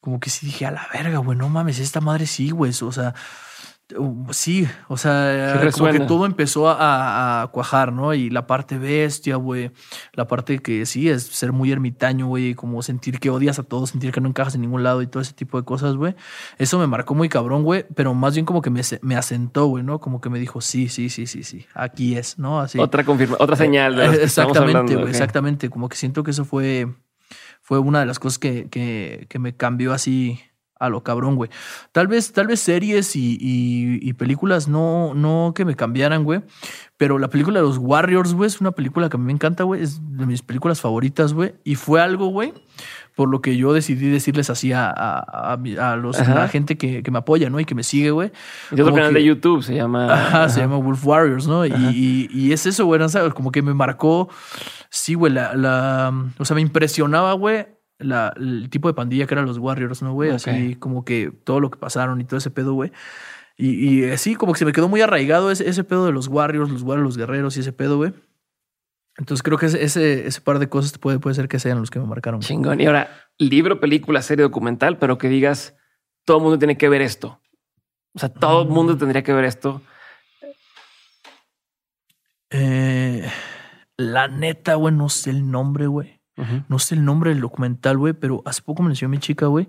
como 0.00 0.18
que 0.18 0.28
sí 0.28 0.44
dije, 0.44 0.66
a 0.66 0.72
la 0.72 0.88
verga, 0.92 1.18
güey, 1.18 1.38
no 1.38 1.48
mames, 1.48 1.78
esta 1.78 2.00
madre 2.00 2.26
sí, 2.26 2.50
güey. 2.50 2.72
O 2.82 2.92
sea, 2.92 3.14
sí, 4.30 4.66
o 4.88 4.96
sea, 4.96 5.60
Sí 5.62 5.80
como 5.80 5.92
que 5.92 6.00
todo 6.00 6.26
empezó 6.26 6.68
a, 6.68 7.42
a 7.42 7.46
cuajar, 7.48 7.92
¿no? 7.92 8.14
Y 8.14 8.30
la 8.30 8.46
parte 8.46 8.78
bestia, 8.78 9.36
güey. 9.36 9.70
La 10.12 10.26
parte 10.26 10.58
que 10.58 10.86
sí 10.86 11.08
es 11.08 11.22
ser 11.22 11.52
muy 11.52 11.70
ermitaño, 11.70 12.26
güey. 12.26 12.54
Como 12.54 12.82
sentir 12.82 13.20
que 13.20 13.30
odias 13.30 13.58
a 13.58 13.62
todos, 13.62 13.90
sentir 13.90 14.10
que 14.10 14.20
no 14.20 14.28
encajas 14.28 14.56
en 14.56 14.62
ningún 14.62 14.82
lado 14.82 15.02
y 15.02 15.06
todo 15.06 15.22
ese 15.22 15.34
tipo 15.34 15.58
de 15.58 15.64
cosas, 15.64 15.94
güey. 15.94 16.16
Eso 16.58 16.78
me 16.78 16.86
marcó 16.86 17.14
muy 17.14 17.28
cabrón, 17.28 17.62
güey. 17.62 17.86
Pero 17.94 18.12
más 18.14 18.34
bien 18.34 18.44
como 18.44 18.60
que 18.60 18.70
me, 18.70 18.80
me 19.02 19.16
asentó, 19.16 19.66
güey, 19.66 19.84
¿no? 19.84 20.00
Como 20.00 20.20
que 20.20 20.30
me 20.30 20.40
dijo, 20.40 20.60
sí, 20.60 20.88
sí, 20.88 21.08
sí, 21.08 21.26
sí, 21.26 21.44
sí. 21.44 21.66
Aquí 21.72 22.16
es, 22.16 22.38
¿no? 22.38 22.60
Así. 22.60 22.80
Otra 22.80 23.04
confirma, 23.04 23.36
otra 23.38 23.56
señal 23.56 23.94
de 23.94 24.10
que 24.10 24.24
Exactamente, 24.24 24.96
güey, 24.96 25.10
exactamente. 25.10 25.70
Como 25.70 25.88
que 25.88 25.96
siento 25.96 26.24
que 26.24 26.32
eso 26.32 26.44
fue, 26.44 26.92
fue 27.62 27.78
una 27.78 28.00
de 28.00 28.06
las 28.06 28.18
cosas 28.18 28.38
que, 28.38 28.68
que, 28.68 29.26
que 29.28 29.38
me 29.38 29.54
cambió 29.54 29.92
así 29.92 30.40
a 30.78 30.88
lo 30.88 31.02
cabrón, 31.02 31.36
güey. 31.36 31.50
Tal 31.92 32.06
vez, 32.06 32.32
tal 32.32 32.46
vez 32.46 32.60
series 32.60 33.16
y, 33.16 33.38
y- 33.40 33.98
y 34.08 34.12
películas 34.12 34.68
no, 34.68 35.14
no 35.14 35.52
que 35.54 35.64
me 35.64 35.74
cambiaran, 35.76 36.24
güey. 36.24 36.42
Pero 36.96 37.18
la 37.18 37.28
película 37.28 37.60
de 37.60 37.66
los 37.66 37.78
Warriors, 37.78 38.32
güey, 38.34 38.46
es 38.48 38.60
una 38.60 38.72
película 38.72 39.08
que 39.08 39.16
a 39.16 39.18
mí 39.20 39.26
me 39.26 39.32
encanta, 39.32 39.64
güey. 39.64 39.82
Es 39.82 40.00
de 40.16 40.26
mis 40.26 40.42
películas 40.42 40.80
favoritas, 40.80 41.32
güey. 41.34 41.54
Y 41.64 41.74
fue 41.74 42.00
algo, 42.00 42.28
güey, 42.28 42.54
por 43.14 43.28
lo 43.28 43.40
que 43.42 43.56
yo 43.56 43.72
decidí 43.72 44.08
decirles 44.08 44.48
así 44.50 44.72
a, 44.72 44.88
a, 44.90 45.52
a 45.54 45.96
los, 45.96 46.18
a 46.20 46.34
la 46.34 46.48
gente 46.48 46.76
que, 46.78 47.02
que 47.02 47.10
me 47.10 47.18
apoya, 47.18 47.48
¿no? 47.50 47.60
Y 47.60 47.64
que 47.64 47.74
me 47.74 47.82
sigue, 47.82 48.10
güey. 48.10 48.30
Y 48.70 48.74
otro 48.74 48.86
Como 48.86 48.96
canal 48.96 49.12
que- 49.12 49.18
de 49.20 49.24
YouTube 49.24 49.62
se 49.62 49.74
llama. 49.74 50.12
Ajá, 50.12 50.48
se 50.48 50.60
llama 50.60 50.76
Wolf 50.76 51.06
Warriors, 51.06 51.46
¿no? 51.46 51.64
Y, 51.66 51.72
y- 51.72 52.28
y 52.32 52.52
es 52.52 52.64
eso, 52.66 52.84
güey, 52.86 52.98
¿no? 53.00 53.08
¿sabes? 53.08 53.32
Como 53.34 53.50
que 53.52 53.60
me 53.62 53.74
marcó, 53.74 54.28
sí, 54.90 55.14
güey, 55.14 55.32
la, 55.32 55.54
la, 55.54 56.12
o 56.38 56.44
sea, 56.44 56.54
me 56.54 56.60
impresionaba, 56.62 57.32
güey, 57.34 57.66
la, 57.98 58.32
el 58.36 58.68
tipo 58.70 58.88
de 58.88 58.94
pandilla 58.94 59.26
que 59.26 59.34
eran 59.34 59.46
los 59.46 59.58
Warriors, 59.58 60.02
¿no, 60.02 60.12
güey? 60.12 60.30
Así 60.30 60.76
como 60.76 61.04
que 61.04 61.30
todo 61.44 61.60
lo 61.60 61.70
que 61.70 61.78
pasaron 61.78 62.20
y 62.20 62.24
todo 62.24 62.38
ese 62.38 62.50
pedo, 62.50 62.74
güey. 62.74 62.92
Y, 63.56 64.02
y 64.02 64.10
así 64.10 64.34
como 64.34 64.52
que 64.52 64.58
se 64.58 64.64
me 64.64 64.72
quedó 64.72 64.88
muy 64.88 65.00
arraigado 65.00 65.50
ese, 65.50 65.68
ese 65.68 65.82
pedo 65.82 66.04
de 66.04 66.12
los 66.12 66.28
Warriors, 66.28 66.70
los 66.70 66.82
Warriors, 66.82 67.04
los 67.04 67.16
guerreros 67.16 67.56
y 67.56 67.60
ese 67.60 67.72
pedo, 67.72 67.96
güey. 67.96 68.12
Entonces 69.18 69.42
creo 69.42 69.56
que 69.56 69.66
ese, 69.66 70.26
ese, 70.26 70.40
par 70.42 70.58
de 70.58 70.68
cosas 70.68 70.98
puede, 70.98 71.18
puede 71.18 71.34
ser 71.34 71.48
que 71.48 71.58
sean 71.58 71.80
los 71.80 71.90
que 71.90 71.98
me 71.98 72.06
marcaron. 72.06 72.40
güey. 72.40 72.48
Chingón. 72.48 72.80
Y 72.80 72.86
ahora, 72.86 73.08
libro, 73.38 73.80
película, 73.80 74.20
serie, 74.20 74.42
documental, 74.42 74.98
pero 74.98 75.16
que 75.16 75.28
digas, 75.28 75.74
todo 76.24 76.36
el 76.38 76.42
mundo 76.42 76.58
tiene 76.58 76.76
que 76.76 76.88
ver 76.90 77.00
esto. 77.00 77.40
O 78.12 78.18
sea, 78.18 78.28
todo 78.28 78.62
el 78.62 78.68
mundo 78.68 78.96
tendría 78.98 79.22
que 79.22 79.32
ver 79.32 79.44
esto. 79.44 79.80
Eh, 82.50 83.26
la 83.96 84.28
neta, 84.28 84.74
güey, 84.74 84.94
no 84.94 85.08
sé 85.08 85.30
el 85.30 85.50
nombre, 85.50 85.86
güey. 85.86 86.15
No 86.68 86.78
sé 86.78 86.94
el 86.96 87.04
nombre 87.04 87.30
del 87.30 87.40
documental, 87.40 87.96
güey, 87.96 88.12
pero 88.12 88.42
hace 88.44 88.60
poco 88.62 88.82
me 88.82 88.88
lo 88.88 88.92
enseñó 88.92 89.08
mi 89.08 89.18
chica, 89.18 89.46
güey. 89.46 89.68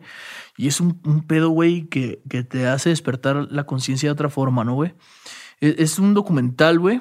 Y 0.58 0.68
es 0.68 0.82
un, 0.82 1.00
un 1.06 1.26
pedo, 1.26 1.50
güey, 1.50 1.88
que, 1.88 2.22
que 2.30 2.44
te 2.44 2.68
hace 2.68 2.90
despertar 2.90 3.48
la 3.52 3.66
conciencia 3.66 4.08
de 4.10 4.12
otra 4.14 4.30
forma, 4.30 4.64
¿no, 4.66 4.74
güey? 4.74 4.94
Es, 5.62 5.76
es 5.78 6.00
un 6.00 6.14
documental, 6.14 6.78
güey, 6.80 7.00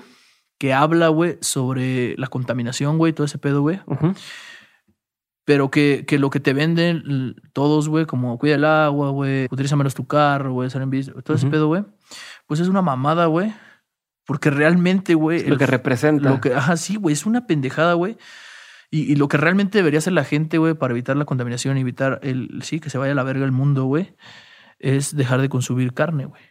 que 0.58 0.72
habla, 0.72 1.08
güey, 1.08 1.38
sobre 1.40 2.14
la 2.16 2.28
contaminación, 2.28 2.96
güey, 2.96 3.12
todo 3.12 3.24
ese 3.24 3.38
pedo, 3.38 3.60
güey. 3.62 3.80
Pero 5.44 5.70
que, 5.70 6.04
que 6.06 6.18
lo 6.18 6.30
que 6.30 6.40
te 6.40 6.52
venden 6.52 7.36
todos, 7.52 7.88
güey, 7.88 8.04
como 8.04 8.36
cuida 8.38 8.56
el 8.56 8.64
agua, 8.64 9.10
güey, 9.10 9.46
utiliza 9.50 9.76
menos 9.76 9.94
tu 9.94 10.04
carro, 10.06 10.52
güey, 10.52 10.70
sal 10.70 10.82
en 10.82 10.90
bici, 10.90 11.12
todo 11.24 11.36
ese 11.36 11.46
pedo, 11.48 11.68
güey, 11.68 11.84
pues 12.46 12.58
es 12.60 12.68
una 12.68 12.82
mamada, 12.82 13.26
güey. 13.26 13.52
Porque 14.26 14.50
realmente, 14.50 15.14
güey. 15.14 15.44
Lo 15.46 15.52
el- 15.52 15.58
que 15.58 15.66
representa. 15.66 16.28
lo 16.30 16.40
que, 16.40 16.52
ajá, 16.52 16.76
sí, 16.76 16.96
güey, 16.96 17.12
es 17.12 17.26
una 17.26 17.46
pendejada, 17.46 17.92
güey. 17.94 18.16
Y, 18.90 19.10
y 19.12 19.16
lo 19.16 19.28
que 19.28 19.36
realmente 19.36 19.78
debería 19.78 19.98
hacer 19.98 20.12
la 20.12 20.24
gente, 20.24 20.58
güey, 20.58 20.74
para 20.74 20.92
evitar 20.92 21.16
la 21.16 21.24
contaminación, 21.24 21.76
evitar 21.76 22.20
el, 22.22 22.62
sí, 22.62 22.80
que 22.80 22.90
se 22.90 22.98
vaya 22.98 23.12
a 23.12 23.16
la 23.16 23.22
verga 23.22 23.44
el 23.44 23.52
mundo, 23.52 23.84
güey, 23.84 24.14
es 24.78 25.16
dejar 25.16 25.40
de 25.40 25.48
consumir 25.48 25.92
carne, 25.92 26.26
güey. 26.26 26.42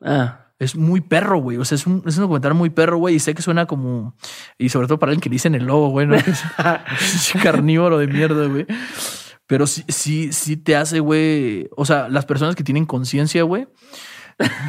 Ah, 0.00 0.52
Es 0.58 0.76
muy 0.76 1.00
perro, 1.00 1.38
güey. 1.38 1.58
O 1.58 1.64
sea, 1.64 1.76
es 1.76 1.86
un, 1.86 2.02
es 2.06 2.16
un 2.16 2.22
documental 2.22 2.54
muy 2.54 2.70
perro, 2.70 2.98
güey. 2.98 3.16
Y 3.16 3.18
sé 3.18 3.34
que 3.34 3.42
suena 3.42 3.66
como. 3.66 4.16
Y 4.58 4.68
sobre 4.68 4.86
todo 4.86 4.98
para 4.98 5.10
alguien 5.10 5.20
que 5.20 5.28
le 5.28 5.34
dicen 5.34 5.54
el 5.54 5.64
lobo, 5.64 5.88
güey, 5.90 6.08
es 6.14 6.42
carnívoro 7.42 7.98
de 7.98 8.06
mierda, 8.06 8.46
güey. 8.46 8.66
Pero 9.46 9.66
sí, 9.66 9.84
sí, 9.88 10.32
sí 10.32 10.56
te 10.56 10.76
hace, 10.76 11.00
güey. 11.00 11.68
O 11.76 11.84
sea, 11.84 12.08
las 12.08 12.24
personas 12.26 12.54
que 12.54 12.64
tienen 12.64 12.86
conciencia, 12.86 13.42
güey. 13.42 13.66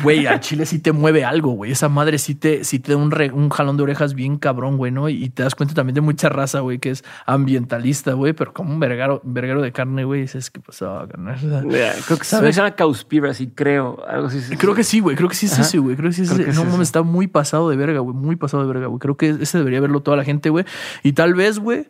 Güey, 0.04 0.26
al 0.28 0.40
chile 0.40 0.66
sí 0.66 0.80
te 0.80 0.91
mueve 0.91 1.24
algo, 1.26 1.52
güey. 1.52 1.72
Esa 1.72 1.90
madre 1.90 2.18
sí 2.18 2.36
te, 2.36 2.64
sí 2.64 2.80
te 2.80 2.91
da 2.94 2.98
un, 2.98 3.12
re- 3.12 3.32
un 3.32 3.50
jalón 3.50 3.78
de 3.78 3.84
orejas 3.84 4.14
bien 4.14 4.38
cabrón, 4.38 4.78
güey, 4.78 4.91
¿no? 4.91 5.10
Y 5.10 5.30
te 5.30 5.44
das 5.44 5.56
cuenta 5.56 5.74
también 5.74 5.95
de 5.95 6.02
mucha 6.02 6.30
raza, 6.30 6.60
güey, 6.60 6.80
que 6.80 6.90
es 6.91 7.04
ambientalista, 7.26 8.14
güey, 8.14 8.34
pero 8.34 8.54
como 8.54 8.74
un 8.74 8.80
vergaro, 8.80 9.22
verguero 9.24 9.62
de 9.62 9.72
carne, 9.72 10.04
güey. 10.04 10.22
Dices, 10.22 10.50
¿qué 10.50 10.60
pasó, 10.60 11.06
carnal? 11.10 11.36
O 11.36 11.40
sea, 11.40 11.62
ya, 11.64 11.94
creo 12.06 12.18
que 12.18 12.24
¿Sabes? 12.26 12.56
se 12.56 12.62
llama 12.62 12.76
Cowspiracy, 12.76 13.48
creo. 13.48 14.04
Algo 14.08 14.28
así. 14.28 14.41
sí, 14.41 14.56
Creo 14.58 14.74
que 14.76 14.84
sí, 14.84 15.00
güey. 15.00 15.16
Creo 15.16 15.30
que 15.30 15.36
sí 15.36 15.45
es 15.48 15.54
Ajá. 15.54 15.62
ese, 15.64 15.78
güey. 15.80 15.95
Creo 15.95 16.10
que 16.10 16.16
sí 16.16 16.22
es 16.24 16.30
Creo 16.30 16.38
ese. 16.40 16.45
que 16.45 16.52
es 16.52 16.56
No 16.58 16.64
ese. 16.64 16.72
mames, 16.72 16.88
está 16.88 17.02
muy 17.04 17.28
pasado 17.28 17.70
de 17.70 17.76
verga, 17.76 18.00
güey. 18.00 18.16
Muy 18.16 18.36
pasado 18.36 18.64
de 18.66 18.72
verga, 18.72 18.88
güey. 18.88 19.00
Creo 19.00 19.18
que 19.18 19.30
ese 19.41 19.58
debería 19.58 19.80
verlo 19.82 20.02
toda 20.02 20.18
la 20.18 20.24
gente, 20.24 20.50
güey. 20.50 20.66
Y 21.04 21.14
tal 21.14 21.34
vez, 21.34 21.60
güey, 21.60 21.88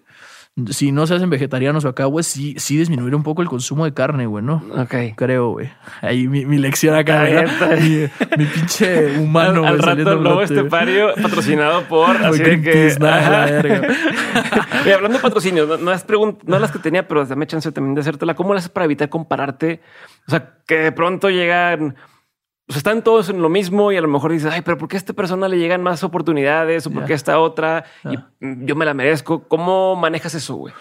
si 0.70 0.92
no 0.92 1.08
se 1.08 1.16
hacen 1.16 1.32
vegetarianos 1.32 1.84
o 1.84 1.90
acá, 1.90 2.06
güey, 2.06 2.24
sí, 2.24 2.54
sí 2.60 2.78
disminuir 2.78 3.16
un 3.16 3.24
poco 3.24 3.42
el 3.42 3.48
consumo 3.48 3.86
de 3.86 3.94
carne, 3.96 4.28
güey, 4.28 4.44
¿no? 4.44 4.64
Ok. 4.78 4.94
Creo, 5.16 5.50
güey. 5.50 5.72
Ahí 6.02 6.28
mi, 6.28 6.46
mi 6.46 6.60
lección 6.60 6.94
acá, 6.96 7.28
Mi, 7.82 8.08
mi 8.38 8.46
pinche 8.46 9.18
humano, 9.20 9.66
al, 9.66 9.80
rato, 9.80 10.04
flote, 10.04 10.34
güey. 10.34 10.44
Estepario, 10.46 11.14
patrocinado 11.22 11.84
por. 11.86 12.16
Así 12.18 12.44
de 12.44 12.62
que. 12.62 12.96
Nada, 13.00 13.46
verga. 13.46 13.88
Y 14.86 14.90
hablando 14.92 15.18
de 15.18 15.22
patrocinios, 15.22 15.68
no, 15.68 15.78
no, 15.78 15.92
pregun- 15.94 16.38
no 16.46 16.60
las 16.60 16.70
que 16.72 16.78
tenía, 16.80 17.08
pero 17.08 17.26
dame 17.26 17.48
chance 17.48 17.72
también 17.72 17.96
de 17.96 18.02
hacértela. 18.02 18.36
¿Cómo 18.36 18.52
lo 18.54 18.60
haces 18.60 18.70
para 18.70 18.84
evitar 18.84 19.08
compararte? 19.08 19.82
O 20.28 20.32
sea, 20.32 20.56
que 20.68 20.76
de 20.76 20.92
pronto 20.92 21.30
llegan. 21.30 21.96
Sea, 22.74 22.80
están 22.80 23.04
todos 23.04 23.30
en 23.30 23.42
lo 23.42 23.50
mismo 23.50 23.92
y 23.92 23.98
a 23.98 24.02
lo 24.02 24.08
mejor 24.08 24.32
dices, 24.32 24.52
ay, 24.52 24.62
pero 24.62 24.78
¿por 24.78 24.88
qué 24.88 24.98
a 24.98 25.00
esta 25.00 25.14
persona 25.14 25.48
le 25.48 25.58
llegan 25.58 25.82
más 25.82 26.04
oportunidades 26.04 26.86
o 26.88 26.92
por 26.92 27.06
qué 27.06 27.14
a 27.14 27.16
esta 27.16 27.40
otra? 27.40 27.86
Y 28.04 28.18
mm, 28.46 28.66
yo 28.66 28.76
me 28.76 28.86
la 28.86 28.94
merezco. 28.94 29.48
¿Cómo 29.48 29.96
manejas 29.96 30.36
eso, 30.36 30.56
güey? 30.56 30.74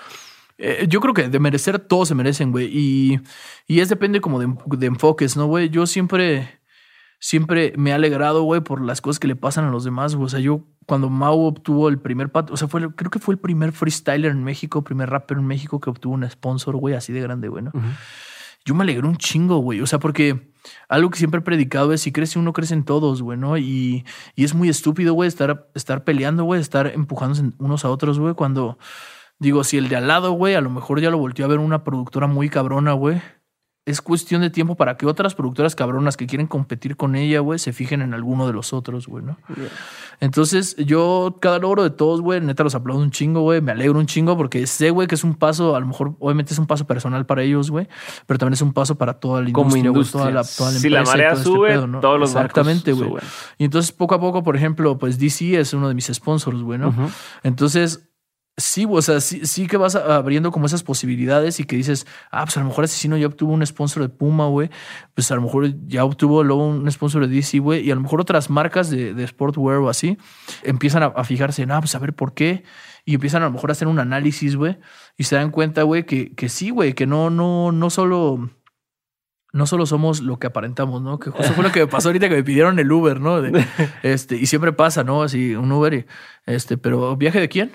Eh, 0.59 0.87
yo 0.89 1.01
creo 1.01 1.15
que 1.15 1.29
de 1.29 1.39
merecer 1.39 1.79
todos 1.79 2.09
se 2.09 2.15
merecen, 2.15 2.53
güey. 2.53 2.67
Y, 2.73 3.21
y 3.67 3.81
es 3.81 3.89
depende 3.89 4.21
como 4.21 4.39
de, 4.41 4.55
de 4.67 4.87
enfoques, 4.87 5.37
¿no, 5.37 5.47
güey? 5.47 5.71
Yo 5.71 5.87
siempre, 5.87 6.61
siempre 7.19 7.73
me 7.77 7.91
he 7.91 7.93
alegrado, 7.93 8.43
güey, 8.43 8.61
por 8.61 8.81
las 8.81 9.01
cosas 9.01 9.19
que 9.19 9.29
le 9.29 9.37
pasan 9.37 9.65
a 9.65 9.71
los 9.71 9.85
demás, 9.85 10.15
güey. 10.15 10.27
O 10.27 10.29
sea, 10.29 10.41
yo 10.41 10.65
cuando 10.87 11.09
Mau 11.09 11.47
obtuvo 11.47 11.89
el 11.89 11.99
primer 11.99 12.31
pato, 12.31 12.55
o 12.55 12.57
sea, 12.57 12.69
fue, 12.69 12.95
creo 12.95 13.11
que 13.11 13.19
fue 13.19 13.35
el 13.35 13.41
primer 13.41 13.73
freestyler 13.73 14.31
en 14.31 14.45
México, 14.45 14.85
primer 14.85 15.11
rapper 15.11 15.39
en 15.39 15.47
México 15.47 15.81
que 15.81 15.91
obtuvo 15.91 16.15
un 16.15 16.29
sponsor, 16.29 16.77
güey, 16.77 16.95
así 16.95 17.13
de 17.13 17.21
grande, 17.21 17.49
güey, 17.49 17.65
¿no? 17.65 17.73
Yo 18.65 18.75
me 18.75 18.85
alegré 18.85 19.07
un 19.07 19.17
chingo, 19.17 19.59
güey. 19.59 19.81
O 19.81 19.87
sea, 19.87 19.99
porque 19.99 20.52
algo 20.89 21.11
que 21.11 21.19
siempre 21.19 21.41
he 21.41 21.43
predicado 21.43 21.93
es 21.93 22.03
si 22.03 22.13
crece 22.13 22.39
uno, 22.39 22.53
crecen 22.53 22.85
todos, 22.85 23.23
güey, 23.23 23.39
¿no? 23.39 23.59
Y, 23.59 24.05
y 24.35 24.45
es 24.45 24.55
muy 24.55 24.69
estúpido, 24.69 25.15
güey, 25.15 25.29
estar, 25.29 25.69
estar 25.75 26.05
peleando, 26.05 26.45
güey, 26.45 26.61
estar 26.61 26.87
empujándose 26.89 27.51
unos 27.59 27.85
a 27.85 27.91
otros, 27.91 28.19
güey, 28.19 28.35
cuando 28.35 28.79
digo, 29.39 29.65
si 29.65 29.77
el 29.77 29.89
de 29.89 29.97
al 29.97 30.09
lado, 30.09 30.33
güey, 30.33 30.55
a 30.55 30.61
lo 30.61 30.71
mejor 30.71 31.01
ya 31.01 31.11
lo 31.11 31.19
volteó 31.19 31.45
a 31.45 31.49
ver 31.49 31.59
una 31.59 31.85
productora 31.85 32.27
muy 32.27 32.49
cabrona, 32.49 32.93
güey. 32.93 33.21
Es 33.85 34.01
cuestión 34.01 34.43
de 34.43 34.51
tiempo 34.51 34.77
para 34.77 34.97
que 34.97 35.07
otras 35.07 35.35
productoras 35.35 35.75
cabronas 35.75 36.17
que 36.17 36.27
quieren 36.29 36.47
competir 36.47 36.97
con 36.97 37.17
ella, 37.17 37.41
güey, 37.41 37.59
se 37.59 37.73
fijen 37.73 38.01
en 38.01 38.15
alguno 38.15 38.47
de 38.47 38.53
los 38.53 38.73
otros, 38.73 39.09
güey, 39.09 39.25
¿no? 39.25 39.37
Entonces, 40.21 40.77
yo, 40.77 41.39
cada 41.41 41.59
logro 41.59 41.83
de 41.83 41.91
todos, 41.91 42.21
güey, 42.21 42.41
neta 42.41 42.63
los 42.63 42.77
aplaudo 42.77 43.03
un 43.03 43.11
chingo, 43.11 43.41
güey. 43.41 43.61
Me 43.61 43.73
alegro 43.73 43.99
un 43.99 44.07
chingo 44.07 44.37
porque 44.37 44.69
sé, 44.69 44.91
güey, 44.91 45.09
que 45.09 45.17
es 45.17 45.25
un 45.25 45.35
paso, 45.35 45.75
a 45.75 45.81
lo 45.81 45.87
mejor, 45.87 46.15
obviamente 46.21 46.53
es 46.53 46.61
un 46.61 46.69
paso 46.69 46.87
personal 46.87 47.27
para 47.27 47.43
ellos, 47.43 47.73
güey, 47.73 47.89
pero 48.27 48.39
también 48.39 48.53
es 48.55 48.63
un 48.63 48.73
paso 48.73 48.95
para 48.95 49.15
toda 49.15 49.43
la 49.43 49.51
Como 49.51 49.77
industria, 49.77 49.89
industria. 49.89 50.21
toda 50.21 50.31
la, 50.31 50.45
toda 50.45 50.71
la 50.71 50.79
Si 50.79 50.89
la 50.89 50.99
empresa 51.01 51.17
y 51.17 51.19
marea 51.19 51.31
todo 51.31 51.41
este 51.41 51.51
sube, 51.53 51.69
pedo, 51.71 51.87
¿no? 51.89 52.01
todos 52.01 52.21
los 52.21 52.31
Exactamente, 52.31 52.93
güey. 52.93 53.11
Y 53.59 53.65
entonces, 53.65 53.91
poco 53.91 54.15
a 54.15 54.21
poco, 54.21 54.45
por 54.45 54.55
ejemplo, 54.55 54.97
pues 54.97 55.19
DC 55.19 55.59
es 55.59 55.75
uno 55.75 55.89
de 55.89 55.95
mis 55.95 56.07
sponsors, 56.07 56.63
güey, 56.63 56.79
¿no? 56.79 56.95
Entonces, 57.43 58.12
sí, 58.57 58.87
o 58.89 59.01
sea, 59.03 59.21
sí, 59.21 59.47
sí 59.47 59.67
que 59.67 59.77
vas 59.77 59.95
abriendo 59.97 60.51
como 60.51 60.67
esas 60.67 60.83
posibilidades 60.83 61.59
y 61.61 61.65
que 61.65 61.77
dices, 61.77 62.07
ah, 62.31 62.45
pues 62.45 62.57
a 62.57 62.61
lo 62.61 62.67
mejor 62.67 62.85
Asesino 62.85 63.17
ya 63.17 63.27
obtuvo 63.27 63.53
un 63.53 63.65
sponsor 63.67 64.03
de 64.03 64.09
Puma, 64.09 64.47
güey. 64.47 64.71
Pues 65.15 65.31
a 65.31 65.35
lo 65.37 65.43
mejor 65.43 65.73
ya 65.87 66.05
obtuvo 66.05 66.43
luego 66.45 66.67
un 66.67 66.91
sponsor 66.91 67.27
de 67.27 67.35
DC, 67.35 67.59
güey. 67.61 67.87
Y 67.87 67.91
a 67.91 67.95
lo 67.95 68.01
mejor 68.03 68.21
otras 68.21 68.51
marcas 68.51 68.91
de, 68.91 69.15
de 69.15 69.27
sportwear 69.27 69.79
o 69.79 69.89
así 69.89 70.19
empiezan 70.63 71.03
a, 71.03 71.07
a 71.07 71.25
fijarse 71.25 71.63
en, 71.63 71.73
ah, 71.73 71.81
pues 71.81 71.95
a 71.95 71.99
ver 71.99 72.15
por 72.15 72.35
qué. 72.35 72.65
Y 73.05 73.15
empiezan 73.15 73.43
a 73.43 73.47
lo 73.47 73.53
mejor 73.53 73.71
a 73.71 73.73
hacer 73.73 73.89
un 73.89 73.99
análisis, 73.99 74.55
güey. 74.57 74.79
Y 75.17 75.25
se 75.25 75.35
dan 75.37 75.51
cuenta, 75.51 75.83
güey, 75.83 76.05
que, 76.07 76.35
que 76.35 76.49
sí, 76.49 76.71
güey, 76.71 76.93
que 76.95 77.07
no, 77.07 77.31
no, 77.31 77.73
no 77.73 77.91
solo 77.91 78.49
no 79.55 79.67
solo 79.67 79.85
somos 79.85 80.21
lo 80.23 80.39
que 80.39 80.47
aparentamos, 80.47 81.03
¿no? 81.03 81.19
Que 81.19 81.29
justo 81.31 81.53
fue 81.53 81.63
lo 81.65 81.71
que 81.73 81.81
me 81.81 81.87
pasó 81.87 82.09
ahorita 82.09 82.29
que 82.31 82.37
me 82.37 82.43
pidieron 82.45 82.79
el 82.79 82.91
Uber, 82.91 83.21
¿no? 83.21 83.43
De- 83.43 83.63
este, 84.03 84.37
y 84.37 84.47
siempre 84.47 84.73
pasa, 84.73 85.05
¿no? 85.05 85.23
Así, 85.23 85.55
un 85.55 85.71
Uber 85.73 85.93
y, 85.93 86.07
este, 86.47 86.79
pero 86.79 87.17
¿viaje 87.17 87.39
de 87.39 87.49
quién? 87.51 87.71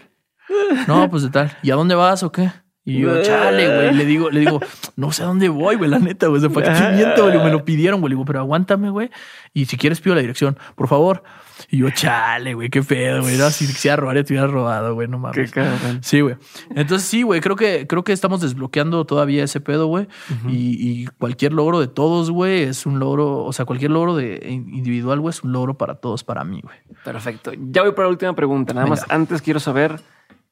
No, 0.88 1.10
pues 1.10 1.24
de 1.24 1.30
tal. 1.30 1.52
¿Y 1.64 1.72
a 1.72 1.76
dónde 1.76 1.96
vas 1.96 2.24
o 2.24 2.32
qué? 2.32 2.52
Y 2.86 3.00
yo, 3.00 3.22
chale, 3.24 3.68
güey. 3.76 3.94
Le 3.96 4.06
digo, 4.06 4.30
le 4.30 4.40
digo, 4.40 4.62
no 4.96 5.12
sé 5.12 5.24
a 5.24 5.26
dónde 5.26 5.50
voy, 5.50 5.76
güey, 5.76 5.90
la 5.90 6.00
neta, 6.00 6.28
güey. 6.28 6.38
O 6.38 6.42
sea, 6.42 6.50
¿para 6.50 6.74
qué 6.74 6.80
te 6.82 6.92
miento, 6.94 7.24
güey? 7.30 7.38
Me 7.44 7.52
lo 7.52 7.66
pidieron, 7.66 8.00
güey. 8.00 8.12
Le 8.12 8.16
digo, 8.16 8.26
pero 8.26 8.40
aguántame, 8.40 8.90
güey. 8.90 9.10
Y 9.54 9.66
si 9.66 9.76
quieres 9.76 10.00
pido 10.00 10.16
la 10.16 10.22
dirección, 10.22 10.58
por 10.76 10.88
favor. 10.88 11.22
Y 11.70 11.80
yo, 11.80 11.90
chale, 11.90 12.54
güey, 12.54 12.70
qué 12.70 12.82
pedo, 12.84 13.24
güey. 13.24 13.36
No, 13.36 13.50
si 13.50 13.66
quisiera 13.66 13.98
robar, 13.98 14.16
ya 14.16 14.24
te 14.24 14.32
hubiera 14.32 14.48
robado, 14.48 14.94
güey, 14.94 15.08
no 15.08 15.18
Qué 15.18 15.40
mames. 15.42 15.52
cabrón. 15.52 16.00
Sí, 16.02 16.22
güey. 16.22 16.36
Entonces 16.76 17.10
sí, 17.10 17.24
güey, 17.24 17.42
creo 17.42 17.56
que, 17.56 17.88
creo 17.88 18.04
que 18.04 18.14
estamos 18.14 18.40
desbloqueando 18.42 19.04
todavía 19.06 19.44
ese 19.44 19.60
pedo, 19.60 19.88
güey. 19.88 20.08
y, 20.48 20.78
y 20.80 21.08
cualquier 21.18 21.54
logro 21.54 21.80
de 21.82 21.88
todos, 21.88 22.30
güey, 22.32 22.62
es 22.62 22.86
un 22.86 23.00
logro, 23.00 23.44
o 23.44 23.52
sea, 23.54 23.66
cualquier 23.66 23.92
logro 23.92 24.16
de 24.16 24.40
individual, 24.48 25.20
güey, 25.20 25.32
es 25.32 25.44
un 25.44 25.52
logro 25.52 25.78
para 25.78 25.96
todos, 25.96 26.24
para 26.24 26.44
mí, 26.44 26.62
güey. 26.62 26.78
Perfecto. 27.04 27.52
Ya 27.72 27.82
voy 27.82 27.92
para 27.92 28.04
la 28.04 28.12
última 28.12 28.34
pregunta. 28.36 28.74
Nada 28.74 28.86
más 28.88 29.04
antes 29.10 29.42
quiero 29.42 29.60
saber 29.60 30.00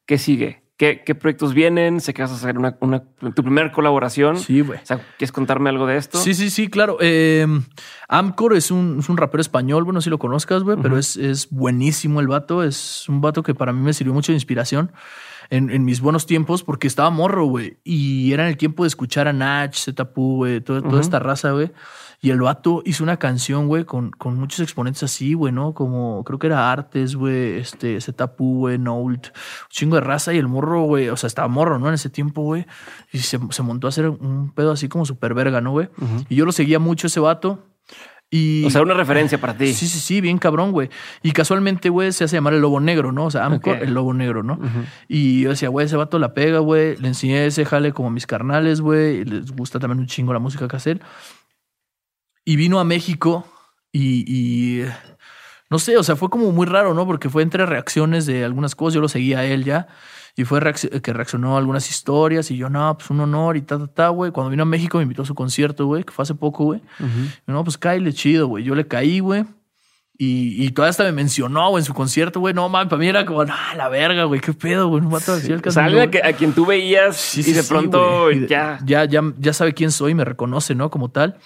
qué 0.06 0.18
sigue. 0.18 0.64
¿Qué, 0.78 1.04
qué 1.06 1.16
proyectos 1.16 1.54
vienen? 1.54 2.02
Sé 2.02 2.14
que 2.14 2.22
vas 2.22 2.32
a 2.32 2.36
hacer 2.36 2.58
una, 2.58 2.76
una- 2.82 3.02
tu 3.34 3.44
primer 3.44 3.72
colaboración. 3.72 4.38
Sí, 4.38 4.60
güey. 4.60 4.78
O 4.78 4.86
sea, 4.86 5.00
¿quieres 5.18 5.32
contarme 5.32 5.70
algo 5.70 5.88
de 5.88 5.96
esto? 5.96 6.18
Sí, 6.18 6.34
sí, 6.34 6.50
sí, 6.50 6.68
claro. 6.68 6.98
Eh, 7.00 7.48
Amcor 8.10 8.54
es 8.58 8.72
un, 8.72 8.98
es 9.00 9.08
un 9.08 9.16
rapero 9.16 9.40
español, 9.40 9.86
bueno, 9.86 10.02
si 10.02 10.10
lo 10.10 10.18
conozcas, 10.20 10.64
güey, 10.64 10.78
pero 10.82 10.98
es, 10.98 11.16
es 11.16 11.50
buenísimo 11.50 12.20
el 12.20 12.28
vato. 12.28 12.62
Es 12.62 13.08
un 13.08 13.22
vato 13.22 13.42
que 13.42 13.56
para 13.56 13.72
mí 13.72 13.80
me 13.80 13.94
sirvió 13.94 14.14
mucho 14.14 14.34
de 14.34 14.36
inspiración 14.36 14.92
en, 15.50 15.70
en 15.70 15.86
mis 15.86 16.02
buenos 16.02 16.26
tiempos 16.26 16.62
porque 16.64 16.88
estaba 16.88 17.10
morro, 17.10 17.46
güey. 17.46 17.78
Y 17.86 18.34
era 18.34 18.44
en 18.44 18.50
el 18.50 18.58
tiempo 18.58 18.84
de 18.84 18.88
escuchar 18.88 19.30
a 19.30 19.34
Nach, 19.34 19.74
Zetapu, 19.74 20.36
güey, 20.38 20.60
toda, 20.60 20.82
toda 20.82 21.00
esta 21.00 21.20
raza, 21.20 21.52
güey. 21.52 21.72
Y 22.26 22.32
el 22.32 22.42
vato 22.42 22.82
hizo 22.86 23.04
una 23.04 23.18
canción, 23.18 23.68
güey, 23.68 23.86
con, 23.86 24.10
con 24.12 24.36
muchos 24.38 24.60
exponentes 24.62 25.04
así, 25.04 25.34
güey, 25.36 25.54
¿no? 25.54 25.74
Como 25.76 26.24
creo 26.24 26.40
que 26.40 26.48
era 26.48 26.72
Artes, 26.72 27.16
güey, 27.16 27.60
este, 27.60 28.02
Zetapu, 28.02 28.60
güey, 28.62 28.80
Noult, 28.80 29.28
un 29.28 29.34
chingo 29.70 29.96
de 29.96 30.02
raza. 30.02 30.34
Y 30.34 30.38
el 30.40 30.48
morro, 30.48 30.84
güey, 30.84 31.10
o 31.10 31.18
sea, 31.18 31.28
estaba 31.28 31.48
morro, 31.48 31.78
¿no? 31.78 31.88
En 31.88 31.94
ese 31.94 32.10
tiempo, 32.10 32.42
güey. 32.42 32.66
Y 33.14 33.20
se, 33.20 33.40
se 33.52 33.62
montó 33.62 33.88
a 33.88 33.90
hacer 33.90 34.10
un 34.10 34.52
pedo 34.56 34.72
así 34.72 34.90
como 34.90 35.06
súper 35.06 35.36
verga, 35.36 35.62
¿no, 35.62 35.72
güey? 35.72 35.88
Y 36.28 36.36
yo 36.36 36.46
lo 36.46 36.52
seguía 36.52 36.80
mucho 36.80 37.08
ese 37.08 37.20
vato. 37.20 37.60
Y, 38.32 38.66
O 38.66 38.72
sea, 38.72 38.82
una 38.82 38.96
referencia 38.96 39.40
para 39.40 39.56
ti. 39.56 39.68
Sí, 39.74 39.88
sí, 39.88 40.00
sí, 40.00 40.20
bien 40.20 40.40
cabrón, 40.40 40.72
güey. 40.72 40.90
Y 41.22 41.32
casualmente, 41.32 41.90
güey, 41.90 42.12
se 42.12 42.24
hace 42.24 42.36
llamar 42.38 42.54
el 42.56 42.60
lobo 42.62 42.80
negro, 42.80 43.12
¿no? 43.12 43.26
O 43.26 43.32
sea, 43.32 43.46
Amcor, 43.46 43.76
Ok. 43.78 43.82
el 43.84 43.94
lobo 43.94 44.16
negro, 44.16 44.42
¿no? 44.42 44.60
Y 45.08 45.42
yo 45.42 45.52
decía, 45.52 45.70
güey, 45.70 45.86
ese 45.86 45.96
vato 45.96 46.18
la 46.18 46.34
pega, 46.34 46.58
güey. 46.58 46.98
Le 46.98 47.08
enseñé 47.08 47.46
ese 47.46 47.66
jale 47.66 47.94
como 47.94 48.08
a 48.08 48.12
mis 48.12 48.26
carnales, 48.26 48.82
güey. 48.82 49.24
Les 49.26 49.52
gusta 49.52 49.78
también 49.80 50.00
un 50.00 50.08
chingo 50.08 50.34
la 50.34 50.40
música 50.40 50.68
que 50.68 50.76
hacer. 50.76 51.02
Y 52.46 52.56
vino 52.56 52.80
a 52.80 52.84
México 52.84 53.46
y, 53.92 54.24
y 54.28 54.86
no 55.70 55.80
sé, 55.80 55.98
o 55.98 56.04
sea, 56.04 56.16
fue 56.16 56.30
como 56.30 56.52
muy 56.52 56.68
raro, 56.68 56.94
¿no? 56.94 57.06
Porque 57.06 57.30
fue 57.30 57.42
entre 57.44 57.66
reacciones 57.66 58.26
de 58.26 58.46
algunas 58.46 58.76
cosas, 58.76 58.94
yo 58.96 59.02
lo 59.02 59.08
seguía 59.10 59.40
a 59.40 59.46
él 59.46 59.64
ya, 59.64 59.88
y 60.36 60.44
fue 60.44 60.60
reacc- 60.62 61.02
que 61.02 61.14
reaccionó 61.14 61.56
a 61.56 61.58
algunas 61.58 61.90
historias, 61.90 62.52
y 62.52 62.58
yo, 62.58 62.70
no, 62.70 62.96
pues 62.98 63.10
un 63.10 63.20
honor 63.22 63.58
y 63.58 63.62
ta, 63.62 63.80
ta, 63.80 63.88
ta, 63.88 64.08
güey. 64.10 64.32
Cuando 64.32 64.52
vino 64.52 64.64
a 64.64 64.66
México 64.68 64.98
me 64.98 65.04
invitó 65.04 65.24
a 65.24 65.26
su 65.26 65.34
concierto, 65.34 65.86
güey, 65.88 66.04
que 66.04 66.12
fue 66.12 66.24
hace 66.24 66.36
poco, 66.36 66.66
güey. 66.66 66.82
Y 67.00 67.52
No, 67.52 67.64
pues 67.64 67.78
cáile 67.78 68.14
chido, 68.14 68.48
güey. 68.48 68.64
Yo 68.64 68.76
le 68.76 68.86
caí, 68.88 69.20
güey. 69.20 69.46
Y, 70.18 70.64
y 70.66 70.70
todavía 70.72 70.92
hasta 70.92 71.04
me 71.04 71.12
mencionó, 71.12 71.70
güey, 71.72 71.82
en 71.82 71.86
su 71.86 71.94
concierto, 71.94 72.40
güey. 72.40 72.54
No, 72.54 72.70
mames, 72.70 72.90
para 72.90 73.00
mí 73.02 73.08
era 73.08 73.26
como, 73.26 73.42
ah, 73.42 73.74
la 73.76 73.90
verga, 73.90 74.24
güey, 74.26 74.40
qué 74.40 74.54
pedo, 74.54 74.88
güey. 74.88 75.02
Un 75.04 75.10
vato 75.10 75.34
así 75.34 75.52
al 75.52 75.62
O 75.66 75.72
sea, 75.72 75.86
alguien 75.86 76.04
a, 76.04 76.12
que- 76.12 76.22
a 76.24 76.32
quien 76.34 76.54
tú 76.54 76.66
veías 76.66 77.18
Sí, 77.18 77.42
y 77.42 77.44
sí, 77.44 77.52
de 77.54 77.64
pronto 77.64 78.32
ya. 78.32 78.80
ya, 78.86 79.04
ya, 79.06 79.22
ya 79.38 79.52
sabe 79.54 79.74
quién 79.74 79.92
soy, 79.92 80.14
me 80.16 80.24
reconoce, 80.24 80.74
¿no? 80.76 80.90
Como 80.90 81.10
tal. 81.10 81.38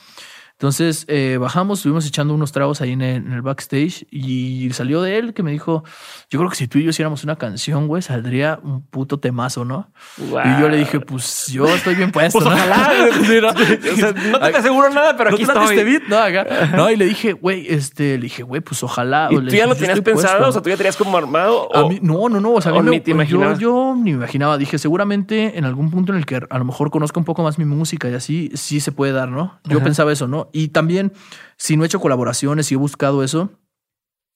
Entonces 0.59 1.05
eh, 1.07 1.37
bajamos, 1.39 1.79
estuvimos 1.79 2.05
echando 2.05 2.33
unos 2.33 2.51
tragos 2.51 2.81
ahí 2.81 2.91
en 2.91 3.01
el, 3.01 3.15
en 3.27 3.31
el 3.31 3.41
backstage 3.41 4.05
y 4.11 4.69
salió 4.73 5.01
de 5.01 5.17
él 5.17 5.33
que 5.33 5.41
me 5.41 5.51
dijo, 5.51 5.85
yo 6.29 6.37
creo 6.37 6.49
que 6.49 6.57
si 6.57 6.67
tú 6.67 6.79
y 6.79 6.83
yo 6.83 6.89
hiciéramos 6.89 7.23
una 7.23 7.37
canción, 7.37 7.87
güey, 7.87 8.01
saldría 8.01 8.59
un 8.61 8.81
puto 8.81 9.21
temazo, 9.21 9.63
¿no? 9.63 9.89
Wow. 10.17 10.41
Y 10.43 10.59
yo 10.61 10.67
le 10.67 10.75
dije, 10.75 10.99
pues 10.99 11.47
yo 11.47 11.65
estoy 11.73 11.95
bien 11.95 12.11
puesto, 12.11 12.39
Pues 12.39 12.49
¿no? 12.49 12.53
ojalá. 12.55 12.89
Sí, 13.25 13.39
¿no? 13.41 13.49
O 13.51 13.95
sea, 13.95 14.11
no 14.11 14.39
te 14.51 14.57
aseguro 14.57 14.89
nada, 14.89 15.15
pero 15.15 15.29
¿No 15.29 15.35
aquí 15.37 15.43
estoy. 15.43 15.77
este 15.77 15.83
beat? 15.85 16.03
No, 16.09 16.17
acá. 16.17 16.71
No, 16.75 16.91
y 16.91 16.97
le 16.97 17.05
dije, 17.05 17.31
güey, 17.31 17.65
este, 17.69 18.17
le 18.17 18.23
dije, 18.23 18.43
güey, 18.43 18.59
pues 18.59 18.83
ojalá. 18.83 19.29
¿Y 19.31 19.35
tú 19.37 19.45
ya 19.47 19.65
lo 19.65 19.75
"Yo 19.75 19.79
tenías 19.79 20.01
pensado? 20.01 20.33
puesto". 20.39 20.49
O 20.49 20.51
sea, 20.51 20.61
tú 20.61 20.69
ya 20.69 20.75
tenías 20.75 20.97
como 20.97 21.17
armado. 21.17 21.73
A 21.73 21.83
o- 21.83 21.89
mí- 21.89 21.99
no, 22.01 22.27
no, 22.27 22.41
no. 22.41 22.51
O 22.55 22.61
sea, 22.61 22.73
a 22.73 22.81
mí 22.81 22.89
ni 22.89 22.99
te 22.99 23.13
yo, 23.27 23.53
yo 23.57 23.93
ni 23.95 24.11
me 24.11 24.17
imaginaba. 24.17 24.57
Dije, 24.57 24.77
seguramente 24.77 25.57
en 25.57 25.63
algún 25.63 25.89
punto 25.89 26.11
en 26.11 26.17
el 26.19 26.25
que 26.25 26.41
a 26.49 26.57
lo 26.57 26.65
mejor 26.65 26.91
conozca 26.91 27.17
un 27.17 27.25
poco 27.25 27.43
más 27.43 27.57
mi 27.57 27.63
música 27.65 28.09
y 28.09 28.13
así, 28.13 28.51
sí 28.55 28.81
se 28.81 28.91
puede 28.91 29.13
dar, 29.13 29.29
¿no? 29.29 29.57
Yo 29.63 29.77
Ajá. 29.77 29.85
pensaba 29.85 30.11
eso, 30.11 30.27
¿no? 30.27 30.48
Y 30.53 30.69
también, 30.69 31.13
si 31.57 31.77
no 31.77 31.83
he 31.83 31.85
hecho 31.87 31.99
colaboraciones, 31.99 32.67
si 32.67 32.75
he 32.75 32.77
buscado 32.77 33.23
eso, 33.23 33.51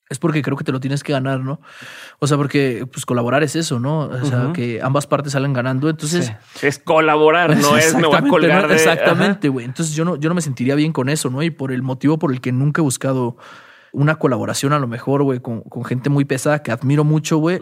es 0.10 0.20
porque 0.20 0.42
creo 0.42 0.58
que 0.58 0.64
te 0.64 0.72
lo 0.72 0.80
tienes 0.80 1.02
que 1.04 1.14
ganar, 1.14 1.40
¿no? 1.40 1.60
O 2.20 2.28
sea, 2.28 2.38
porque 2.38 2.86
pues 2.92 3.06
colaborar 3.06 3.42
es 3.42 3.56
eso, 3.56 3.80
¿no? 3.80 4.02
O 4.02 4.26
sea, 4.26 4.52
que 4.54 4.82
ambas 4.82 5.08
partes 5.08 5.32
salen 5.34 5.54
ganando. 5.54 5.90
Entonces, 5.90 6.34
Sí. 6.56 6.68
Es 6.68 6.78
colaborar, 6.80 7.58
no 7.58 7.78
es 7.78 7.96
me 7.96 8.06
voy 8.08 8.18
a 8.18 8.22
colgar 8.22 8.64
¿no? 8.64 8.68
de. 8.68 8.76
Exactamente, 8.76 9.50
güey. 9.50 9.66
Entonces 9.66 9.96
yo 9.96 10.06
no, 10.06 10.16
yo 10.18 10.30
no 10.30 10.36
me 10.36 10.42
sentiría 10.42 10.76
bien 10.76 10.92
con 10.94 11.10
eso, 11.10 11.30
¿no? 11.30 11.42
Y 11.42 11.50
por 11.50 11.72
el 11.72 11.82
motivo 11.82 12.20
por 12.20 12.32
el 12.32 12.42
que 12.42 12.52
nunca 12.52 12.82
he 12.82 12.84
buscado 12.84 13.38
una 13.92 14.16
colaboración 14.16 14.74
a 14.74 14.80
lo 14.80 14.88
mejor, 14.88 15.22
güey, 15.24 15.40
con, 15.40 15.62
con 15.62 15.86
gente 15.86 16.10
muy 16.10 16.26
pesada 16.26 16.64
que 16.64 16.72
admiro 16.72 17.04
mucho, 17.04 17.38
güey. 17.38 17.60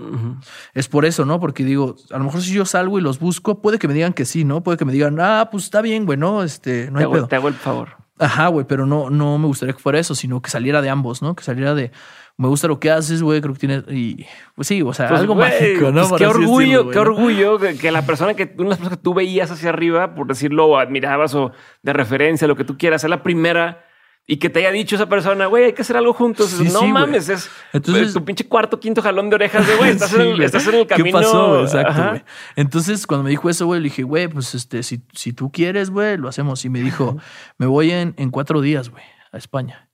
Es 0.74 0.88
por 0.88 1.06
eso, 1.06 1.26
¿no? 1.26 1.40
Porque 1.40 1.64
digo, 1.66 1.96
a 2.10 2.18
lo 2.18 2.24
mejor 2.24 2.42
si 2.42 2.54
yo 2.54 2.66
salgo 2.66 2.98
y 2.98 3.02
los 3.02 3.20
busco, 3.20 3.62
puede 3.62 3.78
que 3.80 3.88
me 3.90 3.94
digan 3.94 4.14
que 4.14 4.24
sí, 4.26 4.46
¿no? 4.46 4.64
Puede 4.64 4.78
que 4.78 4.86
me 4.86 4.94
digan, 4.94 5.20
ah, 5.20 5.50
pues 5.52 5.66
está 5.66 5.82
bien, 5.82 6.06
güey, 6.06 6.18
no, 6.18 6.42
este, 6.42 6.90
no 6.90 6.94
Te 6.94 7.00
hay 7.00 7.04
hago, 7.04 7.14
pedo. 7.14 7.28
te 7.28 7.36
hago 7.36 7.48
el 7.50 7.54
favor. 7.54 7.90
Ajá, 8.22 8.48
güey, 8.48 8.66
pero 8.68 8.86
no, 8.86 9.10
no 9.10 9.38
me 9.38 9.48
gustaría 9.48 9.74
que 9.74 9.80
fuera 9.82 10.00
eso, 10.00 10.14
sino 10.16 10.42
que 10.42 10.50
saliera 10.50 10.82
de 10.82 10.90
ambos, 10.90 11.22
¿no? 11.22 11.36
Que 11.36 11.44
saliera 11.44 11.74
de, 11.74 11.92
me 12.38 12.48
gusta 12.48 12.68
lo 12.68 12.80
que 12.80 12.92
haces, 12.92 13.22
güey, 13.24 13.42
creo 13.42 13.54
que 13.54 13.60
tienes, 13.60 13.84
y 13.90 14.26
pues 14.56 14.68
sí, 14.68 14.82
o 14.82 14.94
sea, 14.94 15.10
Pues, 15.10 15.22
algo 15.22 15.36
mágico, 15.36 15.92
¿no? 15.92 16.08
pues, 16.08 16.20
qué 16.22 16.28
orgullo, 16.28 16.84
decirlo, 16.84 16.90
qué 16.92 16.96
¿no? 16.96 17.02
orgullo 17.02 17.60
que, 17.60 17.78
que 17.78 17.92
la 17.92 18.06
persona 18.06 18.34
que 18.36 18.44
una 18.58 18.64
de 18.64 18.70
las 18.70 18.78
personas 18.78 18.98
que 19.00 19.04
tú 19.04 19.14
veías 19.14 19.50
hacia 19.52 19.70
arriba, 19.70 20.14
por 20.16 20.28
decirlo, 20.28 20.68
o 20.68 20.78
admirabas 20.78 21.34
o 21.36 21.52
de 21.82 21.94
referencia, 21.94 22.48
lo 22.48 22.56
que 22.56 22.64
tú 22.64 22.78
quieras, 22.78 23.04
es 23.04 23.10
la 23.10 23.24
primera 23.24 23.84
y 24.28 24.38
que 24.38 24.50
te 24.50 24.60
haya 24.60 24.72
dicho 24.72 24.96
esa 24.96 25.10
persona, 25.10 25.48
güey, 25.48 25.66
hay 25.66 25.74
que 25.74 25.82
hacer 25.82 25.98
algo 25.98 26.14
juntos. 26.14 26.50
Sí, 26.52 26.64
no 26.72 26.80
sí, 26.82 26.88
mames, 26.88 27.28
es 27.30 27.50
Entonces- 27.74 28.14
tu 28.14 28.24
pinche 28.24 28.48
cuarto, 28.48 28.80
quinto 28.80 29.02
jalón 29.02 29.30
de 29.30 29.36
orejas 29.36 29.68
de 29.68 29.76
güey. 29.76 29.90
Estás, 29.92 30.10
Sí, 30.12 30.16
en, 30.16 30.22
el, 30.22 30.36
güey. 30.36 30.46
estás 30.46 30.68
en 30.68 30.76
el 30.76 30.88
camino. 30.88 31.20
¿Qué 31.20 31.26
pasó? 31.26 31.62
Exacto, 31.64 32.10
güey. 32.10 32.24
Entonces, 32.56 33.06
cuando 33.08 33.24
me 33.24 33.30
dijo 33.32 33.50
eso, 33.50 33.66
güey, 33.66 33.82
le 33.82 33.86
dije, 33.86 34.04
güey, 34.04 34.28
pues 34.28 34.56
este, 34.56 34.84
si, 34.84 35.02
si 35.14 35.34
tú 35.34 35.52
quieres, 35.52 35.90
güey, 35.90 36.18
lo 36.18 36.30
hacemos. 36.30 36.64
Y 36.66 36.70
me 36.70 36.80
dijo, 36.82 37.18
me 37.58 37.66
voy 37.66 37.92
en, 37.92 38.14
en 38.18 38.30
cuatro 38.30 38.62
días, 38.62 38.90
güey, 38.90 39.04
a 39.32 39.38
España. 39.38 39.90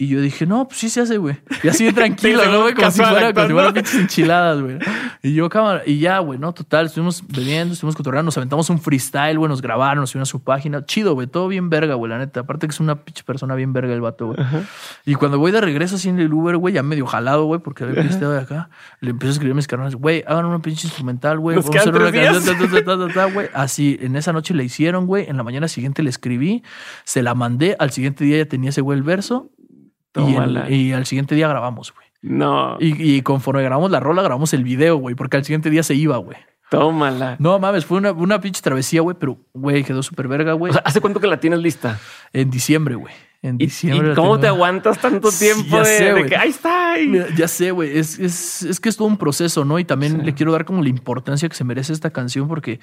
Y 0.00 0.06
yo 0.06 0.20
dije, 0.20 0.46
no, 0.46 0.68
pues 0.68 0.78
sí 0.78 0.90
se 0.90 1.00
hace, 1.00 1.18
güey. 1.18 1.40
Y 1.60 1.66
así 1.66 1.82
bien 1.82 1.94
tranquilo, 1.96 2.46
¿no, 2.46 2.62
güey? 2.62 2.72
Como 2.72 2.88
si 2.88 3.02
fuera, 3.02 3.34
como 3.34 3.66
si 3.66 3.72
pinches 3.72 3.94
enchiladas, 3.96 4.60
güey. 4.60 4.78
Y 5.20 5.34
yo, 5.34 5.48
cámara, 5.48 5.82
y 5.84 5.98
ya, 5.98 6.20
güey, 6.20 6.38
¿no? 6.38 6.52
Total, 6.52 6.86
estuvimos 6.86 7.24
bebiendo, 7.26 7.74
estuvimos 7.74 7.96
cotorreando, 7.96 8.26
nos 8.26 8.36
aventamos 8.36 8.70
un 8.70 8.80
freestyle, 8.80 9.36
güey, 9.36 9.48
nos 9.48 9.60
grabaron, 9.60 10.02
nos 10.02 10.10
subieron 10.10 10.22
a 10.22 10.26
su 10.26 10.44
página. 10.44 10.86
Chido, 10.86 11.14
güey, 11.14 11.26
todo 11.26 11.48
bien 11.48 11.68
verga, 11.68 11.94
güey, 11.94 12.08
la 12.08 12.18
neta. 12.18 12.40
Aparte 12.40 12.68
que 12.68 12.70
es 12.70 12.78
una 12.78 13.02
pinche 13.02 13.24
persona 13.24 13.56
bien 13.56 13.72
verga 13.72 13.92
el 13.92 14.00
vato, 14.00 14.28
güey. 14.28 14.38
Y 15.04 15.16
cuando 15.16 15.40
voy 15.40 15.50
de 15.50 15.60
regreso 15.60 15.96
así 15.96 16.08
en 16.08 16.20
el 16.20 16.32
Uber, 16.32 16.56
güey, 16.58 16.74
ya 16.74 16.84
medio 16.84 17.04
jalado, 17.04 17.46
güey, 17.46 17.60
porque 17.60 17.82
había 17.82 18.00
pisteado 18.00 18.34
de 18.34 18.40
acá, 18.40 18.70
le 19.00 19.10
empiezo 19.10 19.30
a 19.30 19.32
escribir 19.32 19.52
a 19.54 19.56
mis 19.56 19.66
carnales, 19.66 19.96
güey, 19.96 20.22
hagan 20.28 20.44
una 20.44 20.62
pinche 20.62 20.86
instrumental, 20.86 21.40
güey, 21.40 21.56
vamos 21.56 21.74
a 21.74 21.80
hacer 21.80 21.96
una 21.96 22.12
canción, 22.12 22.44
días. 22.44 22.44
ta, 22.44 22.68
ta, 22.68 22.84
ta, 22.84 23.08
ta, 23.08 23.14
ta, 23.14 23.24
güey. 23.32 23.48
Así, 23.52 23.98
en 24.00 24.14
esa 24.14 24.32
noche 24.32 24.54
le 24.54 24.62
hicieron, 24.62 25.06
güey, 25.06 25.28
en 25.28 25.36
la 25.36 25.42
mañana 25.42 25.66
siguiente 25.66 26.04
le 26.04 26.10
escribí, 26.10 26.62
se 27.02 27.24
la 27.24 27.34
mandé, 27.34 27.74
al 27.80 27.90
siguiente 27.90 28.22
día 28.22 28.38
ya 28.38 28.46
tenía 28.46 28.70
ese 28.70 28.82
güey 28.82 28.98
el 28.98 29.02
verso, 29.02 29.50
y, 30.08 30.34
Tómala. 30.34 30.70
y 30.70 30.92
al 30.92 31.06
siguiente 31.06 31.34
día 31.34 31.48
grabamos, 31.48 31.92
güey. 31.94 32.06
No, 32.20 32.76
Y, 32.80 33.16
y 33.16 33.22
conforme 33.22 33.62
grabamos 33.62 33.90
la 33.90 34.00
rola, 34.00 34.22
grabamos 34.22 34.52
el 34.52 34.64
video, 34.64 34.96
güey, 34.96 35.14
porque 35.14 35.36
al 35.36 35.44
siguiente 35.44 35.70
día 35.70 35.82
se 35.84 35.94
iba, 35.94 36.16
güey. 36.16 36.36
tómala. 36.70 37.36
No 37.38 37.58
mames, 37.58 37.86
fue 37.86 37.98
una, 37.98 38.12
una 38.12 38.40
pinche 38.40 38.60
travesía, 38.60 39.00
güey, 39.02 39.16
pero, 39.18 39.38
güey, 39.54 39.84
quedó 39.84 40.02
súper 40.02 40.26
verga, 40.28 40.52
güey. 40.54 40.70
O 40.70 40.72
sea, 40.74 40.82
¿hace 40.84 41.00
cuánto 41.00 41.20
que 41.20 41.26
la 41.28 41.38
tienes 41.40 41.60
lista? 41.60 41.98
en 42.32 42.50
diciembre, 42.50 42.94
güey. 42.96 43.14
En 43.40 43.54
¿Y, 43.54 43.66
diciembre. 43.66 44.12
y 44.12 44.14
cómo 44.16 44.30
tengo. 44.32 44.40
te 44.40 44.46
aguantas 44.48 44.98
tanto 44.98 45.30
tiempo 45.30 45.78
de, 45.78 45.84
sé, 45.84 46.04
de 46.06 46.10
güey. 46.12 46.26
que 46.26 46.36
ahí 46.36 46.50
está? 46.50 46.96
ya 47.36 47.46
sé, 47.46 47.70
güey. 47.70 47.96
Es, 47.96 48.18
es, 48.18 48.62
es 48.64 48.80
que 48.80 48.88
es 48.88 48.96
todo 48.96 49.06
un 49.06 49.16
proceso, 49.16 49.64
¿no? 49.64 49.78
Y 49.78 49.84
también 49.84 50.18
Sí. 50.18 50.26
le 50.26 50.34
quiero 50.34 50.50
dar 50.50 50.64
como 50.64 50.82
la 50.82 50.88
importancia 50.88 51.48
que 51.48 51.54
se 51.54 51.62
merece 51.62 51.92
esta 51.92 52.10
canción 52.10 52.48
porque, 52.48 52.80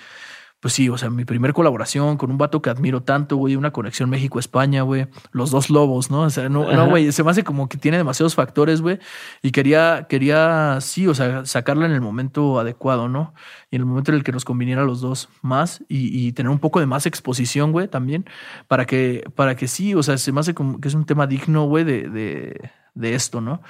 pues 0.59 0.73
sí, 0.73 0.89
o 0.89 0.97
sea, 0.97 1.09
mi 1.09 1.25
primer 1.25 1.53
colaboración 1.53 2.17
con 2.17 2.31
un 2.31 2.37
vato 2.37 2.61
que 2.61 2.69
admiro 2.69 3.03
tanto, 3.03 3.37
güey, 3.37 3.55
una 3.55 3.71
conexión 3.71 4.09
México-España, 4.09 4.81
güey, 4.81 5.07
los 5.31 5.51
dos 5.51 5.69
lobos, 5.69 6.09
¿no? 6.09 6.21
O 6.21 6.29
sea, 6.29 6.49
no, 6.49 6.63
Ajá. 6.63 6.75
no, 6.75 6.89
güey, 6.89 7.11
se 7.11 7.23
me 7.23 7.31
hace 7.31 7.43
como 7.43 7.69
que 7.69 7.77
tiene 7.77 7.97
demasiados 7.97 8.33
factores, 8.33 8.81
güey, 8.81 8.99
y 9.41 9.51
quería, 9.51 10.07
quería, 10.09 10.79
sí, 10.81 11.07
o 11.07 11.13
sea, 11.13 11.45
sacarla 11.45 11.85
en 11.85 11.91
el 11.91 12.01
momento 12.01 12.59
adecuado, 12.59 13.07
¿no? 13.09 13.33
Y 13.69 13.75
en 13.75 13.83
el 13.83 13.85
momento 13.85 14.11
en 14.11 14.17
el 14.17 14.23
que 14.23 14.31
nos 14.31 14.45
conviniera 14.45 14.81
a 14.81 14.85
los 14.85 15.01
dos 15.01 15.29
más 15.41 15.83
y, 15.87 16.27
y 16.27 16.31
tener 16.31 16.49
un 16.49 16.59
poco 16.59 16.79
de 16.79 16.87
más 16.87 17.05
exposición, 17.05 17.71
güey, 17.71 17.87
también, 17.87 18.25
para 18.67 18.85
que, 18.85 19.23
para 19.35 19.55
que 19.55 19.67
sí, 19.67 19.93
o 19.93 20.01
sea, 20.01 20.17
se 20.17 20.31
me 20.31 20.39
hace 20.39 20.53
como 20.53 20.79
que 20.79 20.87
es 20.87 20.93
un 20.95 21.05
tema 21.05 21.27
digno, 21.27 21.65
güey, 21.65 21.83
de, 21.83 22.09
de, 22.09 22.71
de 22.95 23.13
esto, 23.13 23.41
¿no? 23.41 23.61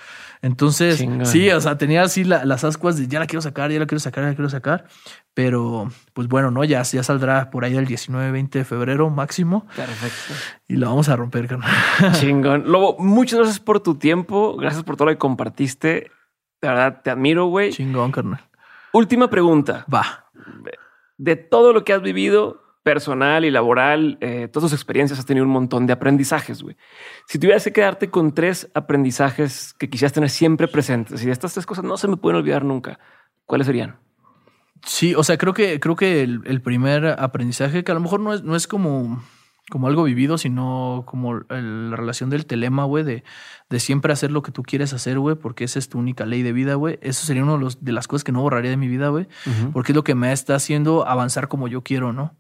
Entonces, 0.42 1.04
sí, 1.24 1.50
o 1.52 1.60
sea, 1.60 1.78
tenía 1.78 2.04
así 2.04 2.24
la- 2.24 2.46
las 2.46 2.64
ascuas 2.64 2.98
de 2.98 3.08
ya 3.08 3.20
la 3.20 3.26
quiero 3.26 3.42
sacar, 3.42 3.72
ya 3.72 3.80
la 3.80 3.88
quiero 3.88 4.00
sacar, 4.00 4.24
ya 4.24 4.30
la 4.30 4.36
quiero 4.36 4.50
sacar. 4.50 4.86
Pero, 5.34 5.90
pues 6.14 6.28
bueno, 6.28 6.52
¿no? 6.52 6.64
Ya, 6.64 6.82
ya 6.84 7.04
saldrá 7.04 7.50
por 7.50 7.66
ahí 7.66 7.76
el 7.76 7.88
19-20 7.88 8.60
de 8.60 8.64
febrero 8.66 9.10
máximo 9.10 9.66
Perfecto. 9.76 10.34
y 10.68 10.76
la 10.78 10.88
vamos 10.88 11.10
a 11.10 11.16
romper, 11.16 11.48
carnal. 11.48 11.70
Chingón. 12.20 12.72
Lobo, 12.72 12.96
muchas 13.00 13.40
gracias 13.40 13.60
por 13.60 13.80
tu 13.82 13.96
tiempo. 13.96 14.56
Gracias 14.58 14.84
por 14.84 14.96
todo 14.96 15.08
lo 15.08 15.12
que 15.14 15.18
compartiste. 15.18 16.12
De 16.62 16.68
verdad, 16.70 17.02
te 17.04 17.10
admiro, 17.10 17.48
güey. 17.48 17.72
Chingón, 17.72 18.12
carnal. 18.12 18.48
Última 18.94 19.30
pregunta. 19.30 19.86
Va. 19.94 20.30
De 21.18 21.36
todo 21.36 21.74
lo 21.74 21.84
que 21.84 21.94
has 21.94 22.02
vivido 22.02 22.62
personal 22.86 23.44
y 23.46 23.50
laboral, 23.50 24.20
eh, 24.22 24.48
todas 24.48 24.70
tus 24.70 24.78
experiencias, 24.80 25.18
has 25.18 25.26
tenido 25.26 25.44
un 25.44 25.52
montón 25.52 25.88
de 25.88 25.94
aprendizajes, 25.94 26.62
güey. 26.62 26.78
Si 27.28 27.40
tuvieras 27.40 27.64
que 27.64 27.74
quedarte 27.74 28.12
con 28.12 28.32
tres 28.36 28.70
aprendizajes 28.76 29.74
que 29.74 29.90
quisieras 29.90 30.14
tener 30.14 30.30
siempre 30.30 30.68
presentes 30.68 31.24
y 31.24 31.26
de 31.26 31.32
estas 31.32 31.54
tres 31.54 31.66
cosas 31.66 31.84
no 31.84 31.98
se 31.98 32.08
me 32.08 32.16
pueden 32.16 32.38
olvidar 32.38 32.64
nunca, 32.64 33.00
¿cuáles 33.46 33.66
serían? 33.66 33.96
Sí, 34.86 35.16
o 35.16 35.24
sea, 35.24 35.38
creo 35.40 35.54
que, 35.56 35.80
creo 35.80 35.96
que 35.96 36.22
el, 36.22 36.42
el 36.46 36.62
primer 36.62 37.08
aprendizaje, 37.20 37.84
que 37.84 37.92
a 37.92 37.96
lo 37.96 38.02
mejor 38.02 38.20
no 38.20 38.36
es, 38.36 38.44
no 38.44 38.56
es 38.56 38.68
como, 38.68 39.24
como 39.72 39.88
algo 39.88 40.04
vivido, 40.04 40.38
sino 40.38 41.06
como 41.08 41.38
el- 41.50 41.90
la 41.90 41.96
relación 41.98 42.30
del 42.30 42.46
telema, 42.46 42.84
güey, 42.84 43.04
de, 43.04 43.24
de 43.68 43.80
siempre 43.80 44.14
hacer 44.14 44.30
lo 44.32 44.44
que 44.44 44.52
tú 44.52 44.62
quieres 44.62 44.94
hacer, 44.94 45.18
güey, 45.18 45.36
porque 45.36 45.64
esa 45.64 45.80
es 45.80 45.90
tu 45.90 45.98
única 45.98 46.28
ley 46.28 46.44
de 46.44 46.54
vida, 46.54 46.76
güey. 46.76 47.00
Eso 47.02 47.26
sería 47.26 47.44
una 47.44 47.68
de 47.80 47.92
las 47.94 48.08
cosas 48.08 48.24
que 48.24 48.32
no 48.32 48.42
borraría 48.44 48.70
de 48.70 48.78
mi 48.78 48.88
vida, 48.88 49.08
güey, 49.08 49.28
porque 49.74 49.92
es 49.92 49.96
lo 49.96 50.04
que 50.04 50.14
me 50.14 50.32
está 50.32 50.54
haciendo 50.54 51.08
avanzar 51.08 51.48
como 51.48 51.68
yo 51.68 51.82
quiero, 51.82 52.14
¿no? 52.14 52.36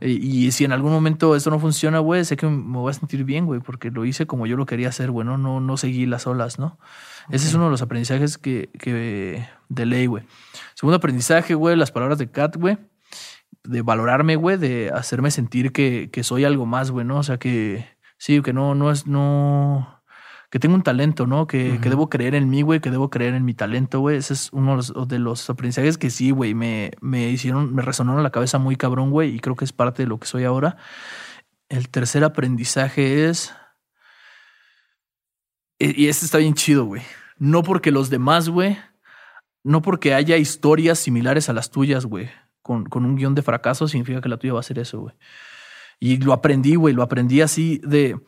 Y, 0.00 0.46
y 0.46 0.52
si 0.52 0.64
en 0.64 0.72
algún 0.72 0.92
momento 0.92 1.36
esto 1.36 1.50
no 1.50 1.58
funciona, 1.58 1.98
güey, 1.98 2.24
sé 2.24 2.36
que 2.36 2.46
me 2.46 2.78
voy 2.78 2.90
a 2.90 2.94
sentir 2.94 3.24
bien, 3.24 3.44
güey, 3.44 3.60
porque 3.60 3.90
lo 3.90 4.04
hice 4.04 4.26
como 4.26 4.46
yo 4.46 4.56
lo 4.56 4.66
quería 4.66 4.88
hacer, 4.88 5.10
güey, 5.10 5.26
no, 5.26 5.36
no, 5.36 5.60
no 5.60 5.76
seguí 5.76 6.06
las 6.06 6.26
olas, 6.26 6.58
¿no? 6.58 6.78
Ese 7.30 7.48
es 7.48 7.54
uno 7.54 7.64
de 7.64 7.70
los 7.70 7.82
aprendizajes 7.82 8.38
que, 8.38 8.70
que 8.78 9.46
de 9.68 9.86
ley, 9.86 10.06
güey. 10.06 10.24
Segundo 10.74 10.96
aprendizaje, 10.96 11.54
güey, 11.54 11.76
las 11.76 11.90
palabras 11.90 12.18
de 12.18 12.30
Kat, 12.30 12.56
güey, 12.56 12.78
de 13.64 13.82
valorarme, 13.82 14.36
güey, 14.36 14.56
de 14.56 14.90
hacerme 14.94 15.30
sentir 15.30 15.72
que, 15.72 16.08
que 16.10 16.24
soy 16.24 16.44
algo 16.44 16.64
más, 16.64 16.90
güey, 16.90 17.04
¿no? 17.04 17.18
O 17.18 17.22
sea, 17.22 17.38
que 17.38 17.86
sí, 18.16 18.40
que 18.42 18.52
no, 18.52 18.74
no 18.74 18.90
es, 18.90 19.06
no, 19.06 19.97
que 20.50 20.58
tengo 20.58 20.74
un 20.74 20.82
talento, 20.82 21.26
¿no? 21.26 21.46
Que, 21.46 21.78
que 21.80 21.90
debo 21.90 22.08
creer 22.08 22.34
en 22.34 22.48
mí, 22.48 22.62
güey, 22.62 22.80
que 22.80 22.90
debo 22.90 23.10
creer 23.10 23.34
en 23.34 23.44
mi 23.44 23.52
talento, 23.52 24.00
güey. 24.00 24.16
Ese 24.16 24.32
es 24.32 24.48
uno 24.52 24.70
de 24.70 24.76
los, 24.76 25.08
de 25.08 25.18
los 25.18 25.50
aprendizajes 25.50 25.98
que 25.98 26.08
sí, 26.08 26.30
güey, 26.30 26.54
me, 26.54 26.92
me 27.00 27.28
hicieron, 27.28 27.74
me 27.74 27.82
resonaron 27.82 28.20
en 28.20 28.24
la 28.24 28.30
cabeza 28.30 28.58
muy 28.58 28.76
cabrón, 28.76 29.10
güey, 29.10 29.34
y 29.34 29.40
creo 29.40 29.56
que 29.56 29.66
es 29.66 29.72
parte 29.72 30.04
de 30.04 30.08
lo 30.08 30.18
que 30.18 30.26
soy 30.26 30.44
ahora. 30.44 30.76
El 31.68 31.90
tercer 31.90 32.24
aprendizaje 32.24 33.28
es. 33.28 33.54
Y 35.78 36.04
y 36.04 36.08
este 36.08 36.24
está 36.24 36.38
bien 36.38 36.54
chido, 36.54 36.86
güey. 36.86 37.02
No 37.36 37.62
porque 37.62 37.90
los 37.90 38.08
demás, 38.08 38.48
güey, 38.48 38.78
no 39.62 39.82
porque 39.82 40.14
haya 40.14 40.38
historias 40.38 40.98
similares 40.98 41.50
a 41.50 41.52
las 41.52 41.70
tuyas, 41.70 42.06
güey, 42.06 42.30
con, 42.62 42.86
con 42.86 43.04
un 43.04 43.16
guion 43.16 43.34
de 43.34 43.42
fracaso, 43.42 43.86
significa 43.86 44.22
que 44.22 44.30
la 44.30 44.38
tuya 44.38 44.54
va 44.54 44.60
a 44.60 44.64
ser 44.64 44.78
eso, 44.78 45.00
güey. 45.00 45.14
Y 46.00 46.16
lo 46.16 46.32
aprendí, 46.32 46.74
güey, 46.74 46.94
lo 46.94 47.02
aprendí 47.02 47.42
así 47.42 47.80
de, 47.84 48.18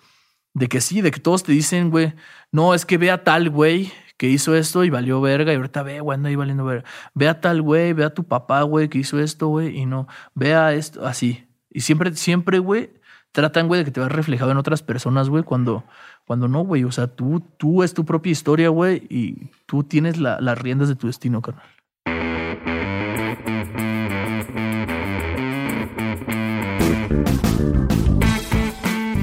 De 0.55 0.69
que 0.69 0.81
sí, 0.81 1.01
de 1.01 1.11
que 1.11 1.21
todos 1.21 1.43
te 1.45 1.53
dicen, 1.53 1.91
güey, 1.91 2.13
no, 2.53 2.75
es 2.75 2.85
que 2.85 2.99
ve 2.99 3.11
a 3.11 3.23
tal 3.25 3.51
güey 3.51 3.93
que 4.17 4.29
hizo 4.29 4.55
esto 4.55 4.85
y 4.85 4.91
valió 4.91 5.21
verga 5.21 5.53
y 5.53 5.57
ahorita 5.57 5.83
ve, 5.83 6.01
güey, 6.01 6.17
anda 6.17 6.29
ahí 6.29 6.37
valiendo 6.37 6.65
verga. 6.65 6.85
Ve 7.15 7.29
a 7.29 7.41
tal 7.41 7.63
güey, 7.63 7.93
ve 7.93 8.05
a 8.05 8.13
tu 8.15 8.25
papá, 8.25 8.63
güey, 8.63 8.89
que 8.89 8.99
hizo 8.99 9.19
esto, 9.21 9.49
güey, 9.49 9.79
y 9.79 9.87
no, 9.87 10.09
ve 10.35 10.55
a 10.55 10.75
esto, 10.75 11.07
así. 11.07 11.47
Y 11.71 11.81
siempre, 11.83 12.15
siempre, 12.17 12.59
güey, 12.59 12.91
tratan, 13.33 13.69
güey, 13.69 13.79
de 13.81 13.85
que 13.85 13.91
te 13.93 14.01
veas 14.01 14.13
reflejado 14.13 14.51
en 14.51 14.57
otras 14.59 14.83
personas, 14.83 15.29
güey, 15.31 15.45
cuando, 15.45 15.85
cuando 16.27 16.49
no, 16.49 16.65
güey. 16.65 16.85
O 16.85 16.93
sea, 16.93 17.07
tú, 17.07 17.41
tú 17.57 17.83
es 17.85 17.95
tu 17.95 18.05
propia 18.05 18.33
historia, 18.33 18.69
güey, 18.71 19.07
y 19.09 19.51
tú 19.67 19.85
tienes 19.85 20.19
la- 20.19 20.41
las 20.41 20.59
riendas 20.59 20.89
de 20.89 20.97
tu 20.97 21.07
destino, 21.07 21.41
carnal. 21.41 21.65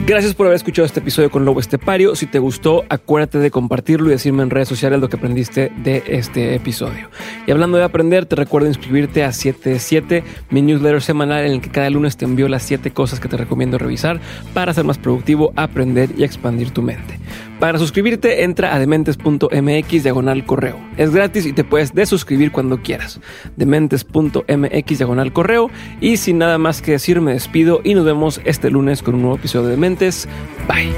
Gracias 0.08 0.34
por 0.34 0.46
haber 0.46 0.56
escuchado 0.56 0.86
este 0.86 1.02
episodio 1.02 1.30
con 1.30 1.44
Lobo 1.44 1.60
Estepario. 1.60 2.16
Si 2.16 2.28
te 2.28 2.40
gustó, 2.40 2.86
acuérdate 2.88 3.40
de 3.40 3.52
compartirlo 3.52 4.08
y 4.08 4.12
decirme 4.12 4.42
en 4.42 4.50
redes 4.50 4.70
sociales 4.70 5.02
lo 5.02 5.10
que 5.10 5.18
aprendiste 5.18 5.70
de 5.84 6.02
este 6.08 6.56
episodio. 6.56 7.10
Y 7.46 7.52
hablando 7.52 7.78
de 7.78 7.84
aprender, 7.84 8.26
te 8.26 8.38
recuerdo 8.38 8.70
inscribirte 8.70 9.26
a 9.26 9.34
77, 9.34 10.24
mi 10.50 10.62
newsletter 10.62 11.02
semanal 11.02 11.46
en 11.46 11.52
el 11.52 11.62
que 11.62 11.72
cada 11.72 11.90
lunes 11.90 12.16
te 12.16 12.24
envío 12.24 12.48
las 12.48 12.64
7 12.64 12.92
cosas 12.92 13.20
que 13.20 13.28
te 13.28 13.36
recomiendo 13.36 13.78
revisar 13.78 14.22
para 14.54 14.74
ser 14.74 14.86
más 14.86 14.98
productivo, 14.98 15.52
aprender 15.58 16.12
y 16.18 16.24
expandir 16.24 16.72
tu 16.72 16.82
mente. 16.82 17.20
Para 17.60 17.80
suscribirte, 17.80 18.44
entra 18.44 18.76
a 18.76 18.80
dementes.mx 18.80 20.04
diagonal 20.04 20.46
correo. 20.46 20.80
Es 20.98 21.12
gratis 21.12 21.46
y 21.46 21.54
te 21.54 21.64
puedes 21.64 21.94
desuscribir 21.94 22.52
cuando 22.52 22.82
quieras. 22.82 23.20
Dementes.mx 23.56 24.98
diagonal 24.98 25.34
correo. 25.34 25.72
Y 26.00 26.18
sin 26.18 26.38
nada 26.38 26.58
más 26.58 26.82
que 26.82 26.92
decir, 26.92 27.20
me 27.22 27.34
despido 27.34 27.82
y 27.84 27.96
nos 27.96 28.06
vemos 28.06 28.42
este 28.46 28.70
lunes 28.70 29.02
con 29.02 29.16
un 29.16 29.22
nuevo 29.22 29.38
episodio 29.38 29.66
de 29.66 29.72
Dementes. 29.72 30.28
Bye. 30.68 30.94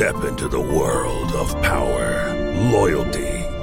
Step 0.00 0.14
into 0.24 0.48
the 0.48 0.60
world 0.60 1.32
of 1.34 1.52
power, 1.62 2.34
loyalty, 2.72 3.29